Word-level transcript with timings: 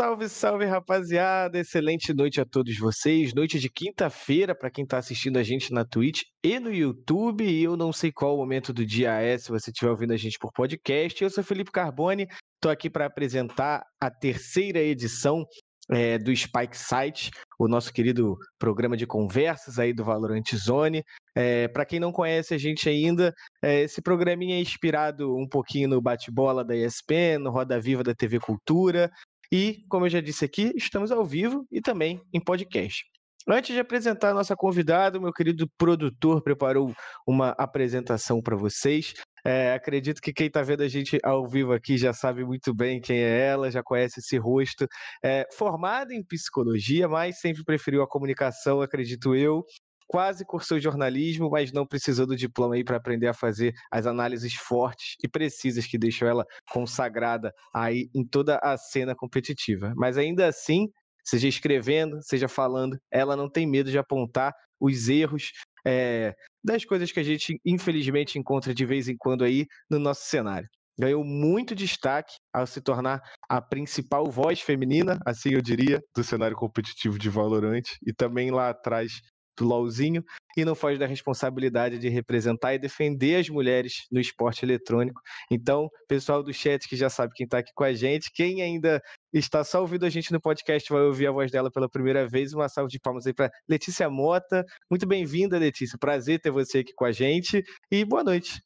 Salve, 0.00 0.30
salve, 0.30 0.64
rapaziada! 0.64 1.58
Excelente 1.58 2.14
noite 2.14 2.40
a 2.40 2.46
todos 2.46 2.74
vocês. 2.78 3.34
Noite 3.34 3.60
de 3.60 3.68
quinta-feira 3.68 4.54
para 4.54 4.70
quem 4.70 4.82
está 4.82 4.96
assistindo 4.96 5.36
a 5.36 5.42
gente 5.42 5.74
na 5.74 5.84
Twitch 5.84 6.22
e 6.42 6.58
no 6.58 6.72
YouTube. 6.72 7.44
E 7.44 7.64
eu 7.64 7.76
não 7.76 7.92
sei 7.92 8.10
qual 8.10 8.34
o 8.34 8.38
momento 8.38 8.72
do 8.72 8.86
dia 8.86 9.20
é, 9.20 9.36
se 9.36 9.50
você 9.50 9.70
estiver 9.70 9.90
ouvindo 9.90 10.14
a 10.14 10.16
gente 10.16 10.38
por 10.38 10.52
podcast. 10.52 11.22
Eu 11.22 11.28
sou 11.28 11.44
Felipe 11.44 11.70
Carboni, 11.70 12.26
estou 12.54 12.72
aqui 12.72 12.88
para 12.88 13.04
apresentar 13.04 13.84
a 14.00 14.10
terceira 14.10 14.78
edição 14.78 15.44
é, 15.90 16.16
do 16.16 16.34
Spike 16.34 16.78
Site, 16.78 17.30
o 17.58 17.68
nosso 17.68 17.92
querido 17.92 18.38
programa 18.58 18.96
de 18.96 19.06
conversas 19.06 19.78
aí 19.78 19.92
do 19.92 20.02
Valorant 20.02 20.54
Zone. 20.54 21.04
É, 21.36 21.68
para 21.68 21.84
quem 21.84 22.00
não 22.00 22.10
conhece 22.10 22.54
a 22.54 22.58
gente 22.58 22.88
ainda, 22.88 23.34
é, 23.62 23.82
esse 23.82 24.00
programinha 24.00 24.56
é 24.56 24.60
inspirado 24.60 25.36
um 25.36 25.46
pouquinho 25.46 25.90
no 25.90 26.00
bate-bola 26.00 26.64
da 26.64 26.74
ESPN, 26.74 27.40
no 27.42 27.50
Roda 27.50 27.78
Viva 27.78 28.02
da 28.02 28.14
TV 28.14 28.40
Cultura. 28.40 29.10
E, 29.52 29.84
como 29.88 30.06
eu 30.06 30.10
já 30.10 30.20
disse 30.20 30.44
aqui, 30.44 30.72
estamos 30.76 31.10
ao 31.10 31.24
vivo 31.24 31.66
e 31.70 31.80
também 31.80 32.20
em 32.32 32.40
podcast. 32.40 33.04
Antes 33.48 33.74
de 33.74 33.80
apresentar 33.80 34.30
a 34.30 34.34
nossa 34.34 34.54
convidada, 34.54 35.18
o 35.18 35.22
meu 35.22 35.32
querido 35.32 35.66
produtor 35.78 36.42
preparou 36.42 36.94
uma 37.26 37.50
apresentação 37.58 38.40
para 38.40 38.54
vocês. 38.54 39.14
É, 39.44 39.72
acredito 39.72 40.20
que 40.20 40.32
quem 40.32 40.48
está 40.48 40.62
vendo 40.62 40.82
a 40.82 40.88
gente 40.88 41.18
ao 41.24 41.48
vivo 41.48 41.72
aqui 41.72 41.96
já 41.96 42.12
sabe 42.12 42.44
muito 42.44 42.74
bem 42.74 43.00
quem 43.00 43.16
é 43.18 43.46
ela, 43.46 43.70
já 43.70 43.82
conhece 43.82 44.20
esse 44.20 44.36
rosto. 44.36 44.86
É, 45.24 45.46
formada 45.56 46.14
em 46.14 46.22
psicologia, 46.22 47.08
mas 47.08 47.40
sempre 47.40 47.64
preferiu 47.64 48.02
a 48.02 48.08
comunicação, 48.08 48.82
acredito 48.82 49.34
eu 49.34 49.64
quase 50.10 50.44
cursou 50.44 50.80
jornalismo, 50.80 51.48
mas 51.48 51.72
não 51.72 51.86
precisou 51.86 52.26
do 52.26 52.34
diploma 52.34 52.74
aí 52.74 52.82
para 52.82 52.96
aprender 52.96 53.28
a 53.28 53.32
fazer 53.32 53.72
as 53.92 54.08
análises 54.08 54.54
fortes 54.54 55.14
e 55.22 55.28
precisas 55.28 55.86
que 55.86 55.96
deixam 55.96 56.26
ela 56.26 56.44
consagrada 56.72 57.52
aí 57.72 58.10
em 58.12 58.26
toda 58.26 58.56
a 58.56 58.76
cena 58.76 59.14
competitiva. 59.14 59.92
Mas 59.94 60.18
ainda 60.18 60.48
assim, 60.48 60.88
seja 61.24 61.46
escrevendo, 61.46 62.18
seja 62.22 62.48
falando, 62.48 62.98
ela 63.08 63.36
não 63.36 63.48
tem 63.48 63.68
medo 63.68 63.88
de 63.88 63.98
apontar 63.98 64.52
os 64.80 65.08
erros 65.08 65.52
é, 65.86 66.34
das 66.64 66.84
coisas 66.84 67.12
que 67.12 67.20
a 67.20 67.24
gente 67.24 67.60
infelizmente 67.64 68.36
encontra 68.36 68.74
de 68.74 68.84
vez 68.84 69.06
em 69.06 69.16
quando 69.16 69.44
aí 69.44 69.64
no 69.88 70.00
nosso 70.00 70.22
cenário. 70.24 70.68
Ganhou 70.98 71.24
muito 71.24 71.72
destaque 71.72 72.34
ao 72.52 72.66
se 72.66 72.80
tornar 72.80 73.22
a 73.48 73.62
principal 73.62 74.28
voz 74.28 74.60
feminina, 74.60 75.20
assim 75.24 75.54
eu 75.54 75.62
diria, 75.62 76.00
do 76.14 76.24
cenário 76.24 76.56
competitivo 76.56 77.16
de 77.16 77.30
Valorant, 77.30 77.84
e 78.04 78.12
também 78.12 78.50
lá 78.50 78.70
atrás 78.70 79.20
do 79.60 79.68
LOLzinho 79.68 80.24
e 80.56 80.64
não 80.64 80.74
foge 80.74 80.98
da 80.98 81.06
responsabilidade 81.06 81.98
de 81.98 82.08
representar 82.08 82.74
e 82.74 82.78
defender 82.78 83.36
as 83.36 83.48
mulheres 83.48 84.06
no 84.10 84.18
esporte 84.18 84.64
eletrônico. 84.64 85.20
Então, 85.50 85.88
pessoal 86.08 86.42
do 86.42 86.52
chat 86.52 86.88
que 86.88 86.96
já 86.96 87.08
sabe 87.10 87.34
quem 87.34 87.44
está 87.44 87.58
aqui 87.58 87.70
com 87.74 87.84
a 87.84 87.92
gente, 87.92 88.30
quem 88.32 88.62
ainda 88.62 89.00
está 89.32 89.62
só 89.62 89.80
ouvindo 89.80 90.06
a 90.06 90.10
gente 90.10 90.32
no 90.32 90.40
podcast 90.40 90.90
vai 90.92 91.02
ouvir 91.02 91.26
a 91.26 91.32
voz 91.32 91.50
dela 91.50 91.70
pela 91.70 91.88
primeira 91.88 92.26
vez. 92.26 92.52
Uma 92.52 92.68
salva 92.68 92.88
de 92.88 92.98
palmas 92.98 93.26
aí 93.26 93.34
para 93.34 93.50
Letícia 93.68 94.08
Mota. 94.08 94.64
Muito 94.90 95.06
bem-vinda, 95.06 95.58
Letícia. 95.58 95.98
Prazer 95.98 96.40
ter 96.40 96.50
você 96.50 96.78
aqui 96.78 96.92
com 96.94 97.04
a 97.04 97.12
gente 97.12 97.62
e 97.90 98.04
boa 98.04 98.24
noite. 98.24 98.60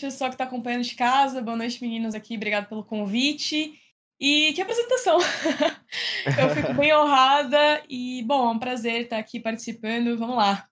Pessoal 0.00 0.28
que 0.28 0.34
está 0.34 0.44
acompanhando 0.44 0.82
de 0.82 0.96
casa, 0.96 1.40
boa 1.40 1.56
noite, 1.56 1.80
meninos 1.80 2.16
aqui, 2.16 2.34
obrigado 2.34 2.68
pelo 2.68 2.82
convite. 2.82 3.78
E 4.20 4.52
que 4.52 4.62
apresentação! 4.62 5.18
eu 6.38 6.50
fico 6.50 6.74
bem 6.74 6.94
honrada 6.94 7.82
e, 7.88 8.22
bom, 8.24 8.48
é 8.48 8.50
um 8.52 8.58
prazer 8.58 9.02
estar 9.02 9.18
aqui 9.18 9.40
participando. 9.40 10.16
Vamos 10.16 10.36
lá. 10.36 10.68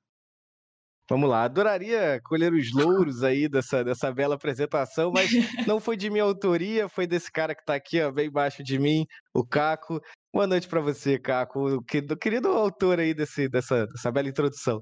Vamos 1.11 1.29
lá, 1.29 1.45
adoraria 1.45 2.21
colher 2.25 2.55
os 2.55 2.73
louros 2.73 3.23
aí 3.23 3.49
dessa, 3.49 3.85
dessa 3.85 4.11
bela 4.13 4.37
apresentação, 4.37 5.13
mas 5.13 5.31
não 5.69 5.79
foi 5.81 5.97
de 5.97 6.09
minha 6.09 6.23
autoria, 6.23 6.89
foi 6.89 7.07
desse 7.07 7.31
cara 7.31 7.55
que 7.55 7.61
está 7.61 7.75
aqui, 7.75 8.01
ó, 8.01 8.11
bem 8.11 8.29
embaixo 8.29 8.63
de 8.63 8.79
mim, 8.79 9.05
o 9.35 9.45
Caco. 9.45 10.01
Boa 10.33 10.47
noite 10.47 10.67
para 10.69 10.81
você, 10.81 11.19
Caco, 11.19 11.77
o 11.77 11.83
querido 11.85 12.49
autor 12.49 12.99
aí 12.99 13.13
desse, 13.13 13.49
dessa, 13.49 13.87
dessa 13.87 14.11
bela 14.11 14.29
introdução. 14.29 14.81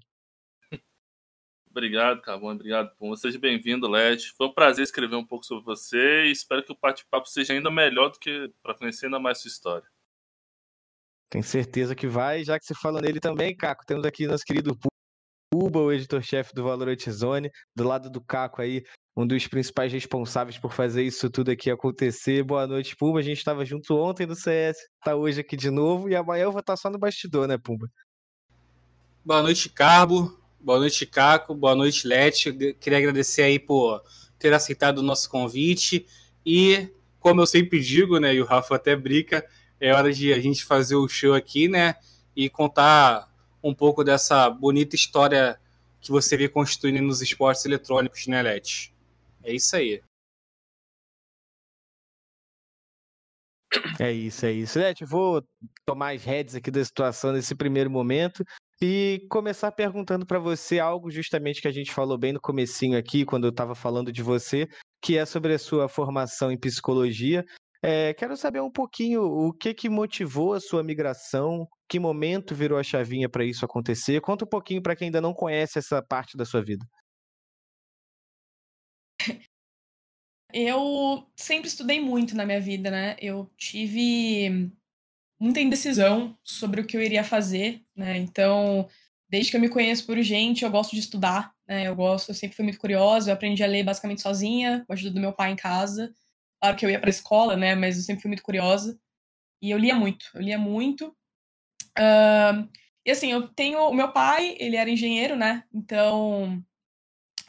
Obrigado, 1.70 2.20
Carbone. 2.20 2.56
Obrigado, 2.56 2.94
Puma. 2.97 3.16
Seja 3.16 3.38
bem-vindo, 3.38 3.88
Led. 3.88 4.32
Foi 4.36 4.48
um 4.48 4.53
prazer 4.53 4.82
escrever 4.82 5.14
um 5.14 5.25
pouco 5.25 5.47
sobre 5.47 5.64
você 5.64 6.25
e 6.25 6.32
espero 6.32 6.64
que 6.64 6.72
o 6.72 6.78
bate-papo 6.81 7.28
seja 7.28 7.53
ainda 7.53 7.70
melhor 7.70 8.10
do 8.10 8.19
que 8.19 8.53
para 8.60 8.75
conhecer 8.75 9.06
ainda 9.06 9.20
mais 9.20 9.38
sua 9.38 9.48
história. 9.48 9.88
Tenho 11.30 11.44
certeza 11.44 11.94
que 11.94 12.09
vai. 12.09 12.42
Já 12.42 12.59
que 12.59 12.64
você 12.64 12.75
fala 12.75 13.00
nele 13.00 13.20
também, 13.20 13.56
Caco, 13.56 13.86
temos 13.86 14.04
aqui 14.04 14.26
nosso 14.26 14.44
querido 14.44 14.76
Puba, 15.53 15.80
o 15.80 15.92
editor-chefe 15.92 16.53
do 16.54 16.64
Valorant 16.64 17.09
Zone, 17.09 17.50
do 17.75 17.84
lado 17.84 18.09
do 18.09 18.20
Caco 18.20 18.62
aí, 18.62 18.84
um 19.16 19.26
dos 19.26 19.47
principais 19.48 19.92
responsáveis 19.92 20.59
por 20.59 20.72
fazer 20.72 21.03
isso 21.03 21.28
tudo 21.28 21.50
aqui 21.50 21.70
acontecer. 21.70 22.42
Boa 22.44 22.66
noite, 22.66 22.97
Pumba. 22.97 23.19
A 23.19 23.22
gente 23.22 23.38
estava 23.38 23.64
junto 23.64 23.97
ontem 23.97 24.26
no 24.26 24.34
CS, 24.34 24.76
tá 25.04 25.14
hoje 25.14 25.41
aqui 25.41 25.56
de 25.56 25.70
novo 25.70 26.09
e 26.09 26.16
amanhã 26.16 26.44
eu 26.44 26.53
vou 26.53 26.60
estar 26.60 26.76
só 26.76 26.88
no 26.88 26.98
bastidor, 26.98 27.48
né, 27.48 27.59
Pumba? 27.59 27.88
Boa 29.25 29.42
noite, 29.42 29.69
Carbo. 29.69 30.40
Boa 30.62 30.78
noite, 30.78 31.06
Caco. 31.06 31.54
Boa 31.54 31.75
noite, 31.75 32.06
Lete. 32.06 32.53
Queria 32.78 32.98
agradecer 32.98 33.41
aí 33.41 33.59
por 33.59 34.03
ter 34.38 34.53
aceitado 34.53 34.98
o 34.98 35.03
nosso 35.03 35.31
convite. 35.31 36.06
E, 36.44 36.88
como 37.19 37.41
eu 37.41 37.47
sempre 37.47 37.81
digo, 37.81 38.19
né, 38.19 38.34
e 38.34 38.43
o 38.43 38.44
Rafa 38.44 38.76
até 38.76 38.94
brinca, 38.94 39.43
é 39.81 39.94
hora 39.94 40.12
de 40.12 40.34
a 40.34 40.38
gente 40.38 40.62
fazer 40.62 40.97
o 40.97 41.09
show 41.09 41.32
aqui, 41.32 41.66
né, 41.66 41.94
e 42.37 42.50
contar 42.50 43.26
um 43.62 43.75
pouco 43.75 44.04
dessa 44.04 44.50
bonita 44.50 44.94
história 44.94 45.59
que 45.98 46.10
você 46.10 46.37
vê 46.37 46.47
construindo 46.47 47.00
nos 47.03 47.22
esportes 47.22 47.65
eletrônicos, 47.65 48.27
né, 48.27 48.42
Lete? 48.42 48.94
É 49.42 49.54
isso 49.54 49.75
aí. 49.75 50.03
É 53.98 54.10
isso, 54.10 54.47
é 54.47 54.53
isso. 54.53 54.78
Lete, 54.78 55.04
vou 55.04 55.42
tomar 55.86 56.14
as 56.14 56.25
redes 56.25 56.54
aqui 56.54 56.70
da 56.70 56.84
situação 56.84 57.32
nesse 57.32 57.54
primeiro 57.54 57.91
momento 57.91 58.44
e 58.82 59.26
começar 59.31 59.70
perguntando 59.72 60.26
para 60.26 60.38
você 60.38 60.78
algo 60.78 61.10
justamente 61.10 61.60
que 61.60 61.69
a 61.69 61.72
gente 61.72 61.92
falou 61.92 62.19
bem 62.19 62.32
no 62.32 62.41
comecinho 62.41 62.98
aqui, 62.98 63.25
quando 63.25 63.44
eu 63.44 63.50
estava 63.50 63.75
falando 63.75 64.12
de 64.12 64.22
você, 64.22 64.66
que 65.00 65.16
é 65.16 65.25
sobre 65.25 65.54
a 65.54 65.59
sua 65.59 65.88
formação 65.88 66.50
em 66.50 66.59
psicologia. 66.59 67.44
É, 67.82 68.12
quero 68.14 68.36
saber 68.36 68.60
um 68.60 68.70
pouquinho 68.70 69.22
o 69.22 69.53
que, 69.53 69.72
que 69.72 69.88
motivou 69.88 70.53
a 70.54 70.60
sua 70.60 70.82
migração, 70.82 71.66
que 71.88 71.98
momento 71.98 72.54
virou 72.54 72.78
a 72.78 72.82
chavinha 72.82 73.28
para 73.28 73.44
isso 73.44 73.64
acontecer. 73.64 74.20
Conta 74.20 74.44
um 74.44 74.48
pouquinho 74.48 74.82
para 74.82 74.97
quem 74.97 75.06
ainda 75.06 75.20
não 75.20 75.32
conhece 75.32 75.78
essa 75.78 76.03
parte 76.03 76.36
da 76.36 76.44
sua 76.44 76.62
vida. 76.62 76.84
Eu 80.53 81.27
sempre 81.37 81.69
estudei 81.69 82.00
muito 82.00 82.37
na 82.37 82.47
minha 82.47 82.61
vida, 82.61 82.91
né? 82.91 83.16
Eu 83.21 83.50
tive 83.56 84.71
muita 85.41 85.61
indecisão 85.61 86.37
sobre 86.44 86.81
o 86.81 86.87
que 86.87 86.97
eu 86.97 87.03
iria 87.03 87.25
fazer, 87.25 87.83
né? 87.97 88.19
Então, 88.19 88.89
desde 89.28 89.50
que 89.50 89.56
eu 89.56 89.60
me 89.60 89.69
conheço 89.69 90.06
por 90.06 90.21
gente, 90.22 90.65
eu 90.65 90.71
gosto 90.71 90.93
de 90.93 91.00
estudar, 91.00 91.55
né? 91.66 91.87
Eu 91.87 91.97
gosto, 91.97 92.31
eu 92.31 92.34
sempre 92.34 92.56
fui 92.56 92.65
muito 92.65 92.78
curiosa, 92.78 93.31
eu 93.31 93.34
aprendi 93.34 93.62
a 93.65 93.66
ler 93.66 93.84
basicamente 93.84 94.21
sozinha, 94.22 94.84
com 94.87 94.93
a 94.93 94.97
ajuda 94.97 95.15
do 95.15 95.21
meu 95.21 95.33
pai 95.33 95.53
em 95.53 95.56
casa. 95.56 96.12
Claro 96.60 96.77
que 96.77 96.84
eu 96.84 96.91
ia 96.91 97.00
para 97.00 97.09
a 97.09 97.10
escola, 97.10 97.56
né? 97.56 97.75
Mas 97.75 97.97
eu 97.97 98.03
sempre 98.03 98.22
fui 98.22 98.28
muito 98.28 98.43
curiosa. 98.43 98.99
E 99.62 99.71
eu 99.71 99.78
lia 99.78 99.94
muito, 99.94 100.27
eu 100.34 100.43
lia 100.43 100.59
muito. 100.59 101.09
Uh, 101.99 102.69
e 103.05 103.10
assim, 103.10 103.33
eu 103.33 103.49
tenho. 103.49 103.81
O 103.89 103.94
meu 103.94 104.12
pai, 104.12 104.56
ele 104.59 104.77
era 104.77 104.91
engenheiro, 104.91 105.37
né? 105.37 105.65
Então 105.72 106.62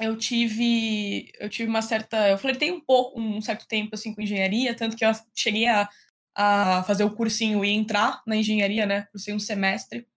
eu 0.02 0.18
tive. 0.18 1.32
Eu 1.40 1.50
tive 1.50 1.70
uma 1.70 1.82
certa. 1.82 2.30
Eu 2.30 2.38
flertei 2.38 2.72
um 2.72 2.82
pouco, 2.82 3.20
um 3.20 3.42
certo 3.42 3.68
tempo 3.68 3.96
assim 3.96 4.14
com 4.14 4.22
engenharia, 4.22 4.76
tanto 4.76 4.96
que 4.98 5.06
eu 5.06 5.12
cheguei 5.36 5.68
a 5.68 5.90
a 6.36 6.84
fazer 6.84 7.04
o 7.04 7.16
cursinho 7.16 7.64
e 7.64 7.70
entrar 7.70 8.22
na 8.26 8.36
engenharia, 8.36 8.86
né? 8.86 9.08
Por 9.12 9.20
ser 9.20 9.34
um 9.34 9.40
semestre. 9.40 10.08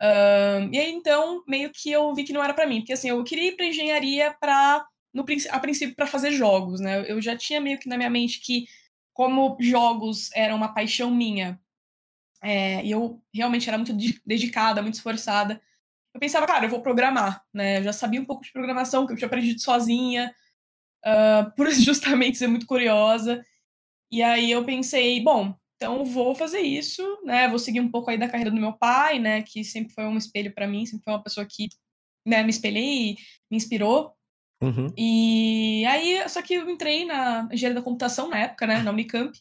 Uh, 0.00 0.68
e 0.72 0.78
aí, 0.78 0.90
então, 0.90 1.42
meio 1.46 1.70
que 1.70 1.90
eu 1.90 2.14
vi 2.14 2.24
que 2.24 2.32
não 2.32 2.42
era 2.42 2.54
para 2.54 2.66
mim. 2.66 2.80
Porque, 2.80 2.92
assim, 2.92 3.08
eu 3.08 3.22
queria 3.24 3.48
ir 3.48 3.56
pra 3.56 3.66
engenharia 3.66 4.34
pra, 4.40 4.86
no, 5.12 5.24
a 5.50 5.58
princípio, 5.58 5.94
para 5.94 6.06
fazer 6.06 6.32
jogos, 6.32 6.80
né? 6.80 7.04
Eu 7.10 7.20
já 7.20 7.36
tinha 7.36 7.60
meio 7.60 7.78
que 7.78 7.88
na 7.88 7.96
minha 7.96 8.10
mente 8.10 8.40
que, 8.40 8.66
como 9.12 9.56
jogos 9.60 10.30
eram 10.34 10.56
uma 10.56 10.72
paixão 10.72 11.10
minha, 11.10 11.60
é, 12.42 12.84
e 12.84 12.90
eu 12.90 13.22
realmente 13.34 13.68
era 13.68 13.76
muito 13.76 13.92
dedicada, 14.24 14.80
muito 14.82 14.94
esforçada, 14.94 15.60
eu 16.14 16.20
pensava, 16.20 16.46
cara, 16.46 16.64
eu 16.64 16.70
vou 16.70 16.82
programar, 16.82 17.44
né? 17.52 17.78
Eu 17.78 17.84
já 17.84 17.92
sabia 17.92 18.20
um 18.20 18.24
pouco 18.24 18.42
de 18.42 18.52
programação, 18.52 19.06
que 19.06 19.12
eu 19.12 19.16
tinha 19.16 19.26
aprendido 19.26 19.60
sozinha, 19.60 20.34
uh, 21.04 21.50
por 21.56 21.70
justamente 21.70 22.38
ser 22.38 22.48
muito 22.48 22.66
curiosa. 22.66 23.44
E 24.10 24.22
aí 24.22 24.50
eu 24.50 24.64
pensei, 24.64 25.22
bom, 25.22 25.54
então 25.76 26.04
vou 26.04 26.34
fazer 26.34 26.60
isso, 26.60 27.02
né? 27.24 27.48
Vou 27.48 27.58
seguir 27.58 27.80
um 27.80 27.90
pouco 27.90 28.10
aí 28.10 28.18
da 28.18 28.28
carreira 28.28 28.50
do 28.50 28.60
meu 28.60 28.72
pai, 28.72 29.18
né? 29.18 29.42
Que 29.42 29.64
sempre 29.64 29.94
foi 29.94 30.04
um 30.04 30.16
espelho 30.16 30.52
para 30.52 30.66
mim, 30.66 30.84
sempre 30.84 31.04
foi 31.04 31.12
uma 31.12 31.22
pessoa 31.22 31.46
que 31.46 31.68
né, 32.26 32.42
me 32.42 32.50
espelhei 32.50 33.12
e 33.12 33.16
me 33.50 33.56
inspirou. 33.56 34.14
Uhum. 34.62 34.92
E 34.96 35.84
aí, 35.86 36.28
só 36.28 36.42
que 36.42 36.54
eu 36.54 36.68
entrei 36.68 37.06
na 37.06 37.48
engenharia 37.50 37.80
da 37.80 37.84
computação 37.84 38.28
na 38.28 38.40
época, 38.40 38.66
né? 38.66 38.82
Na 38.82 38.90
Unicamp. 38.90 39.38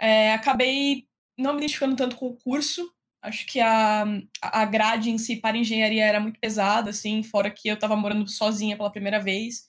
É, 0.00 0.32
acabei 0.32 1.08
não 1.36 1.52
me 1.52 1.58
identificando 1.58 1.96
tanto 1.96 2.16
com 2.16 2.28
o 2.28 2.36
curso. 2.36 2.88
Acho 3.22 3.46
que 3.46 3.60
a, 3.60 4.04
a 4.42 4.64
grade 4.64 5.10
em 5.10 5.18
si 5.18 5.36
para 5.36 5.56
engenharia 5.56 6.04
era 6.04 6.20
muito 6.20 6.38
pesada, 6.38 6.90
assim, 6.90 7.22
fora 7.22 7.50
que 7.50 7.68
eu 7.68 7.74
estava 7.74 7.96
morando 7.96 8.28
sozinha 8.28 8.76
pela 8.76 8.92
primeira 8.92 9.18
vez. 9.20 9.68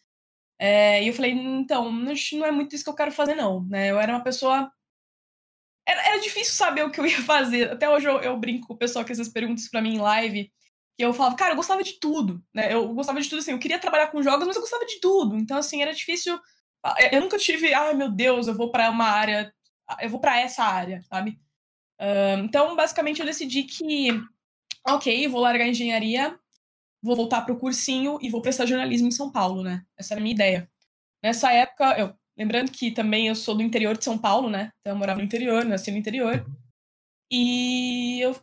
É, 0.60 1.04
e 1.04 1.08
eu 1.08 1.14
falei, 1.14 1.32
então, 1.32 1.92
não 1.92 2.46
é 2.46 2.52
muito 2.52 2.76
isso 2.76 2.84
que 2.84 2.90
eu 2.90 2.96
quero 2.96 3.12
fazer, 3.12 3.36
não. 3.36 3.66
Né? 3.66 3.92
Eu 3.92 4.00
era 4.00 4.14
uma 4.14 4.24
pessoa 4.24 4.72
era, 5.90 6.08
era 6.08 6.20
difícil 6.20 6.54
saber 6.54 6.84
o 6.84 6.92
que 6.92 7.00
eu 7.00 7.06
ia 7.06 7.22
fazer. 7.24 7.72
Até 7.72 7.90
hoje 7.90 8.08
eu, 8.08 8.20
eu 8.22 8.38
brinco 8.38 8.68
com 8.68 8.74
o 8.74 8.78
pessoal 8.78 9.04
que 9.04 9.12
essas 9.12 9.28
perguntas 9.28 9.68
para 9.68 9.82
mim 9.82 9.96
em 9.96 10.00
live, 10.00 10.52
que 10.98 11.04
eu 11.04 11.14
falava, 11.14 11.36
cara, 11.36 11.54
eu 11.54 11.56
gostava 11.56 11.84
de 11.84 12.00
tudo, 12.00 12.44
né? 12.54 12.72
Eu 12.74 12.94
gostava 12.94 13.20
de 13.20 13.30
tudo, 13.30 13.40
assim, 13.40 13.52
eu 13.52 13.60
queria 13.60 13.80
trabalhar 13.80 14.08
com 14.08 14.22
jogos, 14.22 14.46
mas 14.46 14.56
eu 14.56 14.62
gostava 14.62 14.86
de 14.86 15.00
tudo. 15.00 15.36
Então, 15.38 15.58
assim, 15.58 15.82
era 15.82 15.94
difícil. 15.94 16.40
Eu 17.12 17.22
nunca 17.22 17.38
tive, 17.38 17.74
ai 17.74 17.94
meu 17.94 18.10
Deus, 18.10 18.48
eu 18.48 18.56
vou 18.56 18.72
para 18.72 18.90
uma 18.90 19.06
área, 19.06 19.54
eu 20.02 20.10
vou 20.10 20.20
para 20.20 20.40
essa 20.40 20.64
área, 20.64 21.02
sabe? 21.04 21.40
Uh, 22.00 22.40
então, 22.44 22.76
basicamente, 22.76 23.20
eu 23.20 23.26
decidi 23.26 23.64
que, 23.64 24.10
ok, 24.88 25.28
vou 25.28 25.42
largar 25.42 25.66
a 25.66 25.70
engenharia, 25.70 26.38
vou 27.02 27.16
voltar 27.16 27.42
pro 27.42 27.58
cursinho 27.58 28.18
e 28.22 28.30
vou 28.30 28.42
prestar 28.42 28.66
jornalismo 28.66 29.08
em 29.08 29.12
São 29.12 29.32
Paulo, 29.32 29.64
né? 29.64 29.86
Essa 29.98 30.14
era 30.14 30.22
a 30.22 30.24
minha 30.24 30.34
ideia. 30.34 30.70
Nessa 31.24 31.52
época, 31.52 31.98
eu, 31.98 32.14
lembrando 32.38 32.72
que 32.72 32.92
também 32.92 33.28
eu 33.28 33.36
sou 33.36 33.56
do 33.56 33.64
interior 33.64 33.98
de 33.98 34.04
São 34.06 34.18
Paulo, 34.18 34.50
né? 34.50 34.72
Então 34.80 34.94
eu 34.94 34.98
morava 34.98 35.20
no 35.20 35.26
interior, 35.26 35.66
nasci 35.66 35.92
no 35.92 35.98
interior. 35.98 36.46
E 37.32 38.20
eu 38.22 38.36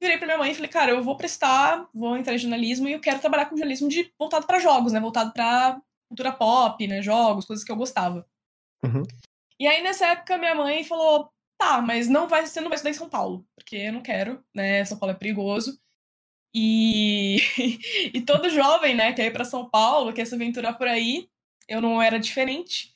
virei 0.00 0.18
pra 0.18 0.26
minha 0.26 0.38
mãe 0.38 0.52
e 0.52 0.54
falei, 0.54 0.70
cara, 0.70 0.92
eu 0.92 1.02
vou 1.02 1.16
prestar, 1.16 1.88
vou 1.94 2.16
entrar 2.16 2.34
em 2.34 2.38
jornalismo 2.38 2.88
e 2.88 2.92
eu 2.92 3.00
quero 3.00 3.20
trabalhar 3.20 3.46
com 3.46 3.56
jornalismo 3.56 3.88
de, 3.88 4.12
voltado 4.18 4.46
para 4.46 4.58
jogos, 4.58 4.92
né? 4.92 5.00
Voltado 5.00 5.32
para 5.32 5.80
cultura 6.08 6.32
pop, 6.32 6.86
né? 6.86 7.02
Jogos, 7.02 7.46
coisas 7.46 7.64
que 7.64 7.72
eu 7.72 7.76
gostava. 7.76 8.26
Uhum. 8.84 9.02
E 9.58 9.66
aí, 9.66 9.82
nessa 9.82 10.06
época, 10.06 10.38
minha 10.38 10.54
mãe 10.54 10.84
falou, 10.84 11.30
tá, 11.58 11.82
mas 11.82 12.08
não 12.08 12.28
vai, 12.28 12.46
você 12.46 12.60
não 12.60 12.68
vai 12.68 12.76
estudar 12.76 12.90
em 12.90 12.94
São 12.94 13.08
Paulo, 13.08 13.46
porque 13.54 13.76
eu 13.76 13.92
não 13.92 14.00
quero, 14.00 14.42
né? 14.54 14.84
São 14.84 14.98
Paulo 14.98 15.14
é 15.14 15.18
perigoso. 15.18 15.78
E, 16.54 17.38
e 18.14 18.20
todo 18.22 18.48
jovem, 18.50 18.94
né, 18.94 19.12
quer 19.12 19.26
ir 19.26 19.32
para 19.32 19.44
São 19.44 19.68
Paulo, 19.68 20.12
quer 20.12 20.26
se 20.26 20.34
aventurar 20.34 20.74
por 20.74 20.88
aí. 20.88 21.28
Eu 21.68 21.80
não 21.82 22.00
era 22.00 22.18
diferente. 22.18 22.94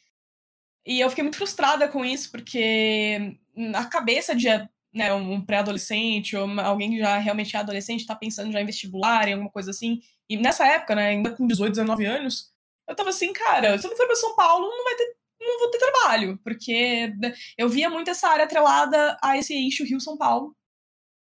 E 0.86 1.00
eu 1.00 1.08
fiquei 1.10 1.22
muito 1.22 1.36
frustrada 1.36 1.88
com 1.88 2.04
isso, 2.04 2.30
porque 2.30 3.38
na 3.54 3.84
cabeça 3.86 4.34
de 4.34 4.48
né, 4.92 5.12
um 5.12 5.40
pré-adolescente 5.44 6.36
ou 6.36 6.48
alguém 6.60 6.90
que 6.90 6.98
já 6.98 7.18
realmente 7.18 7.56
é 7.56 7.60
adolescente, 7.60 8.00
está 8.00 8.14
pensando 8.14 8.52
já 8.52 8.60
em 8.60 8.66
vestibular, 8.66 9.28
em 9.28 9.32
alguma 9.32 9.50
coisa 9.50 9.70
assim. 9.70 10.00
E 10.28 10.36
nessa 10.36 10.66
época, 10.66 10.94
né, 10.94 11.08
ainda 11.08 11.30
com 11.30 11.46
18, 11.46 11.72
19 11.72 12.04
anos, 12.04 12.52
eu 12.88 12.94
tava 12.94 13.10
assim, 13.10 13.32
cara, 13.32 13.78
se 13.78 13.86
eu 13.86 13.90
não 13.90 13.96
for 13.96 14.06
para 14.06 14.16
São 14.16 14.34
Paulo, 14.34 14.68
não 14.68 14.84
vai 14.84 14.94
ter 14.96 15.16
não 15.42 15.58
vou 15.58 15.70
ter 15.70 15.78
trabalho, 15.78 16.38
porque 16.44 17.08
né, 17.18 17.34
eu 17.56 17.68
via 17.68 17.90
muito 17.90 18.10
essa 18.10 18.28
área 18.28 18.44
atrelada 18.44 19.16
a 19.22 19.36
esse 19.36 19.54
eixo 19.54 19.84
Rio-São 19.84 20.16
Paulo. 20.16 20.56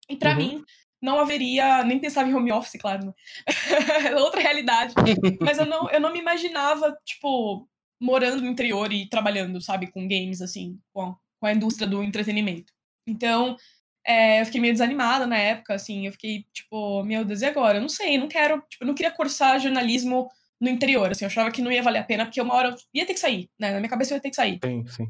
E 0.09 0.15
para 0.15 0.31
uhum. 0.31 0.37
mim, 0.37 0.63
não 1.01 1.19
haveria, 1.19 1.83
nem 1.83 1.99
pensava 1.99 2.29
em 2.29 2.33
home 2.33 2.51
office, 2.51 2.79
claro, 2.79 3.05
né? 3.05 3.13
outra 4.19 4.41
realidade. 4.41 4.93
Mas 5.41 5.57
eu 5.57 5.65
não, 5.65 5.89
eu 5.89 5.99
não 5.99 6.13
me 6.13 6.19
imaginava, 6.19 6.95
tipo, 7.05 7.67
morando 7.99 8.41
no 8.41 8.49
interior 8.49 8.91
e 8.93 9.09
trabalhando, 9.09 9.61
sabe, 9.61 9.91
com 9.91 10.07
games, 10.07 10.41
assim, 10.41 10.79
com 10.93 11.01
a, 11.01 11.15
com 11.39 11.45
a 11.47 11.53
indústria 11.53 11.87
do 11.87 12.03
entretenimento. 12.03 12.71
Então, 13.07 13.57
é, 14.05 14.41
eu 14.41 14.45
fiquei 14.45 14.61
meio 14.61 14.73
desanimada 14.73 15.25
na 15.25 15.37
época, 15.37 15.73
assim, 15.73 16.05
eu 16.05 16.11
fiquei, 16.11 16.45
tipo, 16.53 17.03
meu 17.03 17.25
Deus, 17.25 17.41
e 17.41 17.45
agora? 17.45 17.77
Eu 17.77 17.81
não 17.81 17.89
sei, 17.89 18.17
não 18.17 18.27
quero, 18.27 18.61
tipo, 18.69 18.83
eu 18.83 18.87
não 18.87 18.95
queria 18.95 19.11
cursar 19.11 19.59
jornalismo 19.59 20.29
no 20.61 20.69
interior, 20.69 21.11
assim, 21.11 21.25
eu 21.25 21.27
achava 21.27 21.51
que 21.51 21.61
não 21.61 21.71
ia 21.71 21.83
valer 21.83 21.99
a 21.99 22.03
pena, 22.03 22.25
porque 22.25 22.39
uma 22.39 22.53
hora 22.53 22.69
eu 22.69 22.77
ia 22.93 23.05
ter 23.05 23.13
que 23.13 23.19
sair, 23.19 23.49
né, 23.59 23.71
na 23.71 23.79
minha 23.79 23.89
cabeça 23.89 24.13
eu 24.13 24.17
ia 24.17 24.21
ter 24.21 24.29
que 24.29 24.35
sair. 24.35 24.59
Sim, 24.63 24.85
sim. 24.87 25.07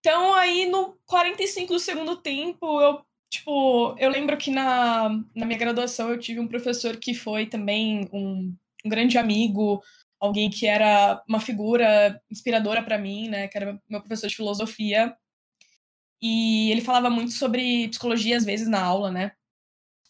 Então, 0.00 0.32
aí, 0.34 0.64
no 0.66 0.98
45 1.04 1.74
do 1.74 1.78
segundo 1.78 2.16
tempo, 2.16 2.80
eu 2.80 3.04
Tipo, 3.30 3.94
eu 3.96 4.10
lembro 4.10 4.36
que 4.36 4.50
na, 4.50 5.08
na 5.36 5.46
minha 5.46 5.58
graduação 5.58 6.10
eu 6.10 6.18
tive 6.18 6.40
um 6.40 6.48
professor 6.48 6.96
que 6.96 7.14
foi 7.14 7.46
também 7.46 8.10
um, 8.12 8.52
um 8.84 8.88
grande 8.88 9.16
amigo, 9.16 9.80
alguém 10.18 10.50
que 10.50 10.66
era 10.66 11.22
uma 11.28 11.38
figura 11.38 12.20
inspiradora 12.28 12.82
para 12.82 12.98
mim, 12.98 13.28
né? 13.28 13.46
Que 13.46 13.56
era 13.56 13.80
meu 13.88 14.00
professor 14.00 14.26
de 14.26 14.34
filosofia. 14.34 15.16
E 16.20 16.72
ele 16.72 16.80
falava 16.80 17.08
muito 17.08 17.30
sobre 17.30 17.88
psicologia, 17.88 18.36
às 18.36 18.44
vezes, 18.44 18.66
na 18.66 18.82
aula, 18.82 19.12
né? 19.12 19.30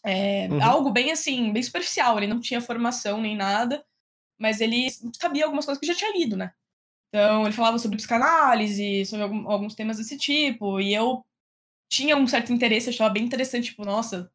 É, 0.03 0.47
uhum. 0.49 0.63
Algo 0.63 0.89
bem 0.89 1.11
assim, 1.11 1.53
bem 1.53 1.61
superficial. 1.61 2.17
Ele 2.17 2.27
não 2.27 2.41
tinha 2.41 2.59
formação 2.59 3.21
nem 3.21 3.35
nada, 3.35 3.85
mas 4.41 4.59
ele 4.59 4.87
sabia 5.19 5.45
algumas 5.45 5.65
coisas 5.65 5.79
que 5.79 5.85
já 5.87 5.95
tinha 5.95 6.11
lido, 6.17 6.35
né? 6.35 6.51
Então, 7.09 7.43
ele 7.43 7.53
falava 7.53 7.77
sobre 7.77 7.97
psicanálise, 7.97 9.05
sobre 9.05 9.23
alguns 9.25 9.75
temas 9.75 9.97
desse 9.97 10.17
tipo, 10.17 10.79
e 10.79 10.93
eu 10.93 11.23
tinha 11.89 12.17
um 12.17 12.27
certo 12.27 12.53
interesse, 12.53 12.89
achava 12.89 13.13
bem 13.13 13.23
interessante, 13.23 13.71
tipo, 13.71 13.85
nossa, 13.85 14.31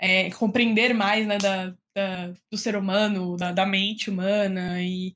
é, 0.00 0.30
compreender 0.32 0.94
mais, 0.94 1.26
né, 1.26 1.38
da, 1.38 1.70
da, 1.94 2.34
do 2.50 2.56
ser 2.56 2.76
humano, 2.76 3.36
da, 3.36 3.52
da, 3.52 3.66
mente 3.66 4.10
humana, 4.10 4.80
e 4.82 5.14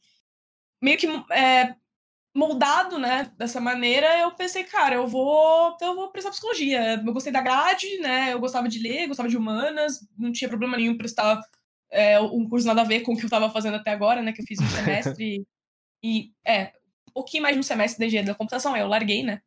meio 0.82 0.98
que 0.98 1.06
é, 1.32 1.76
moldado, 2.36 2.98
né, 2.98 3.32
dessa 3.38 3.60
maneira, 3.60 4.18
eu 4.18 4.34
pensei, 4.34 4.64
cara, 4.64 4.96
eu 4.96 5.06
vou, 5.06 5.76
eu 5.80 5.94
vou 5.94 6.10
prestar 6.10 6.30
psicologia. 6.30 6.94
Eu 7.04 7.12
gostei 7.12 7.32
da 7.32 7.40
grade, 7.42 7.98
né, 8.00 8.32
eu 8.32 8.40
gostava 8.40 8.68
de 8.68 8.78
ler, 8.80 9.08
gostava 9.08 9.28
de 9.28 9.36
humanas, 9.36 10.00
não 10.18 10.32
tinha 10.32 10.48
problema 10.48 10.76
nenhum 10.76 10.96
prestar 10.96 11.40
é, 11.90 12.20
um 12.20 12.48
curso 12.48 12.66
nada 12.66 12.82
a 12.82 12.84
ver 12.84 13.00
com 13.00 13.12
o 13.12 13.16
que 13.16 13.22
eu 13.22 13.26
estava 13.26 13.50
fazendo 13.50 13.76
até 13.76 13.90
agora, 13.90 14.22
né, 14.22 14.32
que 14.32 14.42
eu 14.42 14.46
fiz 14.46 14.60
um 14.60 14.68
semestre, 14.68 15.46
e, 16.02 16.32
é, 16.44 16.72
um 17.08 17.12
pouquinho 17.12 17.42
mais 17.42 17.54
de 17.54 17.60
um 17.60 17.62
semestre 17.62 17.98
de 17.98 18.06
engenharia 18.06 18.32
da 18.32 18.38
computação, 18.38 18.74
aí 18.74 18.80
eu 18.80 18.88
larguei, 18.88 19.22
né, 19.22 19.40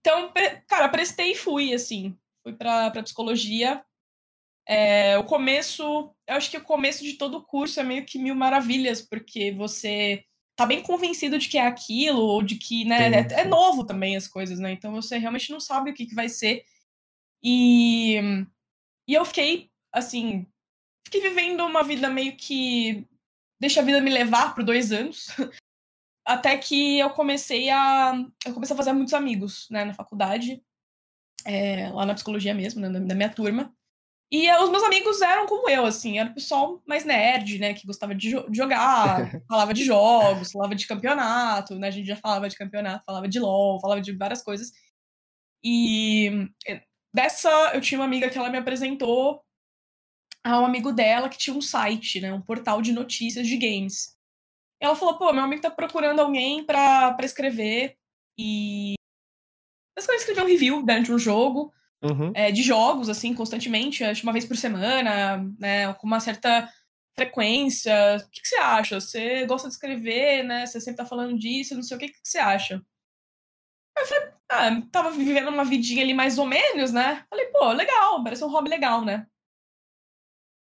então, 0.00 0.32
cara, 0.66 0.88
prestei 0.88 1.32
e 1.32 1.36
fui, 1.36 1.72
assim. 1.72 2.16
Fui 2.42 2.52
pra, 2.52 2.90
pra 2.90 3.02
psicologia. 3.02 3.84
É, 4.66 5.16
o 5.18 5.24
começo, 5.24 5.82
eu 6.26 6.34
acho 6.34 6.50
que 6.50 6.56
o 6.56 6.64
começo 6.64 7.02
de 7.02 7.14
todo 7.14 7.38
o 7.38 7.44
curso 7.44 7.80
é 7.80 7.82
meio 7.82 8.04
que 8.04 8.18
mil 8.18 8.34
maravilhas, 8.34 9.00
porque 9.00 9.50
você 9.52 10.24
tá 10.54 10.66
bem 10.66 10.82
convencido 10.82 11.38
de 11.38 11.48
que 11.48 11.56
é 11.56 11.66
aquilo, 11.66 12.20
ou 12.20 12.42
de 12.42 12.56
que, 12.56 12.84
né, 12.84 13.20
é, 13.20 13.40
é, 13.40 13.44
novo 13.44 13.86
também 13.86 14.16
as 14.16 14.28
coisas, 14.28 14.58
né? 14.58 14.72
Então 14.72 14.92
você 14.92 15.16
realmente 15.16 15.50
não 15.50 15.60
sabe 15.60 15.90
o 15.90 15.94
que, 15.94 16.06
que 16.06 16.14
vai 16.14 16.28
ser. 16.28 16.64
E, 17.42 18.16
e 19.06 19.14
eu 19.14 19.24
fiquei, 19.24 19.70
assim, 19.92 20.46
fiquei 21.08 21.22
vivendo 21.22 21.64
uma 21.64 21.82
vida 21.82 22.08
meio 22.10 22.36
que 22.36 23.06
deixa 23.58 23.80
a 23.80 23.84
vida 23.84 24.00
me 24.00 24.10
levar 24.10 24.54
por 24.54 24.62
dois 24.62 24.92
anos. 24.92 25.26
Até 26.24 26.56
que 26.58 26.98
eu 26.98 27.10
comecei 27.10 27.70
a. 27.70 28.12
Eu 28.44 28.52
comecei 28.52 28.74
a 28.74 28.76
fazer 28.76 28.92
muitos 28.92 29.14
amigos, 29.14 29.66
né, 29.70 29.84
na 29.84 29.94
faculdade. 29.94 30.62
É, 31.44 31.88
lá 31.88 32.04
na 32.04 32.14
psicologia 32.14 32.52
mesmo, 32.52 32.80
né, 32.80 33.00
da 33.00 33.14
minha 33.14 33.32
turma. 33.32 33.72
E 34.30 34.50
os 34.56 34.68
meus 34.68 34.82
amigos 34.82 35.22
eram 35.22 35.46
como 35.46 35.70
eu, 35.70 35.86
assim, 35.86 36.18
era 36.18 36.28
o 36.28 36.34
pessoal 36.34 36.82
mais 36.86 37.02
nerd, 37.02 37.58
né, 37.58 37.72
que 37.72 37.86
gostava 37.86 38.14
de, 38.14 38.28
jo 38.28 38.50
de 38.50 38.58
jogar, 38.58 39.40
falava 39.48 39.72
de 39.72 39.82
jogos, 39.82 40.52
falava 40.52 40.74
de 40.74 40.86
campeonato, 40.86 41.74
né, 41.76 41.88
a 41.88 41.90
gente 41.90 42.06
já 42.06 42.16
falava 42.16 42.46
de 42.46 42.56
campeonato, 42.56 43.06
falava 43.06 43.26
de 43.26 43.40
LOL, 43.40 43.80
falava 43.80 44.02
de 44.02 44.12
várias 44.12 44.42
coisas. 44.42 44.70
E 45.64 46.50
dessa, 47.14 47.48
eu 47.72 47.80
tinha 47.80 47.98
uma 47.98 48.04
amiga 48.04 48.28
que 48.28 48.36
ela 48.36 48.50
me 48.50 48.58
apresentou 48.58 49.42
a 50.44 50.60
um 50.60 50.64
amigo 50.64 50.92
dela 50.92 51.28
que 51.28 51.38
tinha 51.38 51.56
um 51.56 51.60
site, 51.60 52.20
né, 52.20 52.32
um 52.32 52.40
portal 52.40 52.80
de 52.80 52.92
notícias 52.92 53.46
de 53.46 53.56
games 53.56 54.18
ela 54.80 54.94
falou, 54.94 55.18
pô, 55.18 55.32
meu 55.32 55.42
amigo 55.42 55.62
tá 55.62 55.70
procurando 55.70 56.20
alguém 56.20 56.64
pra, 56.64 57.12
pra 57.12 57.26
escrever 57.26 57.96
e... 58.38 58.94
Basicamente 59.96 60.20
escrever 60.20 60.42
um 60.42 60.46
review 60.46 60.82
dentro 60.84 61.04
de 61.04 61.12
um 61.12 61.18
jogo, 61.18 61.72
uhum. 62.02 62.30
é, 62.34 62.52
de 62.52 62.62
jogos, 62.62 63.08
assim, 63.08 63.34
constantemente, 63.34 64.04
acho 64.04 64.22
uma 64.22 64.32
vez 64.32 64.44
por 64.44 64.56
semana, 64.56 65.44
né, 65.58 65.92
com 65.94 66.06
uma 66.06 66.20
certa 66.20 66.72
frequência. 67.16 67.92
O 68.24 68.30
que, 68.30 68.40
que, 68.40 68.48
você 68.48 68.56
acha? 68.56 69.00
Você 69.00 69.44
gosta 69.46 69.66
de 69.66 69.74
escrever, 69.74 70.44
né? 70.44 70.64
Você 70.64 70.80
sempre 70.80 70.98
tá 70.98 71.04
falando 71.04 71.36
disso, 71.36 71.74
não 71.74 71.82
sei 71.82 71.96
o 71.96 72.00
que, 72.00 72.06
que, 72.08 72.22
que 72.22 72.28
você 72.28 72.38
acha? 72.38 72.80
Aí 73.96 74.04
eu 74.04 74.06
falei, 74.06 74.32
ah, 74.48 74.82
tava 74.92 75.10
vivendo 75.10 75.48
uma 75.48 75.64
vidinha 75.64 76.04
ali 76.04 76.14
mais 76.14 76.38
ou 76.38 76.46
menos, 76.46 76.92
né? 76.92 77.26
Falei, 77.28 77.46
pô, 77.46 77.72
legal, 77.72 78.22
parece 78.22 78.44
um 78.44 78.48
hobby 78.48 78.70
legal, 78.70 79.04
né? 79.04 79.26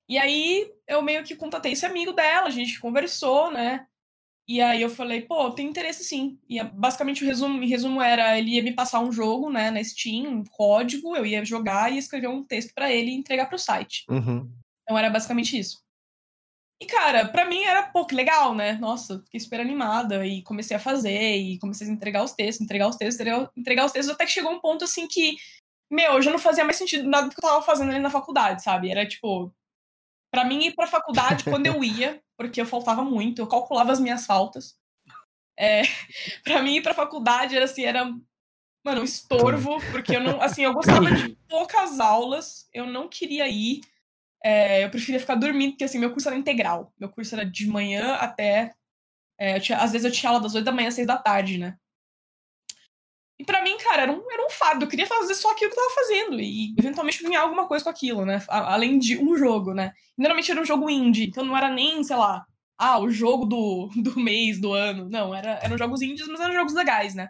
E 0.09 0.17
aí 0.17 0.73
eu 0.87 1.03
meio 1.03 1.23
que 1.23 1.35
contatei 1.35 1.73
esse 1.73 1.85
amigo 1.85 2.11
dela, 2.11 2.47
a 2.47 2.51
gente 2.51 2.79
conversou, 2.79 3.51
né? 3.51 3.85
E 4.47 4.59
aí 4.59 4.81
eu 4.81 4.89
falei, 4.89 5.21
pô, 5.21 5.51
tem 5.51 5.67
interesse 5.67 6.03
sim. 6.03 6.39
E 6.49 6.61
basicamente 6.63 7.23
o 7.23 7.27
resumo, 7.27 7.63
resumo 7.63 8.01
era, 8.01 8.35
ele 8.39 8.55
ia 8.55 8.63
me 8.63 8.73
passar 8.73 8.99
um 8.99 9.11
jogo, 9.11 9.47
né, 9.51 9.69
na 9.69 9.83
Steam, 9.83 10.27
um 10.27 10.43
código, 10.43 11.15
eu 11.15 11.23
ia 11.23 11.45
jogar 11.45 11.93
e 11.93 11.99
escrever 11.99 12.29
um 12.29 12.43
texto 12.43 12.73
para 12.73 12.91
ele 12.91 13.11
e 13.11 13.15
entregar 13.15 13.45
pro 13.45 13.59
site. 13.59 14.05
Uhum. 14.09 14.51
Então 14.81 14.97
era 14.97 15.11
basicamente 15.11 15.55
isso. 15.59 15.83
E, 16.81 16.85
cara, 16.87 17.27
para 17.27 17.45
mim 17.45 17.61
era, 17.61 17.83
pô, 17.83 18.05
que 18.05 18.15
legal, 18.15 18.55
né? 18.55 18.73
Nossa, 18.73 19.21
fiquei 19.25 19.39
super 19.39 19.59
animada 19.59 20.25
e 20.25 20.41
comecei 20.41 20.75
a 20.75 20.79
fazer 20.79 21.35
e 21.35 21.59
comecei 21.59 21.87
a 21.87 21.91
entregar 21.91 22.23
os 22.23 22.31
textos, 22.31 22.65
entregar 22.65 22.87
os 22.87 22.95
textos, 22.95 23.19
entregar, 23.19 23.51
entregar 23.55 23.85
os 23.85 23.91
textos, 23.91 24.15
até 24.15 24.25
que 24.25 24.31
chegou 24.31 24.51
um 24.51 24.61
ponto, 24.61 24.83
assim, 24.83 25.07
que, 25.07 25.35
meu, 25.91 26.19
já 26.23 26.31
não 26.31 26.39
fazia 26.39 26.63
mais 26.63 26.77
sentido 26.77 27.07
nada 27.07 27.27
do 27.27 27.35
que 27.35 27.45
eu 27.45 27.47
tava 27.47 27.61
fazendo 27.61 27.91
ali 27.91 27.99
na 27.99 28.09
faculdade, 28.09 28.63
sabe? 28.63 28.89
Era, 28.89 29.05
tipo, 29.05 29.53
para 30.31 30.45
mim 30.45 30.65
ir 30.65 30.75
pra 30.75 30.87
faculdade, 30.87 31.43
quando 31.43 31.65
eu 31.65 31.83
ia, 31.83 32.21
porque 32.37 32.61
eu 32.61 32.65
faltava 32.65 33.03
muito, 33.03 33.41
eu 33.41 33.47
calculava 33.47 33.91
as 33.91 33.99
minhas 33.99 34.25
faltas. 34.25 34.77
É, 35.57 35.81
para 36.43 36.61
mim 36.61 36.75
ir 36.75 36.81
pra 36.81 36.93
faculdade 36.93 37.55
era 37.55 37.65
assim, 37.65 37.83
era 37.83 38.05
mano, 38.83 39.01
um 39.01 39.03
estorvo, 39.03 39.79
porque 39.91 40.15
eu 40.15 40.21
não, 40.21 40.41
assim, 40.41 40.63
eu 40.63 40.73
gostava 40.73 41.11
de 41.11 41.35
poucas 41.47 41.99
aulas, 41.99 42.67
eu 42.73 42.85
não 42.85 43.07
queria 43.07 43.47
ir. 43.47 43.81
É, 44.43 44.85
eu 44.85 44.89
preferia 44.89 45.19
ficar 45.19 45.35
dormindo, 45.35 45.71
porque 45.71 45.83
assim, 45.83 45.99
meu 45.99 46.11
curso 46.11 46.29
era 46.29 46.37
integral. 46.37 46.93
Meu 46.97 47.09
curso 47.09 47.35
era 47.35 47.45
de 47.45 47.67
manhã 47.67 48.13
até. 48.15 48.73
É, 49.37 49.59
tinha, 49.59 49.77
às 49.77 49.91
vezes 49.91 50.05
eu 50.05 50.11
tinha 50.11 50.29
aula 50.29 50.41
das 50.41 50.55
8 50.55 50.65
da 50.65 50.71
manhã 50.71 50.87
às 50.87 50.93
6 50.93 51.07
da 51.07 51.17
tarde, 51.17 51.57
né? 51.57 51.77
E 53.39 53.45
para 53.45 53.63
mim, 53.63 53.77
cara, 53.77 54.01
era 54.01 54.11
um, 54.11 54.21
era 54.29 54.45
um 54.45 54.49
fardo. 54.49 54.83
Eu 54.83 54.89
queria 54.89 55.07
fazer 55.07 55.33
só 55.33 55.51
aquilo 55.51 55.71
que 55.71 55.79
eu 55.79 55.81
tava 55.81 55.95
fazendo. 55.95 56.39
E 56.41 56.75
eventualmente 56.77 57.23
ganhar 57.23 57.41
alguma 57.41 57.67
coisa 57.67 57.83
com 57.83 57.89
aquilo, 57.89 58.25
né? 58.25 58.43
Além 58.49 58.99
de 58.99 59.17
um 59.17 59.37
jogo, 59.37 59.73
né? 59.73 59.93
E, 60.17 60.21
normalmente 60.21 60.51
era 60.51 60.59
um 60.61 60.65
jogo 60.65 60.89
indie. 60.89 61.27
Então 61.27 61.45
não 61.45 61.55
era 61.55 61.69
nem, 61.69 62.03
sei 62.03 62.17
lá, 62.17 62.45
ah, 62.77 62.99
o 62.99 63.09
jogo 63.09 63.45
do, 63.45 63.89
do 64.03 64.19
mês, 64.19 64.59
do 64.59 64.73
ano. 64.73 65.09
Não, 65.09 65.33
era, 65.33 65.59
eram 65.63 65.77
jogos 65.77 66.01
indies, 66.01 66.27
mas 66.27 66.41
eram 66.41 66.53
jogos 66.53 66.73
legais, 66.73 67.15
né? 67.15 67.29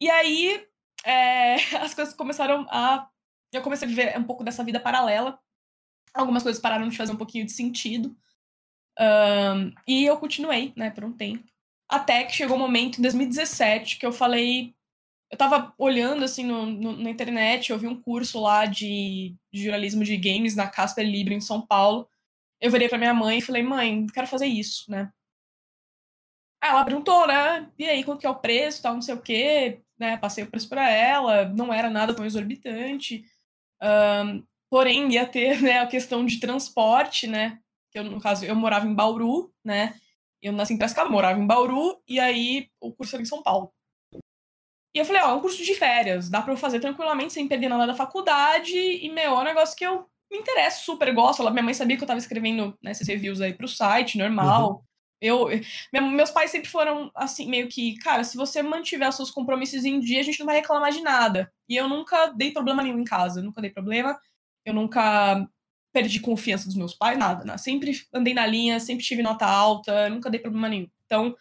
E 0.00 0.10
aí, 0.10 0.66
é, 1.04 1.54
as 1.80 1.94
coisas 1.94 2.14
começaram 2.14 2.66
a. 2.70 3.08
Eu 3.52 3.62
comecei 3.62 3.86
a 3.86 3.88
viver 3.88 4.18
um 4.18 4.24
pouco 4.24 4.44
dessa 4.44 4.62
vida 4.62 4.78
paralela. 4.78 5.38
Algumas 6.12 6.42
coisas 6.42 6.60
pararam 6.60 6.88
de 6.88 6.96
fazer 6.96 7.12
um 7.12 7.16
pouquinho 7.16 7.46
de 7.46 7.52
sentido. 7.52 8.14
Um, 8.98 9.72
e 9.86 10.04
eu 10.04 10.18
continuei, 10.18 10.72
né, 10.76 10.90
por 10.90 11.04
um 11.04 11.12
tempo. 11.12 11.44
Até 11.88 12.24
que 12.24 12.34
chegou 12.34 12.56
um 12.56 12.60
momento, 12.60 12.98
em 12.98 13.02
2017, 13.02 13.98
que 13.98 14.06
eu 14.06 14.12
falei. 14.12 14.74
Eu 15.30 15.36
tava 15.36 15.74
olhando, 15.76 16.24
assim, 16.24 16.44
no, 16.44 16.66
no, 16.66 16.96
na 16.96 17.10
internet, 17.10 17.70
eu 17.70 17.78
vi 17.78 17.88
um 17.88 18.00
curso 18.00 18.40
lá 18.40 18.64
de, 18.64 19.34
de 19.52 19.64
jornalismo 19.64 20.04
de 20.04 20.16
games 20.16 20.54
na 20.54 20.68
Casper 20.68 21.04
Libre, 21.04 21.34
em 21.34 21.40
São 21.40 21.60
Paulo. 21.66 22.08
Eu 22.60 22.70
virei 22.70 22.88
pra 22.88 22.98
minha 22.98 23.12
mãe 23.12 23.38
e 23.38 23.42
falei, 23.42 23.62
mãe, 23.62 24.06
quero 24.06 24.26
fazer 24.28 24.46
isso, 24.46 24.90
né? 24.90 25.10
ela 26.68 26.84
perguntou, 26.84 27.26
né? 27.26 27.70
E 27.78 27.84
aí, 27.88 28.04
quanto 28.04 28.20
que 28.20 28.26
é 28.26 28.30
o 28.30 28.34
preço, 28.34 28.82
tal, 28.82 28.94
não 28.94 29.02
sei 29.02 29.14
o 29.14 29.20
quê, 29.22 29.80
né? 29.98 30.16
Passei 30.16 30.44
o 30.44 30.50
preço 30.50 30.68
para 30.68 30.90
ela, 30.90 31.48
não 31.48 31.72
era 31.72 31.90
nada 31.90 32.14
tão 32.14 32.24
exorbitante. 32.24 33.24
Um, 33.82 34.44
porém, 34.70 35.10
ia 35.12 35.26
ter 35.26 35.60
né, 35.62 35.80
a 35.80 35.86
questão 35.86 36.24
de 36.24 36.40
transporte, 36.40 37.26
né? 37.26 37.60
Que 37.90 37.98
eu, 37.98 38.04
no 38.04 38.20
caso, 38.20 38.44
eu 38.44 38.54
morava 38.54 38.86
em 38.86 38.94
Bauru, 38.94 39.52
né? 39.64 39.94
Eu 40.42 40.52
nasci 40.52 40.74
em 40.74 40.76
Piracicaba, 40.76 41.10
morava 41.10 41.38
em 41.38 41.46
Bauru, 41.46 42.00
e 42.06 42.20
aí 42.20 42.68
o 42.80 42.92
curso 42.92 43.16
era 43.16 43.22
em 43.22 43.26
São 43.26 43.42
Paulo. 43.42 43.72
E 44.94 44.98
eu 44.98 45.04
falei, 45.04 45.22
ó, 45.22 45.30
é 45.30 45.34
um 45.34 45.40
curso 45.40 45.62
de 45.62 45.74
férias, 45.74 46.30
dá 46.30 46.40
pra 46.40 46.52
eu 46.52 46.56
fazer 46.56 46.80
tranquilamente, 46.80 47.32
sem 47.32 47.46
perder 47.46 47.68
nada 47.68 47.86
da 47.86 47.94
faculdade, 47.94 48.76
e, 48.76 49.10
meu, 49.10 49.32
é 49.32 49.38
um 49.38 49.44
negócio 49.44 49.76
que 49.76 49.84
eu 49.84 50.08
me 50.30 50.38
interesso, 50.38 50.84
super 50.84 51.12
gosto. 51.14 51.42
Ela, 51.42 51.50
minha 51.50 51.62
mãe 51.62 51.74
sabia 51.74 51.96
que 51.96 52.02
eu 52.02 52.06
tava 52.06 52.18
escrevendo 52.18 52.76
né, 52.82 52.92
esses 52.92 53.06
reviews 53.06 53.40
aí 53.40 53.52
pro 53.52 53.68
site, 53.68 54.18
normal. 54.18 54.70
Uhum. 54.70 54.86
Eu, 55.20 55.48
meus 56.12 56.30
pais 56.30 56.50
sempre 56.50 56.68
foram 56.68 57.10
assim, 57.14 57.48
meio 57.48 57.68
que, 57.68 57.96
cara, 57.98 58.22
se 58.22 58.36
você 58.36 58.62
mantiver 58.62 59.08
os 59.08 59.16
seus 59.16 59.30
compromissos 59.30 59.84
em 59.84 59.98
dia, 59.98 60.20
a 60.20 60.22
gente 60.22 60.38
não 60.38 60.46
vai 60.46 60.56
reclamar 60.56 60.92
de 60.92 61.00
nada. 61.00 61.50
E 61.68 61.76
eu 61.76 61.88
nunca 61.88 62.26
dei 62.28 62.52
problema 62.52 62.82
nenhum 62.82 62.98
em 62.98 63.04
casa, 63.04 63.42
nunca 63.42 63.60
dei 63.60 63.70
problema. 63.70 64.18
Eu 64.64 64.74
nunca 64.74 65.48
perdi 65.96 66.20
confiança 66.20 66.66
dos 66.66 66.76
meus 66.76 66.94
pais, 66.94 67.18
nada, 67.18 67.42
né? 67.42 67.56
Sempre 67.56 67.98
andei 68.12 68.34
na 68.34 68.46
linha, 68.46 68.78
sempre 68.78 69.02
tive 69.02 69.22
nota 69.22 69.46
alta, 69.46 70.10
nunca 70.10 70.28
dei 70.28 70.38
problema 70.38 70.68
nenhum. 70.68 70.90
Então, 71.06 71.34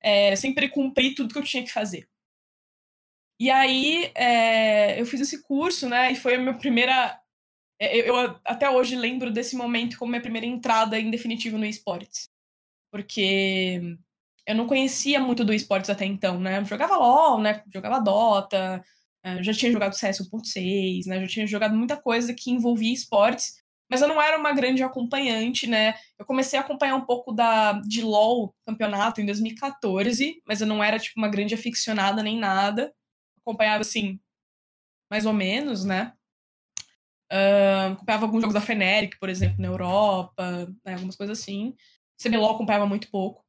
é, 0.00 0.36
sempre 0.36 0.68
cumpri 0.68 1.12
tudo 1.12 1.32
que 1.32 1.40
eu 1.40 1.42
tinha 1.42 1.64
que 1.64 1.72
fazer. 1.72 2.08
E 3.40 3.50
aí, 3.50 4.12
é, 4.14 5.00
eu 5.00 5.06
fiz 5.06 5.20
esse 5.20 5.42
curso, 5.42 5.88
né? 5.88 6.12
E 6.12 6.14
foi 6.14 6.36
a 6.36 6.38
minha 6.38 6.54
primeira. 6.56 7.20
É, 7.80 7.96
eu, 7.98 8.14
eu, 8.16 8.40
até 8.44 8.70
hoje 8.70 8.94
lembro 8.94 9.32
desse 9.32 9.56
momento 9.56 9.98
como 9.98 10.10
minha 10.10 10.22
primeira 10.22 10.46
entrada 10.46 10.98
em 11.00 11.10
definitivo 11.10 11.58
no 11.58 11.66
esportes. 11.66 12.28
Porque 12.92 13.98
eu 14.46 14.54
não 14.54 14.68
conhecia 14.68 15.20
muito 15.20 15.44
do 15.44 15.52
esportes 15.52 15.90
até 15.90 16.04
então, 16.06 16.38
né? 16.40 16.58
Eu 16.60 16.64
jogava 16.64 16.96
LOL, 16.96 17.40
né? 17.40 17.64
Jogava 17.74 18.00
Dota, 18.00 18.84
é, 19.24 19.42
já 19.42 19.52
tinha 19.52 19.72
jogado 19.72 19.94
CS 19.94 20.20
1.6, 20.20 21.06
né? 21.06 21.20
Já 21.22 21.26
tinha 21.26 21.46
jogado 21.46 21.76
muita 21.76 21.96
coisa 21.96 22.32
que 22.32 22.52
envolvia 22.52 22.94
esportes, 22.94 23.65
mas 23.90 24.02
eu 24.02 24.08
não 24.08 24.20
era 24.20 24.38
uma 24.38 24.52
grande 24.52 24.82
acompanhante, 24.82 25.66
né? 25.66 25.94
Eu 26.18 26.26
comecei 26.26 26.58
a 26.58 26.62
acompanhar 26.62 26.96
um 26.96 27.04
pouco 27.04 27.32
da 27.32 27.72
de 27.72 28.02
LoL 28.02 28.54
campeonato 28.66 29.20
em 29.20 29.26
2014, 29.26 30.42
mas 30.46 30.60
eu 30.60 30.66
não 30.66 30.82
era 30.82 30.98
tipo 30.98 31.18
uma 31.18 31.28
grande 31.28 31.54
aficionada 31.54 32.22
nem 32.22 32.38
nada. 32.38 32.92
Acompanhava 33.40 33.82
assim, 33.82 34.18
mais 35.10 35.24
ou 35.24 35.32
menos, 35.32 35.84
né? 35.84 36.12
Uh, 37.32 37.92
acompanhava 37.92 38.26
alguns 38.26 38.40
jogos 38.40 38.54
da 38.54 38.60
Feneric, 38.60 39.18
por 39.18 39.28
exemplo, 39.28 39.60
na 39.60 39.68
Europa, 39.68 40.72
né? 40.84 40.94
algumas 40.94 41.16
coisas 41.16 41.38
assim. 41.38 41.74
CBLOL 42.20 42.54
acompanhava 42.54 42.86
muito 42.86 43.10
pouco. 43.10 43.44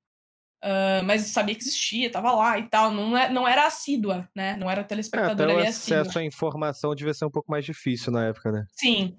Uh, 0.64 1.06
mas 1.06 1.22
sabia 1.28 1.54
que 1.54 1.62
existia, 1.62 2.12
tava 2.12 2.32
lá 2.32 2.58
e 2.58 2.68
tal. 2.68 2.92
Não, 2.92 3.16
é, 3.16 3.30
não 3.30 3.48
era 3.48 3.68
assídua, 3.68 4.28
né? 4.36 4.56
Não 4.56 4.70
era 4.70 4.84
telespectador 4.84 5.50
é, 5.50 5.54
ali 5.54 5.62
o 5.64 5.70
acesso 5.70 6.18
à 6.18 6.24
informação 6.24 6.96
devia 6.96 7.14
ser 7.14 7.26
um 7.26 7.32
pouco 7.32 7.52
mais 7.52 7.64
difícil 7.64 8.12
na 8.12 8.26
época, 8.26 8.52
né? 8.52 8.66
Sim, 8.72 9.16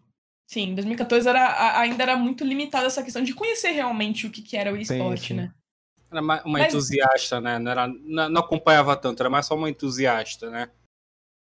Sim, 0.49 0.75
2014 0.75 1.29
era, 1.29 1.79
ainda 1.79 2.03
era 2.03 2.17
muito 2.17 2.43
limitada 2.43 2.87
essa 2.87 3.03
questão 3.03 3.23
de 3.23 3.35
conhecer 3.35 3.73
realmente 3.73 4.27
o 4.27 4.31
que, 4.31 4.41
que 4.41 4.57
era 4.57 4.73
o 4.73 4.79
esporte, 4.79 5.35
né? 5.35 5.53
Era 6.11 6.23
uma, 6.23 6.43
uma 6.43 6.59
Mas... 6.61 6.73
entusiasta, 6.73 7.39
né? 7.39 7.59
Não, 7.59 7.71
era, 7.71 7.87
não, 7.87 8.31
não, 8.31 8.41
acompanhava 8.41 8.97
tanto, 8.97 9.23
era 9.23 9.29
mais 9.29 9.45
só 9.45 9.55
uma 9.55 9.69
entusiasta, 9.69 10.49
né? 10.49 10.71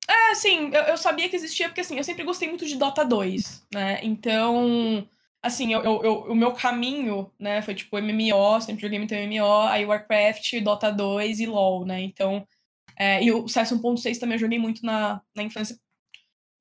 É, 0.06 0.34
sim, 0.34 0.70
eu, 0.74 0.82
eu, 0.82 0.98
sabia 0.98 1.26
que 1.26 1.36
existia, 1.36 1.68
porque 1.70 1.80
assim, 1.80 1.96
eu 1.96 2.04
sempre 2.04 2.22
gostei 2.22 2.48
muito 2.48 2.66
de 2.66 2.76
Dota 2.76 3.02
2, 3.02 3.66
né? 3.72 3.98
Então, 4.02 5.08
assim, 5.42 5.72
eu, 5.72 5.82
eu, 5.82 6.24
o 6.24 6.34
meu 6.34 6.52
caminho, 6.52 7.32
né, 7.38 7.62
foi 7.62 7.74
tipo 7.74 7.96
MMO, 7.96 8.60
sempre 8.60 8.82
joguei 8.82 8.98
muito 8.98 9.14
MMO, 9.14 9.68
aí 9.70 9.86
Warcraft, 9.86 10.60
Dota 10.62 10.92
2 10.92 11.40
e 11.40 11.46
LoL, 11.46 11.86
né? 11.86 12.02
Então, 12.02 12.46
é, 12.94 13.24
e 13.24 13.32
o 13.32 13.48
CS 13.48 13.72
1.6 13.72 14.18
também 14.18 14.34
eu 14.34 14.40
joguei 14.40 14.58
muito 14.58 14.84
na, 14.84 15.22
na 15.34 15.42
infância 15.42 15.78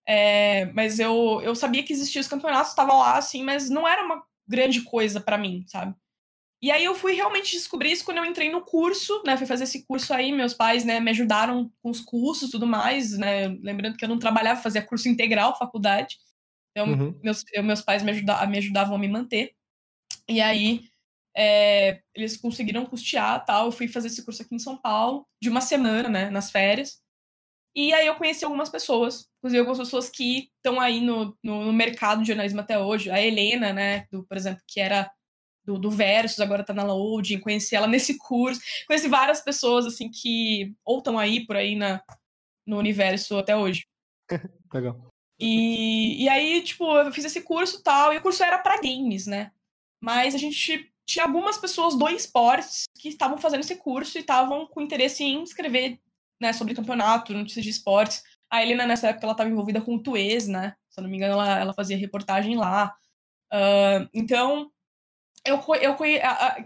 é, 0.08 0.66
mas 0.74 1.00
eu, 1.00 1.42
eu 1.44 1.54
sabia 1.54 1.84
que 1.84 1.92
existiam 1.92 2.22
os 2.22 2.28
campeonatos, 2.28 2.70
estava 2.70 2.94
lá, 2.94 3.18
assim, 3.18 3.44
mas 3.44 3.70
não 3.70 3.86
era 3.86 4.06
uma 4.06 4.24
grande 4.48 4.82
coisa 4.82 5.20
para 5.20 5.38
mim, 5.38 5.66
sabe? 5.68 5.94
E 6.62 6.72
aí 6.72 6.84
eu 6.86 6.96
fui 6.96 7.14
realmente 7.14 7.52
descobrir 7.52 7.92
isso 7.92 8.06
quando 8.06 8.18
eu 8.18 8.26
entrei 8.26 8.50
no 8.50 8.62
curso, 8.62 9.22
né? 9.26 9.38
Fui 9.38 9.46
fazer 9.46 9.66
esse 9.66 9.86
curso 9.86 10.12
aí, 10.14 10.32
meus 10.32 10.54
pais, 10.54 10.84
né, 10.84 11.00
me 11.00 11.12
ajudaram 11.12 11.72
com 11.84 11.90
os 11.90 12.00
cursos 12.00 12.50
e 12.50 12.52
tudo 12.52 12.66
mais, 12.66 13.16
né? 13.18 13.50
Lembrando 13.62 13.98
que 13.98 14.04
eu 14.04 14.10
não 14.10 14.18
trabalhava, 14.18 14.62
fazia 14.62 14.82
curso 14.82 15.08
integral, 15.10 15.58
faculdade. 15.58 16.18
Então, 16.72 16.88
uhum. 16.88 17.20
meus, 17.22 17.44
eu, 17.54 17.64
meus 17.64 17.82
pais 17.82 18.02
me, 18.02 18.12
ajuda, 18.12 18.46
me 18.48 18.58
ajudavam 18.58 18.96
a 18.96 19.00
me 19.00 19.08
manter. 19.08 19.54
E 20.28 20.42
aí, 20.42 20.86
é, 21.36 22.02
eles 22.16 22.38
conseguiram 22.38 22.86
custear 22.86 23.46
tal. 23.46 23.68
Eu 23.68 23.72
fui 23.72 23.88
fazer 23.88 24.08
esse 24.08 24.24
curso 24.24 24.42
aqui 24.42 24.56
em 24.56 24.60
São 24.60 24.78
Paulo, 24.78 25.28
de 25.42 25.50
uma 25.50 25.62
semana, 25.62 26.10
né, 26.10 26.30
nas 26.30 26.50
férias. 26.50 27.00
E 27.78 27.94
aí 27.94 28.08
eu 28.08 28.16
conheci 28.16 28.44
algumas 28.44 28.70
pessoas, 28.70 29.30
inclusive 29.38 29.60
algumas 29.60 29.78
pessoas 29.78 30.10
que 30.10 30.50
estão 30.56 30.80
aí 30.80 31.00
no, 31.00 31.38
no, 31.44 31.66
no, 31.66 31.72
mercado 31.72 32.22
de 32.22 32.30
jornalismo 32.30 32.60
até 32.60 32.80
hoje. 32.80 33.12
A 33.12 33.22
Helena, 33.22 33.72
né, 33.72 34.08
do, 34.12 34.24
por 34.24 34.36
exemplo, 34.36 34.64
que 34.66 34.80
era 34.80 35.08
do, 35.64 35.78
do 35.78 35.92
Versus, 35.92 36.40
agora 36.40 36.66
tá 36.66 36.74
na 36.74 36.82
Loading, 36.82 37.40
conheci 37.40 37.76
ela 37.76 37.86
nesse 37.86 38.18
curso. 38.18 38.60
Conheci 38.88 39.08
várias 39.08 39.42
pessoas, 39.42 39.86
assim, 39.86 40.10
que 40.10 40.74
ou 40.84 40.98
estão 40.98 41.20
aí 41.20 41.46
por 41.46 41.56
aí 41.56 41.76
na, 41.76 42.02
no 42.66 42.80
universo 42.80 43.38
até 43.38 43.56
hoje. 43.56 43.86
Legal. 44.74 45.12
E, 45.40 46.24
e 46.24 46.30
aí, 46.30 46.64
tipo, 46.64 46.84
eu 46.98 47.14
fiz 47.14 47.26
esse 47.26 47.42
curso 47.42 47.84
tal, 47.84 48.12
e 48.12 48.18
o 48.18 48.22
curso 48.24 48.44
era 48.44 48.58
para 48.58 48.82
games, 48.82 49.28
né? 49.28 49.52
Mas 50.02 50.34
a 50.34 50.40
gente 50.40 50.92
tinha 51.06 51.26
algumas 51.26 51.60
pessoas 51.60 51.96
do 51.96 52.10
esportes 52.10 52.86
que 53.00 53.08
estavam 53.08 53.38
fazendo 53.38 53.60
esse 53.60 53.76
curso 53.76 54.18
e 54.18 54.22
estavam 54.22 54.66
com 54.66 54.82
interesse 54.82 55.24
em 55.24 55.44
escrever 55.44 56.00
né, 56.40 56.54
sobre 56.54 56.76
campeonato, 56.76 57.34
notícias 57.34 57.64
de 57.64 57.72
esportes. 57.72 58.24
A 58.50 58.62
Helena, 58.62 58.86
nessa 58.86 59.08
época, 59.10 59.26
ela 59.26 59.34
estava 59.34 59.50
envolvida 59.50 59.82
com 59.82 59.96
o 59.96 60.02
Tuês, 60.02 60.48
né? 60.48 60.76
Se 60.90 61.00
eu 61.00 61.04
não 61.04 61.10
me 61.10 61.18
engano, 61.18 61.34
ela, 61.34 61.60
ela 61.60 61.74
fazia 61.74 61.98
reportagem 61.98 62.56
lá. 62.56 62.96
Uh, 63.54 64.08
então, 64.14 64.72
eu, 65.46 65.62
eu 65.82 65.96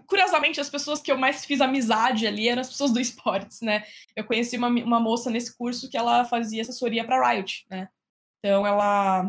curiosamente, 0.07 0.59
as 0.59 0.69
pessoas 0.69 1.01
que 1.01 1.11
eu 1.11 1.17
mais 1.17 1.45
fiz 1.45 1.61
amizade 1.61 2.25
ali 2.25 2.49
eram 2.49 2.61
as 2.61 2.69
pessoas 2.69 2.91
do 2.91 2.99
esportes, 2.99 3.61
né? 3.61 3.83
Eu 4.15 4.25
conheci 4.25 4.57
uma, 4.57 4.67
uma 4.67 4.99
moça 4.99 5.29
nesse 5.29 5.55
curso 5.55 5.89
que 5.89 5.97
ela 5.97 6.25
fazia 6.25 6.61
assessoria 6.61 7.05
para 7.05 7.29
Riot, 7.29 7.65
né? 7.69 7.89
Então, 8.39 8.65
ela, 8.65 9.19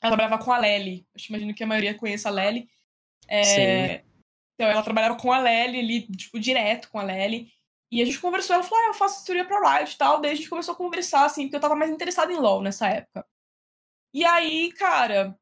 ela 0.00 0.16
trabalhava 0.16 0.38
com 0.38 0.52
a 0.52 0.58
Lely. 0.58 1.06
Eu 1.14 1.24
imagino 1.30 1.54
que 1.54 1.64
a 1.64 1.66
maioria 1.66 1.94
conheça 1.94 2.28
a 2.28 2.32
Lely. 2.32 2.68
É, 3.28 4.02
então, 4.54 4.68
ela 4.68 4.82
trabalhava 4.82 5.16
com 5.16 5.32
a 5.32 5.38
Lely 5.38 5.78
ali, 5.78 6.06
tipo, 6.08 6.38
direto 6.38 6.90
com 6.90 6.98
a 6.98 7.02
Lely. 7.02 7.52
E 7.90 8.00
a 8.00 8.04
gente 8.04 8.20
conversou, 8.20 8.54
ela 8.54 8.62
falou, 8.62 8.84
ah, 8.84 8.88
eu 8.88 8.94
faço 8.94 9.16
assessoria 9.16 9.44
pra 9.44 9.78
Riot 9.78 9.94
e 9.94 9.98
tal. 9.98 10.20
Daí 10.20 10.32
a 10.32 10.34
gente 10.34 10.48
começou 10.48 10.74
a 10.74 10.76
conversar, 10.76 11.24
assim, 11.24 11.42
porque 11.42 11.56
eu 11.56 11.60
tava 11.60 11.74
mais 11.74 11.90
interessada 11.90 12.32
em 12.32 12.36
LoL 12.36 12.62
nessa 12.62 12.88
época. 12.88 13.26
E 14.14 14.24
aí, 14.24 14.72
cara, 14.72 15.36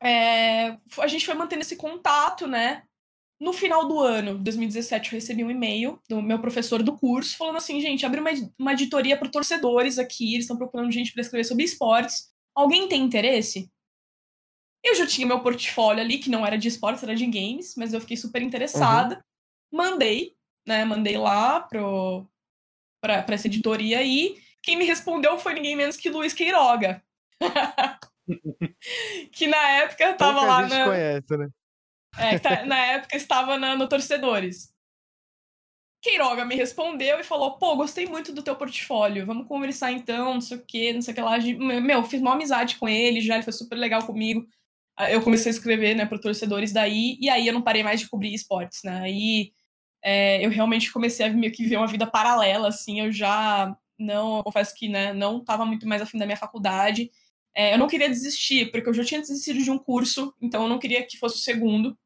é... 0.00 0.78
a 0.98 1.06
gente 1.08 1.26
foi 1.26 1.34
mantendo 1.34 1.62
esse 1.62 1.76
contato, 1.76 2.46
né? 2.46 2.84
No 3.38 3.52
final 3.52 3.86
do 3.86 4.00
ano, 4.00 4.38
2017, 4.38 5.12
eu 5.12 5.16
recebi 5.18 5.44
um 5.44 5.50
e-mail 5.50 6.00
do 6.08 6.22
meu 6.22 6.40
professor 6.40 6.82
do 6.82 6.96
curso 6.96 7.36
falando 7.36 7.56
assim, 7.56 7.80
gente, 7.80 8.06
abriu 8.06 8.22
uma, 8.22 8.30
uma 8.58 8.72
editoria 8.72 9.16
para 9.16 9.28
torcedores 9.28 9.98
aqui, 9.98 10.32
eles 10.32 10.44
estão 10.44 10.56
procurando 10.56 10.90
gente 10.90 11.12
para 11.12 11.20
escrever 11.20 11.44
sobre 11.44 11.64
esportes. 11.64 12.30
Alguém 12.54 12.88
tem 12.88 13.02
interesse? 13.02 13.70
Eu 14.82 14.94
já 14.94 15.06
tinha 15.06 15.26
meu 15.26 15.42
portfólio 15.42 16.02
ali, 16.02 16.18
que 16.18 16.30
não 16.30 16.46
era 16.46 16.56
de 16.56 16.68
esportes, 16.68 17.02
era 17.02 17.14
de 17.14 17.26
games, 17.26 17.74
mas 17.76 17.92
eu 17.92 18.00
fiquei 18.00 18.16
super 18.16 18.40
interessada. 18.40 19.16
Uhum. 19.16 19.78
Mandei 19.78 20.35
né? 20.66 20.84
Mandei 20.84 21.16
lá 21.16 21.60
pro, 21.60 22.26
pra 23.00 23.24
essa 23.28 23.46
editoria 23.46 24.02
e 24.02 24.36
quem 24.62 24.76
me 24.76 24.84
respondeu 24.84 25.38
foi 25.38 25.54
ninguém 25.54 25.76
menos 25.76 25.96
que 25.96 26.10
Luiz 26.10 26.32
Queiroga. 26.32 27.02
que 29.32 29.46
na 29.46 29.68
época 29.70 30.14
tava 30.14 30.40
Pouca 30.40 30.46
lá 30.46 30.62
gente 30.62 30.78
na. 30.78 30.84
conhece, 30.84 31.36
né? 31.36 31.48
É, 32.18 32.38
tá, 32.38 32.64
na 32.64 32.78
época 32.78 33.16
estava 33.16 33.58
na, 33.58 33.76
no 33.76 33.88
Torcedores. 33.88 34.74
Queiroga 36.02 36.44
me 36.44 36.54
respondeu 36.54 37.18
e 37.20 37.24
falou: 37.24 37.58
pô, 37.58 37.76
gostei 37.76 38.06
muito 38.06 38.32
do 38.32 38.42
teu 38.42 38.56
portfólio, 38.56 39.26
vamos 39.26 39.46
conversar 39.46 39.92
então, 39.92 40.34
não 40.34 40.40
sei 40.40 40.56
o 40.56 40.64
quê, 40.64 40.92
não 40.92 41.02
sei 41.02 41.12
o 41.12 41.14
que 41.14 41.20
lá. 41.20 41.38
Meu, 41.38 42.04
fiz 42.04 42.20
uma 42.20 42.32
amizade 42.32 42.76
com 42.76 42.88
ele 42.88 43.20
já, 43.20 43.34
ele 43.34 43.44
foi 43.44 43.52
super 43.52 43.76
legal 43.76 44.04
comigo. 44.04 44.46
Eu 45.10 45.20
comecei 45.20 45.52
a 45.52 45.54
escrever, 45.54 45.94
né, 45.94 46.06
para 46.06 46.18
torcedores 46.18 46.72
daí, 46.72 47.18
e 47.20 47.28
aí 47.28 47.46
eu 47.46 47.52
não 47.52 47.60
parei 47.60 47.82
mais 47.82 48.00
de 48.00 48.08
cobrir 48.08 48.32
esportes, 48.32 48.80
né? 48.82 49.02
Aí 49.02 49.52
é, 50.08 50.46
eu 50.46 50.50
realmente 50.50 50.92
comecei 50.92 51.26
a 51.26 51.30
meio 51.30 51.52
que 51.52 51.66
ver 51.66 51.78
uma 51.78 51.86
vida 51.88 52.06
paralela, 52.06 52.68
assim, 52.68 53.00
eu 53.00 53.10
já 53.10 53.76
não, 53.98 54.40
confesso 54.44 54.72
que, 54.72 54.88
né, 54.88 55.12
não 55.12 55.38
estava 55.38 55.66
muito 55.66 55.84
mais 55.88 56.00
afim 56.00 56.16
da 56.16 56.24
minha 56.24 56.36
faculdade. 56.36 57.10
É, 57.52 57.74
eu 57.74 57.78
não 57.78 57.88
queria 57.88 58.08
desistir, 58.08 58.70
porque 58.70 58.88
eu 58.88 58.94
já 58.94 59.04
tinha 59.04 59.20
desistido 59.20 59.60
de 59.60 59.68
um 59.68 59.76
curso, 59.76 60.32
então 60.40 60.62
eu 60.62 60.68
não 60.68 60.78
queria 60.78 61.04
que 61.04 61.18
fosse 61.18 61.34
o 61.34 61.40
segundo. 61.40 61.98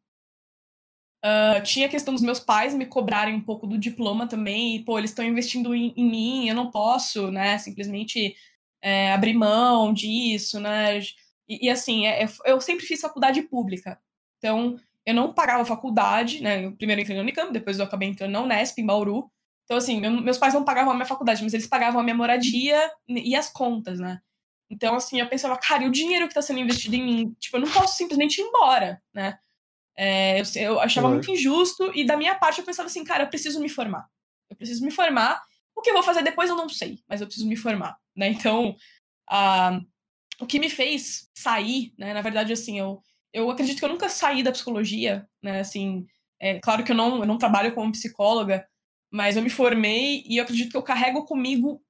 Uh, 1.23 1.63
tinha 1.63 1.89
a 1.89 1.91
questão 1.91 2.15
dos 2.15 2.23
meus 2.23 2.41
pais 2.41 2.73
me 2.73 2.87
cobrarem 2.87 3.35
um 3.35 3.43
pouco 3.43 3.67
do 3.67 3.77
diploma 3.77 4.27
também, 4.27 4.77
e, 4.77 4.83
pô, 4.83 4.99
eles 4.99 5.11
estão 5.11 5.23
investindo 5.23 5.75
em, 5.75 5.93
em, 5.95 6.11
mim, 6.11 6.49
eu 6.49 6.55
não 6.55 6.71
posso, 6.71 7.31
né, 7.31 7.59
simplesmente 7.59 8.35
é, 8.81 9.13
abrir 9.13 9.35
mão 9.35 9.93
disso, 9.93 10.59
né, 10.59 11.01
e, 11.47 11.67
e 11.67 11.69
assim, 11.69 12.07
é, 12.07 12.25
é 12.25 12.29
eu 12.47 12.59
sempre 12.63 12.87
fiz 12.87 13.03
faculdade 13.03 13.43
pública, 13.43 14.01
então 14.39 14.81
eu 15.07 15.15
não 15.15 15.33
pagava 15.33 15.65
faculdade, 15.65 16.43
né, 16.43 16.65
eu 16.65 16.73
primeiro 16.77 17.01
entrei 17.01 17.17
no 17.17 17.23
Unicamp, 17.23 17.53
depois 17.53 17.79
eu 17.79 17.85
acabei 17.85 18.09
entrando 18.09 18.33
na 18.33 18.41
Unesp, 18.43 18.79
em 18.79 18.87
Bauru, 18.87 19.31
então 19.65 19.77
assim, 19.77 20.05
eu, 20.05 20.11
meus 20.11 20.39
pais 20.39 20.55
não 20.55 20.65
pagavam 20.65 20.93
a 20.93 20.95
minha 20.95 21.07
faculdade, 21.07 21.43
mas 21.43 21.55
eles 21.55 21.67
pagavam 21.67 22.01
a 22.01 22.05
minha 22.05 22.17
moradia 22.17 22.91
e 23.09 23.35
as 23.35 23.51
contas, 23.51 23.99
né, 23.99 24.21
então 24.71 24.95
assim, 24.95 25.21
eu 25.21 25.29
pensava, 25.29 25.57
cara, 25.57 25.85
e 25.85 25.89
o 25.89 25.93
dinheiro 25.93 26.27
que 26.27 26.33
está 26.33 26.43
sendo 26.43 26.61
investido 26.61 26.97
em 26.97 27.05
mim, 27.05 27.37
tipo, 27.39 27.57
eu 27.57 27.61
não 27.61 27.71
posso 27.71 27.97
simplesmente 27.97 28.41
ir 28.41 28.45
embora, 28.45 29.03
né, 29.15 29.39
é, 30.03 30.41
eu, 30.41 30.45
eu, 30.57 30.81
achava 30.81 31.11
muito 31.11 31.31
injusto, 31.31 31.93
e 31.95 32.07
da 32.07 32.17
minha 32.17 32.35
parte 32.35 32.59
eu 32.59 32.65
pensava 32.65 32.87
assim, 32.87 33.05
cara, 33.05 33.25
eu 33.25 33.29
preciso 33.29 33.61
me 33.61 33.69
formar. 33.69 34.09
Eu 34.49 34.57
preciso 34.57 34.83
me 34.83 34.91
formar. 34.91 35.43
O 35.77 35.83
que 35.83 35.91
eu 35.91 35.95
vou 35.95 36.03
fazer 36.03 36.23
depois 36.23 36.49
eu 36.49 36.57
não 36.57 36.71
sei, 36.71 37.03
mas 37.07 37.21
eu 37.21 37.27
preciso 37.27 37.47
me 37.47 37.55
formar, 37.55 37.99
né? 38.17 38.29
Então, 38.29 38.75
o 40.41 40.47
que 40.47 40.59
me 40.59 40.71
fez 40.71 41.29
sair, 41.35 41.93
né? 41.99 42.15
Na 42.15 42.23
verdade, 42.23 42.51
assim, 42.51 42.79
eu, 42.79 43.03
eu 43.33 43.51
acredito 43.51 43.79
que 43.79 43.85
eu 43.85 43.89
nunca 43.89 44.09
saí 44.09 44.43
da 44.43 44.53
psicologia, 44.53 45.29
né? 45.43 45.61
Assim, 45.61 46.07
é 46.41 46.59
claro 46.61 46.85
que 46.85 46.93
eu 46.93 46.97
não, 46.97 47.21
eu 47.21 47.27
não 47.27 47.39
trabalho 47.39 47.75
como 47.75 47.93
psicóloga, 47.93 48.67
mas 49.11 49.37
eu 49.37 49.43
me 49.43 49.51
formei 49.51 50.23
e 50.27 50.37
eu 50.37 50.45
acredito 50.45 50.71
que 50.71 50.77
eu 50.77 50.83
carrego 50.83 51.25
comigo 51.25 51.83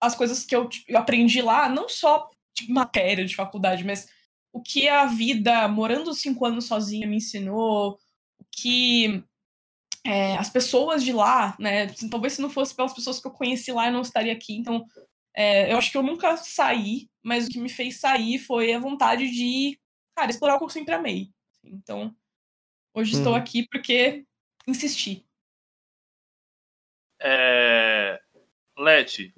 as 0.00 0.14
coisas 0.14 0.44
que 0.44 0.54
eu, 0.54 0.68
eu 0.88 0.98
aprendi 0.98 1.40
lá, 1.40 1.68
não 1.68 1.88
só 1.88 2.28
de 2.54 2.70
matéria 2.70 3.24
de 3.24 3.36
faculdade, 3.36 3.84
mas 3.84 4.08
o 4.52 4.60
que 4.60 4.88
a 4.88 5.06
vida 5.06 5.66
morando 5.68 6.12
cinco 6.12 6.44
anos 6.44 6.66
sozinha 6.66 7.06
me 7.06 7.16
ensinou, 7.16 7.98
o 8.38 8.44
que 8.50 9.24
é, 10.04 10.36
as 10.36 10.50
pessoas 10.50 11.04
de 11.04 11.12
lá, 11.12 11.56
né? 11.58 11.86
Talvez 12.10 12.34
se 12.34 12.42
não 12.42 12.50
fosse 12.50 12.74
pelas 12.74 12.92
pessoas 12.92 13.20
que 13.20 13.26
eu 13.26 13.30
conheci 13.30 13.72
lá, 13.72 13.86
eu 13.86 13.92
não 13.92 14.02
estaria 14.02 14.32
aqui. 14.32 14.54
Então, 14.56 14.84
é, 15.34 15.72
eu 15.72 15.78
acho 15.78 15.90
que 15.90 15.96
eu 15.96 16.02
nunca 16.02 16.36
saí, 16.36 17.08
mas 17.22 17.46
o 17.46 17.50
que 17.50 17.58
me 17.58 17.68
fez 17.68 18.00
sair 18.00 18.38
foi 18.38 18.72
a 18.72 18.78
vontade 18.78 19.30
de, 19.30 19.78
cara, 20.14 20.30
explorar 20.30 20.56
o 20.56 20.58
que 20.58 20.64
eu 20.64 20.68
sempre 20.68 20.94
amei. 20.94 21.30
Então, 21.64 22.14
hoje 22.94 23.16
estou 23.16 23.32
uhum. 23.32 23.38
aqui 23.38 23.66
porque 23.70 24.24
insisti. 24.66 25.24
É... 27.20 28.20
Leti, 28.76 29.34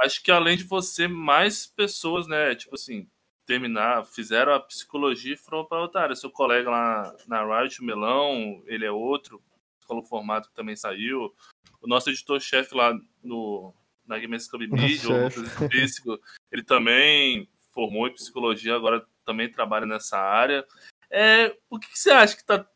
acho 0.00 0.22
que 0.22 0.30
além 0.30 0.56
de 0.56 0.64
você, 0.64 1.06
mais 1.06 1.66
pessoas, 1.66 2.26
né? 2.26 2.54
Tipo 2.54 2.74
assim, 2.74 3.08
terminar, 3.46 4.04
fizeram 4.04 4.52
a 4.52 4.60
psicologia 4.60 5.34
e 5.34 5.36
foram 5.36 5.64
para 5.64 5.80
outra 5.80 6.02
área. 6.02 6.16
Seu 6.16 6.30
colega 6.30 6.68
lá 6.68 7.16
na 7.28 7.44
Riot, 7.44 7.80
o 7.80 7.84
Melão, 7.84 8.62
ele 8.66 8.84
é 8.84 8.90
outro, 8.90 9.42
psicólogo 9.78 10.08
formado 10.08 10.48
que 10.48 10.54
também 10.54 10.76
saiu. 10.76 11.32
O 11.80 11.86
nosso 11.86 12.10
editor-chefe 12.10 12.74
lá 12.74 12.92
no, 13.22 13.74
na 14.06 14.18
Games 14.18 14.48
Club 14.48 14.70
Media, 14.70 15.26
o 15.26 15.68
físico, 15.70 16.18
ele 16.50 16.62
também 16.62 17.48
formou 17.72 18.08
em 18.08 18.14
psicologia, 18.14 18.74
agora 18.74 19.06
também 19.24 19.50
trabalha 19.50 19.86
nessa 19.86 20.18
área. 20.18 20.66
É, 21.10 21.50
por 21.68 21.80
que, 21.80 21.88
que 21.88 21.98
você 21.98 22.10
acha 22.10 22.36
que 22.36 22.44
tá, 22.44 22.66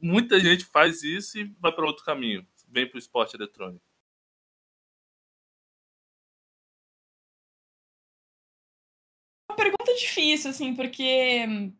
muita 0.00 0.40
gente 0.40 0.64
faz 0.64 1.02
isso 1.02 1.38
e 1.38 1.44
vai 1.60 1.72
para 1.72 1.86
outro 1.86 2.04
caminho? 2.04 2.46
Vem 2.68 2.88
para 2.88 2.96
o 2.96 2.98
esporte 2.98 3.36
eletrônico? 3.36 3.84
uma 9.54 9.56
pergunta 9.56 9.94
difícil, 9.94 10.50
assim, 10.50 10.74
porque 10.74 11.72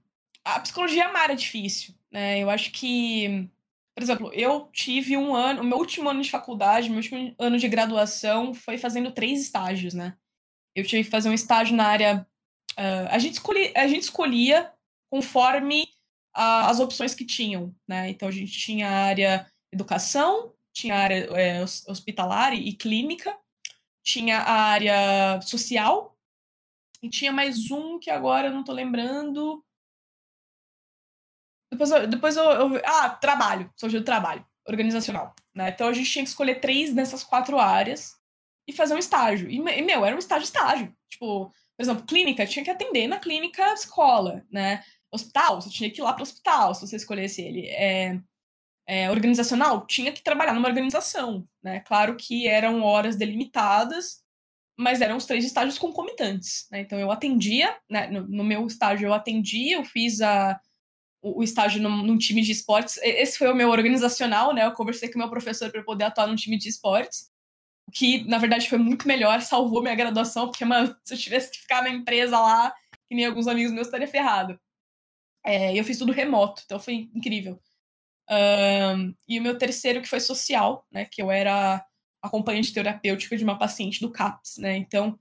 a 0.44 0.60
psicologia 0.60 1.04
é 1.04 1.34
difícil, 1.34 1.94
né? 2.10 2.38
Eu 2.40 2.48
acho 2.48 2.70
que, 2.70 3.48
por 3.94 4.02
exemplo, 4.02 4.32
eu 4.32 4.68
tive 4.72 5.16
um 5.16 5.34
ano, 5.34 5.60
o 5.60 5.64
meu 5.64 5.78
último 5.78 6.08
ano 6.08 6.22
de 6.22 6.30
faculdade, 6.30 6.88
meu 6.88 6.98
último 6.98 7.34
ano 7.38 7.58
de 7.58 7.68
graduação 7.68 8.54
foi 8.54 8.78
fazendo 8.78 9.12
três 9.12 9.40
estágios, 9.40 9.92
né? 9.92 10.16
Eu 10.74 10.84
tive 10.84 11.04
que 11.04 11.10
fazer 11.10 11.28
um 11.28 11.34
estágio 11.34 11.76
na 11.76 11.86
área. 11.86 12.26
Uh, 12.78 13.08
a, 13.10 13.18
gente 13.18 13.34
escolhi, 13.34 13.72
a 13.76 13.86
gente 13.86 14.02
escolhia 14.02 14.72
conforme 15.10 15.84
uh, 16.36 16.66
as 16.66 16.80
opções 16.80 17.14
que 17.14 17.24
tinham, 17.24 17.74
né? 17.86 18.10
Então 18.10 18.28
a 18.28 18.32
gente 18.32 18.52
tinha 18.52 18.88
a 18.88 19.04
área 19.06 19.46
educação, 19.72 20.52
tinha 20.72 20.94
a 20.94 20.98
área 20.98 21.14
é, 21.36 21.62
hospitalar 21.62 22.52
e 22.52 22.72
clínica, 22.72 23.36
tinha 24.02 24.38
a 24.38 24.52
área 24.52 25.40
social, 25.42 26.14
e 27.04 27.10
tinha 27.10 27.30
mais 27.30 27.70
um 27.70 27.98
que 27.98 28.08
agora 28.08 28.48
eu 28.48 28.52
não 28.52 28.64
tô 28.64 28.72
lembrando. 28.72 29.62
Depois 31.70 31.90
eu. 31.90 32.06
Depois 32.06 32.34
eu, 32.34 32.44
eu 32.44 32.82
ah, 32.82 33.10
trabalho. 33.10 33.70
Sou 33.76 33.90
de 33.90 34.00
trabalho. 34.00 34.42
Organizacional. 34.66 35.34
Né? 35.54 35.68
Então 35.68 35.86
a 35.86 35.92
gente 35.92 36.10
tinha 36.10 36.24
que 36.24 36.30
escolher 36.30 36.60
três 36.60 36.94
dessas 36.94 37.22
quatro 37.22 37.58
áreas 37.58 38.18
e 38.66 38.72
fazer 38.72 38.94
um 38.94 38.98
estágio. 38.98 39.50
E, 39.50 39.60
meu, 39.60 40.02
era 40.02 40.16
um 40.16 40.18
estágio 40.18 40.44
estágio. 40.44 40.96
Tipo, 41.06 41.52
por 41.76 41.82
exemplo, 41.82 42.06
clínica, 42.06 42.46
tinha 42.46 42.64
que 42.64 42.70
atender 42.70 43.06
na 43.06 43.18
clínica 43.18 43.72
escola, 43.72 44.44
né? 44.50 44.82
Hospital, 45.10 45.60
você 45.60 45.70
tinha 45.70 45.90
que 45.90 46.00
ir 46.00 46.04
lá 46.04 46.12
para 46.12 46.20
o 46.20 46.24
hospital, 46.24 46.74
se 46.74 46.86
você 46.86 46.96
escolhesse 46.96 47.42
ele. 47.42 47.68
É, 47.68 48.20
é, 48.86 49.10
organizacional, 49.10 49.86
tinha 49.86 50.12
que 50.12 50.22
trabalhar 50.22 50.52
numa 50.52 50.68
organização, 50.68 51.48
né? 51.62 51.80
Claro 51.80 52.16
que 52.16 52.46
eram 52.46 52.82
horas 52.82 53.16
delimitadas, 53.16 54.22
mas 54.76 55.00
eram 55.00 55.16
os 55.16 55.26
três 55.26 55.44
estágios 55.44 55.78
concomitantes. 55.78 56.66
Né? 56.70 56.80
Então 56.80 56.98
eu 56.98 57.10
atendia, 57.10 57.76
né? 57.88 58.08
no, 58.08 58.26
no, 58.26 58.44
meu 58.44 58.66
estágio 58.66 59.06
eu 59.06 59.14
atendia, 59.14 59.76
eu 59.76 59.84
fiz 59.84 60.20
a, 60.20 60.60
o, 61.22 61.40
o 61.40 61.42
estágio 61.42 61.80
num, 61.80 62.02
num, 62.02 62.18
time 62.18 62.42
de 62.42 62.52
esportes. 62.52 62.98
Esse 62.98 63.38
foi 63.38 63.50
o 63.50 63.54
meu 63.54 63.70
organizacional, 63.70 64.52
né? 64.52 64.66
Eu 64.66 64.72
conversei 64.72 65.08
com 65.08 65.16
o 65.16 65.18
meu 65.18 65.30
professor 65.30 65.70
para 65.70 65.82
poder 65.82 66.04
atuar 66.04 66.26
num 66.26 66.36
time 66.36 66.58
de 66.58 66.68
esportes, 66.68 67.30
que 67.92 68.24
na 68.24 68.38
verdade 68.38 68.68
foi 68.68 68.78
muito 68.78 69.06
melhor, 69.06 69.40
salvou 69.40 69.82
minha 69.82 69.94
graduação, 69.94 70.46
porque, 70.48 70.64
mano, 70.64 70.96
se 71.04 71.14
eu 71.14 71.18
tivesse 71.18 71.50
que 71.50 71.60
ficar 71.60 71.82
na 71.82 71.90
empresa 71.90 72.38
lá, 72.38 72.74
que 73.08 73.14
nem 73.14 73.26
alguns 73.26 73.46
amigos 73.46 73.72
meus, 73.72 73.86
estaria 73.86 74.08
ferrado. 74.08 74.58
É, 75.44 75.78
eu 75.78 75.84
fiz 75.84 75.98
tudo 75.98 76.12
remoto, 76.12 76.62
então 76.64 76.78
foi 76.80 77.10
incrível. 77.14 77.60
Um, 78.30 79.14
e 79.28 79.38
o 79.38 79.42
meu 79.42 79.58
terceiro, 79.58 80.00
que 80.00 80.08
foi 80.08 80.20
social, 80.20 80.86
né? 80.90 81.04
Que 81.04 81.22
eu 81.22 81.30
era 81.30 81.84
acompanhante 82.22 82.72
terapêutica 82.72 83.36
de 83.36 83.44
uma 83.44 83.58
paciente 83.58 84.00
do 84.00 84.10
CAPS, 84.10 84.56
né? 84.58 84.76
Então, 84.76 85.18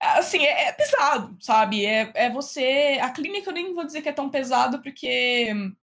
assim, 0.00 0.44
é, 0.44 0.68
é, 0.68 0.72
pesado, 0.72 1.36
sabe? 1.40 1.84
É, 1.84 2.12
é 2.14 2.30
você. 2.30 2.98
A 3.02 3.10
clínica 3.10 3.50
eu 3.50 3.54
nem 3.54 3.74
vou 3.74 3.84
dizer 3.84 4.02
que 4.02 4.08
é 4.08 4.12
tão 4.12 4.30
pesado, 4.30 4.80
porque, 4.82 5.52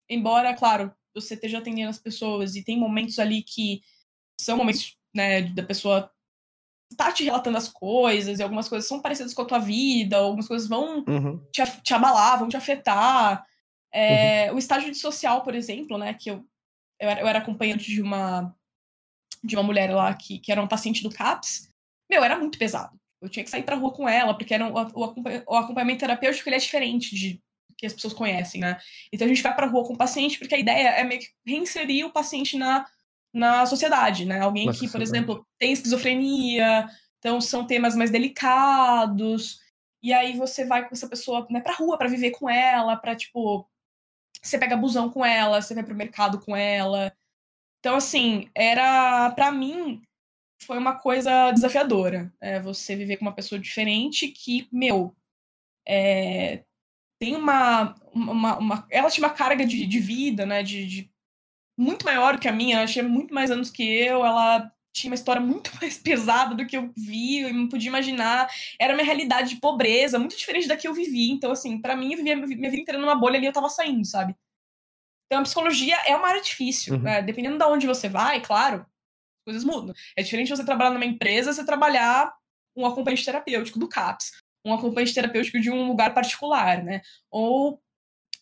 embora, 0.08 0.54
claro, 0.54 0.94
você 1.14 1.34
esteja 1.34 1.58
atendendo 1.58 1.90
as 1.90 1.98
pessoas 1.98 2.56
e 2.56 2.64
tem 2.64 2.78
momentos 2.78 3.18
ali 3.18 3.42
que 3.42 3.82
são 4.40 4.56
momentos, 4.56 4.96
né, 5.14 5.42
da 5.42 5.62
pessoa 5.62 6.10
tá 6.96 7.12
te 7.12 7.24
relatando 7.24 7.58
as 7.58 7.68
coisas, 7.68 8.38
e 8.38 8.42
algumas 8.42 8.68
coisas 8.68 8.88
são 8.88 9.00
parecidas 9.00 9.34
com 9.34 9.42
a 9.42 9.46
tua 9.46 9.58
vida, 9.58 10.16
algumas 10.16 10.46
coisas 10.46 10.68
vão 10.68 11.04
uhum. 11.06 11.38
te, 11.52 11.62
te, 11.82 11.94
abalar, 11.94 12.38
vão 12.38 12.48
te 12.48 12.56
afetar. 12.56 13.44
É, 13.92 14.48
uhum. 14.48 14.56
O 14.56 14.58
estágio 14.58 14.90
de 14.90 14.98
social, 14.98 15.42
por 15.42 15.54
exemplo, 15.54 15.98
né, 15.98 16.14
que 16.14 16.30
eu, 16.30 16.44
eu 17.00 17.08
era, 17.08 17.20
eu 17.20 17.26
era 17.26 17.38
acompanhante 17.38 17.90
de 17.90 18.02
uma 18.02 18.54
de 19.42 19.56
uma 19.56 19.62
mulher 19.62 19.94
lá 19.94 20.14
que, 20.14 20.38
que 20.38 20.50
era 20.50 20.60
uma 20.60 20.68
paciente 20.68 21.02
do 21.02 21.10
CAPS, 21.10 21.68
meu, 22.10 22.24
era 22.24 22.38
muito 22.38 22.58
pesado. 22.58 22.98
Eu 23.20 23.28
tinha 23.28 23.44
que 23.44 23.50
sair 23.50 23.62
pra 23.62 23.76
rua 23.76 23.92
com 23.92 24.08
ela, 24.08 24.34
porque 24.34 24.54
era 24.54 24.64
um, 24.64 24.72
o, 24.72 25.44
o 25.48 25.56
acompanhamento 25.56 26.00
terapêutico 26.00 26.48
ele 26.48 26.56
é 26.56 26.58
diferente 26.58 27.14
de 27.14 27.42
que 27.76 27.86
as 27.86 27.92
pessoas 27.92 28.14
conhecem, 28.14 28.60
né? 28.60 28.78
Então 29.12 29.26
a 29.26 29.28
gente 29.28 29.42
vai 29.42 29.54
pra 29.54 29.66
rua 29.66 29.84
com 29.84 29.92
o 29.92 29.98
paciente, 29.98 30.38
porque 30.38 30.54
a 30.54 30.58
ideia 30.58 30.88
é 30.88 31.04
meio 31.04 31.20
que 31.20 31.28
reinserir 31.46 32.06
o 32.06 32.12
paciente 32.12 32.56
na, 32.56 32.86
na 33.34 33.66
sociedade, 33.66 34.24
né? 34.24 34.40
Alguém 34.40 34.70
que, 34.72 34.88
por 34.88 35.02
exemplo, 35.02 35.46
tem 35.58 35.72
esquizofrenia, 35.72 36.88
então 37.18 37.40
são 37.40 37.66
temas 37.66 37.96
mais 37.96 38.10
delicados, 38.10 39.60
e 40.02 40.12
aí 40.12 40.36
você 40.36 40.64
vai 40.64 40.88
com 40.88 40.94
essa 40.94 41.08
pessoa 41.08 41.46
né, 41.50 41.60
pra 41.60 41.74
rua 41.74 41.98
para 41.98 42.08
viver 42.08 42.30
com 42.30 42.48
ela, 42.48 42.96
pra, 42.96 43.16
tipo, 43.16 43.68
você 44.42 44.58
pega 44.58 44.76
busão 44.76 45.10
com 45.10 45.24
ela, 45.24 45.60
você 45.60 45.74
vai 45.74 45.84
pro 45.84 45.94
mercado 45.94 46.40
com 46.40 46.56
ela, 46.56 47.12
então, 47.84 47.96
assim, 47.96 48.48
era. 48.54 49.30
para 49.32 49.52
mim, 49.52 50.00
foi 50.62 50.78
uma 50.78 50.98
coisa 50.98 51.50
desafiadora. 51.52 52.32
É, 52.40 52.58
você 52.58 52.96
viver 52.96 53.18
com 53.18 53.26
uma 53.26 53.34
pessoa 53.34 53.58
diferente 53.58 54.28
que, 54.28 54.66
meu. 54.72 55.14
É, 55.86 56.64
tem 57.20 57.36
uma, 57.36 57.94
uma, 58.14 58.58
uma, 58.58 58.86
Ela 58.90 59.10
tinha 59.10 59.26
uma 59.26 59.34
carga 59.34 59.66
de, 59.66 59.86
de 59.86 60.00
vida, 60.00 60.46
né? 60.46 60.62
De, 60.62 60.86
de 60.86 61.13
muito 61.76 62.04
maior 62.04 62.38
que 62.38 62.48
a 62.48 62.52
minha, 62.52 62.76
ela 62.76 62.86
tinha 62.86 63.04
muito 63.04 63.34
mais 63.34 63.50
anos 63.50 63.70
que 63.70 63.82
eu, 63.82 64.24
ela 64.24 64.70
tinha 64.92 65.10
uma 65.10 65.16
história 65.16 65.40
muito 65.40 65.70
mais 65.80 65.98
pesada 65.98 66.54
do 66.54 66.66
que 66.66 66.76
eu 66.76 66.92
vi, 66.96 67.40
eu 67.40 67.52
não 67.52 67.68
podia 67.68 67.88
imaginar. 67.88 68.48
Era 68.80 68.94
uma 68.94 69.02
realidade 69.02 69.50
de 69.50 69.60
pobreza, 69.60 70.18
muito 70.18 70.36
diferente 70.36 70.68
da 70.68 70.76
que 70.76 70.86
eu 70.86 70.94
vivi. 70.94 71.30
Então, 71.30 71.50
assim, 71.50 71.80
para 71.80 71.96
mim, 71.96 72.12
eu 72.12 72.18
vivia 72.18 72.36
minha 72.36 72.70
vida 72.70 72.82
inteira 72.82 73.00
numa 73.00 73.16
bolha 73.16 73.36
ali, 73.36 73.46
eu 73.46 73.52
tava 73.52 73.68
saindo, 73.68 74.04
sabe? 74.04 74.36
Então, 75.26 75.40
a 75.40 75.42
psicologia 75.42 75.96
é 76.06 76.14
uma 76.14 76.28
área 76.28 76.40
difícil. 76.40 76.94
Uhum. 76.94 77.02
Né? 77.02 77.22
Dependendo 77.22 77.58
de 77.58 77.64
onde 77.64 77.86
você 77.86 78.08
vai, 78.08 78.40
claro, 78.40 78.86
coisas 79.44 79.64
mudam. 79.64 79.94
É 80.16 80.22
diferente 80.22 80.50
você 80.50 80.64
trabalhar 80.64 80.90
numa 80.90 81.04
empresa, 81.04 81.52
você 81.52 81.64
trabalhar 81.64 82.32
um 82.76 82.86
acompanhante 82.86 83.24
terapêutico 83.24 83.78
do 83.78 83.88
CAPS, 83.88 84.32
um 84.64 84.72
acompanhante 84.72 85.14
terapêutico 85.14 85.60
de 85.60 85.70
um 85.70 85.86
lugar 85.86 86.14
particular, 86.14 86.82
né? 86.82 87.02
Ou 87.30 87.80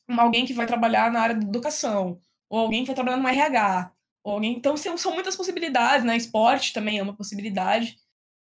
alguém 0.09 0.45
que 0.45 0.53
vai 0.53 0.67
trabalhar 0.67 1.11
na 1.11 1.21
área 1.21 1.35
da 1.35 1.47
educação, 1.47 2.21
ou 2.53 2.59
alguém 2.59 2.83
que 2.83 2.89
vai 2.89 2.95
trabalhar 2.95 3.17
no 3.17 3.27
RH, 3.27 3.91
ou 4.23 4.35
alguém... 4.35 4.53
Então, 4.53 4.77
são 4.77 5.15
muitas 5.15 5.35
possibilidades, 5.35 6.05
né? 6.05 6.15
Esporte 6.15 6.75
também 6.75 6.99
é 6.99 7.03
uma 7.03 7.17
possibilidade. 7.17 7.99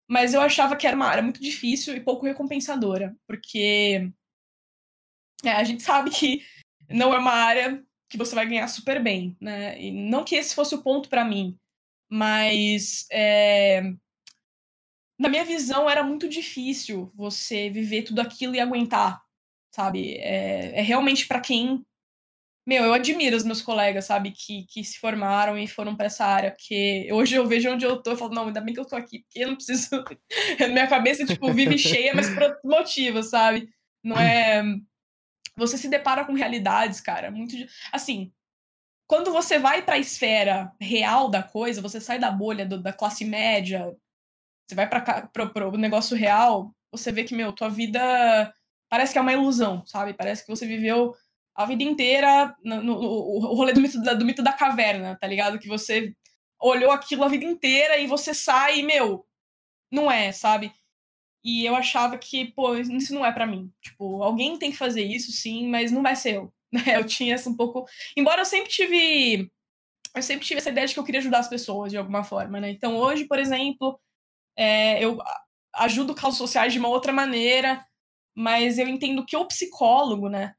Mas 0.08 0.32
eu 0.32 0.40
achava 0.40 0.74
que 0.76 0.86
era 0.86 0.96
uma 0.96 1.04
área 1.04 1.22
muito 1.22 1.42
difícil 1.42 1.94
e 1.94 2.00
pouco 2.00 2.24
recompensadora, 2.24 3.14
porque 3.26 4.10
é, 5.44 5.50
a 5.52 5.62
gente 5.62 5.82
sabe 5.82 6.08
que 6.08 6.42
não 6.88 7.12
é 7.12 7.18
uma 7.18 7.32
área 7.32 7.84
que 8.08 8.16
você 8.16 8.34
vai 8.34 8.46
ganhar 8.46 8.66
super 8.68 9.02
bem, 9.02 9.36
né? 9.38 9.78
E 9.78 9.92
não 9.92 10.24
que 10.24 10.36
esse 10.36 10.54
fosse 10.54 10.74
o 10.74 10.82
ponto 10.82 11.10
para 11.10 11.22
mim, 11.22 11.58
mas 12.10 13.06
é, 13.12 13.82
na 15.18 15.28
minha 15.28 15.44
visão 15.44 15.88
era 15.88 16.02
muito 16.02 16.26
difícil 16.26 17.12
você 17.14 17.68
viver 17.68 18.04
tudo 18.04 18.20
aquilo 18.20 18.54
e 18.54 18.60
aguentar, 18.60 19.22
sabe? 19.70 20.14
É, 20.14 20.78
é 20.78 20.80
realmente 20.80 21.26
para 21.26 21.42
quem 21.42 21.84
meu, 22.68 22.84
eu 22.84 22.92
admiro 22.92 23.34
os 23.34 23.44
meus 23.44 23.62
colegas, 23.62 24.04
sabe, 24.04 24.30
que, 24.30 24.66
que 24.66 24.84
se 24.84 24.98
formaram 24.98 25.56
e 25.56 25.66
foram 25.66 25.96
para 25.96 26.04
essa 26.04 26.26
área, 26.26 26.50
porque 26.50 27.08
hoje 27.10 27.34
eu 27.34 27.46
vejo 27.46 27.70
onde 27.70 27.86
eu 27.86 28.02
tô 28.02 28.12
e 28.12 28.16
falo, 28.16 28.34
não, 28.34 28.48
ainda 28.48 28.60
bem 28.60 28.74
que 28.74 28.80
eu 28.80 28.84
tô 28.84 28.94
aqui, 28.94 29.20
porque 29.20 29.38
eu 29.38 29.48
não 29.48 29.56
preciso. 29.56 29.88
minha 30.70 30.86
cabeça, 30.86 31.24
tipo, 31.24 31.50
vive 31.50 31.78
cheia, 31.78 32.14
mas 32.14 32.28
por 32.28 32.42
outros 32.42 32.62
motivos, 32.62 33.30
sabe? 33.30 33.70
Não 34.04 34.18
é. 34.18 34.62
Você 35.56 35.78
se 35.78 35.88
depara 35.88 36.26
com 36.26 36.34
realidades, 36.34 37.00
cara, 37.00 37.30
muito. 37.30 37.56
Assim, 37.90 38.30
quando 39.06 39.32
você 39.32 39.58
vai 39.58 39.80
para 39.80 39.94
a 39.94 39.98
esfera 39.98 40.70
real 40.78 41.30
da 41.30 41.42
coisa, 41.42 41.80
você 41.80 41.98
sai 41.98 42.18
da 42.18 42.30
bolha 42.30 42.66
do, 42.66 42.82
da 42.82 42.92
classe 42.92 43.24
média, 43.24 43.96
você 44.66 44.74
vai 44.74 44.86
para 44.86 45.30
o 45.72 45.78
negócio 45.78 46.14
real, 46.14 46.74
você 46.92 47.10
vê 47.10 47.24
que, 47.24 47.34
meu, 47.34 47.50
tua 47.50 47.70
vida 47.70 48.52
parece 48.90 49.14
que 49.14 49.18
é 49.18 49.22
uma 49.22 49.32
ilusão, 49.32 49.86
sabe? 49.86 50.12
Parece 50.12 50.44
que 50.44 50.50
você 50.50 50.66
viveu 50.66 51.14
a 51.58 51.66
vida 51.66 51.82
inteira 51.82 52.56
no, 52.62 52.80
no, 52.84 52.94
o 52.96 53.54
rolê 53.56 53.72
do 53.72 53.80
mito, 53.80 54.00
da, 54.00 54.14
do 54.14 54.24
mito 54.24 54.44
da 54.44 54.52
caverna, 54.52 55.18
tá 55.20 55.26
ligado? 55.26 55.58
Que 55.58 55.66
você 55.66 56.14
olhou 56.60 56.92
aquilo 56.92 57.24
a 57.24 57.28
vida 57.28 57.44
inteira 57.44 57.98
e 57.98 58.06
você 58.06 58.32
sai 58.32 58.78
e, 58.78 58.82
meu, 58.84 59.26
não 59.90 60.08
é, 60.08 60.30
sabe? 60.30 60.72
E 61.42 61.66
eu 61.66 61.74
achava 61.74 62.16
que, 62.16 62.52
pô, 62.52 62.76
isso 62.76 63.12
não 63.12 63.26
é 63.26 63.32
para 63.32 63.44
mim. 63.44 63.72
Tipo, 63.82 64.22
alguém 64.22 64.56
tem 64.56 64.70
que 64.70 64.76
fazer 64.76 65.02
isso, 65.02 65.32
sim, 65.32 65.68
mas 65.68 65.90
não 65.90 66.00
vai 66.00 66.14
ser 66.14 66.36
eu. 66.36 66.54
Eu 66.86 67.04
tinha 67.04 67.34
essa 67.34 67.50
um 67.50 67.56
pouco. 67.56 67.86
Embora 68.16 68.42
eu 68.42 68.44
sempre 68.44 68.70
tive. 68.70 69.50
Eu 70.14 70.22
sempre 70.22 70.46
tive 70.46 70.58
essa 70.58 70.70
ideia 70.70 70.86
de 70.86 70.94
que 70.94 71.00
eu 71.00 71.04
queria 71.04 71.20
ajudar 71.20 71.38
as 71.38 71.48
pessoas 71.48 71.90
de 71.90 71.96
alguma 71.98 72.22
forma, 72.22 72.60
né? 72.60 72.70
Então 72.70 72.96
hoje, 72.96 73.24
por 73.26 73.38
exemplo, 73.38 73.98
é, 74.56 75.02
eu 75.02 75.18
ajudo 75.74 76.14
causas 76.14 76.38
sociais 76.38 76.72
de 76.72 76.78
uma 76.78 76.88
outra 76.88 77.12
maneira, 77.12 77.84
mas 78.36 78.78
eu 78.78 78.86
entendo 78.86 79.24
que 79.24 79.36
o 79.36 79.46
psicólogo, 79.46 80.28
né? 80.28 80.54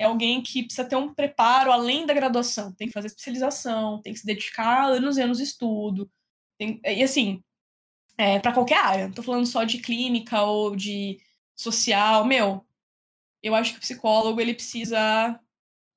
É 0.00 0.04
alguém 0.04 0.42
que 0.42 0.62
precisa 0.62 0.88
ter 0.88 0.96
um 0.96 1.12
preparo 1.12 1.70
além 1.70 2.06
da 2.06 2.14
graduação, 2.14 2.72
tem 2.72 2.88
que 2.88 2.94
fazer 2.94 3.08
especialização, 3.08 4.00
tem 4.00 4.14
que 4.14 4.20
se 4.20 4.24
dedicar 4.24 4.86
anos 4.86 5.18
e 5.18 5.20
anos 5.20 5.36
de 5.36 5.44
estudo. 5.44 6.10
Tem, 6.58 6.80
e 6.82 7.02
assim, 7.02 7.44
é, 8.16 8.38
para 8.38 8.54
qualquer 8.54 8.78
área, 8.78 9.08
não 9.08 9.14
tô 9.14 9.22
falando 9.22 9.44
só 9.44 9.62
de 9.62 9.78
clínica 9.78 10.42
ou 10.42 10.74
de 10.74 11.20
social, 11.54 12.24
meu, 12.24 12.66
eu 13.42 13.54
acho 13.54 13.72
que 13.72 13.78
o 13.78 13.80
psicólogo 13.82 14.40
ele 14.40 14.54
precisa 14.54 15.38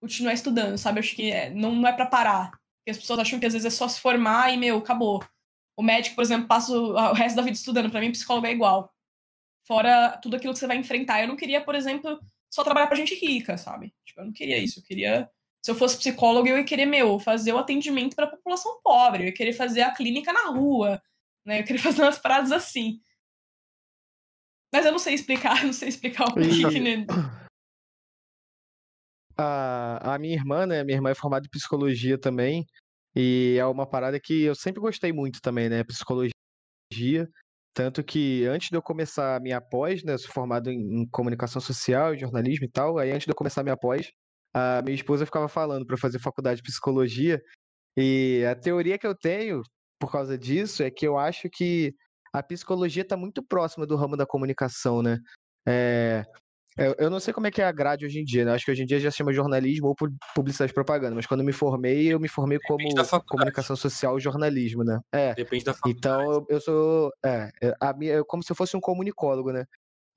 continuar 0.02 0.34
estudando, 0.34 0.78
sabe? 0.78 1.00
Eu 1.00 1.04
acho 1.04 1.16
que 1.16 1.32
é, 1.32 1.50
não, 1.52 1.74
não 1.74 1.88
é 1.88 1.94
para 1.94 2.06
parar. 2.06 2.52
Porque 2.52 2.92
as 2.92 2.98
pessoas 2.98 3.20
acham 3.20 3.40
que 3.40 3.46
às 3.46 3.54
vezes 3.54 3.66
é 3.66 3.70
só 3.70 3.88
se 3.88 4.02
formar 4.02 4.54
e, 4.54 4.58
meu, 4.58 4.80
acabou. 4.80 5.24
O 5.78 5.82
médico, 5.82 6.16
por 6.16 6.24
exemplo, 6.24 6.46
passa 6.46 6.74
o, 6.74 6.94
o 6.94 7.14
resto 7.14 7.38
da 7.38 7.42
vida 7.42 7.56
estudando. 7.56 7.90
Para 7.90 8.02
mim, 8.02 8.12
psicólogo 8.12 8.48
é 8.48 8.52
igual. 8.52 8.94
Fora 9.66 10.18
tudo 10.22 10.36
aquilo 10.36 10.52
que 10.52 10.60
você 10.60 10.68
vai 10.68 10.76
enfrentar. 10.76 11.22
Eu 11.22 11.28
não 11.30 11.38
queria, 11.38 11.64
por 11.64 11.74
exemplo, 11.74 12.20
só 12.54 12.64
trabalhar 12.64 12.86
pra 12.86 12.96
gente 12.96 13.16
rica, 13.16 13.58
sabe? 13.58 13.92
Tipo, 14.06 14.22
eu 14.22 14.26
não 14.26 14.32
queria 14.32 14.60
isso. 14.60 14.80
Eu 14.80 14.84
queria. 14.84 15.28
Se 15.66 15.72
eu 15.72 15.76
fosse 15.76 15.98
psicólogo, 15.98 16.48
eu 16.48 16.58
ia 16.60 16.64
querer, 16.64 16.86
meu, 16.86 17.18
fazer 17.18 17.52
o 17.52 17.58
atendimento 17.58 18.16
pra 18.16 18.28
população 18.28 18.80
pobre. 18.84 19.24
Eu 19.24 19.28
ia 19.28 19.34
querer 19.34 19.54
fazer 19.54 19.82
a 19.82 19.92
clínica 19.92 20.32
na 20.32 20.50
rua. 20.50 21.02
Né? 21.44 21.62
Eu 21.62 21.64
queria 21.64 21.82
fazer 21.82 22.04
umas 22.04 22.20
paradas 22.20 22.52
assim. 22.52 23.02
Mas 24.72 24.86
eu 24.86 24.92
não 24.92 25.00
sei 25.00 25.16
explicar, 25.16 25.64
não 25.66 25.74
sei 25.74 25.90
explicar 25.90 26.28
o 26.28 26.34
que, 26.36 26.42
que 26.42 26.80
a, 29.36 30.14
a 30.14 30.20
minha 30.20 30.36
irmã, 30.36 30.68
né? 30.68 30.84
Minha 30.84 30.98
irmã 30.98 31.10
é 31.10 31.16
formada 31.16 31.48
em 31.48 31.50
psicologia 31.50 32.20
também. 32.20 32.68
E 33.16 33.58
é 33.60 33.66
uma 33.66 33.88
parada 33.88 34.20
que 34.20 34.44
eu 34.44 34.54
sempre 34.54 34.80
gostei 34.80 35.12
muito 35.12 35.42
também, 35.42 35.70
né? 35.70 35.84
Psicologia. 35.84 36.32
Tanto 37.74 38.04
que 38.04 38.46
antes 38.46 38.70
de 38.70 38.78
eu 38.78 38.82
começar 38.82 39.36
a 39.36 39.40
minha 39.40 39.60
pós, 39.60 40.04
né? 40.04 40.14
Eu 40.14 40.20
sou 40.20 40.32
formado 40.32 40.70
em, 40.70 41.02
em 41.02 41.08
comunicação 41.10 41.60
social, 41.62 42.16
jornalismo 42.18 42.66
e 42.66 42.70
tal. 42.70 42.98
Aí 42.98 43.12
antes 43.12 43.26
de 43.26 43.32
eu 43.32 43.36
começar 43.36 43.62
a 43.62 43.64
minha 43.64 43.78
pós, 43.78 44.12
a 44.54 44.82
minha 44.84 44.96
esposa 44.96 45.26
ficava 45.26 45.48
falando 45.48 45.86
para 45.86 45.98
fazer 45.98 46.20
faculdade 46.20 46.58
de 46.58 46.64
psicologia. 46.64 47.42
E 47.98 48.44
a 48.50 48.56
teoria 48.56 48.98
que 48.98 49.08
eu 49.08 49.16
tenho 49.16 49.62
por 50.00 50.12
causa 50.12 50.38
disso 50.38 50.84
é 50.84 50.92
que 50.92 51.08
eu 51.08 51.18
acho 51.18 51.50
que 51.50 51.94
a 52.34 52.44
psicologia 52.44 53.04
está 53.04 53.18
muito 53.18 53.44
próxima 53.44 53.86
do 53.88 53.96
ramo 53.96 54.18
da 54.18 54.26
comunicação, 54.26 55.02
né? 55.02 55.18
É, 55.68 56.24
eu, 56.78 56.96
eu 56.98 57.10
não 57.10 57.20
sei 57.20 57.34
como 57.34 57.48
é 57.48 57.52
que 57.52 57.62
é 57.62 57.66
a 57.66 57.72
grade 57.72 58.06
hoje 58.06 58.20
em 58.20 58.24
dia, 58.24 58.46
né? 58.46 58.54
Acho 58.54 58.66
que 58.66 58.72
hoje 58.72 58.84
em 58.84 58.86
dia 58.86 59.00
já 59.00 59.12
se 59.12 59.18
chama 59.18 59.34
jornalismo 59.34 59.88
ou 59.88 59.96
publicidade 60.36 60.72
e 60.72 60.74
propaganda, 60.74 61.16
mas 61.16 61.26
quando 61.26 61.42
eu 61.42 61.46
me 61.46 61.54
formei, 61.54 62.12
eu 62.12 62.20
me 62.20 62.28
formei 62.28 62.60
como 62.60 62.84
comunicação 63.28 63.76
social 63.76 64.18
e 64.18 64.22
jornalismo, 64.22 64.84
né? 64.84 65.00
É. 65.12 65.34
Depende 65.36 65.66
da 65.66 65.74
faculdade. 65.74 65.98
Então 65.98 66.32
eu, 66.32 66.46
eu 66.50 66.62
sou. 66.62 67.12
É, 67.24 67.50
é 67.62 67.74
a 67.80 67.94
minha, 67.94 68.14
eu, 68.14 68.26
como 68.26 68.44
se 68.44 68.52
eu 68.52 68.56
fosse 68.56 68.76
um 68.76 68.82
comunicólogo, 68.82 69.52
né? 69.52 69.66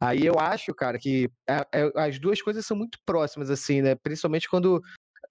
Aí 0.00 0.26
eu 0.26 0.38
acho, 0.38 0.74
cara, 0.74 0.98
que 0.98 1.30
é, 1.48 1.66
é, 1.72 1.92
as 1.96 2.18
duas 2.18 2.40
coisas 2.42 2.66
são 2.66 2.76
muito 2.76 2.98
próximas, 3.04 3.50
assim, 3.50 3.80
né? 3.80 3.94
Principalmente 3.94 4.48
quando 4.48 4.80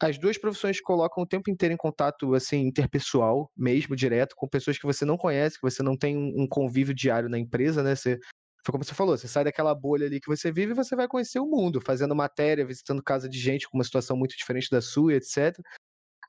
as 0.02 0.18
duas 0.18 0.38
profissões 0.38 0.82
colocam 0.82 1.24
o 1.24 1.28
tempo 1.28 1.50
inteiro 1.50 1.74
em 1.74 1.78
contato, 1.78 2.34
assim, 2.34 2.62
interpessoal, 2.62 3.50
mesmo, 3.56 3.96
direto, 3.96 4.36
com 4.36 4.48
pessoas 4.48 4.78
que 4.78 4.86
você 4.86 5.06
não 5.06 5.18
conhece, 5.18 5.56
que 5.56 5.70
você 5.70 5.82
não 5.82 5.96
tem 5.96 6.18
um 6.18 6.48
convívio 6.48 6.94
diário 6.94 7.30
na 7.30 7.40
empresa, 7.40 7.82
né? 7.82 7.96
Você 7.96 8.20
foi 8.66 8.72
como 8.72 8.84
você 8.84 8.96
falou, 8.96 9.16
você 9.16 9.28
sai 9.28 9.44
daquela 9.44 9.76
bolha 9.76 10.08
ali 10.08 10.20
que 10.20 10.28
você 10.28 10.52
vive 10.52 10.72
e 10.72 10.76
você 10.76 10.96
vai 10.96 11.08
conhecer 11.08 11.40
o 11.40 11.46
mundo, 11.46 11.80
fazendo 11.80 12.16
matéria, 12.16 12.66
visitando 12.66 13.04
casa 13.04 13.30
de 13.30 13.38
gente 13.38 13.70
com 13.70 13.78
uma 13.78 13.84
situação 13.84 14.18
muito 14.18 14.36
diferente 14.36 14.70
da 14.72 14.82
sua, 14.82 15.14
etc. 15.14 15.56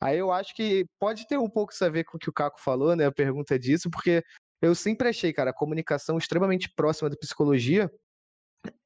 Aí 0.01 0.19
eu 0.19 0.31
acho 0.31 0.55
que 0.55 0.85
pode 0.99 1.27
ter 1.27 1.39
um 1.39 1.49
pouco 1.49 1.73
isso 1.73 1.85
a 1.85 1.89
ver 1.89 2.05
com 2.05 2.19
o 2.19 2.21
que 2.21 2.29
o 2.29 2.33
Caco 2.33 2.61
falou, 2.61 2.95
né? 2.95 3.07
A 3.07 3.13
pergunta 3.13 3.59
disso, 3.59 3.91
porque 3.91 4.23
eu 4.61 4.75
sempre 4.75 5.09
achei, 5.09 5.33
cara, 5.33 5.51
a 5.51 5.55
comunicação 5.55 6.19
extremamente 6.19 6.71
próxima 6.77 7.09
da 7.09 7.17
psicologia. 7.17 7.91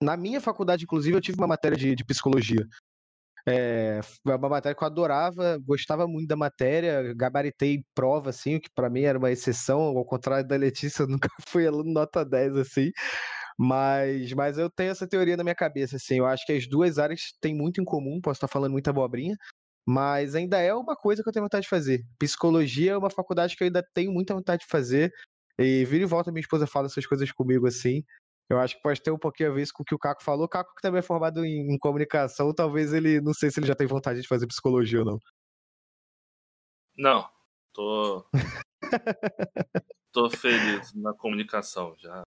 Na 0.00 0.16
minha 0.16 0.40
faculdade, 0.40 0.84
inclusive, 0.84 1.16
eu 1.16 1.20
tive 1.20 1.38
uma 1.38 1.48
matéria 1.48 1.76
de, 1.76 1.96
de 1.96 2.04
psicologia. 2.04 2.64
É, 3.48 4.00
uma 4.24 4.48
matéria 4.48 4.76
que 4.76 4.84
eu 4.84 4.86
adorava, 4.86 5.58
gostava 5.58 6.06
muito 6.06 6.28
da 6.28 6.36
matéria, 6.36 7.14
gabaritei 7.14 7.82
prova, 7.94 8.30
assim, 8.30 8.56
o 8.56 8.60
que 8.60 8.68
para 8.74 8.90
mim 8.90 9.02
era 9.02 9.18
uma 9.18 9.30
exceção, 9.30 9.80
ao 9.80 10.04
contrário 10.04 10.46
da 10.46 10.56
Letícia, 10.56 11.02
eu 11.02 11.08
nunca 11.08 11.28
fui 11.48 11.66
aluno 11.66 11.92
nota 11.92 12.24
10, 12.24 12.56
assim. 12.56 12.90
Mas, 13.62 14.32
mas 14.32 14.56
eu 14.56 14.70
tenho 14.70 14.90
essa 14.90 15.06
teoria 15.06 15.36
na 15.36 15.44
minha 15.44 15.54
cabeça, 15.54 15.96
assim. 15.96 16.16
Eu 16.16 16.24
acho 16.24 16.46
que 16.46 16.52
as 16.52 16.66
duas 16.66 16.98
áreas 16.98 17.34
têm 17.42 17.54
muito 17.54 17.78
em 17.78 17.84
comum, 17.84 18.18
posso 18.18 18.38
estar 18.38 18.48
falando 18.48 18.72
muita 18.72 18.88
abobrinha, 18.88 19.36
mas 19.86 20.34
ainda 20.34 20.58
é 20.58 20.74
uma 20.74 20.96
coisa 20.96 21.22
que 21.22 21.28
eu 21.28 21.32
tenho 21.32 21.44
vontade 21.44 21.64
de 21.64 21.68
fazer. 21.68 22.02
Psicologia 22.18 22.92
é 22.92 22.96
uma 22.96 23.10
faculdade 23.10 23.54
que 23.54 23.62
eu 23.62 23.66
ainda 23.66 23.84
tenho 23.92 24.12
muita 24.12 24.32
vontade 24.34 24.62
de 24.62 24.66
fazer. 24.66 25.12
E 25.58 25.84
vira 25.84 26.04
e 26.04 26.06
volta, 26.06 26.32
minha 26.32 26.40
esposa 26.40 26.66
fala 26.66 26.86
essas 26.86 27.04
coisas 27.06 27.30
comigo 27.32 27.66
assim. 27.66 28.02
Eu 28.48 28.58
acho 28.58 28.76
que 28.76 28.82
pode 28.82 29.02
ter 29.02 29.10
um 29.10 29.18
pouquinho 29.18 29.50
a 29.50 29.54
ver 29.54 29.66
com 29.74 29.82
o 29.82 29.86
que 29.86 29.94
o 29.94 29.98
Caco 29.98 30.24
falou. 30.24 30.46
O 30.46 30.48
Caco 30.48 30.74
que 30.74 30.80
também 30.80 31.00
é 31.00 31.02
formado 31.02 31.44
em, 31.44 31.74
em 31.74 31.78
comunicação, 31.78 32.54
talvez 32.54 32.94
ele, 32.94 33.20
não 33.20 33.34
sei 33.34 33.50
se 33.50 33.60
ele 33.60 33.66
já 33.66 33.74
tem 33.74 33.86
vontade 33.86 34.22
de 34.22 34.28
fazer 34.28 34.46
psicologia 34.46 35.00
ou 35.00 35.04
não. 35.04 35.18
Não, 36.96 37.28
tô. 37.74 38.24
tô 40.12 40.30
feliz 40.30 40.94
na 40.94 41.12
comunicação 41.12 41.94
já. 41.98 42.22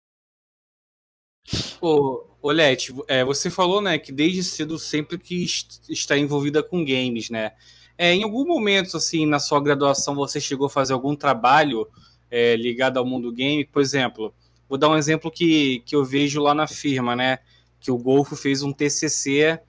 Olete, 2.42 2.94
é, 3.08 3.24
você 3.24 3.50
falou, 3.50 3.82
né, 3.82 3.98
que 3.98 4.12
desde 4.12 4.44
cedo 4.44 4.80
sempre 4.80 5.18
que 5.18 5.46
está 5.90 6.18
envolvida 6.18 6.64
com 6.64 6.84
games, 6.84 7.30
né? 7.30 7.54
É, 7.98 8.14
em 8.14 8.24
algum 8.24 8.46
momento, 8.46 8.98
assim, 8.98 9.26
na 9.26 9.40
sua 9.40 9.62
graduação, 9.62 10.16
você 10.16 10.40
chegou 10.40 10.68
a 10.68 10.70
fazer 10.70 10.94
algum 10.94 11.16
trabalho 11.16 11.88
é, 12.30 12.56
ligado 12.56 12.98
ao 12.98 13.06
mundo 13.06 13.32
game? 13.32 13.64
Por 13.66 13.82
exemplo, 13.82 14.34
vou 14.68 14.78
dar 14.78 14.90
um 14.90 14.98
exemplo 14.98 15.30
que, 15.30 15.84
que 15.86 15.96
eu 15.96 16.04
vejo 16.04 16.42
lá 16.42 16.54
na 16.54 16.68
firma, 16.68 17.16
né? 17.16 17.40
Que 17.80 17.92
o 17.92 17.98
Golfo 17.98 18.36
fez 18.36 18.64
um 18.64 18.74
TCC 18.74 19.60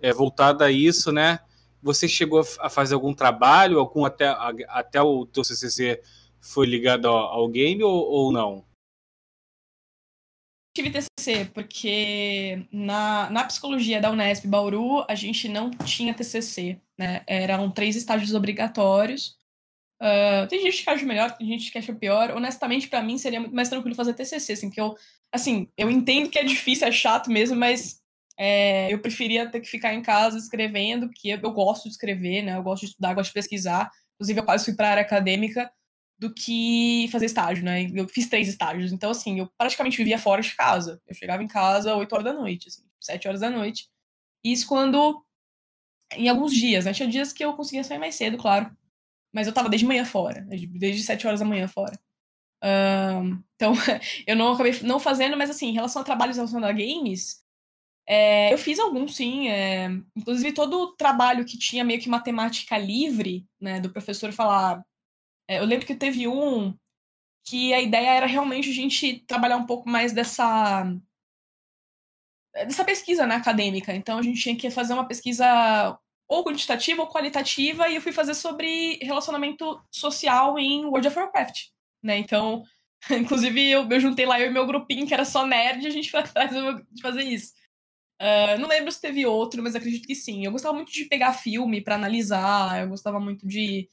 é, 0.00 0.12
voltado 0.12 0.64
a 0.64 0.70
isso, 0.70 1.12
né? 1.12 1.40
você 1.82 2.06
chegou 2.06 2.44
a 2.60 2.70
fazer 2.70 2.94
algum 2.94 3.12
trabalho, 3.12 3.80
algum 3.80 4.04
até, 4.04 4.28
até 4.68 5.02
o 5.02 5.26
teu 5.26 5.42
CCC 5.42 6.00
foi 6.40 6.66
ligado 6.66 7.08
ao, 7.08 7.16
ao 7.16 7.48
game 7.48 7.82
ou, 7.82 7.92
ou 7.92 8.32
não? 8.32 8.64
Tive 10.74 10.90
TCC, 10.90 11.50
porque 11.52 12.66
na, 12.72 13.28
na 13.30 13.44
psicologia 13.44 14.00
da 14.00 14.10
Unesp 14.10 14.46
Bauru, 14.46 15.04
a 15.08 15.14
gente 15.14 15.48
não 15.48 15.70
tinha 15.70 16.14
TCC, 16.14 16.80
né? 16.98 17.22
Eram 17.26 17.70
três 17.70 17.94
estágios 17.94 18.34
obrigatórios. 18.34 19.36
Uh, 20.00 20.46
tem 20.48 20.60
gente 20.62 20.82
que 20.82 20.90
acha 20.90 21.04
melhor, 21.04 21.30
tem 21.36 21.46
gente 21.46 21.70
que 21.70 21.78
acha 21.78 21.92
pior. 21.94 22.30
Honestamente, 22.32 22.88
para 22.88 23.02
mim, 23.02 23.18
seria 23.18 23.40
muito 23.40 23.54
mais 23.54 23.68
tranquilo 23.68 23.94
fazer 23.94 24.14
TCC, 24.14 24.52
assim, 24.54 24.70
que 24.70 24.80
eu, 24.80 24.96
assim, 25.30 25.68
eu 25.76 25.90
entendo 25.90 26.30
que 26.30 26.38
é 26.38 26.44
difícil, 26.44 26.88
é 26.88 26.92
chato 26.92 27.30
mesmo, 27.30 27.56
mas 27.56 28.00
é, 28.38 28.92
eu 28.92 28.98
preferia 28.98 29.48
ter 29.48 29.60
que 29.60 29.68
ficar 29.68 29.94
em 29.94 30.02
casa 30.02 30.38
escrevendo, 30.38 31.10
que 31.10 31.30
eu, 31.30 31.38
eu 31.38 31.52
gosto 31.52 31.84
de 31.84 31.90
escrever, 31.90 32.42
né? 32.42 32.56
Eu 32.56 32.62
gosto 32.62 32.82
de 32.82 32.92
estudar, 32.92 33.14
gosto 33.14 33.28
de 33.28 33.34
pesquisar. 33.34 33.90
Inclusive, 34.14 34.40
eu 34.40 34.44
quase 34.44 34.64
fui 34.64 34.74
para 34.74 34.88
a 34.88 34.90
área 34.92 35.02
acadêmica 35.02 35.70
do 36.22 36.32
que 36.32 37.08
fazer 37.10 37.26
estágio, 37.26 37.64
né? 37.64 37.90
Eu 37.92 38.06
fiz 38.06 38.28
três 38.28 38.46
estágios, 38.46 38.92
então 38.92 39.10
assim, 39.10 39.40
eu 39.40 39.50
praticamente 39.58 39.96
vivia 39.96 40.16
fora 40.16 40.40
de 40.40 40.54
casa. 40.54 41.02
Eu 41.04 41.14
chegava 41.16 41.42
em 41.42 41.48
casa 41.48 41.96
8 41.96 42.12
horas 42.12 42.24
da 42.24 42.32
noite, 42.32 42.68
assim, 42.68 42.84
7 43.00 43.26
horas 43.26 43.40
da 43.40 43.50
noite. 43.50 43.88
Isso 44.44 44.68
quando 44.68 45.24
em 46.16 46.28
alguns 46.28 46.54
dias, 46.54 46.84
né? 46.84 46.92
Tinha 46.92 47.08
dias 47.08 47.32
que 47.32 47.44
eu 47.44 47.54
conseguia 47.54 47.82
sair 47.82 47.98
mais 47.98 48.14
cedo, 48.14 48.38
claro. 48.38 48.70
Mas 49.34 49.48
eu 49.48 49.52
tava 49.52 49.68
desde 49.68 49.86
manhã 49.86 50.04
fora, 50.04 50.46
desde 50.48 51.02
7 51.02 51.26
horas 51.26 51.40
da 51.40 51.46
manhã 51.46 51.66
fora. 51.66 51.98
Um, 52.62 53.42
então, 53.56 53.72
eu 54.26 54.36
não 54.36 54.52
acabei 54.52 54.78
não 54.82 55.00
fazendo, 55.00 55.36
mas 55.36 55.50
assim, 55.50 55.70
em 55.70 55.74
relação 55.74 56.02
a 56.02 56.04
trabalhos 56.04 56.36
relacionados 56.36 56.70
a 56.70 56.78
games, 56.78 57.42
é, 58.06 58.52
eu 58.52 58.58
fiz 58.58 58.78
alguns 58.78 59.16
sim. 59.16 59.48
É, 59.48 59.88
inclusive, 60.16 60.52
todo 60.52 60.80
o 60.82 60.92
trabalho 60.96 61.44
que 61.44 61.58
tinha 61.58 61.82
meio 61.82 62.00
que 62.00 62.08
matemática 62.08 62.78
livre, 62.78 63.44
né? 63.60 63.80
Do 63.80 63.90
professor 63.90 64.32
falar 64.32 64.84
é, 65.48 65.58
eu 65.58 65.64
lembro 65.64 65.86
que 65.86 65.94
teve 65.94 66.26
um 66.28 66.76
que 67.44 67.74
a 67.74 67.80
ideia 67.80 68.10
era 68.10 68.26
realmente 68.26 68.70
a 68.70 68.74
gente 68.74 69.20
trabalhar 69.26 69.56
um 69.56 69.66
pouco 69.66 69.88
mais 69.88 70.12
dessa 70.12 70.84
dessa 72.54 72.84
pesquisa 72.84 73.26
né, 73.26 73.34
acadêmica. 73.36 73.94
Então 73.94 74.18
a 74.18 74.22
gente 74.22 74.40
tinha 74.40 74.56
que 74.56 74.70
fazer 74.70 74.92
uma 74.92 75.08
pesquisa 75.08 75.98
ou 76.28 76.44
quantitativa 76.44 77.02
ou 77.02 77.08
qualitativa 77.08 77.88
e 77.88 77.96
eu 77.96 78.00
fui 78.00 78.12
fazer 78.12 78.34
sobre 78.34 78.98
relacionamento 79.02 79.82
social 79.90 80.58
em 80.58 80.84
World 80.84 81.08
of 81.08 81.18
Warcraft, 81.18 81.68
né? 82.02 82.18
Então, 82.18 82.62
inclusive 83.10 83.70
eu, 83.70 83.88
eu 83.90 84.00
juntei 84.00 84.26
lá 84.26 84.40
eu 84.40 84.46
e 84.48 84.50
meu 84.50 84.66
grupinho 84.66 85.06
que 85.06 85.14
era 85.14 85.24
só 85.24 85.46
nerd 85.46 85.82
e 85.84 85.86
a 85.86 85.90
gente 85.90 86.10
foi 86.10 86.20
atrás 86.20 86.50
de 86.50 87.02
fazer 87.02 87.22
isso. 87.22 87.52
Uh, 88.20 88.56
não 88.60 88.68
lembro 88.68 88.92
se 88.92 89.00
teve 89.00 89.26
outro, 89.26 89.62
mas 89.62 89.74
acredito 89.74 90.06
que 90.06 90.14
sim. 90.14 90.44
Eu 90.44 90.52
gostava 90.52 90.74
muito 90.74 90.92
de 90.92 91.06
pegar 91.06 91.32
filme 91.32 91.80
para 91.80 91.96
analisar, 91.96 92.82
eu 92.82 92.88
gostava 92.88 93.18
muito 93.18 93.46
de 93.46 93.88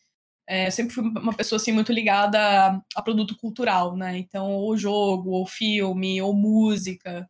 é, 0.49 0.71
sempre 0.71 0.95
fui 0.95 1.03
uma 1.03 1.31
pessoa 1.35 1.57
assim 1.57 1.71
muito 1.71 1.93
ligada 1.93 2.81
a, 2.95 3.01
produto 3.03 3.37
cultural, 3.37 3.95
né? 3.95 4.17
Então, 4.17 4.51
ou 4.51 4.75
jogo, 4.75 5.29
ou 5.29 5.45
filme, 5.45 6.19
ou 6.23 6.33
música. 6.33 7.29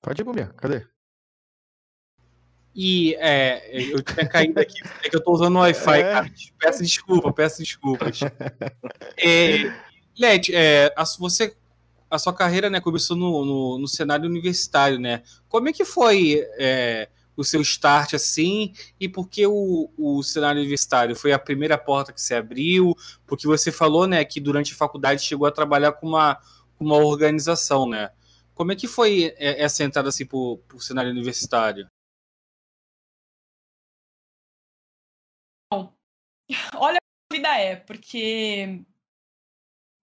Pode 0.00 0.22
ir, 0.22 0.24
Bumia, 0.24 0.46
cadê? 0.56 0.86
E 2.74 3.14
é, 3.16 3.92
eu 3.92 4.02
tinha 4.02 4.26
caído 4.26 4.58
aqui, 4.58 4.80
é 5.04 5.10
que 5.10 5.14
eu 5.14 5.22
tô 5.22 5.32
usando 5.32 5.56
o 5.56 5.60
Wi-Fi, 5.60 5.98
é. 5.98 6.02
cara. 6.02 6.32
Peço 6.58 6.82
desculpa, 6.82 7.30
peço 7.34 7.58
desculpas. 7.58 8.20
é, 9.18 9.72
Led, 10.18 10.54
é, 10.54 10.94
você 11.18 11.54
a 12.14 12.18
sua 12.18 12.32
carreira 12.32 12.70
né, 12.70 12.80
começou 12.80 13.16
no, 13.16 13.44
no, 13.44 13.78
no 13.78 13.88
cenário 13.88 14.28
universitário, 14.28 14.98
né? 14.98 15.22
Como 15.48 15.68
é 15.68 15.72
que 15.72 15.84
foi 15.84 16.46
é, 16.58 17.08
o 17.36 17.42
seu 17.42 17.60
start 17.60 18.14
assim? 18.14 18.72
E 19.00 19.08
por 19.08 19.28
que 19.28 19.46
o, 19.46 19.90
o 19.98 20.22
cenário 20.22 20.60
universitário? 20.60 21.16
Foi 21.16 21.32
a 21.32 21.38
primeira 21.38 21.76
porta 21.76 22.12
que 22.12 22.20
se 22.20 22.34
abriu? 22.34 22.94
Porque 23.26 23.46
você 23.46 23.72
falou 23.72 24.06
né, 24.06 24.24
que 24.24 24.40
durante 24.40 24.72
a 24.72 24.76
faculdade 24.76 25.22
chegou 25.24 25.46
a 25.46 25.52
trabalhar 25.52 25.92
com 25.92 26.06
uma, 26.08 26.36
com 26.76 26.84
uma 26.84 26.96
organização, 26.96 27.88
né? 27.88 28.10
Como 28.54 28.70
é 28.72 28.76
que 28.76 28.86
foi 28.86 29.34
é, 29.36 29.62
essa 29.62 29.82
entrada 29.82 30.08
assim, 30.08 30.24
para 30.24 30.38
o 30.38 30.80
cenário 30.80 31.10
universitário? 31.10 31.88
Bom, 35.72 35.92
olha 36.76 36.98
a 36.98 37.34
vida 37.34 37.58
é, 37.58 37.76
porque 37.76 38.84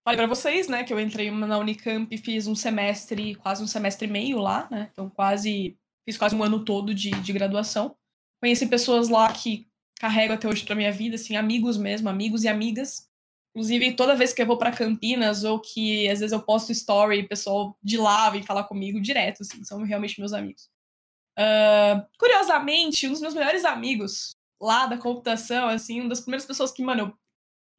Falei 0.04 0.18
para 0.18 0.28
vocês, 0.28 0.68
né, 0.68 0.84
que 0.84 0.92
eu 0.92 1.00
entrei 1.00 1.30
na 1.30 1.60
Unicamp 1.60 2.14
e 2.14 2.18
fiz 2.18 2.48
um 2.48 2.56
semestre, 2.56 3.36
quase 3.36 3.64
um 3.64 3.68
semestre 3.68 4.08
e 4.08 4.12
meio 4.12 4.40
lá, 4.40 4.68
né? 4.72 4.90
Então 4.92 5.10
quase 5.10 5.78
fiz 6.04 6.18
quase 6.18 6.36
um 6.36 6.44
ano 6.44 6.66
todo 6.66 6.94
de, 6.94 7.12
de 7.12 7.32
graduação. 7.32 7.96
Conheci 8.42 8.66
pessoas 8.66 9.10
lá 9.10 9.32
que 9.32 9.68
carrego 10.00 10.34
até 10.34 10.48
hoje 10.48 10.66
para 10.66 10.74
minha 10.74 10.92
vida, 10.92 11.16
assim, 11.16 11.36
amigos 11.36 11.78
mesmo, 11.78 12.10
amigos 12.10 12.44
e 12.44 12.48
amigas. 12.48 13.08
Inclusive, 13.54 13.94
toda 13.94 14.16
vez 14.16 14.34
que 14.34 14.42
eu 14.42 14.48
vou 14.48 14.58
para 14.58 14.72
Campinas 14.72 15.44
ou 15.44 15.60
que 15.60 16.10
às 16.10 16.20
vezes 16.20 16.32
eu 16.32 16.42
posto 16.42 16.72
story, 16.72 17.20
o 17.20 17.28
pessoal 17.28 17.78
de 17.84 17.98
lá 17.98 18.30
vem 18.32 18.42
falar 18.42 18.64
comigo 18.64 19.00
direto, 19.00 19.44
assim, 19.44 19.64
são 19.64 19.84
realmente 19.84 20.20
meus 20.20 20.34
amigos. 20.34 20.70
Uh, 21.38 22.04
curiosamente, 22.18 23.08
um 23.08 23.12
dos 23.12 23.22
meus 23.22 23.36
melhores 23.36 23.64
amigos 23.64 24.36
lá 24.60 24.88
da 24.88 24.98
computação, 24.98 25.68
assim, 25.68 26.00
uma 26.00 26.10
das 26.10 26.22
primeiras 26.22 26.46
pessoas 26.46 26.72
que, 26.72 26.82
mano, 26.82 27.16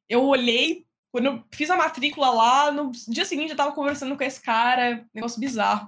eu, 0.09 0.21
eu 0.21 0.25
olhei 0.25 0.85
quando 1.13 1.27
eu 1.27 1.43
fiz 1.53 1.69
a 1.69 1.77
matrícula 1.77 2.31
lá, 2.31 2.71
no 2.71 2.91
dia 2.91 3.23
seguinte 3.23 3.51
eu 3.51 3.55
tava 3.55 3.71
conversando 3.71 4.17
com 4.17 4.23
esse 4.23 4.41
cara, 4.41 5.07
negócio 5.13 5.39
bizarro. 5.39 5.87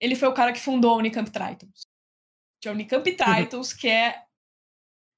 Ele 0.00 0.16
foi 0.16 0.28
o 0.28 0.34
cara 0.34 0.50
que 0.50 0.58
fundou 0.58 0.94
a 0.94 0.96
Unicamp 0.96 1.30
Tritons. 1.30 1.82
Que 2.58 2.66
é 2.66 2.70
a 2.70 2.74
Unicamp 2.74 3.04
Tritons, 3.14 3.74
que 3.74 3.86
é 3.86 4.24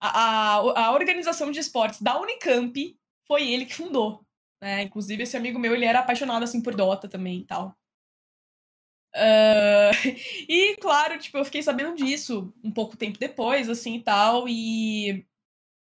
a, 0.01 0.57
a, 0.57 0.87
a, 0.87 0.93
organização 0.93 1.53
de 1.53 1.61
esportes 1.61 2.03
da 2.03 2.21
Unicamp, 2.21 2.99
foi 3.29 3.49
ele 3.49 3.65
que 3.65 3.77
fundou. 3.77 4.27
Né? 4.61 4.83
Inclusive, 4.83 5.23
esse 5.23 5.37
amigo 5.37 5.57
meu, 5.57 5.73
ele 5.73 5.85
era 5.85 6.01
apaixonado, 6.01 6.43
assim, 6.43 6.61
por 6.61 6.75
Dota 6.75 7.09
também 7.09 7.43
e 7.43 7.47
tal. 7.47 7.79
Uh, 9.15 9.95
e, 10.49 10.77
claro, 10.79 11.17
tipo, 11.17 11.39
eu 11.39 11.45
fiquei 11.45 11.63
sabendo 11.63 11.95
disso 11.95 12.53
um 12.65 12.73
pouco 12.73 12.97
tempo 12.97 13.21
depois, 13.21 13.69
assim, 13.69 13.95
e 13.95 14.03
tal, 14.03 14.49
e 14.49 15.25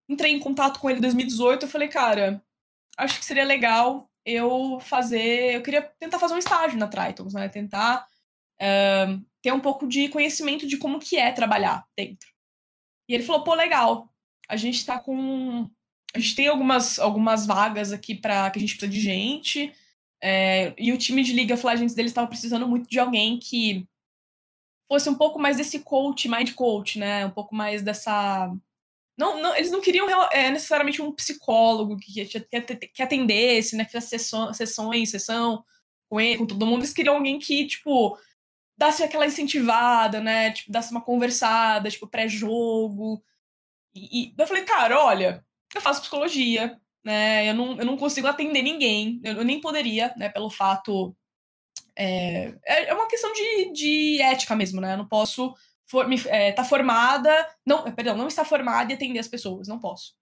entrei 0.08 0.32
em 0.32 0.40
contato 0.40 0.80
com 0.80 0.90
ele 0.90 1.00
em 1.00 1.02
2018, 1.02 1.66
eu 1.66 1.70
falei, 1.70 1.90
cara, 1.90 2.42
acho 2.98 3.20
que 3.20 3.26
seria 3.26 3.46
legal 3.46 4.10
eu 4.26 4.80
fazer. 4.82 5.56
Eu 5.56 5.64
queria 5.64 5.82
tentar 6.00 6.20
fazer 6.20 6.34
um 6.34 6.40
estágio 6.40 6.78
na 6.78 6.88
Tritons, 6.88 7.34
né? 7.34 7.48
Tentar 7.48 8.06
uh, 8.62 9.26
ter 9.42 9.54
um 9.54 9.60
pouco 9.60 9.88
de 9.88 10.10
conhecimento 10.10 10.68
de 10.68 10.78
como 10.78 11.00
que 11.00 11.18
é 11.18 11.32
trabalhar 11.32 11.86
dentro. 11.96 12.28
E 13.08 13.14
ele 13.14 13.24
falou, 13.24 13.44
pô, 13.44 13.54
legal. 13.54 14.14
A 14.50 14.58
gente 14.58 14.86
tá 14.86 15.00
com. 15.00 15.70
A 16.14 16.20
gente 16.20 16.36
tem 16.36 16.48
algumas, 16.48 17.00
algumas 17.00 17.46
vagas 17.46 17.92
aqui 17.92 18.16
para 18.16 18.50
que 18.50 18.60
a 18.60 18.62
gente 18.62 18.76
precisa 18.76 18.92
de 18.92 19.00
gente. 19.00 19.74
É, 20.22 20.74
e 20.78 20.92
o 20.92 20.98
time 20.98 21.24
de 21.24 21.34
League 21.34 21.54
of 21.54 21.66
Legends 21.66 21.94
deles 21.94 22.12
estava 22.12 22.28
precisando 22.28 22.68
muito 22.68 22.90
de 22.90 23.00
alguém 23.00 23.38
que 23.38 23.88
fosse 24.88 25.10
um 25.10 25.16
pouco 25.16 25.38
mais 25.38 25.58
desse 25.58 25.80
coach, 25.82 26.28
mind 26.28 26.54
coach, 26.54 26.98
né? 26.98 27.26
Um 27.26 27.32
pouco 27.32 27.54
mais 27.54 27.82
dessa 27.82 28.52
não, 29.18 29.42
não, 29.42 29.56
eles 29.56 29.72
não 29.72 29.82
queriam 29.82 30.08
é, 30.32 30.52
necessariamente 30.52 31.02
um 31.02 31.12
psicólogo 31.12 31.98
que, 31.98 32.26
que, 32.26 32.40
que 32.40 33.02
atendesse, 33.02 33.76
né? 33.76 33.84
Que 33.84 33.92
fizesse 33.92 34.30
sessões, 34.54 35.10
sessão 35.10 35.66
com 36.08 36.22
ele, 36.22 36.38
com 36.38 36.46
todo 36.46 36.66
mundo. 36.66 36.82
Eles 36.82 36.94
queriam 36.94 37.16
alguém 37.16 37.40
que, 37.40 37.66
tipo, 37.66 38.18
dasse 38.78 39.04
aquela 39.04 39.26
incentivada, 39.26 40.22
né? 40.22 40.52
Tipo, 40.52 40.72
dasse 40.72 40.92
uma 40.92 41.02
conversada, 41.02 41.90
tipo, 41.90 42.08
pré-jogo. 42.08 43.24
E, 43.96 44.30
e, 44.30 44.36
eu 44.38 44.48
falei, 44.48 44.64
cara, 44.64 45.04
olha, 45.04 45.44
eu 45.76 45.82
faço 45.82 46.02
psicologia, 46.02 46.80
né? 47.04 47.50
Eu 47.50 47.56
não, 47.56 47.80
eu 47.80 47.86
não 47.86 47.98
consigo 47.98 48.28
atender 48.28 48.62
ninguém. 48.62 49.20
Eu, 49.24 49.38
eu 49.38 49.44
nem 49.44 49.60
poderia, 49.60 50.14
né? 50.16 50.30
Pelo 50.30 50.50
fato. 50.52 51.16
É, 51.96 52.54
é, 52.66 52.90
é 52.90 52.94
uma 52.94 53.08
questão 53.08 53.34
de, 53.34 53.72
de 53.74 54.22
ética 54.22 54.56
mesmo, 54.56 54.80
né? 54.80 54.94
Eu 54.94 54.98
não 54.98 55.08
posso 55.08 55.56
for, 55.88 56.08
é, 56.28 56.52
tá 56.52 56.64
formada, 56.64 57.32
não, 57.66 57.84
perdão, 57.94 58.16
não 58.16 58.28
está 58.28 58.44
formada 58.46 58.92
e 58.92 58.96
atender 58.96 59.20
as 59.20 59.28
pessoas, 59.28 59.68
não 59.68 59.80
posso. 59.80 60.14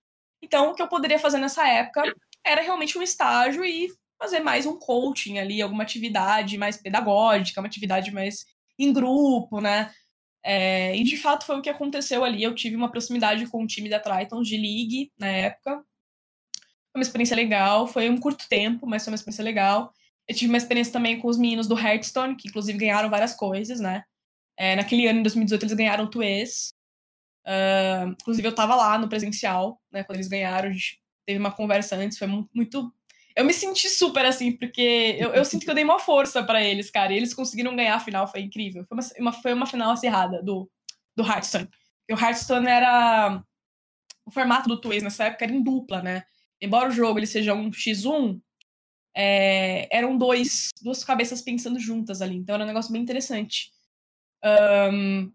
Então, 0.41 0.69
o 0.69 0.75
que 0.75 0.81
eu 0.81 0.87
poderia 0.87 1.19
fazer 1.19 1.39
nessa 1.39 1.67
época 1.67 2.03
era 2.43 2.61
realmente 2.61 2.97
um 2.97 3.01
estágio 3.01 3.65
e 3.65 3.89
fazer 4.17 4.39
mais 4.39 4.65
um 4.65 4.77
coaching 4.77 5.39
ali, 5.39 5.61
alguma 5.61 5.83
atividade 5.83 6.57
mais 6.57 6.77
pedagógica, 6.77 7.59
uma 7.59 7.67
atividade 7.67 8.11
mais 8.11 8.45
em 8.77 8.93
grupo, 8.93 9.59
né? 9.59 9.91
É, 10.43 10.95
e 10.95 11.03
de 11.03 11.17
fato 11.17 11.45
foi 11.45 11.57
o 11.57 11.61
que 11.61 11.69
aconteceu 11.69 12.23
ali. 12.23 12.43
Eu 12.43 12.53
tive 12.53 12.75
uma 12.75 12.91
proximidade 12.91 13.47
com 13.47 13.63
o 13.63 13.67
time 13.67 13.89
da 13.89 13.99
Tritons 13.99 14.47
de 14.47 14.55
League 14.55 15.11
na 15.17 15.27
época. 15.27 15.83
Foi 16.91 16.99
uma 16.99 17.03
experiência 17.03 17.35
legal, 17.35 17.87
foi 17.87 18.09
um 18.09 18.19
curto 18.19 18.47
tempo, 18.47 18.85
mas 18.85 19.03
foi 19.03 19.11
uma 19.11 19.15
experiência 19.15 19.43
legal. 19.43 19.91
Eu 20.27 20.35
tive 20.35 20.49
uma 20.49 20.57
experiência 20.57 20.93
também 20.93 21.19
com 21.19 21.27
os 21.27 21.37
meninos 21.37 21.67
do 21.67 21.77
Hearthstone, 21.77 22.35
que 22.35 22.47
inclusive 22.47 22.77
ganharam 22.77 23.09
várias 23.09 23.33
coisas, 23.33 23.79
né? 23.79 24.03
É, 24.57 24.75
naquele 24.75 25.07
ano, 25.07 25.19
em 25.19 25.23
2018, 25.23 25.63
eles 25.63 25.75
ganharam 25.75 26.05
o 26.05 26.09
Tuês. 26.09 26.73
Uh, 27.45 28.11
inclusive, 28.19 28.47
eu 28.47 28.55
tava 28.55 28.75
lá 28.75 28.97
no 28.97 29.09
presencial, 29.09 29.81
né? 29.91 30.03
Quando 30.03 30.17
eles 30.17 30.27
ganharam, 30.27 30.69
a 30.69 30.71
gente 30.71 30.99
teve 31.25 31.39
uma 31.39 31.51
conversa 31.51 31.95
antes, 31.95 32.17
foi 32.17 32.27
muito. 32.53 32.93
eu 33.35 33.45
me 33.45 33.53
senti 33.53 33.89
super 33.89 34.25
assim, 34.25 34.51
porque 34.51 35.15
eu, 35.19 35.33
eu 35.33 35.45
sinto 35.45 35.63
que 35.63 35.69
eu 35.69 35.75
dei 35.75 35.83
uma 35.83 35.99
força 35.99 36.43
para 36.43 36.63
eles, 36.63 36.89
cara. 36.89 37.13
E 37.13 37.17
eles 37.17 37.33
conseguiram 37.33 37.75
ganhar 37.75 37.95
a 37.95 37.99
final, 37.99 38.27
foi 38.27 38.41
incrível. 38.41 38.85
Foi 38.87 38.97
uma, 38.97 39.09
uma, 39.19 39.31
foi 39.33 39.53
uma 39.53 39.65
final 39.65 39.91
acirrada 39.91 40.41
do, 40.41 40.69
do 41.15 41.23
Hearthstone. 41.23 41.69
E 42.09 42.13
o 42.13 42.19
Hearthstone 42.19 42.67
era. 42.67 43.43
O 44.25 44.31
formato 44.31 44.67
do 44.67 44.79
Twiz 44.81 45.03
nessa 45.03 45.25
época 45.25 45.45
era 45.45 45.53
em 45.53 45.61
dupla, 45.61 46.01
né? 46.01 46.23
Embora 46.59 46.89
o 46.89 46.91
jogo 46.91 47.19
ele 47.19 47.27
seja 47.27 47.53
um 47.53 47.69
X1, 47.69 48.41
é, 49.15 49.87
eram 49.95 50.17
dois, 50.17 50.69
duas 50.81 51.03
cabeças 51.03 51.41
pensando 51.41 51.79
juntas 51.79 52.21
ali. 52.21 52.35
Então 52.35 52.55
era 52.55 52.63
um 52.63 52.67
negócio 52.67 52.91
bem 52.91 53.01
interessante. 53.01 53.71
Um, 54.45 55.31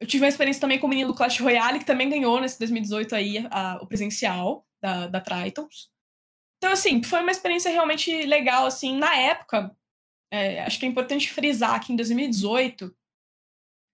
eu 0.00 0.06
tive 0.06 0.24
uma 0.24 0.28
experiência 0.28 0.60
também 0.60 0.78
com 0.78 0.86
o 0.86 0.90
menino 0.90 1.08
do 1.08 1.16
Clash 1.16 1.40
Royale, 1.40 1.78
que 1.78 1.84
também 1.84 2.08
ganhou 2.08 2.40
nesse 2.40 2.58
2018 2.58 3.14
aí 3.14 3.46
a, 3.50 3.78
o 3.82 3.86
presencial 3.86 4.66
da, 4.80 5.06
da 5.08 5.20
Tritons. 5.20 5.90
Então, 6.58 6.72
assim, 6.72 7.02
foi 7.02 7.20
uma 7.20 7.30
experiência 7.30 7.70
realmente 7.70 8.26
legal, 8.26 8.66
assim, 8.66 8.96
na 8.96 9.16
época, 9.16 9.74
é, 10.30 10.62
acho 10.62 10.78
que 10.78 10.86
é 10.86 10.88
importante 10.88 11.30
frisar 11.30 11.84
que 11.84 11.92
em 11.92 11.96
2018 11.96 12.94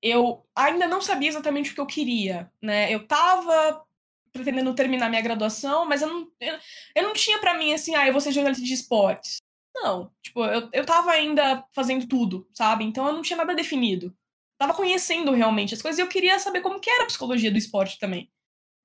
eu 0.03 0.45
ainda 0.55 0.87
não 0.87 1.01
sabia 1.01 1.29
exatamente 1.29 1.71
o 1.71 1.75
que 1.75 1.81
eu 1.81 1.87
queria, 1.87 2.51
né? 2.61 2.93
Eu 2.93 3.07
tava 3.07 3.85
pretendendo 4.33 4.75
terminar 4.75 5.09
minha 5.09 5.23
graduação, 5.23 5.87
mas 5.87 6.03
eu 6.03 6.09
não, 6.09 6.31
eu, 6.41 6.59
eu 6.95 7.03
não 7.05 7.13
tinha 7.13 7.39
para 7.39 7.57
mim 7.57 7.73
assim, 7.73 7.95
ah, 7.95 8.07
eu 8.07 8.13
vou 8.13 8.21
ser 8.21 8.33
jornalista 8.33 8.65
de 8.65 8.75
esportes. 8.75 9.39
Não, 9.75 10.11
tipo, 10.23 10.45
eu, 10.45 10.69
eu 10.73 10.85
tava 10.85 11.13
ainda 11.13 11.65
fazendo 11.73 12.07
tudo, 12.07 12.47
sabe? 12.53 12.85
Então 12.85 13.07
eu 13.07 13.13
não 13.13 13.23
tinha 13.23 13.37
nada 13.37 13.55
definido. 13.55 14.15
Tava 14.59 14.75
conhecendo 14.75 15.33
realmente 15.33 15.75
as 15.75 15.83
coisas 15.83 15.99
e 15.99 16.03
eu 16.03 16.09
queria 16.09 16.39
saber 16.39 16.61
como 16.61 16.81
que 16.81 16.91
era 16.91 17.05
a 17.05 17.07
psicologia 17.07 17.51
do 17.51 17.59
esporte 17.59 17.99
também. 17.99 18.31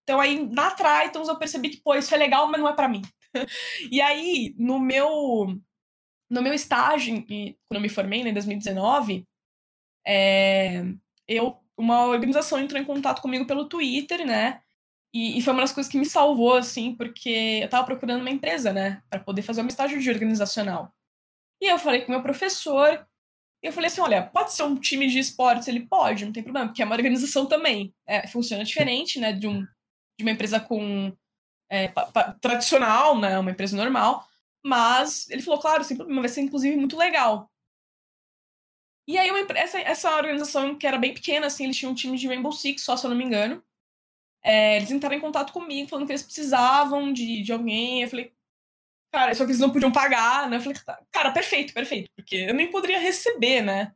Então 0.03 0.19
aí, 0.19 0.43
na 0.47 0.71
Tritons, 0.71 1.27
eu 1.27 1.37
percebi 1.37 1.69
que, 1.69 1.81
pô, 1.81 1.95
isso 1.95 2.13
é 2.13 2.17
legal, 2.17 2.47
mas 2.49 2.59
não 2.59 2.67
é 2.67 2.73
para 2.73 2.87
mim. 2.87 3.01
e 3.91 4.01
aí, 4.01 4.55
no 4.57 4.79
meu 4.79 5.59
no 6.29 6.41
meu 6.43 6.53
estágio, 6.53 7.25
quando 7.25 7.75
eu 7.75 7.81
me 7.81 7.89
formei, 7.89 8.23
né, 8.23 8.29
em 8.29 8.33
2019, 8.33 9.27
é, 10.05 10.83
eu, 11.27 11.57
uma 11.77 12.05
organização 12.05 12.59
entrou 12.59 12.81
em 12.81 12.85
contato 12.85 13.21
comigo 13.21 13.45
pelo 13.47 13.67
Twitter, 13.67 14.25
né? 14.25 14.61
E, 15.13 15.37
e, 15.37 15.41
foi 15.41 15.53
uma 15.53 15.63
das 15.63 15.71
coisas 15.71 15.91
que 15.91 15.97
me 15.97 16.05
salvou, 16.05 16.55
assim, 16.55 16.95
porque 16.95 17.61
eu 17.63 17.69
tava 17.69 17.85
procurando 17.85 18.21
uma 18.21 18.29
empresa, 18.29 18.71
né? 18.71 19.01
para 19.09 19.19
poder 19.19 19.41
fazer 19.41 19.61
um 19.63 19.67
estágio 19.67 19.99
de 19.99 20.09
organizacional. 20.09 20.93
E 21.61 21.67
eu 21.67 21.79
falei 21.79 22.01
com 22.01 22.11
meu 22.11 22.21
professor, 22.21 23.07
e 23.61 23.67
eu 23.67 23.73
falei 23.73 23.87
assim: 23.87 24.01
olha, 24.01 24.23
pode 24.23 24.53
ser 24.53 24.63
um 24.63 24.75
time 24.75 25.07
de 25.07 25.19
esportes? 25.19 25.67
Ele 25.67 25.85
pode, 25.85 26.25
não 26.25 26.31
tem 26.31 26.43
problema, 26.43 26.67
porque 26.67 26.81
é 26.81 26.85
uma 26.85 26.95
organização 26.95 27.45
também. 27.45 27.93
É, 28.07 28.27
funciona 28.27 28.63
diferente, 28.63 29.19
né? 29.19 29.33
De, 29.33 29.47
um, 29.47 29.61
de 30.17 30.23
uma 30.23 30.31
empresa 30.31 30.59
com. 30.59 31.15
É, 31.69 31.87
pa, 31.89 32.05
pa, 32.07 32.33
tradicional, 32.41 33.19
né? 33.19 33.37
Uma 33.37 33.51
empresa 33.51 33.75
normal. 33.75 34.27
Mas 34.65 35.29
ele 35.29 35.41
falou, 35.41 35.59
claro, 35.59 35.83
sem 35.83 35.95
problema, 35.95 36.21
vai 36.21 36.29
ser 36.29 36.41
inclusive 36.41 36.75
muito 36.75 36.97
legal. 36.97 37.49
E 39.07 39.17
aí, 39.17 39.29
uma, 39.31 39.39
essa, 39.57 39.79
essa 39.79 40.15
organização, 40.15 40.77
que 40.77 40.85
era 40.85 40.97
bem 40.97 41.13
pequena, 41.13 41.47
assim, 41.47 41.65
eles 41.65 41.77
tinham 41.77 41.91
um 41.91 41.95
time 41.95 42.17
de 42.17 42.27
Rainbow 42.27 42.51
Six, 42.51 42.83
só 42.83 42.95
se 42.95 43.05
eu 43.05 43.09
não 43.09 43.17
me 43.17 43.23
engano. 43.23 43.63
É, 44.43 44.77
eles 44.77 44.91
entraram 44.91 45.15
em 45.17 45.21
contato 45.21 45.51
comigo, 45.51 45.89
falando 45.89 46.05
que 46.05 46.11
eles 46.11 46.23
precisavam 46.23 47.11
de, 47.11 47.41
de 47.41 47.51
alguém. 47.51 48.03
Eu 48.03 48.09
falei, 48.09 48.33
cara, 49.11 49.33
só 49.33 49.43
que 49.43 49.51
eles 49.51 49.59
não 49.59 49.71
podiam 49.71 49.91
pagar, 49.91 50.49
né? 50.49 50.57
Eu 50.57 50.61
falei, 50.61 50.77
cara, 51.11 51.31
perfeito, 51.31 51.73
perfeito. 51.73 52.09
Porque 52.15 52.35
eu 52.35 52.53
nem 52.53 52.69
poderia 52.69 52.99
receber, 52.99 53.61
né? 53.61 53.93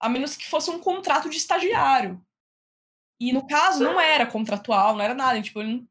A 0.00 0.08
menos 0.08 0.36
que 0.36 0.48
fosse 0.48 0.70
um 0.70 0.78
contrato 0.78 1.28
de 1.28 1.36
estagiário. 1.36 2.20
E 3.20 3.32
no 3.32 3.46
caso, 3.46 3.82
não 3.82 4.00
era 4.00 4.26
contratual, 4.26 4.94
não 4.94 5.02
era 5.02 5.14
nada. 5.14 5.40
Tipo, 5.40 5.62
não... 5.62 5.86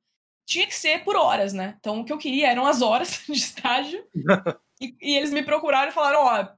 tinha 0.47 0.67
que 0.67 0.75
ser 0.75 1.03
por 1.03 1.15
horas, 1.15 1.53
né? 1.53 1.75
Então 1.79 2.01
o 2.01 2.05
que 2.05 2.13
eu 2.13 2.17
queria 2.17 2.49
eram 2.51 2.65
as 2.65 2.81
horas 2.81 3.23
de 3.25 3.33
estágio. 3.33 4.07
e, 4.79 4.95
e, 5.01 5.15
eles 5.15 5.31
me 5.31 5.43
procuraram 5.43 5.89
e 5.89 5.93
falaram: 5.93 6.19
ó, 6.19 6.41
oh, 6.41 6.57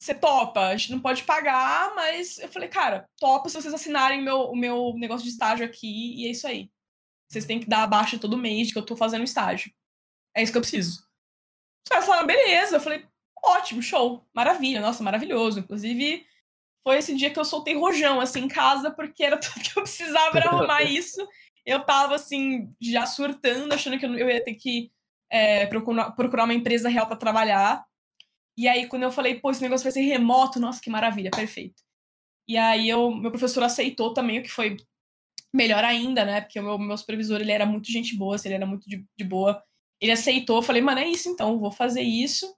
você 0.00 0.14
topa, 0.14 0.66
a 0.66 0.76
gente 0.76 0.90
não 0.90 1.00
pode 1.00 1.22
pagar, 1.22 1.94
mas 1.94 2.38
eu 2.38 2.48
falei, 2.48 2.68
cara, 2.68 3.08
topa 3.18 3.48
se 3.48 3.54
vocês 3.54 3.72
assinarem 3.72 4.20
meu, 4.20 4.50
o 4.50 4.56
meu 4.56 4.94
negócio 4.96 5.24
de 5.24 5.30
estágio 5.30 5.64
aqui 5.64 6.20
e 6.20 6.26
é 6.26 6.30
isso 6.30 6.46
aí. 6.46 6.68
Vocês 7.28 7.46
têm 7.46 7.60
que 7.60 7.68
dar 7.68 7.84
a 7.84 7.86
baixa 7.86 8.18
todo 8.18 8.36
mês 8.36 8.66
de 8.66 8.72
que 8.72 8.78
eu 8.78 8.84
tô 8.84 8.96
fazendo 8.96 9.24
estágio. 9.24 9.72
É 10.36 10.42
isso 10.42 10.50
que 10.50 10.58
eu 10.58 10.62
preciso. 10.62 11.06
Os 11.84 11.88
caras 11.90 12.06
falaram, 12.06 12.26
beleza. 12.26 12.76
Eu 12.76 12.80
falei, 12.80 13.04
ótimo, 13.44 13.82
show, 13.82 14.26
maravilha, 14.34 14.80
nossa, 14.80 15.02
maravilhoso. 15.02 15.60
Inclusive, 15.60 16.24
foi 16.84 16.98
esse 16.98 17.14
dia 17.14 17.30
que 17.30 17.38
eu 17.38 17.44
soltei 17.44 17.74
rojão, 17.74 18.20
assim, 18.20 18.40
em 18.40 18.48
casa, 18.48 18.90
porque 18.90 19.24
era 19.24 19.36
tudo 19.38 19.62
que 19.62 19.78
eu 19.78 19.82
precisava 19.82 20.30
para 20.30 20.50
arrumar 20.50 20.82
isso. 20.84 21.26
Eu 21.64 21.84
tava, 21.84 22.14
assim, 22.14 22.72
já 22.80 23.06
surtando, 23.06 23.72
achando 23.72 23.98
que 23.98 24.04
eu 24.04 24.28
ia 24.28 24.44
ter 24.44 24.54
que 24.54 24.90
é, 25.30 25.66
procurar, 25.66 26.44
uma 26.44 26.54
empresa 26.54 26.88
real 26.88 27.06
para 27.06 27.16
trabalhar. 27.16 27.84
E 28.56 28.68
aí, 28.68 28.86
quando 28.86 29.04
eu 29.04 29.12
falei, 29.12 29.40
pô, 29.40 29.50
esse 29.50 29.62
negócio 29.62 29.84
vai 29.84 29.92
ser 29.92 30.02
remoto, 30.02 30.60
nossa, 30.60 30.80
que 30.80 30.90
maravilha, 30.90 31.30
perfeito. 31.30 31.82
E 32.46 32.58
aí, 32.58 32.88
eu, 32.88 33.10
meu 33.12 33.30
professor 33.30 33.62
aceitou 33.62 34.12
também, 34.12 34.40
o 34.40 34.42
que 34.42 34.50
foi 34.50 34.76
melhor 35.54 35.84
ainda, 35.84 36.24
né? 36.24 36.40
Porque 36.40 36.58
o 36.58 36.62
meu, 36.62 36.78
meu 36.78 36.96
supervisor, 36.96 37.40
ele 37.40 37.52
era 37.52 37.64
muito 37.64 37.90
gente 37.90 38.16
boa, 38.16 38.34
assim, 38.34 38.48
ele 38.48 38.56
era 38.56 38.66
muito 38.66 38.88
de, 38.88 39.06
de 39.16 39.24
boa. 39.24 39.62
Ele 40.02 40.10
aceitou, 40.10 40.56
eu 40.56 40.62
falei, 40.62 40.82
mano, 40.82 40.98
é 40.98 41.06
isso 41.06 41.28
então, 41.28 41.60
vou 41.60 41.70
fazer 41.70 42.02
isso. 42.02 42.52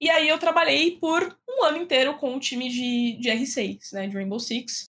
E 0.00 0.08
aí 0.08 0.26
eu 0.26 0.38
trabalhei 0.38 0.96
por 0.98 1.38
um 1.46 1.62
ano 1.62 1.76
inteiro 1.76 2.16
com 2.16 2.34
o 2.34 2.40
time 2.40 2.70
de, 2.70 3.18
de 3.20 3.28
R6, 3.28 3.92
né, 3.92 4.08
de 4.08 4.14
Rainbow 4.14 4.40
Six. 4.40 4.84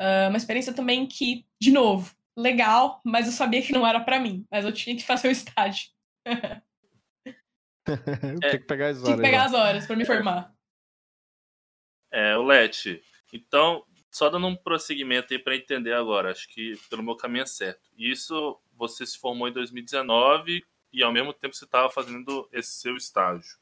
Uh, 0.00 0.30
uma 0.30 0.38
experiência 0.38 0.72
também 0.72 1.06
que, 1.06 1.44
de 1.60 1.70
novo, 1.70 2.16
legal, 2.34 3.02
mas 3.04 3.26
eu 3.26 3.32
sabia 3.32 3.60
que 3.60 3.74
não 3.74 3.86
era 3.86 4.00
para 4.00 4.18
mim. 4.18 4.46
Mas 4.50 4.64
eu 4.64 4.72
tinha 4.72 4.96
que 4.96 5.04
fazer 5.04 5.28
o 5.28 5.32
estágio. 5.32 5.90
Tem 8.40 8.58
que 8.58 8.66
pegar 8.66 8.88
as 8.88 8.96
horas. 8.96 9.04
Tinha 9.04 9.16
que 9.16 9.22
pegar 9.22 9.44
as 9.44 9.52
horas 9.52 9.86
para 9.86 9.96
me 9.96 10.06
formar. 10.06 10.50
É, 12.10 12.38
o 12.38 12.42
Lete. 12.42 13.02
Então, 13.34 13.84
só 14.10 14.30
dando 14.30 14.46
um 14.46 14.56
prosseguimento 14.56 15.34
aí 15.34 15.38
para 15.38 15.56
entender 15.56 15.92
agora, 15.92 16.30
acho 16.30 16.48
que 16.48 16.78
pelo 16.88 17.02
meu 17.02 17.16
caminho 17.16 17.42
é 17.42 17.46
certo. 17.46 17.90
Isso, 17.98 18.58
você 18.72 19.04
se 19.04 19.18
formou 19.18 19.46
em 19.46 19.52
2019 19.52 20.64
e 20.94 21.02
ao 21.02 21.12
mesmo 21.12 21.32
tempo 21.32 21.54
você 21.54 21.64
estava 21.64 21.90
fazendo 21.90 22.48
esse 22.52 22.70
seu 22.80 22.96
estágio. 22.96 23.58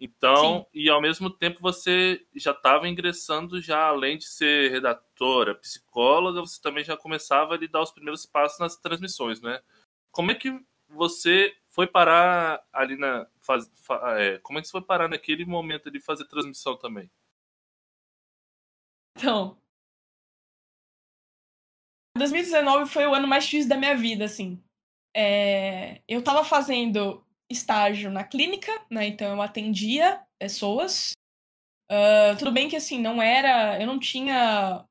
Então, 0.00 0.60
Sim. 0.60 0.66
e 0.72 0.88
ao 0.88 1.00
mesmo 1.00 1.30
tempo 1.30 1.60
você 1.60 2.26
já 2.34 2.50
estava 2.50 2.88
ingressando 2.88 3.60
já 3.60 3.86
além 3.86 4.16
de 4.16 4.24
ser 4.24 4.70
redatora, 4.70 5.54
psicóloga, 5.54 6.40
você 6.40 6.60
também 6.60 6.82
já 6.82 6.96
começava 6.96 7.54
a 7.54 7.56
lhe 7.56 7.68
dar 7.68 7.82
os 7.82 7.92
primeiros 7.92 8.24
passos 8.24 8.58
nas 8.58 8.76
transmissões, 8.76 9.40
né? 9.40 9.62
Como 10.10 10.30
é 10.30 10.34
que 10.34 10.58
você 10.88 11.54
foi 11.68 11.86
parar 11.86 12.66
ali 12.72 12.96
na. 12.96 13.28
Faz, 13.40 13.70
é, 14.16 14.38
como 14.38 14.58
é 14.58 14.62
que 14.62 14.68
você 14.68 14.72
foi 14.72 14.82
parar 14.82 15.08
naquele 15.08 15.44
momento 15.44 15.90
de 15.90 16.00
fazer 16.00 16.26
transmissão 16.26 16.76
também? 16.76 17.10
Então. 19.16 19.60
2019 22.16 22.90
foi 22.90 23.06
o 23.06 23.14
ano 23.14 23.28
mais 23.28 23.44
difícil 23.44 23.68
da 23.68 23.76
minha 23.76 23.96
vida, 23.96 24.24
assim. 24.24 24.62
É, 25.14 26.00
eu 26.08 26.22
tava 26.22 26.44
fazendo 26.44 27.24
estágio 27.50 28.10
na 28.10 28.24
clínica, 28.24 28.72
né? 28.90 29.06
Então 29.06 29.32
eu 29.34 29.42
atendia 29.42 30.22
pessoas. 30.38 31.12
Uh, 31.90 32.36
tudo 32.38 32.52
bem 32.52 32.68
que 32.68 32.76
assim, 32.76 33.00
não 33.00 33.20
era. 33.20 33.80
Eu 33.80 33.86
não 33.86 33.98
tinha 33.98 34.84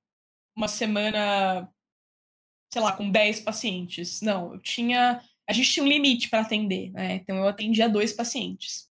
uma 0.56 0.68
semana, 0.68 1.72
sei 2.72 2.82
lá, 2.82 2.96
com 2.96 3.10
10 3.10 3.40
pacientes. 3.42 4.22
Não, 4.22 4.54
eu 4.54 4.60
tinha 4.60 5.22
a 5.52 5.54
gente 5.54 5.70
tinha 5.70 5.84
um 5.84 5.90
limite 5.90 6.30
para 6.30 6.42
atender, 6.42 6.92
né? 6.92 7.16
Então 7.16 7.36
eu 7.36 7.48
atendia 7.48 7.90
dois 7.90 8.14
pacientes. 8.14 8.90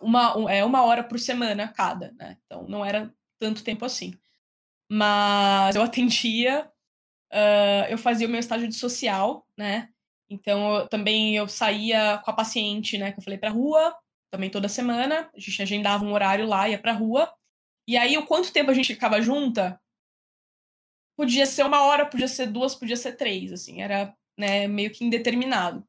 Uma, 0.00 0.36
um, 0.36 0.48
é, 0.48 0.64
uma 0.64 0.82
hora 0.82 1.04
por 1.04 1.18
semana 1.18 1.68
cada, 1.68 2.10
né? 2.12 2.36
Então 2.44 2.66
não 2.68 2.84
era 2.84 3.14
tanto 3.38 3.62
tempo 3.62 3.84
assim. 3.84 4.18
Mas 4.90 5.76
eu 5.76 5.82
atendia, 5.84 6.68
uh, 7.32 7.86
eu 7.88 7.96
fazia 7.96 8.26
o 8.26 8.30
meu 8.30 8.40
estágio 8.40 8.66
de 8.66 8.74
social, 8.74 9.46
né? 9.56 9.88
Então 10.30 10.76
eu, 10.76 10.88
também 10.88 11.36
eu 11.36 11.48
saía 11.48 12.18
com 12.24 12.30
a 12.30 12.34
paciente, 12.34 12.98
né? 12.98 13.12
Que 13.12 13.18
eu 13.18 13.22
falei 13.22 13.38
pra 13.38 13.50
rua, 13.50 13.96
também 14.30 14.50
toda 14.50 14.68
semana. 14.68 15.30
A 15.34 15.40
gente 15.40 15.62
agendava 15.62 16.04
um 16.04 16.12
horário 16.12 16.46
lá, 16.46 16.68
ia 16.68 16.78
pra 16.78 16.92
rua. 16.92 17.32
E 17.86 17.96
aí, 17.96 18.18
o 18.18 18.26
quanto 18.26 18.52
tempo 18.52 18.70
a 18.70 18.74
gente 18.74 18.94
ficava 18.94 19.20
junta? 19.22 19.80
Podia 21.16 21.46
ser 21.46 21.64
uma 21.64 21.82
hora, 21.84 22.06
podia 22.06 22.28
ser 22.28 22.46
duas, 22.46 22.74
podia 22.74 22.96
ser 22.96 23.16
três, 23.16 23.52
assim. 23.52 23.80
Era 23.80 24.14
né, 24.38 24.68
meio 24.68 24.90
que 24.90 25.04
indeterminado. 25.04 25.84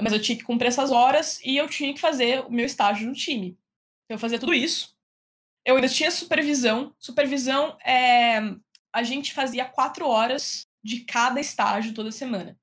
Mas 0.00 0.12
eu 0.12 0.20
tinha 0.20 0.36
que 0.36 0.44
cumprir 0.44 0.68
essas 0.68 0.90
horas 0.90 1.40
e 1.44 1.56
eu 1.56 1.68
tinha 1.68 1.94
que 1.94 2.00
fazer 2.00 2.40
o 2.40 2.50
meu 2.50 2.66
estágio 2.66 3.06
no 3.06 3.14
time. 3.14 3.56
Eu 4.08 4.18
fazia 4.18 4.38
tudo 4.38 4.52
isso. 4.52 4.94
Eu 5.64 5.76
ainda 5.76 5.88
tinha 5.88 6.10
supervisão. 6.10 6.94
Supervisão 6.98 7.78
é. 7.80 8.40
A 8.92 9.02
gente 9.02 9.32
fazia 9.32 9.64
quatro 9.64 10.06
horas 10.06 10.66
de 10.82 11.00
cada 11.04 11.40
estágio 11.40 11.94
toda 11.94 12.12
semana. 12.12 12.58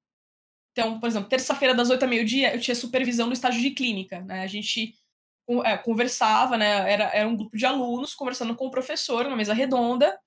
Então, 0.71 0.99
por 0.99 1.07
exemplo, 1.07 1.29
terça-feira 1.29 1.73
das 1.73 1.89
oito 1.89 2.03
a 2.03 2.07
meio-dia, 2.07 2.53
eu 2.53 2.61
tinha 2.61 2.75
supervisão 2.75 3.27
no 3.27 3.33
estágio 3.33 3.61
de 3.61 3.71
clínica. 3.71 4.21
Né? 4.21 4.41
A 4.41 4.47
gente 4.47 4.95
é, 5.65 5.77
conversava, 5.77 6.57
né? 6.57 6.91
Era, 6.91 7.03
era 7.13 7.27
um 7.27 7.35
grupo 7.35 7.57
de 7.57 7.65
alunos 7.65 8.15
conversando 8.15 8.55
com 8.55 8.67
o 8.67 8.71
professor, 8.71 9.25
numa 9.25 9.35
mesa 9.35 9.53
redonda, 9.53 10.17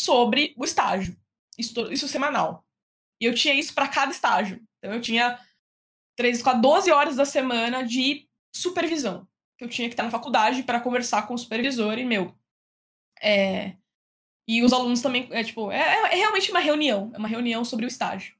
sobre 0.00 0.54
o 0.56 0.64
estágio. 0.64 1.16
Isso, 1.58 1.92
isso 1.92 2.06
semanal. 2.06 2.64
E 3.20 3.24
eu 3.24 3.34
tinha 3.34 3.54
isso 3.54 3.74
para 3.74 3.88
cada 3.88 4.12
estágio. 4.12 4.62
Então 4.78 4.94
eu 4.94 5.00
tinha 5.00 5.38
três, 6.16 6.42
quatro, 6.42 6.62
12 6.62 6.92
horas 6.92 7.16
da 7.16 7.24
semana 7.24 7.82
de 7.82 8.28
supervisão. 8.54 9.26
Que 9.56 9.64
eu 9.64 9.68
tinha 9.68 9.88
que 9.88 9.94
estar 9.94 10.04
na 10.04 10.10
faculdade 10.10 10.62
para 10.62 10.80
conversar 10.80 11.26
com 11.26 11.34
o 11.34 11.38
supervisor 11.38 11.98
e, 11.98 12.04
meu. 12.04 12.32
É... 13.20 13.76
E 14.46 14.62
os 14.62 14.72
alunos 14.72 15.02
também, 15.02 15.28
é 15.32 15.44
tipo, 15.44 15.70
é, 15.70 16.12
é, 16.12 16.14
realmente 16.14 16.50
uma 16.50 16.60
reunião. 16.60 17.10
É 17.12 17.18
uma 17.18 17.28
reunião 17.28 17.64
sobre 17.64 17.84
o 17.84 17.88
estágio. 17.88 18.37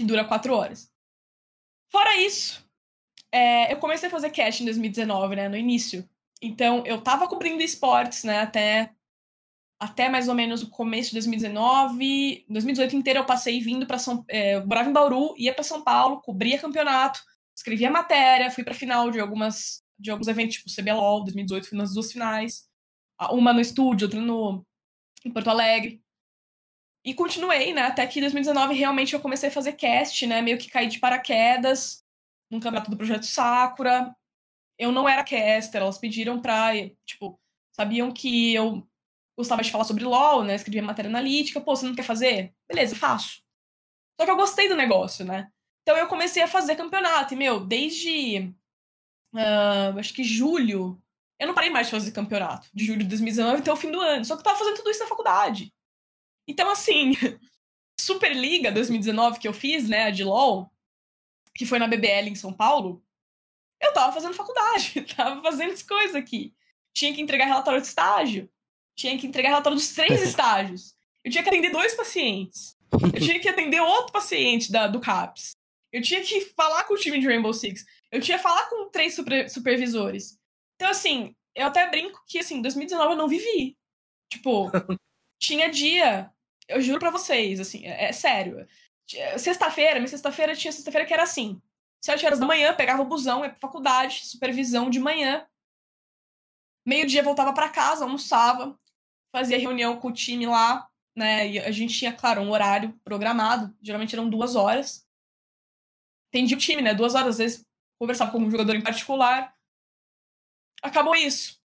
Que 0.00 0.06
dura 0.06 0.24
quatro 0.24 0.54
horas. 0.54 0.90
Fora 1.92 2.16
isso, 2.16 2.66
é, 3.30 3.70
eu 3.70 3.76
comecei 3.76 4.08
a 4.08 4.10
fazer 4.10 4.30
cast 4.30 4.62
em 4.62 4.64
2019, 4.64 5.36
né? 5.36 5.46
No 5.46 5.58
início. 5.58 6.08
Então, 6.40 6.82
eu 6.86 7.02
tava 7.02 7.28
cobrindo 7.28 7.62
esportes, 7.62 8.24
né? 8.24 8.40
Até 8.40 8.94
até 9.78 10.08
mais 10.08 10.26
ou 10.26 10.34
menos 10.34 10.62
o 10.62 10.70
começo 10.70 11.10
de 11.10 11.16
2019. 11.16 12.46
2018 12.48 12.96
inteiro 12.96 13.18
eu 13.18 13.26
passei 13.26 13.60
vindo 13.60 13.86
para 13.86 13.98
São 13.98 14.24
é, 14.26 14.54
eu 14.54 14.66
morava 14.66 14.88
em 14.88 14.92
Bauru, 14.94 15.34
ia 15.36 15.52
para 15.52 15.64
São 15.64 15.82
Paulo, 15.84 16.22
cobria 16.22 16.58
campeonato, 16.58 17.20
escrevia 17.54 17.90
matéria, 17.90 18.50
fui 18.50 18.64
para 18.64 18.72
final 18.72 19.10
de 19.10 19.20
algumas 19.20 19.84
de 19.98 20.10
alguns 20.10 20.28
eventos, 20.28 20.56
tipo 20.56 20.74
CBLOL, 20.74 21.24
2018 21.24 21.68
fui 21.68 21.76
nas 21.76 21.92
duas 21.92 22.10
finais. 22.10 22.66
Uma 23.32 23.52
no 23.52 23.60
estúdio, 23.60 24.06
outra 24.06 24.18
no 24.18 24.64
em 25.26 25.30
Porto 25.30 25.50
Alegre. 25.50 26.02
E 27.04 27.14
continuei, 27.14 27.72
né, 27.72 27.82
até 27.82 28.06
que 28.06 28.20
2019 28.20 28.74
realmente 28.74 29.14
eu 29.14 29.20
comecei 29.20 29.48
a 29.48 29.52
fazer 29.52 29.72
cast, 29.72 30.26
né, 30.26 30.42
meio 30.42 30.58
que 30.58 30.68
caí 30.68 30.86
de 30.86 30.98
paraquedas 30.98 32.04
no 32.50 32.60
campeonato 32.60 32.90
do 32.90 32.96
Projeto 32.96 33.24
Sakura. 33.24 34.14
Eu 34.78 34.92
não 34.92 35.08
era 35.08 35.24
caster, 35.24 35.80
elas 35.80 35.98
pediram 35.98 36.40
pra, 36.40 36.72
tipo, 37.06 37.40
sabiam 37.72 38.12
que 38.12 38.54
eu 38.54 38.86
gostava 39.36 39.62
de 39.62 39.70
falar 39.70 39.84
sobre 39.84 40.04
LOL, 40.04 40.44
né? 40.44 40.54
Escrevia 40.54 40.82
matéria 40.82 41.08
analítica. 41.08 41.60
Pô, 41.60 41.74
você 41.74 41.86
não 41.86 41.94
quer 41.94 42.02
fazer? 42.02 42.54
Beleza, 42.68 42.94
faço. 42.94 43.42
Só 44.18 44.24
que 44.24 44.30
eu 44.30 44.36
gostei 44.36 44.68
do 44.68 44.76
negócio, 44.76 45.24
né? 45.24 45.50
Então 45.82 45.96
eu 45.96 46.06
comecei 46.06 46.42
a 46.42 46.48
fazer 46.48 46.76
campeonato. 46.76 47.34
E, 47.34 47.36
meu, 47.36 47.60
desde. 47.60 48.54
Uh, 49.34 49.98
acho 49.98 50.12
que 50.12 50.22
julho. 50.22 51.02
Eu 51.38 51.46
não 51.46 51.54
parei 51.54 51.70
mais 51.70 51.86
de 51.86 51.92
fazer 51.92 52.12
campeonato. 52.12 52.68
De 52.72 52.84
julho 52.84 53.00
de 53.00 53.08
2019 53.08 53.60
até 53.62 53.72
o 53.72 53.76
fim 53.76 53.90
do 53.90 54.00
ano. 54.00 54.24
Só 54.24 54.34
que 54.34 54.40
eu 54.40 54.44
tava 54.44 54.58
fazendo 54.58 54.76
tudo 54.76 54.90
isso 54.90 55.00
na 55.00 55.08
faculdade. 55.08 55.72
Então, 56.50 56.70
assim. 56.70 57.12
Superliga 58.00 58.72
2019 58.72 59.38
que 59.38 59.46
eu 59.46 59.52
fiz, 59.52 59.88
né? 59.88 60.04
A 60.04 60.10
de 60.10 60.24
LOL. 60.24 60.72
Que 61.54 61.66
foi 61.66 61.78
na 61.78 61.86
BBL 61.86 62.28
em 62.28 62.34
São 62.34 62.52
Paulo. 62.52 63.04
Eu 63.80 63.92
tava 63.92 64.12
fazendo 64.12 64.34
faculdade. 64.34 65.02
tava 65.14 65.42
fazendo 65.42 65.72
as 65.72 65.82
coisas 65.82 66.16
aqui. 66.16 66.54
Tinha 66.94 67.14
que 67.14 67.20
entregar 67.20 67.46
relatório 67.46 67.80
de 67.80 67.86
estágio 67.86 68.50
tinha 69.00 69.18
que 69.18 69.26
entregar 69.26 69.48
relatório 69.48 69.78
dos 69.78 69.92
três 69.92 70.20
estágios. 70.22 70.94
Eu 71.24 71.30
tinha 71.30 71.42
que 71.42 71.48
atender 71.48 71.70
dois 71.70 71.94
pacientes. 71.94 72.76
Eu 72.92 73.20
tinha 73.20 73.40
que 73.40 73.48
atender 73.48 73.80
outro 73.80 74.12
paciente 74.12 74.70
da, 74.70 74.86
do 74.86 75.00
CAPS. 75.00 75.56
Eu 75.92 76.02
tinha 76.02 76.20
que 76.22 76.40
falar 76.56 76.84
com 76.84 76.94
o 76.94 76.98
time 76.98 77.18
de 77.18 77.26
Rainbow 77.26 77.52
Six. 77.52 77.84
Eu 78.10 78.20
tinha 78.20 78.36
que 78.36 78.42
falar 78.42 78.68
com 78.68 78.90
três 78.90 79.14
super, 79.14 79.48
supervisores. 79.48 80.38
Então, 80.76 80.90
assim, 80.90 81.34
eu 81.54 81.66
até 81.66 81.88
brinco 81.90 82.22
que, 82.26 82.38
assim, 82.38 82.60
2019 82.60 83.12
eu 83.12 83.16
não 83.16 83.28
vivi. 83.28 83.76
Tipo, 84.30 84.70
tinha 85.40 85.70
dia, 85.70 86.30
eu 86.70 86.80
juro 86.80 86.98
pra 86.98 87.10
vocês, 87.10 87.60
assim, 87.60 87.86
é, 87.86 88.06
é 88.06 88.12
sério. 88.12 88.66
Sexta-feira, 89.38 89.96
minha 89.96 90.08
sexta-feira 90.08 90.54
tinha 90.54 90.72
sexta-feira 90.72 91.06
que 91.06 91.12
era 91.12 91.24
assim. 91.24 91.60
Sete 92.02 92.24
horas 92.24 92.38
da 92.38 92.46
manhã, 92.46 92.74
pegava 92.74 93.02
o 93.02 93.06
busão, 93.06 93.44
ia 93.44 93.50
pra 93.50 93.58
faculdade, 93.58 94.26
supervisão 94.26 94.88
de 94.88 94.98
manhã. 94.98 95.46
Meio-dia 96.86 97.22
voltava 97.22 97.52
para 97.52 97.68
casa, 97.68 98.04
almoçava, 98.04 98.78
fazia 99.30 99.58
reunião 99.58 99.98
com 99.98 100.08
o 100.08 100.12
time 100.12 100.46
lá, 100.46 100.88
né? 101.14 101.46
E 101.46 101.58
a 101.58 101.70
gente 101.70 101.98
tinha, 101.98 102.12
claro, 102.12 102.40
um 102.40 102.50
horário 102.50 102.98
programado, 103.04 103.76
geralmente 103.82 104.14
eram 104.14 104.30
duas 104.30 104.56
horas. 104.56 105.06
Atendia 106.28 106.56
o 106.56 106.60
time, 106.60 106.80
né? 106.80 106.94
Duas 106.94 107.14
horas, 107.14 107.30
às 107.30 107.38
vezes 107.38 107.66
conversava 107.98 108.30
com 108.30 108.38
um 108.38 108.50
jogador 108.50 108.74
em 108.74 108.82
particular. 108.82 109.54
Acabou 110.82 111.14
isso. 111.14 111.60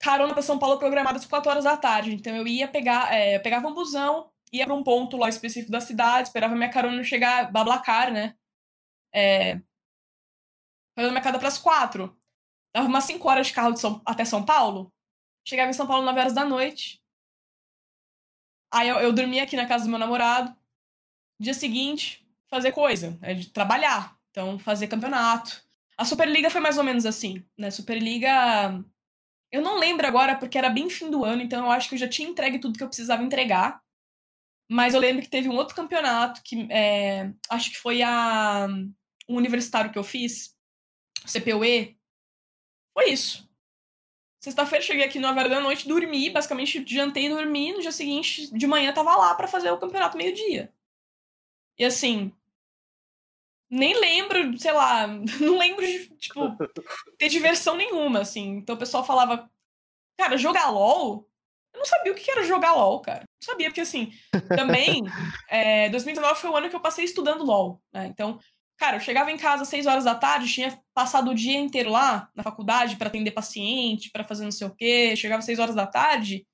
Carona 0.00 0.34
para 0.34 0.42
São 0.42 0.58
Paulo 0.58 0.78
programada 0.78 1.18
às 1.18 1.24
quatro 1.26 1.50
horas 1.50 1.64
da 1.64 1.76
tarde. 1.76 2.12
Então 2.14 2.36
eu 2.36 2.46
ia 2.46 2.68
pegar, 2.68 3.12
é, 3.12 3.38
pegava 3.38 3.68
um 3.68 3.74
busão, 3.74 4.30
ia 4.52 4.64
para 4.64 4.74
um 4.74 4.82
ponto 4.82 5.16
lá 5.16 5.28
específico 5.28 5.72
da 5.72 5.80
cidade, 5.80 6.28
esperava 6.28 6.54
minha 6.54 6.70
carona 6.70 7.02
chegar, 7.04 7.50
bablacar, 7.50 8.12
né? 8.12 8.34
É, 9.14 9.60
fazendo 10.94 11.12
minha 11.12 11.22
casa 11.22 11.38
para 11.38 11.48
as 11.48 11.58
quatro. 11.58 12.16
Dava 12.74 12.88
umas 12.88 13.04
cinco 13.04 13.28
horas 13.28 13.46
de 13.46 13.52
carro 13.52 13.72
de 13.72 13.80
São, 13.80 14.02
até 14.04 14.24
São 14.24 14.44
Paulo. 14.44 14.92
Chegava 15.46 15.70
em 15.70 15.74
São 15.74 15.86
Paulo 15.86 16.04
9 16.04 16.20
horas 16.20 16.34
da 16.34 16.44
noite. 16.44 17.00
Aí 18.72 18.88
eu, 18.88 18.96
eu 18.96 19.12
dormia 19.12 19.44
aqui 19.44 19.56
na 19.56 19.66
casa 19.66 19.84
do 19.84 19.90
meu 19.90 19.98
namorado. 19.98 20.54
Dia 21.40 21.54
seguinte, 21.54 22.26
fazer 22.50 22.72
coisa, 22.72 23.18
é 23.22 23.32
de 23.32 23.48
trabalhar. 23.50 24.18
Então, 24.30 24.58
fazer 24.58 24.88
campeonato. 24.88 25.62
A 25.96 26.04
Superliga 26.04 26.50
foi 26.50 26.60
mais 26.60 26.78
ou 26.78 26.84
menos 26.84 27.06
assim, 27.06 27.44
né? 27.56 27.70
Superliga. 27.70 28.84
Eu 29.50 29.62
não 29.62 29.78
lembro 29.78 30.06
agora 30.06 30.36
porque 30.36 30.58
era 30.58 30.68
bem 30.68 30.90
fim 30.90 31.10
do 31.10 31.24
ano, 31.24 31.42
então 31.42 31.64
eu 31.64 31.70
acho 31.70 31.88
que 31.88 31.94
eu 31.94 31.98
já 31.98 32.08
tinha 32.08 32.28
entregue 32.28 32.58
tudo 32.58 32.76
que 32.76 32.84
eu 32.84 32.88
precisava 32.88 33.22
entregar. 33.22 33.82
Mas 34.68 34.92
eu 34.92 35.00
lembro 35.00 35.22
que 35.22 35.30
teve 35.30 35.48
um 35.48 35.56
outro 35.56 35.74
campeonato 35.74 36.42
que 36.42 36.68
é, 36.70 37.32
acho 37.48 37.70
que 37.70 37.78
foi 37.78 38.02
a 38.02 38.66
um 39.28 39.36
universitário 39.36 39.90
que 39.90 39.98
eu 39.98 40.04
fiz, 40.04 40.54
CPUE. 41.26 41.98
Foi 42.92 43.10
isso. 43.10 43.48
Sexta-feira 44.40 44.84
cheguei 44.84 45.04
aqui 45.04 45.18
9 45.18 45.38
horas 45.38 45.50
da 45.50 45.60
noite, 45.60 45.88
dormi, 45.88 46.30
basicamente 46.30 46.84
jantei 46.86 47.26
e 47.26 47.28
dormi. 47.28 47.72
No 47.72 47.80
dia 47.80 47.92
seguinte, 47.92 48.52
de 48.56 48.66
manhã, 48.66 48.92
tava 48.92 49.16
lá 49.16 49.34
para 49.34 49.48
fazer 49.48 49.70
o 49.70 49.78
campeonato 49.78 50.16
meio-dia. 50.16 50.72
E 51.78 51.84
assim. 51.84 52.32
Nem 53.70 53.98
lembro, 53.98 54.58
sei 54.58 54.72
lá, 54.72 55.06
não 55.40 55.58
lembro 55.58 55.84
de, 55.84 56.08
tipo, 56.16 56.56
ter 57.18 57.28
diversão 57.28 57.76
nenhuma, 57.76 58.20
assim. 58.20 58.56
Então 58.56 58.76
o 58.76 58.78
pessoal 58.78 59.04
falava, 59.04 59.50
cara, 60.16 60.38
jogar 60.38 60.70
LOL? 60.70 61.27
Eu 61.74 61.78
não 61.78 61.86
sabia 61.86 62.12
o 62.12 62.14
que 62.14 62.30
era 62.30 62.42
jogar 62.44 62.72
LOL, 62.72 63.00
cara. 63.00 63.20
Não 63.20 63.46
sabia, 63.46 63.68
porque 63.68 63.80
assim, 63.80 64.12
também, 64.56 65.02
é, 65.48 65.88
2019 65.90 66.40
foi 66.40 66.50
o 66.50 66.56
ano 66.56 66.68
que 66.68 66.76
eu 66.76 66.80
passei 66.80 67.04
estudando 67.04 67.44
LOL, 67.44 67.80
né? 67.92 68.06
Então, 68.06 68.38
Cara, 68.78 68.94
eu 68.94 69.00
chegava 69.00 69.32
em 69.32 69.36
casa 69.36 69.64
às 69.64 69.68
6 69.70 69.86
horas 69.88 70.04
da 70.04 70.14
tarde, 70.14 70.54
tinha 70.54 70.80
passado 70.94 71.32
o 71.32 71.34
dia 71.34 71.58
inteiro 71.58 71.90
lá 71.90 72.30
na 72.32 72.44
faculdade 72.44 72.94
para 72.94 73.08
atender 73.08 73.32
paciente, 73.32 74.08
para 74.08 74.22
fazer 74.22 74.44
não 74.44 74.52
sei 74.52 74.68
o 74.68 74.74
quê. 74.74 75.16
Chegava 75.16 75.40
às 75.40 75.44
6 75.46 75.58
horas 75.58 75.74
da 75.74 75.84
tarde, 75.84 76.46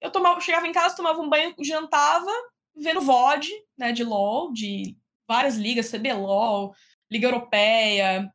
eu 0.00 0.10
tomava, 0.10 0.40
chegava 0.40 0.66
em 0.66 0.72
casa, 0.72 0.96
tomava 0.96 1.20
um 1.20 1.28
banho, 1.28 1.54
jantava, 1.60 2.30
vendo 2.74 3.00
VOD, 3.00 3.50
né, 3.76 3.92
de 3.92 4.02
LoL, 4.02 4.52
de 4.52 4.96
várias 5.28 5.56
ligas, 5.56 5.90
CBLOL, 5.90 6.74
Liga 7.10 7.26
Europeia, 7.26 8.32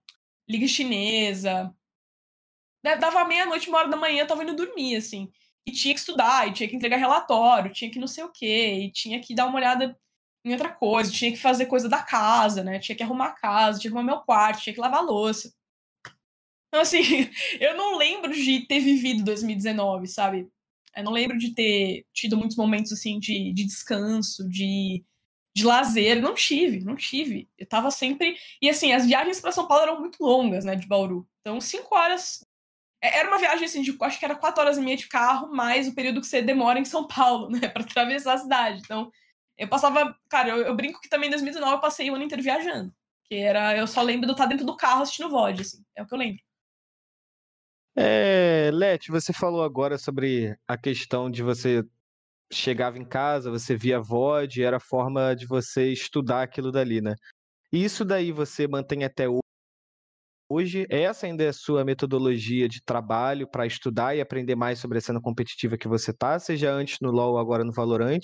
Liga 0.48 0.68
Chinesa. 0.68 1.74
Dava 2.84 3.26
meia-noite, 3.26 3.68
uma 3.68 3.80
hora 3.80 3.88
da 3.88 3.98
manhã, 3.98 4.22
eu 4.22 4.28
tava 4.28 4.44
indo 4.44 4.56
dormir, 4.56 4.98
assim. 4.98 5.32
E 5.68 5.72
tinha 5.72 5.94
que 5.94 6.00
estudar, 6.00 6.48
e 6.48 6.54
tinha 6.54 6.70
que 6.70 6.76
entregar 6.76 6.98
relatório, 6.98 7.74
tinha 7.74 7.90
que 7.90 8.00
não 8.00 8.08
sei 8.08 8.24
o 8.24 8.32
quê, 8.32 8.74
e 8.86 8.92
tinha 8.92 9.20
que 9.20 9.34
dar 9.34 9.48
uma 9.48 9.58
olhada 9.58 9.98
em 10.46 10.52
outra 10.52 10.70
coisa, 10.70 11.12
tinha 11.12 11.32
que 11.32 11.38
fazer 11.38 11.66
coisa 11.66 11.90
da 11.90 12.04
casa, 12.04 12.64
né? 12.64 12.78
Tinha 12.80 12.96
que 12.96 13.02
arrumar 13.04 13.28
a 13.30 13.32
casa, 13.34 13.80
tinha 13.80 13.92
que 13.92 13.98
arrumar 13.98 14.14
meu 14.14 14.22
quarto, 14.24 14.62
tinha 14.62 14.74
que 14.74 14.80
lavar 14.80 15.04
louça. 15.04 15.52
Então, 16.68 16.82
assim, 16.82 17.00
eu 17.60 17.76
não 17.76 17.98
lembro 17.98 18.34
de 18.34 18.62
ter 18.68 18.80
vivido 18.80 19.24
2019, 19.24 20.08
sabe? 20.08 20.48
Eu 20.96 21.04
não 21.04 21.12
lembro 21.12 21.38
de 21.38 21.54
ter 21.54 22.06
tido 22.14 22.38
muitos 22.38 22.58
momentos, 22.58 22.92
assim, 22.92 23.20
de, 23.20 23.52
de 23.54 23.66
descanso, 23.66 24.48
de, 24.48 25.04
de 25.56 25.66
lazer. 25.66 26.22
Não 26.22 26.34
tive, 26.34 26.82
não 26.82 26.96
tive. 26.96 27.50
Eu 27.58 27.66
tava 27.66 27.90
sempre. 27.92 28.38
E, 28.62 28.70
assim, 28.70 28.94
as 28.94 29.06
viagens 29.06 29.42
para 29.42 29.52
São 29.52 29.68
Paulo 29.68 29.84
eram 29.84 30.00
muito 30.00 30.24
longas, 30.24 30.64
né, 30.66 30.76
de 30.76 30.88
Bauru. 30.88 31.28
Então, 31.42 31.60
cinco 31.60 31.96
horas. 31.96 32.46
É, 33.06 33.20
era 33.20 33.28
uma 33.28 33.38
viagem, 33.38 33.66
assim, 33.66 33.82
de 33.82 33.96
acho 34.02 34.20
que 34.20 34.26
era 34.26 34.36
quatro 34.36 34.62
horas 34.62 34.78
e 34.78 34.82
meia 34.82 34.98
de 34.98 35.08
carro, 35.08 35.54
mais 35.54 35.88
o 35.88 35.94
período 35.94 36.22
que 36.22 36.28
você 36.28 36.42
demora 36.42 36.80
em 36.80 36.86
São 36.86 37.06
Paulo, 37.08 37.50
né, 37.50 37.68
para 37.68 37.84
atravessar 37.84 38.34
a 38.34 38.40
cidade. 38.40 38.82
Então, 38.84 39.12
eu 39.58 39.68
passava. 39.68 40.18
Cara, 40.30 40.50
eu, 40.50 40.58
eu, 40.58 40.76
brinco 40.76 41.00
que 41.00 41.10
também 41.10 41.28
em 41.28 41.32
2019 41.32 41.76
eu 41.76 41.80
passei 41.80 42.10
o 42.10 42.16
ano 42.16 42.24
inteiro 42.24 42.44
viajando. 42.44 42.92
Que 43.26 43.36
era. 43.36 43.78
Eu 43.78 43.88
só 43.88 44.02
lembro 44.02 44.26
de 44.26 44.32
estar 44.34 44.48
dentro 44.48 44.66
do 44.66 44.76
carro 44.76 45.04
assistindo 45.04 45.30
VOD, 45.30 45.62
assim. 45.62 45.84
É 45.96 46.04
o 46.04 46.08
que 46.08 46.14
eu 46.14 46.18
lembro. 46.18 46.42
É, 47.98 48.72
você 49.08 49.32
falou 49.32 49.64
agora 49.64 49.98
sobre 49.98 50.58
a 50.68 50.78
questão 50.78 51.32
de 51.32 51.42
você 51.42 51.82
chegava 52.52 52.98
em 52.98 53.06
casa, 53.06 53.50
você 53.50 53.76
via 53.76 54.02
VOD, 54.02 54.64
era 54.64 54.78
a 54.78 54.82
forma 54.82 55.34
de 55.34 55.48
você 55.48 55.92
estudar 55.92 56.44
aquilo 56.44 56.72
dali, 56.72 57.02
né? 57.02 57.16
E 57.72 57.84
isso 57.84 58.04
daí 58.04 58.32
você 58.32 58.68
mantém 58.68 59.04
até 59.04 59.30
hoje? 59.30 59.40
Essa 60.90 61.26
ainda 61.26 61.44
é 61.44 61.48
a 61.48 61.54
sua 61.54 61.84
metodologia 61.84 62.70
de 62.70 62.82
trabalho 62.84 63.48
para 63.48 63.66
estudar 63.66 64.16
e 64.16 64.22
aprender 64.22 64.56
mais 64.56 64.78
sobre 64.78 65.00
a 65.00 65.02
cena 65.02 65.20
competitiva 65.20 65.78
que 65.78 65.88
você 65.88 66.14
tá, 66.14 66.38
seja 66.38 66.72
antes 66.72 67.00
no 67.02 67.10
LoL, 67.10 67.40
agora 67.40 67.64
no 67.64 67.74
Valorant? 67.74 68.22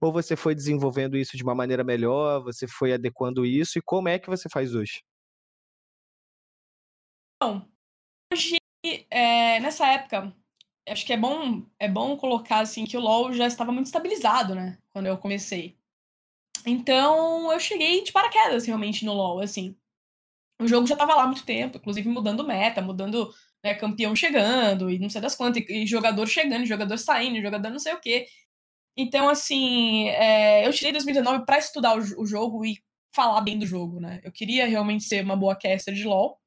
Ou 0.00 0.12
você 0.12 0.36
foi 0.36 0.54
desenvolvendo 0.54 1.16
isso 1.16 1.36
de 1.36 1.42
uma 1.42 1.54
maneira 1.54 1.82
melhor, 1.82 2.42
você 2.42 2.66
foi 2.66 2.92
adequando 2.92 3.46
isso, 3.46 3.78
e 3.78 3.82
como 3.82 4.08
é 4.08 4.18
que 4.18 4.28
você 4.28 4.48
faz 4.50 4.74
hoje? 4.74 5.02
Bom, 7.42 7.66
hoje, 8.32 8.58
é, 9.10 9.58
nessa 9.60 9.86
época, 9.86 10.34
acho 10.88 11.06
que 11.06 11.12
é 11.12 11.16
bom, 11.16 11.64
é 11.78 11.88
bom 11.88 12.16
colocar 12.16 12.60
assim 12.60 12.84
que 12.84 12.96
o 12.96 13.00
LoL 13.00 13.32
já 13.32 13.46
estava 13.46 13.72
muito 13.72 13.86
estabilizado, 13.86 14.54
né? 14.54 14.78
Quando 14.90 15.06
eu 15.06 15.16
comecei. 15.16 15.78
Então, 16.66 17.50
eu 17.50 17.58
cheguei 17.58 18.02
de 18.02 18.12
paraquedas 18.12 18.66
realmente 18.66 19.04
no 19.04 19.14
LoL, 19.14 19.40
assim. 19.40 19.76
O 20.62 20.68
jogo 20.68 20.86
já 20.86 20.96
tava 20.96 21.14
lá 21.14 21.24
há 21.24 21.26
muito 21.26 21.44
tempo, 21.44 21.78
inclusive 21.78 22.08
mudando 22.08 22.46
meta, 22.46 22.80
mudando 22.80 23.32
né, 23.64 23.74
campeão 23.74 24.14
chegando, 24.16 24.90
e 24.90 24.98
não 24.98 25.10
sei 25.10 25.20
das 25.20 25.34
quantas, 25.34 25.62
e, 25.68 25.82
e 25.82 25.86
jogador 25.86 26.26
chegando, 26.26 26.66
jogador 26.66 26.98
saindo, 26.98 27.40
jogador 27.42 27.70
não 27.70 27.78
sei 27.78 27.94
o 27.94 28.00
quê. 28.00 28.26
Então, 28.96 29.28
assim, 29.28 30.08
é, 30.10 30.66
eu 30.66 30.72
tirei 30.72 30.92
2019 30.92 31.46
para 31.46 31.58
estudar 31.58 31.96
o, 31.96 32.22
o, 32.22 32.26
jogo 32.26 32.64
e 32.64 32.78
falar 33.14 33.40
bem 33.40 33.58
do 33.58 33.66
jogo, 33.66 34.00
né? 34.00 34.20
Eu 34.24 34.32
queria 34.32 34.66
realmente 34.66 35.04
ser 35.04 35.24
uma 35.24 35.36
boa 35.36 35.56
caster 35.56 35.94
de 35.94 36.04
LoL. 36.04 36.38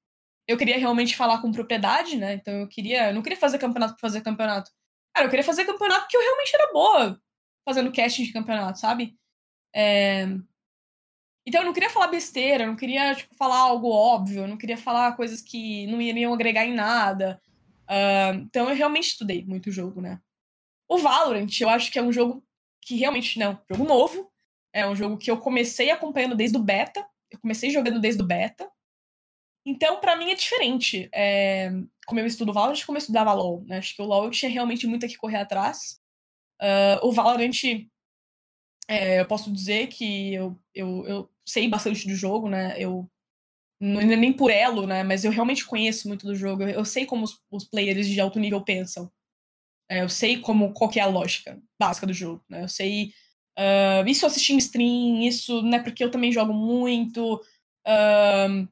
Eu 0.48 0.58
queria 0.58 0.78
realmente 0.78 1.16
falar 1.16 1.42
com 1.42 1.52
propriedade, 1.52 2.18
né? 2.18 2.36
Então 2.36 2.54
eu 2.54 2.68
queria. 2.68 3.10
Eu 3.10 3.16
não 3.16 3.22
queria 3.24 3.38
fazer 3.38 3.58
campeonato 3.60 3.94
pra 3.96 4.02
fazer 4.02 4.22
campeonato. 4.22 4.72
Cara, 5.14 5.28
eu 5.28 5.30
queria 5.30 5.46
fazer 5.46 5.66
campeonato 5.66 6.02
porque 6.02 6.18
eu 6.18 6.22
realmente 6.22 6.56
era 6.56 6.74
boa 6.74 7.22
fazendo 7.68 7.92
casting 7.92 8.24
de 8.26 8.34
campeonato, 8.34 8.80
sabe? 8.80 9.18
É... 9.76 10.28
Então 11.48 11.62
eu 11.62 11.66
não 11.66 11.74
queria 11.74 11.90
falar 11.90 12.08
besteira, 12.08 12.64
eu 12.64 12.68
não 12.68 12.76
queria, 12.76 13.14
tipo, 13.14 13.36
falar 13.36 13.58
algo 13.58 13.90
óbvio, 13.90 14.42
eu 14.42 14.48
não 14.48 14.58
queria 14.58 14.78
falar 14.78 15.16
coisas 15.16 15.42
que 15.42 15.86
não 15.88 16.02
iriam 16.02 16.34
agregar 16.34 16.66
em 16.66 16.74
nada. 16.74 17.40
Uh, 17.84 18.40
então 18.42 18.68
eu 18.70 18.76
realmente 18.76 19.10
estudei 19.10 19.46
muito 19.46 19.68
o 19.68 19.72
jogo, 19.72 20.02
né? 20.02 20.20
O 20.90 20.98
Valorant, 20.98 21.50
eu 21.60 21.70
acho 21.70 21.92
que 21.92 22.00
é 22.00 22.02
um 22.02 22.12
jogo 22.12 22.44
que 22.82 22.96
realmente, 22.96 23.40
não, 23.40 23.60
jogo 23.70 23.84
novo. 23.84 24.32
É 24.72 24.88
um 24.88 24.96
jogo 24.96 25.18
que 25.18 25.32
eu 25.32 25.38
comecei 25.38 25.90
acompanhando 25.90 26.36
desde 26.36 26.58
o 26.58 26.62
beta. 26.62 27.08
Eu 27.32 27.40
comecei 27.40 27.70
jogando 27.70 28.00
desde 28.00 28.22
o 28.22 28.26
beta. 28.26 28.70
Então, 29.66 30.00
para 30.00 30.16
mim 30.16 30.32
é 30.32 30.36
diferente. 30.36 31.10
É, 31.14 31.72
como 32.06 32.20
eu 32.20 32.26
estudo 32.26 32.54
Valorant, 32.54 32.86
como 32.86 32.98
eu 32.98 33.00
estudava 33.00 33.34
LoL. 33.34 33.64
Né? 33.66 33.78
Acho 33.78 33.96
que 33.96 34.02
o 34.02 34.06
LoL 34.06 34.26
eu 34.26 34.32
tinha 34.32 34.52
realmente 34.52 34.86
muito 34.86 35.08
que 35.08 35.18
correr 35.18 35.38
atrás. 35.38 36.00
Uh, 36.62 37.08
o 37.08 37.12
Valorant, 37.12 37.88
é, 38.88 39.22
eu 39.22 39.26
posso 39.26 39.52
dizer 39.52 39.88
que 39.88 40.34
eu, 40.34 40.60
eu, 40.74 41.08
eu 41.08 41.30
sei 41.46 41.68
bastante 41.68 42.08
do 42.08 42.16
jogo, 42.16 42.50
né? 42.50 42.76
Eu 42.78 43.10
não 43.80 44.02
nem 44.02 44.34
por 44.34 44.50
elo, 44.50 44.88
né? 44.88 45.04
Mas 45.04 45.24
eu 45.24 45.32
realmente 45.32 45.66
conheço 45.66 46.08
muito 46.08 46.26
do 46.26 46.36
jogo. 46.36 46.64
Eu 46.64 46.86
sei 46.86 47.06
como 47.06 47.24
os, 47.24 47.40
os 47.52 47.66
players 47.66 48.08
de 48.08 48.20
alto 48.20 48.40
nível 48.40 48.62
pensam. 48.64 49.12
É, 49.90 50.02
eu 50.02 50.10
sei 50.10 50.40
como 50.40 50.74
qual 50.74 50.92
é 50.96 51.00
a 51.00 51.06
lógica 51.08 51.62
básica 51.80 52.08
do 52.08 52.14
jogo, 52.14 52.44
né? 52.50 52.64
Eu 52.64 52.70
sei 52.70 53.14
uh, 53.58 54.08
isso 54.08 54.26
assistindo 54.26 54.60
stream, 54.60 55.22
isso 55.22 55.62
não 55.62 55.78
é 55.78 55.84
porque 55.84 56.04
eu 56.04 56.10
também 56.10 56.32
jogo 56.32 56.54
muito, 56.54 57.36
uh, 57.88 58.68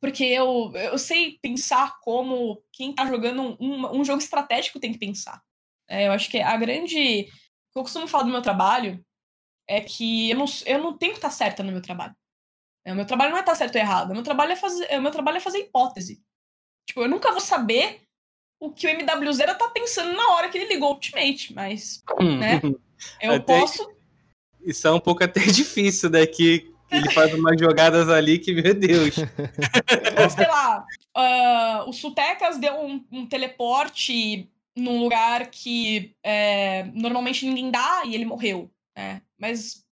porque 0.00 0.24
eu, 0.24 0.72
eu 0.74 0.98
sei 0.98 1.38
pensar 1.40 1.98
como 2.00 2.62
quem 2.72 2.94
tá 2.94 3.06
jogando 3.06 3.56
um, 3.60 4.00
um 4.00 4.04
jogo 4.04 4.20
estratégico 4.20 4.80
tem 4.80 4.92
que 4.92 4.98
pensar. 4.98 5.42
É, 5.88 6.06
eu 6.06 6.12
acho 6.12 6.30
que 6.30 6.38
a 6.38 6.56
grande. 6.56 7.28
Eu 7.74 7.82
costumo 7.82 8.08
falar 8.08 8.24
do 8.24 8.30
meu 8.30 8.42
trabalho 8.42 9.04
é 9.70 9.80
que 9.80 10.30
eu 10.30 10.36
não, 10.36 10.46
eu 10.66 10.82
não 10.82 10.98
tenho 10.98 11.12
que 11.12 11.18
estar 11.18 11.30
certa 11.30 11.62
no 11.62 11.70
meu 11.70 11.80
trabalho. 11.80 12.14
É, 12.84 12.92
o 12.92 12.96
meu 12.96 13.06
trabalho 13.06 13.30
não 13.30 13.38
é 13.38 13.40
estar 13.40 13.54
certo 13.54 13.76
ou 13.76 13.80
errado. 13.80 14.10
O 14.10 14.14
meu 14.14 14.24
trabalho 14.24 14.52
é 14.52 14.56
fazer, 14.56 14.98
o 14.98 15.02
meu 15.02 15.12
trabalho 15.12 15.36
é 15.36 15.40
fazer 15.40 15.58
hipótese. 15.58 16.20
Tipo, 16.88 17.02
eu 17.02 17.08
nunca 17.08 17.30
vou 17.30 17.40
saber 17.40 18.02
o 18.58 18.72
que 18.72 18.86
o 18.86 18.90
MWZ 18.90 19.38
tá 19.56 19.70
pensando 19.72 20.12
na 20.12 20.30
hora 20.30 20.48
que 20.48 20.58
ele 20.58 20.66
ligou 20.66 20.90
o 20.90 20.94
Ultimate, 20.94 21.54
mas, 21.54 22.02
hum. 22.20 22.38
né, 22.38 22.60
eu 23.22 23.34
até, 23.34 23.60
posso... 23.60 23.88
Isso 24.60 24.88
é 24.88 24.90
um 24.90 25.00
pouco 25.00 25.22
até 25.22 25.40
difícil, 25.46 26.10
né, 26.10 26.26
que 26.26 26.68
ele 26.90 27.10
faz 27.14 27.32
umas 27.32 27.58
jogadas 27.58 28.08
ali 28.08 28.40
que, 28.40 28.52
meu 28.52 28.74
Deus. 28.74 29.16
Ou, 29.18 30.30
sei 30.30 30.48
lá, 30.48 30.84
uh, 31.16 31.88
o 31.88 31.92
Sutecas 31.92 32.58
deu 32.58 32.74
um, 32.74 33.04
um, 33.12 33.26
teleporte 33.26 34.50
num 34.76 35.00
lugar 35.00 35.48
que 35.48 36.14
é, 36.24 36.84
normalmente 36.92 37.46
ninguém 37.46 37.70
dá 37.70 38.02
e 38.04 38.14
ele 38.16 38.24
morreu, 38.24 38.68
né, 39.00 39.22
mas... 39.38 39.84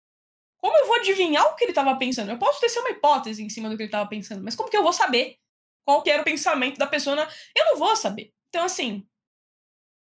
Como 0.61 0.77
eu 0.77 0.87
vou 0.89 0.97
adivinhar 0.97 1.47
o 1.47 1.55
que 1.55 1.65
ele 1.65 1.71
estava 1.71 1.97
pensando? 1.97 2.33
Eu 2.33 2.39
posso 2.39 2.61
ter 2.61 2.81
uma 2.81 2.91
hipótese 2.91 3.45
em 3.45 3.49
cima 3.49 3.69
do 3.69 3.77
que 3.77 3.85
ele 3.85 3.89
estava 3.89 4.09
pensando, 4.09 4.43
mas 4.43 4.57
como 4.57 4.69
que 4.69 4.77
eu 4.77 4.83
vou 4.83 4.93
saber 4.93 5.39
qual 5.89 6.03
que 6.03 6.11
era 6.11 6.21
o 6.21 6.25
pensamento 6.25 6.77
da 6.77 6.87
pessoa? 6.87 7.27
Eu 7.57 7.65
não 7.65 7.79
vou 7.79 7.97
saber. 7.97 8.35
Então, 8.49 8.65
assim, 8.65 9.07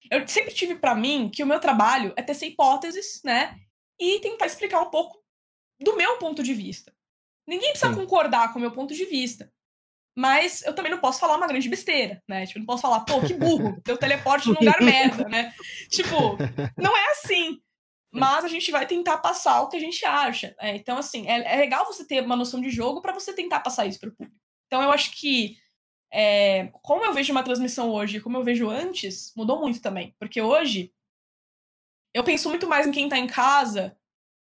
eu 0.09 0.29
sempre 0.29 0.55
tive 0.55 0.77
para 0.77 0.95
mim 0.95 1.29
que 1.29 1.43
o 1.43 1.47
meu 1.47 1.59
trabalho 1.59 2.13
é 2.17 2.23
tecer 2.23 2.51
hipóteses, 2.51 3.21
né? 3.25 3.59
E 3.99 4.21
tentar 4.21 4.47
explicar 4.47 4.81
um 4.81 4.91
pouco 4.91 5.21
do 5.81 5.97
meu 5.97 6.19
ponto 6.19 6.41
de 6.41 6.55
vista. 6.55 6.95
Ninguém 7.49 7.71
precisa 7.71 7.93
Sim. 7.93 7.99
concordar 7.99 8.53
com 8.53 8.59
o 8.59 8.63
meu 8.63 8.71
ponto 8.71 8.95
de 8.95 9.05
vista. 9.07 9.53
Mas 10.17 10.63
eu 10.63 10.75
também 10.75 10.93
não 10.93 11.01
posso 11.01 11.19
falar 11.19 11.37
uma 11.37 11.49
grande 11.49 11.69
besteira, 11.69 12.23
né? 12.29 12.47
Tipo, 12.47 12.61
não 12.61 12.67
posso 12.67 12.83
falar, 12.83 13.01
pô, 13.01 13.21
que 13.21 13.35
burro, 13.35 13.81
teu 13.83 13.97
teleporte 13.97 14.49
num 14.49 14.55
lugar 14.55 14.79
merda, 14.83 15.25
né? 15.29 15.53
Tipo, 15.91 16.37
não 16.77 16.97
é 16.97 17.11
assim. 17.13 17.61
Mas 18.13 18.45
a 18.45 18.49
gente 18.49 18.71
vai 18.71 18.87
tentar 18.87 19.19
passar 19.19 19.63
o 19.63 19.69
que 19.69 19.77
a 19.77 19.81
gente 19.81 20.05
acha. 20.05 20.55
Né? 20.61 20.77
Então, 20.77 20.99
assim, 20.99 21.27
é, 21.27 21.55
é 21.55 21.57
legal 21.57 21.87
você 21.87 22.07
ter 22.07 22.23
uma 22.23 22.37
noção 22.37 22.61
de 22.61 22.69
jogo 22.69 23.01
para 23.01 23.15
você 23.15 23.33
tentar 23.33 23.61
passar 23.61 23.87
isso 23.87 23.99
pro 23.99 24.13
público. 24.13 24.39
Então, 24.67 24.83
eu 24.83 24.91
acho 24.91 25.13
que 25.13 25.57
é, 26.13 26.67
como 26.83 27.05
eu 27.05 27.15
vejo 27.15 27.33
uma 27.33 27.43
transmissão 27.43 27.91
hoje 27.91 28.21
como 28.21 28.37
eu 28.37 28.45
vejo 28.45 28.69
antes, 28.69 29.33
mudou 29.35 29.59
muito 29.59 29.81
também. 29.81 30.15
Porque 30.19 30.43
hoje 30.43 30.93
eu 32.15 32.23
penso 32.23 32.51
muito 32.51 32.69
mais 32.69 32.87
em 32.87 32.93
quem 32.93 33.09
tá 33.09 33.19
em 33.19 33.27
casa 33.27 33.97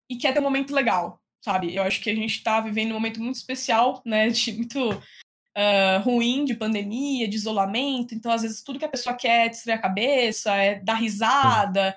e 0.09 0.17
quer 0.17 0.33
ter 0.33 0.39
um 0.39 0.43
momento 0.43 0.73
legal, 0.73 1.21
sabe? 1.43 1.75
Eu 1.75 1.83
acho 1.83 2.01
que 2.01 2.09
a 2.09 2.15
gente 2.15 2.43
tá 2.43 2.59
vivendo 2.59 2.91
um 2.91 2.95
momento 2.95 3.21
muito 3.21 3.35
especial, 3.35 4.01
né? 4.03 4.29
De 4.31 4.53
muito 4.53 4.89
uh, 4.91 6.01
ruim, 6.03 6.45
de 6.45 6.55
pandemia, 6.55 7.27
de 7.27 7.35
isolamento. 7.35 8.15
Então, 8.15 8.31
às 8.31 8.41
vezes, 8.41 8.63
tudo 8.63 8.79
que 8.79 8.85
a 8.85 8.89
pessoa 8.89 9.15
quer 9.15 9.45
é 9.45 9.49
distrair 9.49 9.77
a 9.77 9.81
cabeça, 9.81 10.55
é 10.55 10.79
dar 10.79 10.95
risada. 10.95 11.95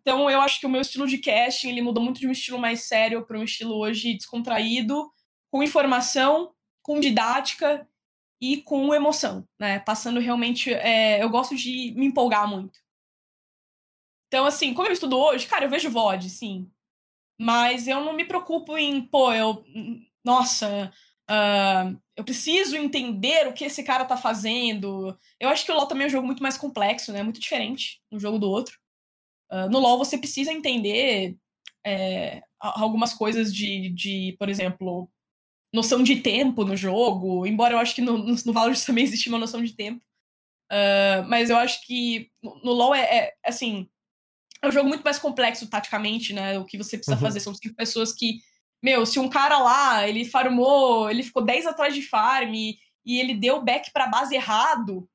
Então, 0.00 0.30
eu 0.30 0.40
acho 0.40 0.58
que 0.58 0.66
o 0.66 0.70
meu 0.70 0.80
estilo 0.80 1.06
de 1.06 1.18
casting 1.18 1.68
ele 1.68 1.82
mudou 1.82 2.02
muito 2.02 2.20
de 2.20 2.26
um 2.26 2.32
estilo 2.32 2.58
mais 2.58 2.84
sério 2.84 3.24
para 3.26 3.38
um 3.38 3.44
estilo 3.44 3.76
hoje 3.76 4.14
descontraído, 4.14 5.10
com 5.50 5.62
informação, 5.62 6.52
com 6.82 6.98
didática 6.98 7.86
e 8.40 8.62
com 8.62 8.94
emoção, 8.94 9.46
né? 9.58 9.78
Passando 9.80 10.20
realmente. 10.20 10.72
É, 10.72 11.22
eu 11.22 11.28
gosto 11.28 11.54
de 11.54 11.92
me 11.96 12.06
empolgar 12.06 12.48
muito. 12.48 12.78
Então, 14.28 14.46
assim, 14.46 14.72
como 14.72 14.88
eu 14.88 14.92
estudo 14.92 15.18
hoje, 15.18 15.46
cara, 15.46 15.64
eu 15.64 15.70
vejo 15.70 15.90
VOD, 15.90 16.30
sim. 16.30 16.70
Mas 17.38 17.88
eu 17.88 18.02
não 18.04 18.12
me 18.14 18.24
preocupo 18.24 18.78
em, 18.78 19.02
pô, 19.02 19.32
eu. 19.32 19.64
Nossa, 20.24 20.92
uh, 21.30 22.00
eu 22.16 22.24
preciso 22.24 22.76
entender 22.76 23.48
o 23.48 23.52
que 23.54 23.64
esse 23.64 23.82
cara 23.82 24.04
tá 24.04 24.16
fazendo. 24.16 25.18
Eu 25.38 25.48
acho 25.48 25.64
que 25.64 25.72
o 25.72 25.74
LoL 25.74 25.86
também 25.86 26.04
é 26.04 26.06
um 26.08 26.10
jogo 26.10 26.26
muito 26.26 26.42
mais 26.42 26.56
complexo, 26.58 27.12
né? 27.12 27.22
Muito 27.22 27.40
diferente 27.40 28.00
um 28.12 28.20
jogo 28.20 28.38
do 28.38 28.48
outro. 28.48 28.78
Uh, 29.50 29.68
no 29.70 29.78
LoL 29.78 29.98
você 29.98 30.16
precisa 30.16 30.52
entender 30.52 31.36
é, 31.84 32.42
algumas 32.60 33.12
coisas 33.14 33.52
de, 33.54 33.88
de, 33.90 34.36
por 34.38 34.48
exemplo, 34.48 35.10
noção 35.72 36.02
de 36.02 36.16
tempo 36.16 36.64
no 36.64 36.76
jogo, 36.76 37.46
embora 37.46 37.74
eu 37.74 37.78
acho 37.78 37.94
que 37.94 38.02
no, 38.02 38.18
no, 38.18 38.34
no 38.44 38.52
Valorant 38.52 38.78
também 38.84 39.04
existe 39.04 39.28
uma 39.28 39.38
noção 39.38 39.62
de 39.62 39.74
tempo. 39.74 40.04
Uh, 40.70 41.26
mas 41.28 41.50
eu 41.50 41.56
acho 41.56 41.84
que 41.84 42.30
no, 42.42 42.60
no 42.62 42.72
LoL 42.72 42.94
é, 42.94 43.02
é, 43.02 43.34
assim. 43.44 43.88
É 44.62 44.68
um 44.68 44.72
jogo 44.72 44.88
muito 44.88 45.02
mais 45.02 45.18
complexo 45.18 45.66
taticamente, 45.68 46.34
né? 46.34 46.58
O 46.58 46.66
que 46.66 46.76
você 46.76 46.98
precisa 46.98 47.16
uhum. 47.16 47.22
fazer 47.22 47.40
são 47.40 47.54
cinco 47.54 47.74
pessoas 47.74 48.12
que. 48.12 48.40
Meu, 48.82 49.04
se 49.04 49.18
um 49.18 49.28
cara 49.28 49.58
lá, 49.58 50.08
ele 50.08 50.24
farmou, 50.24 51.10
ele 51.10 51.22
ficou 51.22 51.44
10 51.44 51.66
atrás 51.66 51.94
de 51.94 52.02
farm 52.02 52.54
e, 52.54 52.78
e 53.04 53.18
ele 53.18 53.34
deu 53.34 53.62
back 53.62 53.90
pra 53.92 54.06
base 54.06 54.34
errado, 54.34 55.06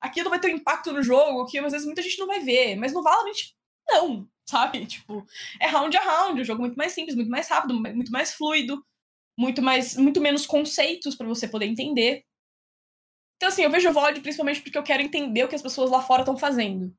aquilo 0.00 0.28
vai 0.28 0.38
ter 0.38 0.48
um 0.48 0.56
impacto 0.56 0.92
no 0.92 1.02
jogo 1.02 1.46
que 1.46 1.58
às 1.58 1.72
vezes 1.72 1.86
muita 1.86 2.02
gente 2.02 2.18
não 2.18 2.26
vai 2.26 2.40
ver. 2.40 2.76
Mas 2.76 2.92
no 2.92 3.02
Valorant, 3.02 3.55
não, 3.88 4.28
sabe? 4.48 4.84
Tipo, 4.86 5.26
é 5.60 5.66
round 5.66 5.96
a 5.96 6.00
round, 6.00 6.40
o 6.40 6.44
jogo 6.44 6.60
muito 6.60 6.76
mais 6.76 6.92
simples, 6.92 7.14
muito 7.14 7.30
mais 7.30 7.48
rápido, 7.48 7.74
muito 7.74 8.10
mais 8.10 8.34
fluido 8.34 8.84
muito 9.38 9.60
mais, 9.60 9.96
muito 9.96 10.20
menos 10.20 10.46
conceitos 10.46 11.14
para 11.14 11.26
você 11.26 11.46
poder 11.46 11.66
entender. 11.66 12.24
Então, 13.36 13.50
assim, 13.50 13.62
eu 13.62 13.70
vejo 13.70 13.88
o 13.88 13.92
VOD 13.92 14.20
principalmente 14.20 14.62
porque 14.62 14.78
eu 14.78 14.82
quero 14.82 15.02
entender 15.02 15.44
o 15.44 15.48
que 15.48 15.54
as 15.54 15.62
pessoas 15.62 15.90
lá 15.90 16.00
fora 16.00 16.22
estão 16.22 16.38
fazendo. 16.38 16.96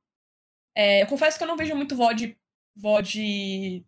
É, 0.75 1.01
eu 1.01 1.07
confesso 1.07 1.38
que 1.38 1.43
eu 1.43 1.47
não 1.47 1.57
vejo 1.57 1.75
muito 1.75 1.95
VOD, 1.95 2.38
VOD 2.75 3.83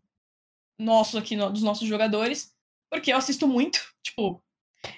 nosso 0.79 1.17
aqui, 1.17 1.35
no, 1.35 1.51
dos 1.51 1.61
nossos 1.61 1.87
jogadores, 1.87 2.51
porque 2.89 3.13
eu 3.13 3.17
assisto 3.17 3.47
muito. 3.47 3.79
Tipo, 4.01 4.43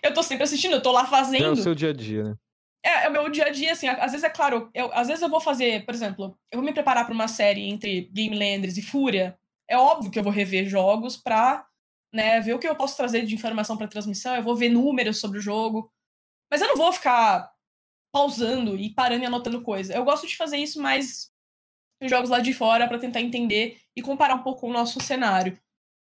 eu 0.01 0.13
tô 0.13 0.23
sempre 0.23 0.43
assistindo, 0.43 0.73
eu 0.73 0.81
tô 0.81 0.91
lá 0.91 1.05
fazendo. 1.05 1.43
É 1.43 1.49
o 1.49 1.55
seu 1.55 1.75
dia 1.75 1.89
a 1.89 1.93
dia, 1.93 2.23
né? 2.23 2.35
É, 2.83 3.05
é 3.05 3.09
o 3.09 3.11
meu 3.11 3.29
dia 3.29 3.45
a 3.45 3.49
dia, 3.49 3.73
assim, 3.73 3.87
às 3.87 4.11
vezes 4.11 4.23
é 4.23 4.29
claro, 4.29 4.69
eu, 4.73 4.91
às 4.93 5.07
vezes 5.07 5.21
eu 5.21 5.29
vou 5.29 5.39
fazer, 5.39 5.85
por 5.85 5.93
exemplo, 5.93 6.37
eu 6.51 6.57
vou 6.57 6.65
me 6.65 6.73
preparar 6.73 7.05
para 7.05 7.13
uma 7.13 7.27
série 7.27 7.69
entre 7.69 8.09
Game 8.11 8.35
Landers 8.35 8.75
e 8.77 8.81
Fúria, 8.81 9.37
é 9.67 9.77
óbvio 9.77 10.09
que 10.09 10.17
eu 10.17 10.23
vou 10.23 10.31
rever 10.31 10.67
jogos 10.67 11.15
pra 11.15 11.65
né, 12.13 12.41
ver 12.41 12.53
o 12.53 12.59
que 12.59 12.67
eu 12.67 12.75
posso 12.75 12.97
trazer 12.97 13.25
de 13.25 13.35
informação 13.35 13.77
para 13.77 13.87
transmissão, 13.87 14.35
eu 14.35 14.43
vou 14.43 14.55
ver 14.55 14.69
números 14.69 15.19
sobre 15.19 15.37
o 15.37 15.41
jogo, 15.41 15.91
mas 16.51 16.61
eu 16.61 16.67
não 16.67 16.75
vou 16.75 16.91
ficar 16.91 17.51
pausando 18.11 18.75
e 18.75 18.93
parando 18.93 19.23
e 19.23 19.25
anotando 19.25 19.61
coisa. 19.61 19.93
Eu 19.93 20.03
gosto 20.03 20.27
de 20.27 20.35
fazer 20.35 20.57
isso 20.57 20.81
mais 20.81 21.31
em 22.01 22.09
jogos 22.09 22.29
lá 22.29 22.39
de 22.39 22.53
fora 22.53 22.87
para 22.87 22.99
tentar 22.99 23.21
entender 23.21 23.79
e 23.95 24.01
comparar 24.01 24.35
um 24.35 24.43
pouco 24.43 24.61
com 24.61 24.69
o 24.69 24.73
nosso 24.73 24.99
cenário. 24.99 25.57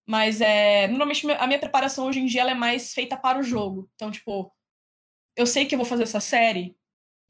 Mas 0.08 0.42
é, 0.42 0.88
normalmente 0.88 1.30
a 1.32 1.46
minha 1.46 1.60
preparação 1.60 2.08
hoje 2.08 2.20
em 2.20 2.26
dia 2.26 2.44
é 2.44 2.54
mais 2.54 2.94
feita 2.94 3.16
para 3.16 3.40
o 3.40 3.44
jogo. 3.44 3.90
Então, 3.96 4.10
tipo, 4.10 4.52
eu 5.36 5.46
sei 5.48 5.66
que 5.66 5.76
eu 5.76 5.80
vou 5.80 5.86
fazer 5.86 6.04
essa 6.04 6.20
série, 6.20 6.76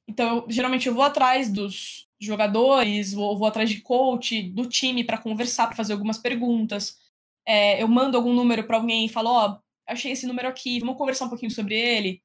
então 0.07 0.37
eu, 0.37 0.45
geralmente 0.49 0.87
eu 0.87 0.93
vou 0.93 1.03
atrás 1.03 1.51
dos 1.51 2.07
jogadores, 2.19 3.13
vou, 3.13 3.37
vou 3.37 3.47
atrás 3.47 3.69
de 3.69 3.81
coach, 3.81 4.43
do 4.43 4.67
time 4.67 5.03
para 5.03 5.17
conversar, 5.17 5.67
para 5.67 5.75
fazer 5.75 5.93
algumas 5.93 6.17
perguntas 6.17 6.97
é, 7.45 7.81
eu 7.81 7.87
mando 7.87 8.17
algum 8.17 8.33
número 8.33 8.65
para 8.65 8.77
alguém 8.77 9.05
e 9.05 9.09
falo, 9.09 9.29
ó, 9.29 9.49
oh, 9.51 9.59
achei 9.87 10.11
esse 10.11 10.25
número 10.25 10.47
aqui, 10.47 10.79
vamos 10.79 10.97
conversar 10.97 11.25
um 11.25 11.29
pouquinho 11.29 11.51
sobre 11.51 11.75
ele. 11.75 12.21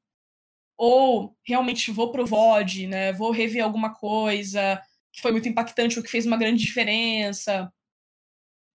ou 0.77 1.37
realmente 1.47 1.91
vou 1.93 2.13
pro 2.13 2.27
VOD, 2.27 2.87
né? 2.89 3.13
Vou 3.13 3.33
rever 3.33 3.65
alguma 3.65 3.95
coisa 3.95 4.83
que 5.13 5.21
foi 5.23 5.33
muito 5.33 5.49
impactante 5.49 5.99
ou 5.99 6.05
que 6.05 6.11
fez 6.11 6.27
uma 6.27 6.37
grande 6.37 6.65
diferença. 6.65 7.73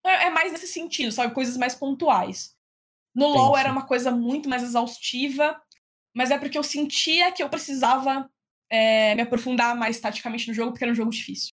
É, 0.05 0.25
é 0.25 0.29
mais 0.29 0.51
nesse 0.51 0.67
sentido, 0.67 1.11
sabe? 1.11 1.33
Coisas 1.33 1.57
mais 1.57 1.75
pontuais. 1.75 2.55
No 3.15 3.27
Entendi. 3.29 3.39
LoL 3.39 3.57
era 3.57 3.71
uma 3.71 3.85
coisa 3.85 4.11
muito 4.11 4.49
mais 4.49 4.63
exaustiva, 4.63 5.61
mas 6.13 6.31
é 6.31 6.37
porque 6.37 6.57
eu 6.57 6.63
sentia 6.63 7.31
que 7.31 7.41
eu 7.41 7.49
precisava 7.49 8.29
é, 8.69 9.15
me 9.15 9.21
aprofundar 9.21 9.75
mais 9.75 9.99
taticamente 9.99 10.47
no 10.47 10.53
jogo, 10.53 10.71
porque 10.71 10.83
era 10.83 10.91
um 10.91 10.95
jogo 10.95 11.11
difícil. 11.11 11.51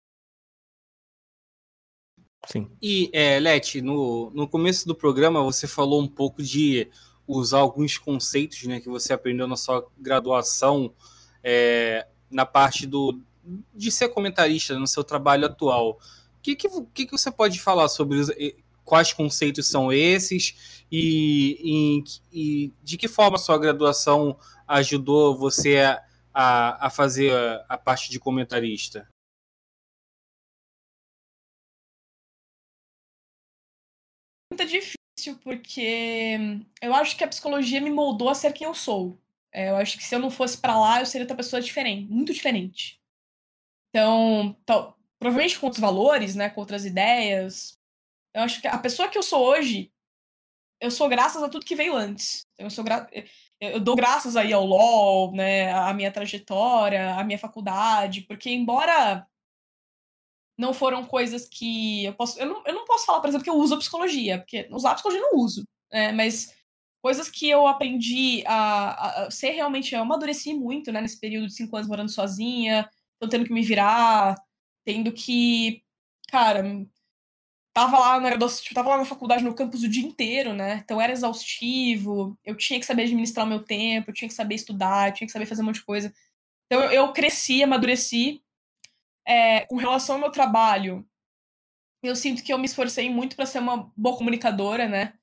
Sim. 2.46 2.70
E, 2.80 3.11
é, 3.12 3.38
Leti, 3.38 3.82
no, 3.82 4.30
no 4.30 4.48
começo 4.48 4.86
do 4.86 4.94
programa 4.94 5.42
você 5.42 5.66
falou 5.66 6.00
um 6.00 6.08
pouco 6.08 6.42
de 6.42 6.88
usar 7.26 7.58
alguns 7.58 7.98
conceitos 7.98 8.62
né, 8.64 8.80
que 8.80 8.88
você 8.88 9.12
aprendeu 9.12 9.46
na 9.46 9.56
sua 9.56 9.86
graduação 9.98 10.92
é, 11.44 12.06
na 12.30 12.46
parte 12.46 12.86
do, 12.86 13.20
de 13.74 13.90
ser 13.90 14.08
comentarista 14.08 14.78
no 14.78 14.86
seu 14.86 15.04
trabalho 15.04 15.46
atual. 15.46 16.00
O 16.38 16.42
que, 16.42 16.56
que, 16.56 16.68
que, 16.94 17.06
que 17.06 17.12
você 17.12 17.30
pode 17.30 17.61
falar 17.61 17.88
sobre 17.88 18.18
os, 18.18 18.30
quais 18.91 19.12
conceitos 19.12 19.68
são 19.68 19.93
esses 19.93 20.84
e, 20.91 22.03
e, 22.03 22.05
e, 22.32 22.74
de 22.82 22.99
que 22.99 23.07
forma 23.07 23.38
sua 23.38 23.57
graduação 23.57 24.36
ajudou 24.66 25.36
você 25.36 25.78
a, 25.78 26.05
a, 26.34 26.86
a 26.88 26.91
fazer 26.91 27.32
a, 27.32 27.66
a 27.68 27.78
parte 27.78 28.11
de 28.11 28.18
comentarista? 28.18 29.09
Muito 34.53 34.66
difícil, 34.66 35.38
porque 35.41 36.36
eu 36.82 36.93
acho 36.93 37.16
que 37.16 37.22
a 37.22 37.28
psicologia 37.28 37.80
me 37.80 37.91
moldou 37.91 38.28
a 38.28 38.34
ser 38.34 38.53
quem 38.53 38.66
eu 38.66 38.74
sou. 38.74 39.16
É, 39.53 39.70
eu 39.70 39.76
acho 39.76 39.97
que 39.97 40.03
se 40.03 40.16
eu 40.16 40.18
não 40.18 40.32
fosse 40.32 40.59
para 40.59 40.76
lá, 40.76 40.99
eu 40.99 41.07
seria 41.07 41.22
outra 41.22 41.36
pessoa 41.36 41.62
diferente, 41.62 42.11
muito 42.11 42.34
diferente. 42.34 43.01
Então, 43.91 44.57
provavelmente 45.20 45.61
com 45.61 45.66
outros 45.66 45.80
valores, 45.80 46.34
né, 46.34 46.51
com 46.51 46.61
outras 46.61 46.84
ideias. 46.84 47.80
Eu 48.35 48.43
acho 48.43 48.61
que 48.61 48.68
a 48.68 48.78
pessoa 48.78 49.09
que 49.09 49.18
eu 49.18 49.22
sou 49.22 49.45
hoje, 49.45 49.93
eu 50.81 50.91
sou 50.91 51.09
graças 51.09 51.43
a 51.43 51.49
tudo 51.49 51.64
que 51.64 51.76
veio 51.76 51.95
antes. 51.95 52.47
Eu 52.59 52.70
sou 52.70 52.85
gra... 52.85 53.09
eu 53.61 53.81
dou 53.81 53.97
graças 53.97 54.37
aí 54.37 54.53
ao 54.53 54.64
LOL, 54.64 55.33
né, 55.35 55.72
a 55.72 55.93
minha 55.93 56.12
trajetória, 56.12 57.14
a 57.14 57.24
minha 57.24 57.39
faculdade, 57.39 58.22
porque 58.22 58.51
embora 58.51 59.26
não 60.59 60.74
foram 60.74 61.05
coisas 61.07 61.49
que 61.49 62.05
eu 62.05 62.14
posso, 62.14 62.39
eu 62.39 62.47
não, 62.47 62.62
eu 62.66 62.74
não 62.74 62.85
posso 62.85 63.07
falar, 63.07 63.20
por 63.20 63.28
exemplo, 63.28 63.45
que 63.45 63.51
eu 63.51 63.57
uso 63.57 63.74
a 63.74 63.78
psicologia, 63.78 64.39
porque 64.39 64.68
usar 64.70 64.91
a 64.91 64.95
psicologia 64.95 65.22
eu 65.22 65.33
não 65.33 65.39
uso, 65.41 65.64
né, 65.91 66.12
mas 66.12 66.55
coisas 67.03 67.31
que 67.31 67.49
eu 67.49 67.66
aprendi 67.66 68.45
a, 68.47 69.24
a 69.24 69.31
ser 69.31 69.51
realmente, 69.53 69.95
eu 69.95 70.03
amadureci 70.03 70.55
muito, 70.55 70.93
né, 70.93 71.01
nesse 71.01 71.18
período 71.18 71.47
de 71.47 71.55
cinco 71.55 71.76
anos 71.76 71.89
morando 71.89 72.11
sozinha, 72.11 72.89
tô 73.18 73.28
tendo 73.28 73.45
que 73.45 73.53
me 73.53 73.62
virar, 73.62 74.35
tendo 74.85 75.12
que. 75.12 75.83
Cara, 76.28 76.62
tava 77.73 77.99
lá 77.99 78.21
na 78.21 78.31
tipo, 78.33 78.75
tava 78.75 78.91
lá 78.91 78.99
na 78.99 79.05
faculdade 79.05 79.45
no 79.45 79.55
campus 79.55 79.83
o 79.83 79.89
dia 79.89 80.05
inteiro, 80.05 80.53
né? 80.53 80.81
Então 80.85 81.01
era 81.01 81.12
exaustivo, 81.12 82.39
eu 82.45 82.57
tinha 82.57 82.81
que 82.81 82.87
saber 82.87 83.05
administrar 83.05 83.47
o 83.47 83.49
meu 83.49 83.62
tempo, 83.62 84.11
eu 84.11 84.14
tinha 84.14 84.29
que 84.29 84.35
saber 84.35 84.55
estudar, 84.57 85.09
eu 85.09 85.14
tinha 85.14 85.27
que 85.27 85.33
saber 85.33 85.47
fazer 85.47 85.62
um 85.62 85.66
monte 85.66 85.77
de 85.77 85.85
coisa. 85.85 86.12
Então 86.66 86.83
eu 86.93 87.12
cresci, 87.12 87.62
amadureci. 87.62 88.43
É, 89.27 89.61
com 89.66 89.77
relação 89.77 90.16
ao 90.16 90.21
meu 90.21 90.31
trabalho, 90.31 91.07
eu 92.03 92.16
sinto 92.16 92.43
que 92.43 92.53
eu 92.53 92.59
me 92.59 92.66
esforcei 92.66 93.11
muito 93.11 93.37
para 93.37 93.47
ser 93.47 93.61
uma 93.61 93.93
boa 93.97 94.16
comunicadora, 94.16 94.89
né? 94.89 95.14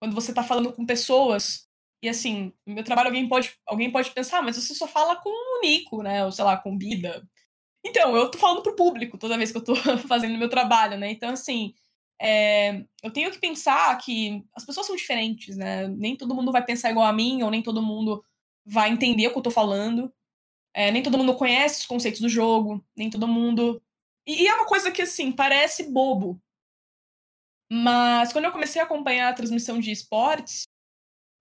Quando 0.00 0.14
você 0.14 0.34
tá 0.34 0.42
falando 0.42 0.72
com 0.72 0.86
pessoas, 0.86 1.68
e 2.02 2.08
assim, 2.08 2.52
no 2.66 2.74
meu 2.74 2.84
trabalho 2.84 3.08
alguém 3.08 3.28
pode, 3.28 3.54
alguém 3.66 3.92
pode 3.92 4.10
pensar, 4.12 4.38
ah, 4.38 4.42
mas 4.42 4.56
você 4.56 4.74
só 4.74 4.88
fala 4.88 5.16
com 5.16 5.30
o 5.30 5.60
Nico, 5.62 6.02
né? 6.02 6.24
Ou 6.24 6.32
sei 6.32 6.44
lá, 6.44 6.56
com 6.56 6.76
Bida, 6.76 7.22
então, 7.84 8.16
eu 8.16 8.30
tô 8.30 8.38
falando 8.38 8.62
pro 8.62 8.76
público 8.76 9.18
toda 9.18 9.36
vez 9.36 9.50
que 9.50 9.58
eu 9.58 9.64
tô 9.64 9.74
fazendo 10.08 10.38
meu 10.38 10.48
trabalho, 10.48 10.96
né? 10.96 11.10
Então, 11.10 11.30
assim, 11.30 11.74
é, 12.22 12.84
eu 13.02 13.12
tenho 13.12 13.32
que 13.32 13.38
pensar 13.40 13.98
que 13.98 14.44
as 14.54 14.64
pessoas 14.64 14.86
são 14.86 14.94
diferentes, 14.94 15.56
né? 15.56 15.88
Nem 15.88 16.16
todo 16.16 16.34
mundo 16.34 16.52
vai 16.52 16.64
pensar 16.64 16.90
igual 16.90 17.06
a 17.06 17.12
mim, 17.12 17.42
ou 17.42 17.50
nem 17.50 17.62
todo 17.62 17.82
mundo 17.82 18.24
vai 18.64 18.90
entender 18.90 19.26
o 19.26 19.32
que 19.32 19.38
eu 19.38 19.42
tô 19.42 19.50
falando. 19.50 20.12
É, 20.74 20.92
nem 20.92 21.02
todo 21.02 21.18
mundo 21.18 21.36
conhece 21.36 21.80
os 21.80 21.86
conceitos 21.86 22.20
do 22.20 22.28
jogo, 22.28 22.84
nem 22.96 23.10
todo 23.10 23.26
mundo. 23.28 23.82
E, 24.26 24.44
e 24.44 24.46
é 24.48 24.54
uma 24.54 24.66
coisa 24.66 24.92
que, 24.92 25.02
assim, 25.02 25.32
parece 25.32 25.90
bobo. 25.90 26.40
Mas 27.70 28.32
quando 28.32 28.44
eu 28.44 28.52
comecei 28.52 28.80
a 28.80 28.84
acompanhar 28.84 29.30
a 29.30 29.34
transmissão 29.34 29.80
de 29.80 29.90
esportes, 29.90 30.62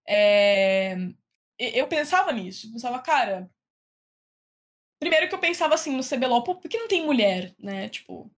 é, 0.08 0.96
eu 1.60 1.88
pensava 1.88 2.32
nisso. 2.32 2.68
Eu 2.68 2.72
pensava, 2.74 3.00
cara, 3.00 3.52
Primeiro 5.02 5.28
que 5.28 5.34
eu 5.34 5.40
pensava 5.40 5.74
assim 5.74 5.96
no 5.98 6.04
CBLOL, 6.04 6.44
por 6.44 6.60
que 6.62 6.78
não 6.78 6.88
tem 6.88 7.04
mulher, 7.04 7.56
né? 7.58 7.90
Tipo, 7.90 8.32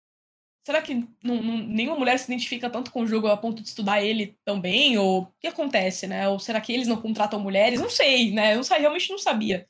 será 0.66 0.82
que 0.82 0.96
não, 1.24 1.42
não, 1.42 1.58
nenhuma 1.58 1.98
mulher 1.98 2.18
se 2.18 2.26
identifica 2.32 2.70
tanto 2.70 2.92
com 2.92 3.02
o 3.02 3.08
jogo 3.08 3.28
a 3.28 3.38
ponto 3.38 3.62
de 3.62 3.68
estudar 3.68 4.02
ele 4.02 4.38
também? 4.46 4.98
Ou 4.98 5.24
o 5.24 5.32
que 5.40 5.48
acontece, 5.48 6.08
né? 6.08 6.28
Ou 6.30 6.40
será 6.40 6.62
que 6.62 6.72
eles 6.72 6.88
não 6.88 7.02
contratam 7.02 7.40
mulheres? 7.40 7.80
Não 7.80 7.90
sei, 7.90 8.32
né? 8.32 8.54
Eu 8.54 8.62
não, 8.62 8.78
realmente 8.78 9.10
não 9.10 9.18
sabia. 9.18 9.68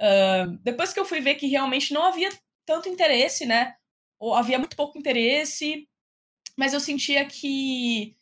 Uh, 0.00 0.56
depois 0.62 0.92
que 0.92 1.00
eu 1.00 1.04
fui 1.04 1.20
ver 1.20 1.34
que 1.34 1.46
realmente 1.46 1.92
não 1.92 2.04
havia 2.04 2.30
tanto 2.64 2.88
interesse, 2.88 3.44
né? 3.44 3.74
Ou 4.18 4.34
havia 4.34 4.58
muito 4.58 4.76
pouco 4.76 4.98
interesse, 4.98 5.88
mas 6.56 6.72
eu 6.72 6.80
sentia 6.80 7.24
que 7.24 8.16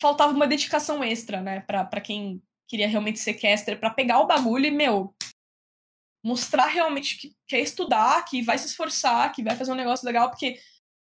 faltava 0.00 0.32
uma 0.32 0.46
dedicação 0.46 1.02
extra, 1.02 1.40
né? 1.40 1.60
Pra 1.60 2.00
quem 2.00 2.42
queria 2.68 2.86
realmente 2.86 3.18
ser 3.18 3.34
caster, 3.34 3.80
para 3.80 3.90
pegar 3.90 4.20
o 4.20 4.26
bagulho 4.26 4.66
e, 4.66 4.70
meu, 4.70 5.14
mostrar 6.22 6.66
realmente 6.66 7.16
que 7.16 7.34
quer 7.46 7.60
estudar, 7.60 8.24
que 8.26 8.42
vai 8.42 8.58
se 8.58 8.66
esforçar, 8.66 9.32
que 9.32 9.42
vai 9.42 9.56
fazer 9.56 9.72
um 9.72 9.76
negócio 9.76 10.04
legal, 10.04 10.28
porque 10.28 10.60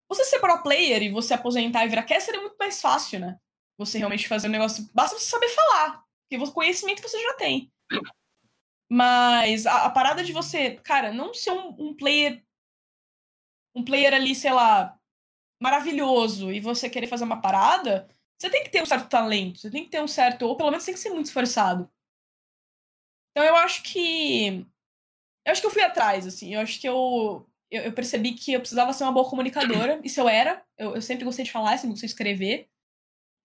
você 0.08 0.24
ser 0.24 0.40
pro 0.40 0.62
player 0.62 1.02
e 1.02 1.10
você 1.10 1.34
aposentar 1.34 1.84
e 1.84 1.88
virar 1.88 2.02
caster 2.04 2.34
é 2.34 2.40
muito 2.40 2.56
mais 2.58 2.80
fácil, 2.80 3.20
né? 3.20 3.38
Você 3.76 3.98
realmente 3.98 4.26
fazer 4.26 4.48
um 4.48 4.52
negócio. 4.52 4.88
Basta 4.94 5.18
você 5.18 5.26
saber 5.26 5.48
falar, 5.48 6.04
porque 6.28 6.42
o 6.42 6.52
conhecimento 6.52 7.02
você 7.02 7.20
já 7.22 7.34
tem. 7.34 7.70
Mas 8.90 9.66
a, 9.66 9.84
a 9.84 9.90
parada 9.90 10.24
de 10.24 10.32
você, 10.32 10.76
cara, 10.76 11.12
não 11.12 11.34
ser 11.34 11.52
um, 11.52 11.76
um 11.78 11.94
player. 11.94 12.42
Um 13.74 13.84
player 13.84 14.14
ali, 14.14 14.34
sei 14.34 14.52
lá, 14.52 14.98
maravilhoso 15.60 16.50
e 16.52 16.58
você 16.58 16.88
querer 16.88 17.06
fazer 17.06 17.24
uma 17.24 17.40
parada, 17.40 18.08
você 18.38 18.48
tem 18.50 18.64
que 18.64 18.70
ter 18.70 18.82
um 18.82 18.86
certo 18.86 19.08
talento, 19.08 19.58
você 19.58 19.70
tem 19.70 19.84
que 19.84 19.90
ter 19.90 20.02
um 20.02 20.08
certo. 20.08 20.42
Ou 20.42 20.56
pelo 20.56 20.70
menos 20.70 20.84
tem 20.84 20.94
que 20.94 21.00
ser 21.00 21.10
muito 21.10 21.26
esforçado. 21.26 21.88
Então 23.30 23.44
eu 23.44 23.54
acho 23.56 23.82
que 23.82 24.66
eu 25.44 25.52
acho 25.52 25.60
que 25.60 25.66
eu 25.66 25.70
fui 25.70 25.82
atrás, 25.82 26.26
assim. 26.26 26.54
Eu 26.54 26.60
acho 26.60 26.80
que 26.80 26.88
eu, 26.88 27.48
eu, 27.70 27.82
eu 27.82 27.92
percebi 27.92 28.32
que 28.32 28.52
eu 28.52 28.60
precisava 28.60 28.92
ser 28.92 29.04
uma 29.04 29.12
boa 29.12 29.28
comunicadora. 29.28 30.00
Isso 30.04 30.20
eu 30.20 30.28
era. 30.28 30.62
Eu, 30.76 30.94
eu 30.94 31.02
sempre 31.02 31.24
gostei 31.24 31.44
de 31.44 31.52
falar, 31.52 31.76
sempre 31.76 31.90
gostei 31.90 32.06
de 32.06 32.12
escrever. 32.12 32.68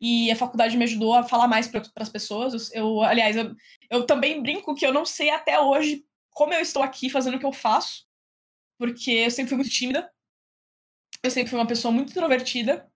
E 0.01 0.31
a 0.31 0.35
faculdade 0.35 0.75
me 0.75 0.83
ajudou 0.83 1.13
a 1.13 1.23
falar 1.23 1.47
mais 1.47 1.67
para 1.67 1.83
as 1.95 2.09
pessoas. 2.09 2.71
Eu, 2.73 3.01
aliás, 3.01 3.35
eu, 3.35 3.55
eu 3.89 4.05
também 4.05 4.41
brinco 4.41 4.75
que 4.75 4.85
eu 4.85 4.93
não 4.93 5.05
sei 5.05 5.29
até 5.29 5.59
hoje 5.59 6.05
como 6.31 6.53
eu 6.53 6.59
estou 6.59 6.81
aqui 6.81 7.09
fazendo 7.09 7.35
o 7.35 7.39
que 7.39 7.45
eu 7.45 7.53
faço. 7.53 8.05
Porque 8.77 9.11
eu 9.11 9.31
sempre 9.31 9.49
fui 9.49 9.57
muito 9.57 9.71
tímida. 9.71 10.11
Eu 11.21 11.31
sempre 11.31 11.49
fui 11.49 11.59
uma 11.59 11.67
pessoa 11.67 11.91
muito 11.91 12.11
introvertida. 12.11 12.89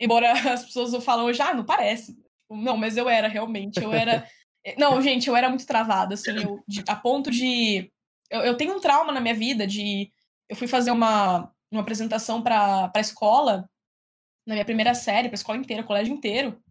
Embora 0.00 0.32
as 0.52 0.64
pessoas 0.64 1.04
falam 1.04 1.26
hoje, 1.26 1.42
ah, 1.42 1.54
não 1.54 1.64
parece. 1.64 2.16
Não, 2.50 2.76
mas 2.76 2.96
eu 2.96 3.08
era 3.08 3.28
realmente. 3.28 3.82
Eu 3.82 3.92
era. 3.92 4.28
Não, 4.76 5.00
gente, 5.00 5.28
eu 5.28 5.36
era 5.36 5.48
muito 5.48 5.66
travada, 5.66 6.14
assim, 6.14 6.30
eu, 6.32 6.62
de, 6.66 6.84
a 6.86 6.96
ponto 6.96 7.30
de 7.30 7.90
eu, 8.30 8.40
eu 8.40 8.56
tenho 8.56 8.76
um 8.76 8.80
trauma 8.80 9.12
na 9.12 9.20
minha 9.20 9.34
vida 9.34 9.66
de. 9.66 10.10
Eu 10.48 10.56
fui 10.56 10.66
fazer 10.66 10.90
uma, 10.90 11.52
uma 11.70 11.82
apresentação 11.82 12.42
para 12.42 12.90
a 12.94 13.00
escola, 13.00 13.68
na 14.46 14.54
minha 14.54 14.64
primeira 14.64 14.94
série, 14.94 15.28
para 15.28 15.34
a 15.34 15.40
escola 15.40 15.58
inteira, 15.58 15.84
colégio 15.84 16.14
inteiro. 16.14 16.62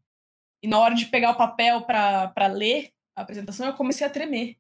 E 0.64 0.68
na 0.68 0.80
hora 0.80 0.96
de 0.96 1.06
pegar 1.06 1.32
o 1.32 1.38
papel 1.38 1.82
para 1.84 2.48
ler 2.48 2.92
a 3.16 3.22
apresentação, 3.22 3.68
eu 3.68 3.76
comecei 3.76 4.06
a 4.06 4.10
tremer. 4.10 4.58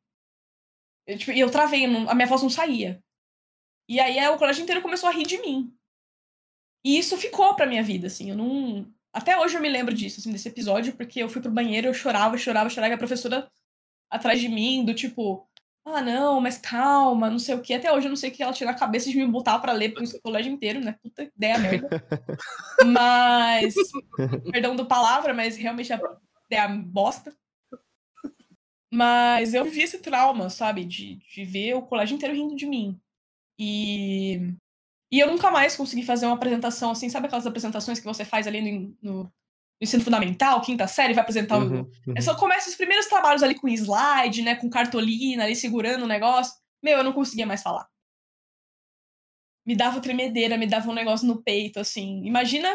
Eu, 1.08 1.18
tipo, 1.18 1.32
e 1.32 1.40
eu 1.40 1.50
travei, 1.50 1.86
a 1.86 2.16
minha 2.16 2.28
voz 2.28 2.44
não 2.44 2.50
saía. 2.50 3.02
E 3.90 4.00
aí 4.00 4.28
o 4.28 4.38
colégio 4.38 4.64
inteiro 4.64 4.82
começou 4.82 5.08
a 5.10 5.12
rir 5.14 5.26
de 5.26 5.38
mim. 5.40 5.74
E 6.84 6.98
isso 6.98 7.18
ficou 7.18 7.56
pra 7.56 7.66
minha 7.66 7.82
vida, 7.82 8.08
assim. 8.08 8.30
Eu 8.30 8.36
não. 8.36 8.94
Até 9.14 9.38
hoje 9.38 9.56
eu 9.56 9.62
me 9.62 9.70
lembro 9.70 9.94
disso, 9.94 10.20
assim, 10.20 10.32
desse 10.32 10.48
episódio, 10.48 10.96
porque 10.96 11.24
eu 11.24 11.30
fui 11.30 11.42
pro 11.42 11.52
banheiro, 11.52 11.88
eu 11.88 11.94
chorava, 11.94 12.38
chorava, 12.38 12.70
chorava, 12.70 12.94
e 12.94 12.96
a 12.96 12.98
professora 12.98 13.50
atrás 14.10 14.40
de 14.40 14.48
mim, 14.48 14.86
do 14.86 14.94
tipo, 14.94 15.47
ah, 15.94 16.02
não, 16.02 16.42
mas 16.42 16.58
calma, 16.58 17.30
não 17.30 17.40
sei 17.40 17.56
o 17.56 17.62
que. 17.62 17.74
Até 17.74 17.92
hoje 17.92 18.08
eu 18.08 18.10
não 18.10 18.16
sei 18.16 18.30
o 18.30 18.34
que 18.34 18.44
ela 18.44 18.54
tira 18.54 18.72
a 18.72 18.78
cabeça 18.78 19.10
de 19.10 19.18
me 19.18 19.26
botar 19.26 19.58
pra 19.60 19.72
ler 19.72 19.94
o 19.98 20.22
colégio 20.22 20.52
inteiro, 20.52 20.82
né? 20.82 20.98
Puta 21.02 21.24
ideia 21.24 21.58
merda. 21.60 21.88
mas. 22.86 23.74
Perdão 24.52 24.76
do 24.76 24.86
palavra, 24.86 25.34
mas 25.34 25.56
realmente 25.56 25.94
é 25.94 26.00
ideia 26.46 26.68
bosta. 26.68 27.36
Mas 28.92 29.54
eu 29.54 29.64
vivi 29.64 29.82
esse 29.82 30.00
trauma, 30.00 30.50
sabe? 30.50 30.84
De, 30.84 31.16
de 31.16 31.46
ver 31.46 31.76
o 31.76 31.82
colégio 31.82 32.16
inteiro 32.16 32.36
rindo 32.36 32.56
de 32.56 32.66
mim. 32.66 33.00
E. 33.58 34.54
E 35.10 35.20
eu 35.20 35.28
nunca 35.28 35.50
mais 35.50 35.76
consegui 35.76 36.04
fazer 36.04 36.26
uma 36.26 36.36
apresentação 36.36 36.92
assim, 36.92 37.10
sabe 37.10 37.28
aquelas 37.28 37.48
apresentações 37.48 37.98
que 37.98 38.06
você 38.06 38.26
faz 38.26 38.46
ali 38.46 38.62
no, 38.62 38.98
no 39.02 39.34
ensino 39.80 40.04
fundamental, 40.04 40.62
quinta 40.62 40.88
série, 40.88 41.14
vai 41.14 41.22
apresentar 41.22 41.58
uhum, 41.58 41.82
o. 41.82 42.12
Uhum. 42.12 42.22
Só 42.22 42.36
começa 42.36 42.70
os 42.70 42.76
primeiros 42.76 43.06
trabalhos 43.06 43.44
ali 43.44 43.56
com 43.56 43.68
slide, 43.68 44.42
né? 44.42 44.56
Com 44.56 44.70
cartolina 44.70 45.44
ali 45.44 45.56
segurando 45.56 46.04
o 46.04 46.08
negócio. 46.08 46.54
Meu, 46.84 46.98
eu 46.98 47.04
não 47.04 47.14
conseguia 47.14 47.46
mais 47.46 47.62
falar. 47.62 47.88
Me 49.66 49.76
dava 49.76 50.02
tremedeira, 50.02 50.58
me 50.58 50.66
dava 50.66 50.90
um 50.90 50.94
negócio 50.94 51.28
no 51.28 51.42
peito, 51.44 51.80
assim. 51.80 52.26
Imagina 52.26 52.70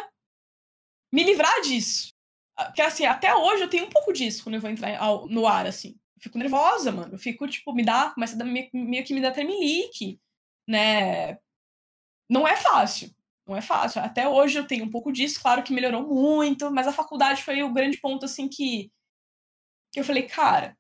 me 1.12 1.24
livrar 1.24 1.61
disso. 1.62 2.12
Porque, 2.55 2.82
assim, 2.82 3.05
até 3.05 3.34
hoje 3.34 3.62
eu 3.62 3.70
tenho 3.70 3.86
um 3.86 3.90
pouco 3.90 4.12
disso 4.12 4.44
quando 4.44 4.57
eu 4.57 4.61
vou 4.61 4.70
entrar 4.70 4.98
no 5.28 5.46
ar, 5.46 5.66
assim. 5.66 5.96
Eu 6.16 6.22
fico 6.22 6.38
nervosa, 6.38 6.92
mano. 6.92 7.14
Eu 7.14 7.18
fico, 7.18 7.48
tipo, 7.48 7.72
me 7.72 7.84
dá. 7.84 8.11
Começa 8.11 8.34
a 8.34 8.38
dar, 8.38 8.44
meio, 8.44 8.68
meio 8.72 9.05
que 9.05 9.14
me 9.14 9.20
dá 9.20 9.30
tremelique, 9.30 10.20
né? 10.68 11.38
Não 12.28 12.46
é 12.46 12.57
fácil 12.57 13.11
não 13.47 13.57
é 13.57 13.61
fácil. 13.61 14.01
Até 14.01 14.28
hoje 14.28 14.59
eu 14.59 14.66
tenho 14.66 14.84
um 14.84 14.90
pouco 14.90 15.12
disso, 15.12 15.40
claro 15.40 15.62
que 15.62 15.72
melhorou 15.72 16.07
muito, 16.07 16.70
mas 16.70 16.86
a 16.86 16.93
faculdade 16.93 17.43
foi 17.43 17.62
o 17.62 17.72
grande 17.72 17.99
ponto, 17.99 18.24
assim, 18.24 18.49
que, 18.49 18.90
que 19.93 20.01
eu 20.01 20.05
falei, 20.05 20.22
cara, 20.24 20.76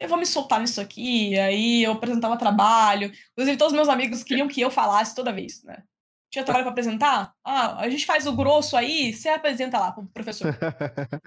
eu 0.00 0.08
vou 0.08 0.18
me 0.18 0.26
soltar 0.26 0.60
nisso 0.60 0.80
aqui, 0.80 1.38
aí 1.38 1.84
eu 1.84 1.92
apresentava 1.92 2.36
trabalho. 2.36 3.12
Inclusive, 3.32 3.56
todos 3.56 3.72
meus 3.72 3.88
amigos 3.88 4.24
queriam 4.24 4.48
que 4.48 4.60
eu 4.60 4.70
falasse 4.70 5.14
toda 5.14 5.32
vez, 5.32 5.62
né? 5.62 5.84
Tinha 6.30 6.44
trabalho 6.44 6.64
para 6.64 6.72
apresentar? 6.72 7.34
Ah, 7.44 7.78
a 7.78 7.88
gente 7.88 8.06
faz 8.06 8.26
o 8.26 8.34
grosso 8.34 8.76
aí, 8.76 9.12
você 9.12 9.28
apresenta 9.28 9.78
lá 9.78 9.92
pro 9.92 10.06
professor. 10.06 10.48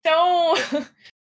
então, 0.00 0.54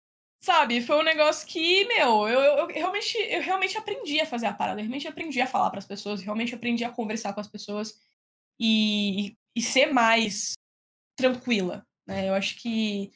Sabe, 0.44 0.82
foi 0.82 0.98
um 0.98 1.02
negócio 1.02 1.46
que, 1.48 1.86
meu, 1.86 2.28
eu, 2.28 2.38
eu, 2.38 2.58
eu, 2.58 2.66
realmente, 2.66 3.16
eu 3.16 3.40
realmente 3.40 3.78
aprendi 3.78 4.20
a 4.20 4.26
fazer 4.26 4.44
a 4.44 4.52
parada, 4.52 4.78
eu 4.78 4.84
realmente 4.84 5.08
aprendi 5.08 5.40
a 5.40 5.46
falar 5.46 5.70
para 5.70 5.78
as 5.78 5.86
pessoas, 5.86 6.20
realmente 6.20 6.54
aprendi 6.54 6.84
a 6.84 6.90
conversar 6.90 7.32
com 7.32 7.40
as 7.40 7.48
pessoas 7.48 7.98
e, 8.60 9.38
e 9.56 9.62
ser 9.62 9.86
mais 9.86 10.52
tranquila, 11.16 11.86
né? 12.06 12.28
Eu 12.28 12.34
acho 12.34 12.56
que 12.56 13.10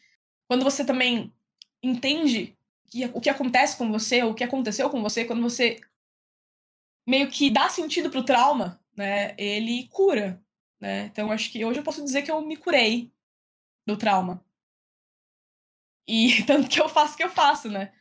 quando 0.48 0.64
você 0.64 0.86
também 0.86 1.30
entende 1.82 2.56
que, 2.90 3.04
o 3.12 3.20
que 3.20 3.28
acontece 3.28 3.76
com 3.76 3.92
você, 3.92 4.22
o 4.22 4.34
que 4.34 4.42
aconteceu 4.42 4.88
com 4.88 5.02
você, 5.02 5.26
quando 5.26 5.42
você 5.42 5.78
meio 7.06 7.28
que 7.30 7.50
dá 7.50 7.68
sentido 7.68 8.10
pro 8.10 8.24
trauma, 8.24 8.82
né? 8.96 9.34
Ele 9.36 9.86
cura, 9.88 10.42
né? 10.80 11.04
Então 11.12 11.30
acho 11.30 11.52
que 11.52 11.62
hoje 11.62 11.80
eu 11.80 11.84
posso 11.84 12.02
dizer 12.02 12.22
que 12.22 12.30
eu 12.30 12.40
me 12.40 12.56
curei 12.56 13.12
do 13.86 13.98
trauma. 13.98 14.42
E 16.08 16.42
tanto 16.46 16.68
que 16.68 16.80
eu 16.80 16.88
faço 16.88 17.16
que 17.16 17.22
eu 17.22 17.28
faço, 17.28 17.68
né? 17.68 17.92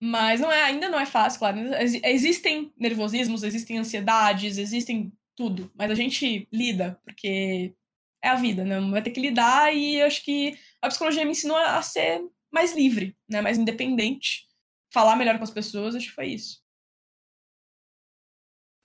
Mas 0.00 0.40
não 0.40 0.50
é, 0.50 0.64
ainda 0.64 0.88
não 0.88 0.98
é 0.98 1.06
fácil, 1.06 1.38
claro. 1.38 1.58
Existem 2.04 2.72
nervosismos, 2.76 3.42
existem 3.42 3.78
ansiedades, 3.78 4.58
existem 4.58 5.12
tudo. 5.36 5.70
Mas 5.74 5.90
a 5.90 5.94
gente 5.94 6.48
lida, 6.52 7.00
porque 7.04 7.74
é 8.22 8.28
a 8.28 8.34
vida, 8.34 8.64
né? 8.64 8.80
Vai 8.90 9.02
ter 9.02 9.10
que 9.10 9.20
lidar 9.20 9.74
e 9.74 9.96
eu 9.96 10.06
acho 10.06 10.22
que 10.24 10.58
a 10.82 10.88
psicologia 10.88 11.24
me 11.24 11.30
ensinou 11.30 11.56
a 11.56 11.80
ser 11.80 12.20
mais 12.52 12.74
livre, 12.74 13.16
né? 13.28 13.40
Mais 13.40 13.56
independente. 13.56 14.46
Falar 14.92 15.16
melhor 15.16 15.38
com 15.38 15.44
as 15.44 15.50
pessoas, 15.50 15.94
acho 15.94 16.08
que 16.08 16.14
foi 16.14 16.26
isso. 16.26 16.62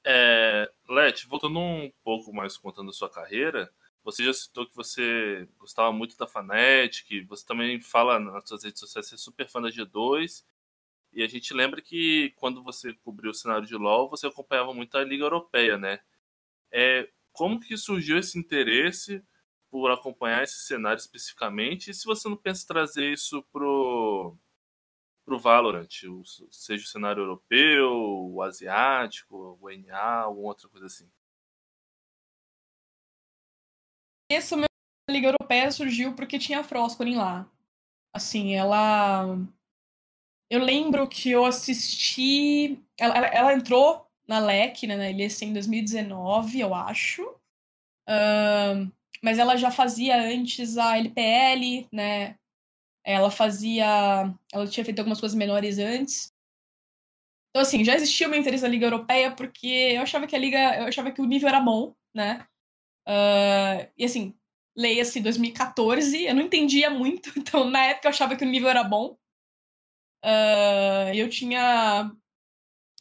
É, 0.06 0.72
Leti, 0.88 1.28
voltando 1.28 1.60
um 1.60 1.92
pouco 2.04 2.34
mais 2.34 2.58
contando 2.58 2.90
a 2.90 2.94
sua 2.94 3.12
carreira, 3.12 3.70
você 4.04 4.24
já 4.24 4.34
citou 4.34 4.66
que 4.68 4.76
você 4.76 5.48
gostava 5.58 5.92
muito 5.92 6.18
da 6.18 6.28
Fnatic, 6.28 7.26
você 7.28 7.46
também 7.46 7.82
fala 7.82 8.20
nas 8.20 8.48
suas 8.48 8.64
redes 8.64 8.80
sociais 8.80 9.10
que 9.10 9.16
é 9.16 9.18
super 9.18 9.48
fã 9.48 9.62
da 9.62 9.70
G2. 9.70 10.44
E 11.14 11.24
a 11.24 11.28
gente 11.28 11.54
lembra 11.54 11.82
que 11.82 12.32
quando 12.38 12.64
você 12.64 12.94
cobriu 12.94 13.32
o 13.32 13.34
cenário 13.34 13.66
de 13.68 13.76
LoL, 13.76 14.10
você 14.10 14.28
acompanhava 14.28 14.74
muito 14.74 14.98
a 14.98 15.04
Liga 15.04 15.24
Europeia, 15.26 15.78
né? 15.78 16.00
É, 16.72 17.10
como 17.34 17.60
que 17.60 17.76
surgiu 17.78 18.18
esse 18.18 18.38
interesse 18.38 19.24
por 19.72 19.92
acompanhar 19.92 20.44
esse 20.44 20.60
cenário 20.66 21.00
especificamente? 21.00 21.92
E 21.92 21.94
se 21.94 22.06
você 22.06 22.30
não 22.30 22.38
pensa 22.38 22.68
trazer 22.68 23.12
isso 23.12 23.44
pro, 23.52 24.36
pro 25.26 25.40
Valorant, 25.40 25.90
seja 26.52 26.84
o 26.84 26.88
cenário 26.88 27.24
europeu, 27.24 27.92
o 27.92 28.42
asiático, 28.42 29.58
o 29.62 29.70
NA, 29.70 30.22
alguma 30.24 30.50
outra 30.50 30.70
coisa 30.70 30.88
assim? 30.88 31.10
Essa 34.30 34.56
Liga 35.10 35.28
Europeia 35.28 35.72
surgiu 35.72 36.14
porque 36.14 36.40
tinha 36.40 36.60
a 36.60 36.64
Froscorin 36.64 37.16
lá. 37.16 37.50
Assim, 38.14 38.56
ela. 38.56 39.38
Eu 40.50 40.60
lembro 40.60 41.08
que 41.08 41.32
eu 41.32 41.46
assisti. 41.46 42.80
Ela, 42.98 43.18
ela, 43.18 43.28
ela 43.28 43.54
entrou 43.54 44.06
na 44.28 44.40
LEC, 44.40 44.86
né, 44.86 44.96
na 44.96 45.06
LEC 45.06 45.42
em 45.44 45.54
2019, 45.54 46.60
eu 46.60 46.74
acho. 46.74 47.24
Uh, 48.08 48.92
mas 49.24 49.38
ela 49.40 49.58
já 49.58 49.72
fazia 49.72 50.16
antes 50.22 50.78
a 50.78 50.98
LPL, 50.98 51.88
né? 51.92 52.36
Ela 53.04 53.32
fazia. 53.32 54.34
Ela 54.52 54.68
tinha 54.68 54.86
feito 54.86 55.00
algumas 55.00 55.20
coisas 55.20 55.38
menores 55.38 55.80
antes. 55.80 56.32
Então, 57.50 57.64
assim, 57.64 57.84
já 57.84 57.96
existia 57.96 58.28
o 58.28 58.30
meu 58.30 58.40
interesse 58.40 58.64
na 58.64 58.70
Liga 58.70 58.86
Europeia 58.86 59.32
porque 59.32 59.68
eu 59.68 60.02
achava 60.02 60.28
que 60.28 60.36
a 60.36 60.40
Liga. 60.40 60.78
Eu 60.78 60.86
achava 60.86 61.12
que 61.12 61.22
o 61.22 61.26
nível 61.26 61.50
era 61.50 61.60
bom, 61.60 61.96
né? 62.14 62.48
Uh, 63.08 63.90
e 63.98 64.06
assim, 64.06 64.36
leia-se 64.76 65.20
2014, 65.20 66.26
eu 66.26 66.36
não 66.36 66.44
entendia 66.44 66.90
muito, 66.90 67.32
então 67.38 67.70
na 67.70 67.86
época 67.86 68.08
eu 68.08 68.12
achava 68.12 68.36
que 68.36 68.44
o 68.44 68.48
nível 68.48 68.70
era 68.70 68.84
bom. 68.84 69.18
Uh, 70.24 71.14
eu 71.16 71.30
tinha. 71.30 72.12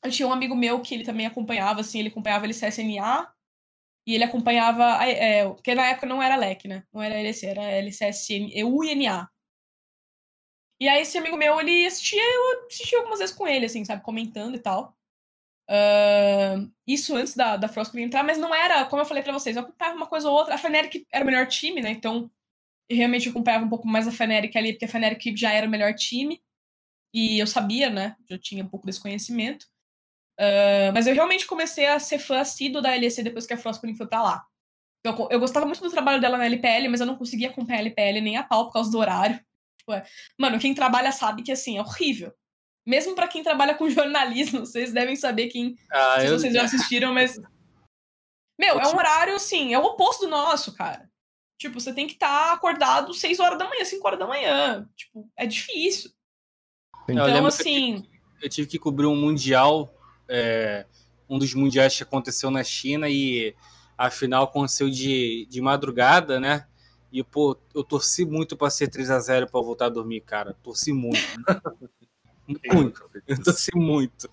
Eu 0.03 0.11
tinha 0.11 0.29
um 0.29 0.33
amigo 0.33 0.55
meu 0.55 0.81
que 0.81 0.95
ele 0.95 1.05
também 1.05 1.27
acompanhava, 1.27 1.81
assim, 1.81 1.99
ele 1.99 2.09
acompanhava 2.09 2.47
LCSNA 2.47 3.33
e 4.07 4.15
ele 4.15 4.25
acompanhava. 4.25 4.85
É, 5.05 5.49
porque 5.49 5.75
na 5.75 5.89
época 5.89 6.07
não 6.07 6.23
era 6.23 6.37
LEC, 6.37 6.69
né? 6.69 6.85
Não 6.93 7.03
era 7.03 7.17
LC, 7.17 7.47
era 7.47 7.63
LCSN, 7.63 8.65
UNA. 8.65 9.29
E 10.81 10.89
aí 10.89 11.03
esse 11.03 11.19
amigo 11.19 11.37
meu, 11.37 11.61
ele 11.61 11.87
assistia, 11.87 12.23
eu 12.23 12.67
assistia 12.67 12.99
algumas 12.99 13.19
vezes 13.19 13.35
com 13.35 13.47
ele, 13.49 13.67
assim, 13.67 13.85
sabe, 13.85 14.03
comentando 14.03 14.55
e 14.57 14.61
tal. 14.61 14.97
Uh, 15.71 16.73
isso 16.87 17.15
antes 17.15 17.37
da, 17.37 17.57
da 17.59 17.69
Frostgreen 17.69 18.07
entrar, 18.07 18.25
mas 18.25 18.39
não 18.39 18.55
era, 18.55 18.87
como 18.87 19.03
eu 19.03 19.07
falei 19.07 19.23
para 19.23 19.35
vocês, 19.35 19.55
eu 19.55 19.63
acompanhava 19.63 19.97
uma 19.97 20.07
coisa 20.07 20.29
ou 20.29 20.35
outra. 20.35 20.55
A 20.55 20.59
Fnatic 20.59 21.07
era 21.13 21.23
o 21.23 21.27
melhor 21.27 21.47
time, 21.47 21.83
né? 21.83 21.91
Então, 21.91 22.31
eu 22.89 22.97
realmente 22.97 23.29
acompanhava 23.29 23.65
um 23.67 23.69
pouco 23.69 23.87
mais 23.87 24.09
a 24.09 24.13
Fnatic 24.13 24.57
ali, 24.57 24.73
porque 24.73 24.87
a 24.87 24.89
Fnatic 24.89 25.37
já 25.37 25.53
era 25.53 25.67
o 25.67 25.71
melhor 25.71 25.95
time. 25.95 26.43
E 27.13 27.39
eu 27.39 27.47
sabia, 27.47 27.91
né? 27.91 28.17
Já 28.29 28.39
tinha 28.39 28.65
um 28.65 28.69
pouco 28.69 28.87
desse 28.87 29.01
conhecimento. 29.01 29.67
Uh, 30.41 30.93
mas 30.95 31.07
eu 31.07 31.15
realmente 31.15 31.47
comecei 31.47 31.87
a 31.87 31.99
ser 31.99 32.19
fã 32.19 32.41
assíduo 32.41 32.81
da 32.81 32.95
LEC 32.95 33.23
depois 33.23 33.47
que 33.47 33.53
a 33.53 33.59
Frostgreen 33.59 33.97
foi 33.97 34.07
pra 34.07 34.23
lá. 34.23 34.47
Eu, 35.05 35.29
eu 35.31 35.41
gostava 35.41 35.67
muito 35.67 35.83
do 35.83 35.91
trabalho 35.91 36.21
dela 36.21 36.39
na 36.39 36.47
LPL, 36.47 36.89
mas 36.89 37.01
eu 37.01 37.07
não 37.07 37.17
conseguia 37.17 37.49
acompanhar 37.51 37.79
a 37.79 37.83
LPL 37.83 38.21
nem 38.21 38.37
a 38.37 38.45
pau 38.45 38.67
por 38.67 38.73
causa 38.73 38.91
do 38.91 38.99
horário. 38.99 39.39
Tipo, 39.79 39.93
é, 39.93 40.05
mano, 40.39 40.59
quem 40.59 40.75
trabalha 40.75 41.13
sabe 41.13 41.43
que, 41.43 41.53
assim, 41.53 41.79
é 41.79 41.81
horrível 41.81 42.33
mesmo 42.89 43.15
para 43.15 43.29
quem 43.29 43.43
trabalha 43.43 43.75
com 43.75 43.89
jornalismo, 43.91 44.61
vocês 44.61 44.93
devem 44.93 45.15
saber 45.15 45.49
quem. 45.49 45.77
Ah, 45.93 46.21
se 46.21 46.27
eu... 46.27 46.39
vocês 46.39 46.55
já 46.55 46.65
assistiram, 46.65 47.13
mas. 47.13 47.39
Meu, 48.59 48.81
é 48.81 48.89
um 48.89 48.97
horário 48.97 49.37
assim, 49.37 49.73
é 49.73 49.79
o 49.79 49.85
oposto 49.85 50.25
do 50.25 50.31
nosso, 50.31 50.75
cara. 50.75 51.09
Tipo, 51.57 51.79
você 51.81 51.93
tem 51.93 52.09
que 52.09 52.15
estar 52.15 52.49
tá 52.49 52.53
acordado 52.53 53.15
6 53.15 53.39
horas 53.39 53.57
da 53.57 53.69
manhã, 53.69 53.85
5 53.85 54.07
horas 54.07 54.19
da 54.19 54.27
manhã. 54.27 54.89
Tipo, 54.97 55.31
é 55.37 55.47
difícil. 55.47 56.11
Então, 57.09 57.47
assim. 57.47 57.95
Eu 57.95 58.03
tive, 58.03 58.11
eu 58.43 58.49
tive, 58.49 58.69
que 58.69 58.79
cobrir 58.79 59.07
um 59.07 59.15
mundial, 59.15 59.95
é, 60.29 60.87
um 61.29 61.39
dos 61.39 61.55
mundiais 61.55 61.97
que 61.97 62.03
aconteceu 62.03 62.51
na 62.51 62.65
China, 62.65 63.09
e 63.09 63.55
a 63.97 64.11
final 64.11 64.45
aconteceu 64.45 64.91
de, 64.91 65.47
de 65.49 65.61
madrugada, 65.61 66.41
né? 66.41 66.67
E, 67.13 67.23
pô, 67.23 67.57
eu 67.73 67.85
torci 67.85 68.25
muito 68.25 68.57
para 68.57 68.71
ser 68.71 68.89
3 68.89 69.11
a 69.11 69.21
0 69.21 69.47
para 69.49 69.61
voltar 69.61 69.87
a 69.87 69.91
dormir, 69.91 70.21
cara. 70.23 70.57
Torci 70.63 70.93
muito. 70.93 71.21
Muito. 72.49 73.11
Eu 73.27 73.43
torci 73.43 73.71
muito. 73.75 74.31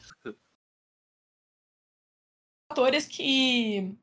Fatores 2.72 3.06
que, 3.06 3.94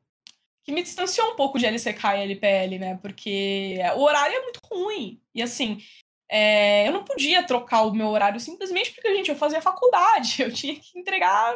que 0.63 0.71
me 0.71 0.83
distanciou 0.83 1.31
um 1.31 1.35
pouco 1.35 1.57
de 1.57 1.65
LCK 1.65 2.03
e 2.03 2.23
LPL, 2.23 2.79
né? 2.79 2.97
Porque 2.97 3.77
o 3.95 4.01
horário 4.01 4.35
é 4.35 4.41
muito 4.41 4.59
ruim. 4.63 5.19
E 5.33 5.41
assim, 5.41 5.83
é, 6.29 6.87
eu 6.87 6.91
não 6.91 7.03
podia 7.03 7.45
trocar 7.45 7.83
o 7.83 7.93
meu 7.93 8.07
horário 8.07 8.39
simplesmente 8.39 8.91
porque, 8.91 9.15
gente, 9.15 9.29
eu 9.29 9.35
fazia 9.35 9.61
faculdade, 9.61 10.41
eu 10.43 10.53
tinha 10.53 10.75
que 10.79 10.97
entregar, 10.97 11.55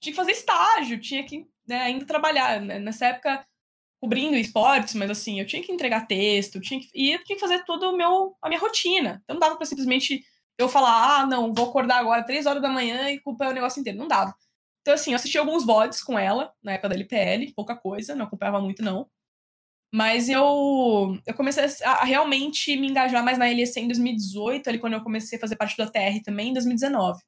tinha 0.00 0.12
que 0.12 0.16
fazer 0.16 0.32
estágio, 0.32 1.00
tinha 1.00 1.24
que 1.24 1.46
né, 1.66 1.82
ainda 1.82 2.06
trabalhar. 2.06 2.60
Né? 2.60 2.78
Nessa 2.78 3.06
época, 3.06 3.44
cobrindo 4.00 4.36
esportes, 4.36 4.94
mas 4.94 5.10
assim, 5.10 5.40
eu 5.40 5.46
tinha 5.46 5.62
que 5.62 5.72
entregar 5.72 6.06
texto, 6.06 6.60
tinha 6.60 6.80
que, 6.80 6.88
e 6.94 7.12
eu 7.12 7.24
tinha 7.24 7.36
que 7.36 7.40
fazer 7.40 7.64
o 7.68 7.96
meu, 7.96 8.36
a 8.40 8.48
minha 8.48 8.60
rotina. 8.60 9.20
Então 9.24 9.34
não 9.34 9.40
dava 9.40 9.56
para 9.56 9.66
simplesmente 9.66 10.24
eu 10.58 10.68
falar, 10.68 11.20
ah, 11.20 11.26
não, 11.26 11.54
vou 11.54 11.68
acordar 11.68 11.98
agora 11.98 12.24
três 12.24 12.46
horas 12.46 12.60
da 12.60 12.68
manhã 12.68 13.10
e 13.10 13.16
acompanhar 13.18 13.52
o 13.52 13.54
negócio 13.54 13.80
inteiro. 13.80 13.98
Não 13.98 14.08
dava. 14.08 14.34
Então, 14.82 14.94
assim, 14.94 15.12
eu 15.12 15.16
assisti 15.16 15.38
alguns 15.38 15.64
VODs 15.64 16.02
com 16.02 16.18
ela, 16.18 16.52
na 16.62 16.72
época 16.72 16.88
da 16.90 16.94
LPL, 16.94 17.52
pouca 17.54 17.76
coisa, 17.76 18.14
não 18.14 18.26
acompanhava 18.26 18.60
muito, 18.60 18.82
não. 18.82 19.08
Mas 19.92 20.28
eu, 20.28 21.18
eu 21.26 21.34
comecei 21.34 21.64
a 21.84 22.04
realmente 22.04 22.76
me 22.76 22.88
engajar 22.88 23.24
mais 23.24 23.38
na 23.38 23.46
LEC 23.46 23.76
em 23.78 23.88
2018, 23.88 24.68
ali 24.68 24.78
quando 24.78 24.94
eu 24.94 25.02
comecei 25.02 25.38
a 25.38 25.40
fazer 25.40 25.56
parte 25.56 25.76
da 25.76 25.86
TR 25.86 26.22
também, 26.24 26.50
em 26.50 26.52
2019. 26.52 27.20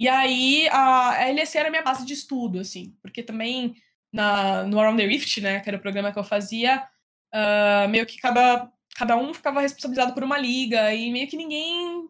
E 0.00 0.08
aí, 0.08 0.68
a, 0.68 1.28
a 1.28 1.32
LEC 1.32 1.54
era 1.56 1.68
a 1.68 1.70
minha 1.70 1.82
base 1.82 2.04
de 2.04 2.12
estudo, 2.14 2.60
assim, 2.60 2.96
porque 3.02 3.22
também 3.22 3.74
na, 4.12 4.64
no 4.64 4.78
Around 4.80 5.00
the 5.00 5.08
Rift, 5.08 5.40
né, 5.40 5.60
que 5.60 5.68
era 5.68 5.78
o 5.78 5.80
programa 5.80 6.12
que 6.12 6.18
eu 6.18 6.24
fazia, 6.24 6.86
uh, 7.34 7.88
meio 7.88 8.06
que 8.06 8.18
cada, 8.18 8.70
cada 8.94 9.16
um 9.16 9.32
ficava 9.32 9.60
responsabilizado 9.60 10.14
por 10.14 10.22
uma 10.22 10.38
liga 10.38 10.94
e 10.94 11.10
meio 11.10 11.28
que 11.28 11.36
ninguém 11.36 12.08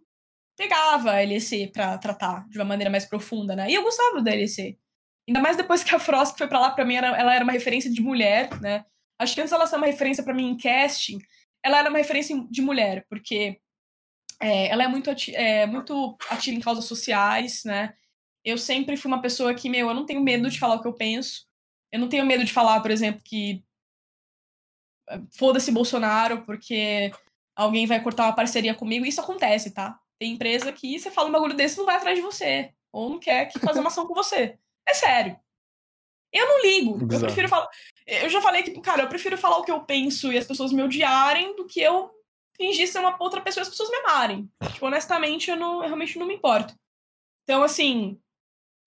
pegava 0.57 1.12
a 1.12 1.20
LEC 1.20 1.68
para 1.72 1.99
tratar 1.99 2.49
de 2.49 2.59
uma 2.59 2.64
maneira 2.64 2.91
mais 2.91 3.05
profunda, 3.05 3.57
né? 3.57 3.70
E 3.70 3.74
eu 3.74 3.83
gostava 3.83 4.22
da 4.22 4.30
LEC. 4.30 4.78
Ainda 5.28 5.41
mais 5.41 5.57
depois 5.57 5.85
que 5.85 5.95
a 5.95 5.99
Frost 5.99 6.37
foi 6.37 6.49
para 6.49 6.61
lá, 6.61 6.70
para 6.70 6.85
mim 6.85 6.97
era, 6.97 7.09
ela 7.16 7.35
era 7.35 7.45
uma 7.45 7.53
referência 7.53 7.91
de 7.91 8.01
mulher, 8.01 8.61
né? 8.61 8.85
Acho 9.18 9.35
que 9.35 9.41
antes 9.41 9.53
ela 9.53 9.66
ser 9.66 9.76
uma 9.76 9.87
referência 9.87 10.22
para 10.24 10.35
mim 10.35 10.51
em 10.51 10.57
casting, 10.57 11.18
ela 11.64 11.78
era 11.78 11.89
uma 11.89 11.99
referência 11.99 12.37
de 12.51 12.61
mulher, 12.61 13.07
porque 13.09 13.61
é, 14.41 14.66
ela 14.68 14.83
é 14.83 14.89
muito, 14.89 15.11
ati 15.11 15.35
é, 15.35 15.64
muito 15.66 16.16
ativa 16.28 16.57
em 16.57 16.61
causas 16.61 16.87
sociais, 16.87 17.62
né? 17.64 17.95
Eu 18.45 18.59
sempre 18.59 18.97
fui 18.97 19.09
uma 19.09 19.22
pessoa 19.22 19.55
que, 19.55 19.68
meu, 19.70 19.89
eu 19.89 19.95
não 19.95 20.05
tenho 20.05 20.20
medo 20.20 20.51
de 20.51 20.59
falar 20.59 20.74
o 20.74 20.83
que 20.83 20.89
eu 20.89 20.95
penso. 20.95 21.47
Eu 21.93 22.01
não 22.01 22.09
tenho 22.09 22.26
medo 22.26 22.45
de 22.45 22.53
falar, 22.53 22.80
por 22.80 22.91
exemplo, 22.91 23.22
que 23.24 23.62
foda-se 25.30 25.70
Bolsonaro, 25.70 26.42
porque 26.42 27.12
alguém 27.55 27.86
vai 27.86 28.03
cortar 28.03 28.24
uma 28.24 28.34
parceria 28.34 28.74
comigo. 28.74 29.05
Isso 29.05 29.20
acontece, 29.20 29.70
tá? 29.70 29.98
Tem 30.18 30.32
empresa 30.32 30.72
que 30.72 30.98
você 30.98 31.11
fala 31.11 31.28
um 31.28 31.32
bagulho 31.32 31.55
desse 31.55 31.78
não 31.78 31.86
vai 31.86 31.96
atrás 31.96 32.16
de 32.16 32.22
você. 32.22 32.72
Ou 32.92 33.11
não 33.11 33.18
quer 33.18 33.46
que 33.46 33.59
fazer 33.59 33.80
uma 33.80 33.88
ação 33.88 34.07
com 34.07 34.14
você. 34.14 34.59
É 34.86 34.94
sério. 34.94 35.36
Eu 36.32 36.46
não 36.46 36.62
ligo. 36.62 36.98
Eu 37.12 37.20
prefiro 37.20 37.48
falar. 37.48 37.68
Eu 38.07 38.28
já 38.28 38.40
falei 38.40 38.62
que, 38.62 38.80
cara, 38.80 39.03
eu 39.03 39.09
prefiro 39.09 39.36
falar 39.36 39.59
o 39.59 39.64
que 39.64 39.70
eu 39.70 39.80
penso 39.82 40.32
e 40.32 40.38
as 40.38 40.46
pessoas 40.46 40.72
me 40.72 40.82
odiarem 40.82 41.55
do 41.57 41.66
que 41.66 41.80
eu 41.80 42.11
fingir 42.57 42.88
ser 42.88 43.00
uma 43.00 43.16
outra 43.20 43.40
pessoa 43.40 43.62
e 43.62 43.64
as 43.64 43.68
pessoas 43.68 43.90
me 43.90 43.96
amarem. 43.96 44.50
Tipo, 44.72 44.86
honestamente, 44.86 45.50
eu, 45.50 45.57
não, 45.57 45.74
eu 45.76 45.88
realmente 45.88 46.18
não 46.18 46.26
me 46.26 46.34
importo. 46.34 46.74
Então, 47.44 47.62
assim, 47.62 48.18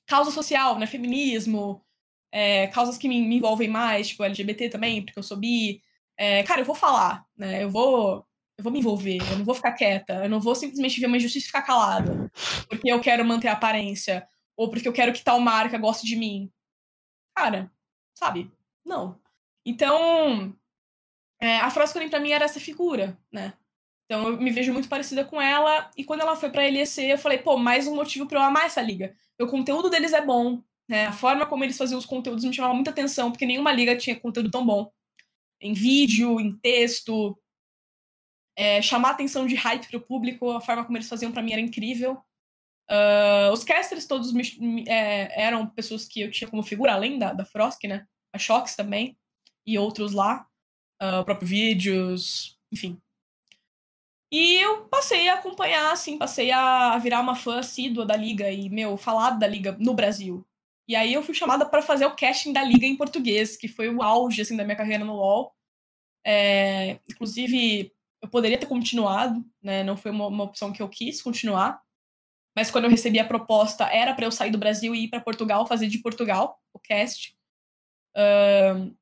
causa 0.07 0.31
social, 0.31 0.79
né? 0.79 0.87
Feminismo, 0.87 1.85
é, 2.31 2.67
causas 2.67 2.97
que 2.97 3.07
me, 3.07 3.21
me, 3.21 3.37
envolvem 3.37 3.69
mais, 3.69 4.07
tipo 4.07 4.23
LGBT 4.23 4.69
também, 4.69 5.03
porque 5.03 5.19
eu 5.19 5.23
sou 5.23 5.37
bi. 5.37 5.81
É, 6.17 6.43
cara, 6.43 6.61
eu 6.61 6.65
vou 6.65 6.75
falar, 6.75 7.25
né? 7.37 7.63
Eu 7.63 7.69
vou, 7.69 8.25
eu 8.57 8.63
vou 8.63 8.71
me 8.71 8.79
envolver, 8.79 9.17
eu 9.31 9.37
não 9.37 9.45
vou 9.45 9.55
ficar 9.55 9.73
quieta, 9.73 10.23
eu 10.23 10.29
não 10.29 10.39
vou 10.39 10.55
simplesmente 10.55 10.99
ver 10.99 11.07
uma 11.07 11.17
injustiça 11.17 11.45
e 11.45 11.47
ficar 11.47 11.61
calada, 11.63 12.31
porque 12.69 12.91
eu 12.91 13.01
quero 13.01 13.25
manter 13.25 13.47
a 13.49 13.53
aparência, 13.53 14.27
ou 14.55 14.69
porque 14.69 14.87
eu 14.87 14.93
quero 14.93 15.13
que 15.13 15.23
tal 15.23 15.39
marca 15.39 15.77
goste 15.77 16.05
de 16.07 16.15
mim. 16.15 16.51
Cara, 17.35 17.71
sabe? 18.17 18.51
Não. 18.85 19.19
Então, 19.65 20.55
é, 21.41 21.57
a 21.59 21.69
Frosconin 21.69 22.09
pra 22.09 22.19
mim 22.19 22.31
era 22.31 22.45
essa 22.45 22.59
figura, 22.59 23.17
né? 23.31 23.53
Então 24.05 24.29
eu 24.29 24.37
me 24.37 24.51
vejo 24.51 24.71
muito 24.71 24.87
parecida 24.87 25.25
com 25.25 25.41
ela. 25.41 25.89
E 25.97 26.03
quando 26.03 26.21
ela 26.21 26.35
foi 26.35 26.49
pra 26.49 26.63
LEC, 26.63 26.99
eu 26.99 27.17
falei, 27.17 27.39
pô, 27.39 27.57
mais 27.57 27.87
um 27.87 27.95
motivo 27.95 28.27
para 28.27 28.39
eu 28.39 28.43
amar 28.43 28.65
essa 28.65 28.81
liga. 28.81 29.15
O 29.41 29.47
conteúdo 29.47 29.89
deles 29.89 30.13
é 30.13 30.21
bom, 30.21 30.61
né? 30.87 31.07
A 31.07 31.11
forma 31.11 31.45
como 31.45 31.63
eles 31.63 31.77
faziam 31.77 31.97
os 31.97 32.05
conteúdos 32.05 32.45
me 32.45 32.53
chamava 32.53 32.73
muita 32.73 32.91
atenção, 32.91 33.31
porque 33.31 33.45
nenhuma 33.45 33.71
liga 33.71 33.97
tinha 33.97 34.19
conteúdo 34.19 34.51
tão 34.51 34.65
bom. 34.65 34.91
Em 35.61 35.73
vídeo, 35.73 36.39
em 36.39 36.55
texto. 36.57 37.37
É, 38.57 38.81
chamar 38.81 39.11
atenção 39.11 39.45
de 39.45 39.55
hype 39.55 39.87
pro 39.87 39.99
público, 39.99 40.51
a 40.51 40.61
forma 40.61 40.85
como 40.85 40.97
eles 40.97 41.09
faziam 41.09 41.31
para 41.31 41.41
mim 41.41 41.51
era 41.51 41.61
incrível. 41.61 42.23
Uh, 42.89 43.51
os 43.51 43.63
casters 43.63 44.05
todos 44.05 44.31
me, 44.31 44.43
me, 44.59 44.83
é, 44.87 45.41
eram 45.41 45.67
pessoas 45.67 46.05
que 46.05 46.21
eu 46.21 46.31
tinha 46.31 46.49
como 46.49 46.63
figura, 46.63 46.93
além 46.93 47.17
da, 47.17 47.33
da 47.33 47.43
Frosk, 47.43 47.83
né? 47.85 48.07
A 48.31 48.37
Shox 48.37 48.75
também, 48.75 49.17
e 49.65 49.77
outros 49.77 50.13
lá. 50.13 50.47
Uh, 51.01 51.19
o 51.21 51.25
próprio 51.25 51.47
Vídeos, 51.47 52.57
enfim. 52.71 53.01
E 54.31 54.55
eu 54.55 54.85
passei 54.87 55.29
a 55.29 55.35
acompanhar, 55.35 55.91
assim, 55.91 56.17
passei 56.17 56.51
a 56.51 56.97
virar 56.97 57.21
uma 57.21 57.35
fã 57.35 57.59
assídua 57.59 58.05
da 58.05 58.15
Liga 58.15 58.51
e, 58.51 58.69
meu, 58.69 58.97
falar 58.97 59.31
da 59.31 59.47
Liga 59.47 59.75
no 59.79 59.93
Brasil. 59.93 60.45
E 60.87 60.95
aí 60.95 61.13
eu 61.13 61.23
fui 61.23 61.33
chamada 61.33 61.65
para 61.65 61.81
fazer 61.81 62.05
o 62.05 62.15
casting 62.15 62.53
da 62.53 62.63
Liga 62.63 62.85
em 62.85 62.95
português, 62.95 63.57
que 63.57 63.67
foi 63.67 63.89
o 63.89 64.01
auge, 64.01 64.41
assim, 64.41 64.55
da 64.55 64.63
minha 64.63 64.75
carreira 64.75 65.03
no 65.03 65.15
LoL. 65.15 65.53
É, 66.25 66.99
inclusive, 67.09 67.91
eu 68.21 68.29
poderia 68.29 68.57
ter 68.57 68.67
continuado, 68.67 69.43
né? 69.61 69.83
Não 69.83 69.97
foi 69.97 70.11
uma, 70.11 70.27
uma 70.27 70.43
opção 70.43 70.71
que 70.71 70.81
eu 70.81 70.89
quis 70.89 71.21
continuar. 71.21 71.81
Mas 72.55 72.71
quando 72.71 72.85
eu 72.85 72.89
recebi 72.89 73.19
a 73.19 73.27
proposta, 73.27 73.85
era 73.85 74.13
para 74.13 74.25
eu 74.25 74.31
sair 74.31 74.51
do 74.51 74.57
Brasil 74.57 74.95
e 74.95 75.05
ir 75.05 75.09
para 75.09 75.19
Portugal, 75.19 75.67
fazer 75.67 75.87
de 75.87 75.99
Portugal 75.99 76.59
o 76.73 76.79
cast. 76.79 77.35
Uh, 78.15 78.95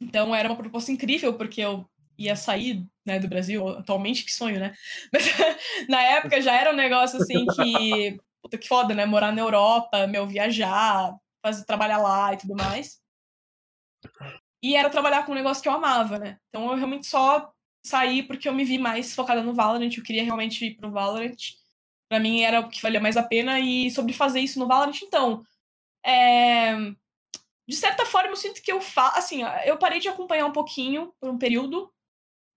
então 0.00 0.34
era 0.34 0.48
uma 0.48 0.56
proposta 0.56 0.92
incrível, 0.92 1.34
porque 1.34 1.60
eu 1.60 1.88
ia 2.18 2.36
sair 2.36 2.86
né, 3.04 3.18
do 3.18 3.28
Brasil, 3.28 3.66
atualmente, 3.68 4.24
que 4.24 4.32
sonho, 4.32 4.60
né? 4.60 4.74
Mas 5.12 5.24
na 5.88 6.02
época 6.02 6.40
já 6.40 6.54
era 6.54 6.70
um 6.72 6.76
negócio 6.76 7.20
assim 7.20 7.46
que. 7.46 8.20
Puta 8.42 8.58
que 8.58 8.68
foda, 8.68 8.94
né? 8.94 9.06
Morar 9.06 9.32
na 9.32 9.40
Europa, 9.40 10.06
meu, 10.06 10.26
viajar, 10.26 11.14
fazer, 11.44 11.64
trabalhar 11.64 11.98
lá 11.98 12.32
e 12.32 12.38
tudo 12.38 12.54
mais. 12.54 13.00
E 14.62 14.76
era 14.76 14.90
trabalhar 14.90 15.24
com 15.24 15.32
um 15.32 15.36
negócio 15.36 15.62
que 15.62 15.68
eu 15.68 15.72
amava, 15.72 16.18
né? 16.18 16.38
Então 16.48 16.70
eu 16.70 16.76
realmente 16.76 17.06
só 17.06 17.52
saí 17.84 18.22
porque 18.22 18.48
eu 18.48 18.54
me 18.54 18.64
vi 18.64 18.78
mais 18.78 19.14
focada 19.14 19.42
no 19.42 19.54
Valorant, 19.54 19.92
eu 19.96 20.04
queria 20.04 20.24
realmente 20.24 20.64
ir 20.64 20.76
pro 20.76 20.90
Valorant 20.90 21.36
para 22.12 22.20
mim 22.20 22.42
era 22.42 22.60
o 22.60 22.68
que 22.68 22.82
valia 22.82 23.00
mais 23.00 23.16
a 23.16 23.22
pena. 23.22 23.58
E 23.58 23.90
sobre 23.90 24.12
fazer 24.12 24.40
isso 24.40 24.58
no 24.58 24.66
Valorant, 24.66 25.00
então. 25.02 25.42
É... 26.04 26.74
De 27.66 27.74
certa 27.74 28.04
forma, 28.04 28.28
eu 28.30 28.36
sinto 28.36 28.60
que 28.60 28.70
eu 28.70 28.82
faço. 28.82 29.18
Assim, 29.18 29.40
eu 29.64 29.78
parei 29.78 29.98
de 29.98 30.08
acompanhar 30.08 30.44
um 30.44 30.52
pouquinho, 30.52 31.14
por 31.18 31.30
um 31.30 31.38
período, 31.38 31.90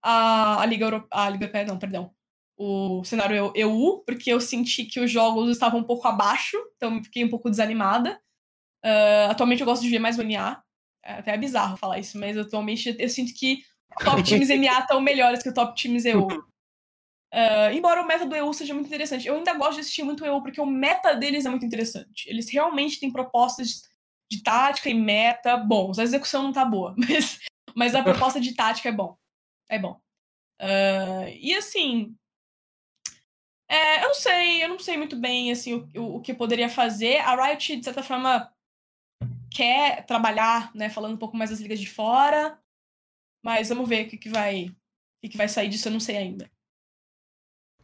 a, 0.03 0.61
a 0.61 0.65
Liga 0.65 0.86
Europeia. 0.86 1.09
A 1.11 1.29
Liga 1.29 1.45
Europeia, 1.45 1.65
não, 1.65 1.79
perdão. 1.79 2.13
O 2.58 3.03
cenário 3.03 3.51
EU, 3.53 4.03
porque 4.06 4.32
eu 4.32 4.39
senti 4.39 4.86
que 4.86 4.99
os 4.99 5.12
jogos 5.12 5.49
estavam 5.49 5.82
um 5.82 5.84
pouco 5.84 6.08
abaixo, 6.08 6.58
então 6.78 7.03
fiquei 7.03 7.26
um 7.26 7.30
pouco 7.30 7.49
desanimada. 7.49 8.20
Uh, 8.84 9.30
atualmente 9.30 9.60
eu 9.62 9.66
gosto 9.66 9.82
de 9.82 9.89
ver 9.89 9.99
mais 9.99 10.18
o 10.18 10.24
NA. 10.24 10.62
É 11.03 11.14
até 11.14 11.34
é 11.34 11.38
bizarro 11.38 11.76
falar 11.76 11.99
isso, 11.99 12.18
mas 12.18 12.38
atualmente 12.38 12.95
eu 12.97 13.10
sinto 13.10 13.34
que 13.34 13.62
top 14.03 14.22
times 14.24 14.49
NA 14.49 14.80
estão 14.80 15.01
melhores 15.01 15.43
que 15.43 15.49
o 15.49 15.53
top 15.53 15.76
times 15.76 16.06
EU. 16.06 16.28
Uh, 16.28 17.74
embora 17.74 18.01
o 18.01 18.08
meta 18.08 18.26
do 18.26 18.36
EU 18.36 18.53
seja 18.53 18.74
muito 18.74 18.88
interessante, 18.88 19.28
eu 19.28 19.36
ainda 19.36 19.53
gosto 19.56 19.76
de 19.76 19.80
assistir 19.82 20.03
muito 20.03 20.24
o 20.24 20.26
EU 20.26 20.41
porque 20.41 20.62
o 20.62 20.66
meta 20.66 21.14
deles 21.14 21.45
é 21.45 21.49
muito 21.49 21.66
interessante. 21.66 22.30
Eles 22.30 22.49
realmente 22.49 22.99
têm 22.99 23.12
propostas 23.12 23.82
de 24.32 24.41
tática 24.41 24.89
e 24.89 24.93
meta 24.93 25.58
bons. 25.58 25.99
A 25.99 26.03
execução 26.03 26.43
não 26.43 26.53
tá 26.53 26.64
boa, 26.64 26.95
mas, 26.97 27.39
mas 27.76 27.93
a 27.93 28.01
proposta 28.01 28.39
de 28.39 28.53
tática 28.53 28.89
é 28.89 28.91
bom. 28.91 29.18
É 29.70 29.78
bom. 29.78 29.99
Uh, 30.62 31.28
e 31.41 31.53
assim. 31.56 32.16
É, 33.68 34.03
eu 34.03 34.07
não 34.09 34.16
sei, 34.16 34.63
eu 34.63 34.70
não 34.70 34.80
sei 34.80 34.95
muito 34.95 35.16
bem 35.16 35.51
assim, 35.51 35.89
o, 35.95 36.18
o, 36.18 36.22
que 36.22 36.34
poderia 36.34 36.70
fazer. 36.70 37.18
A 37.18 37.36
Riot, 37.36 37.78
de 37.78 37.84
certa 37.84 38.03
forma, 38.03 38.51
quer 39.51 40.05
trabalhar, 40.05 40.72
né? 40.76 40.89
Falando 40.89 41.16
um 41.16 41.18
pouco 41.18 41.36
mais 41.36 41.49
das 41.49 41.59
ligas 41.59 41.80
de 41.80 41.89
fora. 41.89 42.59
Mas 43.43 43.70
vamos 43.70 43.88
ver 43.88 44.05
o 44.05 44.09
que, 44.09 44.18
que 44.18 44.30
vai. 44.30 44.66
O 45.24 45.30
que, 45.30 45.38
vai 45.38 45.47
sair 45.47 45.70
disso, 45.70 45.88
eu 45.88 45.91
não 45.91 45.99
sei 45.99 46.18
ainda. 46.18 46.49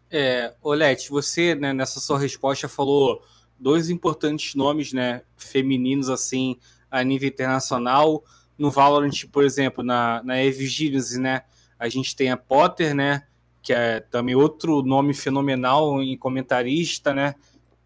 É, 0.10 0.56
Olete, 0.62 1.10
você 1.10 1.56
né, 1.56 1.74
nessa 1.74 2.00
sua 2.00 2.20
resposta 2.20 2.68
falou 2.68 3.26
dois 3.58 3.90
importantes 3.90 4.54
nomes, 4.54 4.92
né, 4.92 5.24
femininos 5.38 6.10
assim 6.10 6.60
a 6.90 7.04
nível 7.04 7.30
internacional. 7.30 8.24
No 8.58 8.70
Valorant, 8.70 9.26
por 9.32 9.44
exemplo, 9.44 9.84
na 9.84 10.22
na 10.24 10.44
Evigiles, 10.44 11.18
né, 11.18 11.44
a 11.80 11.90
gente 11.90 12.16
tem 12.16 12.30
a 12.30 12.38
Potter, 12.38 12.94
né, 12.94 13.28
que 13.62 13.74
é 13.74 14.00
também 14.00 14.36
outro 14.36 14.82
nome 14.82 15.14
fenomenal 15.14 16.02
em 16.02 16.18
comentarista, 16.18 17.14
né, 17.14 17.36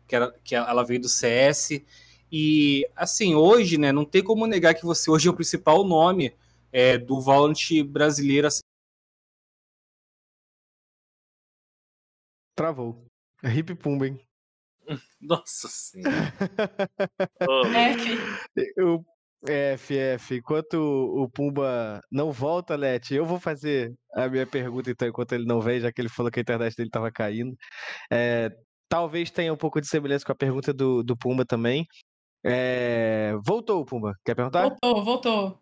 que, 0.08 0.16
era, 0.16 0.34
que 0.44 0.56
ela 0.56 0.84
veio 0.84 1.02
do 1.02 1.10
CS. 1.10 1.82
E 2.32 2.88
assim, 2.96 3.36
hoje, 3.36 3.78
né, 3.78 3.92
não 3.92 4.06
tem 4.06 4.24
como 4.24 4.48
negar 4.48 4.74
que 4.74 4.86
você 4.86 5.10
hoje 5.12 5.28
é 5.28 5.32
o 5.32 5.36
principal 5.36 5.84
nome 5.84 6.34
é, 6.72 6.98
do 6.98 7.22
Valorant 7.22 7.84
brasileiro 7.88 8.48
assim, 8.48 8.62
Travou. 12.56 13.06
É 13.44 13.50
hip 13.50 13.76
pumba, 13.76 14.08
hein? 14.08 14.20
Nossa 15.20 15.68
senhora. 15.68 16.34
oh. 18.80 19.15
F, 19.48 19.98
F, 19.98 20.36
enquanto 20.36 20.76
o 20.76 21.30
Pumba 21.30 22.02
não 22.12 22.32
volta, 22.32 22.76
Leti, 22.76 23.16
eu 23.16 23.26
vou 23.26 23.40
fazer 23.40 23.94
a 24.14 24.28
minha 24.28 24.46
pergunta 24.46 24.90
então, 24.90 25.08
enquanto 25.08 25.34
ele 25.34 25.46
não 25.46 25.62
vem, 25.62 25.80
já 25.80 25.92
que 25.92 26.02
ele 26.02 26.10
falou 26.10 26.32
que 26.32 26.40
a 26.40 26.42
internet 26.42 26.76
dele 26.76 26.90
estava 26.90 27.12
caindo. 27.12 27.56
É, 28.12 28.52
talvez 28.90 29.30
tenha 29.32 29.54
um 29.54 29.58
pouco 29.58 29.82
de 29.82 29.88
semelhança 29.88 30.26
com 30.26 30.32
a 30.32 30.36
pergunta 30.36 30.74
do, 30.74 31.04
do 31.04 31.18
Pumba 31.18 31.46
também. 31.46 31.86
É, 32.44 33.34
voltou, 33.44 33.84
Pumba. 33.86 34.14
Quer 34.24 34.36
perguntar? 34.36 34.62
Voltou, 34.62 35.04
voltou. 35.04 35.60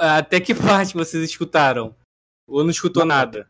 Até 0.00 0.40
que 0.40 0.54
parte 0.54 0.94
vocês 0.94 1.22
escutaram? 1.24 1.94
Ou 2.46 2.62
não 2.62 2.70
escutou 2.70 3.04
não. 3.04 3.14
nada? 3.14 3.48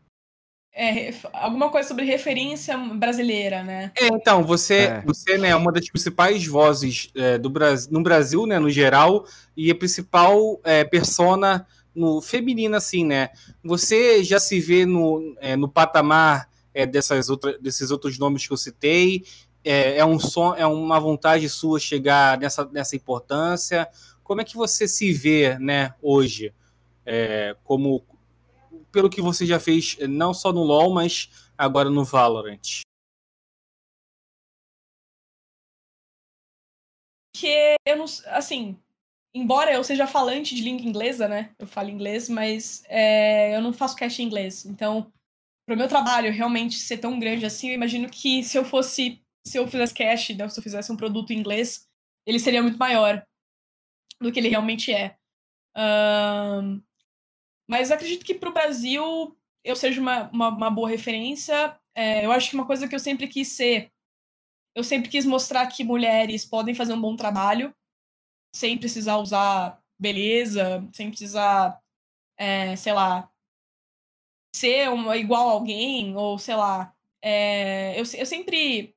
É, 0.73 1.13
alguma 1.33 1.69
coisa 1.69 1.87
sobre 1.87 2.05
referência 2.05 2.77
brasileira, 2.77 3.63
né? 3.63 3.91
É, 3.99 4.07
então, 4.07 4.43
você, 4.43 4.75
é. 4.75 5.01
você 5.01 5.37
né, 5.37 5.49
é 5.49 5.55
uma 5.55 5.71
das 5.71 5.89
principais 5.89 6.45
vozes 6.45 7.09
é, 7.15 7.37
do 7.37 7.49
Brasil, 7.49 7.91
no 7.91 8.03
Brasil, 8.03 8.45
né, 8.45 8.59
no 8.59 8.69
geral, 8.69 9.25
e 9.57 9.71
a 9.71 9.75
principal 9.75 10.59
é, 10.63 10.83
persona 10.83 11.65
no 11.93 12.21
feminino, 12.21 12.75
assim, 12.75 13.03
né? 13.03 13.29
Você 13.63 14.23
já 14.23 14.39
se 14.39 14.59
vê 14.59 14.85
no, 14.85 15.35
é, 15.41 15.55
no 15.55 15.67
patamar 15.67 16.47
é, 16.73 16.85
dessas 16.85 17.29
outra, 17.29 17.57
desses 17.59 17.91
outros 17.91 18.17
nomes 18.17 18.47
que 18.47 18.53
eu 18.53 18.57
citei? 18.57 19.23
É, 19.63 19.97
é, 19.97 20.05
um 20.05 20.19
som, 20.19 20.55
é 20.55 20.65
uma 20.65 20.99
vontade 20.99 21.49
sua 21.49 21.79
chegar 21.79 22.37
nessa, 22.37 22.63
nessa 22.71 22.95
importância? 22.95 23.87
Como 24.23 24.39
é 24.39 24.45
que 24.45 24.55
você 24.55 24.87
se 24.87 25.11
vê, 25.11 25.57
né, 25.59 25.93
hoje, 26.01 26.53
é, 27.05 27.55
como 27.63 28.03
pelo 28.91 29.09
que 29.09 29.21
você 29.21 29.45
já 29.45 29.59
fez, 29.59 29.97
não 30.07 30.33
só 30.33 30.51
no 30.51 30.63
LoL, 30.63 30.93
mas 30.93 31.29
agora 31.57 31.89
no 31.89 32.03
Valorant? 32.03 32.81
Que 37.35 37.75
eu 37.85 37.97
não. 37.97 38.05
Assim, 38.27 38.77
embora 39.33 39.71
eu 39.71 39.83
seja 39.83 40.07
falante 40.07 40.55
de 40.55 40.61
língua 40.61 40.85
inglesa, 40.85 41.27
né? 41.27 41.53
Eu 41.57 41.67
falo 41.67 41.89
inglês, 41.89 42.27
mas 42.27 42.83
é, 42.87 43.55
eu 43.55 43.61
não 43.61 43.71
faço 43.71 43.95
cast 43.95 44.21
em 44.21 44.25
inglês. 44.25 44.65
Então, 44.65 45.11
para 45.65 45.75
o 45.75 45.77
meu 45.77 45.87
trabalho 45.87 46.31
realmente 46.33 46.75
ser 46.75 46.97
tão 46.97 47.19
grande 47.19 47.45
assim, 47.45 47.69
eu 47.69 47.75
imagino 47.75 48.09
que 48.09 48.43
se 48.43 48.57
eu 48.57 48.65
fosse. 48.65 49.21
Se 49.47 49.57
eu 49.57 49.67
fizesse 49.67 49.93
cast, 49.93 50.33
né, 50.35 50.49
se 50.49 50.59
eu 50.59 50.63
fizesse 50.63 50.91
um 50.91 50.97
produto 50.97 51.31
em 51.31 51.39
inglês, 51.39 51.87
ele 52.25 52.39
seria 52.39 52.61
muito 52.61 52.77
maior 52.77 53.23
do 54.21 54.31
que 54.31 54.39
ele 54.39 54.49
realmente 54.49 54.93
é. 54.93 55.15
Um, 55.77 56.81
mas 57.69 57.91
acredito 57.91 58.25
que 58.25 58.33
para 58.33 58.49
o 58.49 58.53
Brasil 58.53 59.37
eu 59.63 59.75
seja 59.75 60.01
uma, 60.01 60.27
uma, 60.31 60.49
uma 60.49 60.69
boa 60.71 60.89
referência. 60.89 61.79
É, 61.93 62.25
eu 62.25 62.31
acho 62.31 62.49
que 62.49 62.55
uma 62.55 62.65
coisa 62.65 62.87
que 62.87 62.95
eu 62.95 62.99
sempre 62.99 63.27
quis 63.27 63.49
ser, 63.49 63.91
eu 64.73 64.83
sempre 64.83 65.07
quis 65.07 65.23
mostrar 65.23 65.67
que 65.67 65.83
mulheres 65.83 66.43
podem 66.45 66.73
fazer 66.73 66.93
um 66.93 67.01
bom 67.01 67.15
trabalho 67.15 67.71
sem 68.55 68.75
precisar 68.75 69.17
usar 69.17 69.79
beleza, 69.99 70.87
sem 70.91 71.09
precisar, 71.09 71.79
é, 72.37 72.75
sei 72.75 72.93
lá, 72.93 73.29
ser 74.55 74.89
uma, 74.89 75.15
igual 75.17 75.49
a 75.49 75.51
alguém, 75.51 76.15
ou 76.15 76.39
sei 76.39 76.55
lá. 76.55 76.95
É, 77.21 77.93
eu, 77.99 78.03
eu 78.17 78.25
sempre 78.25 78.95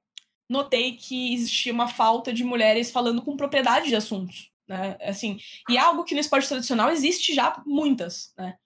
notei 0.48 0.96
que 0.96 1.34
existia 1.34 1.72
uma 1.72 1.88
falta 1.88 2.32
de 2.32 2.44
mulheres 2.44 2.90
falando 2.90 3.20
com 3.22 3.36
propriedade 3.36 3.88
de 3.88 3.96
assuntos. 3.96 4.51
Né? 4.72 4.96
Assim, 5.02 5.38
e 5.68 5.76
é 5.76 5.80
algo 5.80 6.02
que 6.02 6.14
no 6.14 6.20
esporte 6.20 6.48
tradicional 6.48 6.88
existe 6.88 7.34
já 7.34 7.62
muitas, 7.66 8.32
né? 8.38 8.56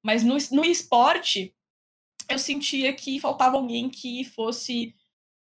Mas 0.00 0.22
no, 0.22 0.36
no 0.52 0.64
esporte, 0.64 1.52
eu 2.28 2.38
sentia 2.38 2.92
que 2.92 3.18
faltava 3.18 3.56
alguém 3.56 3.90
que 3.90 4.22
fosse 4.22 4.94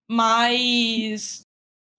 mais. 0.10 1.42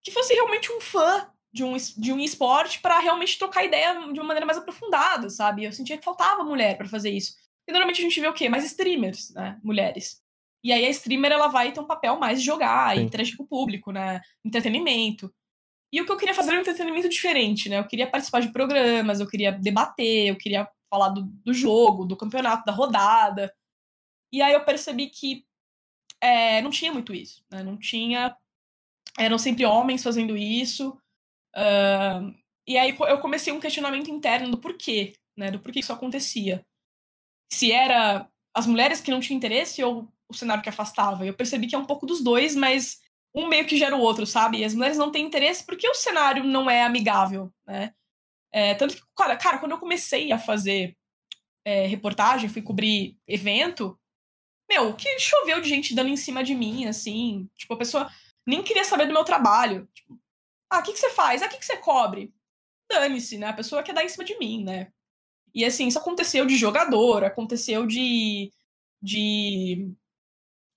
que 0.03 0.11
fosse 0.11 0.33
realmente 0.33 0.73
um 0.73 0.81
fã 0.81 1.31
de 1.53 1.63
um, 1.63 1.77
de 1.77 2.11
um 2.11 2.19
esporte 2.19 2.81
para 2.81 2.99
realmente 3.01 3.39
trocar 3.39 3.67
ideia 3.67 3.93
de 4.11 4.19
uma 4.19 4.29
maneira 4.29 4.47
mais 4.47 4.57
aprofundada, 4.57 5.29
sabe? 5.29 5.65
Eu 5.65 5.73
sentia 5.73 5.99
que 5.99 6.05
faltava 6.05 6.43
mulher 6.43 6.79
para 6.79 6.89
fazer 6.89 7.11
isso. 7.11 7.35
E 7.69 7.73
normalmente 7.73 8.01
a 8.01 8.05
gente 8.05 8.19
vê 8.19 8.29
o 8.29 8.33
quê? 8.33 8.49
Mais 8.49 8.65
streamers, 8.65 9.35
né? 9.35 9.61
Mulheres. 9.63 10.23
E 10.65 10.73
aí 10.73 10.87
a 10.87 10.91
streamer 10.91 11.33
ela 11.33 11.49
vai 11.49 11.71
ter 11.71 11.81
um 11.81 11.87
papel 11.87 12.19
mais 12.19 12.41
de 12.41 12.47
jogar, 12.47 12.97
Sim. 12.97 13.03
interagir 13.03 13.37
com 13.37 13.43
o 13.43 13.47
público, 13.47 13.93
né? 13.93 14.23
Entretenimento. 14.43 15.31
E 15.97 16.01
o 16.03 16.05
que 16.05 16.13
eu 16.13 16.19
queria 16.19 16.35
fazer 16.35 16.51
era 16.51 16.59
um 16.59 16.61
entretenimento 16.61 17.09
diferente, 17.09 17.71
né? 17.71 17.79
Eu 17.79 17.89
queria 17.89 18.07
participar 18.07 18.41
de 18.41 18.53
programas, 18.53 19.19
eu 19.19 19.27
queria 19.27 19.51
debater, 19.51 20.29
eu 20.29 20.37
queria 20.37 20.69
falar 20.91 21.09
do, 21.09 21.23
do 21.23 21.55
jogo, 21.55 22.05
do 22.05 22.15
campeonato, 22.15 22.67
da 22.67 22.73
rodada. 22.73 23.51
E 24.31 24.43
aí 24.43 24.53
eu 24.53 24.63
percebi 24.63 25.09
que 25.09 25.47
é, 26.21 26.61
não 26.61 26.69
tinha 26.69 26.93
muito 26.93 27.15
isso, 27.15 27.43
né? 27.51 27.63
Não 27.63 27.79
tinha. 27.79 28.37
Eram 29.19 29.39
sempre 29.39 29.65
homens 29.65 30.03
fazendo 30.03 30.37
isso. 30.37 30.91
Uh, 31.57 32.31
e 32.69 32.77
aí 32.77 32.95
eu 33.09 33.19
comecei 33.19 33.51
um 33.51 33.61
questionamento 33.61 34.11
interno 34.11 34.51
do 34.51 34.59
porquê, 34.59 35.15
né? 35.35 35.51
Do 35.51 35.61
porquê 35.61 35.81
isso 35.81 35.95
acontecia. 35.95 36.63
Se 37.51 37.73
era 37.73 38.29
as 38.55 38.67
mulheres 38.67 39.01
que 39.01 39.11
não 39.11 39.21
tinham 39.21 39.39
interesse 39.39 39.83
ou 39.83 40.13
o 40.29 40.35
cenário 40.35 40.63
que 40.63 40.69
afastava. 40.69 41.25
Eu 41.25 41.33
percebi 41.33 41.67
que 41.67 41.75
é 41.75 41.79
um 41.79 41.87
pouco 41.87 42.05
dos 42.05 42.23
dois, 42.23 42.55
mas 42.55 43.01
um 43.37 43.47
meio 43.47 43.67
que 43.67 43.77
gera 43.77 43.95
o 43.95 44.01
outro, 44.01 44.27
sabe? 44.27 44.59
E 44.59 44.65
as 44.65 44.75
mulheres 44.75 44.97
não 44.97 45.13
têm 45.13 45.27
interesse 45.27 45.65
porque 45.65 45.87
o 45.89 45.95
cenário 45.95 46.43
não 46.43 46.71
é 46.71 46.83
amigável, 46.83 47.53
né? 47.67 47.93
É, 48.51 48.75
tanto 48.75 48.97
que, 48.97 49.03
cara, 49.15 49.37
cara, 49.37 49.59
quando 49.59 49.73
eu 49.73 49.79
comecei 49.79 50.33
a 50.33 50.39
fazer 50.39 50.97
é, 51.65 51.87
reportagem, 51.87 52.49
fui 52.49 52.63
cobrir 52.63 53.19
evento, 53.27 53.99
meu, 54.69 54.95
que 54.95 55.19
choveu 55.19 55.61
de 55.61 55.69
gente 55.69 55.95
dando 55.95 56.09
em 56.09 56.17
cima 56.17 56.43
de 56.43 56.55
mim, 56.55 56.87
assim. 56.87 57.49
Tipo, 57.55 57.75
a 57.75 57.79
pessoa 57.79 58.11
nem 58.47 58.63
queria 58.63 58.85
saber 58.85 59.07
do 59.07 59.13
meu 59.13 59.25
trabalho. 59.25 59.87
Tipo, 59.93 60.19
ah, 60.71 60.79
o 60.79 60.83
que, 60.83 60.93
que 60.93 60.99
você 60.99 61.11
faz? 61.11 61.43
Ah, 61.43 61.47
o 61.47 61.49
que, 61.49 61.59
que 61.59 61.67
você 61.67 61.77
cobre? 61.77 62.33
Dane-se, 62.91 63.37
né? 63.39 63.49
A 63.49 63.53
pessoa 63.53 63.83
quer 63.83 63.93
dar 63.95 64.05
em 64.05 64.09
cima 64.09 64.25
de 64.25 64.39
mim, 64.39 64.65
né? 64.65 64.93
E 65.55 65.65
assim, 65.65 65.87
isso 65.89 65.99
aconteceu 65.99 66.47
de 66.47 66.57
jogador, 66.57 67.25
aconteceu 67.25 67.87
de. 67.87 68.53
de 69.03 69.93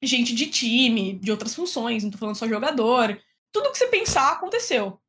gente 0.07 0.33
de 0.33 0.47
time, 0.49 1.13
de 1.19 1.31
outras 1.31 1.55
funções, 1.55 2.03
não 2.03 2.11
tô 2.11 2.17
falando 2.17 2.35
só 2.35 2.47
jogador. 2.47 3.21
Tudo 3.51 3.71
que 3.71 3.77
você 3.77 3.87
pensar 3.87 4.31
aconteceu. 4.31 4.99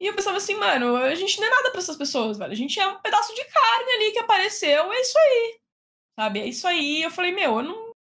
E 0.00 0.06
eu 0.06 0.14
pensava 0.14 0.36
assim, 0.36 0.54
mano, 0.54 0.96
a 0.96 1.14
gente 1.14 1.40
não 1.40 1.46
é 1.46 1.50
nada 1.50 1.70
para 1.70 1.80
essas 1.80 1.96
pessoas, 1.96 2.38
velho. 2.38 2.52
A 2.52 2.56
gente 2.56 2.78
é 2.78 2.86
um 2.86 3.00
pedaço 3.00 3.34
de 3.34 3.44
carne 3.44 3.92
ali 3.92 4.12
que 4.12 4.18
apareceu, 4.18 4.92
é 4.92 5.00
isso 5.00 5.18
aí. 5.18 5.60
Sabe? 6.18 6.40
É 6.40 6.46
isso 6.46 6.66
aí. 6.66 7.02
Eu 7.02 7.10
falei, 7.10 7.32
meu, 7.32 7.56
eu 7.56 7.62
não. 7.62 7.92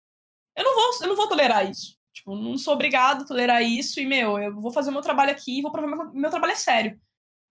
Eu 0.55 0.63
não 0.63 0.75
vou, 0.75 1.01
eu 1.01 1.07
não 1.07 1.15
vou 1.15 1.27
tolerar 1.27 1.69
isso. 1.69 1.97
Tipo, 2.13 2.35
não 2.35 2.57
sou 2.57 2.73
obrigado 2.73 3.23
a 3.23 3.27
tolerar 3.27 3.63
isso 3.63 3.99
e, 3.99 4.05
meu, 4.05 4.39
eu 4.39 4.53
vou 4.53 4.71
fazer 4.71 4.89
meu 4.91 5.01
trabalho 5.01 5.31
aqui 5.31 5.59
e 5.59 5.61
vou 5.61 5.71
provar 5.71 6.09
que 6.09 6.17
meu 6.17 6.29
trabalho 6.31 6.53
é 6.53 6.55
sério. 6.55 6.99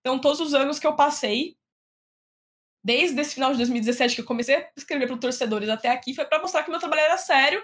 Então, 0.01 0.19
todos 0.19 0.41
os 0.41 0.55
anos 0.55 0.79
que 0.79 0.87
eu 0.87 0.97
passei, 0.97 1.57
desde 2.85 3.21
esse 3.21 3.35
final 3.35 3.53
de 3.53 3.59
2017 3.59 4.15
que 4.15 4.21
eu 4.21 4.25
comecei 4.25 4.57
a 4.57 4.71
escrever 4.77 5.07
para 5.07 5.17
torcedores 5.19 5.69
até 5.69 5.89
aqui, 5.89 6.15
foi 6.15 6.25
para 6.25 6.41
mostrar 6.41 6.65
que 6.65 6.71
meu 6.71 6.81
trabalho 6.81 7.03
era 7.03 7.17
sério 7.17 7.63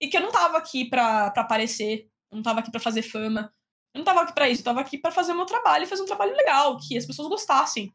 e 0.00 0.08
que 0.08 0.16
eu 0.16 0.20
não 0.20 0.30
tava 0.30 0.58
aqui 0.58 0.84
pra, 0.84 1.30
pra 1.30 1.42
aparecer, 1.42 2.08
eu 2.30 2.36
não 2.36 2.42
tava 2.42 2.60
aqui 2.60 2.70
pra 2.70 2.80
fazer 2.80 3.02
fama, 3.02 3.52
eu 3.94 3.98
não 3.98 4.04
tava 4.04 4.22
aqui 4.22 4.34
pra 4.34 4.48
isso, 4.48 4.60
eu 4.60 4.64
tava 4.64 4.80
aqui 4.80 4.98
pra 4.98 5.12
fazer 5.12 5.32
o 5.32 5.36
meu 5.36 5.46
trabalho 5.46 5.84
e 5.84 5.86
fazer 5.86 6.02
um 6.02 6.06
trabalho 6.06 6.34
legal, 6.34 6.76
que 6.78 6.96
as 6.96 7.06
pessoas 7.06 7.28
gostassem. 7.28 7.94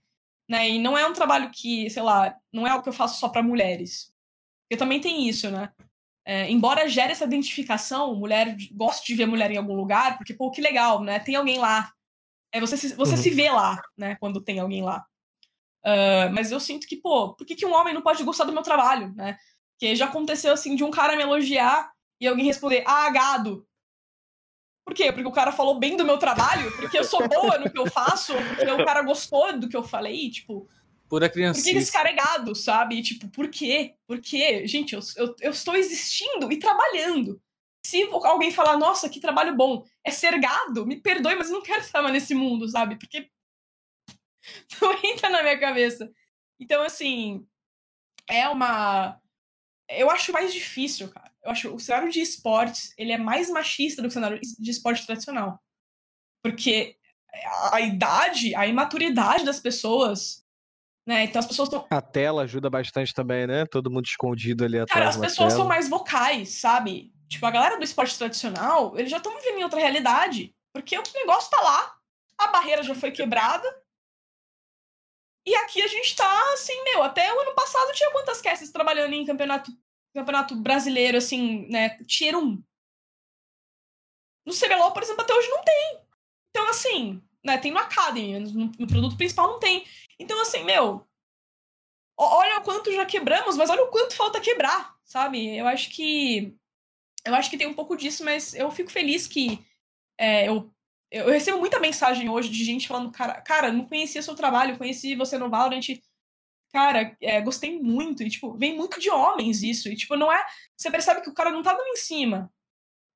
Né? 0.50 0.70
E 0.70 0.80
não 0.80 0.98
é 0.98 1.06
um 1.06 1.14
trabalho 1.14 1.52
que, 1.52 1.90
sei 1.90 2.02
lá, 2.02 2.36
não 2.52 2.66
é 2.66 2.72
algo 2.72 2.82
que 2.82 2.90
eu 2.90 2.94
faço 2.94 3.20
só 3.20 3.30
para 3.30 3.44
mulheres. 3.44 4.12
Porque 4.64 4.78
também 4.78 5.00
tem 5.00 5.28
isso, 5.28 5.52
né? 5.52 5.72
É, 6.26 6.50
embora 6.50 6.88
gere 6.88 7.12
essa 7.12 7.26
identificação, 7.26 8.16
mulher 8.16 8.56
gosta 8.72 9.06
de 9.06 9.16
ver 9.16 9.26
mulher 9.26 9.52
em 9.52 9.58
algum 9.58 9.76
lugar, 9.76 10.18
porque, 10.18 10.34
pô, 10.34 10.52
que 10.52 10.62
legal, 10.62 11.04
né? 11.04 11.20
Tem 11.20 11.36
alguém 11.36 11.60
lá. 11.60 11.92
É, 12.52 12.60
você 12.60 12.78
se, 12.78 12.96
você 12.96 13.16
uhum. 13.16 13.18
se 13.18 13.30
vê 13.30 13.50
lá, 13.50 13.82
né? 13.98 14.16
Quando 14.16 14.42
tem 14.42 14.60
alguém 14.60 14.84
lá. 14.84 15.06
Uh, 15.84 16.32
mas 16.34 16.52
eu 16.52 16.60
sinto 16.60 16.88
que, 16.88 16.98
pô, 16.98 17.36
por 17.36 17.46
que, 17.46 17.56
que 17.56 17.66
um 17.66 17.74
homem 17.74 17.94
não 17.94 18.02
pode 18.02 18.24
gostar 18.24 18.44
do 18.44 18.54
meu 18.54 18.62
trabalho, 18.64 19.14
né? 19.16 19.38
Que 19.80 19.96
já 19.96 20.06
aconteceu 20.06 20.54
assim 20.54 20.76
de 20.76 20.84
um 20.84 20.92
cara 20.92 21.16
me 21.16 21.24
elogiar 21.24 21.92
e 22.20 22.28
alguém 22.28 22.46
responder, 22.46 22.84
ah, 22.86 23.10
gado. 23.10 23.66
Por 24.86 24.94
quê? 24.94 25.12
Porque 25.12 25.28
o 25.28 25.32
cara 25.32 25.52
falou 25.52 25.80
bem 25.80 25.96
do 25.96 26.04
meu 26.04 26.18
trabalho? 26.18 26.72
Porque 26.76 26.98
eu 26.98 27.04
sou 27.04 27.28
boa 27.28 27.58
no 27.60 27.72
que 27.72 27.80
eu 27.80 27.86
faço? 27.86 28.34
Porque 28.34 28.72
o 28.72 28.84
cara 28.84 29.04
gostou 29.04 29.58
do 29.58 29.70
que 29.70 29.78
eu 29.78 29.84
falei? 29.84 30.30
Tipo. 30.32 30.68
Pura 31.08 31.30
criança. 31.30 31.62
Por 31.62 31.72
que 31.72 31.78
esse 31.78 31.92
cara 31.92 32.10
é 32.10 32.14
gado, 32.14 32.56
sabe? 32.56 33.02
Tipo, 33.02 33.28
por 33.30 33.50
quê? 33.50 33.96
Por 34.08 34.20
quê? 34.20 34.68
Gente, 34.68 34.94
eu, 34.94 35.00
eu, 35.16 35.36
eu 35.42 35.52
estou 35.52 35.76
existindo 35.76 36.52
e 36.52 36.58
trabalhando. 36.58 37.42
Se 37.86 38.04
alguém 38.12 38.52
falar, 38.52 38.78
nossa, 38.78 39.08
que 39.08 39.20
trabalho 39.20 39.56
bom, 39.56 39.86
é 40.04 40.12
ser 40.12 40.40
gado, 40.40 40.86
me 40.86 41.00
perdoe, 41.00 41.36
mas 41.36 41.48
eu 41.48 41.54
não 41.54 41.62
quero 41.62 41.82
estar 41.82 42.02
mais 42.02 42.14
nesse 42.14 42.36
mundo, 42.36 42.68
sabe? 42.68 42.98
Porque 42.98 43.30
não 44.82 44.94
entra 45.04 45.30
na 45.30 45.42
minha 45.42 45.60
cabeça. 45.60 46.12
Então, 46.60 46.84
assim, 46.84 47.46
é 48.28 48.50
uma 48.50 49.19
eu 49.90 50.10
acho 50.10 50.32
mais 50.32 50.54
difícil, 50.54 51.10
cara. 51.10 51.32
Eu 51.44 51.52
acho 51.52 51.74
o 51.74 51.80
cenário 51.80 52.12
de 52.12 52.22
esportes, 52.22 52.94
ele 52.98 53.12
é 53.12 53.18
mais 53.18 53.50
machista 53.50 54.02
do 54.02 54.08
que 54.08 54.12
o 54.12 54.14
cenário 54.14 54.40
de 54.42 54.72
esporte 54.72 55.06
tradicional. 55.06 55.60
Porque 56.44 56.96
a, 57.72 57.82
idade, 57.82 58.56
a 58.56 58.68
imaturidade 58.68 59.46
das 59.46 59.60
pessoas, 59.60 60.46
né? 61.08 61.24
Então 61.24 61.40
as 61.40 61.46
pessoas 61.46 61.70
estão... 61.70 61.88
A 61.90 62.02
tela 62.02 62.44
ajuda 62.44 62.70
bastante 62.70 63.14
também, 63.14 63.48
né? 63.48 63.66
Todo 63.66 63.92
mundo 63.92 64.06
escondido 64.06 64.64
ali 64.64 64.80
atrás 64.80 64.94
Cara, 64.94 65.10
as 65.10 65.18
pessoas 65.18 65.54
são 65.54 65.66
mais 65.66 65.90
vocais, 65.90 66.50
sabe? 66.50 67.14
Tipo, 67.28 67.46
a 67.46 67.52
galera 67.52 67.78
do 67.78 67.84
esporte 67.84 68.18
tradicional, 68.18 68.98
eles 68.98 69.12
já 69.12 69.18
estão 69.18 69.36
vivendo 69.38 69.60
em 69.60 69.64
outra 69.64 69.80
realidade. 69.80 70.54
Porque 70.74 70.98
o 70.98 71.04
negócio 71.16 71.50
tá 71.50 71.60
lá, 71.62 71.96
a 72.38 72.48
barreira 72.48 72.84
já 72.84 72.96
foi 72.96 73.12
quebrada, 73.12 73.68
e 75.50 75.56
aqui 75.56 75.82
a 75.82 75.88
gente 75.88 76.16
tá, 76.16 76.54
assim, 76.54 76.84
meu, 76.84 77.02
até 77.02 77.34
o 77.34 77.40
ano 77.40 77.56
passado 77.56 77.92
tinha 77.94 78.12
quantas 78.12 78.40
castes 78.40 78.72
trabalhando 78.72 79.14
em 79.14 79.26
campeonato, 79.26 79.72
campeonato 80.14 80.56
brasileiro, 80.56 81.18
assim, 81.18 81.68
né? 81.70 81.98
Tier 82.04 82.38
1. 82.38 82.64
No 84.46 84.54
CBLOL, 84.54 84.94
por 84.94 85.02
exemplo, 85.02 85.24
até 85.24 85.34
hoje 85.34 85.50
não 85.50 85.64
tem. 85.64 86.02
Então, 86.52 86.70
assim, 86.70 87.24
né, 87.44 87.58
tem 87.58 87.72
no 87.72 87.80
Academy, 87.80 88.40
no, 88.40 88.72
no 88.78 88.88
produto 88.88 89.18
principal 89.18 89.48
não 89.48 89.60
tem. 89.60 89.88
Então, 90.20 90.40
assim, 90.40 90.64
meu, 90.64 91.04
olha 92.16 92.60
o 92.60 92.64
quanto 92.64 92.94
já 92.94 93.06
quebramos, 93.08 93.58
mas 93.58 93.72
olha 93.72 93.84
o 93.84 93.90
quanto 93.90 94.16
falta 94.16 94.40
quebrar, 94.40 94.96
sabe? 95.04 95.58
Eu 95.58 95.66
acho 95.68 95.90
que. 95.90 96.56
Eu 97.26 97.34
acho 97.34 97.50
que 97.50 97.58
tem 97.58 97.68
um 97.68 97.74
pouco 97.74 97.98
disso, 97.98 98.24
mas 98.24 98.54
eu 98.54 98.70
fico 98.70 98.92
feliz 98.92 99.26
que 99.26 99.66
é, 100.16 100.48
eu 100.48 100.72
eu 101.12 101.30
recebo 101.30 101.60
muita 101.60 101.80
mensagem 101.80 102.30
hoje 102.30 102.50
de 102.50 102.64
gente 102.64 102.88
falando, 102.88 103.12
cara, 103.12 103.42
cara, 103.42 103.72
não 103.72 103.86
conhecia 103.86 104.22
seu 104.22 104.36
trabalho, 104.36 104.78
conheci 104.78 105.16
você 105.16 105.38
no 105.38 105.50
Valorant. 105.50 105.82
Cara, 106.72 107.16
é, 107.22 107.42
gostei 107.42 107.80
muito. 107.82 108.24
E, 108.24 108.30
tipo, 108.30 108.56
vem 108.58 108.76
muito 108.76 109.00
de 109.00 109.10
homens 109.10 109.64
isso. 109.64 109.90
E, 109.90 109.96
tipo, 109.96 110.16
não 110.16 110.32
é. 110.32 110.44
Você 110.78 110.92
percebe 110.92 111.22
que 111.22 111.30
o 111.30 111.34
cara 111.34 111.52
não 111.52 111.64
tá 111.64 111.74
dando 111.74 111.88
em 111.88 111.96
cima. 111.96 112.52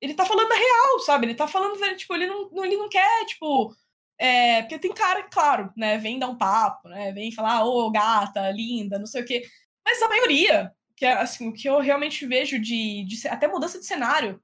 Ele 0.01 0.13
tá 0.15 0.25
falando 0.25 0.51
a 0.51 0.55
real, 0.55 0.99
sabe? 1.01 1.27
Ele 1.27 1.35
tá 1.35 1.47
falando, 1.47 1.79
tipo, 1.97 2.13
ele 2.15 2.27
não, 2.27 2.65
ele 2.65 2.77
não 2.77 2.89
quer, 2.89 3.25
tipo. 3.25 3.75
É, 4.17 4.61
porque 4.63 4.79
tem 4.79 4.93
cara, 4.93 5.23
claro, 5.23 5.71
né? 5.77 5.97
Vem 5.97 6.19
dar 6.19 6.29
um 6.29 6.37
papo, 6.37 6.89
né? 6.89 7.11
Vem 7.13 7.31
falar, 7.31 7.65
ô, 7.65 7.87
oh, 7.87 7.91
gata, 7.91 8.49
linda, 8.51 8.99
não 8.99 9.05
sei 9.05 9.21
o 9.23 9.25
quê. 9.25 9.43
Mas 9.85 10.01
a 10.01 10.09
maioria, 10.09 10.73
que 10.95 11.05
é 11.05 11.13
assim, 11.13 11.49
o 11.49 11.53
que 11.53 11.67
eu 11.69 11.79
realmente 11.79 12.25
vejo 12.25 12.59
de, 12.59 13.05
de 13.05 13.27
até 13.27 13.47
mudança 13.47 13.79
de 13.79 13.85
cenário, 13.85 14.41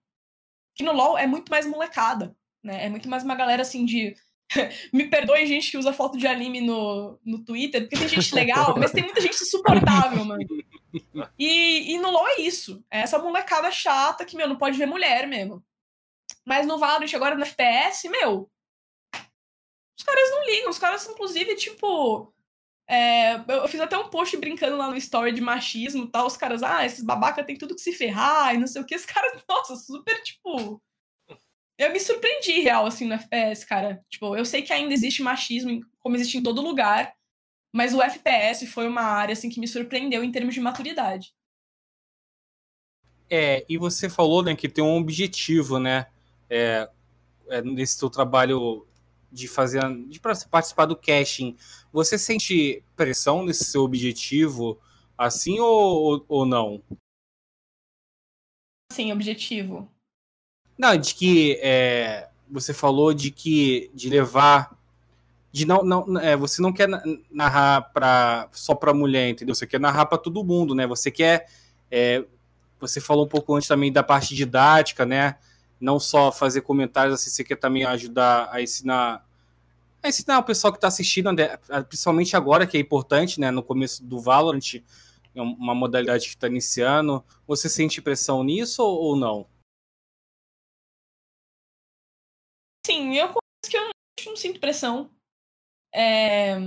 que 0.75 0.83
no 0.83 0.93
LoL 0.93 1.17
é 1.17 1.27
muito 1.27 1.49
mais 1.49 1.65
molecada, 1.67 2.35
né? 2.63 2.85
É 2.85 2.89
muito 2.89 3.09
mais 3.09 3.23
uma 3.23 3.35
galera 3.35 3.61
assim 3.61 3.85
de 3.85 4.15
me 4.93 5.09
perdoe 5.09 5.45
gente 5.45 5.71
que 5.71 5.77
usa 5.77 5.93
foto 5.93 6.17
de 6.17 6.27
anime 6.27 6.61
no, 6.61 7.19
no 7.23 7.43
Twitter, 7.43 7.81
porque 7.81 7.97
tem 7.97 8.07
gente 8.07 8.33
legal, 8.33 8.75
mas 8.77 8.91
tem 8.91 9.03
muita 9.03 9.21
gente 9.21 9.41
insuportável, 9.41 10.25
mano. 10.25 10.43
E, 11.37 11.93
e 11.93 11.99
no 11.99 12.09
LoL 12.09 12.27
é 12.29 12.41
isso. 12.41 12.83
É 12.89 13.01
essa 13.01 13.19
molecada 13.19 13.69
chata 13.71 14.25
que, 14.25 14.35
meu, 14.35 14.47
não 14.47 14.57
pode 14.57 14.77
ver 14.77 14.87
mulher 14.87 15.27
mesmo. 15.27 15.63
Mas 16.45 16.65
no 16.65 16.79
Valorant, 16.79 17.13
agora 17.13 17.35
no 17.35 17.43
FPS, 17.43 18.09
meu, 18.09 18.49
os 19.97 20.03
caras 20.03 20.29
não 20.31 20.45
ligam. 20.45 20.69
Os 20.69 20.79
caras, 20.79 21.07
inclusive, 21.07 21.55
tipo. 21.55 22.33
É, 22.89 23.35
eu 23.47 23.67
fiz 23.67 23.79
até 23.79 23.95
um 23.95 24.09
post 24.09 24.35
brincando 24.37 24.75
lá 24.75 24.89
no 24.89 24.95
story 24.95 25.31
de 25.31 25.41
machismo 25.41 26.05
e 26.05 26.07
tal. 26.07 26.25
Os 26.25 26.37
caras, 26.37 26.63
ah, 26.63 26.83
esses 26.85 27.03
babaca 27.03 27.43
tem 27.43 27.55
tudo 27.55 27.75
que 27.75 27.81
se 27.81 27.93
ferrar 27.93 28.55
e 28.55 28.57
não 28.57 28.65
sei 28.65 28.81
o 28.81 28.85
que. 28.85 28.95
Os 28.95 29.05
caras, 29.05 29.31
nossa, 29.47 29.75
super, 29.75 30.19
tipo. 30.23 30.81
Eu 31.79 31.93
me 31.93 31.99
surpreendi, 32.01 32.59
real, 32.59 32.85
assim, 32.85 33.05
no 33.05 33.13
FPS, 33.13 33.65
cara. 33.65 34.05
Tipo, 34.09 34.35
eu 34.35 34.43
sei 34.43 34.61
que 34.61 34.73
ainda 34.73 34.93
existe 34.93 35.23
machismo, 35.23 35.79
como 35.99 36.17
existe 36.17 36.37
em 36.37 36.43
todo 36.43 36.61
lugar. 36.61 37.15
Mas 37.73 37.93
o 37.93 38.01
FPS 38.01 38.67
foi 38.67 38.85
uma 38.85 39.01
área, 39.01 39.31
assim, 39.31 39.49
que 39.49 39.61
me 39.61 39.67
surpreendeu 39.67 40.21
em 40.21 40.31
termos 40.31 40.53
de 40.53 40.59
maturidade. 40.59 41.33
É, 43.29 43.65
e 43.69 43.77
você 43.77 44.09
falou, 44.09 44.43
né, 44.43 44.57
que 44.57 44.67
tem 44.67 44.83
um 44.83 44.97
objetivo, 44.97 45.79
né? 45.79 46.07
É, 46.49 46.89
é, 47.47 47.61
nesse 47.61 47.97
seu 47.97 48.09
trabalho 48.09 48.85
de 49.31 49.47
fazer 49.47 49.81
de 50.07 50.19
participar 50.19 50.85
do 50.85 50.97
casting, 50.97 51.55
você 51.93 52.17
sente 52.17 52.83
pressão 52.95 53.45
nesse 53.45 53.63
seu 53.63 53.83
objetivo 53.83 54.81
assim 55.15 55.59
ou, 55.59 56.25
ou 56.27 56.45
não? 56.45 56.83
Sim, 58.91 59.11
objetivo. 59.11 59.87
Não, 60.79 60.97
de 60.97 61.13
que 61.13 61.59
é, 61.61 62.29
você 62.49 62.73
falou 62.73 63.13
de 63.13 63.29
que 63.29 63.91
de 63.93 64.09
levar 64.09 64.75
de 65.51 65.65
não, 65.65 65.83
não 65.83 66.19
é, 66.19 66.35
você 66.35 66.61
não 66.61 66.73
quer 66.73 66.87
narrar 67.29 67.91
para 67.93 68.47
só 68.51 68.73
para 68.73 68.93
mulher, 68.93 69.29
entendeu? 69.29 69.53
Você 69.53 69.67
quer 69.67 69.79
narrar 69.79 70.07
para 70.07 70.17
todo 70.17 70.43
mundo, 70.43 70.73
né? 70.73 70.87
Você 70.87 71.11
quer 71.11 71.47
é, 71.91 72.23
você 72.79 73.01
falou 73.01 73.25
um 73.25 73.29
pouco 73.29 73.53
antes 73.53 73.67
também 73.67 73.91
da 73.91 74.01
parte 74.01 74.33
didática, 74.33 75.05
né? 75.05 75.35
não 75.79 75.99
só 75.99 76.31
fazer 76.31 76.61
comentários, 76.61 77.15
assim, 77.15 77.29
você 77.29 77.43
quer 77.43 77.55
também 77.55 77.85
ajudar 77.85 78.49
a 78.51 78.61
ensinar 78.61 79.25
a 80.01 80.07
ensinar 80.07 80.39
o 80.39 80.43
pessoal 80.43 80.71
que 80.71 80.77
está 80.77 80.87
assistindo, 80.87 81.29
né, 81.33 81.57
principalmente 81.89 82.35
agora, 82.35 82.65
que 82.65 82.77
é 82.77 82.79
importante, 82.79 83.37
né, 83.37 83.51
no 83.51 83.61
começo 83.61 84.01
do 84.01 84.17
Valorant, 84.17 84.75
é 85.35 85.41
uma 85.41 85.75
modalidade 85.75 86.23
que 86.23 86.35
está 86.35 86.47
iniciando. 86.47 87.21
Você 87.45 87.67
sente 87.67 88.01
pressão 88.01 88.41
nisso 88.41 88.81
ou 88.81 89.17
não? 89.17 89.45
Sim, 92.89 93.15
eu 93.15 93.31
que 93.69 93.77
eu 93.77 93.91
não, 94.25 94.35
sinto 94.35 94.59
pressão. 94.59 95.11
É, 95.93 96.57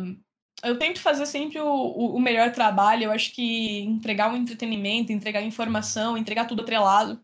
eu 0.62 0.78
tento 0.78 1.00
fazer 1.00 1.26
sempre 1.26 1.60
o, 1.60 1.66
o, 1.66 2.20
melhor 2.20 2.52
trabalho. 2.52 3.04
Eu 3.04 3.10
acho 3.10 3.32
que 3.32 3.80
entregar 3.80 4.32
um 4.32 4.36
entretenimento, 4.36 5.12
entregar 5.12 5.42
informação, 5.42 6.16
entregar 6.16 6.46
tudo 6.46 6.62
atrelado 6.62 7.20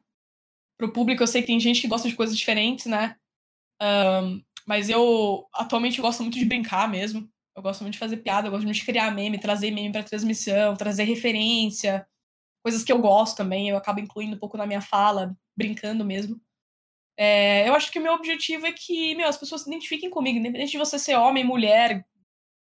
pro 0.76 0.92
público. 0.92 1.22
Eu 1.22 1.28
sei 1.28 1.42
que 1.42 1.46
tem 1.46 1.60
gente 1.60 1.80
que 1.80 1.86
gosta 1.86 2.08
de 2.08 2.16
coisas 2.16 2.36
diferentes, 2.36 2.86
né? 2.86 3.16
Um, 3.80 4.42
mas 4.66 4.88
eu 4.90 5.48
atualmente 5.54 5.98
eu 5.98 6.02
gosto 6.02 6.22
muito 6.22 6.38
de 6.38 6.44
brincar 6.44 6.88
mesmo. 6.88 7.30
Eu 7.56 7.62
gosto 7.62 7.82
muito 7.82 7.94
de 7.94 8.00
fazer 8.00 8.16
piada, 8.18 8.48
eu 8.48 8.50
gosto 8.50 8.64
muito 8.64 8.76
de 8.76 8.84
criar 8.84 9.12
meme, 9.12 9.38
trazer 9.38 9.70
meme 9.70 9.92
para 9.92 10.02
transmissão, 10.02 10.76
trazer 10.76 11.04
referência, 11.04 12.06
coisas 12.64 12.82
que 12.82 12.92
eu 12.92 12.98
gosto 13.00 13.36
também. 13.36 13.68
Eu 13.68 13.76
acabo 13.76 14.00
incluindo 14.00 14.34
um 14.34 14.38
pouco 14.38 14.56
na 14.56 14.66
minha 14.66 14.80
fala, 14.80 15.36
brincando 15.56 16.04
mesmo. 16.04 16.40
É, 17.20 17.68
eu 17.68 17.74
acho 17.74 17.90
que 17.90 17.98
o 17.98 18.02
meu 18.02 18.12
objetivo 18.12 18.64
é 18.64 18.72
que 18.72 19.14
meu, 19.16 19.26
as 19.26 19.36
pessoas 19.36 19.62
se 19.62 19.68
identifiquem 19.68 20.08
comigo, 20.08 20.38
independente 20.38 20.70
de 20.70 20.78
você 20.78 20.98
ser 20.98 21.16
homem, 21.16 21.44
mulher, 21.44 22.06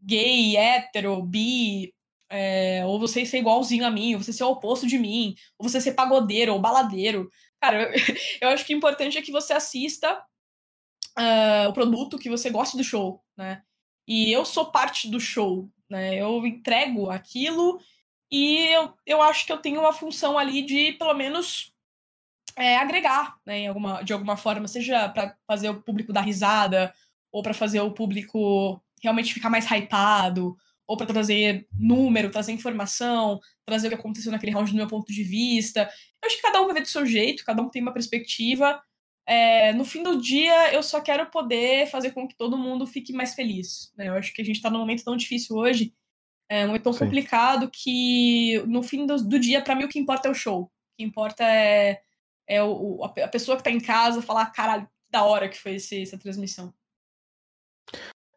gay, 0.01 0.57
hétero, 0.57 1.21
bi, 1.21 1.93
é, 2.31 2.85
ou 2.87 2.99
você 2.99 3.27
ser 3.27 3.39
igualzinho 3.39 3.85
a 3.85 3.91
mim, 3.91 4.15
ou 4.15 4.23
você 4.23 4.33
ser 4.33 4.45
o 4.45 4.51
oposto 4.51 4.87
de 4.87 4.99
mim, 4.99 5.35
ou 5.59 5.69
você 5.69 5.81
ser 5.81 5.95
pagodeiro 5.95 6.53
ou 6.53 6.61
baladeiro. 6.61 7.29
Cara, 7.61 7.83
eu, 7.83 7.91
eu 8.43 8.49
acho 8.51 8.65
que 8.65 8.73
o 8.73 8.77
importante 8.77 9.19
é 9.19 9.23
que 9.23 9.33
você 9.33 9.53
assista 9.53 10.25
uh, 11.19 11.69
o 11.69 11.73
produto, 11.73 12.19
que 12.19 12.31
você 12.31 12.49
goste 12.49 12.77
do 12.77 12.85
show, 12.85 13.23
né? 13.37 13.63
E 14.07 14.31
eu 14.31 14.45
sou 14.45 14.67
parte 14.67 15.11
do 15.11 15.19
show, 15.19 15.69
né? 15.91 16.15
Eu 16.15 16.47
entrego 16.47 17.11
aquilo 17.11 17.81
e 18.31 18.67
eu, 18.69 18.95
eu 19.05 19.23
acho 19.23 19.45
que 19.45 19.53
eu 19.53 19.59
tenho 19.59 19.81
uma 19.81 19.93
função 19.93 20.39
ali 20.39 20.63
de, 20.63 20.93
pelo 20.93 21.15
menos, 21.15 21.73
é, 22.57 22.79
agregar, 22.79 23.37
né? 23.45 23.67
Alguma, 23.67 24.03
de 24.03 24.13
alguma 24.13 24.37
forma, 24.37 24.67
seja 24.67 25.09
para 25.11 25.37
fazer 25.47 25.69
o 25.69 25.83
público 25.83 26.13
dar 26.13 26.23
risada, 26.23 26.93
ou 27.31 27.43
para 27.43 27.53
fazer 27.55 27.81
o 27.81 27.93
público 27.93 28.83
realmente 29.03 29.35
ficar 29.35 29.51
mais 29.51 29.71
hypado, 29.71 30.57
ou 30.87 30.97
para 30.97 31.07
trazer 31.07 31.67
número, 31.79 32.31
trazer 32.31 32.53
informação, 32.53 33.41
trazer 33.67 33.89
o 33.89 33.91
que 33.91 33.97
aconteceu 33.97 34.33
naquele 34.33 34.53
round 34.53 34.71
do 34.71 34.77
meu 34.77 34.87
ponto 34.87 35.13
de 35.13 35.23
vista. 35.23 35.83
Eu 36.23 36.27
acho 36.27 36.37
que 36.37 36.43
cada 36.43 36.61
um 36.63 36.67
vai 36.67 36.75
ver 36.75 36.83
do 36.83 36.89
seu 36.89 37.05
jeito, 37.05 37.45
cada 37.45 37.61
um 37.61 37.69
tem 37.69 37.83
uma 37.83 37.93
perspectiva. 37.93 38.81
É, 39.29 39.73
no 39.73 39.85
fim 39.85 40.03
do 40.03 40.21
dia, 40.21 40.73
eu 40.73 40.83
só 40.83 41.01
quero 41.01 41.27
poder 41.31 41.89
fazer 41.89 42.13
com 42.13 42.29
que 42.29 42.37
todo 42.37 42.57
mundo 42.57 42.87
fique 42.87 43.13
mais 43.13 43.35
feliz. 43.35 43.93
Né? 43.97 44.09
Eu 44.09 44.15
acho 44.15 44.33
que 44.33 44.41
a 44.41 44.45
gente 44.45 44.57
está 44.57 44.71
num 44.71 44.79
momento 44.79 45.05
tão 45.05 45.17
difícil 45.17 45.57
hoje, 45.57 45.93
é 46.49 46.65
um 46.65 46.69
momento 46.69 46.85
tão 46.85 46.93
Sim. 46.93 47.01
complicado, 47.01 47.69
que 47.71 48.63
no 48.67 48.83
fim 48.83 49.05
do, 49.05 49.17
do 49.17 49.39
dia, 49.39 49.61
para 49.61 49.75
mim, 49.75 49.85
o 49.85 49.89
que 49.89 49.99
importa 49.99 50.29
é 50.29 50.31
o 50.31 50.35
show. 50.35 50.63
O 50.63 50.71
que 50.97 51.05
importa 51.05 51.43
é, 51.45 52.01
é 52.47 52.63
o, 52.63 53.03
a 53.05 53.29
pessoa 53.29 53.57
que 53.57 53.61
está 53.61 53.71
em 53.71 53.81
casa 53.81 54.23
falar, 54.23 54.47
caralho, 54.47 54.89
da 55.11 55.25
hora 55.25 55.49
que 55.49 55.59
foi 55.59 55.75
esse, 55.75 56.03
essa 56.03 56.19
transmissão. 56.19 56.73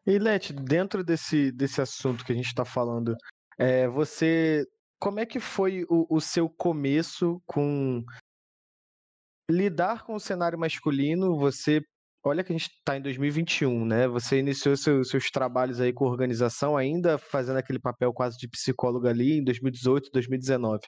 E 0.06 0.18
Leti, 0.18 0.52
dentro 0.52 1.04
desse, 1.04 1.52
desse 1.52 1.80
assunto 1.80 2.24
que 2.24 2.32
a 2.32 2.34
gente 2.34 2.46
está 2.46 2.64
falando, 2.64 3.16
é, 3.58 3.86
você, 3.86 4.66
como 4.98 5.20
é 5.20 5.26
que 5.26 5.38
foi 5.38 5.84
o, 5.88 6.06
o 6.08 6.20
seu 6.20 6.48
começo 6.48 7.40
com 7.46 8.02
lidar 9.50 10.04
com 10.04 10.14
o 10.14 10.20
cenário 10.20 10.58
masculino? 10.58 11.36
Você, 11.38 11.82
olha 12.24 12.42
que 12.42 12.52
a 12.52 12.56
gente 12.56 12.70
está 12.70 12.96
em 12.96 13.02
2021, 13.02 13.84
né? 13.84 14.08
Você 14.08 14.38
iniciou 14.38 14.76
seu, 14.76 15.04
seus 15.04 15.30
trabalhos 15.30 15.80
aí 15.80 15.92
com 15.92 16.06
organização, 16.06 16.76
ainda 16.76 17.18
fazendo 17.18 17.58
aquele 17.58 17.78
papel 17.78 18.12
quase 18.12 18.38
de 18.38 18.48
psicóloga 18.48 19.10
ali 19.10 19.38
em 19.38 19.44
2018, 19.44 20.10
2019. 20.12 20.80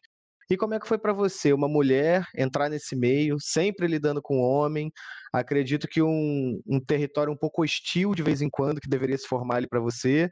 E 0.52 0.56
como 0.58 0.74
é 0.74 0.78
que 0.78 0.86
foi 0.86 0.98
para 0.98 1.14
você, 1.14 1.50
uma 1.50 1.66
mulher, 1.66 2.26
entrar 2.36 2.68
nesse 2.68 2.94
meio, 2.94 3.38
sempre 3.40 3.86
lidando 3.86 4.20
com 4.20 4.38
homem? 4.38 4.92
Acredito 5.32 5.88
que 5.88 6.02
um, 6.02 6.60
um 6.66 6.78
território 6.78 7.32
um 7.32 7.36
pouco 7.36 7.62
hostil 7.62 8.14
de 8.14 8.22
vez 8.22 8.42
em 8.42 8.50
quando 8.50 8.78
que 8.78 8.86
deveria 8.86 9.16
se 9.16 9.26
formar 9.26 9.56
ali 9.56 9.66
para 9.66 9.80
você. 9.80 10.30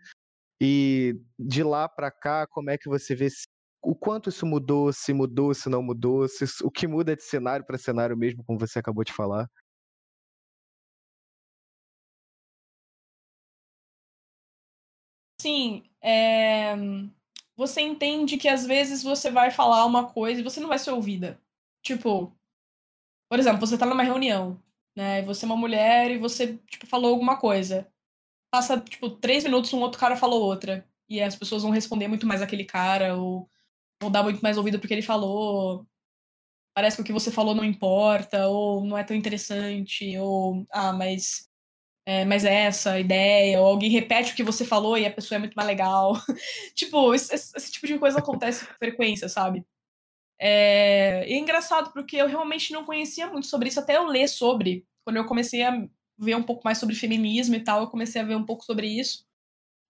E 0.61 1.15
de 1.39 1.63
lá 1.63 1.89
para 1.89 2.11
cá, 2.11 2.47
como 2.47 2.69
é 2.69 2.77
que 2.77 2.87
você 2.87 3.15
vê 3.15 3.31
se, 3.31 3.47
o 3.83 3.95
quanto 3.95 4.29
isso 4.29 4.45
mudou, 4.45 4.93
se 4.93 5.15
mudou, 5.15 5.55
se 5.55 5.71
não 5.71 5.83
mudou, 5.83 6.29
se, 6.29 6.45
o 6.63 6.71
que 6.71 6.87
muda 6.87 7.17
de 7.17 7.23
cenário 7.23 7.65
para 7.65 7.79
cenário 7.79 8.15
mesmo, 8.15 8.45
como 8.45 8.59
você 8.59 8.79
acabou 8.79 9.05
de 9.05 9.15
falar? 9.15 9.49
Sim, 15.41 15.83
é 16.03 16.77
você 17.61 17.83
entende 17.83 18.39
que 18.39 18.49
às 18.49 18.65
vezes 18.65 19.03
você 19.03 19.31
vai 19.31 19.51
falar 19.51 19.85
uma 19.85 20.09
coisa 20.11 20.41
e 20.41 20.43
você 20.43 20.61
não 20.61 20.69
vai 20.69 20.79
ser 20.79 20.93
ouvida. 20.93 21.39
Tipo, 21.83 22.35
por 23.31 23.39
exemplo, 23.39 23.61
você 23.61 23.77
tá 23.77 23.85
numa 23.85 24.03
reunião, 24.03 24.59
né? 24.97 25.21
Você 25.25 25.45
é 25.45 25.47
uma 25.47 25.59
mulher 25.59 26.11
e 26.11 26.17
você, 26.17 26.57
tipo, 26.69 26.87
falou 26.87 27.11
alguma 27.13 27.39
coisa. 27.39 27.87
Passa, 28.51 28.81
tipo, 28.81 29.11
três 29.11 29.45
minutos, 29.45 29.75
um 29.75 29.81
outro 29.81 30.01
cara 30.01 30.17
falou 30.17 30.43
outra. 30.43 30.89
E 31.07 31.21
as 31.21 31.37
pessoas 31.37 31.63
vão 31.63 31.71
responder 31.71 32.09
muito 32.09 32.27
mais 32.27 32.41
aquele 32.41 32.65
cara, 32.65 33.15
ou, 33.19 33.51
ou 34.03 34.09
dar 34.11 34.23
muito 34.23 34.41
mais 34.41 34.57
ouvido 34.57 34.81
porque 34.81 34.95
ele 34.95 35.03
falou. 35.03 35.87
Parece 36.75 36.97
que 36.97 37.03
o 37.03 37.05
que 37.05 37.13
você 37.13 37.31
falou 37.31 37.55
não 37.55 37.65
importa, 37.65 38.49
ou 38.49 38.87
não 38.87 38.97
é 38.97 39.05
tão 39.05 39.17
interessante, 39.17 40.17
ou, 40.19 40.67
ah, 40.71 40.95
mas 40.95 41.50
é, 42.11 42.25
mas 42.25 42.45
é 42.45 42.65
essa 42.65 42.99
ideia, 42.99 43.61
ou 43.61 43.69
alguém 43.69 43.89
repete 43.89 44.33
o 44.33 44.35
que 44.35 44.43
você 44.43 44.65
falou 44.65 44.99
e 44.99 45.07
a 45.07 45.13
pessoa 45.13 45.37
é 45.37 45.39
muito 45.39 45.55
mais 45.55 45.69
legal. 45.69 46.15
tipo, 46.75 47.15
esse, 47.15 47.33
esse, 47.33 47.71
tipo 47.71 47.87
de 47.87 48.01
coisa 48.01 48.19
acontece 48.19 48.67
com 48.67 48.75
frequência, 48.75 49.29
sabe? 49.29 49.65
É, 50.37 51.23
é 51.25 51.37
engraçado 51.37 51.93
porque 51.93 52.17
eu 52.17 52.27
realmente 52.27 52.73
não 52.73 52.85
conhecia 52.85 53.29
muito 53.29 53.47
sobre 53.47 53.69
isso, 53.69 53.79
até 53.79 53.97
eu 53.97 54.07
ler 54.07 54.27
sobre. 54.27 54.85
Quando 55.05 55.19
eu 55.19 55.25
comecei 55.25 55.63
a 55.63 55.87
ver 56.19 56.35
um 56.35 56.43
pouco 56.43 56.63
mais 56.65 56.79
sobre 56.79 56.97
feminismo 56.97 57.55
e 57.55 57.63
tal, 57.63 57.83
eu 57.83 57.89
comecei 57.89 58.21
a 58.21 58.25
ver 58.25 58.35
um 58.35 58.45
pouco 58.45 58.65
sobre 58.65 58.89
isso. 58.89 59.25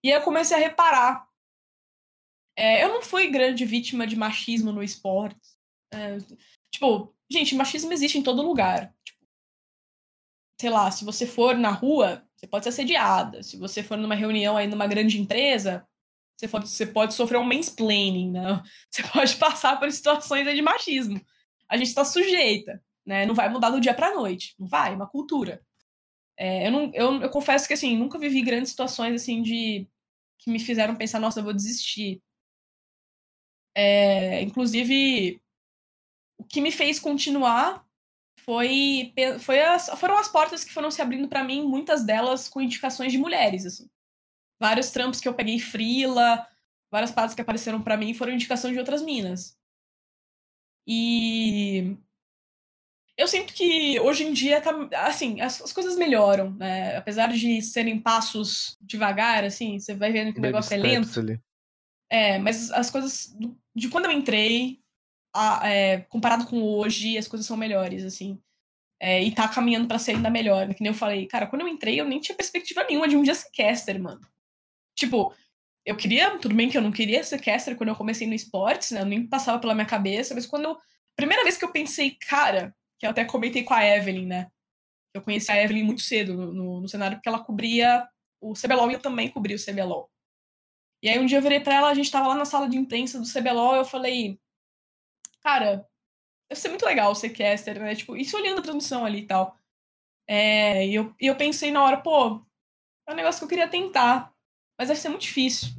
E 0.05 0.11
eu 0.11 0.21
comecei 0.21 0.55
a 0.59 0.61
reparar. 0.61 1.27
É, 2.55 2.85
eu 2.85 2.91
não 2.91 3.01
fui 3.01 3.31
grande 3.31 3.65
vítima 3.65 4.07
de 4.07 4.15
machismo 4.15 4.73
no 4.73 4.83
esporte. 4.83 5.41
É, 5.91 6.19
tipo, 6.71 7.15
gente, 7.33 7.55
machismo 7.55 7.95
existe 7.95 8.19
em 8.19 8.23
todo 8.23 8.43
lugar 8.43 8.95
sei 10.61 10.69
lá, 10.69 10.91
se 10.91 11.07
você 11.07 11.27
for 11.27 11.57
na 11.57 11.71
rua, 11.71 12.23
você 12.37 12.47
pode 12.47 12.65
ser 12.65 12.69
assediada. 12.69 13.43
Se 13.43 13.57
você 13.57 13.83
for 13.83 13.97
numa 13.97 14.15
reunião 14.15 14.59
aí 14.59 14.67
numa 14.67 14.87
grande 14.87 15.19
empresa, 15.19 15.87
Você 16.37 16.49
pode, 16.49 16.69
você 16.69 16.87
pode 16.87 17.15
sofrer 17.15 17.39
um 17.39 17.45
mansplaining, 17.45 18.31
né? 18.33 18.63
Você 18.91 19.03
pode 19.05 19.37
passar 19.37 19.79
por 19.79 19.91
situações 19.93 20.45
de 20.55 20.63
machismo. 20.63 21.21
A 21.69 21.77
gente 21.77 21.89
está 21.89 22.05
sujeita, 22.05 22.83
né? 23.07 23.27
Não 23.27 23.35
vai 23.35 23.49
mudar 23.49 23.71
do 23.71 23.81
dia 23.81 23.95
para 23.95 24.15
noite. 24.15 24.55
Não 24.59 24.67
vai, 24.67 24.93
é 24.93 24.97
uma 24.97 25.07
cultura. 25.09 25.63
É, 26.39 26.67
eu, 26.69 26.73
não, 26.73 26.91
eu, 26.95 27.23
eu 27.23 27.31
confesso 27.31 27.67
que, 27.69 27.75
assim, 27.75 27.97
nunca 27.97 28.19
vivi 28.19 28.43
grandes 28.43 28.71
situações, 28.71 29.15
assim, 29.23 29.43
de... 29.43 29.87
que 30.39 30.51
me 30.51 30.59
fizeram 30.59 30.97
pensar, 30.97 31.21
nossa, 31.21 31.41
eu 31.41 31.45
vou 31.45 31.55
desistir. 31.55 32.23
É, 33.75 34.43
inclusive, 34.43 35.41
o 36.39 36.45
que 36.45 36.61
me 36.61 36.73
fez 36.73 36.99
continuar 36.99 37.87
foi, 38.45 39.13
foi 39.41 39.61
as, 39.61 39.89
foram 39.99 40.17
as 40.17 40.29
portas 40.29 40.65
que 40.65 40.73
foram 40.73 40.91
se 40.91 41.01
abrindo 41.01 41.29
para 41.29 41.45
mim, 41.45 41.67
muitas 41.67 42.05
delas 42.05 42.49
com 42.49 42.61
indicações 42.61 43.13
de 43.13 43.19
mulheres, 43.19 43.67
assim. 43.67 43.89
Vários 44.59 44.91
trampos 44.91 45.21
que 45.21 45.29
eu 45.29 45.35
peguei 45.35 45.59
frila, 45.59 46.47
várias 46.91 47.11
partes 47.11 47.35
que 47.35 47.41
apareceram 47.41 47.81
para 47.81 47.97
mim 47.97 48.15
foram 48.15 48.33
indicação 48.33 48.73
de 48.73 48.79
outras 48.79 49.03
minas. 49.03 49.57
E 50.87 51.97
eu 53.17 53.29
sinto 53.29 53.53
que 53.53 54.01
hoje 54.01 54.25
em 54.25 54.33
dia 54.33 54.61
tá, 54.61 54.73
assim, 55.07 55.41
as, 55.41 55.61
as, 55.61 55.73
coisas 55.73 55.97
melhoram, 55.97 56.53
né? 56.53 56.97
Apesar 56.97 57.29
de 57.29 57.61
serem 57.63 58.01
passos 58.01 58.77
devagar, 58.81 59.45
assim, 59.45 59.79
você 59.79 59.95
vai 59.95 60.11
vendo 60.11 60.33
que 60.33 60.39
o 60.39 60.43
negócio 60.43 60.75
é 60.75 60.77
lento. 60.77 61.21
Ali. 61.21 61.41
É, 62.11 62.39
mas 62.39 62.71
as 62.73 62.91
coisas 62.91 63.37
de 63.75 63.89
quando 63.89 64.07
eu 64.07 64.13
entrei 64.13 64.80
a, 65.35 65.69
é, 65.69 66.01
comparado 66.03 66.47
com 66.47 66.63
hoje, 66.63 67.19
as 67.19 67.29
coisas 67.29 67.47
são 67.47 67.57
melhores, 67.57 68.05
assim. 68.05 68.41
É, 69.01 69.23
e 69.23 69.35
tá 69.35 69.49
caminhando 69.49 69.89
para 69.89 69.99
ser 69.99 70.13
ainda 70.13 70.31
melhor. 70.31 70.73
Que 70.75 70.83
nem 70.83 70.93
eu 70.93 70.99
falei, 70.99 71.27
cara, 71.27 71.47
quando 71.47 71.63
eu 71.63 71.69
entrei, 71.69 72.01
eu 72.01 72.05
nem 72.05 72.21
tinha 72.21 72.37
perspectiva 72.37 72.85
nenhuma 72.85 73.09
de 73.09 73.17
um 73.17 73.23
dia 73.23 73.35
ser 73.35 73.51
caster, 73.57 74.01
mano. 74.01 74.21
Tipo, 74.95 75.35
eu 75.85 75.97
queria, 75.97 76.39
tudo 76.39 76.55
bem 76.55 76.69
que 76.69 76.77
eu 76.77 76.83
não 76.83 76.93
queria 76.93 77.25
ser 77.25 77.41
caster 77.41 77.77
quando 77.77 77.89
eu 77.89 77.97
comecei 77.97 78.27
no 78.27 78.35
esportes, 78.35 78.91
né? 78.91 79.01
Eu 79.01 79.07
nem 79.07 79.27
passava 79.27 79.59
pela 79.59 79.75
minha 79.75 79.87
cabeça, 79.87 80.35
mas 80.35 80.47
quando 80.47 80.65
eu. 80.65 80.79
Primeira 81.17 81.43
vez 81.43 81.57
que 81.57 81.65
eu 81.65 81.73
pensei, 81.73 82.17
cara, 82.29 82.75
que 82.99 83.07
eu 83.07 83.11
até 83.11 83.25
comentei 83.25 83.63
com 83.65 83.75
a 83.75 83.85
Evelyn, 83.85 84.27
né? 84.27 84.51
Eu 85.15 85.23
conheci 85.23 85.51
a 85.51 85.63
Evelyn 85.63 85.85
muito 85.85 86.03
cedo 86.03 86.35
no, 86.35 86.53
no, 86.53 86.81
no 86.83 86.89
cenário, 86.89 87.17
porque 87.17 87.29
ela 87.29 87.43
cobria 87.43 88.07
o 88.41 88.55
CBLOL 88.55 88.91
e 88.91 88.95
eu 88.95 89.01
também 89.01 89.29
cobri 89.29 89.55
o 89.55 89.65
CBLOL. 89.65 90.11
E 91.03 91.09
aí 91.09 91.19
um 91.19 91.27
dia 91.27 91.39
eu 91.39 91.43
virei 91.43 91.61
pra 91.61 91.75
ela, 91.75 91.89
a 91.89 91.95
gente 91.95 92.11
tava 92.11 92.29
lá 92.29 92.35
na 92.35 92.45
sala 92.45 92.69
de 92.69 92.77
imprensa 92.77 93.19
do 93.19 93.27
CBLOL, 93.27 93.77
eu 93.77 93.85
falei, 93.85 94.39
cara, 95.43 95.89
deve 96.49 96.61
ser 96.61 96.69
muito 96.69 96.85
legal 96.85 97.15
ser 97.15 97.31
caster, 97.31 97.81
né? 97.81 97.95
Tipo, 97.95 98.17
isso 98.17 98.37
olhando 98.37 98.59
a 98.61 98.63
transmissão 98.63 99.05
ali 99.05 99.21
e 99.21 99.27
tal. 99.27 99.57
É, 100.27 100.87
e 100.87 100.95
eu, 100.95 101.15
eu 101.19 101.37
pensei 101.37 101.71
na 101.71 101.83
hora, 101.83 102.01
pô, 102.01 102.45
é 103.09 103.13
um 103.13 103.17
negócio 103.17 103.41
que 103.41 103.45
eu 103.45 103.49
queria 103.49 103.69
tentar, 103.69 104.33
mas 104.79 104.89
deve 104.89 105.01
ser 105.01 105.09
muito 105.09 105.23
difícil. 105.23 105.71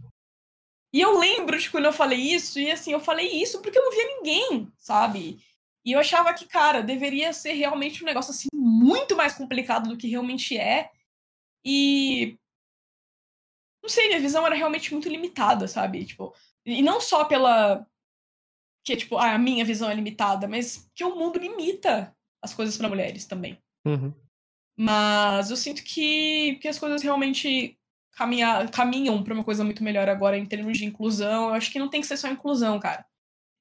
E 0.93 0.99
eu 0.99 1.17
lembro 1.17 1.57
de 1.57 1.69
quando 1.69 1.85
eu 1.85 1.93
falei 1.93 2.19
isso, 2.19 2.59
e 2.59 2.69
assim, 2.69 2.91
eu 2.91 2.99
falei 2.99 3.27
isso 3.41 3.61
porque 3.61 3.77
eu 3.77 3.83
não 3.83 3.91
via 3.91 4.17
ninguém, 4.17 4.71
sabe? 4.77 5.41
E 5.85 5.93
eu 5.93 5.99
achava 5.99 6.33
que, 6.33 6.45
cara, 6.45 6.83
deveria 6.83 7.33
ser 7.33 7.53
realmente 7.53 8.03
um 8.03 8.05
negócio 8.05 8.31
assim 8.31 8.47
muito 8.53 9.15
mais 9.15 9.33
complicado 9.33 9.89
do 9.89 9.97
que 9.97 10.07
realmente 10.07 10.57
é. 10.57 10.91
E 11.65 12.37
não 13.81 13.89
sei, 13.89 14.07
minha 14.07 14.19
visão 14.19 14.45
era 14.45 14.55
realmente 14.55 14.91
muito 14.93 15.09
limitada, 15.09 15.67
sabe? 15.67 16.05
Tipo, 16.05 16.35
e 16.65 16.81
não 16.81 17.01
só 17.01 17.25
pela 17.25 17.87
que 18.83 18.95
tipo, 18.95 19.17
ah, 19.17 19.33
a 19.33 19.37
minha 19.37 19.63
visão 19.63 19.89
é 19.89 19.93
limitada, 19.93 20.47
mas 20.47 20.89
que 20.95 21.03
o 21.03 21.15
mundo 21.15 21.39
limita 21.39 22.15
as 22.43 22.53
coisas 22.53 22.77
para 22.77 22.89
mulheres 22.89 23.25
também. 23.25 23.57
Uhum. 23.85 24.13
Mas 24.77 25.51
eu 25.51 25.57
sinto 25.57 25.83
que, 25.83 26.55
que 26.55 26.67
as 26.67 26.79
coisas 26.79 27.01
realmente 27.03 27.77
caminha, 28.13 28.67
caminham 28.69 29.23
para 29.23 29.33
uma 29.33 29.43
coisa 29.43 29.63
muito 29.63 29.83
melhor 29.83 30.09
agora 30.09 30.37
em 30.37 30.45
termos 30.45 30.77
de 30.77 30.85
inclusão. 30.85 31.49
Eu 31.49 31.53
acho 31.53 31.71
que 31.71 31.79
não 31.79 31.89
tem 31.89 32.01
que 32.01 32.07
ser 32.07 32.17
só 32.17 32.27
inclusão, 32.27 32.79
cara. 32.79 33.05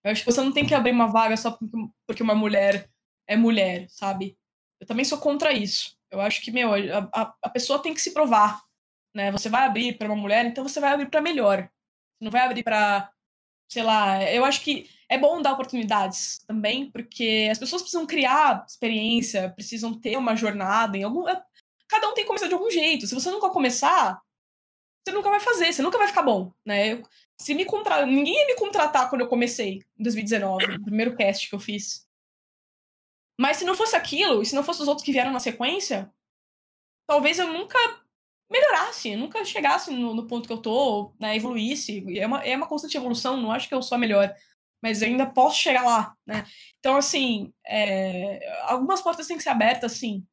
Eu 0.03 0.13
acho 0.13 0.25
que 0.25 0.31
você 0.31 0.41
não 0.41 0.53
tem 0.53 0.67
que 0.67 0.75
abrir 0.75 0.93
uma 0.93 1.07
vaga 1.07 1.37
só 1.37 1.59
porque 2.07 2.23
uma 2.23 2.35
mulher 2.35 2.89
é 3.29 3.37
mulher, 3.37 3.87
sabe? 3.91 4.37
Eu 4.81 4.87
também 4.87 5.05
sou 5.05 5.19
contra 5.19 5.53
isso. 5.53 5.95
Eu 6.11 6.21
acho 6.21 6.41
que, 6.41 6.51
meu, 6.51 6.73
a, 6.73 7.09
a, 7.15 7.35
a 7.43 7.49
pessoa 7.51 7.83
tem 7.83 7.93
que 7.93 8.01
se 8.01 8.13
provar, 8.13 8.63
né? 9.15 9.31
Você 9.31 9.49
vai 9.49 9.67
abrir 9.67 9.99
para 9.99 10.09
uma 10.09 10.17
mulher, 10.17 10.47
então 10.47 10.67
você 10.67 10.81
vai 10.81 10.93
abrir 10.93 11.11
para 11.11 11.21
melhor. 11.21 11.63
Você 11.63 12.25
não 12.25 12.31
vai 12.31 12.41
abrir 12.41 12.63
para, 12.63 13.13
sei 13.71 13.83
lá, 13.83 14.23
eu 14.25 14.45
acho 14.45 14.63
que 14.63 14.89
é 15.11 15.19
bom 15.19 15.43
dar 15.43 15.53
oportunidades 15.53 16.39
também, 16.47 16.89
porque 16.89 17.49
as 17.51 17.59
pessoas 17.59 17.83
precisam 17.83 18.07
criar 18.07 18.65
experiência, 18.67 19.51
precisam 19.51 19.93
ter 19.93 20.17
uma 20.17 20.37
jornada 20.37 20.97
em 20.97 21.03
algum. 21.03 21.25
Cada 21.89 22.09
um 22.09 22.15
tem 22.15 22.23
que 22.23 22.29
começar 22.29 22.47
de 22.47 22.55
algum 22.55 22.71
jeito. 22.71 23.09
Se 23.09 23.15
você 23.15 23.29
nunca 23.29 23.51
começar, 23.51 24.23
você 25.05 25.13
nunca 25.13 25.29
vai 25.29 25.41
fazer, 25.41 25.73
você 25.73 25.83
nunca 25.83 25.99
vai 25.99 26.07
ficar 26.07 26.23
bom, 26.23 26.53
né? 26.65 26.93
Eu, 26.93 27.03
se 27.41 27.53
me 27.55 27.65
contra... 27.65 28.07
Ninguém 28.07 28.39
ia 28.39 28.47
me 28.47 28.55
contratar 28.55 29.11
quando 29.11 29.23
eu 29.23 29.29
comecei, 29.29 29.83
em 29.99 30.03
2019, 30.05 30.77
o 30.77 30.85
primeiro 30.85 31.17
cast 31.17 31.49
que 31.49 31.55
eu 31.57 31.61
fiz. 31.61 32.07
Mas 33.37 33.57
se 33.57 33.65
não 33.65 33.75
fosse 33.75 33.97
aquilo, 33.97 34.43
e 34.43 34.47
se 34.47 34.55
não 34.55 34.63
fosse 34.63 34.81
os 34.81 34.87
outros 34.87 35.05
que 35.05 35.11
vieram 35.11 35.33
na 35.33 35.41
sequência, 35.41 36.09
talvez 37.09 37.41
eu 37.41 37.49
nunca 37.49 37.77
melhorasse, 38.49 39.17
nunca 39.17 39.45
chegasse 39.45 39.91
no, 39.91 40.15
no 40.15 40.29
ponto 40.29 40.47
que 40.47 40.53
eu 40.53 40.63
tô, 40.63 41.13
né, 41.19 41.35
evoluísse. 41.35 42.05
É 42.17 42.27
uma, 42.27 42.45
é 42.45 42.57
uma 42.57 42.69
constante 42.69 42.97
evolução, 42.97 43.37
não 43.37 43.51
acho 43.51 43.69
que 43.69 43.75
eu 43.75 43.83
sou 43.83 43.97
a 43.97 43.99
melhor 43.99 44.33
mas 44.83 45.03
eu 45.03 45.09
ainda 45.09 45.27
posso 45.27 45.57
chegar 45.59 45.85
lá, 45.85 46.17
né? 46.27 46.47
Então, 46.79 46.97
assim, 46.97 47.53
é... 47.67 48.41
algumas 48.65 49.03
portas 49.03 49.27
têm 49.27 49.37
que 49.37 49.43
ser 49.43 49.51
abertas, 49.51 49.93
sim, 49.93 50.27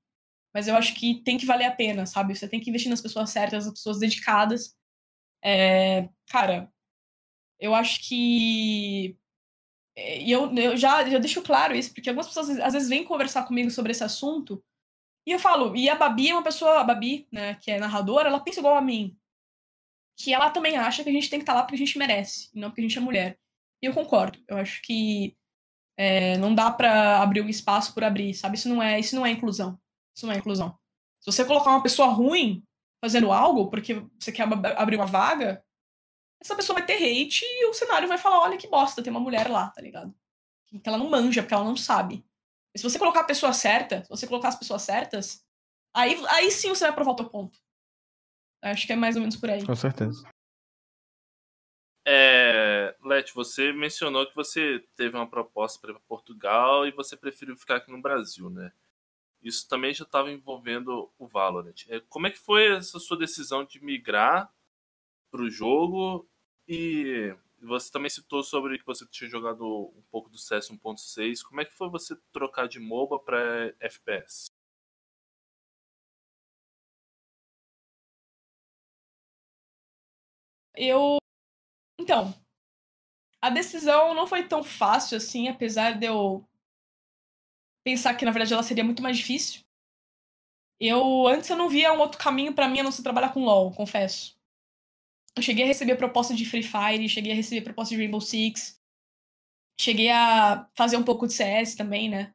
mas 0.53 0.67
eu 0.67 0.75
acho 0.75 0.95
que 0.95 1.21
tem 1.23 1.37
que 1.37 1.45
valer 1.45 1.65
a 1.65 1.75
pena, 1.75 2.05
sabe? 2.05 2.35
Você 2.35 2.47
tem 2.47 2.59
que 2.59 2.69
investir 2.69 2.89
nas 2.89 3.01
pessoas 3.01 3.29
certas, 3.29 3.65
nas 3.65 3.73
pessoas 3.73 3.99
dedicadas. 3.99 4.75
É... 5.43 6.09
Cara, 6.29 6.71
eu 7.59 7.75
acho 7.75 8.01
que. 8.07 9.17
É, 9.95 10.21
e 10.21 10.31
eu, 10.31 10.53
eu 10.55 10.77
já 10.77 11.03
eu 11.07 11.19
deixo 11.19 11.41
claro 11.41 11.75
isso, 11.75 11.93
porque 11.93 12.09
algumas 12.09 12.27
pessoas 12.27 12.49
às 12.59 12.73
vezes 12.73 12.89
vêm 12.89 13.03
conversar 13.03 13.45
comigo 13.45 13.71
sobre 13.71 13.91
esse 13.91 14.03
assunto, 14.03 14.63
e 15.27 15.31
eu 15.31 15.39
falo, 15.39 15.75
e 15.75 15.89
a 15.89 15.95
Babi 15.95 16.29
é 16.29 16.33
uma 16.33 16.43
pessoa, 16.43 16.79
a 16.79 16.83
Babi, 16.85 17.27
né, 17.31 17.55
que 17.55 17.69
é 17.69 17.77
narradora, 17.77 18.29
ela 18.29 18.39
pensa 18.39 18.59
igual 18.61 18.77
a 18.77 18.81
mim. 18.81 19.17
Que 20.15 20.33
ela 20.33 20.49
também 20.49 20.77
acha 20.77 21.03
que 21.03 21.09
a 21.09 21.13
gente 21.13 21.29
tem 21.29 21.39
que 21.39 21.43
estar 21.43 21.53
lá 21.53 21.63
porque 21.63 21.75
a 21.75 21.77
gente 21.77 21.97
merece, 21.97 22.49
e 22.53 22.59
não 22.59 22.69
porque 22.69 22.79
a 22.81 22.83
gente 22.85 22.97
é 22.97 23.01
mulher. 23.01 23.37
E 23.81 23.85
eu 23.85 23.93
concordo. 23.93 24.39
Eu 24.47 24.57
acho 24.57 24.81
que 24.81 25.35
é, 25.97 26.37
não 26.37 26.53
dá 26.53 26.71
para 26.71 27.21
abrir 27.21 27.41
um 27.41 27.49
espaço 27.49 27.93
por 27.93 28.03
abrir, 28.03 28.33
sabe? 28.33 28.55
Isso 28.55 28.69
não 28.69 28.81
é, 28.81 28.99
isso 28.99 29.15
não 29.15 29.25
é 29.25 29.31
inclusão. 29.31 29.79
Isso 30.15 30.25
não 30.25 30.33
é 30.33 30.37
inclusão. 30.37 30.77
Se 31.19 31.31
você 31.31 31.43
colocar 31.43 31.71
uma 31.71 31.83
pessoa 31.83 32.07
ruim 32.07 32.63
fazendo 33.01 33.31
algo 33.31 33.69
porque 33.69 34.03
você 34.19 34.31
quer 34.31 34.47
abrir 34.77 34.95
uma 34.95 35.05
vaga, 35.05 35.63
essa 36.41 36.55
pessoa 36.55 36.77
vai 36.77 36.85
ter 36.85 36.95
hate 36.95 37.43
e 37.43 37.65
o 37.65 37.73
cenário 37.73 38.07
vai 38.07 38.17
falar: 38.17 38.39
olha 38.39 38.57
que 38.57 38.67
bosta, 38.67 39.01
tem 39.01 39.11
uma 39.11 39.19
mulher 39.19 39.49
lá, 39.49 39.69
tá 39.69 39.81
ligado? 39.81 40.13
Que 40.67 40.87
ela 40.87 40.97
não 40.97 41.09
manja, 41.09 41.41
porque 41.41 41.53
ela 41.53 41.63
não 41.63 41.75
sabe. 41.75 42.25
E 42.75 42.79
se 42.79 42.83
você 42.83 42.99
colocar 42.99 43.21
a 43.21 43.25
pessoa 43.25 43.53
certa, 43.53 44.03
se 44.03 44.09
você 44.09 44.27
colocar 44.27 44.49
as 44.49 44.55
pessoas 44.55 44.83
certas, 44.83 45.43
aí, 45.93 46.15
aí 46.29 46.51
sim 46.51 46.69
você 46.69 46.85
vai 46.85 46.93
provar 46.93 47.11
o 47.11 47.15
teu 47.15 47.29
ponto. 47.29 47.59
Acho 48.61 48.85
que 48.85 48.93
é 48.93 48.95
mais 48.95 49.15
ou 49.15 49.21
menos 49.21 49.35
por 49.35 49.49
aí. 49.49 49.65
Com 49.65 49.75
certeza. 49.75 50.23
É, 52.09 52.95
Let, 53.03 53.33
você 53.33 53.73
mencionou 53.73 54.25
que 54.25 54.33
você 54.33 54.79
teve 54.95 55.17
uma 55.17 55.29
proposta 55.29 55.77
para 55.85 55.99
Portugal 56.07 56.87
e 56.87 56.91
você 56.91 57.17
preferiu 57.17 57.57
ficar 57.57 57.75
aqui 57.77 57.91
no 57.91 58.01
Brasil, 58.01 58.49
né? 58.49 58.71
Isso 59.43 59.67
também 59.69 59.93
já 59.93 60.05
estava 60.05 60.31
envolvendo 60.31 61.11
o 61.19 61.27
Valorant. 61.27 61.75
É, 61.89 61.99
como 62.09 62.27
é 62.27 62.31
que 62.31 62.39
foi 62.39 62.67
essa 62.77 62.99
sua 62.99 63.17
decisão 63.17 63.65
de 63.65 63.83
migrar 63.83 64.51
para 65.31 65.41
o 65.41 65.49
jogo? 65.49 66.29
E 66.67 67.35
você 67.61 67.91
também 67.91 68.09
citou 68.09 68.43
sobre 68.43 68.79
que 68.79 68.85
você 68.85 69.05
tinha 69.07 69.29
jogado 69.29 69.65
um 69.65 70.03
pouco 70.11 70.29
do 70.29 70.37
CS 70.37 70.69
1.6. 70.71 71.43
Como 71.43 71.61
é 71.61 71.65
que 71.65 71.73
foi 71.73 71.89
você 71.89 72.15
trocar 72.33 72.67
de 72.67 72.79
MOBA 72.79 73.19
para 73.19 73.73
FPS? 73.81 74.49
Eu 80.75 81.17
então, 82.07 82.33
a 83.41 83.49
decisão 83.49 84.13
não 84.13 84.25
foi 84.25 84.47
tão 84.47 84.63
fácil 84.63 85.17
assim, 85.17 85.49
apesar 85.49 85.99
de 85.99 86.05
eu 86.05 86.47
pensar 87.83 88.15
que 88.15 88.23
na 88.23 88.31
verdade 88.31 88.53
ela 88.53 88.63
seria 88.63 88.83
muito 88.83 89.03
mais 89.03 89.17
difícil. 89.17 89.61
Eu 90.79 91.27
antes 91.27 91.49
eu 91.49 91.57
não 91.57 91.67
via 91.67 91.91
um 91.91 91.99
outro 91.99 92.17
caminho 92.17 92.53
para 92.53 92.69
mim 92.69 92.79
a 92.79 92.83
não 92.83 92.93
ser 92.93 93.03
trabalhar 93.03 93.33
com 93.33 93.43
LoL, 93.43 93.73
confesso. 93.73 94.37
Eu 95.35 95.43
cheguei 95.43 95.65
a 95.65 95.67
receber 95.67 95.97
proposta 95.97 96.33
de 96.33 96.45
Free 96.45 96.63
Fire, 96.63 97.09
cheguei 97.09 97.33
a 97.33 97.35
receber 97.35 97.61
proposta 97.61 97.93
de 97.93 98.01
Rainbow 98.01 98.21
Six, 98.21 98.81
cheguei 99.77 100.09
a 100.09 100.65
fazer 100.75 100.95
um 100.95 101.03
pouco 101.03 101.27
de 101.27 101.33
CS 101.33 101.75
também, 101.75 102.09
né? 102.09 102.33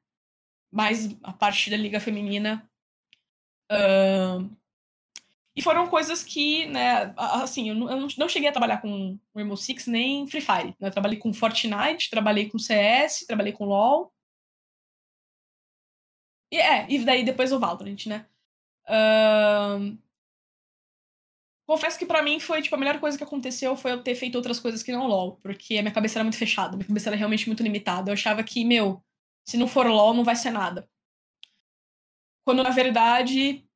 Mais 0.71 1.17
a 1.23 1.33
parte 1.33 1.71
da 1.71 1.79
liga 1.79 1.99
feminina. 1.99 2.71
E 5.55 5.61
foram 5.61 5.87
coisas 5.87 6.25
que, 6.25 6.67
né, 6.67 7.13
assim, 7.17 7.69
eu 7.69 7.75
não, 7.75 8.09
não 8.17 8.29
cheguei 8.29 8.49
a 8.49 8.53
trabalhar 8.53 8.79
com 8.81 9.19
Rainbow 9.35 9.57
Six 9.57 9.87
nem 9.87 10.27
Free 10.27 10.41
Fire. 10.41 10.75
Né? 10.81 10.89
Eu 10.89 10.91
trabalhei 10.91 11.19
com 11.19 11.33
Fortnite, 11.33 12.09
trabalhei 12.11 12.49
com 12.49 12.59
CS, 12.59 13.27
trabalhei 13.27 13.53
com 13.53 13.67
LoL. 13.67 14.13
E, 16.51 16.57
é, 16.57 16.87
e 16.91 17.05
daí 17.05 17.25
depois 17.25 17.53
o 17.53 17.59
Valorant, 17.59 18.07
né? 18.07 18.27
Uh... 18.89 19.97
confesso 21.67 21.99
que 21.99 22.07
para 22.07 22.23
mim 22.23 22.41
foi, 22.41 22.61
tipo, 22.63 22.75
a 22.75 22.79
melhor 22.79 22.99
coisa 22.99 23.17
que 23.17 23.25
aconteceu 23.25 23.77
foi 23.77 23.93
eu 23.93 24.03
ter 24.03 24.15
feito 24.15 24.37
outras 24.37 24.59
coisas 24.59 24.83
que 24.83 24.93
não 24.93 25.07
LoL, 25.07 25.37
porque 25.37 25.79
a 25.79 25.83
minha 25.83 25.95
cabeça 25.95 26.19
era 26.19 26.25
muito 26.25 26.37
fechada, 26.39 26.77
minha 26.77 26.87
cabeça 26.87 27.09
era 27.11 27.17
realmente 27.17 27.47
muito 27.47 27.63
limitada. 27.63 28.11
Eu 28.11 28.15
achava 28.15 28.43
que, 28.43 28.65
meu, 28.65 29.03
se 29.47 29.57
não 29.57 29.69
for 29.69 29.87
LoL, 29.87 30.15
não 30.15 30.25
vai 30.25 30.37
ser 30.37 30.51
nada. 30.51 30.89
Quando, 32.45 32.63
na 32.63 32.71
verdade, 32.71 33.67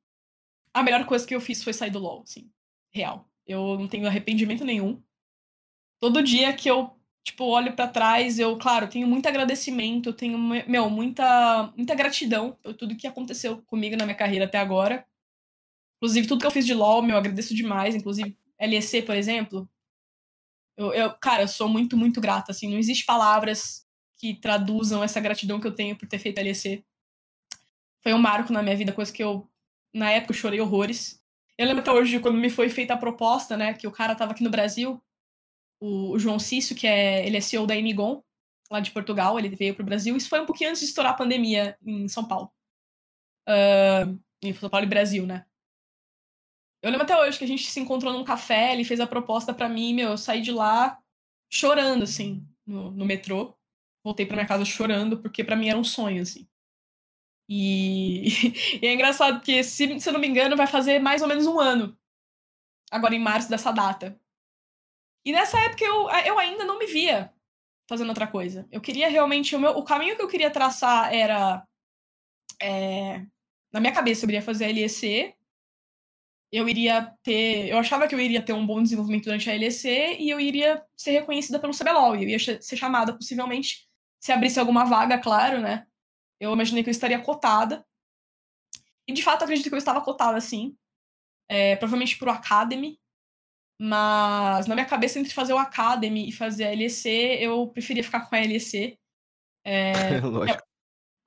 a 0.77 0.83
melhor 0.83 1.05
coisa 1.05 1.25
que 1.25 1.35
eu 1.35 1.41
fiz 1.41 1.63
foi 1.63 1.73
sair 1.73 1.91
do 1.91 1.99
LoL, 1.99 2.21
assim, 2.23 2.49
real. 2.93 3.29
Eu 3.45 3.77
não 3.77 3.87
tenho 3.87 4.07
arrependimento 4.07 4.63
nenhum. 4.65 5.01
Todo 5.99 6.23
dia 6.23 6.53
que 6.53 6.69
eu, 6.69 6.95
tipo, 7.23 7.45
olho 7.45 7.73
para 7.75 7.87
trás, 7.87 8.39
eu, 8.39 8.57
claro, 8.57 8.87
tenho 8.87 9.07
muito 9.07 9.27
agradecimento, 9.27 10.13
tenho, 10.13 10.37
meu, 10.37 10.89
muita, 10.89 11.73
muita 11.75 11.95
gratidão 11.95 12.57
por 12.61 12.73
tudo 12.73 12.95
que 12.95 13.07
aconteceu 13.07 13.61
comigo 13.63 13.95
na 13.95 14.05
minha 14.05 14.17
carreira 14.17 14.45
até 14.45 14.59
agora. 14.59 15.05
Inclusive, 15.97 16.27
tudo 16.27 16.41
que 16.41 16.47
eu 16.47 16.51
fiz 16.51 16.65
de 16.65 16.73
LoL, 16.73 17.01
meu, 17.01 17.13
eu 17.13 17.17
agradeço 17.17 17.55
demais. 17.55 17.95
Inclusive, 17.95 18.37
LEC, 18.59 19.01
por 19.03 19.15
exemplo. 19.15 19.69
Eu, 20.77 20.93
eu, 20.93 21.13
cara, 21.15 21.43
eu 21.43 21.47
sou 21.47 21.67
muito, 21.67 21.97
muito 21.97 22.21
grata, 22.21 22.51
assim. 22.51 22.69
Não 22.69 22.77
existe 22.77 23.05
palavras 23.05 23.85
que 24.17 24.35
traduzam 24.35 25.03
essa 25.03 25.19
gratidão 25.19 25.59
que 25.59 25.67
eu 25.67 25.73
tenho 25.73 25.95
por 25.95 26.07
ter 26.07 26.19
feito 26.19 26.39
LEC. 26.39 26.85
Foi 28.03 28.13
um 28.13 28.19
marco 28.19 28.53
na 28.53 28.61
minha 28.61 28.75
vida, 28.75 28.93
coisa 28.93 29.11
que 29.11 29.23
eu, 29.23 29.49
na 29.97 30.11
época, 30.11 30.33
eu 30.33 30.37
chorei 30.37 30.61
horrores. 30.61 31.21
Eu 31.57 31.65
lembro 31.67 31.81
até 31.81 31.91
hoje, 31.91 32.19
quando 32.19 32.37
me 32.37 32.49
foi 32.49 32.69
feita 32.69 32.93
a 32.93 32.97
proposta, 32.97 33.57
né, 33.57 33.73
que 33.73 33.87
o 33.87 33.91
cara 33.91 34.15
tava 34.15 34.31
aqui 34.31 34.43
no 34.43 34.49
Brasil, 34.49 35.01
o, 35.81 36.17
João 36.19 36.39
Cício, 36.39 36.75
que 36.75 36.87
é, 36.87 37.25
ele 37.25 37.37
é 37.37 37.41
CEO 37.41 37.65
da 37.65 37.75
Inigon, 37.75 38.23
lá 38.69 38.79
de 38.79 38.91
Portugal, 38.91 39.37
ele 39.39 39.49
veio 39.49 39.75
pro 39.75 39.85
Brasil. 39.85 40.15
Isso 40.15 40.29
foi 40.29 40.39
um 40.41 40.45
pouquinho 40.45 40.69
antes 40.69 40.81
de 40.81 40.87
estourar 40.87 41.13
a 41.13 41.17
pandemia 41.17 41.77
em 41.85 42.07
São 42.07 42.27
Paulo. 42.27 42.51
Uh, 43.47 44.19
em 44.43 44.53
São 44.53 44.69
Paulo 44.69 44.85
e 44.85 44.89
Brasil, 44.89 45.25
né? 45.25 45.45
Eu 46.81 46.91
lembro 46.91 47.05
até 47.05 47.17
hoje 47.17 47.37
que 47.37 47.43
a 47.43 47.47
gente 47.47 47.69
se 47.69 47.79
encontrou 47.79 48.13
num 48.13 48.23
café, 48.23 48.73
ele 48.73 48.83
fez 48.83 48.99
a 48.99 49.07
proposta 49.07 49.53
para 49.53 49.67
mim, 49.67 49.93
meu, 49.93 50.09
eu 50.11 50.17
saí 50.17 50.41
de 50.41 50.51
lá 50.51 51.01
chorando, 51.49 52.03
assim, 52.03 52.45
no, 52.65 52.91
no 52.91 53.05
metrô. 53.05 53.57
Voltei 54.03 54.25
para 54.25 54.35
minha 54.35 54.47
casa 54.47 54.63
chorando, 54.63 55.19
porque 55.21 55.43
para 55.43 55.55
mim 55.55 55.69
era 55.69 55.77
um 55.77 55.83
sonho, 55.83 56.21
assim. 56.21 56.47
E... 57.49 58.79
e, 58.81 58.87
é 58.87 58.93
engraçado 58.93 59.37
porque, 59.37 59.63
se, 59.63 59.99
se 59.99 60.09
eu 60.09 60.13
não 60.13 60.19
me 60.19 60.27
engano, 60.27 60.57
vai 60.57 60.67
fazer 60.67 60.99
mais 60.99 61.21
ou 61.21 61.27
menos 61.27 61.45
um 61.45 61.59
ano. 61.59 61.97
Agora 62.91 63.15
em 63.15 63.19
março 63.19 63.49
dessa 63.49 63.71
data. 63.71 64.19
E 65.25 65.31
nessa 65.31 65.59
época 65.59 65.83
eu, 65.83 66.09
eu 66.09 66.39
ainda 66.39 66.63
não 66.63 66.79
me 66.79 66.85
via 66.85 67.33
fazendo 67.87 68.09
outra 68.09 68.27
coisa. 68.27 68.67
Eu 68.71 68.81
queria 68.81 69.09
realmente. 69.09 69.55
O, 69.55 69.59
meu, 69.59 69.71
o 69.71 69.83
caminho 69.83 70.15
que 70.15 70.21
eu 70.21 70.27
queria 70.27 70.51
traçar 70.51 71.13
era. 71.13 71.65
É, 72.61 73.25
na 73.71 73.79
minha 73.79 73.93
cabeça, 73.93 74.23
eu 74.23 74.27
queria 74.27 74.41
fazer 74.41 74.65
a 74.65 74.67
LEC, 74.69 75.35
eu 76.51 76.67
iria 76.67 77.13
ter. 77.23 77.69
Eu 77.69 77.77
achava 77.77 78.07
que 78.07 78.15
eu 78.15 78.19
iria 78.19 78.41
ter 78.41 78.53
um 78.53 78.65
bom 78.65 78.81
desenvolvimento 78.81 79.25
durante 79.25 79.49
a 79.49 79.53
LEC 79.53 79.85
e 80.19 80.29
eu 80.29 80.39
iria 80.39 80.83
ser 80.95 81.11
reconhecida 81.11 81.59
pelo 81.59 81.77
CBLOL. 81.77 82.15
E 82.15 82.23
eu 82.23 82.29
ia 82.29 82.61
ser 82.61 82.77
chamada, 82.77 83.13
possivelmente, 83.13 83.87
se 84.19 84.31
abrisse 84.31 84.59
alguma 84.59 84.85
vaga, 84.85 85.17
claro, 85.17 85.59
né? 85.61 85.85
Eu 86.39 86.53
imaginei 86.53 86.83
que 86.83 86.89
eu 86.89 86.91
estaria 86.91 87.19
cotada. 87.21 87.85
E 89.07 89.13
de 89.13 89.23
fato, 89.23 89.43
acredito 89.43 89.69
que 89.69 89.75
eu 89.75 89.79
estava 89.79 90.01
cotada, 90.01 90.39
sim. 90.41 90.77
É, 91.49 91.75
provavelmente 91.75 92.17
pro 92.17 92.31
Academy. 92.31 92.99
Mas 93.79 94.65
na 94.67 94.75
minha 94.75 94.87
cabeça, 94.87 95.19
entre 95.19 95.33
fazer 95.33 95.53
o 95.53 95.57
Academy 95.57 96.27
e 96.27 96.31
fazer 96.31 96.65
a 96.65 96.71
LEC, 96.71 97.05
eu 97.39 97.67
preferia 97.67 98.03
ficar 98.03 98.27
com 98.27 98.35
a 98.35 98.39
LEC. 98.39 98.97
É, 99.63 99.91
a, 100.51 100.63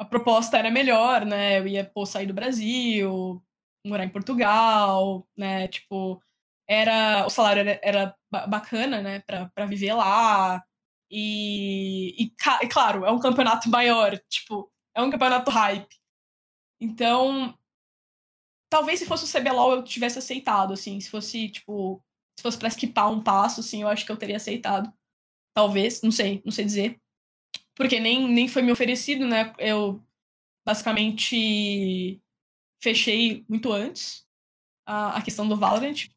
a 0.01 0.05
proposta 0.05 0.59
era 0.59 0.71
melhor, 0.71 1.25
né? 1.25 1.59
Eu 1.59 1.69
ia 1.69 1.85
pô, 1.85 2.05
sair 2.05 2.27
do 2.27 2.35
Brasil, 2.35 3.43
morar 3.87 4.05
em 4.05 4.09
Portugal, 4.09 5.27
né? 5.37 5.69
Tipo, 5.69 6.23
era 6.69 7.27
o 7.27 7.31
salário 7.31 7.61
era, 7.61 7.81
era 7.83 8.17
bacana, 8.49 9.01
né? 9.01 9.21
Para 9.21 9.67
viver 9.67 9.95
lá. 9.95 10.63
E, 11.11 12.15
e, 12.23 12.31
claro, 12.69 13.05
é 13.05 13.11
um 13.11 13.19
campeonato 13.19 13.69
maior, 13.69 14.17
tipo, 14.29 14.73
é 14.95 15.03
um 15.03 15.11
campeonato 15.11 15.51
hype. 15.51 16.01
Então, 16.81 17.57
talvez 18.71 18.99
se 18.99 19.07
fosse 19.07 19.25
o 19.25 19.41
CBLOL 19.41 19.77
eu 19.77 19.85
tivesse 19.85 20.19
aceitado, 20.19 20.73
assim, 20.73 21.01
se 21.01 21.11
fosse, 21.11 21.49
tipo, 21.51 22.03
se 22.39 22.43
fosse 22.43 22.59
pra 22.59 22.69
esquipar 22.69 23.11
um 23.11 23.23
passo, 23.23 23.61
assim, 23.61 23.83
eu 23.83 23.89
acho 23.89 24.07
que 24.07 24.13
eu 24.13 24.17
teria 24.17 24.37
aceitado. 24.37 24.93
Talvez, 25.55 26.03
não 26.03 26.11
sei, 26.11 26.41
não 26.45 26.53
sei 26.53 26.65
dizer. 26.65 27.01
Porque 27.75 28.01
nem, 28.01 28.29
nem 28.29 28.49
foi 28.49 28.63
me 28.63 28.73
oferecido, 28.73 29.27
né? 29.27 29.55
Eu 29.59 30.03
basicamente 30.65 32.21
fechei 32.83 33.45
muito 33.49 33.73
antes 33.73 34.27
a, 34.87 35.19
a 35.19 35.23
questão 35.23 35.49
do 35.49 35.57
Valorant. 35.57 36.09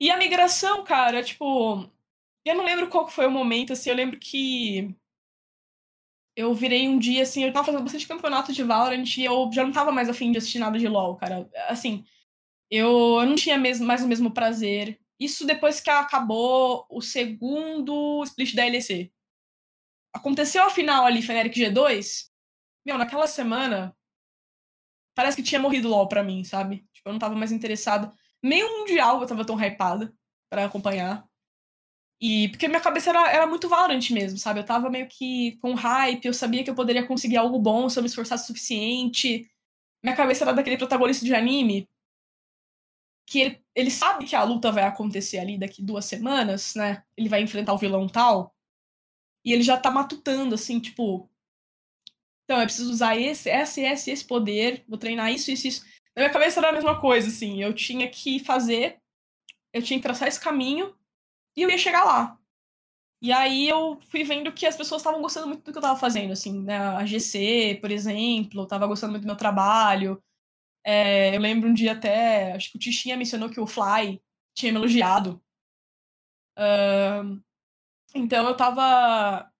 E 0.00 0.10
a 0.10 0.16
migração, 0.16 0.84
cara, 0.84 1.22
tipo. 1.22 1.90
Eu 2.44 2.54
não 2.54 2.64
lembro 2.64 2.88
qual 2.88 3.08
foi 3.08 3.26
o 3.26 3.30
momento, 3.30 3.72
assim, 3.72 3.90
eu 3.90 3.96
lembro 3.96 4.18
que. 4.18 4.94
Eu 6.38 6.54
virei 6.54 6.88
um 6.88 7.00
dia, 7.00 7.24
assim, 7.24 7.42
eu 7.42 7.52
tava 7.52 7.66
fazendo 7.66 7.82
bastante 7.82 8.06
campeonato 8.06 8.52
de 8.52 8.62
Valorant 8.62 9.16
e 9.16 9.24
eu 9.24 9.50
já 9.52 9.64
não 9.64 9.72
tava 9.72 9.90
mais 9.90 10.08
afim 10.08 10.30
de 10.30 10.38
assistir 10.38 10.60
nada 10.60 10.78
de 10.78 10.86
LoL, 10.86 11.16
cara. 11.16 11.50
Assim, 11.66 12.04
eu, 12.70 13.18
eu 13.20 13.26
não 13.26 13.34
tinha 13.34 13.58
mesmo, 13.58 13.84
mais 13.84 14.04
o 14.04 14.06
mesmo 14.06 14.30
prazer. 14.30 15.00
Isso 15.18 15.44
depois 15.44 15.80
que 15.80 15.90
acabou 15.90 16.86
o 16.88 17.00
segundo 17.00 18.22
split 18.22 18.54
da 18.54 18.64
LEC. 18.66 19.12
Aconteceu 20.14 20.62
a 20.62 20.70
final 20.70 21.06
ali, 21.06 21.22
Feneric 21.22 21.58
G2. 21.58 22.28
Meu, 22.86 22.96
naquela 22.96 23.26
semana, 23.26 23.92
parece 25.16 25.36
que 25.36 25.42
tinha 25.42 25.60
morrido 25.60 25.88
LOL 25.88 26.06
pra 26.06 26.22
mim, 26.22 26.44
sabe? 26.44 26.86
Tipo, 26.92 27.08
eu 27.08 27.12
não 27.14 27.18
tava 27.18 27.34
mais 27.34 27.50
interessada. 27.50 28.14
Nem 28.40 28.62
o 28.62 28.78
Mundial 28.78 29.20
eu 29.20 29.26
tava 29.26 29.44
tão 29.44 29.60
hypada 29.60 30.14
para 30.48 30.66
acompanhar. 30.66 31.27
E 32.20 32.48
porque 32.48 32.66
minha 32.66 32.80
cabeça 32.80 33.10
era, 33.10 33.30
era 33.30 33.46
muito 33.46 33.68
Valorant 33.68 34.10
mesmo, 34.10 34.38
sabe? 34.38 34.60
Eu 34.60 34.64
tava 34.64 34.90
meio 34.90 35.06
que 35.08 35.56
com 35.58 35.74
hype, 35.74 36.24
eu 36.26 36.34
sabia 36.34 36.64
que 36.64 36.70
eu 36.70 36.74
poderia 36.74 37.06
conseguir 37.06 37.36
algo 37.36 37.58
bom 37.58 37.88
se 37.88 37.98
eu 37.98 38.02
me 38.02 38.08
esforçasse 38.08 38.44
o 38.44 38.46
suficiente. 38.48 39.48
Minha 40.02 40.16
cabeça 40.16 40.44
era 40.44 40.52
daquele 40.52 40.76
protagonista 40.76 41.24
de 41.24 41.34
anime 41.34 41.88
que 43.26 43.40
ele, 43.40 43.62
ele 43.74 43.90
sabe 43.90 44.24
que 44.24 44.34
a 44.34 44.42
luta 44.42 44.72
vai 44.72 44.84
acontecer 44.84 45.38
ali 45.38 45.58
daqui 45.58 45.82
duas 45.82 46.06
semanas, 46.06 46.74
né? 46.74 47.04
Ele 47.16 47.28
vai 47.28 47.42
enfrentar 47.42 47.74
o 47.74 47.78
vilão 47.78 48.08
tal. 48.08 48.54
E 49.44 49.52
ele 49.52 49.62
já 49.62 49.76
tá 49.76 49.90
matutando, 49.90 50.54
assim, 50.54 50.80
tipo, 50.80 51.30
então, 52.48 52.60
eu 52.60 52.64
preciso 52.64 52.90
usar 52.90 53.14
esse, 53.14 53.50
esse, 53.50 53.82
esse, 53.82 54.10
esse 54.10 54.24
poder, 54.24 54.82
vou 54.88 54.96
treinar 54.96 55.30
isso, 55.30 55.50
isso, 55.50 55.68
isso. 55.68 55.84
Na 56.16 56.22
minha 56.22 56.32
cabeça 56.32 56.58
era 56.58 56.70
a 56.70 56.72
mesma 56.72 56.98
coisa, 56.98 57.28
assim. 57.28 57.62
Eu 57.62 57.74
tinha 57.74 58.08
que 58.08 58.38
fazer, 58.40 58.98
eu 59.70 59.82
tinha 59.82 59.98
que 59.98 60.02
traçar 60.02 60.28
esse 60.28 60.40
caminho 60.40 60.97
e 61.58 61.62
eu 61.62 61.70
ia 61.70 61.78
chegar 61.78 62.04
lá. 62.04 62.38
E 63.20 63.32
aí 63.32 63.68
eu 63.68 63.98
fui 64.10 64.22
vendo 64.24 64.52
que 64.52 64.64
as 64.66 64.76
pessoas 64.76 65.00
estavam 65.00 65.20
gostando 65.20 65.48
muito 65.48 65.64
do 65.64 65.72
que 65.72 65.78
eu 65.78 65.80
estava 65.80 65.98
fazendo, 65.98 66.32
assim, 66.32 66.62
né? 66.62 66.78
A 66.78 67.04
GC, 67.04 67.78
por 67.80 67.90
exemplo, 67.90 68.62
estava 68.62 68.86
gostando 68.86 69.12
muito 69.12 69.24
do 69.24 69.26
meu 69.26 69.36
trabalho. 69.36 70.22
É, 70.84 71.34
eu 71.36 71.40
lembro 71.40 71.68
um 71.68 71.74
dia 71.74 71.92
até, 71.92 72.52
acho 72.54 72.70
que 72.70 72.76
o 72.76 72.80
Tichinha 72.80 73.16
mencionou 73.16 73.50
que 73.50 73.60
o 73.60 73.66
Fly 73.66 74.22
tinha 74.54 74.72
me 74.72 74.78
elogiado. 74.78 75.42
Uh, 76.56 77.42
então 78.14 78.46
eu 78.48 78.56
tava 78.56 79.50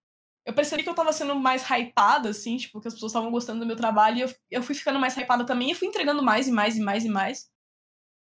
eu 0.47 0.55
percebi 0.55 0.83
que 0.83 0.89
eu 0.89 0.95
tava 0.95 1.12
sendo 1.12 1.35
mais 1.35 1.62
hypada, 1.69 2.31
assim, 2.31 2.57
tipo, 2.57 2.81
que 2.81 2.89
as 2.89 2.95
pessoas 2.95 3.12
estavam 3.12 3.31
gostando 3.31 3.61
do 3.61 3.66
meu 3.66 3.77
trabalho 3.77 4.19
e 4.19 4.20
eu, 4.23 4.35
eu 4.51 4.62
fui 4.62 4.75
ficando 4.75 4.99
mais 4.99 5.15
hypada 5.16 5.45
também 5.45 5.70
e 5.70 5.75
fui 5.75 5.89
entregando 5.89 6.23
mais 6.23 6.49
e 6.49 6.53
mais 6.53 6.77
e 6.77 6.81
mais 6.81 7.05
e 7.05 7.09
mais. 7.09 7.51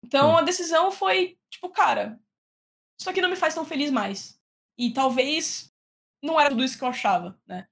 Então 0.05 0.37
a 0.37 0.43
decisão 0.43 0.93
foi, 0.93 1.37
tipo, 1.51 1.71
cara, 1.71 2.21
isso 2.99 3.11
aqui 3.11 3.21
não 3.21 3.31
me 3.31 3.37
faz 3.37 3.55
tão 3.55 3.65
feliz 3.65 3.91
mais. 3.91 4.39
E 4.79 4.93
talvez 4.93 5.73
não 6.23 6.41
era 6.41 6.51
tudo 6.51 6.65
isso 6.65 6.79
que 6.79 6.85
eu 6.85 6.89
achava, 6.89 7.39
né? 7.47 7.67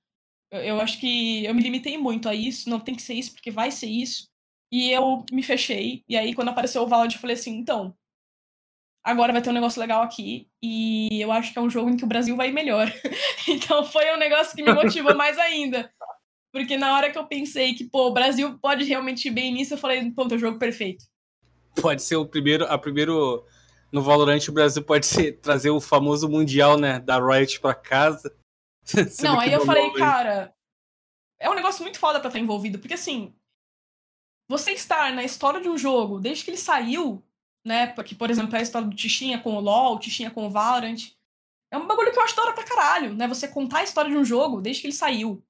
Eu, 0.51 0.61
eu 0.61 0.81
acho 0.81 1.01
que 1.01 1.45
eu 1.45 1.55
me 1.55 1.63
limitei 1.63 1.97
muito 1.97 2.29
a 2.29 2.35
isso, 2.35 2.69
não 2.69 2.81
tem 2.81 2.95
que 2.95 3.03
ser 3.03 3.15
isso 3.15 3.33
porque 3.33 3.51
vai 3.51 3.71
ser 3.71 3.87
isso. 3.87 4.31
E 4.71 4.91
eu 4.91 5.25
me 5.31 5.43
fechei. 5.43 6.05
E 6.09 6.17
aí, 6.17 6.35
quando 6.35 6.49
apareceu 6.49 6.83
o 6.83 6.87
Valorant, 6.87 7.13
eu 7.13 7.21
falei 7.21 7.35
assim: 7.35 7.57
então, 7.57 7.95
agora 9.05 9.33
vai 9.33 9.43
ter 9.43 9.51
um 9.51 9.55
negócio 9.55 9.81
legal 9.81 10.03
aqui. 10.03 10.49
E 10.63 11.21
eu 11.21 11.31
acho 11.33 11.53
que 11.53 11.59
é 11.59 11.63
um 11.63 11.71
jogo 11.71 11.91
em 11.91 11.97
que 11.97 12.05
o 12.05 12.09
Brasil 12.09 12.37
vai 12.37 12.51
melhor. 12.51 12.91
então 13.49 13.85
foi 13.85 14.13
um 14.15 14.19
negócio 14.19 14.57
que 14.57 14.63
me 14.63 14.73
motivou 14.73 15.15
mais 15.15 15.39
ainda. 15.39 15.93
Porque 16.53 16.77
na 16.77 16.95
hora 16.95 17.11
que 17.11 17.19
eu 17.19 17.27
pensei 17.27 17.75
que, 17.75 17.85
pô, 17.85 18.09
o 18.09 18.13
Brasil 18.13 18.59
pode 18.59 18.85
realmente 18.85 19.29
ir 19.29 19.31
bem 19.31 19.53
nisso, 19.53 19.75
eu 19.75 19.79
falei, 19.79 20.11
pô, 20.11 20.23
é 20.31 20.35
o 20.35 20.39
jogo 20.39 20.59
perfeito. 20.59 21.05
Pode 21.81 22.03
ser 22.03 22.17
o 22.17 22.27
primeiro, 22.27 22.67
a 22.67 22.77
primeiro 22.77 23.45
no 23.93 24.03
Valorant 24.03 24.49
o 24.49 24.53
Brasil 24.53 24.83
pode 24.83 25.07
ser 25.07 25.39
trazer 25.41 25.71
o 25.71 25.81
famoso 25.81 26.29
mundial, 26.29 26.79
né, 26.79 26.99
da 26.99 27.19
Riot 27.19 27.61
para 27.61 27.75
casa. 27.75 28.35
Não, 29.23 29.39
aí 29.39 29.53
eu 29.53 29.65
falei, 29.65 29.93
cara, 29.93 30.53
é 31.39 31.49
um 31.49 31.55
negócio 31.55 31.83
muito 31.83 31.99
foda 31.99 32.19
para 32.19 32.29
estar 32.29 32.41
envolvido, 32.41 32.79
porque 32.79 32.95
assim, 32.95 33.33
você 34.49 34.73
estar 34.73 35.13
na 35.13 35.23
história 35.23 35.61
de 35.61 35.69
um 35.69 35.79
jogo 35.79 36.19
desde 36.19 36.45
que 36.45 36.51
ele 36.51 36.59
saiu 36.59 37.23
né? 37.65 37.87
Porque, 37.89 38.15
por 38.15 38.31
exemplo, 38.31 38.57
a 38.57 38.63
história 38.63 38.89
do 38.89 38.97
Tichinha 38.97 39.39
com 39.39 39.55
o 39.55 39.61
LoL, 39.61 39.99
Tichinha 39.99 40.31
com 40.31 40.47
o 40.47 40.51
Valorant. 40.51 41.13
É 41.71 41.79
um 41.79 41.87
bagulho 41.87 42.13
que 42.13 42.19
eu 42.19 42.23
acho 42.23 42.37
da 42.37 42.43
hora 42.43 42.53
pra 42.53 42.65
caralho, 42.65 43.15
né? 43.15 43.27
Você 43.29 43.49
contar 43.49 43.79
a 43.79 43.85
história 43.85 44.11
de 44.11 44.17
um 44.17 44.25
jogo 44.25 44.61
desde 44.61 44.83
que 44.83 44.89
ele 44.89 44.95
saiu. 44.95 45.43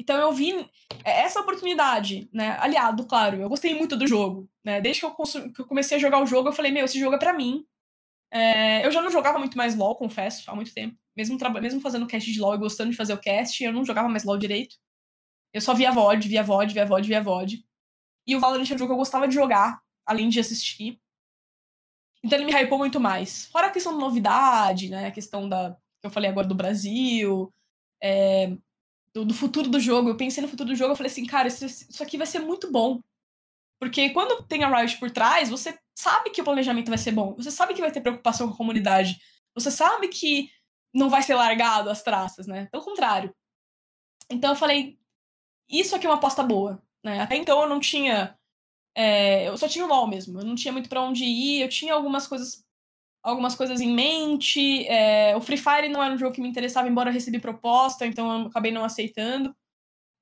Então 0.00 0.18
eu 0.18 0.32
vi 0.32 0.66
é, 1.04 1.20
essa 1.20 1.40
oportunidade, 1.40 2.26
né? 2.32 2.56
Aliado, 2.58 3.06
claro, 3.06 3.36
eu 3.36 3.50
gostei 3.50 3.74
muito 3.74 3.98
do 3.98 4.06
jogo, 4.06 4.48
né? 4.64 4.80
Desde 4.80 5.00
que 5.00 5.06
eu, 5.06 5.12
que 5.52 5.60
eu 5.60 5.66
comecei 5.66 5.98
a 5.98 6.00
jogar 6.00 6.22
o 6.22 6.26
jogo, 6.26 6.48
eu 6.48 6.54
falei, 6.54 6.72
meu, 6.72 6.86
esse 6.86 6.98
jogo 6.98 7.16
é 7.16 7.18
pra 7.18 7.34
mim. 7.34 7.66
É, 8.32 8.86
eu 8.86 8.90
já 8.90 9.02
não 9.02 9.10
jogava 9.10 9.38
muito 9.38 9.58
mais 9.58 9.76
LoL, 9.76 9.96
confesso, 9.96 10.50
há 10.50 10.54
muito 10.54 10.72
tempo. 10.72 10.96
Mesmo, 11.14 11.36
mesmo 11.60 11.82
fazendo 11.82 12.06
cast 12.06 12.32
de 12.32 12.40
LoL 12.40 12.54
e 12.54 12.58
gostando 12.58 12.90
de 12.90 12.96
fazer 12.96 13.12
o 13.12 13.20
cast, 13.20 13.62
eu 13.62 13.74
não 13.74 13.84
jogava 13.84 14.08
mais 14.08 14.24
LoL 14.24 14.38
direito. 14.38 14.76
Eu 15.52 15.60
só 15.60 15.74
via 15.74 15.92
VOD, 15.92 16.28
via 16.28 16.42
VOD, 16.42 16.72
via 16.72 16.86
VOD, 16.86 17.08
via 17.08 17.22
VOD. 17.22 17.62
E 18.26 18.34
o 18.34 18.40
Valorant 18.40 18.70
é 18.70 18.74
um 18.74 18.78
jogo 18.78 18.86
que 18.86 18.92
eu 18.92 18.96
gostava 18.96 19.28
de 19.28 19.34
jogar, 19.34 19.82
além 20.06 20.30
de 20.30 20.40
assistir. 20.40 20.98
Então 22.24 22.38
ele 22.38 22.46
me 22.46 22.52
hypou 22.52 22.78
muito 22.78 22.98
mais. 22.98 23.46
Fora 23.46 23.66
a 23.66 23.70
questão 23.70 23.92
da 23.92 23.98
novidade, 23.98 24.88
né? 24.88 25.08
A 25.08 25.10
questão 25.10 25.46
da. 25.46 25.76
que 26.00 26.06
eu 26.06 26.10
falei 26.10 26.30
agora 26.30 26.46
do 26.46 26.54
Brasil. 26.54 27.52
É, 28.02 28.56
do, 29.14 29.24
do, 29.24 29.34
futuro 29.34 29.68
do 29.68 29.80
jogo. 29.80 30.10
Eu 30.10 30.16
pensei 30.16 30.42
no 30.42 30.48
futuro 30.48 30.70
do 30.70 30.76
jogo, 30.76 30.92
eu 30.92 30.96
falei 30.96 31.10
assim, 31.10 31.26
cara, 31.26 31.48
isso, 31.48 31.64
isso 31.64 32.02
aqui 32.02 32.16
vai 32.16 32.26
ser 32.26 32.40
muito 32.40 32.70
bom. 32.70 33.00
Porque 33.80 34.10
quando 34.10 34.42
tem 34.46 34.62
a 34.62 34.68
Riot 34.68 34.98
por 34.98 35.10
trás, 35.10 35.48
você 35.48 35.78
sabe 35.94 36.30
que 36.30 36.40
o 36.40 36.44
planejamento 36.44 36.88
vai 36.88 36.98
ser 36.98 37.12
bom. 37.12 37.34
Você 37.36 37.50
sabe 37.50 37.74
que 37.74 37.80
vai 37.80 37.90
ter 37.90 38.00
preocupação 38.00 38.48
com 38.48 38.54
a 38.54 38.56
comunidade. 38.56 39.18
Você 39.54 39.70
sabe 39.70 40.08
que 40.08 40.50
não 40.92 41.08
vai 41.08 41.22
ser 41.22 41.34
largado 41.34 41.88
as 41.88 42.02
traças, 42.02 42.46
né? 42.46 42.66
Pelo 42.66 42.84
contrário. 42.84 43.34
Então 44.28 44.50
eu 44.50 44.56
falei, 44.56 44.98
isso 45.68 45.96
aqui 45.96 46.06
é 46.06 46.10
uma 46.10 46.16
aposta 46.16 46.42
boa, 46.42 46.82
né? 47.02 47.20
Até 47.20 47.36
então 47.36 47.62
eu 47.62 47.68
não 47.68 47.80
tinha. 47.80 48.36
É, 48.94 49.48
eu 49.48 49.56
só 49.56 49.68
tinha 49.68 49.84
o 49.84 49.88
LOL 49.88 50.06
mesmo. 50.06 50.40
Eu 50.40 50.44
não 50.44 50.54
tinha 50.54 50.72
muito 50.72 50.88
para 50.88 51.02
onde 51.02 51.24
ir. 51.24 51.62
Eu 51.62 51.68
tinha 51.68 51.94
algumas 51.94 52.26
coisas 52.26 52.64
algumas 53.22 53.54
coisas 53.54 53.80
em 53.80 53.92
mente. 53.94 54.86
É, 54.86 55.36
o 55.36 55.40
Free 55.40 55.56
Fire 55.56 55.88
não 55.88 56.02
era 56.02 56.14
um 56.14 56.18
jogo 56.18 56.34
que 56.34 56.40
me 56.40 56.48
interessava, 56.48 56.88
embora 56.88 57.10
eu 57.10 57.14
recebi 57.14 57.38
proposta, 57.38 58.06
então 58.06 58.42
eu 58.42 58.46
acabei 58.48 58.72
não 58.72 58.84
aceitando. 58.84 59.54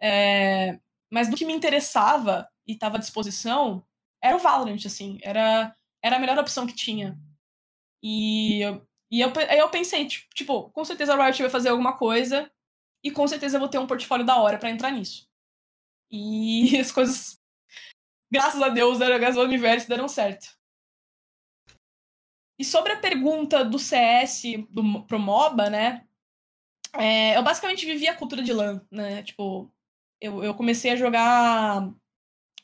É, 0.01 0.79
mas 1.11 1.29
do 1.29 1.37
que 1.37 1.45
me 1.45 1.53
interessava 1.53 2.49
e 2.67 2.73
estava 2.73 2.97
à 2.97 3.01
disposição 3.01 3.85
era 4.23 4.37
o 4.37 4.41
Valorant, 4.41 4.85
assim. 4.87 5.19
Era, 5.23 5.75
era 6.03 6.17
a 6.17 6.19
melhor 6.19 6.39
opção 6.39 6.67
que 6.67 6.75
tinha. 6.75 7.19
E, 8.03 8.63
e 9.11 9.21
eu, 9.21 9.33
aí 9.49 9.59
eu 9.59 9.69
pensei, 9.71 10.07
tipo, 10.07 10.71
com 10.71 10.85
certeza 10.85 11.15
a 11.15 11.25
Riot 11.25 11.43
vai 11.43 11.51
fazer 11.51 11.71
alguma 11.71 11.97
coisa 11.97 12.51
e 13.03 13.11
com 13.11 13.27
certeza 13.27 13.57
eu 13.57 13.61
vou 13.61 13.69
ter 13.69 13.79
um 13.79 13.87
portfólio 13.87 14.27
da 14.27 14.37
hora 14.37 14.59
para 14.59 14.71
entrar 14.71 14.91
nisso. 14.91 15.29
E 16.11 16.77
as 16.81 16.93
coisas, 16.93 17.39
graças 18.31 18.61
a 18.63 18.69
Deus, 18.69 18.99
graças 18.99 19.37
ao 19.39 19.45
universo, 19.45 19.89
deram 19.89 20.09
certo. 20.09 20.58
E 22.59 22.65
sobre 22.65 22.93
a 22.93 22.99
pergunta 22.99 23.65
do 23.65 23.79
CS 23.79 24.43
do, 24.69 25.05
pro 25.05 25.19
MOBA, 25.19 25.71
né? 25.71 26.05
É, 26.95 27.37
eu 27.37 27.43
basicamente 27.43 27.87
vivi 27.87 28.09
a 28.09 28.17
cultura 28.17 28.43
de 28.43 28.53
LAN, 28.53 28.83
né? 28.91 29.23
Tipo, 29.23 29.71
eu, 30.21 30.43
eu 30.43 30.55
comecei 30.55 30.91
a 30.91 30.97
jogar 30.97 31.89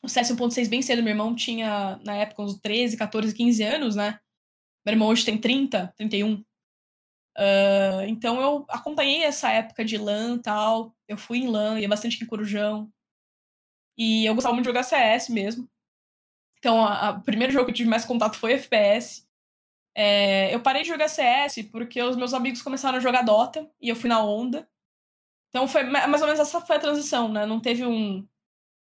o 0.03 0.09
CS 0.09 0.31
1.6 0.31 0.67
bem 0.69 0.81
cedo. 0.81 1.01
Meu 1.01 1.11
irmão 1.11 1.35
tinha, 1.35 1.99
na 2.03 2.15
época, 2.15 2.43
uns 2.43 2.59
13, 2.59 2.97
14, 2.97 3.33
15 3.33 3.63
anos, 3.63 3.95
né? 3.95 4.19
Meu 4.85 4.93
irmão 4.93 5.07
hoje 5.07 5.25
tem 5.25 5.37
30, 5.37 5.93
31. 5.95 6.43
Uh, 7.37 8.05
então 8.07 8.39
eu 8.39 8.65
acompanhei 8.69 9.23
essa 9.23 9.49
época 9.51 9.83
de 9.83 9.97
LAN 9.97 10.39
tal. 10.39 10.95
Eu 11.07 11.17
fui 11.17 11.39
em 11.39 11.47
LAN, 11.47 11.79
ia 11.79 11.87
bastante 11.87 12.21
em 12.23 12.27
Corujão. 12.27 12.91
E 13.97 14.25
eu 14.25 14.35
gostava 14.35 14.53
muito 14.53 14.65
de 14.65 14.69
jogar 14.69 14.83
CS 14.83 15.29
mesmo. 15.29 15.69
Então, 16.59 16.83
o 16.83 17.21
primeiro 17.21 17.53
jogo 17.53 17.65
que 17.65 17.71
eu 17.71 17.75
tive 17.75 17.89
mais 17.89 18.05
contato 18.05 18.37
foi 18.37 18.53
FPS. 18.53 19.25
É, 19.95 20.53
eu 20.53 20.59
parei 20.61 20.83
de 20.83 20.89
jogar 20.89 21.07
CS 21.07 21.63
porque 21.71 22.01
os 22.03 22.17
meus 22.17 22.33
amigos 22.33 22.61
começaram 22.61 22.97
a 22.97 23.01
jogar 23.01 23.21
Dota 23.21 23.69
e 23.81 23.89
eu 23.89 23.95
fui 23.95 24.09
na 24.09 24.21
onda. 24.21 24.67
Então 25.49 25.67
foi 25.67 25.83
mais 25.83 26.21
ou 26.21 26.27
menos 26.27 26.41
essa 26.41 26.59
foi 26.59 26.75
a 26.75 26.79
transição, 26.79 27.29
né? 27.31 27.45
Não 27.45 27.61
teve 27.61 27.85
um. 27.85 28.27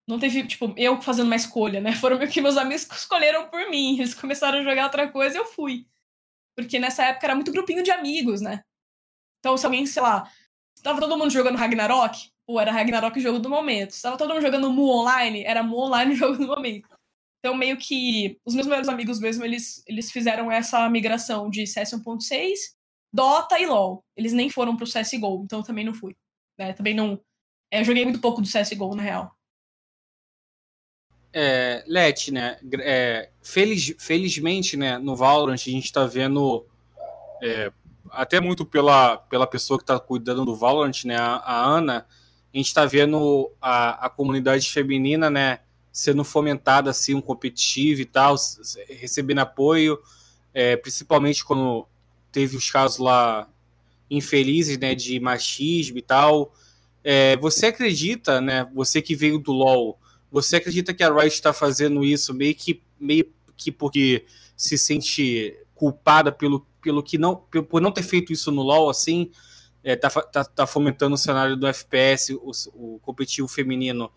Não 0.07 0.19
teve, 0.19 0.47
tipo, 0.47 0.73
eu 0.77 1.01
fazendo 1.01 1.27
uma 1.27 1.35
escolha, 1.35 1.81
né? 1.81 1.91
Foram 1.95 2.17
meio 2.17 2.31
que 2.31 2.41
meus 2.41 2.57
amigos 2.57 2.87
escolheram 2.91 3.49
por 3.49 3.69
mim. 3.69 3.97
Eles 3.99 4.13
começaram 4.13 4.59
a 4.59 4.63
jogar 4.63 4.85
outra 4.85 5.11
coisa 5.11 5.37
e 5.37 5.39
eu 5.39 5.45
fui. 5.45 5.85
Porque 6.55 6.79
nessa 6.79 7.03
época 7.05 7.27
era 7.27 7.35
muito 7.35 7.51
grupinho 7.51 7.83
de 7.83 7.91
amigos, 7.91 8.41
né? 8.41 8.63
Então, 9.39 9.57
se 9.57 9.65
alguém, 9.65 9.85
sei 9.85 10.01
lá, 10.01 10.29
tava 10.81 10.99
todo 11.01 11.17
mundo 11.17 11.31
jogando 11.31 11.57
Ragnarok, 11.57 12.31
ou 12.47 12.59
era 12.59 12.71
Ragnarok 12.71 13.17
o 13.17 13.21
jogo 13.21 13.39
do 13.39 13.49
momento. 13.49 13.91
Se 13.91 14.01
tava 14.01 14.17
todo 14.17 14.29
mundo 14.33 14.41
jogando 14.41 14.71
Mu 14.71 14.89
Online, 14.89 15.43
era 15.43 15.63
Mu 15.63 15.77
Online 15.77 16.13
o 16.13 16.15
jogo 16.17 16.37
do 16.37 16.47
momento. 16.47 16.94
Então, 17.45 17.55
meio 17.55 17.77
que 17.77 18.39
os 18.43 18.55
meus 18.55 18.65
melhores 18.65 18.89
amigos 18.89 19.19
mesmo, 19.19 19.45
eles, 19.45 19.83
eles 19.85 20.11
fizeram 20.11 20.51
essa 20.51 20.89
migração 20.89 21.47
de 21.47 21.67
CS 21.67 21.91
1.6, 21.91 22.55
Dota 23.13 23.59
e 23.59 23.67
LoL. 23.67 24.03
Eles 24.17 24.33
nem 24.33 24.49
foram 24.49 24.75
pro 24.75 24.87
CSGO, 24.87 25.43
então 25.43 25.59
eu 25.59 25.63
também 25.63 25.85
não 25.85 25.93
fui. 25.93 26.15
Né? 26.57 26.73
Também 26.73 26.95
não... 26.95 27.21
É, 27.69 27.81
eu 27.81 27.85
joguei 27.85 28.03
muito 28.03 28.19
pouco 28.19 28.41
do 28.41 28.47
CSGO, 28.47 28.95
na 28.95 29.03
real. 29.03 29.37
É, 31.31 31.83
Let, 31.85 32.31
né? 32.31 32.57
É, 32.79 33.29
feliz, 33.43 33.93
felizmente, 33.99 34.75
né, 34.75 34.97
no 34.97 35.15
Valorant 35.15 35.53
a 35.53 35.69
gente 35.69 35.93
tá 35.93 36.03
vendo 36.07 36.65
é, 37.43 37.71
até 38.09 38.39
muito 38.39 38.65
pela, 38.65 39.17
pela 39.17 39.45
pessoa 39.45 39.77
que 39.77 39.83
está 39.83 39.99
cuidando 39.99 40.45
do 40.45 40.55
Valorant, 40.55 41.05
né, 41.05 41.17
a, 41.17 41.35
a 41.35 41.63
Ana, 41.63 42.07
a 42.51 42.57
gente 42.57 42.69
está 42.69 42.87
vendo 42.87 43.53
a, 43.61 44.07
a 44.07 44.09
comunidade 44.09 44.67
feminina, 44.67 45.29
né, 45.29 45.59
sendo 45.95 46.25
fomentada 46.25 46.89
assim 46.89 47.15
um 47.15 47.21
competitivo 47.21 48.01
e 48.01 48.05
tal, 48.05 48.35
recebendo 48.89 49.39
apoio, 49.39 49.97
é, 50.53 50.75
principalmente 50.75 51.45
quando 51.45 51.87
teve 52.33 52.57
os 52.57 52.69
casos 52.69 52.97
lá 52.97 53.47
infelizes, 54.11 54.77
né, 54.77 54.93
de 54.93 55.17
machismo 55.21 55.97
e 55.97 56.01
tal. 56.01 56.53
É, 57.01 57.37
você 57.37 57.67
acredita, 57.67 58.41
né, 58.41 58.69
você 58.75 59.01
que 59.01 59.15
veio 59.15 59.39
do 59.39 59.53
LoL, 59.53 59.97
você 60.29 60.57
acredita 60.57 60.93
que 60.93 61.01
a 61.01 61.09
Riot 61.09 61.33
está 61.33 61.53
fazendo 61.53 62.03
isso 62.03 62.33
meio 62.33 62.53
que 62.53 62.81
meio 62.99 63.31
que 63.55 63.71
porque 63.71 64.25
se 64.57 64.77
sente 64.77 65.57
culpada 65.73 66.29
pelo, 66.29 66.67
pelo 66.81 67.01
que 67.01 67.17
não 67.17 67.37
por 67.69 67.81
não 67.81 67.91
ter 67.91 68.03
feito 68.03 68.33
isso 68.33 68.51
no 68.51 68.63
LoL 68.63 68.89
assim, 68.89 69.31
é, 69.81 69.95
tá, 69.95 70.09
tá, 70.09 70.43
tá 70.43 70.67
fomentando 70.67 71.15
o 71.15 71.17
cenário 71.17 71.55
do 71.55 71.65
FPS, 71.65 72.33
o, 72.33 72.51
o 72.73 72.99
competitivo 72.99 73.47
feminino 73.47 74.11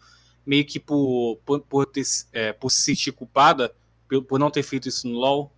meio 0.48 0.66
que 0.66 0.80
por, 0.80 1.36
por, 1.44 1.60
por, 1.60 1.84
ter, 1.84 2.02
é, 2.32 2.54
por 2.54 2.70
se 2.70 2.80
sentir 2.80 3.12
culpada 3.12 3.76
por, 4.08 4.24
por 4.24 4.38
não 4.38 4.50
ter 4.50 4.62
feito 4.62 4.88
isso 4.88 5.06
no 5.06 5.18
LoL? 5.18 5.52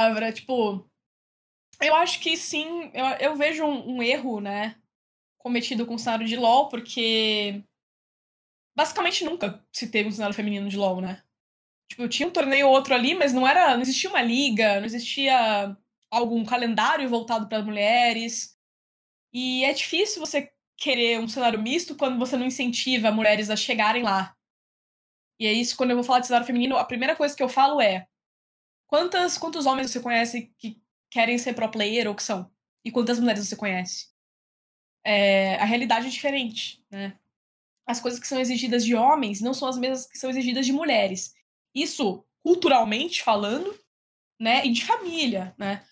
Palavra, 0.00 0.32
tipo, 0.32 0.88
eu 1.80 1.94
acho 1.94 2.20
que 2.20 2.34
sim, 2.36 2.90
eu, 2.94 3.04
eu 3.20 3.36
vejo 3.36 3.62
um, 3.64 3.96
um, 3.96 4.02
erro, 4.02 4.40
né, 4.40 4.80
cometido 5.38 5.86
com 5.86 5.94
o 5.94 5.98
cenário 5.98 6.26
de 6.26 6.36
LoL, 6.36 6.70
porque 6.70 7.62
basicamente 8.74 9.24
nunca 9.24 9.62
se 9.70 9.90
teve 9.90 10.08
um 10.08 10.12
cenário 10.12 10.34
feminino 10.34 10.68
de 10.68 10.78
LoL, 10.78 11.00
né? 11.02 11.22
Tipo, 11.90 12.08
tinha 12.08 12.28
um 12.28 12.32
torneio 12.32 12.68
ou 12.68 12.74
outro 12.74 12.94
ali, 12.94 13.14
mas 13.14 13.32
não 13.32 13.46
era, 13.46 13.74
não 13.74 13.82
existia 13.82 14.10
uma 14.10 14.22
liga, 14.22 14.80
não 14.80 14.86
existia 14.86 15.76
algum 16.10 16.44
calendário 16.44 17.08
voltado 17.08 17.48
para 17.48 17.62
mulheres. 17.62 18.55
E 19.38 19.64
é 19.64 19.72
difícil 19.74 20.18
você 20.18 20.50
querer 20.78 21.20
um 21.20 21.28
cenário 21.28 21.60
misto 21.60 21.94
quando 21.94 22.18
você 22.18 22.38
não 22.38 22.46
incentiva 22.46 23.10
mulheres 23.10 23.50
a 23.50 23.54
chegarem 23.54 24.02
lá. 24.02 24.34
E 25.38 25.46
é 25.46 25.52
isso, 25.52 25.76
quando 25.76 25.90
eu 25.90 25.96
vou 25.96 26.02
falar 26.02 26.20
de 26.20 26.26
cenário 26.26 26.46
feminino, 26.46 26.78
a 26.78 26.84
primeira 26.86 27.14
coisa 27.14 27.36
que 27.36 27.42
eu 27.42 27.48
falo 27.48 27.78
é: 27.78 28.08
quantas, 28.86 29.36
quantos 29.36 29.66
homens 29.66 29.90
você 29.90 30.00
conhece 30.00 30.50
que 30.56 30.80
querem 31.10 31.36
ser 31.36 31.52
pro 31.52 31.70
player 31.70 32.08
ou 32.08 32.14
que 32.14 32.22
são? 32.22 32.50
E 32.82 32.90
quantas 32.90 33.20
mulheres 33.20 33.46
você 33.46 33.54
conhece? 33.54 34.08
É, 35.04 35.56
a 35.56 35.66
realidade 35.66 36.06
é 36.06 36.10
diferente, 36.10 36.82
né? 36.90 37.18
As 37.86 38.00
coisas 38.00 38.18
que 38.18 38.26
são 38.26 38.40
exigidas 38.40 38.86
de 38.86 38.94
homens 38.94 39.42
não 39.42 39.52
são 39.52 39.68
as 39.68 39.76
mesmas 39.76 40.06
que 40.06 40.16
são 40.16 40.30
exigidas 40.30 40.64
de 40.64 40.72
mulheres. 40.72 41.34
Isso, 41.74 42.24
culturalmente 42.42 43.22
falando, 43.22 43.78
né? 44.40 44.64
E 44.64 44.72
de 44.72 44.82
família, 44.82 45.54
né? 45.58 45.86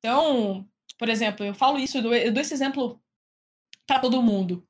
Então, 0.00 0.68
por 0.98 1.08
exemplo, 1.08 1.46
eu 1.46 1.54
falo 1.54 1.78
isso, 1.78 1.98
eu 1.98 2.02
dou, 2.02 2.14
eu 2.14 2.32
dou 2.32 2.40
esse 2.40 2.52
exemplo 2.52 3.00
para 3.86 4.00
todo 4.00 4.22
mundo. 4.22 4.66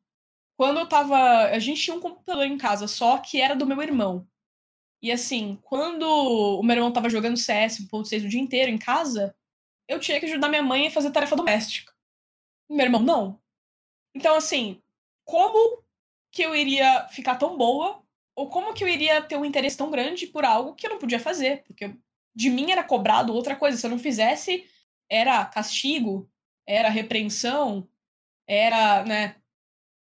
Quando 0.57 0.81
eu 0.81 0.89
tava. 0.89 1.17
A 1.47 1.59
gente 1.59 1.81
tinha 1.81 1.97
um 1.97 2.01
computador 2.01 2.45
em 2.45 2.59
casa 2.59 2.87
só 2.89 3.19
que 3.19 3.41
era 3.41 3.55
do 3.57 3.67
meu 3.67 3.81
irmão. 3.83 4.29
E 5.01 5.13
assim, 5.13 5.59
quando 5.63 6.05
o 6.05 6.63
meu 6.63 6.77
irmão 6.77 6.93
tava 6.93 7.09
jogando 7.09 7.37
CS 7.37 7.79
1.6 7.79 8.25
o 8.27 8.29
dia 8.29 8.41
inteiro 8.41 8.71
em 8.71 8.79
casa, 8.79 9.35
eu 9.87 10.01
tinha 10.01 10.19
que 10.19 10.27
ajudar 10.27 10.49
minha 10.49 10.63
mãe 10.63 10.89
a 10.89 10.91
fazer 10.91 11.11
tarefa 11.13 11.37
doméstica. 11.37 11.93
Meu 12.69 12.85
irmão, 12.85 13.01
não. 13.01 13.41
Então, 14.15 14.37
assim, 14.37 14.83
como 15.25 15.83
que 16.33 16.43
eu 16.43 16.55
iria 16.55 17.07
ficar 17.09 17.37
tão 17.37 17.57
boa? 17.57 18.03
Ou 18.35 18.49
como 18.49 18.75
que 18.75 18.83
eu 18.85 18.89
iria 18.89 19.23
ter 19.23 19.37
um 19.37 19.45
interesse 19.45 19.77
tão 19.77 19.91
grande 19.91 20.27
por 20.27 20.45
algo 20.45 20.75
que 20.75 20.87
eu 20.87 20.91
não 20.91 20.99
podia 20.99 21.21
fazer? 21.21 21.63
Porque 21.65 21.95
de 22.35 22.51
mim 22.51 22.71
era 22.73 22.85
cobrado 22.85 23.35
outra 23.35 23.57
coisa. 23.57 23.77
Se 23.77 23.87
eu 23.87 23.91
não 23.91 23.99
fizesse, 23.99 24.69
era 25.11 25.45
castigo, 25.47 26.31
era 26.67 26.89
repreensão, 26.89 27.89
era, 28.47 29.05
né, 29.05 29.37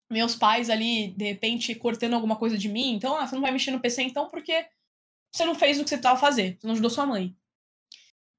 meus 0.09 0.35
pais 0.35 0.69
ali, 0.69 1.09
de 1.09 1.25
repente, 1.25 1.75
cortando 1.75 2.13
alguma 2.13 2.35
coisa 2.35 2.57
de 2.57 2.69
mim. 2.69 2.93
Então, 2.93 3.17
ah, 3.17 3.27
você 3.27 3.35
não 3.35 3.41
vai 3.41 3.51
mexer 3.51 3.71
no 3.71 3.79
PC 3.79 4.03
então 4.03 4.29
porque 4.29 4.67
você 5.31 5.45
não 5.45 5.55
fez 5.55 5.79
o 5.79 5.83
que 5.83 5.89
você 5.89 5.95
estava 5.95 6.19
fazendo, 6.19 6.59
você 6.59 6.67
não 6.67 6.73
ajudou 6.73 6.89
sua 6.89 7.05
mãe. 7.05 7.35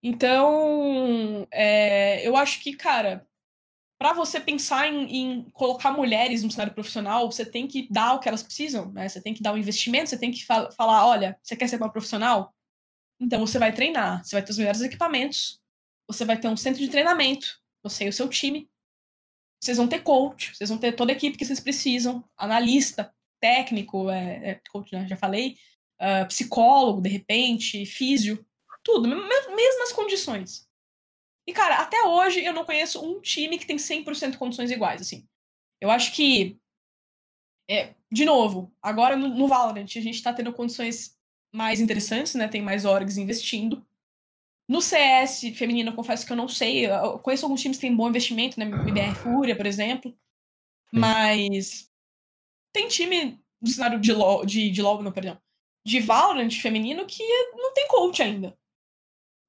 Então, 0.02 1.46
é, 1.50 2.26
eu 2.26 2.36
acho 2.36 2.60
que, 2.60 2.74
cara, 2.74 3.26
para 3.98 4.12
você 4.12 4.38
pensar 4.38 4.88
em, 4.88 5.16
em, 5.16 5.50
colocar 5.50 5.90
mulheres 5.90 6.42
no 6.42 6.50
cenário 6.50 6.72
profissional, 6.72 7.30
você 7.30 7.44
tem 7.44 7.66
que 7.66 7.88
dar 7.90 8.14
o 8.14 8.20
que 8.20 8.28
elas 8.28 8.42
precisam, 8.42 8.92
né? 8.92 9.08
Você 9.08 9.20
tem 9.20 9.34
que 9.34 9.42
dar 9.42 9.52
o 9.52 9.54
um 9.56 9.58
investimento, 9.58 10.08
você 10.08 10.18
tem 10.18 10.30
que 10.30 10.44
fa 10.46 10.70
falar, 10.70 11.04
olha, 11.06 11.38
você 11.42 11.56
quer 11.56 11.68
ser 11.68 11.76
uma 11.76 11.90
profissional? 11.90 12.54
Então 13.20 13.40
você 13.40 13.58
vai 13.58 13.72
treinar, 13.72 14.24
você 14.24 14.36
vai 14.36 14.44
ter 14.44 14.52
os 14.52 14.58
melhores 14.58 14.80
equipamentos, 14.80 15.57
você 16.08 16.24
vai 16.24 16.40
ter 16.40 16.48
um 16.48 16.56
centro 16.56 16.80
de 16.80 16.88
treinamento, 16.88 17.60
você 17.82 18.06
e 18.06 18.08
o 18.08 18.12
seu 18.12 18.28
time. 18.28 18.68
Vocês 19.62 19.76
vão 19.76 19.88
ter 19.88 20.02
coach, 20.02 20.56
vocês 20.56 20.70
vão 20.70 20.78
ter 20.78 20.92
toda 20.92 21.12
a 21.12 21.14
equipe 21.16 21.36
que 21.36 21.44
vocês 21.44 21.60
precisam, 21.60 22.24
analista, 22.36 23.14
técnico, 23.40 24.08
é, 24.08 24.50
é 24.50 24.60
coach, 24.70 24.92
né? 24.92 25.06
já 25.06 25.16
falei, 25.16 25.56
uh, 26.00 26.26
psicólogo, 26.28 27.02
de 27.02 27.08
repente, 27.08 27.84
físio, 27.84 28.44
tudo, 28.82 29.08
mesmas 29.08 29.92
condições. 29.92 30.66
E, 31.46 31.52
cara, 31.52 31.76
até 31.76 32.02
hoje 32.02 32.44
eu 32.44 32.52
não 32.52 32.64
conheço 32.64 33.04
um 33.04 33.20
time 33.20 33.58
que 33.58 33.66
tem 33.66 33.76
100% 33.76 34.36
condições 34.36 34.70
iguais, 34.70 35.00
assim. 35.00 35.26
Eu 35.80 35.90
acho 35.90 36.12
que, 36.14 36.58
é, 37.68 37.94
de 38.10 38.24
novo, 38.24 38.72
agora 38.82 39.16
no, 39.16 39.28
no 39.28 39.48
Valorant 39.48 39.84
a 39.96 40.00
gente 40.00 40.22
tá 40.22 40.32
tendo 40.32 40.52
condições 40.52 41.16
mais 41.52 41.80
interessantes, 41.80 42.34
né? 42.34 42.48
Tem 42.48 42.60
mais 42.60 42.84
orgs 42.84 43.16
investindo. 43.16 43.86
No 44.68 44.82
CS 44.82 45.40
feminino, 45.56 45.90
eu 45.90 45.96
confesso 45.96 46.26
que 46.26 46.32
eu 46.32 46.36
não 46.36 46.46
sei. 46.46 46.86
Eu 46.86 47.18
conheço 47.20 47.46
alguns 47.46 47.62
times 47.62 47.78
que 47.78 47.82
têm 47.82 47.96
bom 47.96 48.08
investimento, 48.08 48.60
né? 48.60 48.66
MBR 48.66 49.14
Fúria, 49.14 49.56
por 49.56 49.64
exemplo. 49.66 50.14
Mas 50.92 51.90
tem 52.72 52.88
time 52.88 53.42
do 53.60 53.70
cenário 53.70 54.00
de 54.00 54.12
LoL, 54.12 54.44
de, 54.44 54.70
de 54.70 54.82
LoL, 54.82 55.02
não, 55.02 55.12
perdão, 55.12 55.40
de 55.84 56.00
Valorant 56.00 56.50
feminino 56.50 57.06
que 57.06 57.22
não 57.54 57.72
tem 57.72 57.88
coach 57.88 58.22
ainda. 58.22 58.56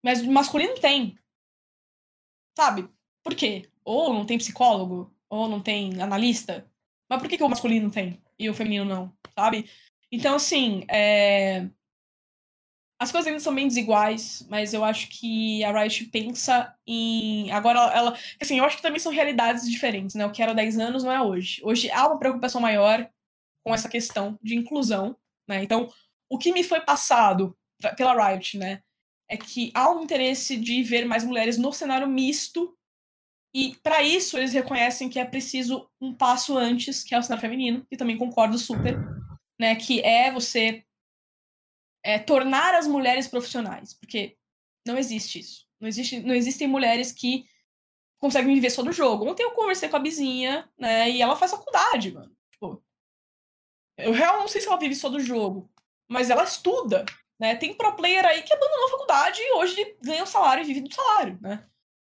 Mas 0.03 0.25
masculino 0.25 0.75
tem. 0.75 1.17
Sabe? 2.57 2.89
Por 3.23 3.35
quê? 3.35 3.69
Ou 3.83 4.13
não 4.13 4.25
tem 4.25 4.37
psicólogo, 4.37 5.13
ou 5.29 5.47
não 5.47 5.61
tem 5.61 6.01
analista. 6.01 6.69
Mas 7.09 7.19
por 7.21 7.29
que, 7.29 7.37
que 7.37 7.43
o 7.43 7.49
masculino 7.49 7.91
tem 7.91 8.21
e 8.37 8.49
o 8.49 8.53
feminino 8.53 8.85
não? 8.85 9.17
Sabe? 9.37 9.69
Então, 10.11 10.35
assim, 10.35 10.85
é... 10.89 11.69
as 12.99 13.11
coisas 13.11 13.27
ainda 13.27 13.39
são 13.39 13.55
bem 13.55 13.67
desiguais, 13.67 14.45
mas 14.49 14.73
eu 14.73 14.83
acho 14.83 15.07
que 15.09 15.63
a 15.63 15.71
Riot 15.71 16.05
pensa 16.05 16.75
em. 16.85 17.51
Agora, 17.51 17.79
ela. 17.93 18.17
Assim, 18.41 18.59
eu 18.59 18.65
acho 18.65 18.77
que 18.77 18.83
também 18.83 18.99
são 18.99 19.11
realidades 19.11 19.69
diferentes, 19.69 20.15
né? 20.15 20.25
O 20.25 20.31
que 20.31 20.43
era 20.43 20.53
10 20.53 20.77
anos 20.79 21.03
não 21.03 21.11
é 21.11 21.21
hoje. 21.21 21.61
Hoje 21.63 21.89
há 21.91 22.07
uma 22.07 22.19
preocupação 22.19 22.59
maior 22.61 23.09
com 23.63 23.73
essa 23.73 23.89
questão 23.89 24.37
de 24.41 24.55
inclusão, 24.55 25.15
né? 25.47 25.63
Então, 25.63 25.91
o 26.29 26.37
que 26.37 26.51
me 26.51 26.63
foi 26.63 26.81
passado 26.81 27.57
pela 27.95 28.29
Riot, 28.29 28.57
né? 28.57 28.81
é 29.29 29.37
que 29.37 29.71
há 29.75 29.89
um 29.91 30.01
interesse 30.01 30.57
de 30.57 30.81
ver 30.81 31.05
mais 31.05 31.23
mulheres 31.23 31.57
no 31.57 31.71
cenário 31.71 32.07
misto, 32.07 32.75
e 33.53 33.75
para 33.83 34.01
isso 34.01 34.37
eles 34.37 34.53
reconhecem 34.53 35.07
que 35.07 35.19
é 35.19 35.25
preciso 35.25 35.87
um 36.01 36.13
passo 36.13 36.57
antes, 36.57 37.03
que 37.03 37.13
é 37.13 37.19
o 37.19 37.23
cenário 37.23 37.41
feminino, 37.41 37.85
e 37.91 37.95
também 37.95 38.17
concordo 38.17 38.57
super, 38.57 38.97
né, 39.59 39.75
que 39.75 40.01
é 40.01 40.31
você 40.31 40.83
é, 42.03 42.17
tornar 42.19 42.75
as 42.75 42.87
mulheres 42.87 43.27
profissionais, 43.27 43.93
porque 43.93 44.37
não 44.85 44.97
existe 44.97 45.39
isso. 45.39 45.67
Não, 45.79 45.87
existe, 45.87 46.19
não 46.19 46.33
existem 46.33 46.67
mulheres 46.67 47.11
que 47.11 47.45
conseguem 48.17 48.53
viver 48.53 48.69
só 48.69 48.83
do 48.83 48.91
jogo. 48.91 49.29
Ontem 49.29 49.43
eu 49.43 49.51
conversei 49.51 49.89
com 49.89 49.95
a 49.95 49.99
Bizinha, 49.99 50.69
né, 50.77 51.09
e 51.09 51.21
ela 51.21 51.35
faz 51.35 51.51
faculdade, 51.51 52.11
mano. 52.11 52.35
Tipo, 52.51 52.83
eu 53.97 54.11
realmente 54.11 54.41
não 54.41 54.47
sei 54.47 54.61
se 54.61 54.67
ela 54.67 54.77
vive 54.77 54.95
só 54.95 55.09
do 55.09 55.19
jogo, 55.19 55.69
mas 56.07 56.29
ela 56.29 56.43
estuda, 56.43 57.05
né? 57.39 57.55
Tem 57.55 57.73
pro 57.73 57.95
player 57.95 58.25
aí 58.25 58.41
que 58.41 58.53
abandonou 58.53 58.87
a 58.87 58.91
faculdade 58.91 59.39
e 59.41 59.53
hoje 59.53 59.97
ganha 60.01 60.23
o 60.23 60.27
salário 60.27 60.61
e 60.61 60.67
vive 60.67 60.81
do 60.81 60.93
salário, 60.93 61.37
né? 61.41 61.65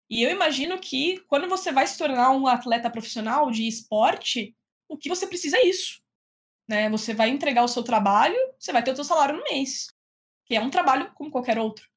E 0.10 0.24
eu 0.24 0.32
imagino 0.32 0.80
que 0.80 1.20
quando 1.28 1.48
você 1.48 1.72
vai 1.72 1.86
se 1.86 1.98
tornar 1.98 2.32
um 2.32 2.48
atleta 2.48 2.90
profissional 2.90 3.52
de 3.52 3.68
esporte, 3.68 4.56
o 4.88 4.98
que 4.98 5.10
você 5.10 5.28
precisa 5.28 5.58
é 5.58 5.68
isso. 5.68 5.99
Né? 6.70 6.88
Você 6.92 7.16
vai 7.16 7.30
entregar 7.30 7.64
o 7.64 7.68
seu 7.68 7.82
trabalho, 7.82 8.38
você 8.60 8.72
vai 8.72 8.84
ter 8.84 8.92
o 8.92 8.96
seu 8.96 9.04
salário 9.04 9.36
no 9.36 9.44
mês. 9.44 9.88
Que 10.46 10.56
é 10.56 10.62
um 10.62 10.70
trabalho 10.70 11.12
como 11.16 11.32
qualquer 11.32 11.58
outro. 11.58 11.90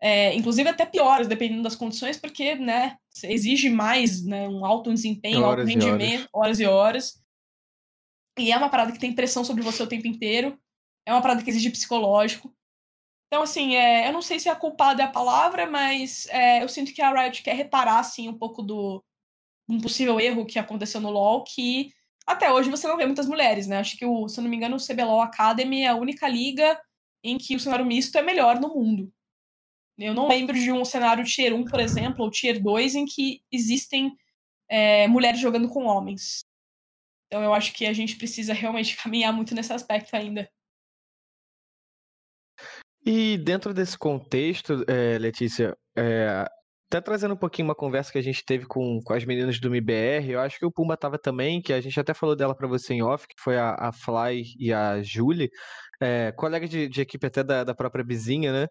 É, 0.00 0.34
inclusive 0.34 0.68
até 0.68 0.86
piores, 0.86 1.28
dependendo 1.28 1.62
das 1.62 1.76
condições, 1.76 2.16
porque 2.16 2.54
né, 2.54 2.96
exige 3.24 3.68
mais 3.68 4.24
né, 4.24 4.48
um 4.48 4.64
alto 4.64 4.92
desempenho, 4.94 5.42
horas 5.42 5.60
alto 5.60 5.68
rendimento, 5.68 6.20
horas. 6.20 6.28
horas 6.32 6.60
e 6.60 6.66
horas. 6.66 7.22
E 8.38 8.50
é 8.50 8.56
uma 8.56 8.70
parada 8.70 8.92
que 8.92 8.98
tem 8.98 9.14
pressão 9.14 9.44
sobre 9.44 9.62
você 9.62 9.82
o 9.82 9.88
tempo 9.88 10.06
inteiro. 10.06 10.58
É 11.04 11.12
uma 11.12 11.20
parada 11.20 11.42
que 11.42 11.50
exige 11.50 11.70
psicológico. 11.70 12.54
Então, 13.26 13.42
assim, 13.42 13.74
é, 13.74 14.08
eu 14.08 14.12
não 14.12 14.22
sei 14.22 14.40
se 14.40 14.48
a 14.48 14.56
culpada 14.56 15.02
é 15.02 15.04
a 15.04 15.10
palavra, 15.10 15.68
mas 15.68 16.26
é, 16.30 16.62
eu 16.62 16.68
sinto 16.68 16.94
que 16.94 17.02
a 17.02 17.10
Riot 17.10 17.42
quer 17.42 17.54
reparar, 17.54 17.98
assim, 17.98 18.26
um 18.26 18.38
pouco 18.38 18.62
do 18.62 19.04
um 19.68 19.80
possível 19.80 20.18
erro 20.18 20.46
que 20.46 20.58
aconteceu 20.58 20.98
no 20.98 21.10
LoL, 21.10 21.44
que 21.44 21.92
até 22.28 22.52
hoje 22.52 22.70
você 22.70 22.86
não 22.86 22.96
vê 22.98 23.06
muitas 23.06 23.26
mulheres, 23.26 23.66
né? 23.66 23.78
Acho 23.78 23.96
que, 23.96 24.04
o, 24.04 24.28
se 24.28 24.38
eu 24.38 24.42
não 24.42 24.50
me 24.50 24.56
engano, 24.56 24.76
o 24.76 24.86
CBLOL 24.86 25.22
Academy 25.22 25.82
é 25.82 25.88
a 25.88 25.96
única 25.96 26.28
liga 26.28 26.78
em 27.24 27.38
que 27.38 27.56
o 27.56 27.60
cenário 27.60 27.86
misto 27.86 28.16
é 28.18 28.22
melhor 28.22 28.60
no 28.60 28.68
mundo. 28.68 29.10
Eu 29.96 30.14
não 30.14 30.28
lembro 30.28 30.54
de 30.54 30.70
um 30.70 30.84
cenário 30.84 31.24
Tier 31.24 31.54
1, 31.54 31.64
por 31.64 31.80
exemplo, 31.80 32.24
ou 32.24 32.30
Tier 32.30 32.62
2, 32.62 32.94
em 32.94 33.06
que 33.06 33.42
existem 33.50 34.14
é, 34.68 35.08
mulheres 35.08 35.40
jogando 35.40 35.68
com 35.68 35.86
homens. 35.86 36.44
Então 37.26 37.42
eu 37.42 37.52
acho 37.54 37.72
que 37.72 37.86
a 37.86 37.92
gente 37.92 38.16
precisa 38.16 38.52
realmente 38.52 38.94
caminhar 39.02 39.32
muito 39.32 39.54
nesse 39.54 39.72
aspecto 39.72 40.14
ainda. 40.14 40.48
E 43.04 43.38
dentro 43.38 43.72
desse 43.72 43.96
contexto, 43.96 44.84
é, 44.86 45.18
Letícia, 45.18 45.74
é, 45.96 46.44
até 46.88 47.02
trazendo 47.02 47.34
um 47.34 47.36
pouquinho 47.36 47.68
uma 47.68 47.74
conversa 47.74 48.10
que 48.10 48.18
a 48.18 48.22
gente 48.22 48.42
teve 48.44 48.66
com, 48.66 49.00
com 49.04 49.12
as 49.12 49.24
meninas 49.24 49.60
do 49.60 49.68
MBR, 49.68 50.30
eu 50.30 50.40
acho 50.40 50.58
que 50.58 50.64
o 50.64 50.72
Pumba 50.72 50.96
tava 50.96 51.18
também, 51.18 51.60
que 51.60 51.72
a 51.72 51.80
gente 51.80 52.00
até 52.00 52.14
falou 52.14 52.34
dela 52.34 52.54
para 52.54 52.66
você 52.66 52.94
em 52.94 53.02
off, 53.02 53.28
que 53.28 53.34
foi 53.38 53.58
a, 53.58 53.74
a 53.74 53.92
Fly 53.92 54.54
e 54.58 54.72
a 54.72 55.02
Julie, 55.02 55.50
é, 56.00 56.32
colegas 56.32 56.70
de, 56.70 56.88
de, 56.88 57.00
equipe 57.02 57.26
até 57.26 57.44
da, 57.44 57.62
da 57.62 57.74
própria 57.74 58.04
vizinha, 58.04 58.52
né? 58.52 58.66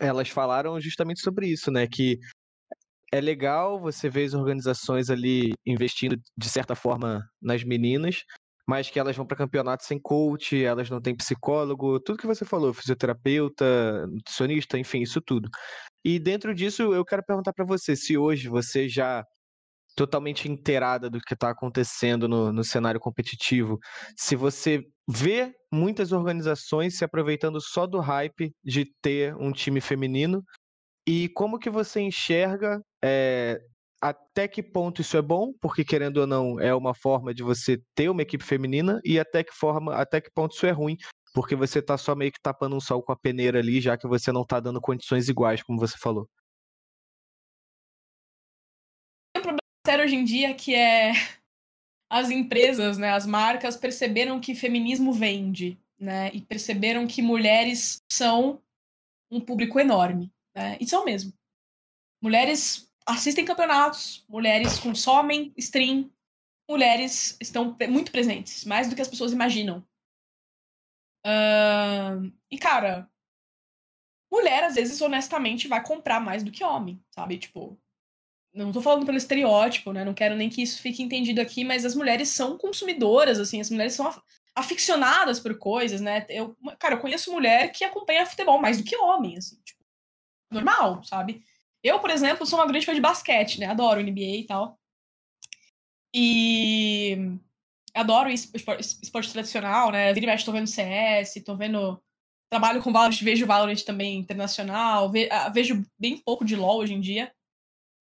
Elas 0.00 0.28
falaram 0.28 0.80
justamente 0.80 1.20
sobre 1.20 1.46
isso, 1.46 1.70
né? 1.70 1.86
Que 1.86 2.18
é 3.12 3.20
legal 3.20 3.80
você 3.80 4.08
ver 4.08 4.24
as 4.24 4.34
organizações 4.34 5.08
ali 5.08 5.52
investindo 5.64 6.16
de 6.36 6.48
certa 6.48 6.74
forma 6.74 7.22
nas 7.40 7.62
meninas, 7.64 8.24
mas 8.68 8.90
que 8.90 9.00
elas 9.00 9.16
vão 9.16 9.26
para 9.26 9.38
campeonato 9.38 9.82
sem 9.82 9.98
coach, 9.98 10.62
elas 10.62 10.90
não 10.90 11.00
têm 11.00 11.16
psicólogo, 11.16 11.98
tudo 12.00 12.18
que 12.18 12.26
você 12.26 12.44
falou, 12.44 12.74
fisioterapeuta, 12.74 14.06
nutricionista, 14.08 14.78
enfim, 14.78 15.00
isso 15.00 15.22
tudo. 15.22 15.48
E 16.04 16.18
dentro 16.18 16.54
disso, 16.54 16.82
eu 16.94 17.02
quero 17.02 17.24
perguntar 17.24 17.54
para 17.54 17.64
você 17.64 17.96
se 17.96 18.18
hoje 18.18 18.46
você 18.46 18.86
já 18.86 19.24
totalmente 19.96 20.50
inteirada 20.50 21.08
do 21.08 21.18
que 21.18 21.32
está 21.32 21.50
acontecendo 21.50 22.28
no, 22.28 22.52
no 22.52 22.62
cenário 22.62 23.00
competitivo, 23.00 23.78
se 24.14 24.36
você 24.36 24.82
vê 25.08 25.50
muitas 25.72 26.12
organizações 26.12 26.98
se 26.98 27.04
aproveitando 27.04 27.60
só 27.62 27.86
do 27.86 28.00
hype 28.00 28.52
de 28.62 28.84
ter 29.00 29.34
um 29.36 29.50
time 29.50 29.80
feminino 29.80 30.42
e 31.06 31.30
como 31.30 31.58
que 31.58 31.70
você 31.70 32.00
enxerga 32.00 32.82
é, 33.02 33.58
até 34.00 34.46
que 34.46 34.62
ponto 34.62 35.00
isso 35.00 35.16
é 35.16 35.22
bom, 35.22 35.52
porque 35.60 35.84
querendo 35.84 36.18
ou 36.18 36.26
não, 36.26 36.60
é 36.60 36.74
uma 36.74 36.94
forma 36.94 37.34
de 37.34 37.42
você 37.42 37.80
ter 37.94 38.08
uma 38.08 38.22
equipe 38.22 38.44
feminina, 38.44 39.00
e 39.04 39.18
até 39.18 39.42
que 39.42 39.52
forma, 39.52 39.94
até 39.94 40.20
que 40.20 40.30
ponto 40.30 40.54
isso 40.54 40.66
é 40.66 40.70
ruim, 40.70 40.96
porque 41.34 41.56
você 41.56 41.82
tá 41.82 41.98
só 41.98 42.14
meio 42.14 42.32
que 42.32 42.40
tapando 42.40 42.76
um 42.76 42.80
sol 42.80 43.02
com 43.02 43.12
a 43.12 43.16
peneira 43.16 43.58
ali, 43.58 43.80
já 43.80 43.96
que 43.96 44.06
você 44.06 44.32
não 44.32 44.44
tá 44.44 44.60
dando 44.60 44.80
condições 44.80 45.28
iguais, 45.28 45.62
como 45.62 45.78
você 45.78 45.96
falou. 45.98 46.28
O 49.36 49.40
problema 49.40 49.58
sério 49.86 50.04
hoje 50.04 50.16
em 50.16 50.24
dia 50.24 50.54
que 50.54 50.74
é 50.74 51.12
as 52.10 52.30
empresas, 52.30 52.96
né, 52.96 53.10
as 53.12 53.26
marcas 53.26 53.76
perceberam 53.76 54.40
que 54.40 54.54
feminismo 54.54 55.12
vende, 55.12 55.78
né, 55.98 56.30
e 56.32 56.40
perceberam 56.40 57.06
que 57.06 57.20
mulheres 57.20 57.98
são 58.10 58.62
um 59.30 59.40
público 59.40 59.78
enorme, 59.78 60.32
né, 60.54 60.78
e 60.80 60.86
são 60.86 61.04
mesmo. 61.04 61.32
Mulheres 62.22 62.87
assistem 63.08 63.44
campeonatos, 63.44 64.24
mulheres 64.28 64.78
consomem 64.78 65.52
stream, 65.56 66.10
mulheres 66.68 67.36
estão 67.40 67.74
muito 67.88 68.12
presentes, 68.12 68.64
mais 68.66 68.88
do 68.88 68.94
que 68.94 69.00
as 69.00 69.08
pessoas 69.08 69.32
imaginam. 69.32 69.82
Uh, 71.26 72.30
e, 72.50 72.58
cara, 72.58 73.10
mulher, 74.30 74.64
às 74.64 74.74
vezes, 74.74 75.00
honestamente, 75.00 75.66
vai 75.66 75.82
comprar 75.82 76.20
mais 76.20 76.44
do 76.44 76.52
que 76.52 76.62
homem, 76.62 77.02
sabe? 77.10 77.38
Tipo, 77.38 77.78
não 78.52 78.72
tô 78.72 78.82
falando 78.82 79.06
pelo 79.06 79.16
estereótipo, 79.16 79.92
né? 79.92 80.04
Não 80.04 80.14
quero 80.14 80.36
nem 80.36 80.50
que 80.50 80.62
isso 80.62 80.82
fique 80.82 81.02
entendido 81.02 81.40
aqui, 81.40 81.64
mas 81.64 81.86
as 81.86 81.94
mulheres 81.94 82.28
são 82.28 82.58
consumidoras, 82.58 83.38
assim, 83.38 83.60
as 83.60 83.70
mulheres 83.70 83.94
são 83.94 84.12
aficionadas 84.54 85.40
por 85.40 85.56
coisas, 85.56 86.00
né? 86.00 86.26
Eu, 86.28 86.54
cara, 86.78 86.96
eu 86.96 87.00
conheço 87.00 87.32
mulher 87.32 87.72
que 87.72 87.84
acompanha 87.84 88.26
futebol 88.26 88.60
mais 88.60 88.76
do 88.76 88.84
que 88.84 88.96
homem, 88.96 89.38
assim, 89.38 89.58
tipo, 89.64 89.82
normal, 90.50 91.02
sabe? 91.04 91.42
Eu, 91.82 92.00
por 92.00 92.10
exemplo, 92.10 92.46
sou 92.46 92.58
uma 92.58 92.66
grande 92.66 92.84
fã 92.86 92.94
de 92.94 93.00
basquete, 93.00 93.60
né? 93.60 93.66
Adoro 93.66 94.00
NBA 94.00 94.20
e 94.20 94.46
tal. 94.46 94.78
E 96.14 97.38
adoro 97.94 98.30
esporte, 98.30 98.80
esporte 99.02 99.32
tradicional, 99.32 99.90
né? 99.90 100.12
Vira 100.12 100.26
e 100.26 100.28
mexe, 100.28 100.44
tô 100.44 100.52
vendo 100.52 100.66
CS, 100.66 101.42
tô 101.44 101.56
vendo. 101.56 102.02
Trabalho 102.50 102.82
com 102.82 102.92
Valorant, 102.92 103.22
vejo 103.22 103.46
Valorant 103.46 103.82
também 103.84 104.18
internacional. 104.18 105.12
Ah, 105.30 105.48
vejo 105.50 105.84
bem 105.98 106.16
pouco 106.18 106.44
de 106.44 106.56
LoL 106.56 106.78
hoje 106.78 106.94
em 106.94 107.00
dia, 107.00 107.32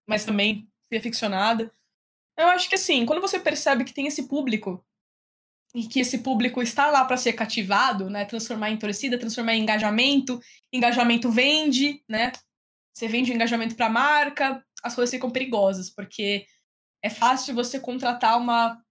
mas 0.07 0.23
também 0.23 0.67
fui 0.87 0.97
aficionada. 0.97 1.71
Eu 2.37 2.47
acho 2.47 2.69
que 2.69 2.75
assim, 2.75 3.05
quando 3.05 3.21
você 3.21 3.39
percebe 3.39 3.83
que 3.83 3.93
tem 3.93 4.07
esse 4.07 4.27
público 4.27 4.83
e 5.75 5.85
que 5.85 5.99
esse 5.99 6.19
público 6.19 6.61
está 6.61 6.89
lá 6.89 7.03
para 7.03 7.17
ser 7.17 7.33
cativado, 7.33 8.09
né, 8.09 8.23
transformar 8.23 8.69
em 8.69 8.77
torcida, 8.77 9.19
transformar 9.19 9.55
em 9.55 9.63
engajamento, 9.63 10.39
engajamento 10.71 11.29
vende, 11.29 12.01
né? 12.07 12.31
Você 12.97 13.07
vende 13.07 13.31
o 13.31 13.35
engajamento 13.35 13.75
para 13.75 13.85
a 13.85 13.91
marca, 13.91 14.65
as 14.81 14.95
coisas 14.95 15.13
ficam 15.13 15.29
perigosas, 15.29 15.87
porque 15.87 16.47
é 17.03 17.11
fácil 17.11 17.53
você 17.53 17.79
contratar 17.79 18.39
uma 18.39 18.81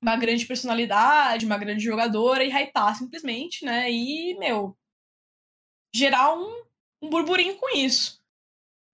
uma 0.00 0.16
grande 0.16 0.46
personalidade, 0.46 1.46
uma 1.46 1.58
grande 1.58 1.82
jogadora 1.82 2.44
e 2.44 2.50
hypar 2.50 2.96
simplesmente, 2.96 3.64
né? 3.64 3.90
E, 3.90 4.36
meu, 4.36 4.76
gerar 5.94 6.34
um, 6.34 6.64
um 7.00 7.08
burburinho 7.08 7.56
com 7.56 7.76
isso. 7.76 8.20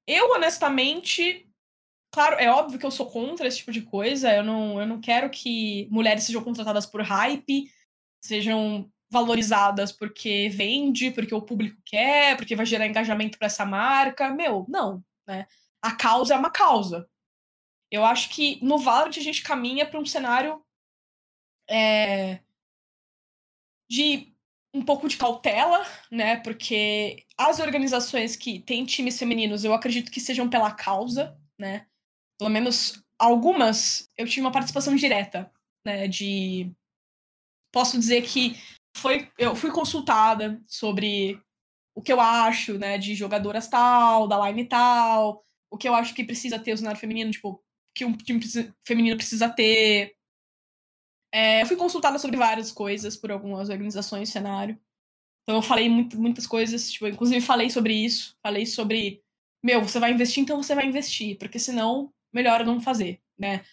Eu, 0.06 0.32
honestamente, 0.32 1.46
claro, 2.10 2.36
é 2.36 2.50
óbvio 2.50 2.78
que 2.78 2.84
eu 2.84 2.90
sou 2.90 3.10
contra 3.10 3.48
esse 3.48 3.58
tipo 3.58 3.72
de 3.72 3.82
coisa. 3.82 4.34
Eu 4.34 4.42
não, 4.42 4.80
eu 4.80 4.86
não 4.86 5.00
quero 5.00 5.30
que 5.30 5.88
mulheres 5.90 6.24
sejam 6.24 6.44
contratadas 6.44 6.84
por 6.84 7.02
hype, 7.02 7.70
sejam 8.22 8.90
valorizadas 9.10 9.90
porque 9.90 10.48
vende, 10.50 11.10
porque 11.10 11.34
o 11.34 11.42
público 11.42 11.80
quer, 11.84 12.36
porque 12.36 12.56
vai 12.56 12.66
gerar 12.66 12.86
engajamento 12.86 13.38
para 13.38 13.46
essa 13.46 13.64
marca. 13.64 14.30
Meu, 14.30 14.66
não, 14.68 15.02
né? 15.26 15.46
A 15.82 15.94
causa 15.94 16.34
é 16.34 16.36
uma 16.36 16.50
causa. 16.50 17.08
Eu 17.90 18.04
acho 18.04 18.28
que 18.30 18.62
no 18.62 18.78
Valorant 18.78 19.16
a 19.16 19.22
gente 19.22 19.42
caminha 19.42 19.86
para 19.86 19.98
um 19.98 20.04
cenário 20.04 20.62
é, 21.70 22.40
de 23.90 24.34
um 24.74 24.84
pouco 24.84 25.08
de 25.08 25.16
cautela, 25.16 25.84
né? 26.10 26.36
Porque 26.36 27.24
as 27.36 27.58
organizações 27.58 28.36
que 28.36 28.60
têm 28.60 28.84
times 28.84 29.18
femininos, 29.18 29.64
eu 29.64 29.72
acredito 29.72 30.10
que 30.10 30.20
sejam 30.20 30.48
pela 30.48 30.70
causa, 30.70 31.38
né? 31.58 31.86
Pelo 32.38 32.50
menos 32.50 33.02
algumas, 33.18 34.08
eu 34.16 34.26
tive 34.26 34.42
uma 34.42 34.52
participação 34.52 34.94
direta, 34.94 35.50
né? 35.84 36.06
De. 36.06 36.70
Posso 37.72 37.98
dizer 37.98 38.22
que 38.22 38.56
foi, 38.98 39.30
eu 39.38 39.54
fui 39.54 39.70
consultada 39.70 40.62
sobre 40.66 41.40
o 41.94 42.02
que 42.02 42.12
eu 42.12 42.20
acho, 42.20 42.78
né? 42.78 42.98
De 42.98 43.14
jogadoras 43.14 43.68
tal, 43.68 44.28
da 44.28 44.48
line 44.48 44.64
tal, 44.66 45.44
o 45.70 45.76
que 45.76 45.88
eu 45.88 45.94
acho 45.94 46.14
que 46.14 46.24
precisa 46.24 46.58
ter 46.58 46.72
o 46.72 46.76
cenário 46.76 47.00
feminino, 47.00 47.30
tipo, 47.30 47.62
que 47.94 48.04
um 48.04 48.16
time 48.16 48.40
feminino 48.84 49.16
precisa 49.16 49.48
ter, 49.48 50.16
é, 51.32 51.62
eu 51.62 51.66
fui 51.66 51.76
consultada 51.76 52.18
sobre 52.18 52.36
várias 52.36 52.72
coisas 52.72 53.16
por 53.16 53.30
algumas 53.30 53.68
organizações 53.68 54.30
cenário. 54.30 54.78
Então 55.42 55.56
eu 55.56 55.62
falei 55.62 55.88
muito, 55.88 56.18
muitas 56.20 56.46
coisas, 56.46 56.90
tipo, 56.90 57.06
inclusive 57.06 57.40
falei 57.40 57.70
sobre 57.70 57.94
isso, 57.94 58.36
falei 58.42 58.66
sobre, 58.66 59.22
meu, 59.62 59.82
você 59.82 59.98
vai 59.98 60.12
investir, 60.12 60.42
então 60.42 60.62
você 60.62 60.74
vai 60.74 60.86
investir, 60.86 61.38
porque 61.38 61.58
senão 61.58 62.12
melhor 62.32 62.64
não 62.64 62.80
fazer, 62.80 63.20
né? 63.38 63.64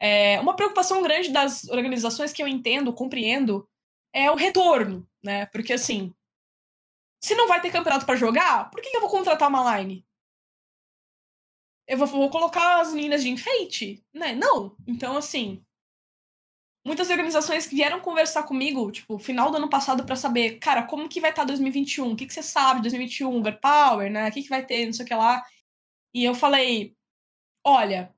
É, 0.00 0.38
uma 0.40 0.54
preocupação 0.54 1.02
grande 1.02 1.30
das 1.30 1.64
organizações 1.68 2.32
que 2.32 2.42
eu 2.42 2.46
entendo, 2.46 2.92
compreendo, 2.92 3.68
é 4.16 4.30
o 4.30 4.34
retorno, 4.34 5.06
né? 5.22 5.44
Porque 5.46 5.74
assim, 5.74 6.14
se 7.20 7.34
não 7.34 7.46
vai 7.46 7.60
ter 7.60 7.70
campeonato 7.70 8.06
para 8.06 8.16
jogar, 8.16 8.70
por 8.70 8.80
que, 8.80 8.96
eu 8.96 9.00
vou 9.02 9.10
contratar 9.10 9.50
uma 9.50 9.78
line? 9.78 10.06
Eu 11.86 11.98
vou, 11.98 12.06
vou 12.06 12.30
colocar 12.30 12.80
as 12.80 12.94
meninas 12.94 13.22
de 13.22 13.28
enfeite? 13.28 14.02
Né? 14.14 14.34
Não. 14.34 14.74
Então, 14.86 15.18
assim, 15.18 15.62
muitas 16.84 17.10
organizações 17.10 17.66
que 17.66 17.74
vieram 17.74 18.00
conversar 18.00 18.44
comigo, 18.44 18.90
tipo, 18.90 19.18
final 19.18 19.50
do 19.50 19.58
ano 19.58 19.68
passado, 19.68 20.06
para 20.06 20.16
saber, 20.16 20.58
cara, 20.60 20.84
como 20.84 21.10
que 21.10 21.20
vai 21.20 21.30
estar 21.30 21.42
tá 21.42 21.48
2021? 21.48 22.12
O 22.12 22.16
que, 22.16 22.26
que 22.26 22.32
você 22.32 22.42
sabe 22.42 22.80
de 22.80 22.84
2021? 22.84 23.44
Girl 23.44 23.58
Power, 23.58 24.10
né? 24.10 24.28
O 24.30 24.32
que, 24.32 24.42
que 24.42 24.48
vai 24.48 24.64
ter, 24.64 24.86
não 24.86 24.94
sei 24.94 25.04
o 25.04 25.08
que 25.08 25.14
lá. 25.14 25.44
E 26.14 26.24
eu 26.24 26.34
falei, 26.34 26.96
olha, 27.62 28.14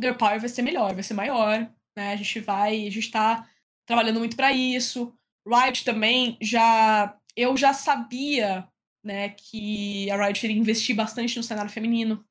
Girl 0.00 0.14
Power 0.14 0.38
vai 0.38 0.48
ser 0.48 0.62
melhor, 0.62 0.94
vai 0.94 1.02
ser 1.02 1.14
maior, 1.14 1.68
né? 1.96 2.12
A 2.12 2.16
gente 2.16 2.38
vai, 2.38 2.86
a 2.86 2.90
gente 2.90 3.10
tá 3.10 3.49
trabalhando 3.90 4.20
muito 4.20 4.36
para 4.36 4.52
isso. 4.52 5.12
Riot 5.44 5.84
também 5.84 6.38
já, 6.40 7.18
eu 7.34 7.56
já 7.56 7.74
sabia, 7.74 8.68
né, 9.04 9.30
que 9.30 10.08
a 10.12 10.16
Riot 10.16 10.46
iria 10.46 10.56
investir 10.56 10.94
bastante 10.94 11.36
no 11.36 11.42
cenário 11.42 11.72
feminino. 11.72 12.24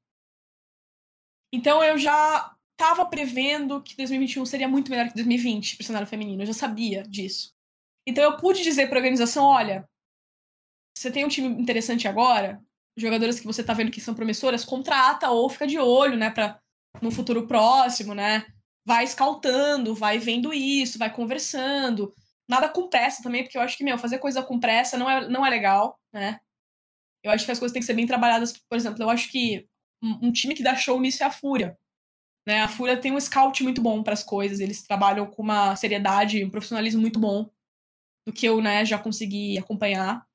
Então 1.54 1.84
eu 1.84 1.98
já 1.98 2.56
estava 2.72 3.06
prevendo 3.06 3.84
que 3.84 3.98
2021 3.98 4.46
seria 4.46 4.70
muito 4.70 4.90
melhor 4.90 5.10
que 5.10 5.16
2020 5.16 5.76
para 5.76 5.84
o 5.84 5.86
cenário 5.86 6.08
feminino. 6.08 6.44
Eu 6.44 6.48
já 6.48 6.54
sabia 6.54 7.04
disso. 7.04 7.54
Então 8.08 8.24
eu 8.24 8.38
pude 8.38 8.64
dizer 8.64 8.88
para 8.88 8.98
a 8.98 9.02
organização: 9.02 9.44
olha, 9.44 9.86
você 10.96 11.12
tem 11.12 11.26
um 11.26 11.28
time 11.28 11.50
interessante 11.62 12.08
agora, 12.08 12.64
jogadoras 12.96 13.38
que 13.38 13.46
você 13.46 13.60
está 13.60 13.74
vendo 13.74 13.92
que 13.92 14.00
são 14.00 14.16
promissoras, 14.16 14.64
contrata 14.64 15.30
ou 15.30 15.50
fica 15.50 15.68
de 15.68 15.78
olho, 15.78 16.16
né, 16.16 16.30
para 16.30 16.58
no 17.02 17.12
futuro 17.12 17.46
próximo, 17.46 18.14
né? 18.14 18.46
Vai 18.90 19.04
escaltando, 19.04 19.94
vai 19.94 20.18
vendo 20.18 20.52
isso, 20.52 20.98
vai 20.98 21.14
conversando. 21.14 22.12
Nada 22.48 22.68
com 22.68 22.90
pressa 22.90 23.22
também, 23.22 23.44
porque 23.44 23.56
eu 23.56 23.62
acho 23.62 23.78
que, 23.78 23.84
meu, 23.84 24.00
fazer 24.00 24.18
coisa 24.18 24.42
com 24.42 24.60
pressa 24.60 24.98
não 24.98 25.08
é, 25.08 25.30
não 25.30 25.46
é 25.46 25.50
legal, 25.52 26.00
né? 26.12 26.40
Eu 27.24 27.32
acho 27.32 27.46
que 27.46 27.52
as 27.52 27.60
coisas 27.60 27.72
têm 27.72 27.82
que 27.82 27.86
ser 27.86 27.94
bem 27.94 28.08
trabalhadas. 28.08 28.52
Por 28.68 28.76
exemplo, 28.76 29.04
eu 29.04 29.10
acho 29.12 29.30
que 29.32 29.70
um, 30.02 30.32
time 30.32 30.56
que 30.56 30.64
dá 30.64 30.76
show 30.76 31.00
nisso 31.00 31.22
é 31.22 31.28
a 31.28 31.32
Fúria. 31.32 31.78
Né? 32.48 32.62
A 32.62 32.68
Fúria 32.68 33.00
tem 33.00 33.12
um 33.12 33.20
scout 33.20 33.62
muito 33.64 33.80
bom 33.80 34.02
para 34.02 34.14
as 34.14 34.24
coisas, 34.24 34.60
eles 34.60 34.82
trabalham 34.82 35.30
com 35.30 35.44
uma 35.44 35.76
seriedade, 35.76 36.44
um 36.44 36.50
profissionalismo 36.50 37.00
muito 37.00 37.20
bom, 37.20 37.48
do 38.26 38.34
que 38.34 38.48
eu 38.48 38.60
né, 38.60 38.84
já 38.86 38.98
consegui 38.98 39.56
acompanhar. 39.60 40.26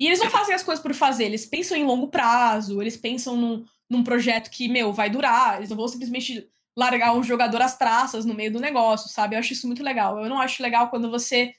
E 0.00 0.06
eles 0.06 0.20
não 0.20 0.30
fazem 0.30 0.54
as 0.54 0.62
coisas 0.62 0.80
por 0.80 0.94
fazer, 0.94 1.24
eles 1.24 1.46
pensam 1.46 1.76
em 1.76 1.84
longo 1.84 2.06
prazo, 2.06 2.80
eles 2.80 2.96
pensam 2.96 3.36
num, 3.36 3.64
num 3.90 4.04
projeto 4.04 4.50
que, 4.50 4.68
meu, 4.68 4.92
vai 4.92 5.10
durar, 5.10 5.56
eles 5.56 5.68
não 5.68 5.76
vão 5.76 5.88
simplesmente 5.88 6.48
largar 6.78 7.14
um 7.14 7.22
jogador 7.22 7.60
às 7.62 7.76
traças 7.76 8.24
no 8.24 8.34
meio 8.34 8.52
do 8.52 8.60
negócio, 8.60 9.10
sabe? 9.10 9.34
Eu 9.34 9.40
acho 9.40 9.52
isso 9.52 9.66
muito 9.66 9.82
legal. 9.82 10.18
Eu 10.18 10.28
não 10.28 10.40
acho 10.40 10.62
legal 10.62 10.88
quando 10.90 11.10
você 11.10 11.52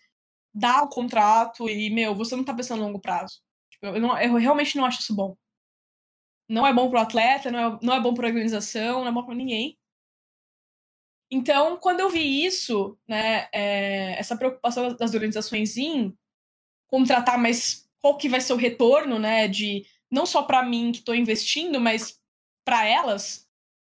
dá 0.54 0.82
o 0.84 0.90
contrato 0.90 1.70
e, 1.70 1.90
meu, 1.90 2.16
você 2.16 2.36
não 2.36 2.44
tá 2.44 2.54
pensando 2.54 2.82
em 2.82 2.86
longo 2.86 3.00
prazo. 3.00 3.42
Tipo, 3.72 3.88
eu, 3.88 4.02
não, 4.02 4.18
eu 4.20 4.36
realmente 4.36 4.78
não 4.78 4.86
acho 4.86 5.02
isso 5.02 5.16
bom 5.16 5.36
não 6.50 6.66
é 6.66 6.74
bom 6.74 6.90
para 6.90 7.00
o 7.00 7.04
atleta, 7.04 7.52
não 7.52 7.60
é, 7.60 7.80
não 7.84 7.94
é 7.94 8.02
bom 8.02 8.14
para 8.14 8.26
a 8.26 8.30
organização, 8.30 9.02
não 9.02 9.08
é 9.08 9.12
bom 9.12 9.24
para 9.24 9.36
ninguém. 9.36 9.78
Então, 11.32 11.78
quando 11.78 12.00
eu 12.00 12.10
vi 12.10 12.44
isso, 12.44 12.98
né, 13.08 13.48
é, 13.54 14.18
essa 14.20 14.36
preocupação 14.36 14.96
das 14.96 15.14
organizações 15.14 15.78
em 15.78 16.18
contratar, 16.88 17.38
mas 17.38 17.88
qual 18.00 18.18
que 18.18 18.28
vai 18.28 18.42
ser 18.42 18.54
o 18.54 18.58
retorno, 18.58 19.20
né, 19.20 19.48
de 19.48 19.86
não 20.10 20.26
só 20.26 20.42
para 20.42 20.64
mim 20.64 20.92
que 20.92 21.00
estou 21.00 21.14
investindo, 21.14 21.80
mas 21.80 22.20
para 22.66 22.84
elas. 22.88 23.48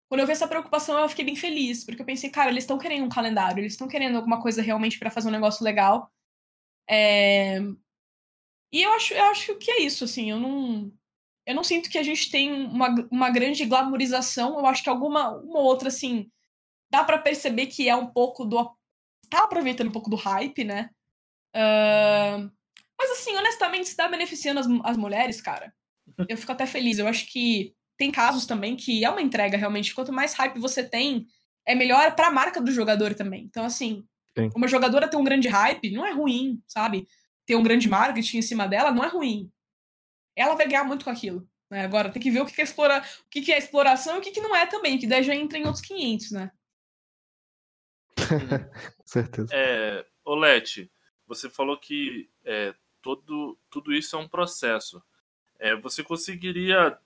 Quando 0.09 0.21
eu 0.21 0.27
vi 0.27 0.33
essa 0.33 0.49
preocupação, 0.49 0.99
eu 0.99 1.09
fiquei 1.09 1.25
bem 1.25 1.37
feliz, 1.37 1.85
porque 1.85 2.01
eu 2.01 2.07
pensei, 2.07 2.31
cara, 2.31 2.51
eles 2.51 2.65
estão 2.65 2.79
querendo 2.79 3.05
um 3.05 3.11
calendário, 3.11 3.61
eles 3.61 3.75
estão 3.75 3.87
querendo 3.87 4.17
alguma 4.17 4.41
coisa 4.41 4.63
realmente 4.63 4.99
para 4.99 5.11
fazer 5.11 5.29
um 5.29 5.33
negócio 5.33 5.65
legal. 5.65 6.11
É... 6.89 7.61
E 8.73 8.83
eu 8.83 8.93
acho, 8.93 9.15
eu 9.15 9.25
acho 9.25 9.55
que 9.57 9.71
é 9.71 9.83
isso, 9.83 10.05
assim, 10.05 10.31
eu 10.31 10.39
não, 10.39 10.93
eu 11.49 11.55
não 11.55 11.65
sinto 11.65 11.89
que 11.89 11.99
a 11.99 12.03
gente 12.03 12.31
tem 12.31 12.53
uma, 12.53 12.95
uma 13.11 13.31
grande 13.31 13.65
glamorização. 13.65 14.59
Eu 14.59 14.67
acho 14.67 14.83
que 14.83 14.91
alguma 14.91 15.31
uma 15.31 15.61
outra, 15.61 15.89
assim, 15.89 16.31
dá 16.91 17.03
para 17.03 17.19
perceber 17.19 17.67
que 17.69 17.89
é 17.89 17.97
um 17.97 18.07
pouco 18.07 18.45
do. 18.45 18.65
tá 19.31 19.45
aproveitando 19.45 19.89
um 19.89 19.93
pouco 19.93 20.11
do 20.11 20.17
hype, 20.17 20.63
né? 20.65 20.91
Uh, 21.57 22.51
mas, 22.99 23.11
assim, 23.13 23.35
honestamente, 23.35 23.89
se 23.89 23.97
tá 23.97 24.09
beneficiando 24.09 24.61
as, 24.61 24.67
as 24.85 24.97
mulheres, 24.99 25.41
cara, 25.41 25.73
eu 26.29 26.37
fico 26.37 26.53
até 26.53 26.67
feliz. 26.67 26.99
Eu 26.99 27.09
acho 27.09 27.27
que 27.33 27.75
tem 27.99 28.11
casos 28.11 28.47
também 28.47 28.77
que 28.77 29.05
é 29.05 29.11
uma 29.11 29.21
entrega 29.21 29.59
realmente. 29.59 29.95
Quanto 29.95 30.13
mais 30.13 30.33
hype 30.35 30.59
você 30.59 30.83
tem, 30.83 31.27
é 31.67 31.75
melhor 31.75 32.15
para 32.15 32.29
a 32.29 32.33
marca 32.33 32.61
do 32.61 32.71
jogador 32.71 33.15
também. 33.15 33.45
Então, 33.45 33.65
assim, 33.65 34.07
Sim. 34.39 34.51
uma 34.57 34.69
jogadora 34.69 35.09
ter 35.09 35.17
um 35.17 35.25
grande 35.25 35.49
hype 35.49 35.91
não 35.91 36.07
é 36.07 36.13
ruim, 36.13 36.63
sabe? 36.67 37.07
Ter 37.45 37.57
um 37.57 37.63
grande 37.63 37.89
marketing 37.89 38.39
em 38.39 38.43
cima 38.43 38.67
dela 38.67 38.91
não 38.91 39.05
é 39.05 39.09
ruim 39.09 39.51
ela 40.39 40.55
vai 40.55 40.69
ganhar 40.69 40.85
muito 40.85 41.05
com 41.05 41.11
aquilo. 41.11 41.47
Né? 41.69 41.85
Agora, 41.85 42.11
tem 42.11 42.23
que 42.23 42.31
ver 42.31 42.41
o 42.41 42.47
que 42.47 42.61
é, 42.61 42.65
explora... 42.65 43.03
o 43.27 43.29
que 43.29 43.53
é 43.53 43.59
exploração 43.59 44.17
e 44.17 44.19
o 44.19 44.23
que 44.23 44.41
não 44.41 44.55
é 44.55 44.67
também, 44.67 44.97
que 44.99 45.07
daí 45.07 45.23
já 45.23 45.35
entra 45.35 45.59
em 45.59 45.67
outros 45.67 45.85
500, 45.85 46.31
né? 46.31 46.51
com 48.97 49.07
certeza. 49.07 49.49
É, 49.53 50.07
Olete, 50.25 50.91
você 51.27 51.51
falou 51.51 51.77
que 51.77 52.31
é, 52.45 52.75
todo, 53.03 53.59
tudo 53.69 53.93
isso 53.93 54.15
é 54.17 54.19
um 54.19 54.29
processo. 54.29 55.03
É, 55.59 55.75
você 55.77 56.05
conseguiria 56.05 56.97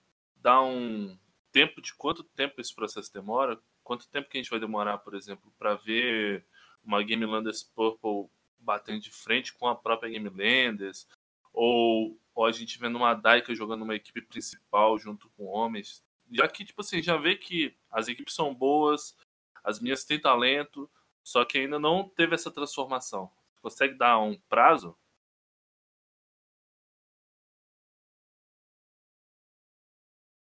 dar 0.43 0.61
um 0.61 1.17
tempo 1.51 1.81
de 1.81 1.93
quanto 1.95 2.23
tempo 2.23 2.59
esse 2.59 2.75
processo 2.75 3.11
demora? 3.11 3.59
Quanto 3.83 4.07
tempo 4.09 4.29
que 4.29 4.37
a 4.37 4.41
gente 4.41 4.51
vai 4.51 4.59
demorar, 4.59 4.99
por 4.99 5.15
exemplo, 5.15 5.51
para 5.57 5.75
ver 5.75 6.45
uma 6.83 7.01
Game 7.01 7.25
Landers 7.25 7.63
Purple 7.63 8.29
batendo 8.59 8.99
de 8.99 9.11
frente 9.11 9.53
com 9.53 9.67
a 9.67 9.75
própria 9.75 10.11
Game 10.11 10.29
Landers? 10.29 11.07
Ou 11.51 12.19
ou 12.35 12.45
a 12.45 12.51
gente 12.51 12.79
vendo 12.79 12.95
uma 12.95 13.13
Daika 13.13 13.53
jogando 13.53 13.83
uma 13.83 13.95
equipe 13.95 14.21
principal 14.21 14.97
junto 14.97 15.29
com 15.37 15.45
homens. 15.45 16.03
Já 16.31 16.47
que, 16.47 16.65
tipo 16.65 16.81
assim, 16.81 17.01
já 17.01 17.15
vê 17.15 17.35
que 17.35 17.75
as 17.91 18.07
equipes 18.07 18.33
são 18.33 18.53
boas, 18.53 19.15
as 19.63 19.79
minhas 19.79 20.03
têm 20.03 20.19
talento, 20.19 20.89
só 21.23 21.45
que 21.45 21.59
ainda 21.59 21.79
não 21.79 22.09
teve 22.09 22.33
essa 22.33 22.49
transformação. 22.49 23.31
Consegue 23.61 23.93
dar 23.93 24.19
um 24.19 24.35
prazo? 24.49 24.97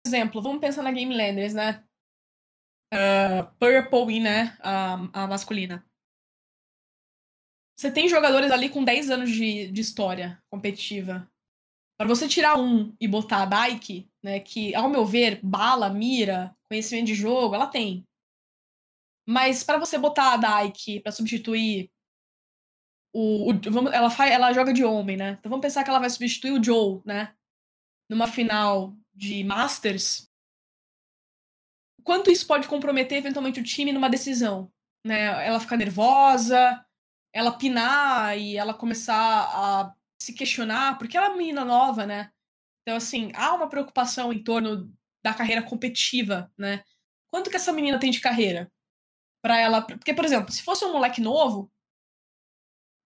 Exemplo, 0.06 0.40
vamos 0.40 0.60
pensar 0.60 0.82
na 0.82 0.92
Game 0.92 1.16
Landers, 1.16 1.54
né? 1.54 1.86
uh, 2.92 3.54
Purple 3.58 4.16
e, 4.16 4.20
né, 4.20 4.56
a, 4.60 5.24
a 5.24 5.26
masculina. 5.26 5.84
Você 7.78 7.90
tem 7.90 8.08
jogadores 8.08 8.50
ali 8.50 8.70
com 8.70 8.82
10 8.82 9.10
anos 9.10 9.30
de, 9.30 9.70
de 9.70 9.80
história 9.80 10.42
competitiva. 10.50 11.30
Para 11.98 12.08
você 12.08 12.28
tirar 12.28 12.58
um 12.58 12.94
e 13.00 13.06
botar 13.06 13.42
a 13.42 13.46
Daiki, 13.46 14.10
né, 14.22 14.40
que, 14.40 14.74
ao 14.74 14.88
meu 14.88 15.04
ver, 15.04 15.40
bala, 15.42 15.90
mira, 15.90 16.54
conhecimento 16.70 17.06
de 17.06 17.14
jogo, 17.14 17.54
ela 17.54 17.66
tem. 17.66 18.04
Mas 19.28 19.62
para 19.62 19.78
você 19.78 19.98
botar 19.98 20.34
a 20.34 20.36
Daiki 20.36 21.00
para 21.00 21.12
substituir 21.12 21.90
o, 23.14 23.50
o 23.50 23.60
vamos, 23.70 23.92
ela 23.92 24.10
faz, 24.10 24.30
ela 24.30 24.52
joga 24.52 24.72
de 24.72 24.84
homem, 24.84 25.16
né? 25.16 25.36
Então 25.38 25.50
vamos 25.50 25.62
pensar 25.62 25.82
que 25.82 25.90
ela 25.90 25.98
vai 25.98 26.10
substituir 26.10 26.52
o 26.52 26.62
Joe, 26.62 27.00
né? 27.04 27.34
Numa 28.10 28.28
final 28.28 28.94
de 29.16 29.42
Masters. 29.42 30.30
Quanto 32.04 32.30
isso 32.30 32.46
pode 32.46 32.68
comprometer 32.68 33.18
eventualmente 33.18 33.58
o 33.58 33.64
time 33.64 33.92
numa 33.92 34.10
decisão, 34.10 34.70
né? 35.04 35.46
Ela 35.46 35.58
ficar 35.58 35.76
nervosa, 35.76 36.84
ela 37.32 37.56
pinar 37.56 38.38
e 38.38 38.56
ela 38.56 38.74
começar 38.74 39.16
a 39.16 39.94
se 40.20 40.32
questionar, 40.32 40.98
porque 40.98 41.16
ela 41.16 41.26
é 41.26 41.28
uma 41.30 41.38
menina 41.38 41.64
nova, 41.64 42.06
né? 42.06 42.30
Então, 42.82 42.96
assim, 42.96 43.32
há 43.34 43.54
uma 43.54 43.68
preocupação 43.68 44.32
em 44.32 44.42
torno 44.42 44.92
da 45.24 45.34
carreira 45.34 45.62
competitiva, 45.62 46.52
né? 46.56 46.84
Quanto 47.28 47.50
que 47.50 47.56
essa 47.56 47.72
menina 47.72 47.98
tem 47.98 48.10
de 48.10 48.20
carreira? 48.20 48.70
para 49.46 49.60
ela. 49.60 49.80
Porque, 49.80 50.12
por 50.12 50.24
exemplo, 50.24 50.50
se 50.50 50.60
fosse 50.64 50.84
um 50.84 50.92
moleque 50.92 51.20
novo, 51.20 51.70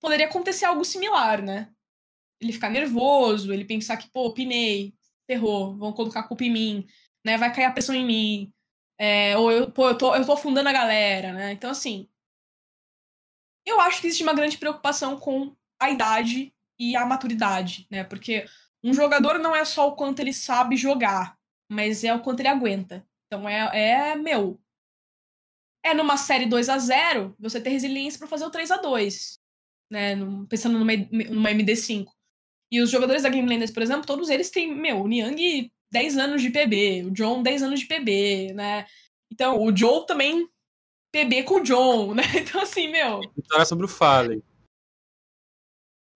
poderia 0.01 0.27
acontecer 0.27 0.65
algo 0.65 0.87
similar, 0.87 1.43
né? 1.43 1.71
Ele 2.41 2.51
ficar 2.51 2.71
nervoso, 2.71 3.53
ele 3.53 3.67
pensar 3.67 3.99
que, 3.99 4.11
pô, 4.11 4.33
pinei, 4.33 4.95
ferrou, 5.31 5.77
vão 5.77 5.93
colocar 5.93 6.21
a 6.21 6.23
culpa 6.27 6.45
em 6.45 6.51
mim, 6.51 6.87
né? 7.25 7.39
Vai 7.39 7.55
cair 7.55 7.67
a 7.67 7.73
pressão 7.73 7.95
em 7.95 8.05
mim. 8.05 8.53
É, 8.99 9.37
ou 9.37 9.53
eu, 9.53 9.71
pô, 9.71 9.89
eu 9.89 9.97
tô, 9.97 10.15
eu 10.15 10.27
tô 10.27 10.33
afundando 10.33 10.69
a 10.69 10.73
galera, 10.73 11.33
né? 11.33 11.53
Então, 11.53 11.71
assim. 11.71 12.09
Eu 13.65 13.81
acho 13.81 14.01
que 14.01 14.09
existe 14.09 14.25
uma 14.25 14.35
grande 14.35 14.59
preocupação 14.59 15.19
com 15.19 15.55
a 15.79 15.91
idade 15.91 16.53
e 16.79 16.97
a 16.97 17.07
maturidade, 17.07 17.87
né? 17.91 18.03
Porque 18.03 18.47
um 18.83 18.93
jogador 18.93 19.39
não 19.39 19.55
é 19.55 19.65
só 19.65 19.89
o 19.89 19.95
quanto 19.95 20.21
ele 20.21 20.33
sabe 20.33 20.77
jogar, 20.77 21.39
mas 21.71 22.03
é 22.03 22.13
o 22.13 22.23
quanto 22.23 22.41
ele 22.41 22.49
aguenta. 22.49 23.07
Então 23.27 23.49
é, 23.49 24.13
é 24.13 24.17
meu. 24.17 24.61
É 25.85 25.95
numa 25.95 26.17
série 26.17 26.47
2 26.47 26.69
a 26.69 26.79
0 26.79 27.37
você 27.39 27.61
ter 27.61 27.71
resiliência 27.71 28.19
para 28.19 28.29
fazer 28.29 28.45
o 28.45 28.51
3 28.51 28.71
a 28.71 28.77
2 28.79 29.41
né? 29.91 30.15
Pensando 30.49 30.79
numa, 30.79 30.93
numa 31.31 31.51
MD5. 31.51 32.07
E 32.71 32.81
os 32.81 32.91
jogadores 32.91 33.23
da 33.23 33.29
Game 33.29 33.49
Landers, 33.49 33.71
por 33.71 33.83
exemplo, 33.83 34.07
todos 34.07 34.31
eles 34.31 34.51
têm, 34.51 34.75
meu, 34.75 35.03
o 35.03 35.09
Niang 35.09 35.73
10 35.91 36.19
anos 36.19 36.43
de 36.43 36.51
PB, 36.51 37.05
o 37.07 37.11
John 37.11 37.43
10 37.43 37.63
anos 37.65 37.81
de 37.81 37.87
PB, 37.87 38.53
né? 38.55 38.87
Então, 39.31 39.61
o 39.61 39.77
Joe 39.77 40.07
também 40.07 40.49
PB 41.13 41.43
com 41.45 41.57
o 41.57 41.63
John, 41.63 42.15
né? 42.15 42.23
Então, 42.35 42.61
assim, 42.61 42.89
meu. 42.89 43.21
História 43.37 43.65
sobre 43.65 43.85
o 43.87 43.89
Fallen. 43.89 44.43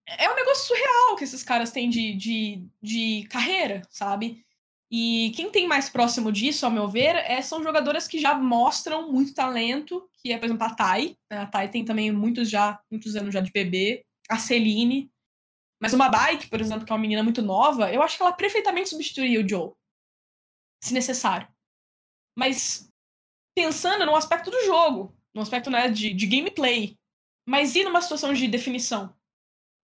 É 0.07 0.31
um 0.31 0.37
negócio 0.37 0.67
surreal 0.67 1.17
que 1.17 1.25
esses 1.25 1.43
caras 1.43 1.73
têm 1.73 1.89
de, 1.89 2.15
de, 2.15 2.67
de 2.83 3.27
carreira, 3.29 3.83
sabe? 3.91 4.45
E 4.91 5.33
quem 5.35 5.51
tem 5.51 5.67
mais 5.67 5.89
próximo 5.89 6.31
disso, 6.31 6.65
ao 6.65 6.71
meu 6.71 6.87
ver, 6.87 7.17
é, 7.17 7.41
são 7.43 7.63
jogadoras 7.63 8.07
que 8.07 8.21
já 8.21 8.35
mostram 8.35 9.11
muito 9.11 9.35
talento, 9.35 10.09
que 10.23 10.33
é, 10.33 10.39
por 10.39 10.45
exemplo, 10.45 10.65
a 10.65 10.75
Thay. 10.75 11.17
Né? 11.31 11.39
A 11.39 11.47
Thay 11.47 11.69
tem 11.69 11.85
também 11.85 12.13
muitos 12.13 12.49
já, 12.51 12.79
muitos 12.91 13.17
anos 13.17 13.33
já 13.33 13.41
de 13.41 13.51
bebê. 13.51 14.05
A 14.29 14.39
Celine. 14.39 15.11
Mas 15.85 15.93
uma 15.93 16.09
Bike, 16.09 16.49
por 16.49 16.63
exemplo, 16.63 16.87
que 16.87 16.91
é 16.91 16.95
uma 16.95 17.03
menina 17.03 17.23
muito 17.23 17.43
nova, 17.43 17.93
eu 17.93 18.03
acho 18.03 18.17
que 18.17 18.23
ela 18.23 18.33
perfeitamente 18.33 18.89
substituiria 18.89 19.45
o 19.45 19.47
Joe. 19.47 19.73
Se 20.83 20.95
necessário. 20.95 21.47
Mas 22.35 22.91
pensando 23.55 24.07
no 24.07 24.17
aspecto 24.17 24.51
do 24.51 24.65
jogo, 24.65 25.15
no 25.35 25.43
aspecto 25.43 25.71
né, 25.71 25.89
de, 25.91 26.15
de 26.15 26.27
gameplay. 26.27 26.99
Mas 27.47 27.77
e 27.77 27.85
numa 27.85 28.01
situação 28.01 28.33
de 28.33 28.49
definição? 28.49 29.15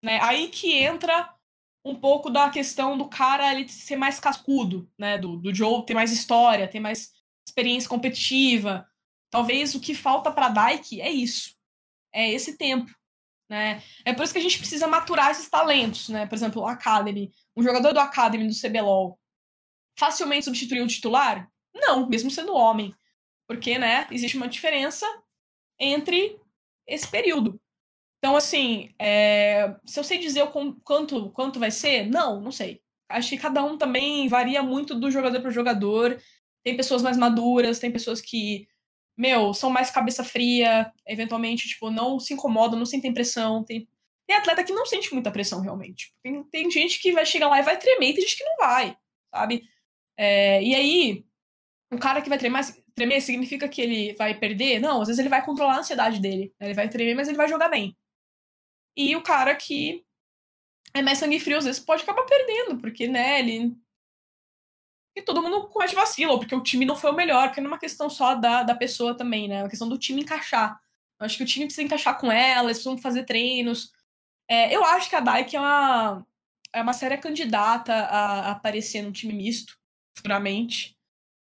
Né? 0.02 0.18
Aí 0.22 0.48
que 0.48 0.72
entra 0.72 1.36
um 1.85 1.94
pouco 1.94 2.31
da 2.31 2.48
questão 2.48 2.97
do 2.97 3.06
cara 3.06 3.52
ele 3.52 3.68
ser 3.68 3.97
mais 3.97 4.18
cascudo, 4.18 4.90
né? 4.98 5.18
Do, 5.18 5.36
do 5.36 5.55
Joe 5.55 5.85
ter 5.85 5.93
mais 5.93 6.12
história, 6.12 6.66
ter 6.66 6.81
mais 6.81 7.12
experiência 7.47 7.90
competitiva. 7.90 8.89
Talvez 9.31 9.74
o 9.74 9.81
que 9.81 9.94
falta 9.94 10.32
para 10.32 10.48
Dyke 10.48 11.01
é 11.02 11.10
isso. 11.10 11.55
É 12.10 12.31
esse 12.31 12.56
tempo. 12.56 12.90
Né? 13.51 13.82
É 14.05 14.12
por 14.12 14.22
isso 14.22 14.32
que 14.32 14.39
a 14.39 14.43
gente 14.43 14.59
precisa 14.59 14.86
maturar 14.86 15.32
esses 15.32 15.51
talentos, 15.51 16.09
né? 16.09 16.24
Por 16.24 16.36
exemplo, 16.36 16.62
o 16.62 16.66
Academy. 16.66 17.32
Um 17.56 17.64
jogador 17.64 17.93
do 17.93 17.98
Academy 17.98 18.47
do 18.47 18.55
CBLOL 18.55 19.18
facilmente 19.98 20.44
substituiu 20.44 20.85
o 20.85 20.89
titular? 20.89 21.51
Não, 21.74 22.09
mesmo 22.09 22.31
sendo 22.31 22.55
homem. 22.55 22.94
Porque, 23.48 23.77
né, 23.77 24.06
existe 24.12 24.36
uma 24.36 24.47
diferença 24.47 25.05
entre 25.81 26.39
esse 26.86 27.09
período. 27.09 27.60
Então, 28.18 28.36
assim, 28.36 28.94
é... 29.01 29.74
se 29.85 29.98
eu 29.98 30.05
sei 30.05 30.18
dizer 30.18 30.44
o 30.44 30.51
quanto, 30.85 31.31
quanto 31.32 31.59
vai 31.59 31.72
ser, 31.72 32.06
não, 32.06 32.40
não 32.40 32.52
sei. 32.52 32.81
Acho 33.09 33.31
que 33.31 33.39
cada 33.39 33.64
um 33.64 33.77
também 33.77 34.28
varia 34.28 34.62
muito 34.62 34.94
do 34.94 35.10
jogador 35.10 35.40
para 35.40 35.51
jogador. 35.51 36.22
Tem 36.62 36.77
pessoas 36.77 37.02
mais 37.02 37.16
maduras, 37.16 37.81
tem 37.81 37.90
pessoas 37.90 38.20
que, 38.20 38.68
meu, 39.20 39.52
são 39.52 39.68
mais 39.68 39.90
cabeça 39.90 40.24
fria, 40.24 40.90
eventualmente, 41.06 41.68
tipo, 41.68 41.90
não 41.90 42.18
se 42.18 42.32
incomodam, 42.32 42.78
não 42.78 42.86
sentem 42.86 43.12
pressão. 43.12 43.62
Tem, 43.62 43.86
tem 44.26 44.36
atleta 44.36 44.64
que 44.64 44.72
não 44.72 44.86
sente 44.86 45.12
muita 45.12 45.30
pressão, 45.30 45.60
realmente. 45.60 46.14
Tem, 46.22 46.42
tem 46.44 46.70
gente 46.70 46.98
que 47.01 47.12
vai 47.12 47.26
chegar 47.26 47.48
lá 47.48 47.59
e 47.59 47.62
vai 47.62 47.78
tremer, 47.78 48.10
e 48.10 48.14
tem 48.14 48.22
gente 48.22 48.38
que 48.38 48.44
não 48.44 48.56
vai, 48.56 48.97
sabe? 49.34 49.62
É... 50.16 50.62
e 50.62 50.74
aí, 50.74 51.24
um 51.92 51.98
cara 51.98 52.22
que 52.22 52.30
vai 52.30 52.38
tremer, 52.38 52.64
tremer 52.94 53.20
significa 53.20 53.68
que 53.68 53.82
ele 53.82 54.14
vai 54.14 54.38
perder? 54.38 54.80
Não, 54.80 55.02
às 55.02 55.09
vezes 55.09 55.18
ele 55.18 55.28
vai 55.28 55.44
controlar 55.44 55.74
a 55.74 55.78
ansiedade 55.80 56.18
dele. 56.18 56.55
Ele 56.59 56.74
vai 56.74 56.88
tremer, 56.88 57.14
mas 57.14 57.28
ele 57.28 57.36
vai 57.36 57.48
jogar 57.48 57.68
bem. 57.68 57.94
E 58.97 59.14
o 59.16 59.22
cara 59.22 59.55
que 59.55 60.05
é 60.94 61.02
mais 61.02 61.18
sangue 61.18 61.38
frio, 61.38 61.59
às 61.59 61.64
vezes 61.64 61.80
pode 61.80 62.02
acabar 62.02 62.24
perdendo, 62.24 62.78
porque, 62.80 63.06
né, 63.06 63.40
ele. 63.40 63.76
E 65.20 65.22
todo 65.22 65.42
mundo 65.42 65.68
comete 65.68 65.94
vacilo, 65.94 66.38
porque 66.38 66.55
o 66.55 66.62
time 66.62 66.86
não 66.86 66.97
foi 66.97 67.10
o 67.10 67.14
melhor, 67.14 67.48
porque 67.48 67.60
não 67.60 67.68
é 67.68 67.72
uma 67.74 67.78
questão 67.78 68.09
só 68.09 68.34
da, 68.34 68.62
da 68.62 68.74
pessoa 68.74 69.14
também, 69.14 69.48
né? 69.48 69.56
É 69.56 69.62
uma 69.62 69.68
questão 69.68 69.86
do 69.86 69.98
time 69.98 70.22
encaixar. 70.22 70.80
Eu 71.20 71.26
acho 71.26 71.36
que 71.36 71.42
o 71.42 71.47
time 71.47 71.66
precisa 71.66 71.84
encaixar 71.84 72.18
com 72.18 72.32
ela, 72.32 72.68
eles 72.68 72.78
precisam 72.78 72.97
fazer 72.97 73.24
treinos. 73.24 73.92
É, 74.48 74.74
eu 74.74 74.82
acho 74.82 75.10
que 75.10 75.16
a 75.16 75.20
Dyke 75.20 75.56
é 75.56 75.60
uma, 75.60 76.26
é 76.72 76.80
uma 76.80 76.94
séria 76.94 77.18
candidata 77.18 77.92
a, 77.92 78.48
a 78.48 78.51
aparecer 78.52 79.02
no 79.02 79.12
time 79.12 79.34
misto, 79.34 79.78
futuramente. 80.16 80.97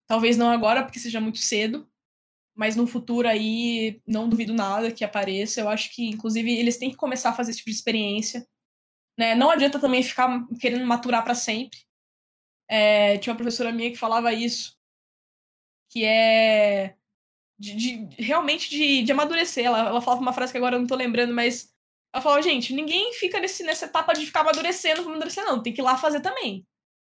Talvez 0.07 0.37
não 0.37 0.49
agora, 0.49 0.83
porque 0.83 0.99
seja 0.99 1.19
muito 1.19 1.39
cedo, 1.39 1.85
mas 2.55 2.77
no 2.77 2.87
futuro 2.87 3.27
aí 3.27 4.01
não 4.07 4.29
duvido 4.29 4.53
nada 4.53 4.93
que 4.93 5.03
apareça. 5.03 5.59
Eu 5.59 5.67
acho 5.67 5.93
que, 5.93 6.07
inclusive, 6.07 6.49
eles 6.57 6.77
têm 6.77 6.89
que 6.89 6.95
começar 6.95 7.31
a 7.31 7.33
fazer 7.33 7.51
esse 7.51 7.59
tipo 7.59 7.69
de 7.69 7.75
experiência. 7.75 8.47
Né? 9.19 9.35
Não 9.35 9.51
adianta 9.51 9.77
também 9.77 10.01
ficar 10.01 10.47
querendo 10.57 10.85
maturar 10.87 11.21
para 11.21 11.35
sempre. 11.35 11.86
É, 12.69 13.17
tinha 13.17 13.31
uma 13.33 13.37
professora 13.37 13.71
minha 13.71 13.91
que 13.91 13.97
falava 13.97 14.33
isso, 14.33 14.77
que 15.89 16.03
é 16.03 16.95
de, 17.59 17.73
de 17.75 18.21
realmente 18.21 18.69
de, 18.69 19.03
de 19.03 19.11
amadurecer. 19.11 19.65
Ela, 19.65 19.79
ela 19.79 20.01
falava 20.01 20.21
uma 20.21 20.33
frase 20.33 20.51
que 20.51 20.57
agora 20.57 20.75
eu 20.75 20.79
não 20.79 20.87
tô 20.87 20.95
lembrando, 20.95 21.33
mas 21.33 21.73
ela 22.13 22.21
falava, 22.21 22.41
gente, 22.41 22.73
ninguém 22.73 23.13
fica 23.13 23.39
nesse, 23.39 23.63
nessa 23.63 23.85
etapa 23.85 24.13
de 24.13 24.25
ficar 24.25 24.41
amadurecendo, 24.41 25.01
amadurecer, 25.01 25.43
não. 25.45 25.61
Tem 25.61 25.73
que 25.73 25.81
ir 25.81 25.83
lá 25.83 25.97
fazer 25.97 26.21
também. 26.21 26.65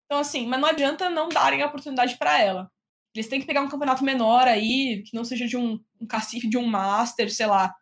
Então, 0.05 0.19
assim, 0.19 0.47
mas 0.47 0.59
não 0.59 0.67
adianta 0.67 1.09
não 1.09 1.29
darem 1.29 1.61
a 1.61 1.67
oportunidade 1.67 2.17
para 2.17 2.39
ela. 2.41 2.71
Eles 3.15 3.27
têm 3.27 3.39
que 3.39 3.47
pegar 3.47 3.61
um 3.61 3.69
campeonato 3.69 4.03
menor 4.03 4.47
aí, 4.47 5.03
que 5.03 5.15
não 5.15 5.23
seja 5.23 5.47
de 5.47 5.55
um, 5.57 5.79
um 6.01 6.07
cacife 6.07 6.47
de 6.47 6.57
um 6.57 6.65
master, 6.65 7.33
sei 7.33 7.45
lá. 7.45 7.73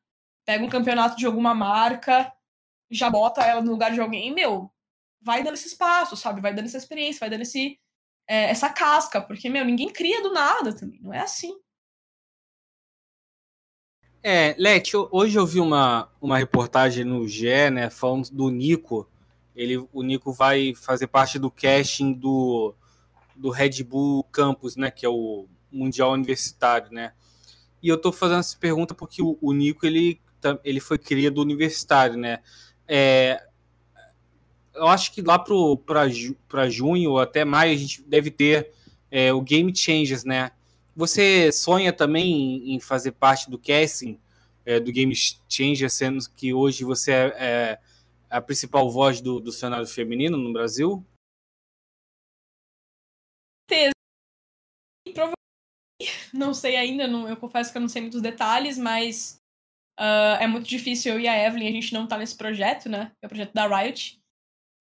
Pega 0.46 0.64
um 0.64 0.70
campeonato 0.70 1.16
de 1.18 1.26
alguma 1.26 1.54
marca, 1.54 2.32
já 2.90 3.10
bota 3.10 3.42
ela 3.44 3.62
no 3.62 3.72
lugar 3.72 3.92
de 3.94 4.02
alguém, 4.02 4.34
meu, 4.34 4.71
vai 5.22 5.44
dando 5.44 5.54
esse 5.54 5.68
espaço, 5.68 6.18
sabe? 6.18 6.42
Vai 6.42 6.54
dando 6.54 6.66
essa 6.66 6.78
experiência, 6.78 7.20
vai 7.20 7.30
dando 7.30 7.42
esse, 7.42 7.80
é, 8.28 8.50
essa 8.50 8.70
casca, 8.70 9.22
porque, 9.22 9.50
meu, 9.50 9.64
ninguém 9.64 9.90
cria 9.90 10.22
do 10.22 10.32
nada 10.32 10.74
também, 10.74 11.00
não 11.02 11.14
é 11.14 11.20
assim. 11.20 11.54
É, 14.24 14.56
Leti, 14.58 14.96
hoje 14.96 15.38
eu 15.38 15.46
vi 15.46 15.60
uma, 15.60 16.12
uma 16.22 16.38
reportagem 16.38 17.04
no 17.04 17.28
GE, 17.28 17.72
né, 17.72 17.90
falando 17.90 18.30
do 18.30 18.50
Nico. 18.50 19.10
Ele, 19.56 19.78
o 19.92 20.04
Nico 20.04 20.32
vai 20.32 20.76
fazer 20.76 21.08
parte 21.08 21.40
do 21.40 21.50
casting 21.50 22.14
do 22.14 22.76
do 23.36 23.50
Red 23.50 23.84
Bull 23.84 24.24
Campus, 24.26 24.76
né, 24.76 24.92
que 24.92 25.04
é 25.04 25.10
o 25.10 25.48
Mundial 25.72 26.12
Universitário, 26.12 26.92
né? 26.92 27.14
E 27.82 27.88
eu 27.88 27.96
estou 27.96 28.12
fazendo 28.12 28.40
essa 28.40 28.56
pergunta 28.58 28.94
porque 28.94 29.22
o, 29.22 29.38
o, 29.42 29.52
Nico 29.52 29.86
ele, 29.86 30.22
ele 30.64 30.80
foi 30.80 31.00
cria 31.00 31.32
do 31.32 31.42
universitário, 31.42 32.18
né? 32.18 32.40
É, 32.88 33.44
eu 34.74 34.88
acho 34.88 35.14
que 35.14 35.22
lá 35.22 35.38
para 35.40 36.70
junho 36.70 37.18
até 37.18 37.44
maio 37.46 37.74
a 37.74 37.78
gente 37.78 38.02
deve 38.04 38.32
ter 38.32 38.72
é, 39.10 39.34
o 39.34 39.42
Game 39.42 39.76
Changers, 39.76 40.24
né? 40.24 40.52
Você 40.96 41.52
sonha 41.52 41.94
também 41.94 42.74
em 42.74 42.80
fazer 42.80 43.12
parte 43.12 43.50
do 43.50 43.58
casting 43.58 44.20
é, 44.66 44.80
do 44.80 44.92
Game 44.92 45.14
Changers, 45.50 45.94
sendo 45.94 46.20
que 46.36 46.54
hoje 46.54 46.84
você 46.84 47.12
é, 47.12 47.36
é 47.38 47.80
a 48.30 48.42
principal 48.42 48.90
voz 48.90 49.22
do, 49.22 49.40
do 49.40 49.52
cenário 49.52 49.88
feminino 49.88 50.38
no 50.38 50.54
Brasil? 50.54 51.06
certeza. 53.72 53.94
não 56.34 56.54
sei 56.54 56.76
ainda, 56.76 57.08
não, 57.08 57.28
eu 57.28 57.38
confesso 57.38 57.72
que 57.72 57.78
eu 57.78 57.82
não 57.82 57.90
sei 57.90 58.02
muitos 58.02 58.22
detalhes, 58.22 58.78
mas 58.78 59.38
uh, 60.00 60.38
é 60.40 60.48
muito 60.48 60.68
difícil 60.68 61.14
eu 61.14 61.20
e 61.20 61.28
a 61.28 61.48
Evelyn, 61.48 61.70
a 61.70 61.72
gente 61.72 61.94
não 61.94 62.08
tá 62.08 62.18
nesse 62.18 62.36
projeto, 62.36 62.90
né? 62.90 63.12
É 63.22 63.26
o 63.26 63.30
projeto 63.30 63.54
da 63.54 63.68
Riot. 63.68 64.21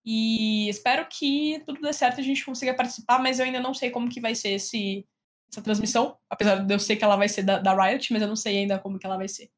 E 0.04 0.68
espero 0.68 1.06
que 1.08 1.62
tudo 1.66 1.80
dê 1.80 1.92
certo 1.92 2.18
e 2.18 2.20
a 2.22 2.24
gente 2.24 2.44
consiga 2.44 2.74
participar, 2.74 3.18
mas 3.20 3.38
eu 3.38 3.44
ainda 3.46 3.60
não 3.60 3.74
sei 3.74 3.90
como 3.90 4.08
que 4.08 4.20
vai 4.20 4.34
ser 4.34 4.50
esse, 4.50 5.06
essa 5.50 5.62
transmissão, 5.62 6.18
apesar 6.28 6.56
de 6.64 6.74
eu 6.74 6.78
ser 6.78 6.96
que 6.96 7.04
ela 7.04 7.16
vai 7.16 7.28
ser 7.28 7.42
da, 7.42 7.58
da 7.58 7.74
Riot, 7.74 8.12
mas 8.12 8.22
eu 8.22 8.28
não 8.28 8.36
sei 8.36 8.58
ainda 8.58 8.78
como 8.78 8.98
que 8.98 9.06
ela 9.06 9.16
vai 9.16 9.28
ser. 9.28 9.50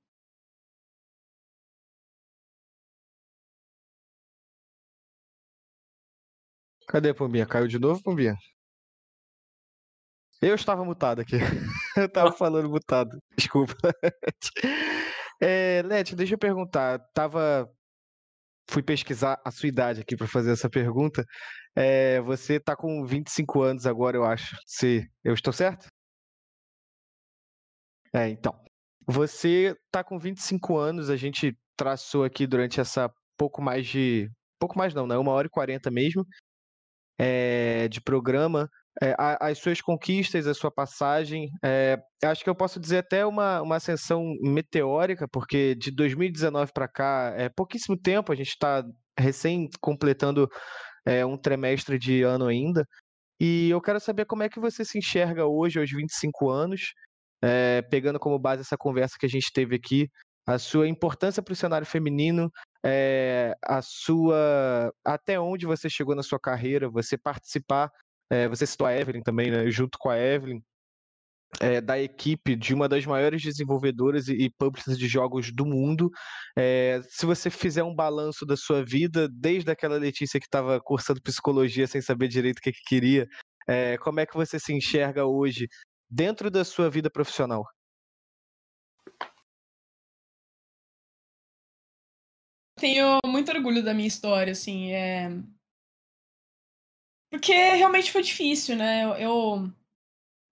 Cadê 6.89 7.11
a 7.11 7.15
Pombinha? 7.15 7.47
Caiu 7.47 7.67
de 7.69 7.79
novo, 7.79 8.03
Pombinha? 8.03 8.37
Eu 10.43 10.55
estava 10.57 10.85
mutado 10.85 11.21
aqui. 11.21 11.37
Eu 11.97 12.07
estava 12.07 12.33
falando 12.33 12.69
mutado. 12.69 13.19
Desculpa. 13.37 13.75
É, 15.45 15.83
Leti, 15.85 16.15
deixa 16.15 16.35
eu 16.35 16.39
perguntar. 16.39 17.01
Tava... 17.13 17.69
Fui 18.69 18.83
pesquisar 18.83 19.41
a 19.45 19.51
sua 19.51 19.69
idade 19.69 20.01
aqui 20.01 20.17
para 20.17 20.27
fazer 20.27 20.53
essa 20.53 20.71
pergunta. 20.71 21.25
É, 21.77 22.21
você 22.21 22.55
está 22.55 22.77
com 22.77 23.05
25 23.05 23.63
anos 23.63 23.87
agora, 23.87 24.17
eu 24.17 24.25
acho. 24.25 24.57
Se 24.67 25.09
eu 25.25 25.35
estou 25.35 25.53
certo? 25.53 25.87
É, 28.15 28.29
então. 28.29 28.55
Você 29.07 29.77
está 29.87 30.05
com 30.05 30.19
25 30.19 30.79
anos, 30.79 31.11
a 31.11 31.17
gente 31.17 31.57
traçou 31.77 32.25
aqui 32.25 32.47
durante 32.47 32.81
essa 32.81 33.11
pouco 33.37 33.61
mais 33.61 33.87
de. 33.87 34.31
Pouco 34.61 34.79
mais 34.79 34.95
não, 34.95 35.07
né? 35.07 35.17
Uma 35.17 35.33
hora 35.33 35.49
e 35.49 35.51
quarenta 35.51 35.91
mesmo. 35.91 36.25
É, 37.19 37.89
de 37.89 38.01
programa 38.01 38.69
é, 39.01 39.15
as 39.19 39.59
suas 39.59 39.81
conquistas, 39.81 40.47
a 40.47 40.55
sua 40.55 40.71
passagem. 40.71 41.49
É, 41.65 41.99
acho 42.25 42.45
que 42.45 42.51
eu 42.51 42.55
posso 42.55 42.79
dizer 42.79 42.99
até 42.99 43.25
uma, 43.25 43.63
uma 43.63 43.77
ascensão 43.77 44.23
meteórica, 44.41 45.27
porque 45.29 45.75
de 45.75 45.91
2019 45.91 46.73
para 46.73 46.89
cá 46.89 47.33
é 47.37 47.49
pouquíssimo 47.49 47.97
tempo, 47.97 48.33
a 48.33 48.35
gente 48.35 48.49
está 48.49 48.85
recém 49.19 49.69
completando 49.81 50.49
é, 51.07 51.25
um 51.25 51.37
trimestre 51.37 51.99
de 51.99 52.23
ano 52.23 52.47
ainda. 52.47 52.87
E 53.41 53.71
eu 53.71 53.81
quero 53.81 54.01
saber 54.01 54.27
como 54.27 54.43
é 54.43 54.49
que 54.49 54.61
você 54.61 54.85
se 54.85 54.99
enxerga 54.99 55.47
hoje, 55.47 55.81
aos 55.81 55.91
25 55.91 56.51
anos, 56.51 56.93
é, 57.43 57.83
pegando 57.83 58.19
como 58.21 58.39
base 58.39 58.63
essa 58.63 58.77
conversa 58.77 59.17
que 59.19 59.27
a 59.27 59.29
gente 59.29 59.51
teve 59.53 59.75
aqui, 59.75 60.09
a 60.47 60.59
sua 60.59 60.89
importância 60.89 61.43
para 61.43 61.53
o 61.53 61.57
cenário 61.57 61.87
feminino, 61.87 62.51
é, 62.85 63.55
a 63.65 63.81
sua 63.83 64.93
até 65.05 65.39
onde 65.41 65.67
você 65.67 65.89
chegou 65.89 66.15
na 66.15 66.23
sua 66.23 66.39
carreira, 66.39 66.91
você 66.91 67.17
participar 67.17 67.91
é, 68.33 68.49
você 68.49 68.67
citou 68.67 68.87
a 68.87 68.97
Evelyn 68.97 69.23
também, 69.23 69.51
né? 69.51 69.71
Junto 69.71 69.99
com 69.99 70.09
a 70.09 70.19
Evelyn, 70.19 70.63
é, 71.61 71.83
da 71.83 72.01
equipe 72.01 72.57
de 72.57 72.73
uma 72.73 72.89
das 72.89 73.05
maiores 73.05 73.43
desenvolvedoras 73.43 74.27
e, 74.29 74.33
e 74.33 74.51
publishers 74.51 74.99
de 74.99 75.07
jogos 75.07 75.53
do 75.53 75.67
mundo. 75.67 76.11
É, 76.57 77.03
se 77.11 77.27
você 77.27 77.51
fizer 77.51 77.83
um 77.83 77.95
balanço 77.95 78.47
da 78.47 78.57
sua 78.57 78.83
vida, 78.83 79.29
desde 79.29 79.71
aquela 79.71 79.99
Letícia 79.99 80.41
que 80.41 80.47
estava 80.47 80.81
cursando 80.81 81.21
psicologia 81.21 81.87
sem 81.87 82.01
saber 82.01 82.29
direito 82.29 82.57
o 82.59 82.63
que, 82.63 82.73
que 82.73 82.83
queria, 82.87 83.29
é, 83.69 83.99
como 83.99 84.19
é 84.21 84.25
que 84.25 84.35
você 84.35 84.59
se 84.59 84.73
enxerga 84.73 85.27
hoje 85.27 85.69
dentro 86.11 86.51
da 86.51 86.65
sua 86.65 86.89
vida 86.89 87.11
profissional? 87.11 87.65
Tenho 92.77 93.19
muito 93.27 93.53
orgulho 93.53 93.85
da 93.85 93.93
minha 93.93 94.09
história, 94.09 94.53
assim, 94.53 94.91
é... 94.93 95.29
Porque 97.33 97.55
realmente 97.55 98.13
foi 98.13 98.23
difícil, 98.23 98.77
né? 98.77 99.05
Eu, 99.05 99.15
eu, 99.15 99.73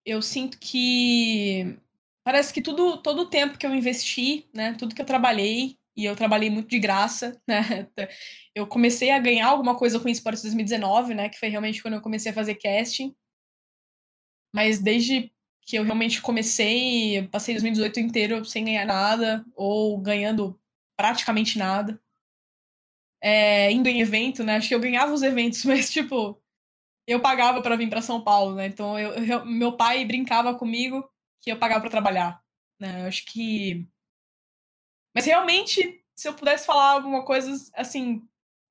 eu, 0.06 0.22
sinto 0.22 0.58
que 0.58 1.76
parece 2.24 2.54
que 2.54 2.62
tudo, 2.62 2.96
todo 3.02 3.20
o 3.20 3.28
tempo 3.28 3.58
que 3.58 3.66
eu 3.66 3.74
investi, 3.74 4.48
né? 4.54 4.72
Tudo 4.72 4.94
que 4.94 5.02
eu 5.02 5.06
trabalhei, 5.06 5.78
e 5.94 6.06
eu 6.06 6.16
trabalhei 6.16 6.48
muito 6.48 6.70
de 6.70 6.78
graça, 6.78 7.38
né? 7.46 7.86
Eu 8.54 8.66
comecei 8.66 9.10
a 9.10 9.18
ganhar 9.18 9.48
alguma 9.48 9.76
coisa 9.76 10.00
com 10.00 10.08
esportes 10.08 10.42
2019, 10.42 11.12
né? 11.12 11.28
Que 11.28 11.38
foi 11.38 11.50
realmente 11.50 11.82
quando 11.82 11.94
eu 11.94 12.00
comecei 12.00 12.32
a 12.32 12.34
fazer 12.34 12.54
casting. 12.54 13.14
Mas 14.50 14.78
desde 14.78 15.30
que 15.60 15.76
eu 15.76 15.84
realmente 15.84 16.22
comecei, 16.22 17.28
passei 17.28 17.54
2018 17.54 18.00
inteiro 18.00 18.44
sem 18.46 18.64
ganhar 18.64 18.86
nada, 18.86 19.44
ou 19.54 19.98
ganhando 19.98 20.58
praticamente 20.96 21.58
nada. 21.58 22.00
É, 23.22 23.70
indo 23.70 23.86
em 23.86 24.00
evento, 24.00 24.42
né? 24.42 24.56
Acho 24.56 24.68
que 24.68 24.74
eu 24.74 24.80
ganhava 24.80 25.12
os 25.12 25.22
eventos, 25.22 25.62
mas, 25.66 25.90
tipo, 25.92 26.40
eu 27.10 27.20
pagava 27.20 27.62
para 27.62 27.76
vir 27.76 27.88
para 27.88 28.02
São 28.02 28.22
Paulo, 28.22 28.54
né? 28.54 28.66
Então 28.66 28.98
eu, 28.98 29.12
eu, 29.24 29.44
meu 29.46 29.76
pai 29.76 30.04
brincava 30.04 30.54
comigo 30.54 31.08
que 31.40 31.50
eu 31.50 31.58
pagava 31.58 31.80
para 31.80 31.90
trabalhar, 31.90 32.42
né? 32.80 33.02
Eu 33.02 33.08
acho 33.08 33.24
que 33.26 33.88
mas 35.14 35.26
realmente, 35.26 36.04
se 36.14 36.28
eu 36.28 36.34
pudesse 36.34 36.66
falar 36.66 36.92
alguma 36.92 37.24
coisa 37.24 37.52
assim, 37.74 38.22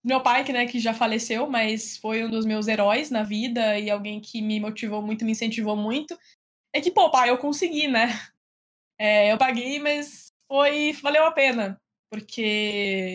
meu 0.03 0.21
pai 0.21 0.43
que 0.43 0.53
né, 0.53 0.65
que 0.65 0.79
já 0.79 0.93
faleceu, 0.93 1.49
mas 1.49 1.97
foi 1.97 2.23
um 2.23 2.29
dos 2.29 2.45
meus 2.45 2.67
heróis 2.67 3.09
na 3.09 3.23
vida 3.23 3.77
e 3.77 3.89
alguém 3.89 4.21
que 4.21 4.41
me 4.41 4.59
motivou 4.59 5.01
muito, 5.01 5.25
me 5.25 5.31
incentivou 5.31 5.75
muito, 5.75 6.17
é 6.73 6.81
que 6.81 6.91
pô, 6.91 7.11
pai, 7.11 7.29
eu 7.29 7.37
consegui, 7.37 7.87
né? 7.87 8.07
É, 8.99 9.31
eu 9.31 9.37
paguei, 9.37 9.79
mas 9.79 10.27
foi 10.47 10.93
valeu 10.93 11.25
a 11.25 11.31
pena, 11.31 11.79
porque 12.11 12.41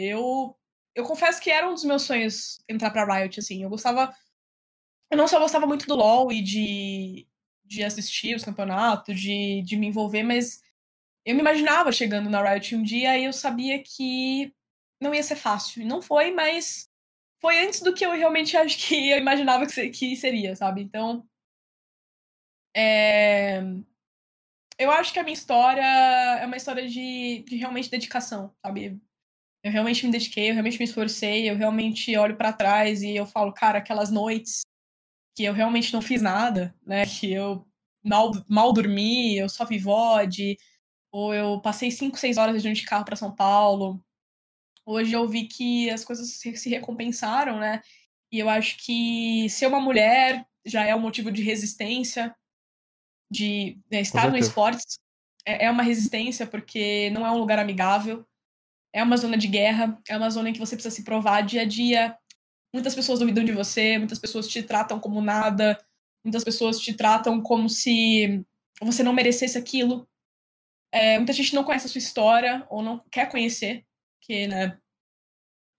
eu 0.05 0.57
eu 0.95 1.05
confesso 1.05 1.41
que 1.41 1.51
era 1.51 1.69
um 1.69 1.75
dos 1.75 1.85
meus 1.85 2.03
sonhos 2.03 2.59
entrar 2.69 2.91
para 2.91 3.05
Riot 3.05 3.41
assim. 3.41 3.63
Eu 3.63 3.71
gostava 3.71 4.15
eu 5.15 5.17
não 5.17 5.29
só 5.29 5.39
gostava 5.39 5.65
muito 5.65 5.87
do 5.87 5.95
LoL 5.95 6.33
e 6.33 6.43
de, 6.43 7.27
de 7.65 7.85
assistir 7.85 8.35
os 8.35 8.45
campeonatos, 8.45 9.19
de, 9.19 9.63
de 9.63 9.77
me 9.77 9.87
envolver, 9.87 10.25
mas 10.25 10.61
eu 11.25 11.37
me 11.37 11.41
imaginava 11.41 11.93
chegando 11.93 12.29
na 12.29 12.43
Riot 12.43 12.75
um 12.75 12.83
dia 12.83 13.17
e 13.17 13.25
eu 13.25 13.33
sabia 13.33 13.81
que 13.81 14.53
não 15.01 15.15
ia 15.15 15.23
ser 15.23 15.37
fácil. 15.37 15.83
E 15.83 15.85
não 15.85 16.03
foi, 16.03 16.33
mas 16.33 16.91
foi 17.41 17.65
antes 17.65 17.81
do 17.81 17.95
que 17.95 18.05
eu 18.05 18.11
realmente 18.11 18.57
acho 18.59 18.77
que 18.77 19.11
eu 19.11 19.19
imaginava 19.19 19.67
que, 19.67 20.17
seria, 20.17 20.57
sabe? 20.57 20.83
Então. 20.83 21.25
É... 22.77 23.63
Eu 24.77 24.91
acho 24.91 25.13
que 25.13 25.21
a 25.21 25.23
minha 25.23 25.35
história 25.35 25.85
é 26.41 26.45
uma 26.45 26.57
história 26.57 26.89
de, 26.89 27.45
de 27.47 27.57
realmente 27.57 27.89
dedicação, 27.89 28.53
sabe? 28.61 29.01
Eu 29.63 29.71
realmente 29.71 30.05
me 30.05 30.11
dediquei, 30.11 30.51
eu 30.51 30.55
realmente 30.55 30.79
me 30.79 30.85
esforcei, 30.85 31.49
eu 31.49 31.57
realmente 31.57 32.17
olho 32.17 32.37
para 32.37 32.53
trás 32.53 33.01
e 33.01 33.15
eu 33.15 33.25
falo, 33.25 33.53
cara, 33.53 33.79
aquelas 33.79 34.11
noites 34.11 34.65
que 35.35 35.45
eu 35.45 35.53
realmente 35.53 35.93
não 35.93 36.01
fiz 36.01 36.23
nada, 36.23 36.75
né? 36.87 37.05
Que 37.07 37.33
eu 37.33 37.67
mal, 38.03 38.33
mal 38.49 38.73
dormi, 38.73 39.37
eu 39.37 39.49
só 39.49 39.65
vi 39.65 39.79
VOD, 39.79 40.59
ou 41.11 41.35
eu 41.35 41.61
passei 41.61 41.91
5, 41.91 42.19
6 42.19 42.39
horas 42.39 42.63
de 42.63 42.83
carro 42.85 43.05
para 43.05 43.17
São 43.17 43.35
Paulo. 43.35 44.05
Hoje 44.87 45.13
eu 45.13 45.27
vi 45.29 45.47
que 45.47 45.91
as 45.91 46.05
coisas 46.05 46.31
se 46.31 46.69
recompensaram, 46.69 47.59
né? 47.59 47.83
E 48.31 48.39
eu 48.39 48.49
acho 48.49 48.77
que 48.79 49.49
ser 49.49 49.67
uma 49.67 49.81
mulher 49.81 50.47
já 50.65 50.85
é 50.85 50.95
um 50.95 51.01
motivo 51.01 51.31
de 51.31 51.43
resistência, 51.43 52.35
de 53.31 53.79
né, 53.91 54.01
estar 54.01 54.31
no 54.31 54.37
esportes 54.37 54.99
é, 55.47 55.67
é 55.67 55.71
uma 55.71 55.83
resistência, 55.83 56.47
porque 56.47 57.11
não 57.11 57.27
é 57.27 57.31
um 57.31 57.39
lugar 57.39 57.59
amigável, 57.59 58.27
é 58.93 59.03
uma 59.03 59.17
zona 59.17 59.37
de 59.37 59.47
guerra, 59.47 60.01
é 60.09 60.17
uma 60.17 60.31
zona 60.31 60.51
em 60.51 60.53
que 60.53 60.59
você 60.59 60.77
precisa 60.77 60.95
se 60.95 61.05
provar 61.05 61.43
dia 61.43 61.63
a 61.63 61.65
dia, 61.65 62.17
Muitas 62.75 62.93
pessoas 62.93 63.21
duvidam 63.21 63.45
de 63.45 63.53
você, 63.53 63.99
muitas 63.99 64.19
pessoas 64.19 64.49
te 64.49 64.61
tratam 64.61 64.99
como 64.99 65.21
nada, 65.21 65.79
muitas 66.25 66.43
pessoas 66.43 66.81
te 66.81 66.93
tratam 66.93 67.41
como 67.41 67.69
se 67.69 68.45
você 68.83 69.01
não 69.01 69.13
merecesse 69.13 69.57
aquilo. 69.57 70.09
É, 70.91 71.17
muita 71.17 71.33
gente 71.33 71.55
não 71.55 71.63
conhece 71.63 71.87
a 71.87 71.89
sua 71.89 72.01
história 72.01 72.67
ou 72.69 72.83
não 72.83 72.99
quer 73.13 73.31
conhecer, 73.31 73.87
que, 74.21 74.49
né, 74.49 74.77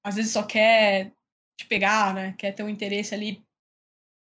às 0.06 0.16
vezes 0.16 0.32
só 0.32 0.42
quer 0.44 1.12
te 1.58 1.66
pegar, 1.68 2.14
né, 2.14 2.34
quer 2.38 2.54
ter 2.54 2.64
um 2.64 2.70
interesse 2.70 3.14
ali, 3.14 3.46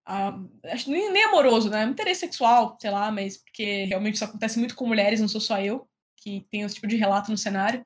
uh, 0.08 0.50
nem, 0.86 1.12
nem 1.12 1.24
amoroso, 1.24 1.68
né, 1.68 1.84
um 1.84 1.90
interesse 1.90 2.20
sexual, 2.20 2.78
sei 2.80 2.90
lá, 2.90 3.12
mas 3.12 3.36
porque 3.36 3.84
realmente 3.84 4.14
isso 4.14 4.24
acontece 4.24 4.58
muito 4.58 4.74
com 4.74 4.86
mulheres, 4.86 5.20
não 5.20 5.28
sou 5.28 5.42
só 5.42 5.60
eu 5.60 5.86
que 6.16 6.46
tenho 6.50 6.64
esse 6.64 6.76
tipo 6.76 6.86
de 6.86 6.96
relato 6.96 7.30
no 7.30 7.36
cenário. 7.36 7.84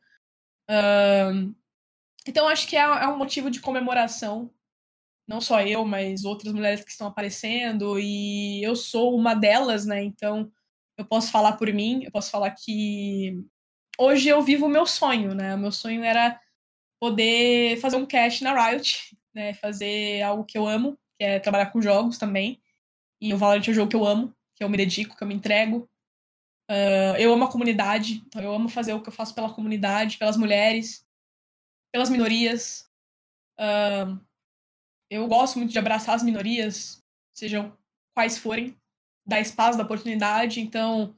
Então 2.25 2.47
acho 2.47 2.69
que 2.69 2.77
é, 2.77 2.83
é 2.83 3.09
um 3.09 3.19
motivo 3.19 3.51
de 3.51 3.61
comemoração 3.61 4.49
não 5.31 5.41
só 5.41 5.63
eu, 5.63 5.85
mas 5.85 6.25
outras 6.25 6.53
mulheres 6.53 6.83
que 6.83 6.91
estão 6.91 7.07
aparecendo, 7.07 8.01
e 8.01 8.61
eu 8.65 8.75
sou 8.75 9.17
uma 9.17 9.33
delas, 9.33 9.87
né? 9.87 10.03
Então, 10.03 10.51
eu 10.99 11.05
posso 11.05 11.31
falar 11.31 11.53
por 11.53 11.73
mim, 11.73 12.03
eu 12.03 12.11
posso 12.11 12.33
falar 12.33 12.51
que 12.51 13.41
hoje 13.97 14.29
eu 14.29 14.43
vivo 14.43 14.67
o 14.67 14.69
meu 14.69 14.85
sonho, 14.85 15.33
né? 15.33 15.55
O 15.55 15.59
meu 15.59 15.71
sonho 15.71 16.03
era 16.03 16.41
poder 17.01 17.79
fazer 17.81 17.97
um 17.97 18.05
cast 18.05 18.43
na 18.43 18.53
Riot, 18.53 19.17
né? 19.33 19.55
Fazer 19.55 20.21
algo 20.23 20.45
que 20.45 20.59
eu 20.59 20.67
amo, 20.67 20.99
que 21.17 21.25
é 21.25 21.39
trabalhar 21.39 21.67
com 21.67 21.81
jogos 21.81 22.19
também. 22.19 22.61
E 23.21 23.33
o 23.33 23.39
Valorant 23.39 23.69
é 23.69 23.71
um 23.71 23.75
jogo 23.75 23.89
que 23.89 23.97
eu 23.97 24.05
amo, 24.05 24.35
que 24.57 24.65
eu 24.65 24.69
me 24.69 24.77
dedico, 24.77 25.17
que 25.17 25.23
eu 25.23 25.29
me 25.29 25.35
entrego. 25.35 25.89
Uh, 26.69 27.15
eu 27.19 27.33
amo 27.33 27.45
a 27.45 27.51
comunidade, 27.51 28.23
então 28.27 28.43
eu 28.43 28.53
amo 28.53 28.69
fazer 28.69 28.95
o 28.95 29.01
que 29.01 29.09
eu 29.09 29.13
faço 29.13 29.35
pela 29.35 29.53
comunidade, 29.53 30.19
pelas 30.19 30.37
mulheres, 30.37 31.07
pelas 31.93 32.11
minorias. 32.11 32.91
Uh, 33.59 34.19
eu 35.11 35.27
gosto 35.29 35.59
muito 35.59 35.73
de 35.73 35.79
abraçar 35.79 36.15
as 36.15 36.23
minorias, 36.23 37.03
sejam 37.35 37.77
quais 38.15 38.39
forem, 38.39 38.77
dar 39.27 39.41
espaço, 39.41 39.79
dar 39.79 39.85
oportunidade. 39.85 40.61
Então, 40.61 41.17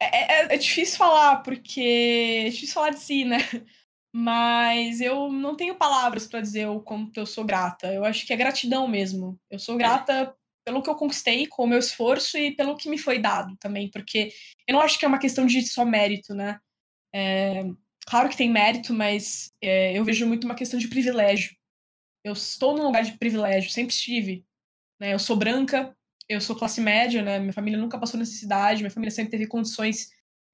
É, 0.00 0.44
é, 0.52 0.54
é, 0.54 0.58
difícil 0.58 0.98
falar, 0.98 1.42
porque. 1.42 2.44
É 2.46 2.50
difícil 2.50 2.74
falar 2.74 2.90
de 2.90 3.00
si, 3.00 3.24
né? 3.24 3.38
Mas 4.14 5.00
eu 5.00 5.30
não 5.30 5.56
tenho 5.56 5.74
palavras 5.76 6.26
para 6.26 6.40
dizer 6.40 6.66
o 6.68 6.80
quanto 6.80 7.18
eu 7.18 7.26
sou 7.26 7.44
grata. 7.44 7.92
Eu 7.92 8.04
acho 8.04 8.26
que 8.26 8.32
é 8.32 8.36
gratidão 8.36 8.88
mesmo. 8.88 9.38
Eu 9.50 9.58
sou 9.58 9.76
grata 9.76 10.34
pelo 10.64 10.82
que 10.82 10.90
eu 10.90 10.96
conquistei 10.96 11.46
com 11.46 11.64
o 11.64 11.66
meu 11.66 11.78
esforço 11.78 12.36
e 12.38 12.54
pelo 12.56 12.76
que 12.76 12.88
me 12.88 12.98
foi 12.98 13.18
dado 13.20 13.56
também, 13.58 13.90
porque 13.90 14.32
eu 14.66 14.74
não 14.74 14.80
acho 14.80 14.98
que 14.98 15.04
é 15.04 15.08
uma 15.08 15.18
questão 15.18 15.46
de 15.46 15.62
só 15.62 15.84
mérito, 15.84 16.34
né? 16.34 16.58
É, 17.14 17.62
claro 18.06 18.28
que 18.28 18.36
tem 18.36 18.50
mérito, 18.50 18.92
mas 18.92 19.52
é, 19.62 19.96
eu 19.96 20.04
vejo 20.04 20.26
muito 20.26 20.44
uma 20.44 20.56
questão 20.56 20.78
de 20.78 20.88
privilégio. 20.88 21.54
Eu 22.26 22.32
estou 22.32 22.76
num 22.76 22.82
lugar 22.82 23.04
de 23.04 23.12
privilégio, 23.12 23.70
sempre 23.70 23.94
estive. 23.94 24.44
Né? 25.00 25.14
Eu 25.14 25.18
sou 25.18 25.36
branca, 25.36 25.96
eu 26.28 26.40
sou 26.40 26.56
classe 26.56 26.80
média, 26.80 27.22
né? 27.22 27.38
Minha 27.38 27.52
família 27.52 27.78
nunca 27.78 28.00
passou 28.00 28.18
necessidade, 28.18 28.82
minha 28.82 28.90
família 28.90 29.12
sempre 29.12 29.30
teve 29.30 29.46
condições 29.46 30.10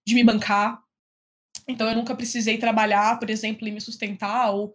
de 0.06 0.14
me 0.14 0.22
bancar. 0.22 0.82
Então 1.66 1.88
eu 1.88 1.96
nunca 1.96 2.14
precisei 2.14 2.58
trabalhar, 2.58 3.18
por 3.18 3.30
exemplo, 3.30 3.66
e 3.66 3.72
me 3.72 3.80
sustentar 3.80 4.50
ou 4.50 4.74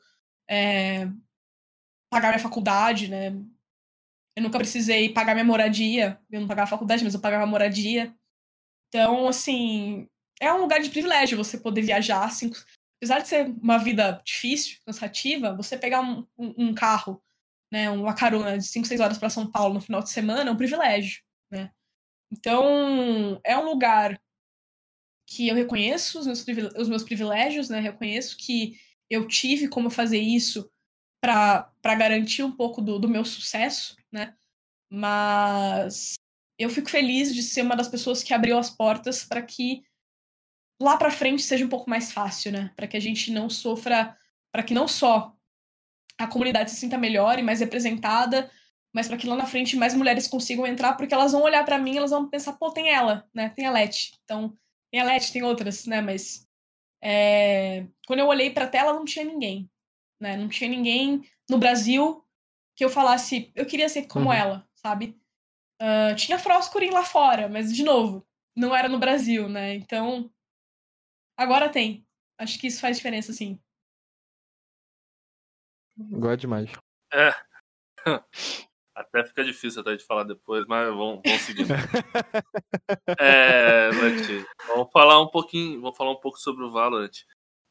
é, 0.49 1.07
pagar 2.09 2.29
minha 2.29 2.39
faculdade, 2.39 3.07
né? 3.07 3.27
Eu 4.35 4.41
nunca 4.41 4.57
precisei 4.57 5.13
pagar 5.13 5.35
minha 5.35 5.45
moradia. 5.45 6.19
Eu 6.31 6.41
não 6.41 6.47
pagava 6.47 6.71
faculdade, 6.71 7.03
mas 7.03 7.13
eu 7.13 7.21
pagava 7.21 7.45
moradia. 7.45 8.11
Então, 8.87 9.27
assim, 9.27 10.09
é 10.41 10.51
um 10.51 10.61
lugar 10.61 10.79
de 10.81 10.89
privilégio 10.89 11.37
você 11.37 11.59
poder 11.59 11.83
viajar. 11.83 12.23
Assim, 12.23 12.51
apesar 12.97 13.19
de 13.19 13.27
ser 13.27 13.47
uma 13.61 13.77
vida 13.77 14.21
difícil, 14.25 14.79
cansativa, 14.85 15.55
você 15.55 15.77
pegar 15.77 16.01
um, 16.01 16.25
um, 16.37 16.69
um 16.69 16.73
carro, 16.73 17.21
né, 17.71 17.89
uma 17.89 18.13
carona 18.13 18.57
de 18.57 18.65
5, 18.65 18.87
6 18.87 18.99
horas 18.99 19.17
para 19.17 19.29
São 19.29 19.49
Paulo 19.49 19.75
no 19.75 19.81
final 19.81 20.01
de 20.01 20.09
semana 20.09 20.49
é 20.49 20.53
um 20.53 20.57
privilégio, 20.57 21.21
né? 21.51 21.71
Então, 22.31 23.39
é 23.43 23.57
um 23.57 23.65
lugar 23.65 24.19
que 25.25 25.47
eu 25.47 25.55
reconheço 25.55 26.19
os 26.19 26.25
meus, 26.25 26.45
os 26.77 26.89
meus 26.89 27.03
privilégios, 27.03 27.69
né? 27.69 27.79
Reconheço 27.79 28.37
que 28.37 28.79
eu 29.09 29.27
tive 29.27 29.67
como 29.67 29.89
fazer 29.89 30.19
isso 30.19 30.69
para 31.21 31.71
garantir 31.83 32.43
um 32.43 32.51
pouco 32.51 32.81
do, 32.81 32.99
do 32.99 33.09
meu 33.09 33.23
sucesso, 33.25 33.95
né? 34.11 34.35
Mas 34.89 36.15
eu 36.57 36.69
fico 36.69 36.89
feliz 36.89 37.33
de 37.33 37.43
ser 37.43 37.61
uma 37.61 37.75
das 37.75 37.87
pessoas 37.87 38.23
que 38.23 38.33
abriu 38.33 38.57
as 38.57 38.69
portas 38.69 39.23
para 39.23 39.41
que 39.41 39.83
lá 40.79 40.97
para 40.97 41.11
frente 41.11 41.41
seja 41.41 41.65
um 41.65 41.69
pouco 41.69 41.89
mais 41.89 42.11
fácil, 42.11 42.51
né? 42.51 42.71
Para 42.75 42.87
que 42.87 42.97
a 42.97 42.99
gente 42.99 43.31
não 43.31 43.49
sofra, 43.49 44.15
para 44.51 44.63
que 44.63 44.73
não 44.73 44.87
só 44.87 45.33
a 46.17 46.27
comunidade 46.27 46.71
se 46.71 46.77
sinta 46.77 46.97
melhor 46.97 47.37
e 47.37 47.43
mais 47.43 47.59
representada, 47.59 48.49
mas 48.93 49.07
para 49.07 49.17
que 49.17 49.27
lá 49.27 49.35
na 49.35 49.45
frente 49.45 49.75
mais 49.75 49.93
mulheres 49.93 50.27
consigam 50.27 50.65
entrar, 50.65 50.93
porque 50.93 51.13
elas 51.13 51.31
vão 51.31 51.43
olhar 51.43 51.63
para 51.63 51.77
mim 51.77 51.97
elas 51.97 52.11
vão 52.11 52.29
pensar, 52.29 52.53
pô, 52.53 52.71
tem 52.71 52.89
ela, 52.89 53.27
né? 53.33 53.49
Tem 53.49 53.65
a 53.65 53.71
Leti. 53.71 54.13
Então, 54.23 54.55
tem 54.91 55.01
a 55.01 55.03
Leti, 55.03 55.31
tem 55.31 55.43
outras, 55.43 55.85
né? 55.85 56.01
Mas 56.01 56.47
é... 57.03 57.85
quando 58.05 58.19
eu 58.19 58.27
olhei 58.27 58.49
para 58.49 58.65
a 58.65 58.69
tela, 58.69 58.93
não 58.93 59.05
tinha 59.05 59.25
ninguém, 59.25 59.69
né? 60.19 60.35
Não 60.37 60.47
tinha 60.47 60.69
ninguém 60.69 61.23
no 61.49 61.57
Brasil 61.57 62.23
que 62.75 62.85
eu 62.85 62.89
falasse, 62.89 63.51
eu 63.55 63.65
queria 63.65 63.89
ser 63.89 64.03
como 64.03 64.27
uhum. 64.27 64.33
ela, 64.33 64.67
sabe? 64.75 65.17
Uh, 65.81 66.15
tinha 66.15 66.37
Froscurin 66.37 66.91
lá 66.91 67.03
fora, 67.03 67.47
mas, 67.49 67.73
de 67.73 67.83
novo, 67.83 68.25
não 68.55 68.75
era 68.75 68.87
no 68.87 68.99
Brasil, 68.99 69.49
né? 69.49 69.75
Então, 69.75 70.29
agora 71.37 71.69
tem. 71.69 72.05
Acho 72.37 72.59
que 72.59 72.67
isso 72.67 72.81
faz 72.81 72.97
diferença, 72.97 73.31
sim. 73.31 73.59
Gosto 75.97 76.41
demais. 76.41 76.69
É. 77.13 77.31
Até 78.97 79.23
fica 79.23 79.43
difícil 79.43 79.81
até 79.81 79.95
de 79.95 80.03
falar 80.03 80.23
depois, 80.23 80.65
mas 80.65 80.87
vamos, 80.87 81.21
vamos 81.23 81.41
seguir. 81.43 81.67
é, 83.19 83.91
Leti, 83.91 84.43
vamos 84.69 84.91
falar 84.91 85.21
um 85.21 85.27
pouquinho, 85.27 85.79
vamos 85.79 85.95
falar 85.95 86.09
um 86.09 86.19
pouco 86.19 86.39
sobre 86.39 86.63
o 86.63 86.71
Valorant. 86.71 87.11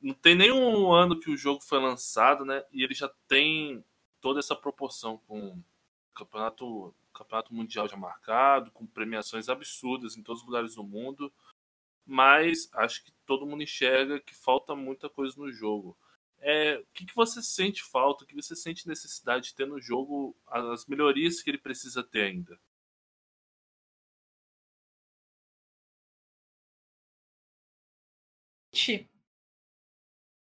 Não 0.01 0.15
tem 0.15 0.37
nenhum 0.37 0.93
ano 0.93 1.19
que 1.19 1.29
o 1.29 1.37
jogo 1.37 1.61
foi 1.61 1.81
lançado, 1.81 2.45
né? 2.45 2.63
E 2.71 2.85
ele 2.85 2.95
já 2.95 3.11
tem 3.27 3.85
toda 4.21 4.39
essa 4.39 4.55
proporção 4.55 5.19
com 5.27 5.61
campeonato, 6.15 6.95
campeonato 7.13 7.53
mundial 7.53 7.89
já 7.89 7.97
marcado, 7.97 8.71
com 8.71 8.87
premiações 8.87 9.49
absurdas 9.49 10.17
em 10.17 10.23
todos 10.23 10.43
os 10.43 10.47
lugares 10.47 10.77
do 10.77 10.85
mundo. 10.85 11.33
Mas 12.07 12.71
acho 12.75 13.05
que 13.05 13.13
todo 13.27 13.47
mundo 13.47 13.63
enxerga 13.63 14.21
que 14.21 14.35
falta 14.35 14.75
muita 14.75 15.09
coisa 15.11 15.35
no 15.37 15.53
jogo. 15.53 15.99
É, 16.41 16.79
o 16.79 16.87
que, 16.95 17.07
que 17.07 17.15
você 17.15 17.43
sente 17.43 17.83
falta, 17.83 18.25
o 18.25 18.27
que 18.27 18.35
você 18.35 18.55
sente 18.55 18.87
necessidade 18.89 19.49
de 19.49 19.55
ter 19.55 19.67
no 19.67 19.81
jogo, 19.81 20.37
as 20.47 20.87
melhorias 20.87 21.43
que 21.43 21.51
ele 21.51 21.59
precisa 21.59 22.03
ter 22.05 22.23
ainda? 22.23 22.59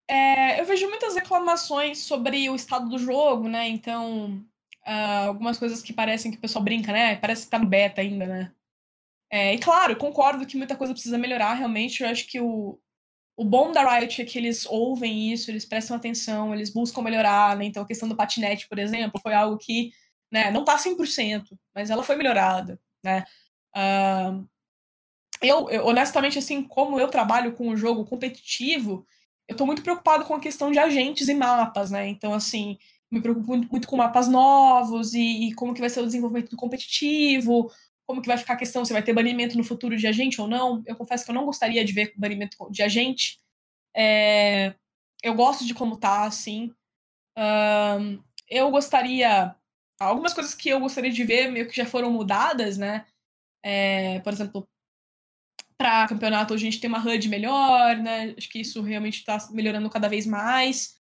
É, 0.10 0.60
eu 0.62 0.66
vejo 0.66 0.88
muitas 0.90 1.16
reclamações 1.16 2.00
sobre 2.00 2.50
o 2.50 2.56
estado 2.56 2.90
do 2.90 2.98
jogo, 2.98 3.48
né? 3.50 3.68
Então, 3.68 4.38
uh, 4.86 5.28
algumas 5.28 5.58
coisas 5.60 5.82
que 5.82 5.94
parecem 5.94 6.32
que 6.32 6.38
o 6.38 6.42
pessoal 6.42 6.64
brinca, 6.64 6.92
né? 6.94 7.18
Parece 7.18 7.46
que 7.46 7.52
tá 7.52 7.60
no 7.60 7.68
beta 7.68 8.02
ainda, 8.02 8.26
né? 8.26 8.57
É, 9.30 9.54
e 9.54 9.60
claro, 9.60 9.98
concordo 9.98 10.46
que 10.46 10.58
muita 10.58 10.76
coisa 10.76 10.94
precisa 10.94 11.18
melhorar, 11.18 11.54
realmente. 11.54 12.04
Eu 12.04 12.10
acho 12.10 12.28
que 12.28 12.40
o, 12.40 12.80
o 13.36 13.46
bom 13.46 13.72
da 13.72 13.98
Riot 13.98 14.22
é 14.22 14.26
que 14.26 14.38
eles 14.38 14.66
ouvem 14.66 15.32
isso, 15.32 15.52
eles 15.52 15.66
prestam 15.66 15.98
atenção, 15.98 16.54
eles 16.54 16.70
buscam 16.70 17.02
melhorar, 17.02 17.56
né? 17.58 17.66
Então, 17.66 17.84
a 17.84 17.88
questão 17.88 18.08
do 18.08 18.16
patinete, 18.16 18.68
por 18.68 18.80
exemplo, 18.80 19.20
foi 19.22 19.34
algo 19.34 19.58
que 19.58 19.92
né, 20.32 20.52
não 20.52 20.66
tá 20.66 20.78
100%, 20.78 21.58
mas 21.74 21.90
ela 21.90 22.04
foi 22.04 22.16
melhorada, 22.16 22.80
né? 23.04 23.26
Uh, 23.76 24.48
eu, 25.42 25.70
eu, 25.70 25.86
honestamente, 25.86 26.40
assim, 26.40 26.64
como 26.64 27.00
eu 27.00 27.10
trabalho 27.10 27.54
com 27.54 27.68
um 27.70 27.78
jogo 27.78 28.06
competitivo, 28.06 29.06
eu 29.48 29.56
tô 29.56 29.66
muito 29.66 29.84
preocupado 29.84 30.26
com 30.26 30.34
a 30.34 30.40
questão 30.40 30.72
de 30.72 30.80
agentes 30.80 31.28
e 31.28 31.34
mapas, 31.34 31.92
né? 31.92 32.08
Então, 32.08 32.34
assim, 32.34 32.78
me 33.10 33.22
preocupo 33.22 33.48
muito, 33.48 33.70
muito 33.70 33.88
com 33.88 33.98
mapas 33.98 34.28
novos 34.28 35.14
e, 35.14 35.50
e, 35.50 35.54
como 35.54 35.74
que 35.74 35.80
vai 35.80 35.90
ser 35.90 36.02
o 36.02 36.06
desenvolvimento 36.06 36.50
do 36.50 36.58
competitivo, 36.58 37.72
como 38.08 38.22
que 38.22 38.28
vai 38.28 38.38
ficar 38.38 38.54
a 38.54 38.58
questão 38.58 38.86
se 38.86 38.94
vai 38.94 39.04
ter 39.04 39.14
banimento 39.14 39.58
no 39.58 39.66
futuro 39.66 39.98
de 39.98 40.08
agente 40.08 40.40
ou 40.40 40.48
não. 40.48 40.82
Eu 40.88 40.96
confesso 40.96 41.26
que 41.26 41.30
eu 41.30 41.36
não 41.36 41.46
gostaria 41.46 41.84
de 41.84 41.92
ver 41.92 42.14
banimento 42.16 42.56
de 42.72 42.82
agente. 42.82 43.40
É, 43.96 44.74
eu 45.22 45.34
gosto 45.36 45.66
de 45.66 45.74
como 45.74 45.98
tá, 45.98 46.24
assim. 46.24 46.74
Um, 47.38 48.24
eu 48.50 48.72
gostaria. 48.72 49.54
Algumas 50.00 50.34
coisas 50.34 50.56
que 50.56 50.70
eu 50.70 50.80
gostaria 50.80 51.12
de 51.12 51.24
ver 51.26 51.52
meio 51.52 51.68
que 51.68 51.76
já 51.76 51.86
foram 51.86 52.10
mudadas, 52.10 52.78
né? 52.78 53.06
É, 53.62 54.20
por 54.22 54.32
exemplo, 54.32 54.68
para 55.78 56.08
campeonato 56.08 56.54
a 56.54 56.58
gente 56.58 56.80
tem 56.80 56.88
uma 56.90 57.06
HUD 57.06 57.28
melhor, 57.28 57.98
né? 57.98 58.34
Acho 58.38 58.50
que 58.50 58.62
isso 58.62 58.82
realmente 58.82 59.18
está 59.18 59.38
melhorando 59.52 59.90
cada 59.90 60.08
vez 60.08 60.26
mais. 60.26 60.98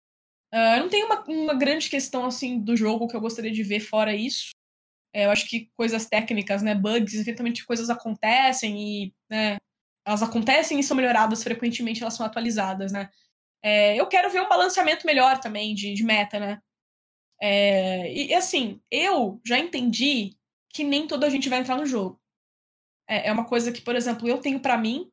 Uh, 0.54 0.80
não 0.80 0.90
tem 0.90 1.06
uma, 1.06 1.24
uma 1.24 1.54
grande 1.54 1.90
questão 1.90 2.26
assim 2.26 2.60
do 2.60 2.76
jogo 2.76 3.08
que 3.08 3.16
eu 3.16 3.22
gostaria 3.22 3.52
de 3.52 3.64
ver 3.64 3.80
fora 3.80 4.14
isso. 4.14 4.57
É, 5.18 5.26
eu 5.26 5.32
acho 5.32 5.48
que 5.50 5.72
coisas 5.76 6.06
técnicas, 6.08 6.62
né, 6.62 6.76
bugs, 6.76 7.16
eventualmente 7.16 7.66
coisas 7.66 7.90
acontecem 7.90 9.06
e 9.08 9.16
né, 9.30 9.58
elas 10.06 10.22
acontecem 10.24 10.80
e 10.80 10.84
são 10.84 10.96
melhoradas 10.98 11.44
frequentemente, 11.44 12.04
elas 12.04 12.14
são 12.16 12.26
atualizadas, 12.26 12.92
né. 12.92 13.10
É, 13.64 13.96
eu 13.98 14.08
quero 14.08 14.30
ver 14.32 14.42
um 14.42 14.50
balanceamento 14.50 15.06
melhor 15.08 15.40
também 15.40 15.76
de, 15.76 15.94
de 15.94 16.04
meta, 16.04 16.40
né. 16.40 16.62
É, 17.42 18.12
e 18.14 18.34
assim, 18.34 18.82
eu 18.92 19.42
já 19.46 19.60
entendi 19.60 20.36
que 20.74 20.84
nem 20.84 21.08
toda 21.08 21.28
a 21.28 21.30
gente 21.30 21.50
vai 21.50 21.60
entrar 21.60 21.78
no 21.78 21.86
jogo 21.86 22.20
é, 23.08 23.28
é 23.30 23.32
uma 23.32 23.46
coisa 23.46 23.72
que, 23.72 23.82
por 23.82 23.96
exemplo, 23.96 24.28
eu 24.28 24.40
tenho 24.40 24.60
para 24.60 24.78
mim 24.78 25.10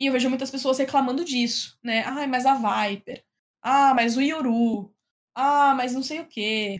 e 0.00 0.06
eu 0.06 0.12
vejo 0.12 0.28
muitas 0.28 0.50
pessoas 0.50 0.78
reclamando 0.78 1.24
disso, 1.24 1.78
né? 1.82 2.02
Ai, 2.04 2.26
mas 2.26 2.46
a 2.46 2.54
Viper. 2.54 3.24
Ah, 3.62 3.94
mas 3.94 4.16
o 4.16 4.20
Yoru. 4.22 4.94
Ah, 5.34 5.74
mas 5.74 5.92
não 5.94 6.02
sei 6.02 6.20
o 6.20 6.26
quê. 6.28 6.78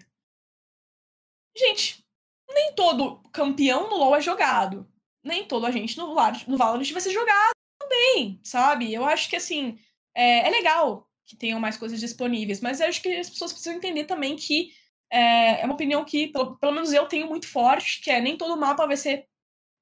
Gente, 1.58 2.04
nem 2.48 2.72
todo 2.74 3.20
campeão 3.32 3.90
no 3.90 3.96
LoL 3.96 4.16
é 4.16 4.20
jogado. 4.20 4.88
Nem 5.24 5.44
todo 5.44 5.66
a 5.66 5.70
gente 5.70 5.98
no, 5.98 6.14
no 6.46 6.56
Valorant 6.56 6.90
vai 6.92 7.00
ser 7.00 7.10
jogado 7.10 7.52
também, 7.80 8.40
sabe? 8.44 8.92
Eu 8.94 9.04
acho 9.04 9.28
que, 9.28 9.36
assim, 9.36 9.78
é, 10.14 10.46
é 10.46 10.50
legal 10.50 11.08
que 11.26 11.36
tenham 11.36 11.60
mais 11.60 11.76
coisas 11.76 12.00
disponíveis, 12.00 12.60
mas 12.60 12.80
eu 12.80 12.86
acho 12.86 13.02
que 13.02 13.08
as 13.14 13.28
pessoas 13.28 13.52
precisam 13.52 13.76
entender 13.76 14.04
também 14.04 14.36
que 14.36 14.70
é, 15.10 15.60
é 15.60 15.64
uma 15.64 15.74
opinião 15.74 16.04
que, 16.04 16.28
pelo, 16.28 16.56
pelo 16.58 16.72
menos 16.72 16.92
eu 16.92 17.06
tenho 17.06 17.26
muito 17.26 17.48
forte, 17.48 18.00
que 18.00 18.10
é 18.10 18.20
nem 18.20 18.36
todo 18.36 18.58
mapa 18.58 18.86
vai 18.86 18.96
ser 18.96 19.26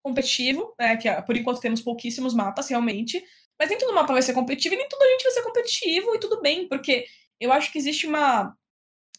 competitivo, 0.03 0.74
né? 0.78 0.97
Que 0.97 1.11
por 1.23 1.36
enquanto 1.36 1.61
temos 1.61 1.81
pouquíssimos 1.82 2.35
mapas, 2.35 2.69
realmente. 2.69 3.23
Mas 3.59 3.69
nem 3.69 3.78
todo 3.78 3.94
mapa 3.94 4.12
vai 4.12 4.23
ser 4.23 4.35
competitivo 4.35 4.74
e 4.74 4.78
nem 4.78 4.89
toda 4.89 5.09
gente 5.11 5.23
vai 5.24 5.32
ser 5.32 5.43
competitivo, 5.43 6.15
e 6.15 6.20
tudo 6.20 6.40
bem, 6.40 6.69
porque 6.69 7.07
eu 7.40 7.53
acho 7.53 7.70
que 7.70 7.78
existe 7.78 8.07
uma. 8.07 8.57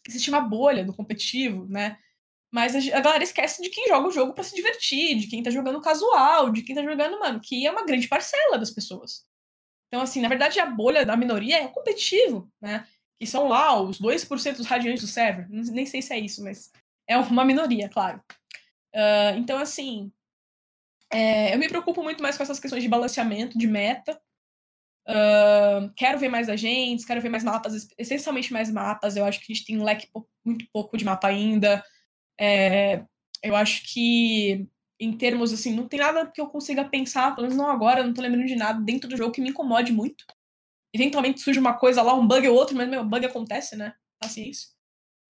Existe 0.06 0.30
uma 0.30 0.40
bolha 0.40 0.84
do 0.84 0.94
competitivo, 0.94 1.66
né? 1.68 1.98
Mas 2.50 2.74
a, 2.74 3.00
galera 3.00 3.22
esquece 3.22 3.62
de 3.62 3.68
quem 3.68 3.88
joga 3.88 4.08
o 4.08 4.12
jogo 4.12 4.32
para 4.32 4.44
se 4.44 4.54
divertir, 4.54 5.16
de 5.18 5.26
quem 5.26 5.42
tá 5.42 5.50
jogando 5.50 5.80
casual, 5.80 6.50
de 6.50 6.62
quem 6.62 6.74
tá 6.74 6.82
jogando, 6.82 7.18
mano, 7.18 7.40
que 7.40 7.66
é 7.66 7.70
uma 7.70 7.84
grande 7.84 8.08
parcela 8.08 8.58
das 8.58 8.70
pessoas. 8.70 9.26
Então, 9.88 10.02
assim, 10.02 10.20
na 10.20 10.28
verdade, 10.28 10.58
a 10.58 10.66
bolha 10.66 11.04
da 11.04 11.16
minoria 11.16 11.62
é 11.62 11.68
competitivo, 11.68 12.50
né? 12.60 12.86
Que 13.18 13.26
são 13.26 13.48
lá 13.48 13.80
os 13.80 14.00
2% 14.00 14.56
dos 14.56 14.66
radiantes 14.66 15.02
do 15.02 15.08
server. 15.08 15.46
Nem 15.50 15.86
sei 15.86 16.00
se 16.00 16.12
é 16.12 16.18
isso, 16.18 16.42
mas 16.42 16.70
é 17.06 17.16
uma 17.18 17.44
minoria, 17.44 17.88
claro. 17.88 18.22
Uh, 18.94 19.36
então, 19.38 19.58
assim, 19.58 20.12
É, 21.10 21.54
eu 21.54 21.58
me 21.58 21.68
preocupo 21.68 22.02
muito 22.02 22.22
mais 22.22 22.36
com 22.36 22.42
essas 22.42 22.60
questões 22.60 22.82
de 22.82 22.88
balanceamento, 22.88 23.58
de 23.58 23.66
meta. 23.66 24.20
Uh, 25.08 25.90
quero 25.96 26.18
ver 26.18 26.28
mais 26.28 26.50
agentes, 26.50 27.06
quero 27.06 27.20
ver 27.22 27.30
mais 27.30 27.42
mapas, 27.42 27.88
essencialmente 27.96 28.52
mais 28.52 28.70
mapas. 28.70 29.16
Eu 29.16 29.24
acho 29.24 29.40
que 29.40 29.50
a 29.50 29.54
gente 29.54 29.66
tem 29.66 29.78
um 29.78 29.84
leque 29.84 30.06
muito 30.44 30.66
pouco 30.70 30.98
de 30.98 31.04
mapa 31.06 31.28
ainda. 31.28 31.82
É, 32.40 33.04
eu 33.42 33.56
acho 33.56 33.82
que, 33.92 34.68
em 35.00 35.16
termos 35.16 35.52
assim, 35.52 35.74
não 35.74 35.88
tem 35.88 36.00
nada 36.00 36.30
que 36.30 36.40
eu 36.40 36.46
consiga 36.46 36.84
pensar, 36.84 37.34
pelo 37.34 37.48
menos 37.48 37.56
não 37.56 37.70
agora, 37.70 38.04
não 38.04 38.14
tô 38.14 38.22
lembrando 38.22 38.46
de 38.46 38.56
nada 38.56 38.80
dentro 38.80 39.08
do 39.08 39.16
jogo 39.16 39.32
que 39.32 39.40
me 39.40 39.50
incomode 39.50 39.92
muito. 39.92 40.24
Eventualmente 40.94 41.40
surge 41.40 41.58
uma 41.58 41.74
coisa 41.74 42.02
lá, 42.02 42.14
um 42.14 42.26
bug 42.26 42.48
ou 42.48 42.56
outro, 42.56 42.76
mas 42.76 42.88
meu, 42.88 43.04
bug 43.04 43.24
acontece, 43.26 43.76
né? 43.76 43.94
Paciência. 44.20 44.68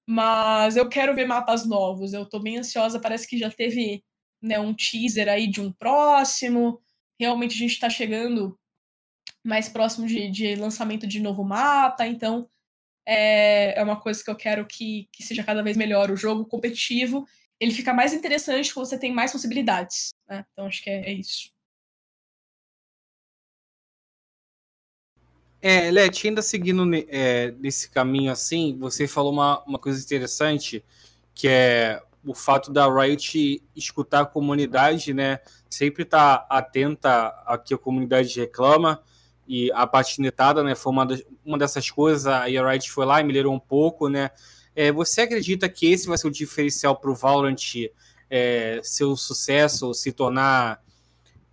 Mas 0.09 0.77
eu 0.77 0.89
quero 0.89 1.15
ver 1.15 1.27
mapas 1.27 1.67
novos. 1.67 2.13
Eu 2.13 2.27
tô 2.27 2.39
bem 2.39 2.59
ansiosa, 2.59 3.01
parece 3.01 3.27
que 3.29 3.39
já 3.39 3.51
teve 3.51 4.03
né, 4.43 4.59
um 4.59 4.75
teaser 4.75 5.29
aí 5.29 5.47
de 5.47 5.61
um 5.61 5.73
próximo. 5.73 6.81
Realmente 7.21 7.55
a 7.55 7.59
gente 7.59 7.73
está 7.73 7.91
chegando 7.91 8.59
mais 9.45 9.69
próximo 9.69 10.07
de, 10.07 10.31
de, 10.31 10.55
lançamento 10.55 11.07
de 11.07 11.21
novo 11.21 11.45
mapa, 11.45 12.07
então 12.07 12.49
é, 13.09 13.79
é 13.79 13.83
uma 13.83 13.99
coisa 13.99 14.23
que 14.23 14.31
eu 14.31 14.37
quero 14.37 14.67
que, 14.67 15.09
que 15.11 15.23
seja 15.23 15.43
cada 15.43 15.63
vez 15.63 15.77
melhor. 15.77 16.11
O 16.11 16.17
jogo 16.17 16.45
competitivo 16.45 17.27
ele 17.59 17.73
fica 17.73 17.93
mais 17.95 18.13
interessante 18.13 18.73
quando 18.73 18.87
você 18.87 18.99
tem 18.99 19.13
mais 19.13 19.33
possibilidades. 19.33 20.11
Né? 20.29 20.45
Então 20.53 20.67
acho 20.67 20.83
que 20.83 20.91
é, 20.91 21.09
é 21.09 21.13
isso. 21.13 21.51
É, 25.61 25.91
Leti, 25.91 26.29
ainda 26.29 26.43
seguindo 26.43 26.85
é, 27.09 27.51
nesse 27.53 27.91
caminho 27.91 28.31
assim, 28.31 28.77
você 28.79 29.09
falou 29.09 29.33
uma, 29.33 29.65
uma 29.65 29.79
coisa 29.79 30.01
interessante, 30.01 30.85
que 31.35 31.49
é 31.49 32.01
o 32.25 32.35
fato 32.35 32.71
da 32.71 32.87
Riot 32.87 33.65
escutar 33.75 34.21
a 34.21 34.27
comunidade, 34.27 35.13
né? 35.15 35.41
Sempre 35.69 36.03
estar 36.03 36.39
tá 36.39 36.47
atenta 36.49 37.29
a 37.47 37.59
que 37.59 37.75
a 37.75 37.79
comunidade 37.79 38.39
reclama. 38.39 39.03
E 39.49 39.73
a 39.73 39.87
patinetada, 39.87 40.63
né? 40.63 40.75
Foi 40.75 40.93
uma, 40.93 41.07
das, 41.07 41.23
uma 41.45 41.59
dessas 41.59 41.91
coisas. 41.91 42.27
A 42.27 42.45
Riot 42.45 42.91
foi 42.91 43.07
lá 43.07 43.21
e 43.21 43.25
melhorou 43.25 43.55
um 43.55 43.59
pouco, 43.59 44.09
né? 44.09 44.31
É, 44.77 44.93
você 44.93 45.23
acredita 45.23 45.69
que 45.69 45.91
esse 45.91 46.07
vai 46.07 46.17
ser 46.17 46.29
o 46.29 46.31
diferencial 46.31 46.95
para 46.95 47.11
o 47.11 47.15
Valorant 47.15 47.57
é, 48.31 48.81
ser 48.85 49.07
um 49.07 49.17
sucesso, 49.17 49.93
se 49.95 50.13
tornar. 50.13 50.81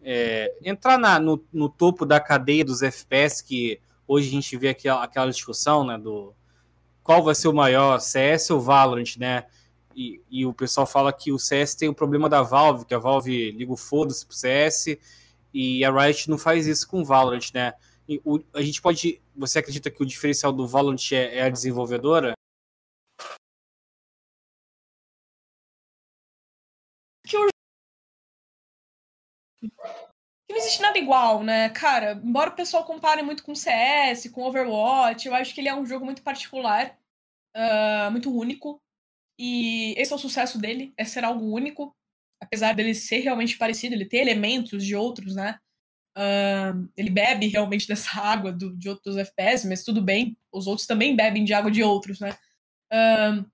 É, 0.03 0.53
entrar 0.63 0.99
na, 0.99 1.19
no, 1.19 1.43
no, 1.51 1.67
topo 1.67 2.05
da 2.05 2.19
cadeia 2.19 2.63
dos 2.63 2.83
FPS, 2.83 3.41
que 3.41 3.79
hoje 4.07 4.27
a 4.27 4.31
gente 4.31 4.55
vê 4.55 4.69
aquela, 4.69 5.03
aquela 5.03 5.31
discussão, 5.31 5.83
né? 5.83 5.97
Do 5.97 6.33
qual 7.01 7.23
vai 7.23 7.33
ser 7.33 7.47
o 7.47 7.53
maior, 7.53 7.99
CS 7.99 8.49
ou 8.51 8.59
Valorant, 8.59 9.15
né? 9.17 9.45
e, 9.95 10.21
e, 10.29 10.45
o 10.45 10.53
pessoal 10.53 10.85
fala 10.85 11.13
que 11.13 11.31
o 11.31 11.39
CS 11.39 11.73
tem 11.73 11.87
o 11.87 11.93
problema 11.93 12.27
da 12.27 12.41
Valve, 12.41 12.85
que 12.85 12.93
a 12.93 12.99
Valve 12.99 13.51
liga 13.51 13.71
o 13.71 13.77
foda-se 13.77 14.25
pro 14.25 14.35
CS, 14.35 14.97
e 15.55 15.85
a 15.85 15.89
Riot 15.89 16.29
não 16.29 16.37
faz 16.37 16.67
isso 16.67 16.85
com 16.85 16.99
o 17.01 17.05
Valorant, 17.05 17.53
né? 17.53 17.73
O, 18.25 18.39
a 18.53 18.61
gente 18.61 18.81
pode. 18.81 19.21
Você 19.33 19.59
acredita 19.59 19.89
que 19.89 20.03
o 20.03 20.05
diferencial 20.05 20.51
do 20.51 20.67
Valorant 20.67 21.11
é, 21.13 21.37
é 21.37 21.43
a 21.43 21.49
desenvolvedora? 21.49 22.33
Que 27.25 27.37
não 30.49 30.57
existe 30.57 30.81
nada 30.81 30.97
igual, 30.97 31.41
né? 31.41 31.69
Cara, 31.69 32.21
embora 32.23 32.49
o 32.49 32.55
pessoal 32.55 32.83
compare 32.83 33.23
muito 33.23 33.41
com 33.43 33.55
CS, 33.55 34.29
com 34.31 34.43
Overwatch, 34.43 35.27
eu 35.27 35.33
acho 35.33 35.55
que 35.55 35.61
ele 35.61 35.69
é 35.69 35.75
um 35.75 35.85
jogo 35.85 36.03
muito 36.03 36.21
particular, 36.21 36.97
uh, 37.55 38.11
muito 38.11 38.29
único. 38.29 38.77
E 39.39 39.93
esse 39.97 40.11
é 40.11 40.15
o 40.15 40.19
sucesso 40.19 40.59
dele, 40.59 40.93
é 40.97 41.05
ser 41.05 41.23
algo 41.23 41.45
único, 41.45 41.93
apesar 42.41 42.73
dele 42.73 42.93
ser 42.93 43.19
realmente 43.19 43.57
parecido, 43.57 43.95
ele 43.95 44.05
ter 44.05 44.17
elementos 44.17 44.85
de 44.85 44.95
outros, 44.95 45.35
né? 45.35 45.59
Uh, 46.17 46.89
ele 46.95 47.09
bebe 47.09 47.47
realmente 47.47 47.87
dessa 47.89 48.19
água 48.19 48.51
do, 48.51 48.75
de 48.75 48.89
outros 48.89 49.17
FPS, 49.17 49.67
mas 49.67 49.83
tudo 49.83 50.01
bem, 50.01 50.37
os 50.51 50.67
outros 50.67 50.87
também 50.87 51.15
bebem 51.15 51.43
de 51.43 51.53
água 51.53 51.71
de 51.71 51.83
outros, 51.83 52.19
né? 52.19 52.37
Uh, 52.91 53.45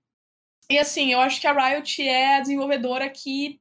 e 0.70 0.78
assim, 0.78 1.12
eu 1.12 1.20
acho 1.20 1.40
que 1.40 1.46
a 1.46 1.52
Riot 1.52 2.02
é 2.02 2.36
a 2.36 2.40
desenvolvedora 2.40 3.08
que 3.10 3.60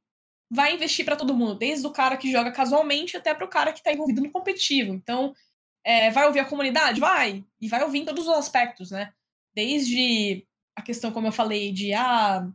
vai 0.50 0.76
investir 0.76 1.06
para 1.06 1.16
todo 1.16 1.36
mundo, 1.36 1.56
desde 1.56 1.88
o 1.88 1.92
cara 1.92 2.18
que 2.18 2.32
joga 2.32 2.52
casualmente 2.52 3.16
até 3.16 3.34
para 3.34 3.46
o 3.46 3.50
cara 3.50 3.72
que 3.72 3.80
está 3.80 3.92
envolvido 3.92 4.22
no 4.22 4.32
competitivo. 4.32 4.94
Então, 4.94 5.34
é, 5.84 6.12
vai 6.12 6.26
ouvir 6.28 6.40
a 6.40 6.46
comunidade? 6.46 7.00
Vai! 7.00 7.46
E 7.60 7.68
vai 7.68 7.82
ouvir 7.84 8.00
em 8.00 8.06
todos 8.06 8.28
os 8.28 8.34
aspectos, 8.34 8.92
né? 8.92 9.14
Desde 9.54 10.46
a 10.76 10.82
questão, 10.82 11.12
como 11.12 11.28
eu 11.28 11.32
falei, 11.32 11.72
de 11.72 11.94
ah, 11.94 12.48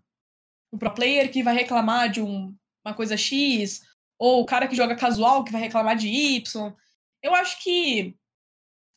o 0.70 0.78
pro 0.78 0.94
player 0.94 1.30
que 1.30 1.42
vai 1.42 1.54
reclamar 1.54 2.10
de 2.10 2.20
um, 2.20 2.54
uma 2.84 2.94
coisa 2.94 3.16
X, 3.16 3.82
ou 4.18 4.42
o 4.42 4.46
cara 4.46 4.68
que 4.68 4.76
joga 4.76 4.96
casual 4.96 5.44
que 5.44 5.52
vai 5.52 5.60
reclamar 5.60 5.96
de 5.96 6.08
Y. 6.08 6.74
Eu 7.22 7.34
acho 7.34 7.62
que 7.62 8.16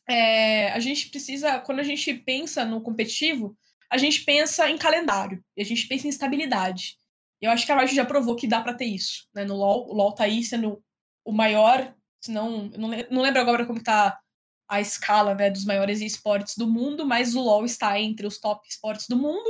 é, 0.08 0.72
a 0.72 0.80
gente 0.80 1.08
precisa, 1.08 1.58
quando 1.60 1.80
a 1.80 1.84
gente 1.84 2.12
pensa 2.14 2.64
no 2.64 2.80
competitivo, 2.80 3.56
a 3.90 3.98
gente 3.98 4.24
pensa 4.24 4.68
em 4.70 4.78
calendário, 4.78 5.44
e 5.56 5.62
a 5.62 5.64
gente 5.64 5.86
pensa 5.86 6.06
em 6.06 6.10
estabilidade. 6.10 6.96
Eu 7.40 7.50
acho 7.50 7.64
que 7.64 7.72
a 7.72 7.78
Riot 7.78 7.94
já 7.94 8.04
provou 8.04 8.36
que 8.36 8.46
dá 8.46 8.60
para 8.60 8.74
ter 8.74 8.84
isso. 8.84 9.26
Né? 9.34 9.44
No 9.44 9.56
LoL, 9.56 9.88
o 9.88 9.94
LoL 9.94 10.14
tá 10.14 10.24
aí 10.24 10.44
sendo 10.44 10.82
o 11.24 11.32
maior, 11.32 11.94
se 12.20 12.30
não, 12.30 12.70
não 13.10 13.22
lembro 13.22 13.40
agora 13.40 13.64
como 13.64 13.82
tá 13.82 14.18
a 14.68 14.80
escala 14.80 15.34
né, 15.34 15.50
dos 15.50 15.64
maiores 15.64 16.00
esportes 16.00 16.56
do 16.56 16.66
mundo, 16.68 17.04
mas 17.04 17.34
o 17.34 17.40
LoL 17.40 17.64
está 17.64 17.98
entre 17.98 18.26
os 18.26 18.38
top 18.38 18.66
esportes 18.68 19.08
do 19.08 19.16
mundo. 19.16 19.48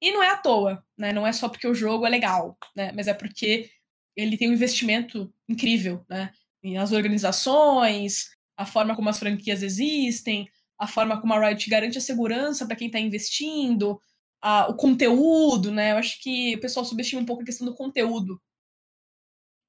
E 0.00 0.12
não 0.12 0.22
é 0.22 0.30
à 0.30 0.36
toa, 0.36 0.84
né? 0.96 1.12
Não 1.12 1.26
é 1.26 1.32
só 1.32 1.48
porque 1.48 1.66
o 1.66 1.74
jogo 1.74 2.06
é 2.06 2.10
legal, 2.10 2.58
né? 2.76 2.92
Mas 2.94 3.08
é 3.08 3.14
porque 3.14 3.70
ele 4.16 4.36
tem 4.36 4.50
um 4.50 4.54
investimento 4.54 5.32
incrível, 5.48 6.04
né? 6.08 6.32
Nas 6.62 6.92
organizações, 6.92 8.30
a 8.56 8.64
forma 8.64 8.94
como 8.94 9.08
as 9.08 9.18
franquias 9.18 9.62
existem, 9.62 10.48
a 10.78 10.86
forma 10.86 11.20
como 11.20 11.32
a 11.32 11.48
Riot 11.48 11.68
garante 11.68 11.98
a 11.98 12.00
segurança 12.00 12.66
para 12.66 12.76
quem 12.76 12.86
está 12.86 12.98
investindo, 12.98 14.00
a, 14.40 14.68
o 14.68 14.74
conteúdo, 14.74 15.72
né? 15.72 15.92
Eu 15.92 15.96
acho 15.98 16.20
que 16.20 16.54
o 16.56 16.60
pessoal 16.60 16.84
subestima 16.84 17.22
um 17.22 17.26
pouco 17.26 17.42
a 17.42 17.46
questão 17.46 17.66
do 17.66 17.74
conteúdo. 17.74 18.40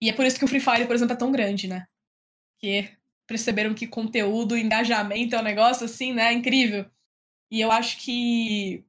E 0.01 0.09
é 0.09 0.13
por 0.13 0.25
isso 0.25 0.37
que 0.37 0.45
o 0.45 0.47
Free 0.47 0.59
Fire, 0.59 0.85
por 0.85 0.95
exemplo, 0.95 1.13
é 1.13 1.17
tão 1.17 1.31
grande, 1.31 1.67
né? 1.67 1.87
Que 2.59 2.89
perceberam 3.25 3.73
que 3.73 3.87
conteúdo, 3.87 4.57
engajamento 4.57 5.35
é 5.35 5.39
um 5.39 5.43
negócio 5.43 5.85
assim, 5.85 6.13
né? 6.13 6.31
Incrível. 6.33 6.85
E 7.49 7.61
eu 7.61 7.71
acho 7.71 7.99
que 7.99 8.85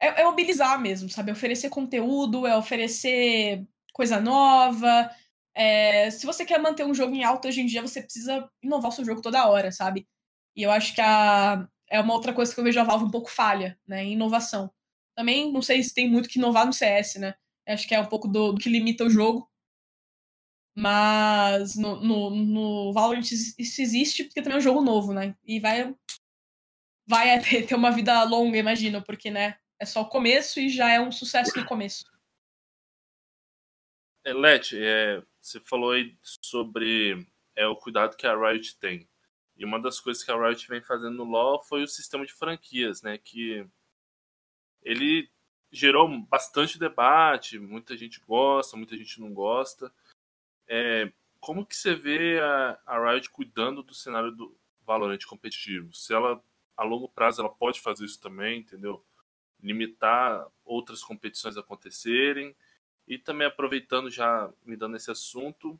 é, 0.00 0.22
é 0.22 0.24
mobilizar 0.24 0.80
mesmo, 0.80 1.08
sabe? 1.08 1.30
É 1.30 1.32
oferecer 1.32 1.68
conteúdo, 1.70 2.46
é 2.46 2.56
oferecer 2.56 3.66
coisa 3.92 4.20
nova. 4.20 5.10
É, 5.54 6.10
se 6.10 6.26
você 6.26 6.44
quer 6.44 6.60
manter 6.60 6.84
um 6.84 6.94
jogo 6.94 7.14
em 7.14 7.24
alta 7.24 7.48
hoje 7.48 7.62
em 7.62 7.66
dia, 7.66 7.82
você 7.82 8.02
precisa 8.02 8.48
inovar 8.62 8.90
o 8.90 8.92
seu 8.94 9.04
jogo 9.04 9.22
toda 9.22 9.48
hora, 9.48 9.72
sabe? 9.72 10.06
E 10.54 10.62
eu 10.62 10.70
acho 10.70 10.94
que 10.94 11.00
a, 11.00 11.66
é 11.90 12.00
uma 12.00 12.14
outra 12.14 12.32
coisa 12.32 12.52
que 12.54 12.60
eu 12.60 12.64
vejo 12.64 12.80
a 12.80 12.84
Valve 12.84 13.06
um 13.06 13.10
pouco 13.10 13.30
falha, 13.30 13.78
né? 13.86 14.04
Em 14.04 14.12
inovação. 14.12 14.70
Também 15.16 15.52
não 15.52 15.62
sei 15.62 15.82
se 15.82 15.94
tem 15.94 16.08
muito 16.10 16.28
que 16.28 16.38
inovar 16.38 16.66
no 16.66 16.72
CS, 16.72 17.16
né? 17.16 17.34
Acho 17.66 17.88
que 17.88 17.94
é 17.94 18.00
um 18.00 18.06
pouco 18.06 18.28
do, 18.28 18.52
do 18.52 18.60
que 18.60 18.68
limita 18.68 19.04
o 19.04 19.10
jogo. 19.10 19.50
Mas 20.78 21.74
no, 21.74 22.00
no, 22.02 22.30
no 22.30 22.92
Valorant 22.92 23.24
isso 23.32 23.80
existe 23.80 24.24
porque 24.24 24.42
também 24.42 24.56
é 24.56 24.58
um 24.58 24.62
jogo 24.62 24.82
novo, 24.82 25.14
né? 25.14 25.34
E 25.44 25.58
vai, 25.58 25.94
vai 27.08 27.40
ter, 27.40 27.64
ter 27.66 27.74
uma 27.74 27.90
vida 27.90 28.22
longa, 28.24 28.58
imagino, 28.58 29.02
porque, 29.02 29.30
né? 29.30 29.56
É 29.78 29.84
só 29.84 30.02
o 30.02 30.08
começo 30.08 30.58
e 30.58 30.68
já 30.68 30.90
é 30.90 31.00
um 31.00 31.12
sucesso 31.12 31.58
no 31.58 31.66
começo. 31.66 32.04
É, 34.24 34.32
é, 34.74 35.22
você 35.40 35.60
falou 35.60 35.92
aí 35.92 36.16
sobre 36.20 37.26
é, 37.54 37.66
o 37.66 37.76
cuidado 37.76 38.16
que 38.16 38.26
a 38.26 38.34
Riot 38.34 38.76
tem. 38.78 39.08
E 39.56 39.64
uma 39.64 39.80
das 39.80 40.00
coisas 40.00 40.22
que 40.22 40.30
a 40.30 40.36
Riot 40.36 40.66
vem 40.68 40.82
fazendo 40.82 41.16
no 41.16 41.24
LoL 41.24 41.62
foi 41.62 41.82
o 41.82 41.88
sistema 41.88 42.26
de 42.26 42.32
franquias, 42.32 43.02
né? 43.02 43.16
Que 43.18 43.66
ele 44.82 45.30
gerou 45.70 46.08
bastante 46.22 46.78
debate, 46.78 47.58
muita 47.58 47.96
gente 47.96 48.20
gosta, 48.20 48.76
muita 48.76 48.96
gente 48.96 49.20
não 49.20 49.32
gosta. 49.32 49.92
É, 50.66 51.12
como 51.38 51.64
que 51.64 51.76
você 51.76 51.94
vê 51.94 52.40
a, 52.40 52.78
a 52.86 53.12
Riot 53.12 53.30
cuidando 53.30 53.82
do 53.82 53.94
cenário 53.94 54.32
do 54.32 54.56
Valorant 54.84 55.24
competitivo? 55.26 55.94
Se 55.94 56.12
ela, 56.12 56.42
a 56.76 56.82
longo 56.82 57.08
prazo, 57.08 57.40
ela 57.40 57.50
pode 57.50 57.80
fazer 57.80 58.04
isso 58.04 58.20
também, 58.20 58.60
entendeu? 58.60 59.04
Limitar 59.62 60.46
outras 60.64 61.02
competições 61.02 61.56
acontecerem. 61.56 62.54
E 63.06 63.18
também 63.18 63.46
aproveitando 63.46 64.10
já, 64.10 64.50
me 64.64 64.76
dando 64.76 64.96
esse 64.96 65.10
assunto, 65.10 65.78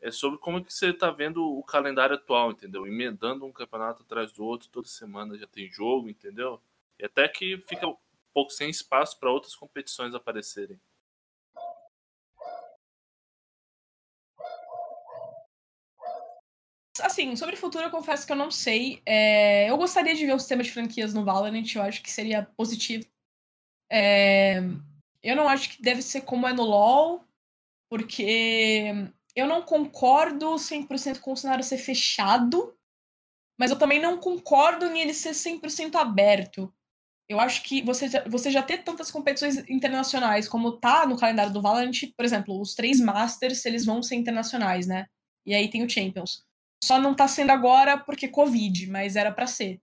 é 0.00 0.10
sobre 0.10 0.38
como 0.38 0.62
que 0.62 0.72
você 0.72 0.90
está 0.90 1.10
vendo 1.10 1.42
o 1.42 1.62
calendário 1.62 2.16
atual, 2.16 2.52
entendeu? 2.52 2.86
Emendando 2.86 3.46
um 3.46 3.52
campeonato 3.52 4.02
atrás 4.02 4.32
do 4.32 4.44
outro, 4.44 4.68
toda 4.68 4.86
semana 4.86 5.38
já 5.38 5.46
tem 5.46 5.70
jogo, 5.70 6.08
entendeu? 6.08 6.60
E 6.98 7.04
até 7.04 7.26
que 7.28 7.58
fica 7.66 7.86
um 7.86 7.96
pouco 8.32 8.52
sem 8.52 8.68
espaço 8.68 9.18
para 9.18 9.30
outras 9.30 9.54
competições 9.54 10.14
aparecerem. 10.14 10.78
Assim, 17.00 17.36
sobre 17.36 17.54
o 17.54 17.58
futuro, 17.58 17.84
eu 17.84 17.90
confesso 17.90 18.26
que 18.26 18.32
eu 18.32 18.36
não 18.36 18.50
sei. 18.50 19.02
É, 19.04 19.68
eu 19.70 19.76
gostaria 19.76 20.14
de 20.14 20.24
ver 20.24 20.34
um 20.34 20.38
sistema 20.38 20.62
de 20.62 20.70
franquias 20.70 21.12
no 21.12 21.24
Valorant, 21.24 21.74
eu 21.74 21.82
acho 21.82 22.02
que 22.02 22.10
seria 22.10 22.42
positivo. 22.56 23.06
É, 23.90 24.60
eu 25.22 25.36
não 25.36 25.48
acho 25.48 25.70
que 25.70 25.82
deve 25.82 26.02
ser 26.02 26.22
como 26.22 26.46
é 26.46 26.52
no 26.52 26.62
LoL, 26.62 27.24
porque 27.88 28.92
eu 29.34 29.46
não 29.46 29.62
concordo 29.62 30.58
100% 30.58 31.20
com 31.20 31.32
o 31.32 31.36
cenário 31.36 31.64
ser 31.64 31.78
fechado, 31.78 32.76
mas 33.58 33.70
eu 33.70 33.78
também 33.78 34.00
não 34.00 34.18
concordo 34.18 34.86
em 34.86 35.00
ele 35.00 35.14
ser 35.14 35.34
100% 35.34 35.96
aberto. 35.96 36.72
Eu 37.28 37.40
acho 37.40 37.62
que 37.64 37.82
você 37.82 38.08
já, 38.08 38.22
você 38.28 38.50
já 38.50 38.62
ter 38.62 38.84
tantas 38.84 39.10
competições 39.10 39.58
internacionais 39.68 40.48
como 40.48 40.78
tá 40.78 41.06
no 41.06 41.18
calendário 41.18 41.52
do 41.52 41.60
Valorant, 41.60 41.92
por 42.16 42.24
exemplo, 42.24 42.60
os 42.60 42.74
três 42.74 43.00
Masters, 43.00 43.64
eles 43.66 43.84
vão 43.84 44.02
ser 44.02 44.14
internacionais, 44.14 44.86
né? 44.86 45.06
E 45.44 45.54
aí 45.54 45.68
tem 45.68 45.82
o 45.82 45.90
Champions. 45.90 46.44
Só 46.82 47.00
não 47.00 47.14
tá 47.14 47.26
sendo 47.26 47.50
agora 47.50 47.98
porque 47.98 48.28
Covid, 48.28 48.88
mas 48.88 49.16
era 49.16 49.32
para 49.32 49.46
ser. 49.46 49.80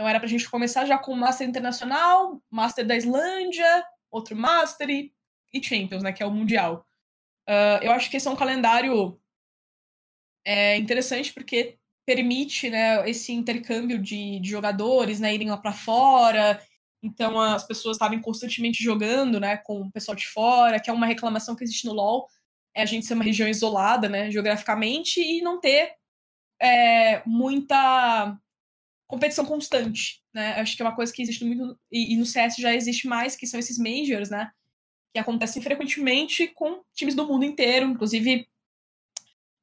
Então 0.00 0.08
era 0.08 0.18
pra 0.18 0.26
gente 0.26 0.48
começar 0.48 0.86
já 0.86 0.96
com 0.96 1.12
o 1.12 1.16
Master 1.16 1.46
Internacional, 1.46 2.42
Master 2.50 2.86
da 2.86 2.96
Islândia, 2.96 3.84
outro 4.10 4.34
Master 4.34 4.88
e, 4.88 5.12
e 5.52 5.62
Champions, 5.62 6.02
né? 6.02 6.10
Que 6.10 6.22
é 6.22 6.26
o 6.26 6.30
Mundial. 6.30 6.86
Uh, 7.46 7.84
eu 7.84 7.92
acho 7.92 8.10
que 8.10 8.16
esse 8.16 8.26
é 8.26 8.30
um 8.30 8.36
calendário 8.36 9.20
é, 10.42 10.78
interessante 10.78 11.34
porque 11.34 11.76
permite 12.06 12.70
né, 12.70 13.10
esse 13.10 13.30
intercâmbio 13.30 13.98
de, 13.98 14.40
de 14.40 14.48
jogadores 14.48 15.20
né, 15.20 15.34
irem 15.34 15.50
lá 15.50 15.58
para 15.58 15.74
fora. 15.74 16.58
Então 17.02 17.38
as 17.38 17.66
pessoas 17.66 17.96
estavam 17.96 18.22
constantemente 18.22 18.82
jogando 18.82 19.38
né, 19.38 19.58
com 19.58 19.82
o 19.82 19.92
pessoal 19.92 20.16
de 20.16 20.26
fora, 20.28 20.80
que 20.80 20.88
é 20.88 20.94
uma 20.94 21.04
reclamação 21.04 21.54
que 21.54 21.62
existe 21.62 21.84
no 21.84 21.92
LoL, 21.92 22.26
é 22.74 22.80
a 22.80 22.86
gente 22.86 23.04
ser 23.04 23.12
uma 23.12 23.24
região 23.24 23.46
isolada 23.46 24.08
né, 24.08 24.30
geograficamente 24.30 25.20
e 25.20 25.42
não 25.42 25.60
ter 25.60 25.92
é, 26.58 27.22
muita 27.26 28.34
competição 29.10 29.44
constante. 29.44 30.22
Né? 30.32 30.52
Acho 30.54 30.76
que 30.76 30.82
é 30.82 30.84
uma 30.84 30.94
coisa 30.94 31.12
que 31.12 31.20
existe 31.20 31.44
muito. 31.44 31.78
E, 31.90 32.14
e 32.14 32.16
no 32.16 32.24
CS 32.24 32.56
já 32.56 32.74
existe 32.74 33.06
mais, 33.06 33.36
que 33.36 33.46
são 33.46 33.60
esses 33.60 33.76
majors, 33.76 34.30
né? 34.30 34.50
que 35.12 35.18
acontecem 35.18 35.60
frequentemente 35.60 36.46
com 36.48 36.82
times 36.94 37.14
do 37.14 37.26
mundo 37.26 37.44
inteiro, 37.44 37.86
inclusive. 37.86 38.48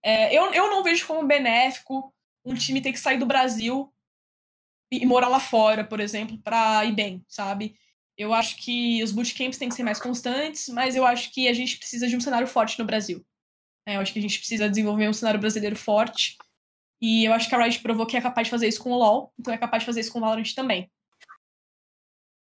É, 0.03 0.36
eu, 0.38 0.53
eu 0.53 0.69
não 0.69 0.84
vejo 0.84 1.07
como 1.07 1.26
benéfico 1.26 2.14
um 2.45 2.53
time 2.53 2.82
ter 2.82 2.91
que 2.91 2.99
sair 2.99 3.18
do 3.18 3.26
Brasil 3.26 3.91
e 4.91 5.06
morar 5.06 5.28
lá 5.28 5.40
fora, 5.40 5.84
por 5.84 5.99
exemplo, 5.99 6.38
para 6.38 6.86
ir 6.86 6.94
bem, 6.94 7.26
sabe? 7.28 7.76
Eu 8.18 8.34
acho 8.34 8.57
que 8.57 9.03
os 9.03 9.11
bootcamps 9.11 9.57
têm 9.57 9.69
que 9.69 9.76
ser 9.76 9.84
mais 9.84 9.99
constantes, 9.99 10.68
mas 10.69 10.95
eu 10.95 11.06
acho 11.06 11.32
que 11.32 11.48
a 11.48 11.53
gente 11.53 11.78
precisa 11.78 12.07
de 12.07 12.15
um 12.15 12.22
cenário 12.22 12.48
forte 12.48 12.80
no 12.80 12.86
Brasil. 12.86 13.26
É, 13.86 13.95
eu 13.95 14.02
acho 14.02 14.11
que 14.11 14.19
a 14.19 14.22
gente 14.22 14.40
precisa 14.40 14.69
desenvolver 14.69 15.07
um 15.07 15.14
cenário 15.14 15.40
brasileiro 15.40 15.76
forte. 15.76 16.38
E 17.02 17.26
eu 17.26 17.34
acho 17.34 17.48
que 17.48 17.56
a 17.56 17.64
Riot 17.64 17.80
provou 17.82 18.06
que 18.06 18.18
é 18.18 18.22
capaz 18.22 18.48
de 18.48 18.52
fazer 18.52 18.68
isso 18.68 18.82
com 18.82 18.91
o 18.91 18.98
LoL, 18.98 19.32
então 19.40 19.53
é 19.53 19.57
capaz 19.57 19.84
de 19.84 19.86
fazer 19.86 20.02
isso 20.02 20.11
com 20.11 20.18
o 20.19 20.22
Valorant 20.22 20.53
também. 20.56 20.90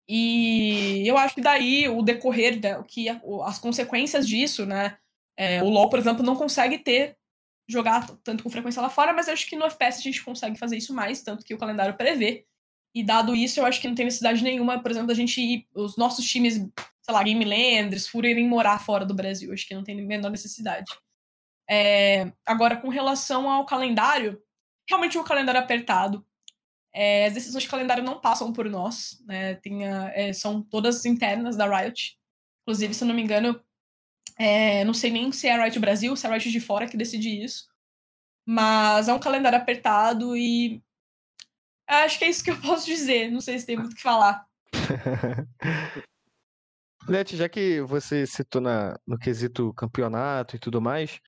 E 0.07 1.03
eu 1.07 1.17
acho 1.17 1.35
que 1.35 1.41
daí 1.41 1.89
o 1.89 2.03
decorrer, 2.03 2.61
da, 2.61 2.83
que 2.83 3.09
as 3.09 3.59
consequências 3.59 4.29
disso, 4.29 4.67
né? 4.67 4.99
É, 5.37 5.63
o 5.63 5.69
LoL, 5.69 5.89
por 5.89 5.99
exemplo, 5.99 6.23
não 6.23 6.37
consegue 6.37 6.79
ter 6.79 7.17
jogar 7.67 8.07
tanto 8.23 8.43
com 8.43 8.51
frequência 8.51 8.83
lá 8.83 8.91
fora, 8.91 9.13
mas 9.13 9.27
eu 9.27 9.33
acho 9.33 9.49
que 9.49 9.57
no 9.57 9.65
FPS 9.65 9.99
a 9.99 10.03
gente 10.03 10.23
consegue 10.23 10.59
fazer 10.59 10.77
isso 10.77 10.93
mais, 10.95 11.23
tanto 11.23 11.45
que 11.45 11.55
o 11.55 11.59
calendário 11.59 11.97
prevê. 11.97 12.45
E 12.95 13.03
dado 13.03 13.35
isso, 13.35 13.59
eu 13.59 13.67
acho 13.67 13.81
que 13.81 13.89
não 13.89 13.95
tem 13.95 14.05
necessidade 14.05 14.45
nenhuma, 14.45 14.81
por 14.81 14.91
exemplo, 14.91 15.09
da 15.09 15.15
gente 15.15 15.41
ir, 15.41 15.67
os 15.75 15.97
nossos 15.97 16.25
times, 16.25 16.55
sei 16.55 17.15
lá, 17.15 17.23
Game 17.25 17.45
Landers, 17.45 18.07
Fúria 18.07 18.31
irem 18.31 18.47
morar 18.47 18.79
fora 18.79 19.05
do 19.05 19.15
Brasil. 19.15 19.53
Acho 19.53 19.67
que 19.67 19.75
não 19.75 19.83
tem 19.83 19.99
a 19.99 20.05
menor 20.05 20.31
necessidade. 20.31 20.93
É, 21.69 22.33
agora, 22.45 22.77
com 22.77 22.89
relação 22.89 23.51
ao 23.51 23.65
calendário, 23.65 24.41
realmente 24.89 25.19
o 25.19 25.25
calendário 25.25 25.59
é 25.59 25.63
apertado. 25.63 26.25
É, 26.93 27.27
as 27.27 27.35
decisões 27.35 27.65
de 27.65 27.69
calendário 27.69 28.05
não 28.05 28.21
passam 28.21 28.53
por 28.53 28.69
nós, 28.69 29.21
né? 29.27 29.55
Tem 29.57 29.87
a, 29.87 30.13
é, 30.15 30.33
são 30.33 30.63
todas 30.63 31.05
internas 31.05 31.57
da 31.57 31.67
Riot. 31.67 32.17
Inclusive, 32.63 32.95
se 32.95 33.03
eu 33.03 33.09
não 33.09 33.15
me 33.15 33.23
engano, 33.23 33.61
é, 34.39 34.85
não 34.85 34.95
sei 34.95 35.11
nem 35.11 35.33
se 35.33 35.47
é 35.49 35.53
a 35.53 35.63
Riot 35.65 35.79
Brasil, 35.79 36.15
se 36.17 36.27
é 36.27 36.31
a 36.31 36.33
Riot 36.33 36.51
de 36.51 36.61
fora 36.61 36.87
que 36.87 36.97
decide 36.97 37.43
isso. 37.43 37.69
Mas 38.47 39.09
é 39.09 39.13
um 39.13 39.19
calendário 39.19 39.59
apertado 39.59 40.37
e 40.37 40.83
acho 41.87 42.19
que 42.19 42.25
é 42.25 42.29
isso 42.29 42.45
que 42.45 42.51
eu 42.51 42.61
posso 42.63 42.87
dizer. 42.87 43.31
Não 43.31 43.41
sei 43.41 43.59
se 43.59 43.67
tem 43.67 43.77
muito 43.77 43.93
o 43.93 43.97
que 43.97 44.03
falar. 44.03 44.47
Leti, 47.07 47.37
já 47.37 47.49
que 47.49 47.83
você 47.83 48.27
citou 48.27 48.63
na, 48.63 48.99
no 49.07 49.19
quesito 49.19 49.75
campeonato 49.75 50.57
e 50.57 50.59
tudo 50.59 50.81
mais, 50.81 51.21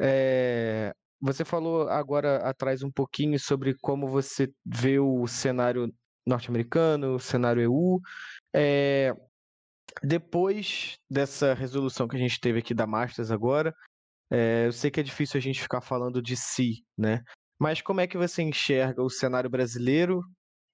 é, 0.00 0.92
você 1.20 1.44
falou 1.44 1.88
agora 1.88 2.38
atrás 2.38 2.82
um 2.82 2.90
pouquinho 2.90 3.38
sobre 3.38 3.74
como 3.80 4.08
você 4.08 4.52
vê 4.64 4.98
o 4.98 5.26
cenário 5.26 5.92
norte-americano, 6.26 7.14
o 7.14 7.20
cenário 7.20 7.62
EU. 7.62 8.00
É, 8.54 9.12
depois 10.02 10.96
dessa 11.10 11.54
resolução 11.54 12.08
que 12.08 12.16
a 12.16 12.18
gente 12.18 12.40
teve 12.40 12.60
aqui 12.60 12.74
da 12.74 12.86
Masters 12.86 13.30
agora, 13.30 13.74
é, 14.30 14.66
eu 14.66 14.72
sei 14.72 14.90
que 14.90 15.00
é 15.00 15.02
difícil 15.02 15.38
a 15.38 15.42
gente 15.42 15.60
ficar 15.60 15.80
falando 15.80 16.22
de 16.22 16.36
si, 16.36 16.84
né? 16.96 17.22
Mas 17.58 17.80
como 17.80 18.00
é 18.00 18.06
que 18.06 18.16
você 18.16 18.42
enxerga 18.42 19.02
o 19.02 19.10
cenário 19.10 19.48
brasileiro 19.48 20.22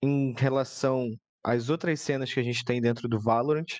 em 0.03 0.32
relação 0.39 1.09
às 1.45 1.69
outras 1.69 2.01
cenas 2.01 2.32
que 2.32 2.40
a 2.40 2.43
gente 2.43 2.65
tem 2.65 2.81
dentro 2.81 3.09
do 3.09 3.20
Valorant 3.20 3.78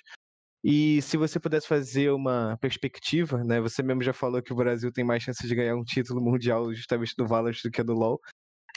e 0.63 1.01
se 1.01 1.15
você 1.17 1.39
pudesse 1.39 1.67
fazer 1.67 2.11
uma 2.11 2.57
perspectiva, 2.57 3.43
né? 3.43 3.61
Você 3.61 3.81
mesmo 3.81 4.03
já 4.03 4.13
falou 4.13 4.41
que 4.41 4.51
o 4.51 4.55
Brasil 4.55 4.91
tem 4.91 5.05
mais 5.05 5.23
chances 5.23 5.47
de 5.47 5.55
ganhar 5.55 5.75
um 5.75 5.83
título 5.83 6.21
mundial 6.21 6.73
justamente 6.73 7.13
do 7.17 7.25
Valorant 7.25 7.61
do 7.63 7.71
que 7.71 7.83
do 7.83 7.93
LoL. 7.93 8.19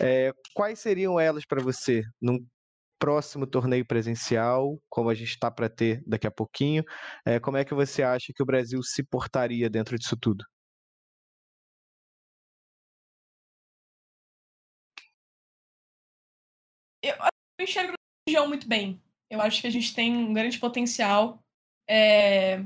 É, 0.00 0.32
quais 0.54 0.78
seriam 0.80 1.18
elas 1.20 1.44
para 1.46 1.62
você 1.62 2.02
num 2.20 2.38
próximo 2.98 3.46
torneio 3.46 3.84
presencial, 3.86 4.78
como 4.88 5.10
a 5.10 5.14
gente 5.14 5.30
está 5.30 5.50
para 5.50 5.68
ter 5.68 6.02
daqui 6.06 6.26
a 6.26 6.30
pouquinho? 6.30 6.84
É, 7.26 7.40
como 7.40 7.56
é 7.56 7.64
que 7.64 7.74
você 7.74 8.02
acha 8.02 8.32
que 8.34 8.42
o 8.42 8.46
Brasil 8.46 8.80
se 8.82 9.02
portaria 9.02 9.68
dentro 9.68 9.98
disso 9.98 10.16
tudo? 10.16 10.44
Eu, 17.02 17.14
eu 17.58 17.64
enxergo 17.64 17.92
a 17.92 17.96
região 18.28 18.48
muito 18.48 18.68
bem. 18.68 19.02
Eu 19.28 19.40
acho 19.40 19.60
que 19.60 19.66
a 19.66 19.70
gente 19.70 19.94
tem 19.94 20.16
um 20.16 20.32
grande 20.32 20.58
potencial 20.58 21.42
é... 21.92 22.64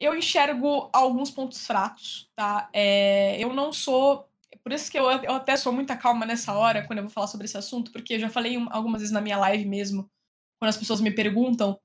Eu 0.00 0.14
enxergo 0.14 0.90
alguns 0.92 1.30
pontos 1.30 1.66
fracos, 1.66 2.30
tá? 2.36 2.68
É... 2.72 3.42
Eu 3.42 3.54
não 3.54 3.72
sou. 3.72 4.28
Por 4.62 4.72
isso 4.72 4.90
que 4.90 4.98
eu, 4.98 5.04
eu 5.04 5.32
até 5.32 5.56
sou 5.56 5.72
muita 5.72 5.96
calma 5.96 6.26
nessa 6.26 6.52
hora 6.54 6.86
quando 6.86 6.98
eu 6.98 7.04
vou 7.04 7.12
falar 7.12 7.26
sobre 7.26 7.46
esse 7.46 7.56
assunto, 7.56 7.90
porque 7.92 8.14
eu 8.14 8.18
já 8.18 8.28
falei 8.28 8.56
algumas 8.70 9.00
vezes 9.00 9.12
na 9.12 9.20
minha 9.20 9.38
live 9.38 9.64
mesmo, 9.66 10.10
quando 10.58 10.70
as 10.70 10.76
pessoas 10.76 11.00
me 11.00 11.10
perguntam, 11.10 11.78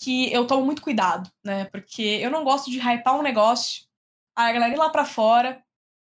que 0.00 0.32
eu 0.32 0.46
tomo 0.46 0.64
muito 0.64 0.82
cuidado, 0.82 1.30
né? 1.44 1.66
Porque 1.66 2.02
eu 2.02 2.30
não 2.30 2.44
gosto 2.44 2.70
de 2.70 2.78
hypar 2.78 3.18
um 3.18 3.22
negócio, 3.22 3.86
a 4.36 4.52
galera 4.52 4.72
ir 4.72 4.78
lá 4.78 4.90
pra 4.90 5.04
fora, 5.04 5.62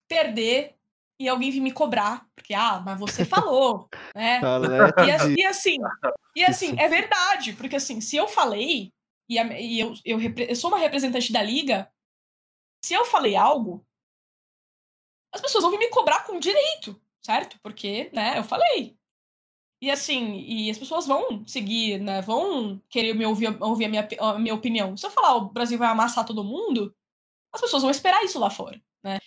perder 0.09 0.77
e 1.23 1.28
alguém 1.28 1.51
vir 1.53 1.61
me 1.61 1.73
cobrar, 1.73 2.27
porque, 2.35 2.53
ah, 2.53 2.82
mas 2.85 2.99
você 2.99 3.24
falou, 3.24 3.89
né? 4.15 4.40
E, 5.07 5.40
e, 5.40 5.44
assim, 5.44 5.77
e 6.35 6.44
assim, 6.44 6.74
é 6.78 6.89
verdade, 6.89 7.53
porque 7.53 7.77
assim, 7.77 8.01
se 8.01 8.16
eu 8.16 8.27
falei, 8.27 8.93
e, 9.28 9.39
a, 9.39 9.61
e 9.61 9.78
eu, 9.78 9.94
eu, 10.05 10.19
eu 10.20 10.57
sou 10.57 10.69
uma 10.69 10.78
representante 10.78 11.32
da 11.32 11.40
liga, 11.40 11.89
se 12.85 12.93
eu 12.93 13.05
falei 13.05 13.36
algo, 13.36 13.86
as 15.32 15.40
pessoas 15.40 15.62
vão 15.62 15.70
vir 15.70 15.78
me 15.78 15.89
cobrar 15.90 16.24
com 16.24 16.40
direito, 16.40 17.01
certo? 17.24 17.57
Porque, 17.62 18.11
né, 18.12 18.36
eu 18.36 18.43
falei. 18.43 18.97
E 19.81 19.90
assim, 19.90 20.40
e 20.40 20.70
as 20.70 20.78
pessoas 20.78 21.07
vão 21.07 21.47
seguir, 21.47 22.01
né, 22.01 22.20
vão 22.20 22.81
querer 22.89 23.15
me 23.15 23.24
ouvir, 23.24 23.57
ouvir 23.62 23.85
a, 23.85 23.89
minha, 23.89 24.09
a 24.19 24.39
minha 24.39 24.55
opinião. 24.55 24.97
Se 24.97 25.07
eu 25.07 25.11
falar 25.11 25.36
o 25.36 25.51
Brasil 25.51 25.78
vai 25.78 25.89
amassar 25.89 26.27
todo 26.27 26.44
mundo, 26.44 26.94
as 27.53 27.61
pessoas 27.61 27.82
vão 27.82 27.90
esperar 27.90 28.24
isso 28.24 28.39
lá 28.39 28.51
fora, 28.51 28.82
né? 29.05 29.19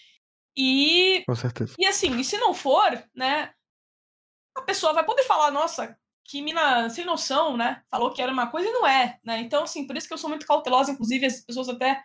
E. 0.57 1.23
Com 1.25 1.35
certeza. 1.35 1.75
E 1.77 1.85
assim, 1.85 2.17
e 2.19 2.23
se 2.23 2.37
não 2.37 2.53
for, 2.53 2.91
né? 3.13 3.53
A 4.55 4.61
pessoa 4.61 4.93
vai 4.93 5.05
poder 5.05 5.23
falar, 5.23 5.51
nossa, 5.51 5.97
que 6.23 6.41
mina 6.41 6.89
sem 6.89 7.05
noção, 7.05 7.57
né? 7.57 7.83
Falou 7.89 8.11
que 8.11 8.21
era 8.21 8.31
uma 8.31 8.47
coisa 8.47 8.67
e 8.69 8.71
não 8.71 8.87
é, 8.87 9.19
né? 9.23 9.39
Então, 9.39 9.63
assim, 9.63 9.85
por 9.85 9.95
isso 9.95 10.07
que 10.07 10.13
eu 10.13 10.17
sou 10.17 10.29
muito 10.29 10.45
cautelosa, 10.45 10.91
inclusive 10.91 11.25
as 11.25 11.41
pessoas 11.41 11.69
até. 11.69 12.03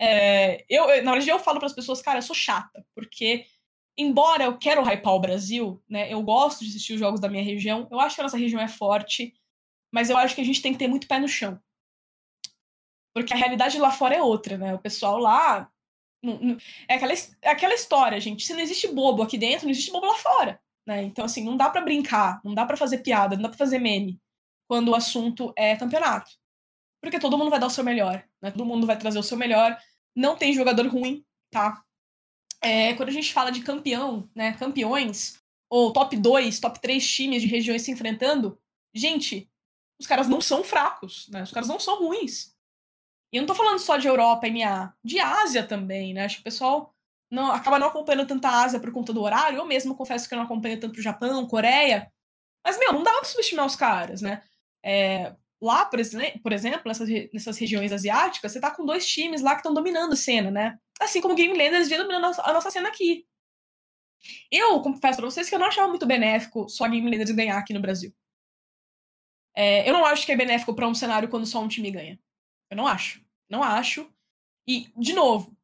É, 0.00 0.64
eu, 0.68 0.86
na 1.02 1.12
verdade, 1.12 1.28
eu 1.28 1.38
falo 1.38 1.58
para 1.58 1.66
as 1.66 1.74
pessoas, 1.74 2.00
cara, 2.00 2.18
eu 2.18 2.22
sou 2.22 2.34
chata, 2.34 2.84
porque 2.94 3.44
embora 3.98 4.44
eu 4.44 4.56
quero 4.56 4.82
hypar 4.82 5.14
o 5.14 5.20
Brasil, 5.20 5.82
né? 5.88 6.10
Eu 6.10 6.22
gosto 6.22 6.64
de 6.64 6.70
assistir 6.70 6.94
os 6.94 7.00
jogos 7.00 7.20
da 7.20 7.28
minha 7.28 7.44
região, 7.44 7.86
eu 7.90 8.00
acho 8.00 8.14
que 8.14 8.20
a 8.22 8.24
nossa 8.24 8.38
região 8.38 8.60
é 8.60 8.68
forte, 8.68 9.34
mas 9.92 10.08
eu 10.08 10.16
acho 10.16 10.34
que 10.34 10.40
a 10.40 10.44
gente 10.44 10.62
tem 10.62 10.72
que 10.72 10.78
ter 10.78 10.88
muito 10.88 11.06
pé 11.06 11.18
no 11.18 11.28
chão. 11.28 11.60
Porque 13.12 13.34
a 13.34 13.36
realidade 13.36 13.78
lá 13.78 13.90
fora 13.90 14.14
é 14.14 14.22
outra, 14.22 14.56
né? 14.56 14.72
O 14.74 14.78
pessoal 14.78 15.18
lá. 15.18 15.70
É 16.88 16.94
aquela, 16.94 17.12
é 17.42 17.50
aquela 17.50 17.74
história, 17.74 18.20
gente. 18.20 18.44
Se 18.44 18.52
não 18.52 18.60
existe 18.60 18.88
bobo 18.88 19.22
aqui 19.22 19.38
dentro, 19.38 19.66
não 19.66 19.70
existe 19.70 19.90
bobo 19.90 20.06
lá 20.06 20.14
fora. 20.14 20.60
Né? 20.86 21.02
Então, 21.02 21.24
assim, 21.24 21.44
não 21.44 21.56
dá 21.56 21.70
para 21.70 21.80
brincar, 21.80 22.40
não 22.44 22.54
dá 22.54 22.66
para 22.66 22.76
fazer 22.76 22.98
piada, 22.98 23.36
não 23.36 23.42
dá 23.42 23.48
pra 23.48 23.58
fazer 23.58 23.78
meme 23.78 24.20
quando 24.68 24.88
o 24.88 24.94
assunto 24.94 25.52
é 25.56 25.76
campeonato. 25.76 26.30
Porque 27.02 27.18
todo 27.18 27.36
mundo 27.38 27.50
vai 27.50 27.58
dar 27.58 27.66
o 27.66 27.70
seu 27.70 27.82
melhor, 27.82 28.24
né? 28.42 28.50
Todo 28.50 28.66
mundo 28.66 28.86
vai 28.86 28.96
trazer 28.96 29.18
o 29.18 29.22
seu 29.22 29.36
melhor. 29.36 29.76
Não 30.14 30.36
tem 30.36 30.52
jogador 30.52 30.86
ruim, 30.86 31.24
tá? 31.50 31.82
É, 32.62 32.92
quando 32.94 33.08
a 33.08 33.12
gente 33.12 33.32
fala 33.32 33.50
de 33.50 33.62
campeão, 33.62 34.28
né? 34.34 34.52
Campeões, 34.52 35.40
ou 35.68 35.92
top 35.92 36.16
2, 36.16 36.60
top 36.60 36.78
3 36.80 37.08
times 37.08 37.42
de 37.42 37.48
regiões 37.48 37.82
se 37.82 37.90
enfrentando, 37.90 38.60
gente, 38.94 39.50
os 39.98 40.06
caras 40.06 40.28
não 40.28 40.40
são 40.40 40.62
fracos, 40.62 41.28
né? 41.30 41.42
Os 41.42 41.52
caras 41.52 41.68
não 41.68 41.80
são 41.80 41.98
ruins. 41.98 42.49
E 43.32 43.36
eu 43.36 43.42
não 43.42 43.46
tô 43.46 43.54
falando 43.54 43.78
só 43.78 43.96
de 43.96 44.08
Europa, 44.08 44.48
NA, 44.48 44.92
de 45.04 45.20
Ásia 45.20 45.66
também, 45.66 46.12
né? 46.12 46.24
Acho 46.24 46.36
que 46.36 46.40
o 46.40 46.44
pessoal 46.44 46.94
não, 47.30 47.52
acaba 47.52 47.78
não 47.78 47.88
acompanhando 47.88 48.26
tanta 48.26 48.48
Ásia 48.48 48.80
por 48.80 48.92
conta 48.92 49.12
do 49.12 49.22
horário. 49.22 49.58
Eu 49.58 49.66
mesmo 49.66 49.94
confesso 49.94 50.28
que 50.28 50.34
eu 50.34 50.38
não 50.38 50.44
acompanho 50.44 50.80
tanto 50.80 50.98
o 50.98 51.02
Japão, 51.02 51.46
Coreia. 51.46 52.10
Mas, 52.64 52.78
meu, 52.78 52.92
não 52.92 53.02
dá 53.02 53.12
pra 53.12 53.24
subestimar 53.24 53.66
os 53.66 53.76
caras, 53.76 54.20
né? 54.20 54.42
É, 54.84 55.34
lá, 55.60 55.84
por, 55.86 56.00
por 56.42 56.52
exemplo, 56.52 56.82
nessas, 56.86 57.08
nessas 57.32 57.58
regiões 57.58 57.92
asiáticas, 57.92 58.52
você 58.52 58.60
tá 58.60 58.70
com 58.70 58.84
dois 58.84 59.06
times 59.06 59.42
lá 59.42 59.52
que 59.52 59.58
estão 59.58 59.74
dominando 59.74 60.12
a 60.14 60.16
cena, 60.16 60.50
né? 60.50 60.78
Assim 61.00 61.20
como 61.20 61.34
Game 61.34 61.56
Landers 61.56 61.88
vem 61.88 61.98
dominando 61.98 62.34
a 62.40 62.52
nossa 62.52 62.70
cena 62.70 62.88
aqui. 62.88 63.26
Eu 64.50 64.80
confesso 64.82 65.18
pra 65.18 65.30
vocês 65.30 65.48
que 65.48 65.54
eu 65.54 65.58
não 65.58 65.66
achava 65.66 65.88
muito 65.88 66.06
benéfico 66.06 66.68
só 66.68 66.88
Game 66.88 67.08
Landers 67.08 67.30
ganhar 67.30 67.58
aqui 67.58 67.72
no 67.72 67.80
Brasil. 67.80 68.12
É, 69.54 69.88
eu 69.88 69.92
não 69.92 70.04
acho 70.04 70.26
que 70.26 70.32
é 70.32 70.36
benéfico 70.36 70.74
para 70.74 70.88
um 70.88 70.94
cenário 70.94 71.28
quando 71.28 71.46
só 71.46 71.60
um 71.60 71.68
time 71.68 71.90
ganha. 71.90 72.18
Eu 72.70 72.76
não 72.76 72.86
acho. 72.86 73.22
Não 73.48 73.62
acho. 73.62 74.10
E, 74.66 74.92
de 74.96 75.12
novo, 75.12 75.56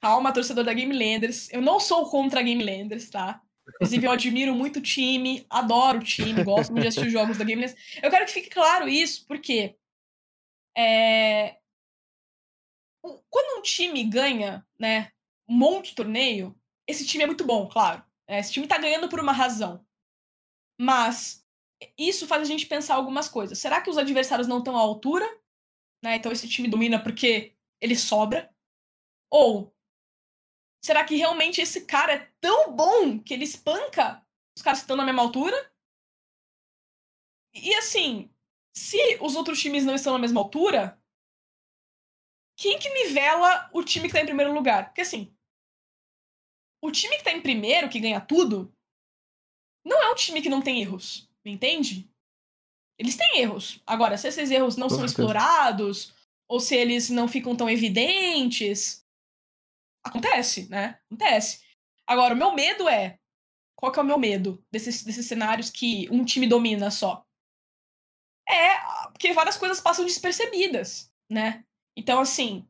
calma, 0.00 0.32
torcedor 0.32 0.64
da 0.64 0.74
Game 0.74 0.92
Landers. 0.92 1.50
Eu 1.52 1.62
não 1.62 1.78
sou 1.78 2.10
contra 2.10 2.40
a 2.40 2.42
Game 2.42 2.62
Landers, 2.62 3.08
tá? 3.08 3.40
Inclusive, 3.66 4.06
eu 4.06 4.10
admiro 4.10 4.54
muito 4.54 4.78
o 4.78 4.82
time, 4.82 5.46
adoro 5.48 5.98
o 5.98 6.04
time, 6.04 6.44
gosto 6.44 6.70
muito 6.70 6.82
de 6.82 6.88
assistir 6.88 7.06
os 7.06 7.12
jogos 7.12 7.38
da 7.38 7.44
Game 7.44 7.62
Landers. 7.62 7.80
Eu 8.02 8.10
quero 8.10 8.26
que 8.26 8.32
fique 8.32 8.50
claro 8.50 8.88
isso, 8.88 9.26
porque 9.26 9.76
é... 10.76 11.56
quando 13.30 13.58
um 13.58 13.62
time 13.62 14.04
ganha, 14.04 14.66
né, 14.78 15.10
um 15.48 15.56
monte 15.56 15.90
de 15.90 15.94
torneio, 15.94 16.54
esse 16.86 17.06
time 17.06 17.24
é 17.24 17.26
muito 17.26 17.44
bom, 17.44 17.66
claro. 17.68 18.04
É, 18.26 18.38
esse 18.38 18.52
time 18.52 18.66
tá 18.66 18.76
ganhando 18.78 19.08
por 19.08 19.20
uma 19.20 19.32
razão. 19.32 19.84
Mas 20.78 21.44
isso 21.96 22.26
faz 22.26 22.42
a 22.42 22.46
gente 22.46 22.66
pensar 22.66 22.94
algumas 22.94 23.28
coisas. 23.28 23.58
Será 23.58 23.80
que 23.80 23.90
os 23.90 23.98
adversários 23.98 24.48
não 24.48 24.58
estão 24.58 24.76
à 24.76 24.80
altura? 24.80 25.26
Né? 26.04 26.16
Então 26.16 26.30
esse 26.30 26.46
time 26.46 26.68
domina 26.68 27.02
porque 27.02 27.56
ele 27.80 27.96
sobra? 27.96 28.54
Ou 29.30 29.74
será 30.84 31.02
que 31.02 31.16
realmente 31.16 31.62
esse 31.62 31.86
cara 31.86 32.12
é 32.12 32.32
tão 32.42 32.76
bom 32.76 33.18
que 33.18 33.32
ele 33.32 33.44
espanca 33.44 34.22
os 34.54 34.62
caras 34.62 34.80
que 34.80 34.84
estão 34.84 34.98
na 34.98 35.06
mesma 35.06 35.22
altura? 35.22 35.56
E 37.54 37.74
assim, 37.76 38.30
se 38.76 38.98
os 39.22 39.34
outros 39.34 39.58
times 39.58 39.86
não 39.86 39.94
estão 39.94 40.12
na 40.12 40.18
mesma 40.18 40.42
altura, 40.42 41.02
quem 42.54 42.78
que 42.78 42.90
nivela 42.90 43.70
o 43.72 43.82
time 43.82 44.06
que 44.06 44.12
tá 44.12 44.20
em 44.20 44.26
primeiro 44.26 44.52
lugar? 44.52 44.88
Porque 44.88 45.00
assim, 45.00 45.34
o 46.82 46.92
time 46.92 47.16
que 47.16 47.24
tá 47.24 47.32
em 47.32 47.40
primeiro, 47.40 47.88
que 47.88 47.98
ganha 47.98 48.20
tudo, 48.20 48.76
não 49.82 50.02
é 50.02 50.12
um 50.12 50.14
time 50.14 50.42
que 50.42 50.50
não 50.50 50.60
tem 50.60 50.82
erros, 50.82 51.30
entende? 51.42 52.13
Eles 52.98 53.16
têm 53.16 53.40
erros. 53.40 53.80
Agora, 53.86 54.16
se 54.16 54.28
esses 54.28 54.50
erros 54.50 54.76
não 54.76 54.88
Com 54.88 54.96
são 54.96 55.08
certeza. 55.08 55.22
explorados, 55.22 56.14
ou 56.48 56.60
se 56.60 56.76
eles 56.76 57.10
não 57.10 57.26
ficam 57.26 57.56
tão 57.56 57.68
evidentes, 57.68 59.04
acontece, 60.04 60.68
né? 60.68 61.00
Acontece. 61.06 61.60
Agora, 62.06 62.34
o 62.34 62.36
meu 62.36 62.54
medo 62.54 62.88
é. 62.88 63.18
Qual 63.76 63.90
que 63.90 63.98
é 63.98 64.02
o 64.02 64.06
meu 64.06 64.18
medo 64.18 64.64
desses, 64.70 65.02
desses 65.02 65.26
cenários 65.26 65.68
que 65.70 66.08
um 66.10 66.24
time 66.24 66.46
domina 66.46 66.90
só? 66.90 67.26
É 68.48 68.78
porque 69.10 69.32
várias 69.32 69.56
coisas 69.56 69.80
passam 69.80 70.04
despercebidas, 70.04 71.10
né? 71.30 71.64
Então, 71.96 72.20
assim, 72.20 72.68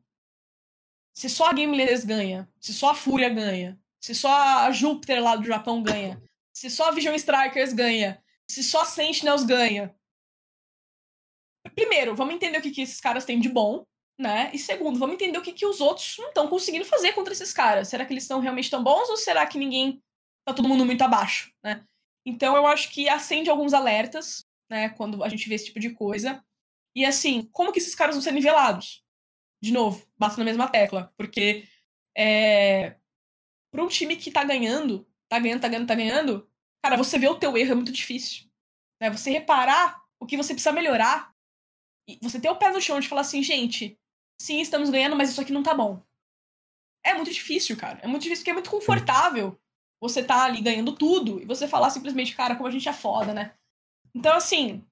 se 1.13 1.29
só 1.29 1.49
a 1.49 1.53
Game 1.53 1.75
Leaders 1.75 2.03
ganha, 2.03 2.49
se 2.59 2.73
só 2.73 2.91
a 2.91 2.95
Fúria 2.95 3.29
ganha, 3.29 3.79
se 4.01 4.13
só 4.13 4.29
a 4.31 4.71
Júpiter 4.71 5.21
lá 5.21 5.35
do 5.35 5.45
Japão 5.45 5.81
ganha, 5.81 6.21
se 6.53 6.69
só 6.69 6.89
a 6.89 6.91
Vision 6.91 7.15
Strikers 7.15 7.73
ganha, 7.73 8.23
se 8.49 8.63
só 8.63 8.81
a 8.81 8.85
Sentinels 8.85 9.43
ganha. 9.43 9.95
Primeiro, 11.73 12.15
vamos 12.15 12.35
entender 12.35 12.57
o 12.57 12.61
que, 12.61 12.71
que 12.71 12.81
esses 12.81 13.01
caras 13.01 13.25
têm 13.25 13.39
de 13.39 13.49
bom, 13.49 13.83
né? 14.19 14.51
E 14.53 14.59
segundo, 14.59 14.99
vamos 14.99 15.15
entender 15.15 15.37
o 15.37 15.41
que, 15.41 15.51
que 15.51 15.65
os 15.65 15.81
outros 15.81 16.15
não 16.19 16.29
estão 16.29 16.47
conseguindo 16.47 16.85
fazer 16.85 17.13
contra 17.13 17.33
esses 17.33 17.51
caras. 17.51 17.87
Será 17.87 18.05
que 18.05 18.13
eles 18.13 18.23
estão 18.23 18.39
realmente 18.39 18.69
tão 18.69 18.83
bons 18.83 19.09
ou 19.09 19.17
será 19.17 19.45
que 19.45 19.57
ninguém. 19.57 20.01
tá 20.45 20.53
todo 20.53 20.69
mundo 20.69 20.85
muito 20.85 21.01
abaixo, 21.01 21.51
né? 21.63 21.83
Então 22.25 22.55
eu 22.55 22.65
acho 22.65 22.91
que 22.91 23.07
acende 23.07 23.49
alguns 23.49 23.73
alertas, 23.73 24.45
né, 24.69 24.89
quando 24.89 25.23
a 25.23 25.29
gente 25.29 25.47
vê 25.47 25.55
esse 25.55 25.65
tipo 25.65 25.79
de 25.79 25.91
coisa. 25.91 26.43
E 26.95 27.05
assim, 27.05 27.47
como 27.51 27.71
que 27.71 27.79
esses 27.79 27.93
caras 27.93 28.15
vão 28.15 28.21
ser 28.21 28.31
nivelados? 28.31 29.03
De 29.61 29.71
novo, 29.71 30.05
bato 30.17 30.37
na 30.37 30.45
mesma 30.45 30.67
tecla, 30.67 31.13
porque 31.17 31.67
é, 32.17 32.95
para 33.71 33.83
um 33.83 33.87
time 33.87 34.15
que 34.15 34.31
tá 34.31 34.43
ganhando, 34.43 35.07
tá 35.27 35.37
ganhando, 35.37 35.61
tá 35.61 35.67
ganhando, 35.67 35.87
tá 35.87 35.95
ganhando, 35.95 36.49
cara, 36.81 36.95
você 36.95 37.19
ver 37.19 37.27
o 37.27 37.37
teu 37.37 37.57
erro 37.57 37.73
é 37.73 37.75
muito 37.75 37.91
difícil. 37.91 38.45
Né? 39.01 39.09
Você 39.09 39.29
reparar 39.29 40.01
o 40.19 40.25
que 40.25 40.37
você 40.37 40.53
precisa 40.53 40.71
melhorar. 40.71 41.34
Você 42.21 42.39
ter 42.39 42.49
o 42.49 42.55
pé 42.55 42.71
no 42.71 42.81
chão 42.81 42.99
de 42.99 43.07
falar 43.07 43.21
assim, 43.21 43.41
gente, 43.41 43.99
sim, 44.39 44.61
estamos 44.61 44.89
ganhando, 44.89 45.15
mas 45.15 45.29
isso 45.29 45.41
aqui 45.41 45.51
não 45.51 45.63
tá 45.63 45.73
bom. 45.73 46.01
É 47.03 47.13
muito 47.13 47.31
difícil, 47.31 47.77
cara. 47.77 47.99
É 48.01 48.07
muito 48.07 48.23
difícil 48.23 48.41
porque 48.43 48.51
é 48.51 48.53
muito 48.53 48.69
confortável 48.69 49.59
você 49.99 50.23
tá 50.23 50.43
ali 50.43 50.61
ganhando 50.61 50.95
tudo 50.95 51.41
e 51.41 51.45
você 51.45 51.67
falar 51.67 51.89
simplesmente, 51.89 52.35
cara, 52.35 52.55
como 52.55 52.67
a 52.67 52.71
gente 52.71 52.87
é 52.87 52.93
foda, 52.93 53.33
né? 53.33 53.55
Então, 54.13 54.35
assim, 54.35 54.85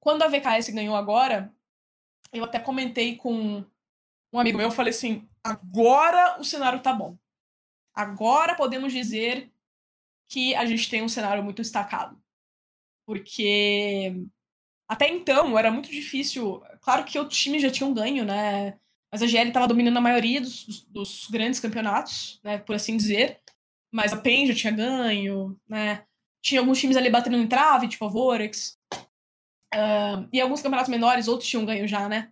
quando 0.00 0.22
a 0.22 0.28
VKS 0.28 0.70
ganhou 0.70 0.94
agora, 0.94 1.54
eu 2.32 2.44
até 2.44 2.58
comentei 2.58 3.16
com 3.16 3.64
um 4.32 4.38
amigo 4.38 4.58
meu, 4.58 4.66
eu 4.66 4.72
falei 4.72 4.90
assim, 4.90 5.28
agora 5.42 6.38
o 6.40 6.44
cenário 6.44 6.82
tá 6.82 6.92
bom. 6.92 7.16
Agora 7.94 8.56
podemos 8.56 8.92
dizer 8.92 9.50
que 10.28 10.54
a 10.54 10.66
gente 10.66 10.90
tem 10.90 11.02
um 11.02 11.08
cenário 11.08 11.42
muito 11.42 11.62
destacado. 11.62 12.20
Porque 13.06 14.26
até 14.88 15.08
então 15.08 15.58
era 15.58 15.70
muito 15.70 15.90
difícil. 15.90 16.62
Claro 16.80 17.04
que 17.04 17.18
outros 17.18 17.38
times 17.38 17.62
já 17.62 17.70
tinham 17.70 17.94
ganho, 17.94 18.24
né? 18.24 18.78
Mas 19.10 19.22
a 19.22 19.26
GL 19.26 19.48
estava 19.48 19.68
dominando 19.68 19.96
a 19.96 20.00
maioria 20.00 20.40
dos, 20.40 20.84
dos, 20.88 21.28
grandes 21.30 21.60
campeonatos, 21.60 22.40
né? 22.42 22.58
Por 22.58 22.74
assim 22.74 22.96
dizer. 22.96 23.40
Mas 23.92 24.12
a 24.12 24.16
PEN 24.16 24.46
já 24.46 24.54
tinha 24.54 24.72
ganho, 24.72 25.56
né? 25.68 26.04
Tinha 26.42 26.60
alguns 26.60 26.80
times 26.80 26.96
ali 26.96 27.08
batendo 27.08 27.36
em 27.36 27.46
trave, 27.46 27.88
tipo 27.88 28.04
a 28.04 28.08
Vorex. 28.08 28.78
Uh, 29.74 30.28
e 30.32 30.40
alguns 30.40 30.60
campeonatos 30.62 30.90
menores, 30.90 31.28
outros 31.28 31.48
tinham 31.48 31.64
ganho 31.64 31.86
já, 31.88 32.08
né? 32.08 32.30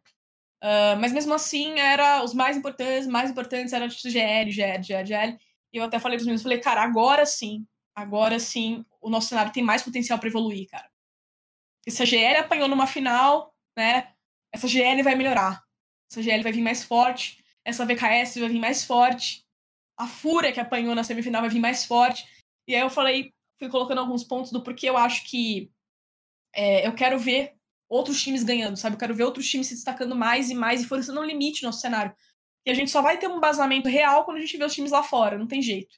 Uh, 0.62 0.94
mas 1.00 1.12
mesmo 1.12 1.34
assim, 1.34 1.78
era 1.78 2.22
os 2.22 2.34
mais 2.34 2.56
importantes, 2.56 3.06
mais 3.06 3.30
importantes 3.30 3.72
eram 3.72 3.88
tipo 3.88 4.08
GL, 4.08 4.50
GL, 4.50 4.82
GL, 4.82 5.06
GL. 5.06 5.38
E 5.72 5.76
eu 5.78 5.84
até 5.84 5.98
falei 5.98 6.16
pros 6.16 6.26
meninos, 6.26 6.42
falei, 6.42 6.58
cara, 6.58 6.82
agora 6.82 7.24
sim, 7.24 7.66
agora 7.94 8.38
sim, 8.38 8.84
o 9.00 9.10
nosso 9.10 9.28
cenário 9.28 9.52
tem 9.52 9.62
mais 9.62 9.82
potencial 9.82 10.18
para 10.18 10.28
evoluir, 10.28 10.68
cara. 10.68 10.91
E 11.86 11.90
se 11.90 12.02
a 12.02 12.06
GL 12.06 12.38
apanhou 12.38 12.68
numa 12.68 12.86
final, 12.86 13.54
né, 13.76 14.12
essa 14.52 14.68
GL 14.68 15.02
vai 15.02 15.14
melhorar. 15.14 15.62
Essa 16.10 16.22
GL 16.22 16.42
vai 16.42 16.52
vir 16.52 16.62
mais 16.62 16.84
forte, 16.84 17.42
essa 17.64 17.86
VKS 17.86 18.38
vai 18.38 18.48
vir 18.48 18.60
mais 18.60 18.84
forte, 18.84 19.44
a 19.96 20.06
Fúria 20.06 20.52
que 20.52 20.60
apanhou 20.60 20.94
na 20.94 21.04
semifinal 21.04 21.42
vai 21.42 21.50
vir 21.50 21.60
mais 21.60 21.84
forte. 21.84 22.26
E 22.66 22.74
aí 22.74 22.80
eu 22.80 22.90
falei, 22.90 23.32
fui 23.58 23.68
colocando 23.68 23.98
alguns 23.98 24.24
pontos 24.24 24.52
do 24.52 24.62
porquê 24.62 24.88
eu 24.88 24.96
acho 24.96 25.24
que 25.24 25.70
é, 26.54 26.86
eu 26.86 26.94
quero 26.94 27.18
ver 27.18 27.54
outros 27.88 28.22
times 28.22 28.42
ganhando, 28.42 28.76
sabe? 28.76 28.96
Eu 28.96 28.98
quero 28.98 29.14
ver 29.14 29.24
outros 29.24 29.48
times 29.48 29.66
se 29.66 29.74
destacando 29.74 30.16
mais 30.16 30.50
e 30.50 30.54
mais 30.54 30.82
e 30.82 30.86
forçando 30.86 31.20
um 31.20 31.24
limite 31.24 31.62
no 31.62 31.68
nosso 31.68 31.80
cenário. 31.80 32.14
E 32.64 32.70
a 32.70 32.74
gente 32.74 32.90
só 32.90 33.02
vai 33.02 33.18
ter 33.18 33.28
um 33.28 33.36
embasamento 33.36 33.88
real 33.88 34.24
quando 34.24 34.38
a 34.38 34.40
gente 34.40 34.56
vê 34.56 34.64
os 34.64 34.74
times 34.74 34.90
lá 34.90 35.02
fora, 35.02 35.38
não 35.38 35.46
tem 35.46 35.60
jeito. 35.60 35.96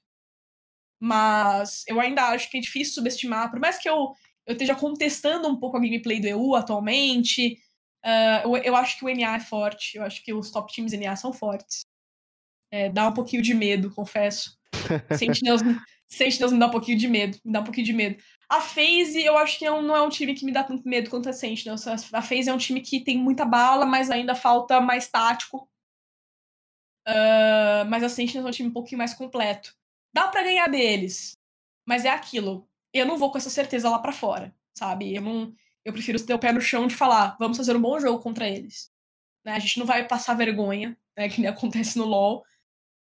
Mas 1.01 1.85
eu 1.87 2.01
ainda 2.01 2.29
acho 2.29 2.51
que 2.51 2.57
é 2.59 2.61
difícil 2.61 2.95
subestimar, 2.95 3.51
por 3.51 3.61
mais 3.61 3.79
que 3.79 3.89
eu, 3.89 4.13
eu 4.47 4.53
esteja 4.53 4.75
contestando 4.75 5.49
um 5.49 5.57
pouco 5.57 5.77
a 5.77 5.81
gameplay 5.81 6.21
do 6.21 6.27
EU 6.27 6.55
atualmente, 6.55 7.59
uh, 8.05 8.45
eu, 8.45 8.57
eu, 8.57 8.77
acho 8.77 8.99
que 8.99 9.05
o 9.05 9.09
NA 9.09 9.37
é 9.37 9.41
forte, 9.41 9.97
eu 9.97 10.03
acho 10.03 10.23
que 10.23 10.33
os 10.33 10.51
top 10.51 10.73
times 10.73 10.93
NA 10.93 11.17
são 11.17 11.33
fortes. 11.33 11.85
É, 12.71 12.89
dá 12.89 13.09
um 13.09 13.15
pouquinho 13.15 13.43
de 13.43 13.55
medo, 13.55 13.95
confesso. 13.95 14.59
Sentinels, 15.17 15.63
Sentinels 16.09 16.53
me 16.53 16.59
dá 16.59 16.67
um 16.67 16.71
pouquinho 16.71 16.99
de 16.99 17.09
medo, 17.09 17.39
me 17.45 17.53
dá 17.53 17.61
um 17.61 17.65
pouquinho 17.65 17.87
de 17.87 17.93
medo. 17.93 18.23
A 18.49 18.61
FaZe, 18.61 19.23
eu 19.25 19.39
acho 19.39 19.59
que 19.59 19.65
não, 19.65 19.81
não 19.81 19.97
é 19.97 20.03
um 20.03 20.09
time 20.09 20.35
que 20.35 20.45
me 20.45 20.53
dá 20.53 20.63
tanto 20.63 20.87
medo 20.87 21.09
quanto 21.09 21.29
a 21.29 21.33
Sentinels. 21.33 21.87
A 21.87 22.23
FaZe 22.23 22.51
é 22.51 22.55
um 22.55 22.59
time 22.59 22.81
que 22.81 23.01
tem 23.01 23.17
muita 23.17 23.45
bala, 23.45 23.87
mas 23.87 24.11
ainda 24.11 24.35
falta 24.35 24.81
mais 24.81 25.09
tático. 25.09 25.69
Uh, 27.07 27.85
mas 27.89 28.03
a 28.03 28.09
Sentinels 28.09 28.47
é 28.47 28.49
um 28.49 28.53
time 28.53 28.69
um 28.69 28.73
pouquinho 28.73 28.99
mais 28.99 29.15
completo. 29.15 29.75
Dá 30.13 30.29
para 30.29 30.43
ganhar 30.43 30.69
deles, 30.69 31.37
mas 31.87 32.05
é 32.05 32.11
aquilo. 32.11 32.69
Eu 32.95 33.05
não 33.05 33.19
vou 33.19 33.31
com 33.31 33.39
essa 33.39 33.51
certeza 33.51 33.91
lá 33.91 33.99
para 33.99 34.13
fora, 34.13 34.55
sabe? 34.73 35.15
Eu 35.15 35.21
não, 35.21 35.53
eu 35.85 35.93
prefiro 35.93 36.25
ter 36.25 36.33
o 36.33 36.39
pé 36.39 36.53
no 36.53 36.61
chão 36.61 36.87
de 36.87 36.95
falar, 36.95 37.37
vamos 37.39 37.57
fazer 37.57 37.77
um 37.77 37.83
bom 37.83 37.99
jogo 38.01 38.23
contra 38.23 38.49
eles. 38.49 38.91
Né? 39.45 39.53
A 39.53 39.59
gente 39.59 39.79
não 39.79 39.87
vai 39.87 40.07
passar 40.07 40.35
vergonha, 40.35 40.97
né, 41.17 41.29
que 41.29 41.41
nem 41.41 41.51
acontece 41.51 41.99
no 41.99 42.05
LoL. 42.05 42.45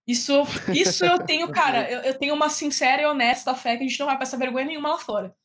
Isso, 0.07 0.33
isso 0.75 1.05
eu 1.05 1.25
tenho, 1.25 1.49
cara, 1.53 1.89
eu, 1.91 2.01
eu, 2.01 2.19
tenho 2.19 2.35
uma 2.35 2.49
sincera 2.49 3.03
e 3.03 3.07
honesta 3.07 3.55
fé 3.55 3.77
que 3.77 3.85
a 3.85 3.87
gente 3.87 4.01
não 4.01 4.07
vai 4.07 4.19
passar 4.19 4.37
vergonha 4.37 4.65
nenhuma 4.65 4.91
lá 4.91 4.99
fora. 4.99 5.37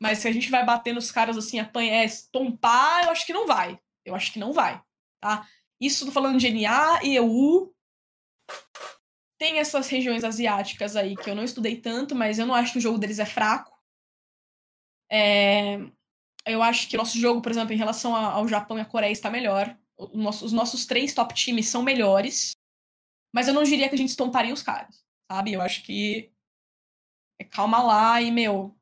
Mas 0.00 0.18
se 0.18 0.28
a 0.28 0.32
gente 0.32 0.50
vai 0.50 0.64
bater 0.64 0.92
nos 0.92 1.10
caras 1.12 1.36
assim, 1.36 1.58
apanhar, 1.58 2.04
estompar, 2.04 3.04
eu 3.04 3.10
acho 3.10 3.24
que 3.24 3.32
não 3.32 3.46
vai. 3.46 3.78
Eu 4.04 4.14
acho 4.14 4.32
que 4.32 4.38
não 4.38 4.52
vai, 4.52 4.82
tá? 5.20 5.46
Isso 5.80 6.06
tô 6.06 6.12
falando 6.12 6.38
de 6.38 6.50
NA 6.50 7.00
e 7.02 7.16
EU, 7.16 7.74
tem 9.38 9.58
essas 9.58 9.88
regiões 9.88 10.24
asiáticas 10.24 10.96
aí 10.96 11.16
que 11.16 11.28
eu 11.28 11.34
não 11.34 11.44
estudei 11.44 11.80
tanto, 11.80 12.14
mas 12.14 12.38
eu 12.38 12.46
não 12.46 12.54
acho 12.54 12.72
que 12.72 12.78
o 12.78 12.82
jogo 12.82 12.98
deles 12.98 13.18
é 13.18 13.26
fraco. 13.26 13.76
É... 15.10 15.78
Eu 16.46 16.62
acho 16.62 16.88
que 16.88 16.96
o 16.96 16.98
nosso 16.98 17.18
jogo, 17.18 17.42
por 17.42 17.50
exemplo, 17.50 17.72
em 17.72 17.76
relação 17.76 18.14
ao 18.14 18.46
Japão 18.46 18.78
e 18.78 18.80
à 18.80 18.84
Coreia 18.84 19.12
está 19.12 19.30
melhor. 19.30 19.76
os 19.98 20.52
nossos 20.52 20.86
três 20.86 21.12
top 21.12 21.34
times 21.34 21.68
são 21.68 21.82
melhores, 21.82 22.52
mas 23.34 23.48
eu 23.48 23.54
não 23.54 23.64
diria 23.64 23.88
que 23.88 23.94
a 23.94 23.98
gente 23.98 24.10
estomparia 24.10 24.54
os 24.54 24.62
caras, 24.62 25.04
sabe? 25.30 25.52
Eu 25.52 25.60
acho 25.60 25.82
que. 25.82 26.30
É, 27.40 27.44
calma 27.44 27.82
lá 27.82 28.22
e, 28.22 28.30
meu. 28.30 28.74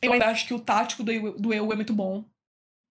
Eu 0.00 0.12
ainda 0.12 0.28
acho 0.28 0.46
que 0.46 0.54
o 0.54 0.60
tático 0.60 1.02
do, 1.02 1.10
EU, 1.10 1.38
do 1.38 1.52
EU 1.52 1.72
é 1.72 1.76
muito 1.76 1.92
bom. 1.92 2.24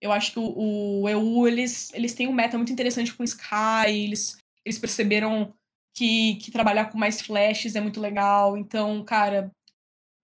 Eu 0.01 0.11
acho 0.11 0.33
que 0.33 0.39
o, 0.39 1.01
o 1.01 1.09
EU, 1.09 1.47
eles, 1.47 1.93
eles 1.93 2.13
têm 2.13 2.27
um 2.27 2.33
meta 2.33 2.57
muito 2.57 2.73
interessante 2.73 3.13
com 3.13 3.23
o 3.23 3.25
Sky, 3.25 3.87
eles, 3.87 4.37
eles 4.65 4.77
perceberam 4.77 5.55
que, 5.93 6.35
que 6.35 6.51
trabalhar 6.51 6.85
com 6.91 6.97
mais 6.97 7.21
flashes 7.21 7.75
é 7.75 7.81
muito 7.81 7.99
legal. 7.99 8.57
Então, 8.57 9.03
cara, 9.03 9.51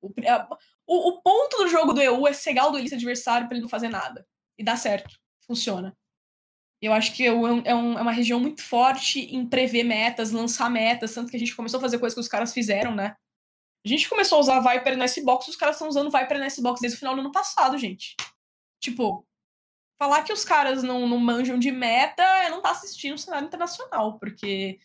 o, 0.02 0.12
o, 0.88 1.10
o 1.10 1.22
ponto 1.22 1.58
do 1.58 1.68
jogo 1.68 1.94
do 1.94 2.02
EU 2.02 2.28
é 2.28 2.34
cegar 2.34 2.68
o 2.68 2.72
duelista 2.72 2.96
adversário 2.96 3.48
para 3.48 3.56
ele 3.56 3.64
não 3.64 3.70
fazer 3.70 3.90
nada. 3.90 4.28
E 4.58 4.64
dá 4.64 4.76
certo. 4.76 5.16
Funciona. 5.46 5.96
Eu 6.82 6.94
acho 6.94 7.14
que 7.14 7.26
é, 7.26 7.34
um, 7.34 7.62
é, 7.66 7.74
uma 7.74 8.12
região 8.12 8.40
muito 8.40 8.64
forte 8.64 9.20
em 9.20 9.46
prever 9.46 9.84
metas, 9.84 10.32
lançar 10.32 10.70
metas, 10.70 11.14
tanto 11.14 11.30
que 11.30 11.36
a 11.36 11.40
gente 11.40 11.56
começou 11.56 11.78
a 11.78 11.82
fazer 11.82 12.00
coisas 12.00 12.16
que 12.16 12.22
os 12.22 12.28
caras 12.28 12.54
fizeram, 12.54 12.96
né? 12.96 13.16
A 13.86 13.88
gente 13.88 14.10
começou 14.10 14.38
a 14.38 14.42
usar 14.42 14.60
Viper 14.62 14.98
no 14.98 15.04
S-Box, 15.04 15.50
os 15.50 15.56
caras 15.56 15.76
estão 15.76 15.90
usando 15.90 16.12
Viper 16.12 16.38
no 16.38 16.46
S-Box 16.46 16.80
desde 16.82 16.96
o 16.96 17.00
final 17.00 17.16
do 17.16 17.22
ano 17.22 17.32
passado, 17.32 17.78
gente. 17.78 18.16
Tipo, 18.82 19.26
falar 19.98 20.24
que 20.24 20.32
os 20.32 20.46
caras 20.46 20.82
não, 20.82 21.08
não 21.08 21.18
manjam 21.18 21.60
de 21.60 21.72
meta 21.72 22.24
é 22.24 22.50
não 22.50 22.62
tá 22.62 22.72
assistindo 22.72 23.16
o 23.16 23.18
cenário 23.18 23.48
internacional, 23.48 24.18
porque 24.18 24.80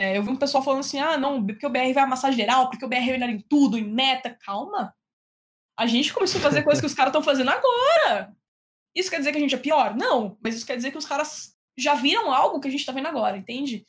é, 0.00 0.16
eu 0.16 0.22
vi 0.22 0.30
um 0.30 0.36
pessoal 0.36 0.64
falando 0.64 0.80
assim, 0.80 0.98
ah, 0.98 1.18
não, 1.18 1.44
porque 1.46 1.66
o 1.66 1.68
BR 1.68 1.92
vai 1.92 2.04
amassar 2.04 2.32
geral, 2.32 2.70
porque 2.70 2.82
o 2.82 2.88
BR 2.88 3.00
vai 3.00 3.18
melhor 3.18 3.28
em 3.28 3.38
tudo, 3.38 3.76
em 3.76 3.84
meta. 3.84 4.34
Calma. 4.40 4.96
A 5.78 5.86
gente 5.86 6.10
começou 6.10 6.38
a 6.38 6.42
fazer 6.42 6.62
coisas 6.62 6.80
que 6.80 6.86
os 6.86 6.94
caras 6.94 7.10
estão 7.10 7.22
fazendo 7.22 7.50
agora. 7.50 8.34
Isso 8.94 9.10
quer 9.10 9.18
dizer 9.18 9.30
que 9.30 9.36
a 9.36 9.40
gente 9.42 9.54
é 9.54 9.58
pior? 9.58 9.94
Não, 9.94 10.38
mas 10.42 10.54
isso 10.54 10.64
quer 10.64 10.76
dizer 10.76 10.90
que 10.90 10.96
os 10.96 11.04
caras 11.04 11.54
já 11.76 11.94
viram 11.94 12.32
algo 12.32 12.58
que 12.60 12.68
a 12.68 12.70
gente 12.70 12.86
tá 12.86 12.92
vendo 12.92 13.08
agora, 13.08 13.36
entende? 13.36 13.86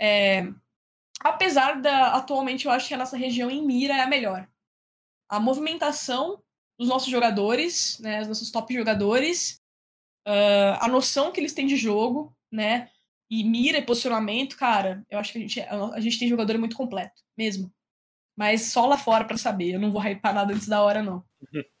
É, 0.00 0.46
apesar 1.24 1.80
da. 1.80 2.12
Atualmente, 2.14 2.66
eu 2.66 2.70
acho 2.70 2.86
que 2.86 2.94
a 2.94 2.98
nossa 2.98 3.16
região 3.16 3.50
em 3.50 3.66
mira 3.66 3.94
é 3.94 4.02
a 4.02 4.06
melhor. 4.06 4.48
A 5.28 5.40
movimentação 5.40 6.40
dos 6.78 6.88
nossos 6.88 7.08
jogadores, 7.08 7.98
né, 7.98 8.20
os 8.20 8.28
nossos 8.28 8.52
top 8.52 8.72
jogadores, 8.72 9.60
uh, 10.24 10.78
a 10.78 10.86
noção 10.86 11.32
que 11.32 11.40
eles 11.40 11.52
têm 11.52 11.66
de 11.66 11.76
jogo, 11.76 12.32
né, 12.50 12.88
e 13.30 13.44
mira 13.44 13.78
e 13.78 13.84
posicionamento, 13.84 14.56
cara, 14.56 15.04
eu 15.10 15.18
acho 15.18 15.32
que 15.32 15.38
a 15.38 15.40
gente, 15.40 15.60
a 15.60 16.00
gente 16.00 16.18
tem 16.18 16.28
jogador 16.28 16.56
muito 16.58 16.76
completo, 16.76 17.22
mesmo. 17.36 17.72
Mas 18.36 18.62
só 18.72 18.86
lá 18.86 18.96
fora 18.96 19.24
para 19.24 19.36
saber, 19.36 19.74
eu 19.74 19.80
não 19.80 19.90
vou 19.90 20.00
hypar 20.00 20.34
nada 20.34 20.54
antes 20.54 20.68
da 20.68 20.82
hora, 20.82 21.02
não. 21.02 21.24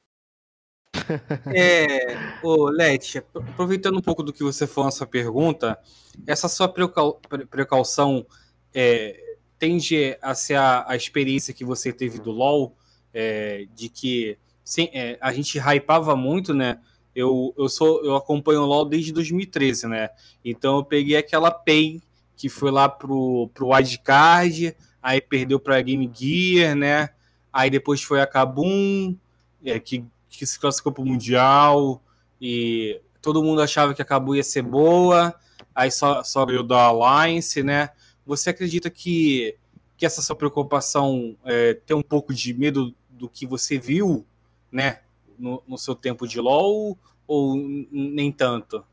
É, 1.54 2.16
ô 2.42 2.68
Leti, 2.68 3.18
aproveitando 3.18 3.98
um 3.98 4.02
pouco 4.02 4.22
do 4.22 4.32
que 4.32 4.42
você 4.42 4.66
falou 4.66 4.86
na 4.86 4.90
sua 4.90 5.06
pergunta, 5.06 5.78
essa 6.26 6.48
sua 6.48 6.68
precaução 6.68 8.26
é, 8.74 9.36
tende 9.58 10.16
a 10.20 10.34
ser 10.34 10.56
a, 10.56 10.84
a, 10.86 10.96
experiência 10.96 11.54
que 11.54 11.64
você 11.64 11.92
teve 11.92 12.18
do 12.18 12.30
LoL, 12.30 12.76
é, 13.12 13.66
de 13.74 13.88
que 13.88 14.38
sim, 14.64 14.88
é, 14.92 15.18
a 15.20 15.32
gente 15.32 15.58
hypava 15.58 16.14
muito, 16.14 16.52
né? 16.52 16.78
Eu, 17.18 17.54
eu, 17.56 17.68
sou, 17.68 18.04
eu 18.04 18.14
acompanho 18.14 18.62
o 18.62 18.66
LoL 18.66 18.84
desde 18.84 19.12
2013, 19.12 19.88
né? 19.88 20.10
Então 20.44 20.76
eu 20.76 20.84
peguei 20.84 21.16
aquela 21.16 21.50
PEN 21.50 22.00
que 22.36 22.48
foi 22.48 22.70
lá 22.70 22.88
pro, 22.88 23.50
pro 23.52 23.68
Wildcard, 23.68 24.76
aí 25.02 25.20
perdeu 25.20 25.58
para 25.58 25.80
Game 25.80 26.10
Gear, 26.14 26.76
né? 26.76 27.10
Aí 27.52 27.70
depois 27.70 28.02
foi 28.02 28.20
a 28.20 28.26
Kabum, 28.26 29.16
é, 29.64 29.80
que 29.80 30.04
que 30.28 30.46
se 30.46 30.58
classificou 30.58 30.92
para 30.92 31.02
o 31.02 31.06
Mundial 31.06 32.02
e 32.40 33.00
todo 33.20 33.42
mundo 33.42 33.60
achava 33.60 33.92
que 33.94 34.02
a 34.02 34.04
Cabu 34.04 34.36
ia 34.36 34.44
ser 34.44 34.62
boa, 34.62 35.34
aí 35.74 35.90
só, 35.90 36.22
só 36.22 36.46
veio 36.46 36.62
da 36.62 36.80
Alliance, 36.82 37.62
né? 37.62 37.90
Você 38.24 38.50
acredita 38.50 38.88
que, 38.88 39.56
que 39.96 40.06
essa 40.06 40.22
sua 40.22 40.36
preocupação 40.36 41.36
é, 41.44 41.74
tem 41.74 41.96
um 41.96 42.02
pouco 42.02 42.32
de 42.32 42.54
medo 42.54 42.94
do 43.10 43.28
que 43.28 43.46
você 43.46 43.78
viu, 43.78 44.24
né, 44.70 45.00
no, 45.38 45.78
seu 45.78 45.94
tempo 45.94 46.26
de 46.26 46.40
LoL, 46.40 46.98
ou 47.26 47.56
nem 47.56 48.32
tanto? 48.32 48.84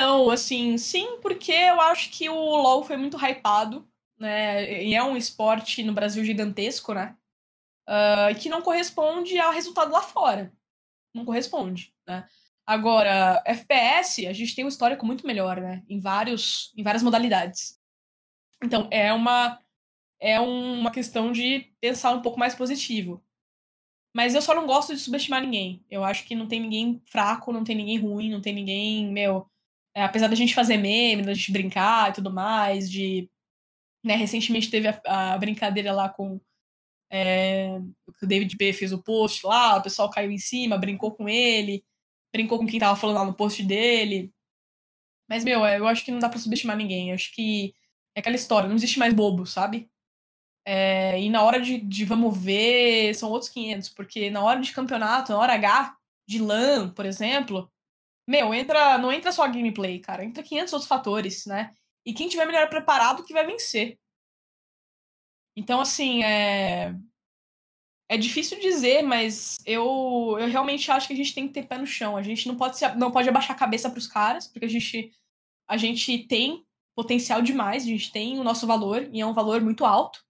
Não, 0.00 0.30
assim, 0.30 0.78
sim, 0.78 1.18
porque 1.20 1.52
eu 1.52 1.80
acho 1.80 2.10
que 2.10 2.28
o 2.28 2.34
LoL 2.34 2.84
foi 2.84 2.96
muito 2.96 3.16
hypado, 3.16 3.88
né? 4.18 4.84
E 4.84 4.94
é 4.94 5.02
um 5.02 5.16
esporte 5.16 5.82
no 5.82 5.92
Brasil 5.92 6.24
gigantesco, 6.24 6.94
né? 6.94 7.18
uh, 7.88 8.38
que 8.38 8.48
não 8.48 8.60
corresponde 8.60 9.38
ao 9.38 9.52
resultado 9.52 9.90
lá 9.90 10.02
fora. 10.02 10.52
Não 11.14 11.24
corresponde, 11.24 11.94
né? 12.06 12.28
Agora, 12.66 13.42
FPS, 13.46 14.26
a 14.26 14.32
gente 14.34 14.54
tem 14.54 14.64
um 14.64 14.68
histórico 14.68 15.06
muito 15.06 15.26
melhor, 15.26 15.58
né? 15.58 15.82
Em, 15.88 15.98
vários, 15.98 16.72
em 16.76 16.82
várias 16.82 17.02
modalidades. 17.02 17.78
Então, 18.62 18.86
é 18.90 19.10
uma, 19.10 19.58
é 20.20 20.40
uma 20.40 20.90
questão 20.90 21.32
de 21.32 21.72
pensar 21.80 22.12
um 22.12 22.22
pouco 22.22 22.38
mais 22.38 22.54
positivo. 22.54 23.22
Mas 24.14 24.34
eu 24.34 24.42
só 24.42 24.54
não 24.54 24.66
gosto 24.66 24.94
de 24.94 25.00
subestimar 25.00 25.42
ninguém. 25.42 25.84
Eu 25.90 26.04
acho 26.04 26.24
que 26.24 26.34
não 26.34 26.48
tem 26.48 26.60
ninguém 26.60 27.02
fraco, 27.06 27.52
não 27.52 27.64
tem 27.64 27.76
ninguém 27.76 27.98
ruim, 27.98 28.30
não 28.30 28.40
tem 28.40 28.54
ninguém, 28.54 29.10
meu. 29.12 29.46
É, 29.94 30.02
apesar 30.04 30.28
da 30.28 30.34
gente 30.34 30.54
fazer 30.54 30.76
meme, 30.76 31.22
da 31.22 31.34
gente 31.34 31.52
brincar 31.52 32.10
e 32.10 32.14
tudo 32.14 32.32
mais, 32.32 32.90
de. 32.90 33.30
Né, 34.04 34.16
recentemente 34.16 34.70
teve 34.70 34.88
a, 34.88 35.34
a 35.34 35.38
brincadeira 35.38 35.92
lá 35.92 36.08
com 36.08 36.40
é, 37.10 37.78
o 38.22 38.26
David 38.26 38.56
B 38.56 38.72
fez 38.72 38.92
o 38.92 39.02
post 39.02 39.46
lá, 39.46 39.76
o 39.76 39.82
pessoal 39.82 40.10
caiu 40.10 40.30
em 40.30 40.38
cima, 40.38 40.78
brincou 40.78 41.12
com 41.12 41.28
ele, 41.28 41.84
brincou 42.32 42.58
com 42.58 42.66
quem 42.66 42.78
tava 42.80 42.96
falando 42.96 43.16
lá 43.16 43.24
no 43.24 43.34
post 43.34 43.62
dele. 43.62 44.32
Mas, 45.28 45.44
meu, 45.44 45.64
eu 45.66 45.86
acho 45.86 46.04
que 46.04 46.10
não 46.10 46.18
dá 46.18 46.28
pra 46.28 46.38
subestimar 46.38 46.76
ninguém. 46.76 47.10
Eu 47.10 47.14
acho 47.14 47.34
que 47.34 47.74
é 48.14 48.20
aquela 48.20 48.36
história, 48.36 48.68
não 48.68 48.76
existe 48.76 48.98
mais 48.98 49.12
bobo, 49.14 49.46
sabe? 49.46 49.90
É, 50.70 51.18
e 51.18 51.30
na 51.30 51.42
hora 51.42 51.58
de, 51.58 51.78
de, 51.78 52.04
vamos 52.04 52.36
ver, 52.36 53.14
são 53.14 53.30
outros 53.30 53.50
500, 53.50 53.88
porque 53.88 54.28
na 54.28 54.42
hora 54.42 54.60
de 54.60 54.70
campeonato, 54.70 55.32
na 55.32 55.38
hora 55.38 55.54
H, 55.54 55.96
de 56.26 56.38
LAN, 56.38 56.90
por 56.90 57.06
exemplo, 57.06 57.72
meu, 58.26 58.52
entra, 58.52 58.98
não 58.98 59.10
entra 59.10 59.32
só 59.32 59.44
a 59.44 59.48
gameplay, 59.48 59.98
cara, 59.98 60.22
entra 60.22 60.42
500 60.42 60.72
outros 60.74 60.86
fatores, 60.86 61.46
né? 61.46 61.74
E 62.04 62.12
quem 62.12 62.28
tiver 62.28 62.44
melhor 62.44 62.68
preparado 62.68 63.24
que 63.24 63.32
vai 63.32 63.46
vencer. 63.46 63.98
Então, 65.56 65.80
assim, 65.80 66.22
é. 66.22 66.94
É 68.10 68.18
difícil 68.18 68.60
dizer, 68.60 69.02
mas 69.02 69.56
eu, 69.64 70.36
eu 70.38 70.48
realmente 70.48 70.90
acho 70.90 71.06
que 71.06 71.14
a 71.14 71.16
gente 71.16 71.34
tem 71.34 71.48
que 71.48 71.54
ter 71.54 71.66
pé 71.66 71.78
no 71.78 71.86
chão. 71.86 72.14
A 72.14 72.22
gente 72.22 72.46
não 72.46 72.56
pode, 72.56 72.76
se, 72.76 72.86
não 72.96 73.10
pode 73.10 73.28
abaixar 73.28 73.56
a 73.56 73.58
cabeça 73.58 73.88
para 73.88 73.98
os 73.98 74.06
caras, 74.06 74.46
porque 74.46 74.66
a 74.66 74.68
gente, 74.68 75.10
a 75.66 75.78
gente 75.78 76.18
tem 76.26 76.62
potencial 76.94 77.40
demais, 77.40 77.84
a 77.84 77.86
gente 77.86 78.12
tem 78.12 78.38
o 78.38 78.44
nosso 78.44 78.66
valor, 78.66 79.08
e 79.12 79.20
é 79.20 79.26
um 79.26 79.32
valor 79.32 79.62
muito 79.62 79.86
alto. 79.86 80.27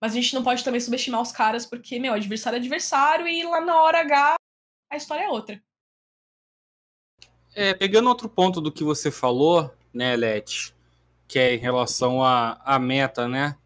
Mas 0.00 0.12
a 0.12 0.14
gente 0.14 0.34
não 0.34 0.42
pode 0.42 0.62
também 0.62 0.80
subestimar 0.80 1.20
os 1.20 1.32
caras, 1.32 1.66
porque, 1.66 1.98
meu, 1.98 2.14
adversário 2.14 2.56
é 2.56 2.60
adversário, 2.60 3.26
e 3.26 3.42
lá 3.42 3.60
na 3.60 3.82
hora 3.82 4.00
H 4.00 4.34
a 4.90 4.96
história 4.96 5.24
é 5.24 5.28
outra. 5.28 5.62
É, 7.54 7.74
pegando 7.74 8.08
outro 8.08 8.28
ponto 8.28 8.60
do 8.60 8.70
que 8.70 8.84
você 8.84 9.10
falou, 9.10 9.74
né, 9.92 10.14
Leti, 10.14 10.74
que 11.26 11.38
é 11.38 11.54
em 11.54 11.58
relação 11.58 12.22
à, 12.22 12.60
à 12.64 12.78
meta, 12.78 13.26
né? 13.26 13.56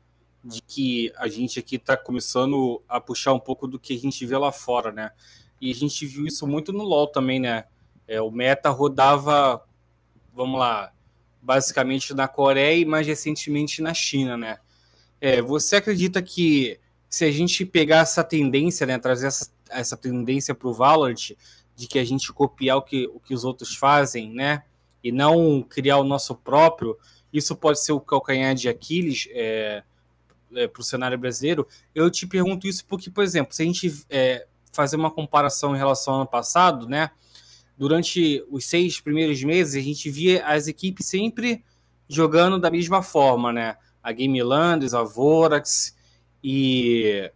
de 0.44 0.60
que 0.60 1.12
a 1.16 1.28
gente 1.28 1.58
aqui 1.58 1.76
está 1.76 1.96
começando 1.96 2.82
a 2.88 3.00
puxar 3.00 3.32
um 3.32 3.38
pouco 3.38 3.68
do 3.68 3.78
que 3.78 3.94
a 3.94 3.98
gente 3.98 4.26
vê 4.26 4.36
lá 4.36 4.50
fora, 4.50 4.90
né? 4.90 5.12
E 5.60 5.70
a 5.70 5.74
gente 5.74 6.04
viu 6.04 6.26
isso 6.26 6.46
muito 6.46 6.72
no 6.72 6.82
LoL 6.82 7.06
também, 7.06 7.38
né? 7.38 7.64
É, 8.08 8.20
o 8.20 8.30
meta 8.30 8.68
rodava, 8.70 9.64
vamos 10.34 10.58
lá, 10.58 10.92
basicamente 11.40 12.12
na 12.12 12.26
Coreia 12.26 12.80
e 12.80 12.84
mais 12.84 13.06
recentemente 13.06 13.80
na 13.80 13.94
China, 13.94 14.36
né? 14.36 14.58
É, 15.24 15.40
você 15.40 15.76
acredita 15.76 16.20
que 16.20 16.80
se 17.08 17.24
a 17.24 17.30
gente 17.30 17.64
pegar 17.64 17.98
essa 17.98 18.24
tendência, 18.24 18.84
né, 18.84 18.98
trazer 18.98 19.28
essa, 19.28 19.48
essa 19.70 19.96
tendência 19.96 20.52
para 20.52 20.66
o 20.66 20.74
Valorant, 20.74 21.30
de 21.76 21.86
que 21.86 21.96
a 21.96 22.04
gente 22.04 22.32
copiar 22.32 22.78
o 22.78 22.82
que, 22.82 23.06
o 23.06 23.20
que 23.20 23.32
os 23.32 23.44
outros 23.44 23.76
fazem, 23.76 24.32
né? 24.34 24.64
E 25.02 25.12
não 25.12 25.62
criar 25.62 25.98
o 25.98 26.04
nosso 26.04 26.34
próprio, 26.34 26.98
isso 27.32 27.54
pode 27.54 27.78
ser 27.80 27.92
o 27.92 28.00
calcanhar 28.00 28.52
de 28.56 28.68
Aquiles 28.68 29.28
é, 29.30 29.84
é, 30.56 30.66
para 30.66 30.80
o 30.80 30.84
cenário 30.84 31.16
brasileiro, 31.16 31.68
eu 31.94 32.10
te 32.10 32.26
pergunto 32.26 32.66
isso 32.66 32.84
porque, 32.84 33.08
por 33.08 33.22
exemplo, 33.22 33.54
se 33.54 33.62
a 33.62 33.64
gente 33.64 34.04
é, 34.10 34.44
fazer 34.72 34.96
uma 34.96 35.10
comparação 35.10 35.72
em 35.72 35.78
relação 35.78 36.14
ao 36.14 36.20
ano 36.22 36.28
passado, 36.28 36.88
né? 36.88 37.12
Durante 37.78 38.44
os 38.50 38.64
seis 38.64 39.00
primeiros 39.00 39.40
meses, 39.44 39.76
a 39.76 39.84
gente 39.84 40.10
via 40.10 40.44
as 40.44 40.66
equipes 40.66 41.06
sempre 41.06 41.64
jogando 42.08 42.58
da 42.58 42.72
mesma 42.72 43.02
forma, 43.02 43.52
né? 43.52 43.76
A 44.02 44.12
Game 44.12 44.42
Landers, 44.42 44.94
a 44.94 45.02
Vorax 45.02 45.96
e 46.42 47.30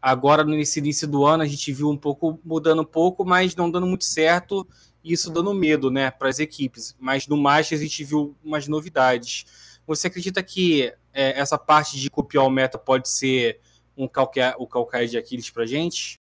agora 0.00 0.44
nesse 0.44 0.78
início 0.78 1.08
do 1.08 1.26
ano 1.26 1.42
a 1.42 1.46
gente 1.46 1.72
viu 1.72 1.90
um 1.90 1.96
pouco 1.96 2.38
mudando 2.44 2.82
um 2.82 2.84
pouco, 2.84 3.24
mas 3.24 3.56
não 3.56 3.70
dando 3.70 3.86
muito 3.86 4.04
certo, 4.04 4.66
e 5.02 5.12
isso 5.12 5.30
dando 5.30 5.52
medo, 5.52 5.90
né, 5.90 6.10
para 6.10 6.28
as 6.28 6.38
equipes. 6.38 6.96
Mas 6.98 7.26
no 7.26 7.36
Masters 7.36 7.80
a 7.80 7.84
gente 7.84 8.04
viu 8.04 8.36
umas 8.42 8.68
novidades. 8.68 9.80
Você 9.86 10.06
acredita 10.06 10.42
que 10.42 10.94
é, 11.12 11.38
essa 11.40 11.58
parte 11.58 11.98
de 11.98 12.10
copiar 12.10 12.44
o 12.44 12.50
meta 12.50 12.78
pode 12.78 13.08
ser 13.08 13.60
um 13.96 14.06
calcaia, 14.06 14.54
o 14.58 14.66
calcaia 14.66 15.08
de 15.08 15.18
Aquiles 15.18 15.50
para 15.50 15.66
gente? 15.66 16.18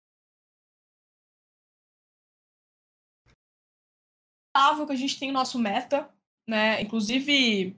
que 4.86 4.92
a 4.92 4.96
gente 4.96 5.18
tem 5.18 5.30
o 5.30 5.32
nosso 5.32 5.58
meta, 5.58 6.08
né? 6.48 6.80
Inclusive, 6.80 7.76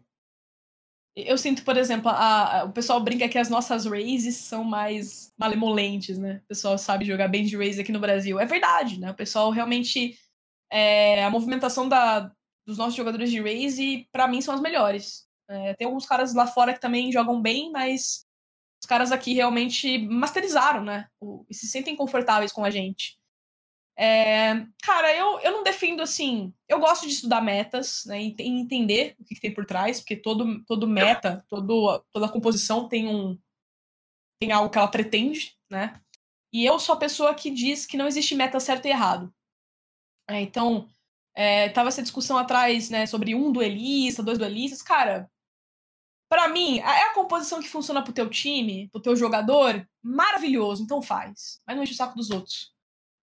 eu 1.17 1.39
sinto, 1.39 1.65
por 1.65 1.79
exemplo, 1.79 2.11
a, 2.11 2.61
a, 2.61 2.65
o 2.65 2.73
pessoal 2.73 3.01
brinca 3.01 3.29
que 3.29 3.39
as 3.39 3.49
nossas 3.49 3.87
raises 3.87 4.37
são 4.37 4.63
mais 4.63 5.33
malemolentes, 5.39 6.19
né? 6.19 6.43
O 6.45 6.49
pessoal 6.49 6.77
sabe 6.77 7.07
jogar 7.07 7.29
bem 7.29 7.45
de 7.45 7.57
raise 7.57 7.81
aqui 7.81 7.91
no 7.91 7.99
Brasil. 7.99 8.39
É 8.39 8.45
verdade, 8.45 9.01
né? 9.01 9.11
O 9.11 9.15
pessoal 9.15 9.51
realmente. 9.51 10.19
É, 10.71 11.25
a 11.25 11.31
movimentação 11.31 11.89
da, 11.89 12.31
dos 12.67 12.77
nossos 12.77 12.95
jogadores 12.95 13.31
de 13.31 13.41
raise, 13.41 14.07
para 14.13 14.29
mim, 14.29 14.43
são 14.43 14.55
as 14.55 14.61
melhores. 14.61 15.27
É, 15.49 15.75
tem 15.75 15.87
alguns 15.87 16.05
caras 16.05 16.35
lá 16.35 16.47
fora 16.47 16.75
que 16.75 16.81
também 16.81 17.13
jogam 17.13 17.41
bem, 17.41 17.71
mas 17.71 18.27
os 18.83 18.87
caras 18.87 19.11
aqui 19.13 19.33
realmente 19.33 19.99
masterizaram, 19.99 20.85
né? 20.85 21.09
O, 21.21 21.47
e 21.49 21.55
se 21.55 21.67
sentem 21.67 21.97
confortáveis 21.97 22.53
com 22.53 22.65
a 22.65 22.71
gente. 22.71 23.19
É, 23.99 24.67
cara, 24.83 25.15
eu, 25.15 25.41
eu 25.41 25.53
não 25.53 25.63
defendo 25.63 26.03
assim. 26.03 26.53
Eu 26.69 26.79
gosto 26.79 27.07
de 27.07 27.13
estudar 27.15 27.41
metas, 27.41 28.05
né? 28.07 28.23
E, 28.23 28.37
entender 28.41 29.17
o 29.19 29.25
que, 29.25 29.35
que, 29.35 29.41
tem 29.41 29.55
por 29.55 29.65
trás, 29.65 30.01
porque 30.01 30.17
todo, 30.17 30.63
todo 30.65 30.87
meta, 30.87 31.45
todo, 31.49 32.05
toda 32.13 32.29
composição 32.29 32.89
tem 32.89 33.09
um. 33.09 33.39
tem 34.41 34.53
algo 34.53 34.71
que 34.71 34.79
ela 34.79 34.89
pretende, 34.89 35.57
né? 35.71 36.01
E 36.53 36.65
eu 36.65 36.79
sou 36.79 36.95
a 36.95 36.99
pessoa 36.99 37.35
que 37.35 37.51
diz 37.51 37.87
que 37.87 37.97
não 37.97 38.07
existe 38.07 38.35
meta 38.35 38.61
certo 38.61 38.87
e 38.87 38.91
errado. 38.91 39.33
É, 40.29 40.41
então, 40.41 40.89
é, 41.35 41.69
tava 41.71 41.89
essa 41.89 42.03
discussão 42.03 42.37
atrás, 42.37 42.91
né, 42.91 43.07
sobre 43.07 43.35
um 43.35 43.53
duelista, 43.53 44.23
dois 44.23 44.39
duelistas. 44.39 44.83
Cara, 44.83 45.31
para 46.29 46.49
mim, 46.49 46.81
é 46.81 47.11
a 47.11 47.15
composição 47.15 47.61
que 47.61 47.69
funciona 47.69 48.03
pro 48.03 48.13
teu 48.13 48.29
time, 48.29 48.89
pro 48.91 49.01
teu 49.01 49.15
jogador, 49.15 49.89
maravilhoso, 50.03 50.83
então 50.83 51.01
faz. 51.03 51.61
Mas 51.67 51.77
não 51.77 51.83
enche 51.83 51.93
o 51.93 51.97
saco 51.97 52.17
dos 52.17 52.31
outros. 52.31 52.76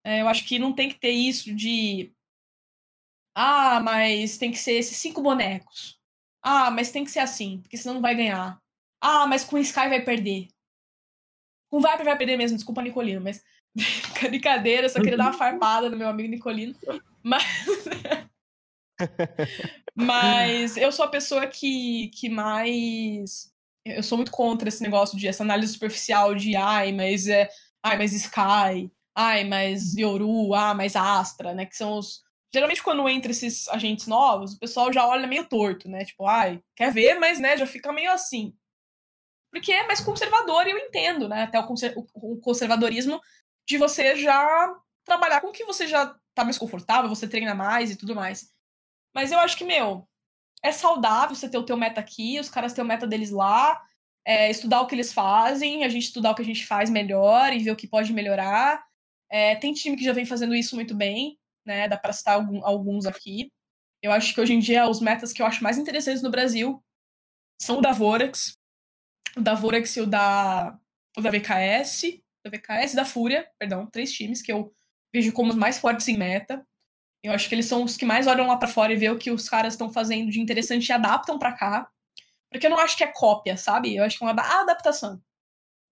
É, 0.03 0.21
eu 0.21 0.27
acho 0.27 0.45
que 0.45 0.59
não 0.59 0.73
tem 0.73 0.89
que 0.89 0.99
ter 0.99 1.11
isso 1.11 1.53
de. 1.55 2.11
Ah, 3.35 3.79
mas 3.79 4.37
tem 4.37 4.51
que 4.51 4.57
ser 4.57 4.73
esses 4.73 4.97
cinco 4.97 5.21
bonecos. 5.21 5.99
Ah, 6.41 6.69
mas 6.69 6.91
tem 6.91 7.05
que 7.05 7.11
ser 7.11 7.19
assim, 7.19 7.61
porque 7.61 7.77
senão 7.77 7.95
não 7.95 8.01
vai 8.01 8.13
ganhar. 8.13 8.61
Ah, 9.01 9.25
mas 9.25 9.45
com 9.45 9.57
Sky 9.57 9.87
vai 9.87 10.03
perder. 10.03 10.49
Com 11.71 11.81
Viper 11.81 12.05
vai 12.05 12.17
perder 12.17 12.37
mesmo, 12.37 12.57
desculpa, 12.57 12.81
Nicolino, 12.81 13.21
mas. 13.21 13.43
Brincadeira, 14.21 14.87
só 14.89 14.99
queria 14.99 15.17
dar 15.17 15.25
uma 15.25 15.33
farpada 15.33 15.89
no 15.89 15.97
meu 15.97 16.07
amigo 16.07 16.29
Nicolino. 16.29 16.75
Mas. 17.23 17.43
mas 19.95 20.77
eu 20.77 20.91
sou 20.91 21.05
a 21.05 21.09
pessoa 21.09 21.47
que, 21.47 22.09
que 22.09 22.29
mais. 22.29 23.51
Eu 23.85 24.03
sou 24.03 24.17
muito 24.17 24.31
contra 24.31 24.69
esse 24.69 24.83
negócio 24.83 25.17
de 25.17 25.27
essa 25.27 25.43
análise 25.43 25.73
superficial 25.73 26.35
de 26.35 26.55
ai, 26.55 26.91
mas 26.91 27.27
é. 27.27 27.49
Ai, 27.81 27.97
mas 27.97 28.13
Sky 28.13 28.91
ai, 29.15 29.43
mas 29.43 29.95
Yoru, 29.95 30.53
ah, 30.53 30.73
mas 30.73 30.95
Astra, 30.95 31.53
né? 31.53 31.65
Que 31.65 31.75
são 31.75 31.97
os. 31.97 32.21
Geralmente, 32.53 32.83
quando 32.83 33.07
entra 33.09 33.31
esses 33.31 33.67
agentes 33.69 34.07
novos, 34.07 34.53
o 34.53 34.59
pessoal 34.59 34.93
já 34.93 35.07
olha 35.07 35.27
meio 35.27 35.47
torto, 35.47 35.89
né? 35.89 36.05
Tipo, 36.05 36.27
ai, 36.27 36.61
quer 36.75 36.93
ver, 36.93 37.19
mas 37.19 37.39
né, 37.39 37.57
já 37.57 37.65
fica 37.65 37.91
meio 37.91 38.11
assim. 38.11 38.55
Porque 39.51 39.71
é 39.71 39.87
mais 39.87 40.01
conservador 40.01 40.67
e 40.67 40.71
eu 40.71 40.77
entendo, 40.77 41.27
né? 41.27 41.43
Até 41.43 41.59
o 41.59 42.39
conservadorismo 42.41 43.19
de 43.67 43.77
você 43.77 44.15
já 44.15 44.75
trabalhar 45.05 45.41
com 45.41 45.47
o 45.47 45.51
que 45.51 45.65
você 45.65 45.87
já 45.87 46.15
tá 46.33 46.43
mais 46.43 46.57
confortável, 46.57 47.09
você 47.09 47.27
treina 47.27 47.55
mais 47.55 47.91
e 47.91 47.95
tudo 47.95 48.15
mais. 48.15 48.51
Mas 49.13 49.31
eu 49.31 49.39
acho 49.39 49.57
que, 49.57 49.63
meu, 49.63 50.07
é 50.63 50.71
saudável 50.71 51.35
você 51.35 51.49
ter 51.49 51.57
o 51.57 51.65
teu 51.65 51.77
meta 51.77 51.99
aqui, 51.99 52.39
os 52.39 52.49
caras 52.49 52.73
têm 52.73 52.83
o 52.83 52.87
meta 52.87 53.05
deles 53.05 53.29
lá, 53.29 53.79
é, 54.25 54.49
estudar 54.49 54.81
o 54.81 54.87
que 54.87 54.95
eles 54.95 55.13
fazem, 55.13 55.83
a 55.83 55.89
gente 55.89 56.05
estudar 56.05 56.31
o 56.31 56.35
que 56.35 56.41
a 56.41 56.45
gente 56.45 56.65
faz 56.65 56.89
melhor 56.89 57.53
e 57.53 57.59
ver 57.59 57.71
o 57.71 57.75
que 57.75 57.87
pode 57.87 58.13
melhorar. 58.13 58.83
É, 59.33 59.55
tem 59.55 59.73
time 59.73 59.97
que 59.97 60.03
já 60.03 60.13
vem 60.13 60.27
fazendo 60.27 60.53
isso 60.53 60.75
muito 60.75 60.93
bem, 60.93 61.39
né? 61.65 61.87
Dá 61.87 61.97
para 61.97 62.13
citar 62.13 62.35
algum, 62.35 62.63
alguns 62.63 63.07
aqui. 63.07 63.51
Eu 63.99 64.11
acho 64.11 64.31
que 64.31 64.39
hoje 64.39 64.53
em 64.53 64.59
dia 64.59 64.87
os 64.87 65.01
metas 65.01 65.33
que 65.33 65.41
eu 65.41 65.45
acho 65.47 65.63
mais 65.63 65.75
interessantes 65.75 66.21
no 66.21 66.29
Brasil 66.29 66.83
são 67.59 67.79
o 67.79 67.81
da 67.81 67.91
Vorax, 67.91 68.55
o 69.35 69.41
da 69.41 69.55
Vorax 69.55 69.97
e 69.97 70.01
o 70.01 70.05
da, 70.05 70.77
o 71.17 71.21
da 71.21 71.31
VKS, 71.31 72.21
da 72.45 72.51
VKS 72.51 72.93
e 72.93 72.95
da 72.95 73.05
Fúria, 73.05 73.49
perdão, 73.57 73.87
três 73.87 74.13
times 74.13 74.39
que 74.39 74.53
eu 74.53 74.71
vejo 75.11 75.33
como 75.33 75.49
os 75.49 75.55
mais 75.55 75.79
fortes 75.79 76.07
em 76.07 76.15
meta. 76.15 76.63
Eu 77.23 77.33
acho 77.33 77.49
que 77.49 77.55
eles 77.55 77.65
são 77.65 77.83
os 77.83 77.97
que 77.97 78.05
mais 78.05 78.27
olham 78.27 78.45
lá 78.45 78.55
para 78.55 78.67
fora 78.67 78.93
e 78.93 78.97
vê 78.97 79.09
o 79.09 79.17
que 79.17 79.31
os 79.31 79.49
caras 79.49 79.73
estão 79.73 79.91
fazendo 79.91 80.29
de 80.29 80.39
interessante 80.39 80.87
e 80.87 80.91
adaptam 80.91 81.39
para 81.39 81.53
cá. 81.53 81.89
Porque 82.51 82.67
eu 82.67 82.69
não 82.69 82.77
acho 82.77 82.95
que 82.95 83.03
é 83.03 83.11
cópia, 83.11 83.57
sabe? 83.57 83.95
Eu 83.95 84.03
acho 84.03 84.15
que 84.15 84.23
é 84.23 84.27
uma 84.27 84.61
adaptação. 84.61 85.19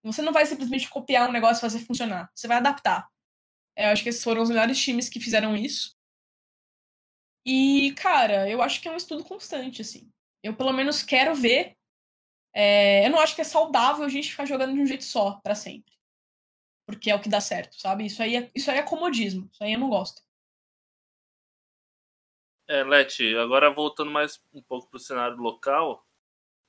Você 0.04 0.22
não 0.22 0.32
vai 0.32 0.46
simplesmente 0.46 0.88
copiar 0.88 1.28
um 1.28 1.32
negócio 1.32 1.58
e 1.58 1.62
fazer 1.62 1.80
funcionar. 1.80 2.30
Você 2.36 2.48
vai 2.48 2.58
adaptar. 2.58 3.11
Eu 3.76 3.90
acho 3.90 4.04
que 4.04 4.10
esses 4.10 4.24
foram 4.24 4.42
os 4.42 4.50
melhores 4.50 4.78
times 4.80 5.10
que 5.10 5.20
fizeram 5.20 5.56
isso. 5.56 5.96
E, 7.46 7.94
cara, 7.94 8.50
eu 8.50 8.62
acho 8.62 8.82
que 8.82 8.88
é 8.88 8.92
um 8.92 8.98
estudo 8.98 9.24
constante, 9.24 9.82
assim. 9.82 10.12
Eu, 10.44 10.56
pelo 10.56 10.74
menos, 10.74 11.02
quero 11.02 11.34
ver. 11.34 11.76
É... 12.54 13.06
eu 13.06 13.12
não 13.12 13.20
acho 13.20 13.34
que 13.34 13.42
é 13.42 13.46
saudável 13.46 14.06
a 14.06 14.10
gente 14.10 14.30
ficar 14.30 14.46
jogando 14.46 14.74
de 14.74 14.80
um 14.80 14.86
jeito 14.86 15.04
só, 15.04 15.40
para 15.42 15.56
sempre. 15.56 15.94
Porque 16.86 17.10
é 17.10 17.16
o 17.16 17.22
que 17.22 17.30
dá 17.30 17.40
certo, 17.40 17.80
sabe? 17.80 18.06
Isso 18.06 18.22
aí 18.22 18.36
é, 18.36 18.52
isso 18.54 18.70
aí 18.70 18.78
é 18.78 18.84
comodismo. 18.84 19.50
Isso 19.52 19.64
aí 19.64 19.74
eu 19.74 19.80
não 19.80 19.90
gosto. 19.90 20.22
É, 22.68 22.84
Leti, 22.84 23.36
agora 23.36 23.70
voltando 23.70 24.12
mais 24.12 24.42
um 24.54 24.62
pouco 24.62 24.90
pro 24.90 25.00
cenário 25.00 25.38
local, 25.38 26.06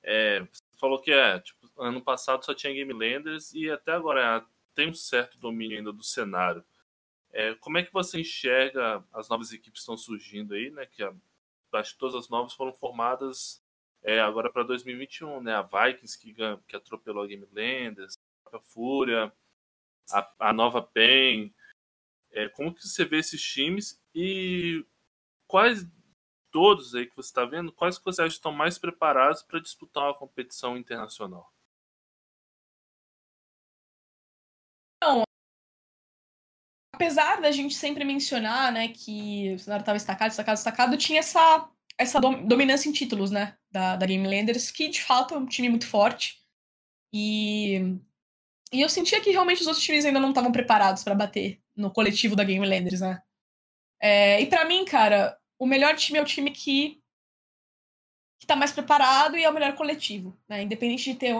é, 0.03 0.41
você 0.41 0.61
falou 0.77 0.99
que 0.99 1.11
é, 1.11 1.39
tipo, 1.39 1.69
ano 1.77 2.01
passado 2.01 2.43
só 2.43 2.53
tinha 2.53 2.73
Game 2.73 2.91
Landers 2.91 3.53
e 3.53 3.69
até 3.69 3.93
agora 3.93 4.37
é, 4.37 4.45
tem 4.75 4.89
um 4.89 4.93
certo 4.93 5.37
domínio 5.37 5.77
ainda 5.77 5.93
do 5.93 6.03
cenário. 6.03 6.63
É, 7.33 7.55
como 7.55 7.79
é 7.79 7.83
que 7.83 7.91
você 7.91 8.21
enxerga 8.21 9.03
as 9.11 9.27
novas 9.27 9.51
equipes 9.51 9.73
que 9.73 9.79
estão 9.79 9.97
surgindo 9.97 10.53
aí, 10.53 10.69
né? 10.69 10.85
Que 10.85 11.03
acho 11.73 11.93
que 11.93 11.99
todas 11.99 12.15
as 12.15 12.29
novas 12.29 12.53
foram 12.53 12.71
formadas 12.71 13.63
é, 14.03 14.19
agora 14.21 14.51
para 14.51 14.63
2021, 14.63 15.41
né? 15.41 15.55
A 15.55 15.63
Vikings 15.63 16.19
que, 16.19 16.35
que 16.67 16.75
atropelou 16.75 17.23
a 17.23 17.27
Game 17.27 17.47
Landers, 17.51 18.13
a 18.51 18.59
Fúria, 18.59 19.33
a, 20.11 20.49
a 20.49 20.53
nova 20.53 20.81
PEN. 20.81 21.53
É, 22.31 22.49
como 22.49 22.73
que 22.73 22.87
você 22.87 23.05
vê 23.05 23.17
esses 23.17 23.41
times 23.41 24.01
e 24.13 24.85
quais 25.47 25.87
todos 26.51 26.93
aí 26.93 27.07
que 27.07 27.15
você 27.15 27.29
está 27.29 27.45
vendo, 27.45 27.71
quais 27.71 27.97
que 27.97 28.05
você 28.05 28.21
acha 28.21 28.29
que 28.29 28.35
estão 28.35 28.51
mais 28.51 28.77
preparados 28.77 29.41
para 29.41 29.59
disputar 29.59 30.03
uma 30.03 30.13
competição 30.13 30.77
internacional? 30.77 31.52
Apesar 37.03 37.41
da 37.41 37.51
gente 37.51 37.75
sempre 37.75 38.05
mencionar, 38.05 38.71
né, 38.71 38.87
que 38.87 39.53
o 39.53 39.59
cenário 39.59 39.81
estava 39.81 39.97
destacado, 39.97 40.29
destacado, 40.29 40.55
destacado, 40.55 40.97
tinha 40.97 41.19
essa, 41.19 41.69
essa 41.97 42.19
dominância 42.19 42.87
em 42.87 42.93
títulos, 42.93 43.29
né, 43.29 43.57
da, 43.69 43.97
da 43.97 44.05
Game 44.05 44.25
Landers, 44.25 44.71
que 44.71 44.87
de 44.87 45.01
fato 45.01 45.33
é 45.33 45.37
um 45.37 45.45
time 45.45 45.67
muito 45.67 45.85
forte. 45.85 46.41
E, 47.13 47.97
e 48.71 48.81
eu 48.81 48.87
sentia 48.87 49.19
que 49.19 49.31
realmente 49.31 49.61
os 49.61 49.67
outros 49.67 49.83
times 49.83 50.05
ainda 50.05 50.19
não 50.19 50.29
estavam 50.29 50.51
preparados 50.51 51.03
para 51.03 51.13
bater 51.13 51.61
no 51.75 51.91
coletivo 51.91 52.37
da 52.37 52.43
Game 52.45 52.65
Landers, 52.65 53.01
né. 53.01 53.21
É, 54.01 54.41
e 54.41 54.45
para 54.45 54.65
mim, 54.65 54.85
cara, 54.85 55.37
o 55.59 55.65
melhor 55.65 55.95
time 55.95 56.19
é 56.19 56.21
o 56.21 56.25
time 56.25 56.51
que, 56.51 57.01
que 58.39 58.47
tá 58.47 58.55
mais 58.55 58.71
preparado 58.71 59.37
e 59.37 59.43
é 59.43 59.49
o 59.49 59.53
melhor 59.53 59.75
coletivo, 59.75 60.37
né, 60.47 60.63
independente 60.63 61.11
de 61.11 61.19
ter 61.19 61.35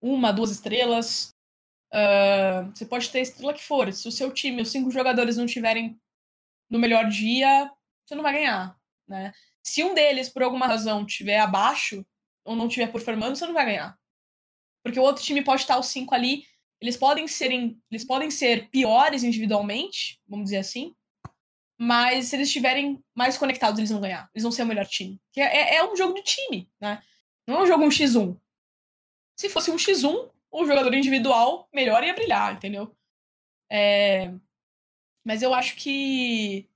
uma, 0.00 0.32
duas 0.32 0.52
estrelas, 0.52 1.31
Uh, 1.92 2.70
você 2.74 2.86
pode 2.86 3.10
ter 3.10 3.18
a 3.18 3.22
estrela 3.22 3.52
que 3.52 3.62
for. 3.62 3.92
Se 3.92 4.08
o 4.08 4.12
seu 4.12 4.32
time, 4.32 4.62
os 4.62 4.70
cinco 4.70 4.90
jogadores 4.90 5.36
não 5.36 5.46
tiverem 5.46 6.00
no 6.70 6.78
melhor 6.78 7.08
dia, 7.08 7.70
você 8.04 8.14
não 8.14 8.22
vai 8.22 8.32
ganhar, 8.32 8.76
né? 9.06 9.32
Se 9.62 9.84
um 9.84 9.94
deles, 9.94 10.28
por 10.28 10.42
alguma 10.42 10.66
razão, 10.66 11.04
tiver 11.04 11.38
abaixo 11.38 12.04
ou 12.44 12.56
não 12.56 12.66
estiver 12.66 12.90
performando, 12.90 13.36
você 13.36 13.46
não 13.46 13.54
vai 13.54 13.66
ganhar. 13.66 13.96
Porque 14.82 14.98
o 14.98 15.02
outro 15.02 15.22
time 15.22 15.44
pode 15.44 15.60
estar 15.60 15.78
os 15.78 15.86
cinco 15.86 16.14
ali, 16.14 16.44
eles 16.80 16.96
podem 16.96 17.28
serem, 17.28 17.80
eles 17.90 18.04
podem 18.04 18.30
ser 18.30 18.68
piores 18.70 19.22
individualmente, 19.22 20.20
vamos 20.26 20.46
dizer 20.46 20.58
assim, 20.58 20.94
mas 21.78 22.26
se 22.26 22.36
eles 22.36 22.48
estiverem 22.48 23.02
mais 23.14 23.38
conectados, 23.38 23.78
eles 23.78 23.90
vão 23.90 24.00
ganhar. 24.00 24.28
Eles 24.34 24.42
vão 24.42 24.52
ser 24.52 24.62
o 24.62 24.66
melhor 24.66 24.86
time. 24.86 25.20
Que 25.32 25.40
é, 25.40 25.76
é 25.76 25.84
um 25.84 25.96
jogo 25.96 26.14
de 26.14 26.22
time, 26.22 26.70
né? 26.80 27.02
Não 27.46 27.56
é 27.56 27.62
um 27.62 27.66
jogo 27.66 27.84
um 27.84 27.88
x1. 27.88 28.38
Se 29.36 29.48
fosse 29.48 29.70
um 29.70 29.76
x1, 29.76 30.30
o 30.52 30.66
jogador 30.66 30.92
individual 30.92 31.68
melhor 31.72 32.04
ia 32.04 32.14
brilhar, 32.14 32.54
entendeu? 32.54 32.94
É... 33.70 34.32
Mas 35.24 35.42
eu 35.42 35.54
acho 35.54 35.76
que 35.76 36.68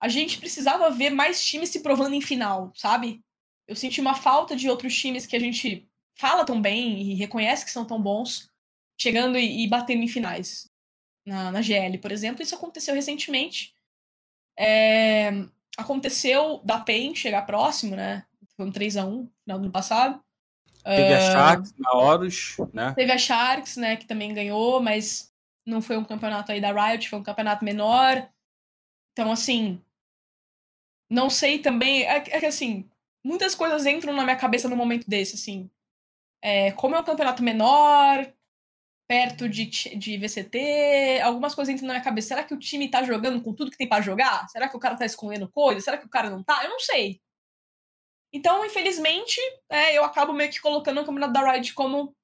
a 0.00 0.08
gente 0.08 0.38
precisava 0.38 0.90
ver 0.90 1.10
mais 1.10 1.44
times 1.44 1.70
se 1.70 1.80
provando 1.80 2.14
em 2.14 2.20
final, 2.20 2.72
sabe? 2.74 3.22
Eu 3.66 3.76
senti 3.76 4.00
uma 4.00 4.14
falta 4.14 4.56
de 4.56 4.68
outros 4.68 4.96
times 4.96 5.26
que 5.26 5.36
a 5.36 5.40
gente 5.40 5.88
fala 6.16 6.44
tão 6.44 6.60
bem 6.60 7.00
e 7.00 7.14
reconhece 7.14 7.64
que 7.64 7.70
são 7.70 7.84
tão 7.84 8.02
bons, 8.02 8.50
chegando 9.00 9.38
e, 9.38 9.66
batendo 9.68 10.02
em 10.02 10.08
finais. 10.08 10.68
Na, 11.24 11.52
na, 11.52 11.62
GL, 11.62 11.98
por 11.98 12.10
exemplo, 12.10 12.42
isso 12.42 12.54
aconteceu 12.54 12.94
recentemente. 12.94 13.74
É... 14.58 15.30
Aconteceu 15.76 16.60
da 16.64 16.80
PEN 16.80 17.14
chegar 17.14 17.42
próximo, 17.42 17.94
né? 17.94 18.26
Foi 18.56 18.66
um 18.66 18.72
3x1 18.72 19.04
no 19.04 19.32
final 19.44 19.58
do 19.58 19.64
ano 19.64 19.70
passado. 19.70 20.24
Teve 20.84 21.14
a 21.14 21.20
Sharks 21.20 21.74
na 21.78 21.92
Horus, 21.92 22.56
né? 22.72 22.92
Teve 22.94 23.12
a 23.12 23.18
Sharks, 23.18 23.76
né, 23.76 23.96
que 23.96 24.06
também 24.06 24.32
ganhou, 24.32 24.80
mas 24.80 25.32
não 25.66 25.82
foi 25.82 25.96
um 25.96 26.04
campeonato 26.04 26.50
aí 26.50 26.60
da 26.60 26.72
Riot, 26.72 27.08
foi 27.08 27.18
um 27.18 27.22
campeonato 27.22 27.64
menor. 27.64 28.28
Então, 29.12 29.30
assim, 29.30 29.82
não 31.10 31.28
sei 31.28 31.58
também. 31.58 32.04
É, 32.04 32.16
é 32.16 32.40
que 32.40 32.46
assim, 32.46 32.88
muitas 33.24 33.54
coisas 33.54 33.84
entram 33.86 34.12
na 34.12 34.24
minha 34.24 34.36
cabeça 34.36 34.68
no 34.68 34.76
momento 34.76 35.08
desse, 35.08 35.34
assim. 35.34 35.70
É, 36.42 36.72
como 36.72 36.94
é 36.94 37.00
um 37.00 37.04
campeonato 37.04 37.42
menor, 37.42 38.32
perto 39.08 39.48
de, 39.48 39.66
de 39.66 40.18
VCT, 40.18 41.20
algumas 41.22 41.54
coisas 41.54 41.72
entram 41.72 41.88
na 41.88 41.94
minha 41.94 42.04
cabeça. 42.04 42.28
Será 42.28 42.44
que 42.44 42.54
o 42.54 42.58
time 42.58 42.90
tá 42.90 43.02
jogando 43.02 43.42
com 43.42 43.54
tudo 43.54 43.70
que 43.70 43.78
tem 43.78 43.88
para 43.88 44.02
jogar? 44.02 44.46
Será 44.48 44.68
que 44.68 44.76
o 44.76 44.80
cara 44.80 44.96
tá 44.96 45.06
escondendo 45.06 45.50
coisa? 45.50 45.80
Será 45.80 45.98
que 45.98 46.06
o 46.06 46.10
cara 46.10 46.30
não 46.30 46.42
tá? 46.42 46.62
Eu 46.62 46.70
não 46.70 46.80
sei. 46.80 47.20
Então, 48.32 48.64
infelizmente, 48.64 49.40
é, 49.70 49.96
eu 49.96 50.04
acabo 50.04 50.32
meio 50.32 50.50
que 50.50 50.60
colocando 50.60 51.00
o 51.00 51.04
campeonato 51.04 51.32
da 51.32 51.52
Riot 51.52 51.72
como 51.74 52.14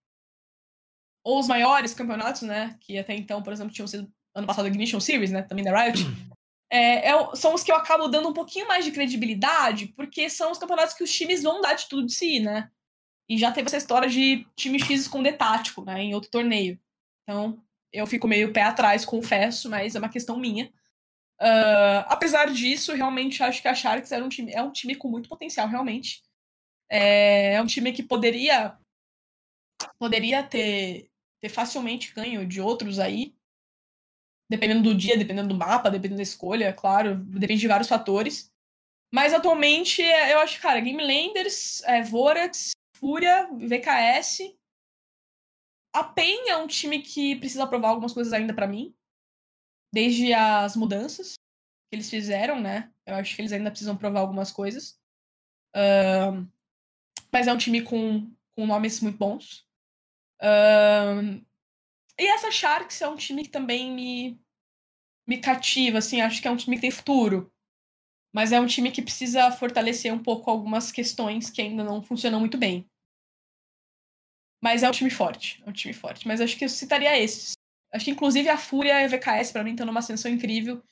os 1.24 1.48
maiores 1.48 1.94
campeonatos, 1.94 2.42
né? 2.42 2.76
Que 2.80 2.98
até 2.98 3.14
então, 3.14 3.42
por 3.42 3.52
exemplo, 3.52 3.72
tinham 3.72 3.86
sido 3.86 4.12
ano 4.34 4.46
passado 4.46 4.66
a 4.66 4.68
Ignition 4.68 5.00
Series, 5.00 5.30
né? 5.30 5.42
Também 5.42 5.64
da 5.64 5.82
Riot. 5.82 6.00
É, 6.70 7.10
é, 7.10 7.36
são 7.36 7.54
os 7.54 7.62
que 7.62 7.70
eu 7.70 7.76
acabo 7.76 8.08
dando 8.08 8.28
um 8.28 8.32
pouquinho 8.32 8.66
mais 8.66 8.84
de 8.84 8.90
credibilidade, 8.90 9.86
porque 9.96 10.28
são 10.28 10.50
os 10.50 10.58
campeonatos 10.58 10.94
que 10.94 11.04
os 11.04 11.12
times 11.12 11.42
vão 11.42 11.60
dar 11.60 11.74
de 11.74 11.88
tudo 11.88 12.06
de 12.06 12.12
si, 12.12 12.40
né? 12.40 12.68
E 13.28 13.38
já 13.38 13.52
teve 13.52 13.68
essa 13.68 13.76
história 13.76 14.08
de 14.08 14.46
time 14.56 14.78
X 14.78 15.02
esconder 15.02 15.34
tático, 15.34 15.84
né? 15.84 16.02
Em 16.02 16.14
outro 16.14 16.30
torneio. 16.30 16.78
Então, 17.22 17.62
eu 17.92 18.06
fico 18.06 18.26
meio 18.26 18.52
pé 18.52 18.62
atrás, 18.62 19.04
confesso, 19.04 19.70
mas 19.70 19.94
é 19.94 19.98
uma 19.98 20.08
questão 20.08 20.36
minha. 20.36 20.70
Uh, 21.40 22.06
apesar 22.06 22.50
disso, 22.52 22.94
realmente 22.94 23.42
acho 23.42 23.60
que 23.60 23.68
a 23.68 23.74
Sharks 23.74 24.12
era 24.12 24.24
um 24.24 24.28
time, 24.28 24.52
é 24.52 24.62
um 24.62 24.70
time 24.70 24.94
com 24.94 25.08
muito 25.08 25.28
potencial, 25.28 25.68
realmente. 25.68 26.22
É, 26.88 27.54
é 27.54 27.62
um 27.62 27.66
time 27.66 27.92
que 27.92 28.02
poderia 28.02 28.78
poderia 29.98 30.42
ter, 30.42 31.10
ter 31.40 31.48
facilmente 31.48 32.12
ganho 32.14 32.46
de 32.46 32.60
outros 32.60 32.98
aí, 32.98 33.34
dependendo 34.48 34.82
do 34.82 34.94
dia, 34.94 35.16
dependendo 35.16 35.48
do 35.48 35.54
mapa, 35.54 35.90
dependendo 35.90 36.18
da 36.18 36.22
escolha, 36.22 36.72
claro, 36.72 37.16
depende 37.16 37.60
de 37.60 37.68
vários 37.68 37.88
fatores. 37.88 38.50
Mas 39.12 39.32
atualmente, 39.32 40.02
eu 40.02 40.40
acho, 40.40 40.60
cara, 40.60 40.80
Game 40.80 41.00
Landers, 41.00 41.82
é, 41.84 42.02
Vorax, 42.02 42.72
Fúria, 42.96 43.48
VKS. 43.52 44.56
A 45.94 46.02
PEN 46.02 46.48
é 46.48 46.56
um 46.56 46.66
time 46.66 47.00
que 47.00 47.36
precisa 47.36 47.66
provar 47.66 47.90
algumas 47.90 48.12
coisas 48.12 48.32
ainda 48.32 48.52
para 48.52 48.66
mim. 48.66 48.94
Desde 49.94 50.34
as 50.34 50.74
mudanças 50.74 51.34
que 51.34 51.94
eles 51.94 52.10
fizeram, 52.10 52.60
né? 52.60 52.92
Eu 53.06 53.14
acho 53.14 53.36
que 53.36 53.40
eles 53.40 53.52
ainda 53.52 53.70
precisam 53.70 53.96
provar 53.96 54.20
algumas 54.20 54.50
coisas. 54.50 54.98
Uh, 55.72 56.44
mas 57.32 57.46
é 57.46 57.52
um 57.52 57.56
time 57.56 57.80
com, 57.80 58.28
com 58.56 58.66
nomes 58.66 59.00
muito 59.00 59.16
bons. 59.16 59.64
Uh, 60.42 61.40
e 62.18 62.26
essa 62.26 62.50
Sharks 62.50 63.00
é 63.02 63.08
um 63.08 63.14
time 63.14 63.44
que 63.44 63.50
também 63.50 63.92
me, 63.92 64.40
me 65.28 65.38
cativa, 65.38 65.98
assim, 65.98 66.20
acho 66.20 66.42
que 66.42 66.48
é 66.48 66.50
um 66.50 66.56
time 66.56 66.74
que 66.74 66.82
tem 66.82 66.90
futuro. 66.90 67.52
Mas 68.34 68.50
é 68.50 68.58
um 68.58 68.66
time 68.66 68.90
que 68.90 69.00
precisa 69.00 69.48
fortalecer 69.52 70.12
um 70.12 70.20
pouco 70.20 70.50
algumas 70.50 70.90
questões 70.90 71.50
que 71.50 71.62
ainda 71.62 71.84
não 71.84 72.02
funcionam 72.02 72.40
muito 72.40 72.58
bem. 72.58 72.84
Mas 74.60 74.82
é 74.82 74.88
um 74.88 74.92
time 74.92 75.10
forte, 75.10 75.62
é 75.64 75.70
um 75.70 75.72
time 75.72 75.94
forte. 75.94 76.26
Mas 76.26 76.40
acho 76.40 76.58
que 76.58 76.64
eu 76.64 76.68
citaria 76.68 77.16
esses. 77.16 77.52
Acho 77.94 78.06
que 78.06 78.10
inclusive 78.10 78.48
a 78.48 78.58
Fúria 78.58 79.00
e 79.00 79.04
a 79.04 79.08
VKS 79.08 79.52
para 79.52 79.62
mim 79.62 79.70
estão 79.70 79.86
numa 79.86 80.00
ascensão 80.00 80.30
incrível. 80.30 80.82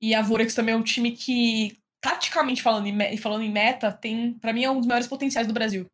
E 0.00 0.14
a 0.14 0.20
Vorex 0.20 0.54
também 0.54 0.74
é 0.74 0.76
um 0.76 0.82
time 0.82 1.12
que, 1.12 1.78
taticamente 2.00 2.62
falando 2.62 2.86
e 2.86 3.16
falando 3.16 3.42
em 3.42 3.50
meta, 3.50 3.90
tem, 3.90 4.34
para 4.34 4.52
mim, 4.52 4.64
é 4.64 4.70
um 4.70 4.78
dos 4.78 4.86
maiores 4.86 5.06
potenciais 5.06 5.46
do 5.46 5.54
Brasil. 5.54 5.86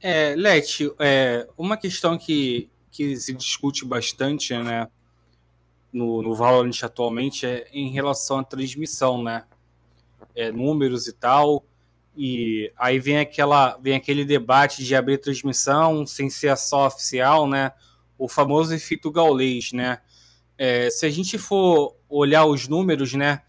É, 0.00 0.36
Leti, 0.36 0.88
é, 1.00 1.48
uma 1.58 1.76
questão 1.76 2.16
que, 2.16 2.70
que 2.92 3.16
se 3.16 3.32
discute 3.32 3.84
bastante 3.84 4.56
né, 4.56 4.86
no, 5.92 6.22
no 6.22 6.34
Valorant 6.34 6.82
atualmente 6.82 7.46
é 7.46 7.66
em 7.72 7.90
relação 7.90 8.38
à 8.38 8.44
transmissão, 8.44 9.22
né? 9.22 9.44
É, 10.34 10.52
números 10.52 11.08
e 11.08 11.12
tal. 11.12 11.64
E 12.16 12.72
aí 12.76 12.98
vem, 12.98 13.18
aquela, 13.18 13.76
vem 13.78 13.96
aquele 13.96 14.24
debate 14.24 14.84
de 14.84 14.94
abrir 14.94 15.18
transmissão 15.18 16.06
sem 16.06 16.30
ser 16.30 16.56
só 16.56 16.86
oficial, 16.86 17.48
né? 17.48 17.72
O 18.16 18.28
famoso 18.28 18.72
efeito 18.72 19.10
gaulês, 19.10 19.72
né? 19.72 20.00
É, 20.56 20.88
se 20.90 21.04
a 21.04 21.10
gente 21.10 21.36
for 21.36 21.96
olhar 22.08 22.44
os 22.44 22.68
números, 22.68 23.14
né? 23.14 23.42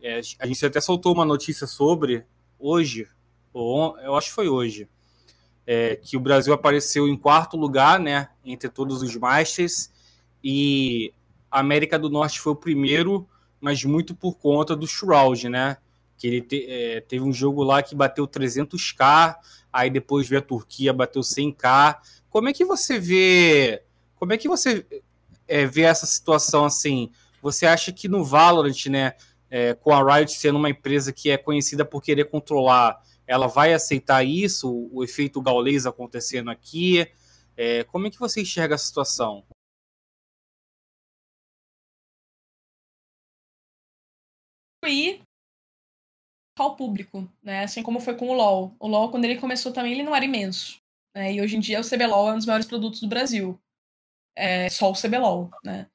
É, 0.00 0.20
a 0.38 0.46
gente 0.46 0.64
até 0.64 0.80
soltou 0.80 1.12
uma 1.12 1.24
notícia 1.24 1.66
sobre 1.66 2.24
hoje, 2.58 3.08
ou 3.52 3.98
eu 3.98 4.14
acho 4.14 4.28
que 4.28 4.34
foi 4.34 4.48
hoje, 4.48 4.88
é, 5.66 5.96
que 5.96 6.16
o 6.16 6.20
Brasil 6.20 6.54
apareceu 6.54 7.08
em 7.08 7.16
quarto 7.16 7.56
lugar, 7.56 7.98
né, 7.98 8.28
entre 8.44 8.68
todos 8.68 9.02
os 9.02 9.16
Masters, 9.16 9.90
e 10.42 11.12
a 11.50 11.58
América 11.58 11.98
do 11.98 12.08
Norte 12.08 12.40
foi 12.40 12.52
o 12.52 12.56
primeiro, 12.56 13.28
mas 13.60 13.82
muito 13.84 14.14
por 14.14 14.36
conta 14.36 14.76
do 14.76 14.86
Shroud, 14.86 15.48
né, 15.48 15.78
que 16.16 16.26
ele 16.26 16.40
te, 16.40 16.66
é, 16.68 17.00
teve 17.00 17.24
um 17.24 17.32
jogo 17.32 17.62
lá 17.62 17.82
que 17.82 17.94
bateu 17.94 18.26
300k, 18.26 19.36
aí 19.72 19.90
depois 19.90 20.28
veio 20.28 20.40
a 20.40 20.44
Turquia, 20.44 20.92
bateu 20.92 21.22
100k. 21.22 21.98
Como 22.30 22.48
é 22.48 22.52
que 22.52 22.64
você 22.64 22.98
vê, 22.98 23.82
como 24.16 24.32
é 24.32 24.36
que 24.36 24.48
você 24.48 24.86
é, 25.46 25.66
vê 25.66 25.82
essa 25.82 26.06
situação 26.06 26.64
assim? 26.64 27.10
Você 27.42 27.66
acha 27.66 27.92
que 27.92 28.08
no 28.08 28.24
Valorant, 28.24 28.86
né, 28.86 29.14
é, 29.50 29.74
com 29.74 29.92
a 29.92 30.16
Riot 30.16 30.32
sendo 30.32 30.58
uma 30.58 30.70
empresa 30.70 31.12
que 31.12 31.30
é 31.30 31.36
conhecida 31.36 31.84
por 31.84 32.02
querer 32.02 32.24
controlar 32.24 33.00
ela 33.26 33.48
vai 33.48 33.72
aceitar 33.74 34.24
isso, 34.24 34.88
o 34.92 35.02
efeito 35.02 35.42
gaulês 35.42 35.84
acontecendo 35.84 36.50
aqui? 36.50 37.10
É, 37.56 37.84
como 37.84 38.06
é 38.06 38.10
que 38.10 38.18
você 38.18 38.42
enxerga 38.42 38.74
a 38.76 38.78
situação? 38.78 39.44
E 44.86 45.20
ao 46.62 46.76
público, 46.76 47.30
né? 47.42 47.64
Assim 47.64 47.82
como 47.82 48.00
foi 48.00 48.14
com 48.14 48.28
o 48.28 48.32
LoL. 48.32 48.74
O 48.78 48.88
LoL, 48.88 49.10
quando 49.10 49.24
ele 49.24 49.40
começou 49.40 49.72
também, 49.72 49.92
ele 49.92 50.02
não 50.02 50.14
era 50.14 50.24
imenso. 50.24 50.80
Né? 51.14 51.34
E 51.34 51.40
hoje 51.40 51.56
em 51.56 51.60
dia 51.60 51.80
o 51.80 51.88
CBLOL 51.88 52.28
é 52.28 52.32
um 52.32 52.36
dos 52.36 52.46
maiores 52.46 52.66
produtos 52.66 53.00
do 53.00 53.08
Brasil. 53.08 53.58
É 54.36 54.68
só 54.68 54.90
o 54.90 54.94
CBLOL, 54.94 55.50
né? 55.64 55.88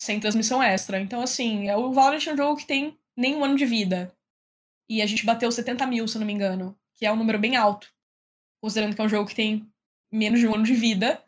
Sem 0.00 0.18
transmissão 0.18 0.62
extra. 0.62 1.00
Então, 1.00 1.22
assim, 1.22 1.68
é 1.68 1.76
o 1.76 1.92
Valorant 1.92 2.26
é 2.26 2.32
um 2.32 2.36
jogo 2.36 2.56
que 2.56 2.66
tem 2.66 2.98
nem 3.16 3.36
um 3.36 3.44
ano 3.44 3.56
de 3.56 3.64
vida. 3.64 4.12
E 4.88 5.00
a 5.00 5.06
gente 5.06 5.24
bateu 5.24 5.50
70 5.50 5.86
mil, 5.86 6.06
se 6.08 6.18
não 6.18 6.26
me 6.26 6.32
engano, 6.32 6.76
que 6.94 7.06
é 7.06 7.12
um 7.12 7.16
número 7.16 7.38
bem 7.38 7.56
alto, 7.56 7.88
considerando 8.60 8.94
que 8.94 9.00
é 9.00 9.04
um 9.04 9.08
jogo 9.08 9.28
que 9.28 9.34
tem 9.34 9.66
menos 10.12 10.40
de 10.40 10.46
um 10.46 10.54
ano 10.54 10.64
de 10.64 10.74
vida. 10.74 11.22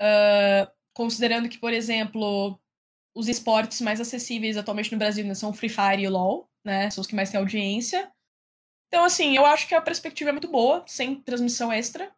Uh, 0.00 0.70
considerando 0.94 1.48
que, 1.48 1.58
por 1.58 1.72
exemplo, 1.72 2.58
os 3.14 3.28
esportes 3.28 3.80
mais 3.80 4.00
acessíveis 4.00 4.56
atualmente 4.56 4.90
no 4.90 4.98
Brasil 4.98 5.24
né, 5.24 5.34
são 5.34 5.50
o 5.50 5.52
Free 5.52 5.68
Fire 5.68 6.02
e 6.02 6.06
o 6.06 6.10
LoL, 6.10 6.48
né? 6.64 6.90
São 6.90 7.02
os 7.02 7.06
que 7.06 7.14
mais 7.14 7.30
têm 7.30 7.38
audiência. 7.38 8.10
Então, 8.88 9.04
assim, 9.04 9.36
eu 9.36 9.44
acho 9.44 9.66
que 9.68 9.74
a 9.74 9.80
perspectiva 9.80 10.30
é 10.30 10.32
muito 10.32 10.48
boa, 10.50 10.84
sem 10.86 11.20
transmissão 11.22 11.72
extra. 11.72 12.14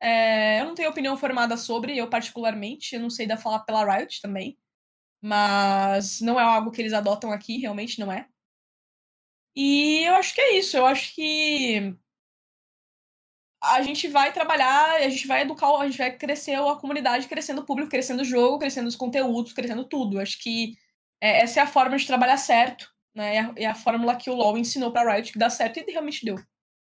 É, 0.00 0.60
eu 0.60 0.66
não 0.66 0.74
tenho 0.74 0.90
opinião 0.90 1.16
formada 1.16 1.56
sobre, 1.56 1.96
eu 1.96 2.08
particularmente, 2.08 2.94
eu 2.94 3.00
não 3.00 3.10
sei 3.10 3.26
da 3.26 3.36
falar 3.36 3.60
pela 3.60 3.84
Riot 3.84 4.20
também. 4.22 4.58
Mas 5.20 6.20
não 6.20 6.38
é 6.40 6.44
algo 6.44 6.70
que 6.70 6.80
eles 6.80 6.92
adotam 6.92 7.32
aqui, 7.32 7.58
realmente 7.58 7.98
não 8.00 8.12
é. 8.12 8.28
E 9.56 10.04
eu 10.04 10.14
acho 10.14 10.34
que 10.34 10.40
é 10.40 10.56
isso. 10.58 10.76
Eu 10.76 10.86
acho 10.86 11.14
que 11.14 11.96
a 13.62 13.82
gente 13.82 14.06
vai 14.08 14.32
trabalhar, 14.32 14.96
a 14.96 15.08
gente 15.08 15.26
vai 15.26 15.42
educar, 15.42 15.76
a 15.80 15.86
gente 15.86 15.98
vai 15.98 16.16
crescer 16.16 16.54
a 16.54 16.76
comunidade, 16.76 17.26
crescendo 17.28 17.60
o 17.62 17.64
público, 17.64 17.90
crescendo 17.90 18.22
o 18.22 18.24
jogo, 18.24 18.58
crescendo 18.58 18.86
os 18.88 18.96
conteúdos, 18.96 19.52
crescendo 19.52 19.84
tudo. 19.84 20.20
Acho 20.20 20.38
que 20.38 20.76
é, 21.20 21.40
essa 21.42 21.60
é 21.60 21.62
a 21.62 21.66
forma 21.66 21.96
de 21.96 22.06
trabalhar 22.06 22.36
certo, 22.36 22.92
né? 23.14 23.52
É 23.56 23.66
a, 23.66 23.72
a 23.72 23.74
fórmula 23.74 24.16
que 24.16 24.30
o 24.30 24.34
LoL 24.34 24.58
ensinou 24.58 24.92
pra 24.92 25.14
Riot 25.14 25.32
que 25.32 25.38
dá 25.38 25.50
certo 25.50 25.78
e 25.78 25.90
realmente 25.90 26.24
deu. 26.24 26.36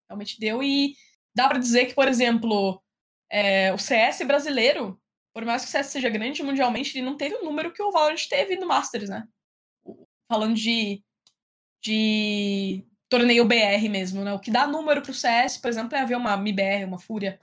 Realmente 0.08 0.38
deu. 0.40 0.62
E 0.62 0.94
dá 1.34 1.48
para 1.48 1.58
dizer 1.58 1.86
que, 1.86 1.94
por 1.94 2.08
exemplo, 2.08 2.82
é, 3.30 3.72
o 3.72 3.78
CS 3.78 4.22
brasileiro, 4.26 5.00
por 5.34 5.44
mais 5.44 5.62
que 5.62 5.68
o 5.68 5.70
CS 5.70 5.88
seja 5.88 6.08
grande 6.08 6.42
mundialmente, 6.42 6.96
ele 6.96 7.06
não 7.06 7.16
teve 7.16 7.36
o 7.36 7.44
número 7.44 7.72
que 7.72 7.82
o 7.82 7.90
Valorant 7.90 8.26
teve 8.28 8.56
no 8.56 8.66
Masters, 8.66 9.08
né? 9.08 9.26
Falando 10.28 10.54
de 10.54 11.02
de 11.80 12.84
torneio 13.08 13.44
BR 13.46 13.88
mesmo, 13.88 14.24
né? 14.24 14.32
O 14.32 14.40
que 14.40 14.50
dá 14.50 14.66
número 14.66 15.02
pro 15.02 15.14
CS, 15.14 15.58
por 15.58 15.68
exemplo, 15.68 15.96
é 15.96 16.00
haver 16.00 16.16
uma 16.16 16.36
MIBR, 16.36 16.84
uma 16.84 16.98
Fúria, 16.98 17.40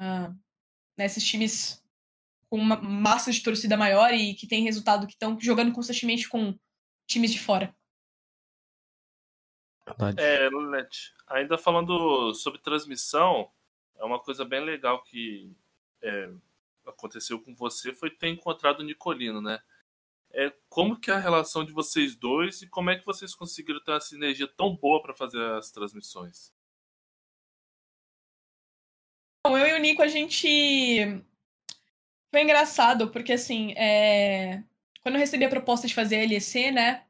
uh, 0.00 0.34
nesses 0.96 1.24
times 1.24 1.82
com 2.48 2.56
uma 2.58 2.76
massa 2.76 3.32
de 3.32 3.42
torcida 3.42 3.76
maior 3.76 4.12
e 4.14 4.34
que 4.34 4.46
tem 4.46 4.62
resultado 4.62 5.06
que 5.06 5.14
estão 5.14 5.38
jogando 5.40 5.72
constantemente 5.72 6.28
com 6.28 6.56
times 7.06 7.32
de 7.32 7.38
fora. 7.38 7.74
É, 10.16 10.48
Lulete, 10.48 11.14
ainda 11.26 11.58
falando 11.58 12.32
sobre 12.34 12.60
transmissão, 12.60 13.50
é 13.96 14.04
uma 14.04 14.18
coisa 14.18 14.44
bem 14.44 14.64
legal 14.64 15.02
que 15.02 15.54
é, 16.02 16.30
aconteceu 16.86 17.40
com 17.40 17.54
você 17.54 17.92
foi 17.92 18.10
ter 18.10 18.28
encontrado 18.28 18.80
o 18.80 18.84
Nicolino, 18.84 19.40
né? 19.40 19.60
é 20.34 20.52
como 20.68 20.98
que 20.98 21.10
é 21.10 21.14
a 21.14 21.18
relação 21.18 21.64
de 21.64 21.72
vocês 21.72 22.16
dois 22.16 22.60
e 22.60 22.66
como 22.66 22.90
é 22.90 22.98
que 22.98 23.06
vocês 23.06 23.34
conseguiram 23.34 23.80
ter 23.82 23.92
uma 23.92 24.00
sinergia 24.00 24.48
tão 24.48 24.74
boa 24.74 25.00
para 25.00 25.14
fazer 25.14 25.40
as 25.52 25.70
transmissões? 25.70 26.52
Bom, 29.46 29.56
eu 29.56 29.68
e 29.68 29.78
o 29.78 29.78
Nico, 29.78 30.02
a 30.02 30.08
gente. 30.08 31.22
Foi 32.30 32.42
engraçado, 32.42 33.10
porque 33.10 33.34
assim, 33.34 33.72
é... 33.72 34.64
quando 35.02 35.14
eu 35.14 35.20
recebi 35.20 35.44
a 35.44 35.50
proposta 35.50 35.86
de 35.86 35.94
fazer 35.94 36.20
a 36.20 36.26
LEC, 36.26 36.72
né? 36.72 37.04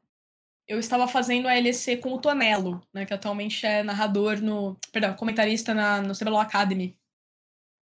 Eu 0.67 0.79
estava 0.79 1.07
fazendo 1.07 1.47
a 1.47 1.53
LEC 1.53 1.97
com 2.01 2.13
o 2.13 2.19
Tonelo, 2.19 2.81
né, 2.93 3.05
que 3.05 3.13
atualmente 3.13 3.65
é 3.65 3.83
narrador 3.83 4.41
no. 4.41 4.77
Perdão, 4.91 5.15
comentarista 5.15 5.73
na, 5.73 6.01
no 6.01 6.15
CBLOL 6.15 6.39
Academy. 6.39 6.97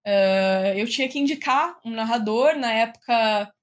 Uh, 0.05 0.75
eu 0.75 0.87
tinha 0.87 1.07
que 1.07 1.17
indicar 1.17 1.79
um 1.85 1.91
narrador, 1.91 2.57
na 2.57 2.73
época 2.73 3.53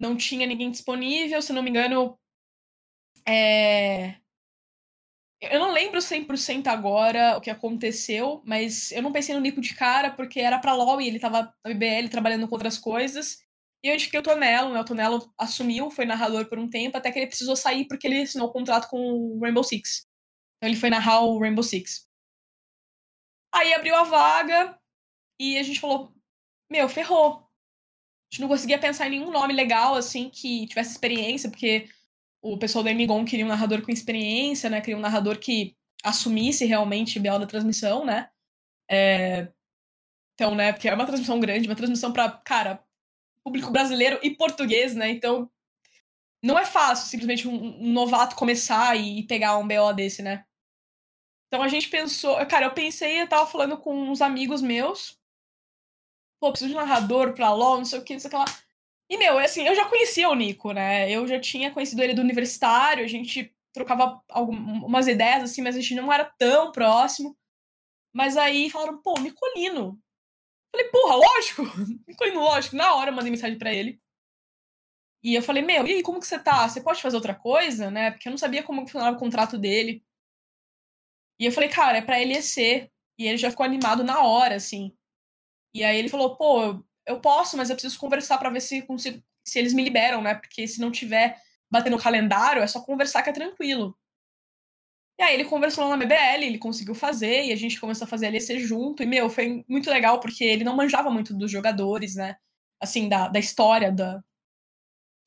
não 0.00 0.16
tinha 0.16 0.46
ninguém 0.46 0.70
disponível, 0.70 1.40
se 1.40 1.52
não 1.52 1.62
me 1.62 1.70
engano. 1.70 2.18
É... 3.26 4.16
Eu 5.40 5.60
não 5.60 5.72
lembro 5.72 6.00
100% 6.00 6.66
agora 6.66 7.36
o 7.36 7.40
que 7.40 7.50
aconteceu, 7.50 8.42
mas 8.44 8.90
eu 8.90 9.02
não 9.02 9.12
pensei 9.12 9.34
no 9.34 9.40
Nico 9.40 9.60
de 9.60 9.74
cara, 9.74 10.10
porque 10.10 10.40
era 10.40 10.58
pra 10.58 10.74
LoL 10.74 11.00
e 11.00 11.08
ele 11.08 11.20
tava 11.20 11.54
na 11.64 11.74
BBL 11.74 12.08
trabalhando 12.10 12.48
com 12.48 12.54
outras 12.54 12.78
coisas. 12.78 13.45
E 13.82 13.88
eu 13.88 13.94
indiquei 13.94 14.18
o 14.18 14.22
Tonelo, 14.22 14.72
né? 14.72 14.80
O 14.80 14.84
Tonelo 14.84 15.32
assumiu, 15.38 15.90
foi 15.90 16.04
narrador 16.04 16.48
por 16.48 16.58
um 16.58 16.68
tempo, 16.68 16.96
até 16.96 17.12
que 17.12 17.18
ele 17.18 17.26
precisou 17.26 17.56
sair 17.56 17.86
porque 17.86 18.06
ele 18.06 18.22
assinou 18.22 18.48
o 18.48 18.50
um 18.50 18.52
contrato 18.52 18.88
com 18.88 18.98
o 18.98 19.40
Rainbow 19.40 19.62
Six. 19.62 20.06
Então 20.56 20.68
ele 20.68 20.78
foi 20.78 20.90
narrar 20.90 21.20
o 21.20 21.38
Rainbow 21.38 21.62
Six. 21.62 22.06
Aí 23.54 23.74
abriu 23.74 23.94
a 23.94 24.02
vaga 24.02 24.78
e 25.40 25.58
a 25.58 25.62
gente 25.62 25.80
falou: 25.80 26.12
Meu, 26.70 26.88
ferrou. 26.88 27.36
A 27.38 28.34
gente 28.34 28.40
não 28.40 28.48
conseguia 28.48 28.78
pensar 28.78 29.06
em 29.06 29.10
nenhum 29.10 29.30
nome 29.30 29.54
legal, 29.54 29.94
assim, 29.94 30.28
que 30.28 30.66
tivesse 30.66 30.90
experiência, 30.90 31.48
porque 31.48 31.88
o 32.42 32.58
pessoal 32.58 32.82
da 32.82 32.90
Emigon 32.90 33.24
queria 33.24 33.44
um 33.44 33.48
narrador 33.48 33.82
com 33.82 33.92
experiência, 33.92 34.68
né? 34.68 34.80
Queria 34.80 34.96
um 34.96 35.00
narrador 35.00 35.38
que 35.38 35.76
assumisse 36.02 36.64
realmente 36.64 37.18
BL 37.18 37.38
da 37.38 37.46
transmissão, 37.46 38.04
né? 38.04 38.30
É... 38.90 39.48
Então, 40.34 40.54
né, 40.54 40.72
porque 40.72 40.88
é 40.88 40.94
uma 40.94 41.06
transmissão 41.06 41.40
grande, 41.40 41.66
uma 41.66 41.74
transmissão 41.74 42.12
para, 42.12 42.30
cara, 42.30 42.84
público 43.46 43.70
brasileiro 43.70 44.18
e 44.24 44.30
português, 44.30 44.96
né? 44.96 45.08
Então, 45.08 45.48
não 46.42 46.58
é 46.58 46.66
fácil 46.66 47.06
simplesmente 47.06 47.46
um, 47.46 47.80
um 47.80 47.92
novato 47.92 48.34
começar 48.34 48.96
e, 48.96 49.20
e 49.20 49.22
pegar 49.22 49.56
um 49.56 49.68
BO 49.68 49.92
desse, 49.94 50.20
né? 50.20 50.44
Então 51.46 51.62
a 51.62 51.68
gente 51.68 51.88
pensou, 51.88 52.44
cara, 52.46 52.66
eu 52.66 52.74
pensei, 52.74 53.22
eu 53.22 53.28
tava 53.28 53.46
falando 53.46 53.78
com 53.78 53.94
uns 54.10 54.20
amigos 54.20 54.60
meus, 54.60 55.16
pô, 56.40 56.50
preciso 56.50 56.70
de 56.70 56.76
narrador 56.76 57.34
pra 57.34 57.52
LOL, 57.52 57.78
não 57.78 57.84
sei 57.84 58.00
o 58.00 58.04
que, 58.04 58.14
não 58.14 58.20
sei 58.20 58.28
o 58.28 58.30
que 58.32 58.36
lá. 58.36 58.44
E, 59.08 59.16
meu, 59.16 59.38
assim, 59.38 59.64
eu 59.64 59.76
já 59.76 59.88
conhecia 59.88 60.28
o 60.28 60.34
Nico, 60.34 60.72
né? 60.72 61.08
Eu 61.08 61.28
já 61.28 61.38
tinha 61.38 61.70
conhecido 61.70 62.02
ele 62.02 62.14
do 62.14 62.22
universitário, 62.22 63.04
a 63.04 63.08
gente 63.08 63.54
trocava 63.72 64.20
algumas 64.28 65.06
ideias, 65.06 65.44
assim, 65.44 65.62
mas 65.62 65.76
a 65.76 65.80
gente 65.80 65.94
não 65.94 66.12
era 66.12 66.24
tão 66.24 66.72
próximo. 66.72 67.36
Mas 68.12 68.36
aí 68.36 68.68
falaram, 68.70 69.00
pô, 69.00 69.14
Nicolino. 69.20 70.02
Falei, 70.72 70.88
porra, 70.90 71.16
lógico! 71.16 71.62
Nicolino, 72.06 72.40
lógico. 72.40 72.76
Na 72.76 72.94
hora 72.94 73.10
eu 73.10 73.14
mandei 73.14 73.30
mensagem 73.30 73.58
para 73.58 73.72
ele. 73.72 74.00
E 75.22 75.34
eu 75.34 75.42
falei, 75.42 75.62
meu, 75.62 75.86
e 75.86 75.94
aí, 75.94 76.02
como 76.02 76.20
que 76.20 76.26
você 76.26 76.38
tá? 76.38 76.68
Você 76.68 76.80
pode 76.80 77.02
fazer 77.02 77.16
outra 77.16 77.34
coisa, 77.34 77.90
né? 77.90 78.12
Porque 78.12 78.28
eu 78.28 78.30
não 78.30 78.38
sabia 78.38 78.62
como 78.62 78.82
funcionava 78.82 79.16
o 79.16 79.20
contrato 79.20 79.58
dele. 79.58 80.04
E 81.38 81.44
eu 81.46 81.52
falei, 81.52 81.68
cara, 81.68 81.98
é 81.98 82.02
pra 82.02 82.20
ele 82.20 82.40
ser. 82.40 82.90
E 83.18 83.26
ele 83.26 83.36
já 83.38 83.50
ficou 83.50 83.64
animado 83.64 84.04
na 84.04 84.22
hora, 84.22 84.54
assim. 84.54 84.96
E 85.74 85.84
aí 85.84 85.98
ele 85.98 86.08
falou, 86.08 86.36
pô, 86.36 86.82
eu 87.06 87.20
posso, 87.20 87.56
mas 87.56 87.70
eu 87.70 87.76
preciso 87.76 87.98
conversar 87.98 88.38
para 88.38 88.50
ver 88.50 88.60
se 88.60 88.82
consigo, 88.82 89.22
se 89.44 89.58
eles 89.58 89.74
me 89.74 89.84
liberam, 89.84 90.22
né? 90.22 90.34
Porque 90.34 90.66
se 90.68 90.80
não 90.80 90.90
tiver 90.90 91.40
batendo 91.70 91.96
no 91.96 92.02
calendário, 92.02 92.62
é 92.62 92.66
só 92.66 92.80
conversar 92.80 93.22
que 93.22 93.30
é 93.30 93.32
tranquilo. 93.32 93.98
E 95.18 95.22
aí 95.22 95.34
ele 95.34 95.44
conversou 95.44 95.84
lá 95.84 95.96
na 95.96 96.04
BBL, 96.04 96.44
ele 96.44 96.58
conseguiu 96.58 96.94
fazer, 96.94 97.46
e 97.46 97.52
a 97.52 97.56
gente 97.56 97.80
começou 97.80 98.04
a 98.04 98.08
fazer 98.08 98.26
a 98.26 98.30
LEC 98.30 98.58
junto. 98.60 99.02
E, 99.02 99.06
meu, 99.06 99.30
foi 99.30 99.64
muito 99.68 99.88
legal, 99.90 100.20
porque 100.20 100.44
ele 100.44 100.64
não 100.64 100.76
manjava 100.76 101.10
muito 101.10 101.34
dos 101.34 101.50
jogadores, 101.50 102.14
né? 102.16 102.36
Assim, 102.80 103.08
da, 103.08 103.28
da 103.28 103.38
história 103.38 103.90
da, 103.90 104.22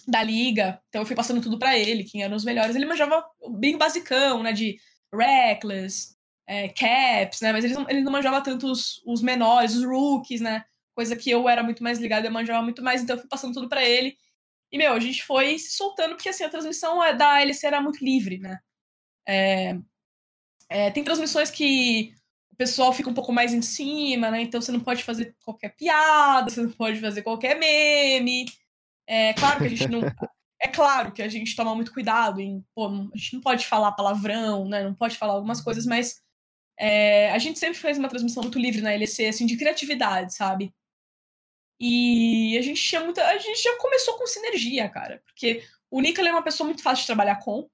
da 0.08 0.22
liga. 0.24 0.82
Então 0.90 1.02
eu 1.02 1.06
fui 1.06 1.16
passando 1.16 1.42
tudo 1.42 1.58
para 1.58 1.78
ele, 1.78 2.04
quem 2.04 2.24
eram 2.24 2.36
os 2.36 2.46
melhores. 2.46 2.76
Ele 2.76 2.86
manjava 2.86 3.26
bem 3.58 3.78
basicão, 3.78 4.44
né? 4.44 4.54
De 4.54 4.78
Reckless, 5.14 6.16
é, 6.48 6.70
Caps, 6.70 7.42
né? 7.42 7.52
Mas 7.52 7.66
ele 7.66 7.74
não, 7.74 7.90
ele 7.90 8.02
não 8.02 8.12
manjava 8.12 8.42
tanto 8.42 8.68
os, 8.72 9.02
os 9.06 9.22
menores, 9.22 9.76
os 9.76 9.84
rookies, 9.84 10.42
né? 10.42 10.66
coisa 11.00 11.16
que 11.16 11.30
eu 11.32 11.48
era 11.48 11.64
muito 11.64 11.82
mais 11.82 11.98
ligada, 11.98 12.28
eu 12.28 12.32
manjava 12.32 12.62
muito 12.62 12.84
mais, 12.84 13.02
então 13.02 13.16
eu 13.16 13.22
fui 13.22 13.30
passando 13.30 13.54
tudo 13.54 13.70
para 13.70 13.82
ele. 13.86 14.18
E, 14.70 14.78
meu, 14.78 14.92
a 14.92 15.00
gente 15.00 15.24
foi 15.24 15.58
se 15.58 15.72
soltando, 15.72 16.16
porque, 16.16 16.28
assim, 16.28 16.44
a 16.44 16.50
transmissão 16.50 17.02
é, 17.02 17.16
da 17.16 17.42
LC 17.42 17.68
era 17.68 17.80
muito 17.80 18.04
livre, 18.04 18.38
né? 18.38 18.60
É, 19.30 19.78
é, 20.68 20.92
tem 20.92 21.04
transmissões 21.04 21.52
que 21.52 22.14
o 22.52 22.56
pessoal 22.56 22.92
fica 22.92 23.10
um 23.10 23.14
pouco 23.14 23.32
mais 23.32 23.54
em 23.54 23.62
cima, 23.62 24.32
né? 24.32 24.42
Então 24.42 24.60
você 24.60 24.72
não 24.72 24.80
pode 24.80 25.04
fazer 25.04 25.36
qualquer 25.44 25.70
piada, 25.76 26.50
você 26.50 26.62
não 26.62 26.72
pode 26.72 27.00
fazer 27.00 27.22
qualquer 27.22 27.58
meme. 27.60 28.46
É 29.08 29.34
claro 29.34 29.60
que 29.60 29.66
a 29.66 29.70
gente 29.70 29.88
não. 29.88 30.02
É 30.62 30.68
claro 30.68 31.14
que 31.14 31.22
a 31.22 31.30
gente 31.30 31.56
toma 31.56 31.74
muito 31.74 31.94
cuidado 31.94 32.42
em. 32.42 32.62
Pô, 32.76 32.88
a 32.88 33.18
gente 33.18 33.36
não 33.36 33.42
pode 33.42 33.66
falar 33.66 33.94
palavrão, 33.94 34.68
né? 34.68 34.84
Não 34.84 34.94
pode 34.94 35.18
falar 35.18 35.32
algumas 35.32 35.62
coisas, 35.62 35.86
mas 35.86 36.22
é, 36.78 37.32
a 37.32 37.38
gente 37.38 37.58
sempre 37.58 37.78
fez 37.78 37.98
uma 37.98 38.10
transmissão 38.10 38.44
muito 38.44 38.60
livre 38.60 38.82
na 38.82 38.92
LC, 38.92 39.28
assim, 39.28 39.46
de 39.46 39.56
criatividade, 39.56 40.34
sabe? 40.34 40.74
E 41.80 42.58
a 42.58 42.62
gente 42.62 42.82
tinha 42.84 43.00
muita. 43.02 43.26
A 43.26 43.38
gente 43.38 43.64
já 43.64 43.78
começou 43.78 44.18
com 44.18 44.28
sinergia, 44.28 44.90
cara. 44.90 45.24
Porque 45.26 45.64
o 45.90 46.02
Nico 46.02 46.20
é 46.20 46.32
uma 46.32 46.44
pessoa 46.44 46.68
muito 46.68 46.84
fácil 46.84 47.04
de 47.04 47.08
trabalhar 47.08 47.38
com. 47.38 47.70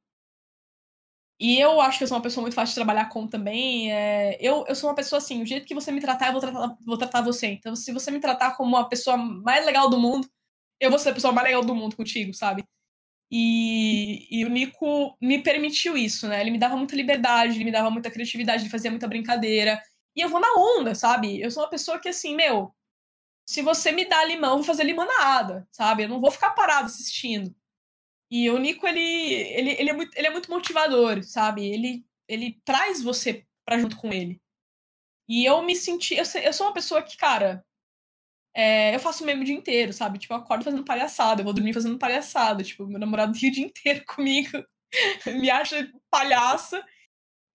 E 1.40 1.60
eu 1.60 1.82
acho 1.82 1.98
que 1.98 2.04
eu 2.06 2.08
sou 2.08 2.18
uma 2.18 2.24
pessoa 2.24 2.42
muito 2.42 2.54
fácil 2.56 2.72
de 2.72 2.76
trabalhar 2.76 3.10
com 3.10 3.28
também. 3.28 3.92
É, 3.92 4.38
eu, 4.40 4.66
eu 4.68 4.76
sou 4.76 4.90
uma 4.90 4.96
pessoa 4.96 5.18
assim, 5.18 5.42
o 5.42 5.46
jeito 5.46 5.66
que 5.66 5.76
você 5.76 5.92
me 5.92 6.00
tratar, 6.02 6.28
eu 6.28 6.32
vou 6.34 6.42
tratar, 6.42 6.78
vou 6.86 6.98
tratar 6.98 7.22
você. 7.22 7.48
Então, 7.48 7.76
se 7.76 7.92
você 7.92 8.10
me 8.12 8.20
tratar 8.20 8.56
como 8.56 8.78
a 8.78 8.88
pessoa 8.88 9.18
mais 9.18 9.66
legal 9.66 9.90
do 9.90 10.00
mundo, 10.00 10.28
eu 10.80 10.90
vou 10.90 11.00
ser 11.00 11.10
a 11.10 11.14
pessoa 11.14 11.34
mais 11.34 11.48
legal 11.48 11.64
do 11.64 11.76
mundo 11.76 11.96
contigo, 11.96 12.34
sabe? 12.34 12.64
E, 13.32 14.28
e 14.32 14.46
o 14.46 14.50
Nico 14.50 15.18
me 15.22 15.42
permitiu 15.44 15.98
isso, 15.98 16.28
né? 16.28 16.42
Ele 16.42 16.52
me 16.52 16.60
dava 16.60 16.78
muita 16.78 16.96
liberdade, 16.96 17.56
ele 17.58 17.66
me 17.66 17.72
dava 17.72 17.90
muita 17.92 18.12
criatividade, 18.12 18.64
ele 18.64 18.70
fazia 18.70 18.92
muita 18.92 19.08
brincadeira. 19.08 19.82
E 20.16 20.22
eu 20.22 20.30
vou 20.30 20.40
na 20.40 20.48
onda, 20.58 20.96
sabe? 20.96 21.42
Eu 21.42 21.52
sou 21.52 21.64
uma 21.64 21.70
pessoa 21.70 22.00
que, 22.00 22.10
assim, 22.10 22.36
meu, 22.36 22.74
se 23.46 23.62
você 23.62 23.92
me 23.92 24.06
dá 24.06 24.24
limão, 24.26 24.52
eu 24.52 24.58
vou 24.58 24.66
fazer 24.66 24.84
limonada, 24.84 25.68
sabe? 25.72 26.04
Eu 26.04 26.10
não 26.10 26.20
vou 26.22 26.32
ficar 26.32 26.52
parado 26.52 26.88
assistindo. 26.88 27.56
E 28.30 28.50
o 28.50 28.58
Nico, 28.58 28.88
ele, 28.88 29.00
ele, 29.00 29.72
ele, 29.72 29.90
é, 29.90 29.94
muito, 29.94 30.18
ele 30.18 30.28
é 30.28 30.30
muito 30.32 30.50
motivador, 30.50 31.24
sabe? 31.24 31.66
Ele, 31.66 32.06
ele 32.28 32.60
traz 32.66 33.02
você 33.04 33.45
pra 33.66 33.78
junto 33.78 33.98
com 33.98 34.12
ele. 34.12 34.42
E 35.28 35.45
eu 35.45 35.62
me 35.64 35.76
senti. 35.76 36.16
Eu, 36.16 36.24
eu 36.44 36.54
sou 36.54 36.68
uma 36.68 36.74
pessoa 36.74 37.02
que, 37.04 37.18
cara. 37.18 37.64
É, 38.56 38.95
eu 38.95 39.00
faço 39.02 39.26
meme 39.26 39.42
o 39.42 39.45
dia 39.45 39.56
inteiro, 39.56 39.92
sabe? 39.94 40.18
Tipo, 40.18 40.34
eu 40.34 40.38
acordo 40.38 40.64
fazendo 40.64 40.86
palhaçada, 40.86 41.42
eu 41.42 41.45
vou 41.45 41.54
dormir 41.54 41.74
fazendo 41.74 42.00
palhaçada. 42.00 42.64
Tipo, 42.64 42.88
meu 42.88 43.00
namorado 43.00 43.38
ri 43.38 43.50
o 43.50 43.52
dia 43.52 43.66
inteiro 43.66 44.04
comigo, 44.08 44.64
me 45.28 45.50
acha 45.50 45.92
palhaça. 46.10 46.84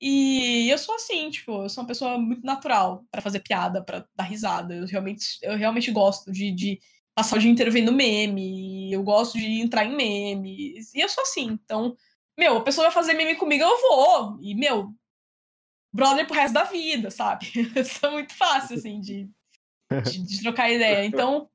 E 0.01 0.69
eu 0.71 0.79
sou 0.79 0.95
assim, 0.97 1.31
tipo, 1.31 1.65
eu 1.65 1.69
sou 1.69 1.83
uma 1.83 1.89
pessoa 1.89 2.19
muito 2.19 2.45
natural 2.45 3.05
para 3.11 3.21
fazer 3.23 3.41
piada, 3.41 3.85
para 3.85 4.07
dar 4.17 4.25
risada. 4.25 4.75
Eu 4.75 4.87
realmente, 4.87 5.39
eu 5.43 5.57
realmente 5.57 5.91
gosto 5.91 6.33
de, 6.33 6.51
de 6.53 6.81
passar 7.21 7.37
o 7.37 7.39
dia 7.39 7.51
inteiro 7.51 7.71
vendo 7.71 7.93
meme, 7.93 8.91
eu 8.91 9.03
gosto 9.03 9.39
de 9.39 9.61
entrar 9.61 9.85
em 9.85 9.95
memes. 9.95 10.95
E 10.95 11.01
eu 11.01 11.09
sou 11.09 11.23
assim, 11.23 11.47
então, 11.63 11.95
meu, 12.39 12.57
a 12.57 12.63
pessoa 12.63 12.87
vai 12.87 12.95
fazer 12.95 13.13
meme 13.13 13.37
comigo, 13.37 13.63
eu 13.63 13.81
vou. 13.81 14.39
E, 14.41 14.55
meu, 14.55 14.95
brother 15.93 16.27
pro 16.27 16.35
resto 16.35 16.55
da 16.55 16.65
vida, 16.65 17.11
sabe? 17.11 17.47
Eu 17.77 17.85
sou 17.85 18.13
muito 18.13 18.35
fácil, 18.35 18.77
assim, 18.77 19.01
de, 19.01 19.29
de, 20.05 20.23
de 20.25 20.41
trocar 20.41 20.71
ideia. 20.71 21.05
Então, 21.05 21.51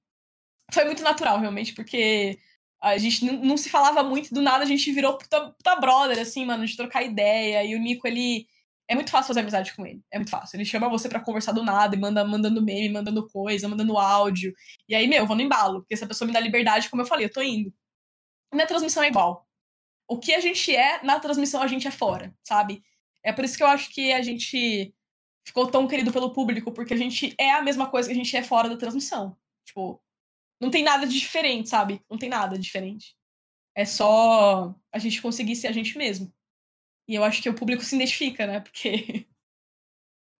foi 0.71 0.85
muito 0.85 1.01
natural, 1.01 1.39
realmente, 1.39 1.73
porque 1.73 2.37
a 2.79 2.97
gente 2.97 3.25
não, 3.25 3.57
se 3.57 3.69
falava 3.69 4.03
muito, 4.03 4.31
do 4.33 4.41
nada 4.41 4.63
a 4.63 4.67
gente 4.67 4.91
virou 4.91 5.17
puta, 5.17 5.49
puta 5.49 5.75
brother, 5.77 6.19
assim, 6.19 6.45
mano, 6.45 6.65
de 6.65 6.77
trocar 6.77 7.03
ideia. 7.03 7.63
E 7.63 7.75
o 7.75 7.79
Nico, 7.79 8.07
ele. 8.07 8.47
É 8.87 8.95
muito 8.95 9.09
fácil 9.09 9.29
fazer 9.29 9.39
amizade 9.39 9.73
com 9.75 9.85
ele. 9.85 10.03
É 10.11 10.17
muito 10.17 10.29
fácil. 10.29 10.57
Ele 10.57 10.65
chama 10.65 10.89
você 10.89 11.09
para 11.09 11.19
conversar 11.19 11.51
do 11.51 11.63
nada 11.63 11.95
e 11.95 11.99
manda 11.99 12.23
mandando 12.23 12.61
meme, 12.61 12.89
mandando 12.89 13.27
coisa, 13.27 13.67
mandando 13.67 13.97
áudio. 13.97 14.53
E 14.87 14.93
aí, 14.93 15.07
meu, 15.07 15.19
eu 15.19 15.27
vou 15.27 15.35
no 15.35 15.41
embalo. 15.41 15.79
Porque 15.81 15.95
essa 15.95 16.07
pessoa 16.07 16.27
me 16.27 16.33
dá 16.33 16.39
liberdade, 16.39 16.89
como 16.89 17.01
eu 17.01 17.05
falei, 17.05 17.25
eu 17.25 17.31
tô 17.31 17.41
indo. 17.41 17.73
Na 18.53 18.65
transmissão 18.65 19.03
é 19.03 19.07
igual. 19.07 19.47
O 20.07 20.19
que 20.19 20.33
a 20.33 20.39
gente 20.39 20.75
é, 20.75 21.03
na 21.03 21.19
transmissão 21.19 21.61
a 21.61 21.67
gente 21.67 21.87
é 21.87 21.91
fora, 21.91 22.33
sabe? 22.43 22.83
É 23.23 23.33
por 23.33 23.43
isso 23.43 23.57
que 23.57 23.63
eu 23.63 23.67
acho 23.67 23.89
que 23.91 24.13
a 24.13 24.21
gente 24.21 24.93
ficou 25.45 25.69
tão 25.69 25.87
querido 25.87 26.11
pelo 26.11 26.31
público, 26.33 26.71
porque 26.71 26.93
a 26.93 26.97
gente 26.97 27.35
é 27.39 27.51
a 27.51 27.61
mesma 27.61 27.89
coisa 27.89 28.07
que 28.07 28.13
a 28.13 28.17
gente 28.17 28.35
é 28.35 28.43
fora 28.43 28.69
da 28.69 28.77
transmissão. 28.77 29.35
Tipo, 29.65 30.01
não 30.61 30.69
tem 30.69 30.83
nada 30.83 31.07
de 31.07 31.19
diferente, 31.19 31.69
sabe? 31.69 32.01
Não 32.09 32.17
tem 32.17 32.29
nada 32.29 32.57
diferente. 32.57 33.15
É 33.75 33.85
só 33.85 34.73
a 34.91 34.99
gente 34.99 35.21
conseguir 35.21 35.55
ser 35.55 35.67
a 35.67 35.71
gente 35.71 35.97
mesmo. 35.97 36.33
E 37.07 37.15
eu 37.15 37.23
acho 37.23 37.41
que 37.41 37.49
o 37.49 37.53
público 37.53 37.83
se 37.83 37.95
identifica, 37.95 38.47
né? 38.47 38.59
Porque. 38.59 39.27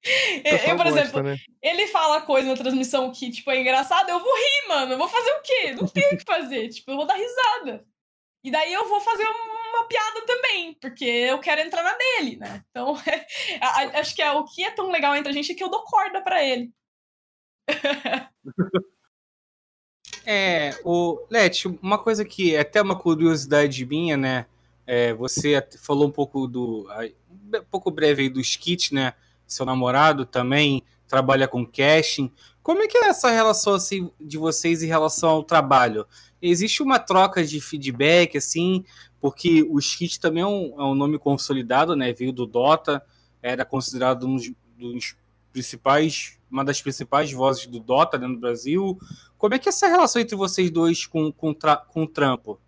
eu, 0.70 0.78
por 0.78 0.88
exemplo, 0.88 1.24
né? 1.24 1.38
ele 1.62 1.88
fala 1.88 2.22
coisa 2.22 2.48
na 2.48 2.56
transmissão 2.56 3.12
que, 3.12 3.32
tipo, 3.32 3.50
é 3.52 3.60
engraçado, 3.60 4.10
eu 4.10 4.20
vou 4.20 4.36
rir, 4.36 4.68
mano. 4.68 4.94
Eu 4.94 4.98
vou 4.98 5.08
fazer 5.08 5.32
o 5.32 5.42
quê? 5.42 5.72
Não 5.74 5.88
tem 5.88 6.06
o 6.14 6.18
que 6.18 6.24
fazer. 6.24 6.70
tipo, 6.74 6.92
eu 6.92 6.98
vou 6.98 7.06
dar 7.06 7.16
risada. 7.16 7.86
E 8.44 8.52
daí 8.52 8.72
eu 8.72 8.88
vou 8.88 9.02
fazer 9.02 9.26
uma 9.26 9.88
piada 9.88 10.22
também, 10.26 10.74
porque 10.76 11.04
eu 11.04 11.40
quero 11.40 11.62
entrar 11.62 11.82
na 11.82 11.94
dele, 11.94 12.38
né? 12.38 12.64
Então, 12.70 12.96
acho 14.00 14.16
que 14.16 14.22
é, 14.22 14.32
o 14.32 14.46
que 14.46 14.64
é 14.64 14.72
tão 14.72 14.92
legal 14.92 15.16
entre 15.16 15.32
a 15.32 15.34
gente 15.34 15.52
é 15.52 15.56
que 15.56 15.64
eu 15.64 15.70
dou 15.70 15.84
corda 15.84 16.22
para 16.22 16.44
ele. 16.44 16.72
É, 20.26 20.72
o 20.84 21.24
Let, 21.30 21.66
uma 21.82 22.00
coisa 22.00 22.26
que 22.26 22.56
é 22.56 22.60
até 22.60 22.82
uma 22.82 22.98
curiosidade 22.98 23.86
minha, 23.86 24.18
né? 24.18 24.46
É, 24.88 25.14
você 25.14 25.66
falou 25.82 26.08
um 26.08 26.12
pouco 26.12 26.48
do. 26.48 26.88
Um 27.54 27.64
pouco 27.72 27.90
breve 27.92 28.24
aí 28.24 28.30
do 28.30 28.40
Skit, 28.40 28.94
né? 28.94 29.14
Seu 29.48 29.66
namorado 29.66 30.26
também 30.26 30.84
trabalha 31.08 31.48
com 31.48 31.66
casting. 31.66 32.32
Como 32.62 32.82
é 32.82 32.88
que 32.88 32.98
é 32.98 33.10
essa 33.10 33.30
relação 33.30 33.76
assim, 33.76 34.10
de 34.20 34.38
vocês 34.38 34.82
em 34.82 34.88
relação 34.88 35.30
ao 35.30 35.44
trabalho? 35.44 36.06
Existe 36.42 36.82
uma 36.82 37.00
troca 37.00 37.44
de 37.44 37.62
feedback, 37.62 38.38
assim, 38.38 38.84
porque 39.20 39.64
o 39.64 39.78
Skit 39.80 40.20
também 40.20 40.44
é 40.44 40.48
um, 40.48 40.74
é 40.80 40.84
um 40.84 40.96
nome 40.96 41.18
consolidado, 41.18 41.96
né? 41.96 42.12
Veio 42.14 42.34
do 42.34 42.46
Dota, 42.46 43.04
era 43.42 43.64
considerado 43.64 44.28
um 44.28 44.38
dos 44.78 45.16
principais, 45.52 46.38
uma 46.50 46.66
das 46.66 46.82
principais 46.82 47.32
vozes 47.32 47.66
do 47.68 47.80
Dota 47.80 48.18
né, 48.18 48.28
no 48.28 48.38
Brasil. 48.38 49.00
Como 49.38 49.54
é 49.54 49.60
que 49.60 49.70
é 49.70 49.72
essa 49.72 49.88
relação 49.88 50.22
entre 50.22 50.36
vocês 50.36 50.70
dois 50.70 51.06
com, 51.06 51.32
com, 51.32 51.56
com 51.88 52.04
o 52.04 52.08
trampo? 52.08 52.60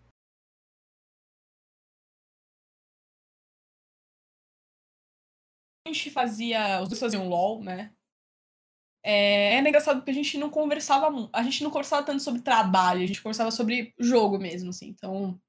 A 5.87 5.93
gente 5.93 6.11
fazia, 6.11 6.81
os 6.81 6.89
dois 6.89 6.99
faziam 6.99 7.29
LOL, 7.29 7.63
né? 7.63 7.93
É, 9.03 9.55
é 9.55 9.59
engraçado 9.59 9.97
porque 9.97 10.11
a 10.11 10.13
gente 10.13 10.37
não 10.37 10.49
conversava, 10.49 11.29
a 11.31 11.41
gente 11.41 11.63
não 11.63 11.71
conversava 11.71 12.05
tanto 12.05 12.21
sobre 12.21 12.41
trabalho, 12.41 13.03
a 13.03 13.05
gente 13.05 13.21
conversava 13.21 13.51
sobre 13.51 13.93
jogo 13.97 14.37
mesmo, 14.37 14.69
assim. 14.71 14.89
Então, 14.89 15.39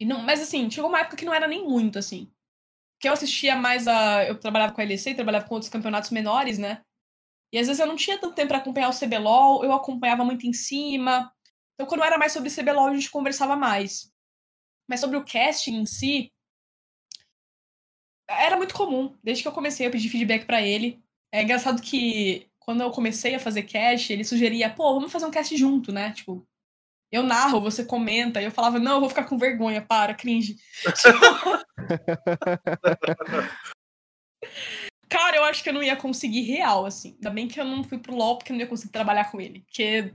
e 0.00 0.04
não, 0.04 0.22
mas 0.22 0.40
assim, 0.40 0.70
chegou 0.70 0.88
uma 0.88 1.00
época 1.00 1.16
que 1.16 1.24
não 1.24 1.34
era 1.34 1.48
nem 1.48 1.64
muito 1.66 1.98
assim. 1.98 2.30
Que 3.00 3.08
eu 3.08 3.12
assistia 3.12 3.56
mais 3.56 3.88
a, 3.88 4.24
eu 4.26 4.38
trabalhava 4.38 4.72
com 4.72 4.80
a 4.80 4.84
LEC, 4.84 5.14
trabalhava 5.14 5.46
com 5.48 5.54
outros 5.54 5.70
campeonatos 5.70 6.10
menores, 6.10 6.56
né? 6.58 6.82
E 7.52 7.58
às 7.58 7.66
vezes 7.66 7.80
eu 7.80 7.86
não 7.86 7.96
tinha 7.96 8.18
tanto 8.18 8.34
tempo 8.34 8.48
para 8.48 8.58
acompanhar 8.58 8.90
o 8.90 8.98
CBLOL, 8.98 9.64
eu 9.64 9.72
acompanhava 9.72 10.24
muito 10.24 10.46
em 10.46 10.52
cima. 10.52 11.32
Então, 11.74 11.86
quando 11.86 12.04
era 12.04 12.18
mais 12.18 12.32
sobre 12.32 12.50
CBLOL, 12.50 12.88
a 12.88 12.94
gente 12.94 13.10
conversava 13.10 13.56
mais. 13.56 14.12
Mas 14.88 15.00
sobre 15.00 15.16
o 15.16 15.24
casting 15.24 15.76
em 15.76 15.86
si, 15.86 16.32
era 18.28 18.56
muito 18.56 18.74
comum. 18.74 19.16
Desde 19.22 19.42
que 19.42 19.48
eu 19.48 19.52
comecei 19.52 19.86
a 19.86 19.90
pedir 19.90 20.08
feedback 20.08 20.44
para 20.44 20.62
ele. 20.62 21.02
É 21.32 21.42
engraçado 21.42 21.82
que 21.82 22.46
quando 22.58 22.82
eu 22.82 22.90
comecei 22.90 23.34
a 23.34 23.40
fazer 23.40 23.62
cast, 23.62 24.12
ele 24.12 24.24
sugeria, 24.24 24.68
pô, 24.68 24.94
vamos 24.94 25.10
fazer 25.10 25.26
um 25.26 25.30
cast 25.30 25.56
junto, 25.56 25.90
né? 25.90 26.12
Tipo, 26.12 26.46
eu 27.10 27.22
narro, 27.22 27.60
você 27.60 27.84
comenta. 27.84 28.40
E 28.40 28.44
eu 28.44 28.50
falava, 28.50 28.78
não, 28.78 28.94
eu 28.94 29.00
vou 29.00 29.08
ficar 29.08 29.24
com 29.24 29.38
vergonha, 29.38 29.80
para, 29.80 30.14
cringe. 30.14 30.56
Cara, 35.08 35.38
eu 35.38 35.44
acho 35.44 35.62
que 35.62 35.70
eu 35.70 35.72
não 35.72 35.82
ia 35.82 35.96
conseguir 35.96 36.42
real, 36.42 36.84
assim. 36.84 37.14
Ainda 37.14 37.30
bem 37.30 37.48
que 37.48 37.58
eu 37.58 37.64
não 37.64 37.82
fui 37.82 37.98
pro 37.98 38.14
LoL, 38.14 38.36
porque 38.36 38.52
eu 38.52 38.54
não 38.54 38.60
ia 38.60 38.66
conseguir 38.66 38.92
trabalhar 38.92 39.30
com 39.30 39.40
ele. 39.40 39.60
Porque, 39.60 40.12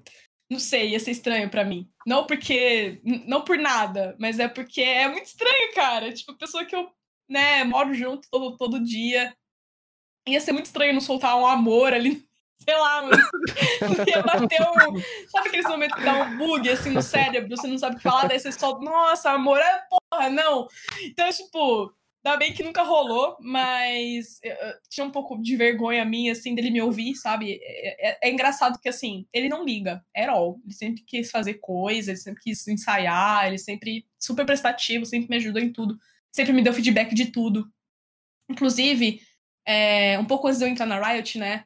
não 0.49 0.59
sei, 0.59 0.89
ia 0.89 0.99
ser 0.99 1.11
estranho 1.11 1.49
para 1.49 1.65
mim. 1.65 1.89
Não 2.05 2.27
porque. 2.27 3.01
Não 3.25 3.43
por 3.43 3.57
nada, 3.57 4.15
mas 4.19 4.39
é 4.39 4.47
porque 4.47 4.81
é 4.81 5.07
muito 5.07 5.25
estranho, 5.25 5.73
cara. 5.73 6.13
Tipo, 6.13 6.33
a 6.33 6.37
pessoa 6.37 6.65
que 6.65 6.75
eu, 6.75 6.87
né, 7.29 7.63
moro 7.63 7.93
junto 7.93 8.29
todo, 8.29 8.57
todo 8.57 8.83
dia. 8.83 9.35
Ia 10.27 10.39
ser 10.39 10.53
muito 10.53 10.65
estranho 10.65 10.93
não 10.93 11.01
soltar 11.01 11.37
um 11.37 11.45
amor 11.45 11.93
ali 11.93 12.25
sei 12.63 12.75
lá. 12.77 13.09
Ia 14.07 14.21
bater 14.21 14.61
um. 14.61 15.01
Sabe 15.27 15.49
aqueles 15.49 15.67
momentos 15.67 15.97
que 15.97 16.05
dá 16.05 16.23
um 16.23 16.37
bug 16.37 16.69
assim 16.69 16.91
no 16.91 17.01
cérebro, 17.01 17.55
você 17.55 17.67
não 17.67 17.77
sabe 17.77 17.95
o 17.95 17.97
que 17.97 18.03
falar, 18.03 18.27
daí 18.27 18.39
você 18.39 18.51
só, 18.51 18.79
nossa, 18.79 19.31
amor, 19.31 19.59
é 19.59 19.83
porra, 19.89 20.29
não. 20.29 20.67
Então, 21.03 21.29
tipo, 21.29 21.93
ainda 22.23 22.37
bem 22.37 22.53
que 22.53 22.63
nunca 22.63 22.83
rolou, 22.83 23.35
mas 23.41 24.39
tinha 24.89 25.05
um 25.05 25.11
pouco 25.11 25.41
de 25.41 25.55
vergonha 25.55 26.05
minha, 26.05 26.31
assim, 26.31 26.55
dele 26.55 26.71
me 26.71 26.81
ouvir, 26.81 27.15
sabe? 27.15 27.59
É, 27.61 28.11
é, 28.11 28.19
é 28.23 28.31
engraçado 28.31 28.79
que, 28.79 28.89
assim, 28.89 29.25
ele 29.33 29.49
não 29.49 29.65
liga, 29.65 30.03
at 30.15 30.29
all. 30.29 30.59
Ele 30.63 30.73
sempre 30.73 31.03
quis 31.05 31.29
fazer 31.29 31.55
coisa, 31.55 32.11
ele 32.11 32.19
sempre 32.19 32.41
quis 32.41 32.67
ensaiar, 32.67 33.47
ele 33.47 33.57
sempre 33.57 34.05
super 34.17 34.45
prestativo, 34.45 35.05
sempre 35.05 35.29
me 35.29 35.35
ajudou 35.37 35.61
em 35.61 35.71
tudo. 35.71 35.97
Sempre 36.33 36.53
me 36.53 36.63
deu 36.63 36.73
feedback 36.73 37.13
de 37.13 37.31
tudo. 37.31 37.71
Inclusive, 38.49 39.21
é, 39.65 40.17
um 40.19 40.25
pouco 40.25 40.47
antes 40.47 40.59
de 40.59 40.65
eu 40.65 40.69
entrar 40.69 40.85
na 40.85 40.99
Riot, 40.99 41.37
né? 41.37 41.65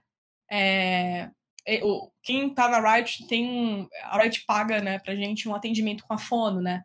É, 0.52 1.30
o, 1.84 2.12
quem 2.22 2.54
tá 2.54 2.70
na 2.70 2.80
Riot 2.80 3.28
tem. 3.28 3.88
A 4.04 4.22
Riot 4.22 4.46
paga, 4.46 4.82
né, 4.82 5.00
pra 5.00 5.16
gente 5.16 5.50
um 5.50 5.56
atendimento 5.56 6.04
com 6.06 6.14
a 6.14 6.18
Fono, 6.18 6.62
né? 6.62 6.84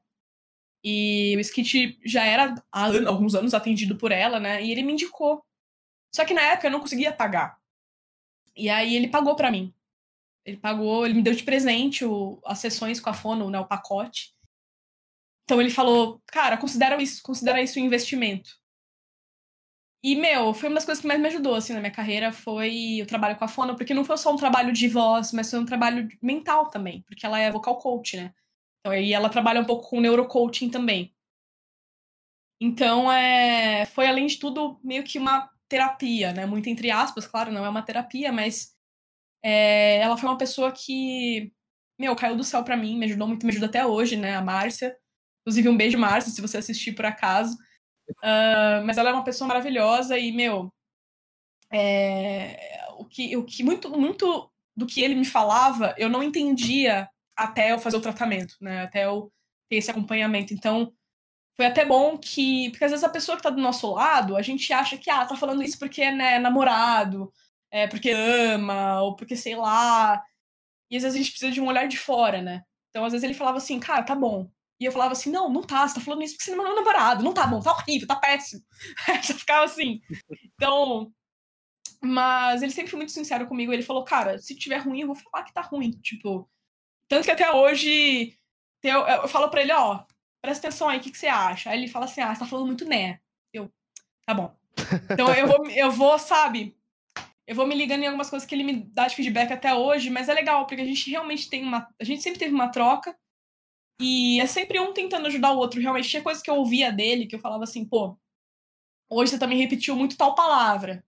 E 0.85 1.37
o 1.37 1.41
Skit 1.41 2.01
já 2.05 2.25
era 2.25 2.55
há 2.73 2.87
alguns 3.07 3.35
anos 3.35 3.55
atendido 3.55 3.97
por 3.97 4.11
ela, 4.11 4.41
né? 4.41 4.63
E 4.63 4.73
ele 4.73 4.83
me 4.83 4.93
indicou. 4.93 5.45
Só 6.13 6.25
que 6.25 6.35
na 6.35 6.43
época 6.43 6.67
eu 6.67 6.73
não 6.73 6.81
conseguia 6.81 7.13
pagar. 7.13 7.57
E 8.57 8.69
aí 8.69 8.97
ele 8.97 9.09
pagou 9.09 9.37
para 9.37 9.51
mim. 9.51 9.73
Ele 10.45 10.57
pagou, 10.57 11.07
ele 11.07 11.15
me 11.15 11.23
deu 11.23 11.35
de 11.35 11.45
presente 11.45 12.05
o, 12.05 12.41
as 12.45 12.59
sessões 12.59 12.99
com 12.99 13.09
a 13.09 13.15
Fono, 13.15 13.49
né, 13.49 13.61
o 13.61 13.67
pacote. 13.67 14.35
Então 15.45 15.61
ele 15.61 15.71
falou, 15.71 16.23
cara, 16.27 16.57
considera 16.57 17.01
isso, 17.03 17.23
considera 17.23 17.63
isso 17.63 17.79
um 17.79 17.83
investimento. 17.85 18.51
E, 20.05 20.17
meu, 20.17 20.53
foi 20.53 20.69
uma 20.69 20.75
das 20.77 20.85
coisas 20.85 21.01
que 21.01 21.07
mais 21.07 21.21
me 21.21 21.29
ajudou, 21.29 21.55
assim, 21.55 21.73
na 21.73 21.79
minha 21.81 21.93
carreira, 21.93 22.33
foi 22.33 23.01
o 23.03 23.07
trabalho 23.07 23.37
com 23.39 23.45
a 23.45 23.49
Fono, 23.49 23.77
porque 23.77 23.95
não 23.95 24.05
foi 24.05 24.17
só 24.19 24.33
um 24.33 24.37
trabalho 24.37 24.73
de 24.73 24.89
voz, 24.89 25.33
mas 25.33 25.49
foi 25.49 25.61
um 25.61 25.65
trabalho 25.67 26.09
mental 26.21 26.69
também, 26.71 27.03
porque 27.03 27.25
ela 27.25 27.39
é 27.39 27.51
vocal 27.53 27.79
coach, 27.79 28.17
né? 28.17 28.35
Então, 28.81 28.93
aí 28.93 29.13
ela 29.13 29.29
trabalha 29.31 29.61
um 29.61 29.65
pouco 29.65 29.89
com 29.89 30.01
neurocoaching 30.01 30.71
também. 30.71 31.15
Então, 32.61 33.11
é, 33.11 33.87
foi, 33.87 34.07
além 34.07 34.27
de 34.27 34.39
tudo, 34.39 34.79
meio 34.85 35.03
que 35.05 35.19
uma 35.19 35.51
terapia, 35.69 36.33
né? 36.33 36.47
Muito 36.47 36.69
entre 36.69 36.91
aspas, 36.91 37.27
claro, 37.27 37.51
não 37.53 37.65
é 37.65 37.69
uma 37.69 37.83
terapia, 37.83 38.31
mas 38.33 38.73
é, 39.45 39.99
ela 39.99 40.17
foi 40.17 40.29
uma 40.31 40.39
pessoa 40.39 40.73
que, 40.73 41.53
meu, 41.99 42.17
caiu 42.17 42.37
do 42.37 42.45
céu 42.45 42.65
para 42.65 42.77
mim, 42.77 42.99
me 42.99 43.07
ajudou 43.07 43.29
muito, 43.29 43.47
me 43.47 43.53
ajuda 43.53 43.67
até 43.67 43.87
hoje, 43.87 44.17
né? 44.17 44.37
A 44.37 44.43
Márcia. 44.43 44.97
Inclusive, 45.43 45.69
um 45.69 45.77
beijo, 45.77 45.99
Márcia, 45.99 46.33
se 46.33 46.41
você 46.41 46.59
assistir 46.59 46.93
por 46.93 47.05
acaso. 47.05 47.57
Uh, 48.19 48.85
mas 48.85 48.99
ela 48.99 49.11
é 49.11 49.13
uma 49.13 49.25
pessoa 49.25 49.49
maravilhosa 49.49 50.19
e, 50.19 50.33
meu, 50.33 50.73
é, 51.73 52.85
o, 52.99 53.05
que, 53.05 53.37
o 53.37 53.45
que 53.45 53.65
muito, 53.65 53.91
muito 53.91 54.51
do 54.77 54.87
que 54.87 55.03
ele 55.03 55.15
me 55.15 55.25
falava 55.25 55.95
eu 55.99 56.09
não 56.09 56.23
entendia 56.23 57.09
até 57.37 57.73
eu 57.73 57.79
fazer 57.79 57.97
o 57.97 58.01
tratamento, 58.01 58.57
né? 58.61 58.83
Até 58.83 59.05
eu 59.07 59.33
ter 59.69 59.77
esse 59.77 59.91
acompanhamento. 59.91 60.53
Então, 60.53 60.93
foi 61.57 61.67
até 61.67 61.85
bom 61.85 62.19
que. 62.19 62.71
Porque 62.71 62.85
às 62.85 62.91
vezes 62.91 63.05
a 63.05 63.09
pessoa 63.09 63.37
que 63.37 63.43
tá 63.43 63.51
do 63.51 63.61
nosso 63.61 63.93
lado, 63.93 64.37
a 64.37 64.43
gente 64.43 64.73
acha 64.73 64.97
que, 64.99 65.11
ah, 65.11 65.25
tá 65.27 65.37
falando 65.37 65.63
isso 65.63 65.79
porque 65.79 66.03
é 66.03 66.13
né, 66.13 66.39
namorado, 66.39 67.33
é 67.71 67.87
porque 67.87 68.11
ama, 68.11 69.03
ou 69.03 69.17
porque 69.17 69.37
sei 69.37 69.57
lá. 69.57 70.23
E 70.91 70.97
às 70.97 71.03
vezes 71.03 71.17
a 71.17 71.23
gente 71.23 71.31
precisa 71.31 71.53
de 71.53 71.61
um 71.61 71.67
olhar 71.69 71.87
de 71.89 71.99
fora, 71.99 72.43
né? 72.43 72.63
Então, 72.91 73.05
às 73.05 73.13
vezes 73.13 73.25
ele 73.25 73.35
falava 73.35 73.59
assim, 73.59 73.81
cara, 73.81 74.03
tá 74.03 74.15
bom. 74.15 74.51
E 74.83 74.85
eu 74.85 74.91
falava 74.91 75.13
assim, 75.13 75.31
não, 75.31 75.49
não 75.49 75.63
tá, 75.63 75.87
você 75.87 75.95
tá 75.95 76.01
falando 76.01 76.25
isso 76.25 76.35
porque 76.35 76.51
você 76.51 76.57
não 76.57 76.65
é 76.65 76.67
meu 76.67 76.75
namorado, 76.75 77.23
não 77.23 77.33
tá 77.33 77.47
bom, 77.47 77.61
tá 77.61 77.71
horrível, 77.71 78.09
tá 78.09 78.17
péssimo. 78.17 78.61
Já 79.23 79.33
ficava 79.33 79.65
assim. 79.65 80.01
Então, 80.57 81.13
mas 82.03 82.63
ele 82.63 82.73
sempre 82.73 82.91
foi 82.91 82.97
muito 82.97 83.13
sincero 83.13 83.47
comigo, 83.47 83.73
ele 83.73 83.85
falou, 83.85 84.05
cara, 84.05 84.41
se 84.41 84.57
tiver 84.57 84.79
ruim, 84.79 85.03
eu 85.03 85.07
vou 85.07 85.15
falar 85.15 85.45
que 85.45 85.55
tá 85.55 85.61
ruim, 85.61 85.93
tipo... 85.93 86.51
Tanto 87.07 87.25
que 87.25 87.31
até 87.31 87.53
hoje, 87.53 88.37
eu, 88.83 89.07
eu 89.07 89.29
falo 89.29 89.49
pra 89.51 89.63
ele, 89.63 89.73
ó, 89.73 90.05
presta 90.41 90.67
atenção 90.67 90.89
aí, 90.89 90.99
o 90.99 91.01
que, 91.01 91.13
que 91.13 91.19
você 91.19 91.29
acha? 91.29 91.71
Aí 91.71 91.79
ele 91.79 91.87
fala 91.87 92.07
assim, 92.07 92.21
ah, 92.21 92.35
você 92.35 92.41
tá 92.41 92.47
falando 92.47 92.67
muito 92.67 92.85
né. 92.85 93.21
Eu, 93.53 93.73
tá 94.27 94.35
bom. 94.35 94.53
Então 95.13 95.33
eu 95.33 95.47
vou, 95.47 95.71
eu 95.71 95.93
vou, 95.93 96.19
sabe, 96.19 96.77
eu 97.47 97.55
vou 97.55 97.67
me 97.67 97.77
ligando 97.77 98.03
em 98.03 98.07
algumas 98.07 98.31
coisas 98.31 98.49
que 98.49 98.55
ele 98.55 98.65
me 98.65 98.83
dá 98.93 99.07
de 99.07 99.15
feedback 99.15 99.53
até 99.53 99.73
hoje, 99.75 100.11
mas 100.11 100.29
é 100.29 100.35
legal, 100.35 100.67
porque 100.67 100.83
a 100.83 100.85
gente 100.87 101.09
realmente 101.09 101.49
tem 101.49 101.63
uma. 101.63 101.89
A 102.01 102.05
gente 102.05 102.21
sempre 102.21 102.41
teve 102.41 102.53
uma 102.53 102.69
troca, 102.69 103.17
e 104.03 104.41
é 104.41 104.47
sempre 104.47 104.81
um 104.81 104.93
tentando 104.93 105.27
ajudar 105.29 105.53
o 105.53 105.59
outro. 105.59 105.81
Realmente, 105.81 106.09
tinha 106.09 106.23
coisas 106.23 106.43
que 106.43 106.51
eu 106.51 106.57
ouvia 106.57 106.91
dele 106.91 107.27
que 107.27 107.37
eu 107.37 107.41
falava 107.41 107.65
assim, 107.65 107.85
pô, 107.85 108.19
hoje 109.09 109.33
você 109.33 109.39
também 109.39 109.59
repetiu 109.59 109.95
muito 109.97 110.17
tal 110.17 110.35
palavra, 110.35 111.05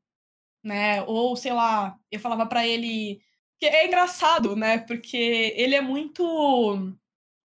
né? 0.62 1.02
Ou, 1.04 1.36
sei 1.36 1.52
lá, 1.52 1.98
eu 2.10 2.20
falava 2.20 2.46
para 2.46 2.66
ele. 2.66 3.20
que 3.60 3.66
É 3.66 3.86
engraçado, 3.86 4.56
né? 4.56 4.78
Porque 4.78 5.16
ele 5.56 5.74
é 5.74 5.80
muito. 5.80 6.94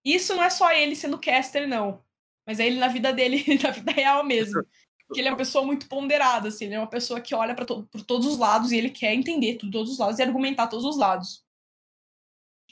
Isso 0.05 0.35
não 0.35 0.43
é 0.43 0.49
só 0.49 0.71
ele 0.71 0.95
sendo 0.95 1.19
caster, 1.19 1.67
não. 1.67 2.03
Mas 2.45 2.59
é 2.59 2.67
ele 2.67 2.79
na 2.79 2.87
vida 2.87 3.11
dele, 3.11 3.43
na 3.63 3.71
vida 3.71 3.91
real 3.91 4.23
mesmo. 4.23 4.63
Porque 5.07 5.21
ele 5.21 5.27
é 5.27 5.31
uma 5.31 5.37
pessoa 5.37 5.65
muito 5.65 5.87
ponderada, 5.89 6.49
assim. 6.49 6.65
Ele 6.65 6.75
é 6.75 6.79
uma 6.79 6.87
pessoa 6.89 7.19
que 7.21 7.33
olha 7.33 7.55
para 7.55 7.65
to 7.65 7.87
por 7.91 8.03
todos 8.03 8.27
os 8.27 8.37
lados 8.37 8.71
e 8.71 8.77
ele 8.77 8.91
quer 8.91 9.13
entender 9.13 9.55
todos 9.57 9.91
os 9.91 9.97
lados 9.97 10.19
e 10.19 10.23
argumentar 10.23 10.67
todos 10.67 10.85
os 10.85 10.97
lados. 10.97 11.43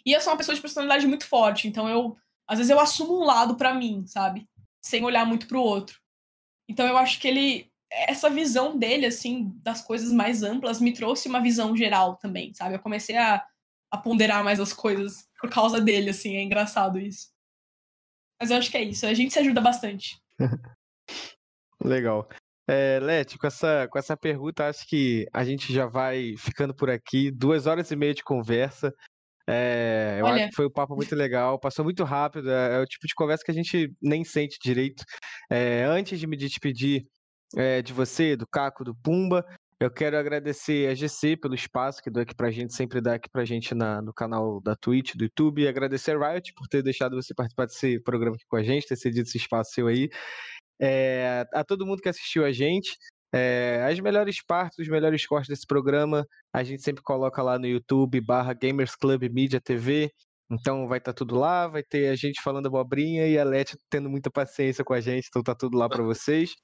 E 0.06 0.14
eu 0.14 0.22
sou 0.22 0.32
uma 0.32 0.38
pessoa 0.38 0.56
de 0.56 0.62
personalidade 0.62 1.06
muito 1.08 1.28
forte, 1.28 1.68
então 1.68 1.90
eu 1.90 2.18
às 2.48 2.58
vezes 2.58 2.70
eu 2.70 2.80
assumo 2.80 3.20
um 3.20 3.24
lado 3.24 3.56
para 3.56 3.74
mim, 3.74 4.06
sabe? 4.08 4.48
Sem 4.82 5.04
olhar 5.04 5.26
muito 5.26 5.48
pro 5.48 5.62
outro. 5.62 6.00
Então 6.70 6.86
eu 6.88 6.98
acho 6.98 7.20
que 7.20 7.28
ele 7.28 7.72
essa 7.90 8.30
visão 8.30 8.78
dele 8.78 9.06
assim 9.06 9.50
das 9.64 9.82
coisas 9.82 10.12
mais 10.12 10.44
amplas 10.44 10.82
me 10.82 10.94
trouxe 10.94 11.30
uma 11.30 11.42
visão 11.42 11.76
geral 11.76 12.18
também, 12.18 12.54
sabe? 12.54 12.76
Eu 12.76 12.80
comecei 12.80 13.16
a, 13.16 13.46
a 13.92 13.98
ponderar 13.98 14.44
mais 14.44 14.60
as 14.60 14.74
coisas 14.74 15.28
por 15.40 15.50
causa 15.50 15.80
dele, 15.80 16.10
assim, 16.10 16.36
é 16.36 16.42
engraçado 16.42 17.00
isso. 17.00 17.30
Mas 18.40 18.52
eu 18.52 18.58
acho 18.58 18.70
que 18.70 18.78
é 18.78 18.84
isso, 18.84 19.06
a 19.06 19.14
gente 19.14 19.34
se 19.34 19.40
ajuda 19.40 19.62
bastante. 19.62 20.22
Legal. 21.84 22.28
É, 22.70 23.00
Leti, 23.00 23.38
com 23.38 23.48
essa, 23.48 23.88
com 23.90 23.98
essa 23.98 24.18
pergunta, 24.18 24.68
acho 24.68 24.86
que 24.88 25.26
a 25.34 25.46
gente 25.46 25.72
já 25.74 25.86
vai 25.86 26.36
ficando 26.38 26.76
por 26.76 26.90
aqui. 26.90 27.32
Duas 27.32 27.66
horas 27.66 27.90
e 27.92 27.96
meia 27.96 28.14
de 28.14 28.24
conversa. 28.24 28.94
É, 29.50 30.18
eu 30.20 30.26
Olha... 30.26 30.36
acho 30.36 30.50
que 30.50 30.56
foi 30.56 30.68
um 30.68 30.72
papo 30.72 30.96
muito 30.96 31.16
legal, 31.16 31.58
passou 31.58 31.86
muito 31.86 32.04
rápido, 32.04 32.52
é, 32.52 32.76
é, 32.76 32.80
o 32.80 32.86
tipo 32.86 33.08
de 33.08 33.16
conversa 33.16 33.44
que 33.46 33.52
a 33.52 33.54
gente 33.54 33.94
nem 34.02 34.24
sente 34.24 34.58
direito. 34.62 35.04
É, 35.50 35.84
antes 35.86 36.20
de 36.20 36.28
me 36.28 36.36
despedir 36.36 37.06
é, 37.56 37.82
de 37.82 37.94
você, 37.94 38.36
do 38.36 38.46
Caco, 38.46 38.84
do 38.84 38.96
Pumba, 38.96 39.46
eu 39.80 39.92
quero 39.92 40.18
agradecer 40.18 40.90
a 40.90 40.96
GC 40.96 41.38
pelo 41.38 41.54
espaço 41.54 42.02
que 42.02 42.10
deu 42.10 42.24
aqui 42.24 42.36
pra 42.36 42.50
gente, 42.50 42.74
sempre 42.74 43.00
dá 43.00 43.14
aqui 43.14 43.30
pra 43.30 43.46
gente 43.46 43.76
na, 43.76 44.02
no 44.02 44.12
canal 44.12 44.60
da 44.60 44.76
Twitch, 44.76 45.16
do 45.16 45.26
YouTube, 45.26 45.62
e 45.62 45.68
agradecer 45.68 46.18
a 46.18 46.32
Riot 46.34 46.52
por 46.56 46.68
ter 46.68 46.82
deixado 46.82 47.16
você 47.16 47.34
participar 47.34 47.68
desse 47.68 48.00
programa 48.02 48.36
aqui 48.36 48.46
com 48.50 48.58
a 48.58 48.64
gente, 48.64 48.88
ter 48.88 48.96
cedido 48.96 49.28
esse 49.28 49.38
espaço 49.38 49.72
seu 49.72 49.88
aí. 49.88 50.10
É, 50.82 51.46
a 51.54 51.64
todo 51.64 51.86
mundo 51.86 52.02
que 52.02 52.10
assistiu 52.10 52.44
a 52.44 52.52
gente, 52.52 52.98
é, 53.34 53.86
as 53.90 54.00
melhores 54.00 54.42
partes, 54.44 54.80
os 54.80 54.88
melhores 54.88 55.26
cortes 55.26 55.50
desse 55.50 55.66
programa, 55.66 56.26
a 56.54 56.64
gente 56.64 56.82
sempre 56.82 57.04
coloca 57.04 57.42
lá 57.42 57.60
no 57.60 57.68
YouTube, 57.68 58.22
barra 58.22 58.54
Gamers 58.54 58.96
Club 58.96 59.24
Media 59.32 59.60
TV. 59.60 60.12
Então 60.50 60.88
vai 60.88 61.00
estar 61.00 61.12
tá 61.12 61.18
tudo 61.18 61.36
lá, 61.36 61.68
vai 61.68 61.84
ter 61.84 62.08
a 62.08 62.16
gente 62.16 62.42
falando 62.42 62.68
abobrinha 62.68 63.28
e 63.28 63.38
a 63.38 63.44
Leti 63.44 63.78
tendo 63.90 64.10
muita 64.10 64.32
paciência 64.32 64.84
com 64.84 64.94
a 64.94 65.02
gente, 65.02 65.28
então 65.28 65.44
tá 65.44 65.54
tudo 65.54 65.78
lá 65.78 65.90
para 65.90 66.04
vocês. 66.04 66.56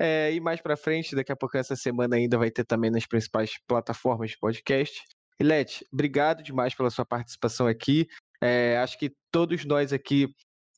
É, 0.00 0.32
e 0.32 0.40
mais 0.40 0.60
para 0.60 0.76
frente, 0.76 1.14
daqui 1.14 1.32
a 1.32 1.36
pouco 1.36 1.56
essa 1.56 1.74
semana 1.76 2.16
ainda 2.16 2.38
vai 2.38 2.50
ter 2.50 2.64
também 2.64 2.90
nas 2.90 3.06
principais 3.06 3.52
plataformas 3.66 4.30
de 4.30 4.38
podcast. 4.38 5.00
E 5.40 5.44
Leti, 5.44 5.84
obrigado 5.92 6.42
demais 6.42 6.74
pela 6.74 6.90
sua 6.90 7.04
participação 7.04 7.66
aqui. 7.66 8.06
É, 8.40 8.76
acho 8.78 8.98
que 8.98 9.12
todos 9.30 9.64
nós 9.64 9.92
aqui, 9.92 10.28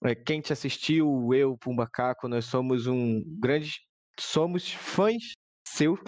é, 0.04 0.14
quem 0.14 0.40
te 0.40 0.52
assistiu, 0.52 1.30
eu, 1.34 1.56
Pumbacaco, 1.58 2.28
nós 2.28 2.44
somos 2.46 2.86
um 2.86 3.22
grande 3.38 3.80
somos 4.20 4.72
fãs 4.72 5.32
seu. 5.66 5.98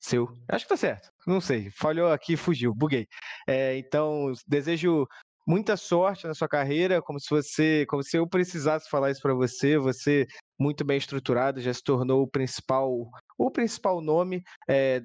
Seu. 0.00 0.28
Acho 0.48 0.64
que 0.64 0.70
tá 0.70 0.76
certo. 0.76 1.08
Não 1.26 1.40
sei. 1.40 1.70
Falhou 1.70 2.10
aqui, 2.10 2.36
fugiu, 2.36 2.74
buguei. 2.74 3.06
É, 3.46 3.76
então, 3.78 4.32
desejo 4.46 5.06
muita 5.46 5.76
sorte 5.76 6.26
na 6.26 6.34
sua 6.34 6.48
carreira, 6.48 7.00
como 7.02 7.20
se 7.20 7.28
você, 7.30 7.86
como 7.88 8.02
se 8.02 8.16
eu 8.16 8.26
precisasse 8.28 8.88
falar 8.90 9.10
isso 9.10 9.20
para 9.20 9.34
você. 9.34 9.78
Você 9.78 10.26
muito 10.58 10.84
bem 10.84 10.98
estruturado, 10.98 11.60
já 11.60 11.72
se 11.72 11.82
tornou 11.82 12.22
o 12.22 12.28
principal, 12.28 12.90
o 13.38 13.50
principal 13.50 14.00
nome 14.00 14.42
é, 14.68 15.02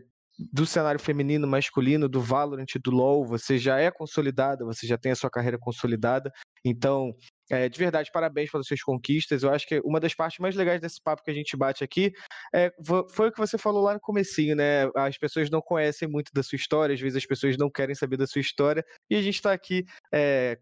do 0.53 0.65
cenário 0.65 0.99
feminino, 0.99 1.47
masculino, 1.47 2.07
do 2.07 2.21
Valorant, 2.21 2.67
do 2.83 2.91
LoL. 2.91 3.25
Você 3.25 3.57
já 3.57 3.79
é 3.79 3.91
consolidada, 3.91 4.65
você 4.65 4.87
já 4.87 4.97
tem 4.97 5.11
a 5.11 5.15
sua 5.15 5.29
carreira 5.29 5.57
consolidada. 5.59 6.31
Então, 6.65 7.13
é, 7.49 7.69
de 7.69 7.77
verdade, 7.79 8.11
parabéns 8.11 8.51
pelas 8.51 8.67
suas 8.67 8.81
conquistas. 8.81 9.43
Eu 9.43 9.51
acho 9.51 9.67
que 9.67 9.79
uma 9.83 9.99
das 9.99 10.13
partes 10.13 10.39
mais 10.39 10.55
legais 10.55 10.81
desse 10.81 11.01
papo 11.01 11.23
que 11.23 11.31
a 11.31 11.33
gente 11.33 11.55
bate 11.55 11.83
aqui 11.83 12.11
é, 12.53 12.71
foi 13.09 13.29
o 13.29 13.31
que 13.31 13.39
você 13.39 13.57
falou 13.57 13.83
lá 13.83 13.93
no 13.93 13.99
comecinho, 13.99 14.55
né? 14.55 14.89
As 14.95 15.17
pessoas 15.17 15.49
não 15.49 15.61
conhecem 15.61 16.07
muito 16.07 16.31
da 16.33 16.43
sua 16.43 16.55
história, 16.55 16.93
às 16.93 16.99
vezes 17.01 17.17
as 17.17 17.25
pessoas 17.25 17.57
não 17.57 17.69
querem 17.69 17.95
saber 17.95 18.17
da 18.17 18.27
sua 18.27 18.41
história, 18.41 18.83
e 19.09 19.15
a 19.15 19.21
gente 19.21 19.35
está 19.35 19.53
aqui 19.53 19.85
é, 20.13 20.57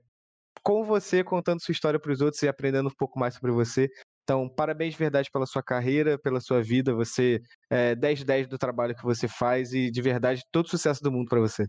com 0.63 0.83
você, 0.83 1.23
contando 1.23 1.61
sua 1.61 1.71
história 1.73 1.99
para 1.99 2.11
os 2.11 2.21
outros 2.21 2.41
e 2.43 2.47
aprendendo 2.47 2.89
um 2.89 2.95
pouco 2.95 3.19
mais 3.19 3.35
sobre 3.35 3.51
você. 3.51 3.89
Então, 4.23 4.49
parabéns 4.49 4.93
de 4.93 4.97
verdade 4.99 5.29
pela 5.31 5.45
sua 5.45 5.61
carreira, 5.61 6.17
pela 6.17 6.39
sua 6.41 6.61
vida. 6.61 6.95
Você 6.95 7.39
é 7.69 7.95
10 7.95 8.19
de 8.19 8.25
10 8.25 8.47
do 8.47 8.57
trabalho 8.57 8.95
que 8.95 9.03
você 9.03 9.27
faz 9.27 9.71
e 9.71 9.91
de 9.91 10.01
verdade 10.01 10.41
todo 10.51 10.67
sucesso 10.67 11.03
do 11.03 11.11
mundo 11.11 11.29
para 11.29 11.39
você. 11.39 11.67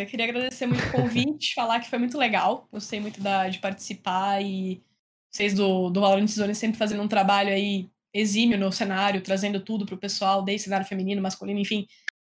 Eu 0.00 0.06
queria 0.06 0.26
agradecer 0.26 0.66
muito 0.66 0.86
o 0.86 0.92
convite, 0.92 1.54
falar 1.54 1.80
que 1.80 1.90
foi 1.90 1.98
muito 1.98 2.18
legal. 2.18 2.68
Gostei 2.70 3.00
muito 3.00 3.20
da, 3.20 3.48
de 3.48 3.58
participar 3.58 4.42
e 4.42 4.82
vocês 5.30 5.54
do, 5.54 5.90
do 5.90 6.00
Valorant 6.00 6.26
Zone 6.26 6.54
sempre 6.54 6.78
fazendo 6.78 7.02
um 7.02 7.08
trabalho 7.08 7.50
aí 7.50 7.90
exímio 8.12 8.58
no 8.58 8.72
cenário, 8.72 9.22
trazendo 9.22 9.60
tudo 9.60 9.84
pro 9.84 9.98
pessoal, 9.98 10.42
desde 10.42 10.64
cenário 10.64 10.86
feminino, 10.86 11.22
masculino, 11.22 11.60
enfim. 11.60 11.86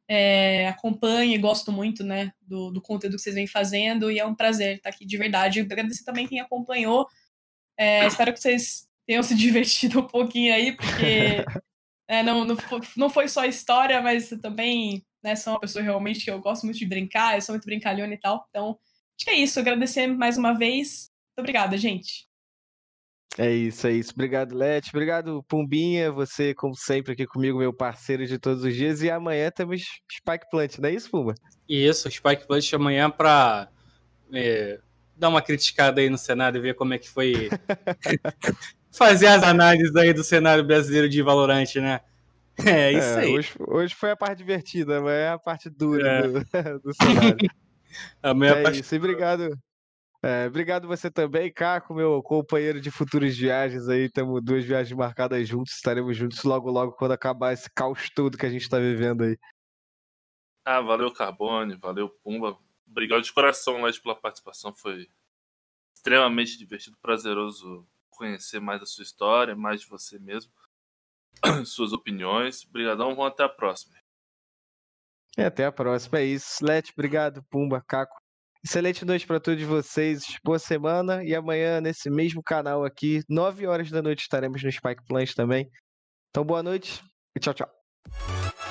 É, 0.09 0.67
acompanho 0.67 1.33
e 1.33 1.37
gosto 1.37 1.71
muito, 1.71 2.03
né, 2.03 2.31
do, 2.41 2.71
do 2.71 2.81
conteúdo 2.81 3.17
que 3.17 3.21
vocês 3.21 3.35
vêm 3.35 3.45
fazendo 3.45 4.09
e 4.09 4.19
é 4.19 4.25
um 4.25 4.35
prazer 4.35 4.77
estar 4.77 4.89
aqui 4.89 5.05
de 5.05 5.17
verdade. 5.17 5.59
Agradecer 5.59 6.03
também 6.03 6.27
quem 6.27 6.39
acompanhou. 6.39 7.07
É, 7.77 8.05
espero 8.07 8.33
que 8.33 8.39
vocês 8.39 8.87
tenham 9.05 9.23
se 9.23 9.35
divertido 9.35 9.99
um 9.99 10.07
pouquinho 10.07 10.53
aí, 10.53 10.75
porque 10.75 11.45
é, 12.07 12.23
não, 12.23 12.45
não, 12.45 12.57
não 12.95 13.09
foi 13.09 13.27
só 13.27 13.45
história, 13.45 14.01
mas 14.01 14.29
também 14.41 15.05
né? 15.27 15.35
Sou 15.35 15.53
uma 15.53 15.59
pessoa 15.59 15.83
realmente 15.83 16.23
que 16.23 16.31
eu 16.31 16.39
gosto 16.39 16.63
muito 16.63 16.79
de 16.79 16.85
brincar, 16.85 17.35
eu 17.35 17.41
sou 17.41 17.53
muito 17.53 17.65
brincalhona 17.65 18.13
e 18.13 18.17
tal. 18.17 18.45
Então, 18.49 18.79
acho 19.17 19.25
que 19.25 19.29
é 19.29 19.35
isso. 19.35 19.59
Agradecer 19.59 20.07
mais 20.07 20.37
uma 20.37 20.53
vez. 20.53 21.11
Muito 21.29 21.39
obrigada, 21.39 21.77
gente. 21.77 22.25
É 23.37 23.51
isso, 23.51 23.85
é 23.85 23.91
isso. 23.91 24.13
Obrigado, 24.13 24.55
Lete. 24.55 24.89
Obrigado, 24.89 25.43
Pumbinha. 25.43 26.11
Você, 26.11 26.55
como 26.55 26.73
sempre, 26.75 27.11
aqui 27.11 27.27
comigo, 27.27 27.59
meu 27.59 27.73
parceiro 27.73 28.25
de 28.25 28.39
todos 28.39 28.63
os 28.63 28.73
dias. 28.73 29.01
E 29.01 29.11
amanhã 29.11 29.51
temos 29.51 29.81
Spike 30.11 30.49
Plant, 30.49 30.77
não 30.79 30.89
é 30.89 30.93
isso, 30.93 31.11
Pumba? 31.11 31.35
Isso, 31.67 32.09
Spike 32.09 32.47
Plant 32.47 32.73
amanhã 32.73 33.09
para 33.09 33.69
é, 34.33 34.79
dar 35.15 35.29
uma 35.29 35.41
criticada 35.41 35.99
aí 35.99 36.09
no 36.09 36.17
cenário 36.17 36.57
e 36.57 36.61
ver 36.61 36.73
como 36.73 36.93
é 36.93 36.97
que 36.97 37.09
foi 37.09 37.49
fazer 38.89 39.27
as 39.27 39.43
análises 39.43 39.95
aí 39.95 40.13
do 40.13 40.23
cenário 40.23 40.63
brasileiro 40.63 41.09
de 41.09 41.21
Valorante, 41.21 41.79
né? 41.81 41.99
É 42.65 42.91
isso 42.91 43.19
é, 43.19 43.19
aí. 43.19 43.33
Hoje, 43.33 43.53
hoje, 43.59 43.95
foi 43.95 44.11
a 44.11 44.15
parte 44.15 44.39
divertida, 44.39 44.99
mas 44.99 45.13
é 45.13 45.29
a 45.29 45.37
parte 45.37 45.69
dura 45.69 46.07
é. 46.07 46.21
do, 46.23 46.39
do 46.81 46.93
cenário. 46.93 47.37
a 48.21 48.33
minha 48.33 48.51
é 48.51 48.63
parte... 48.63 48.79
isso, 48.79 48.95
e 48.95 48.97
obrigado. 48.97 49.57
É, 50.23 50.47
obrigado 50.47 50.87
você 50.87 51.11
também, 51.11 51.53
Caco, 51.53 51.93
meu 51.93 52.23
companheiro 52.23 52.81
de 52.81 52.89
futuras 52.89 53.37
viagens 53.37 53.87
aí. 53.87 54.09
Temos 54.09 54.43
duas 54.43 54.65
viagens 54.65 54.97
marcadas 54.97 55.47
juntos, 55.47 55.75
estaremos 55.75 56.17
juntos 56.17 56.43
logo, 56.43 56.71
logo, 56.71 56.93
quando 56.93 57.11
acabar 57.11 57.53
esse 57.53 57.69
caos 57.69 58.09
todo 58.09 58.37
que 58.37 58.45
a 58.45 58.49
gente 58.49 58.63
está 58.63 58.79
vivendo 58.79 59.23
aí. 59.23 59.37
Ah, 60.65 60.81
valeu, 60.81 61.13
Carbone, 61.13 61.75
valeu, 61.75 62.09
Pumba. 62.23 62.57
Obrigado 62.89 63.21
de 63.21 63.31
coração, 63.31 63.83
Led, 63.83 64.01
pela 64.01 64.15
participação. 64.15 64.73
Foi 64.73 65.07
extremamente 65.95 66.57
divertido, 66.57 66.97
prazeroso 67.01 67.87
conhecer 68.09 68.59
mais 68.59 68.81
a 68.81 68.85
sua 68.85 69.03
história, 69.03 69.55
mais 69.55 69.81
de 69.81 69.87
você 69.87 70.17
mesmo. 70.17 70.51
suas 71.65 71.93
opiniões. 71.93 72.65
Obrigadão, 72.65 73.15
vamos 73.15 73.31
até 73.31 73.43
a 73.43 73.49
próxima. 73.49 73.95
É, 75.37 75.45
até 75.45 75.65
a 75.65 75.71
próxima, 75.71 76.19
é 76.19 76.25
isso. 76.25 76.65
Let, 76.65 76.89
obrigado, 76.91 77.43
Pumba, 77.49 77.83
Caco. 77.87 78.15
Excelente 78.65 79.05
noite 79.05 79.25
para 79.25 79.39
todos 79.39 79.63
vocês, 79.63 80.25
boa 80.43 80.59
semana 80.59 81.23
e 81.23 81.33
amanhã 81.33 81.79
nesse 81.79 82.09
mesmo 82.09 82.41
canal 82.43 82.83
aqui, 82.83 83.21
9 83.29 83.67
horas 83.67 83.89
da 83.89 84.01
noite 84.01 84.21
estaremos 84.21 84.61
no 84.61 84.71
Spike 84.71 85.05
Plans 85.07 85.33
também. 85.33 85.69
Então 86.31 86.43
boa 86.43 86.63
noite 86.63 87.01
e 87.35 87.39
tchau, 87.39 87.53
tchau. 87.53 88.66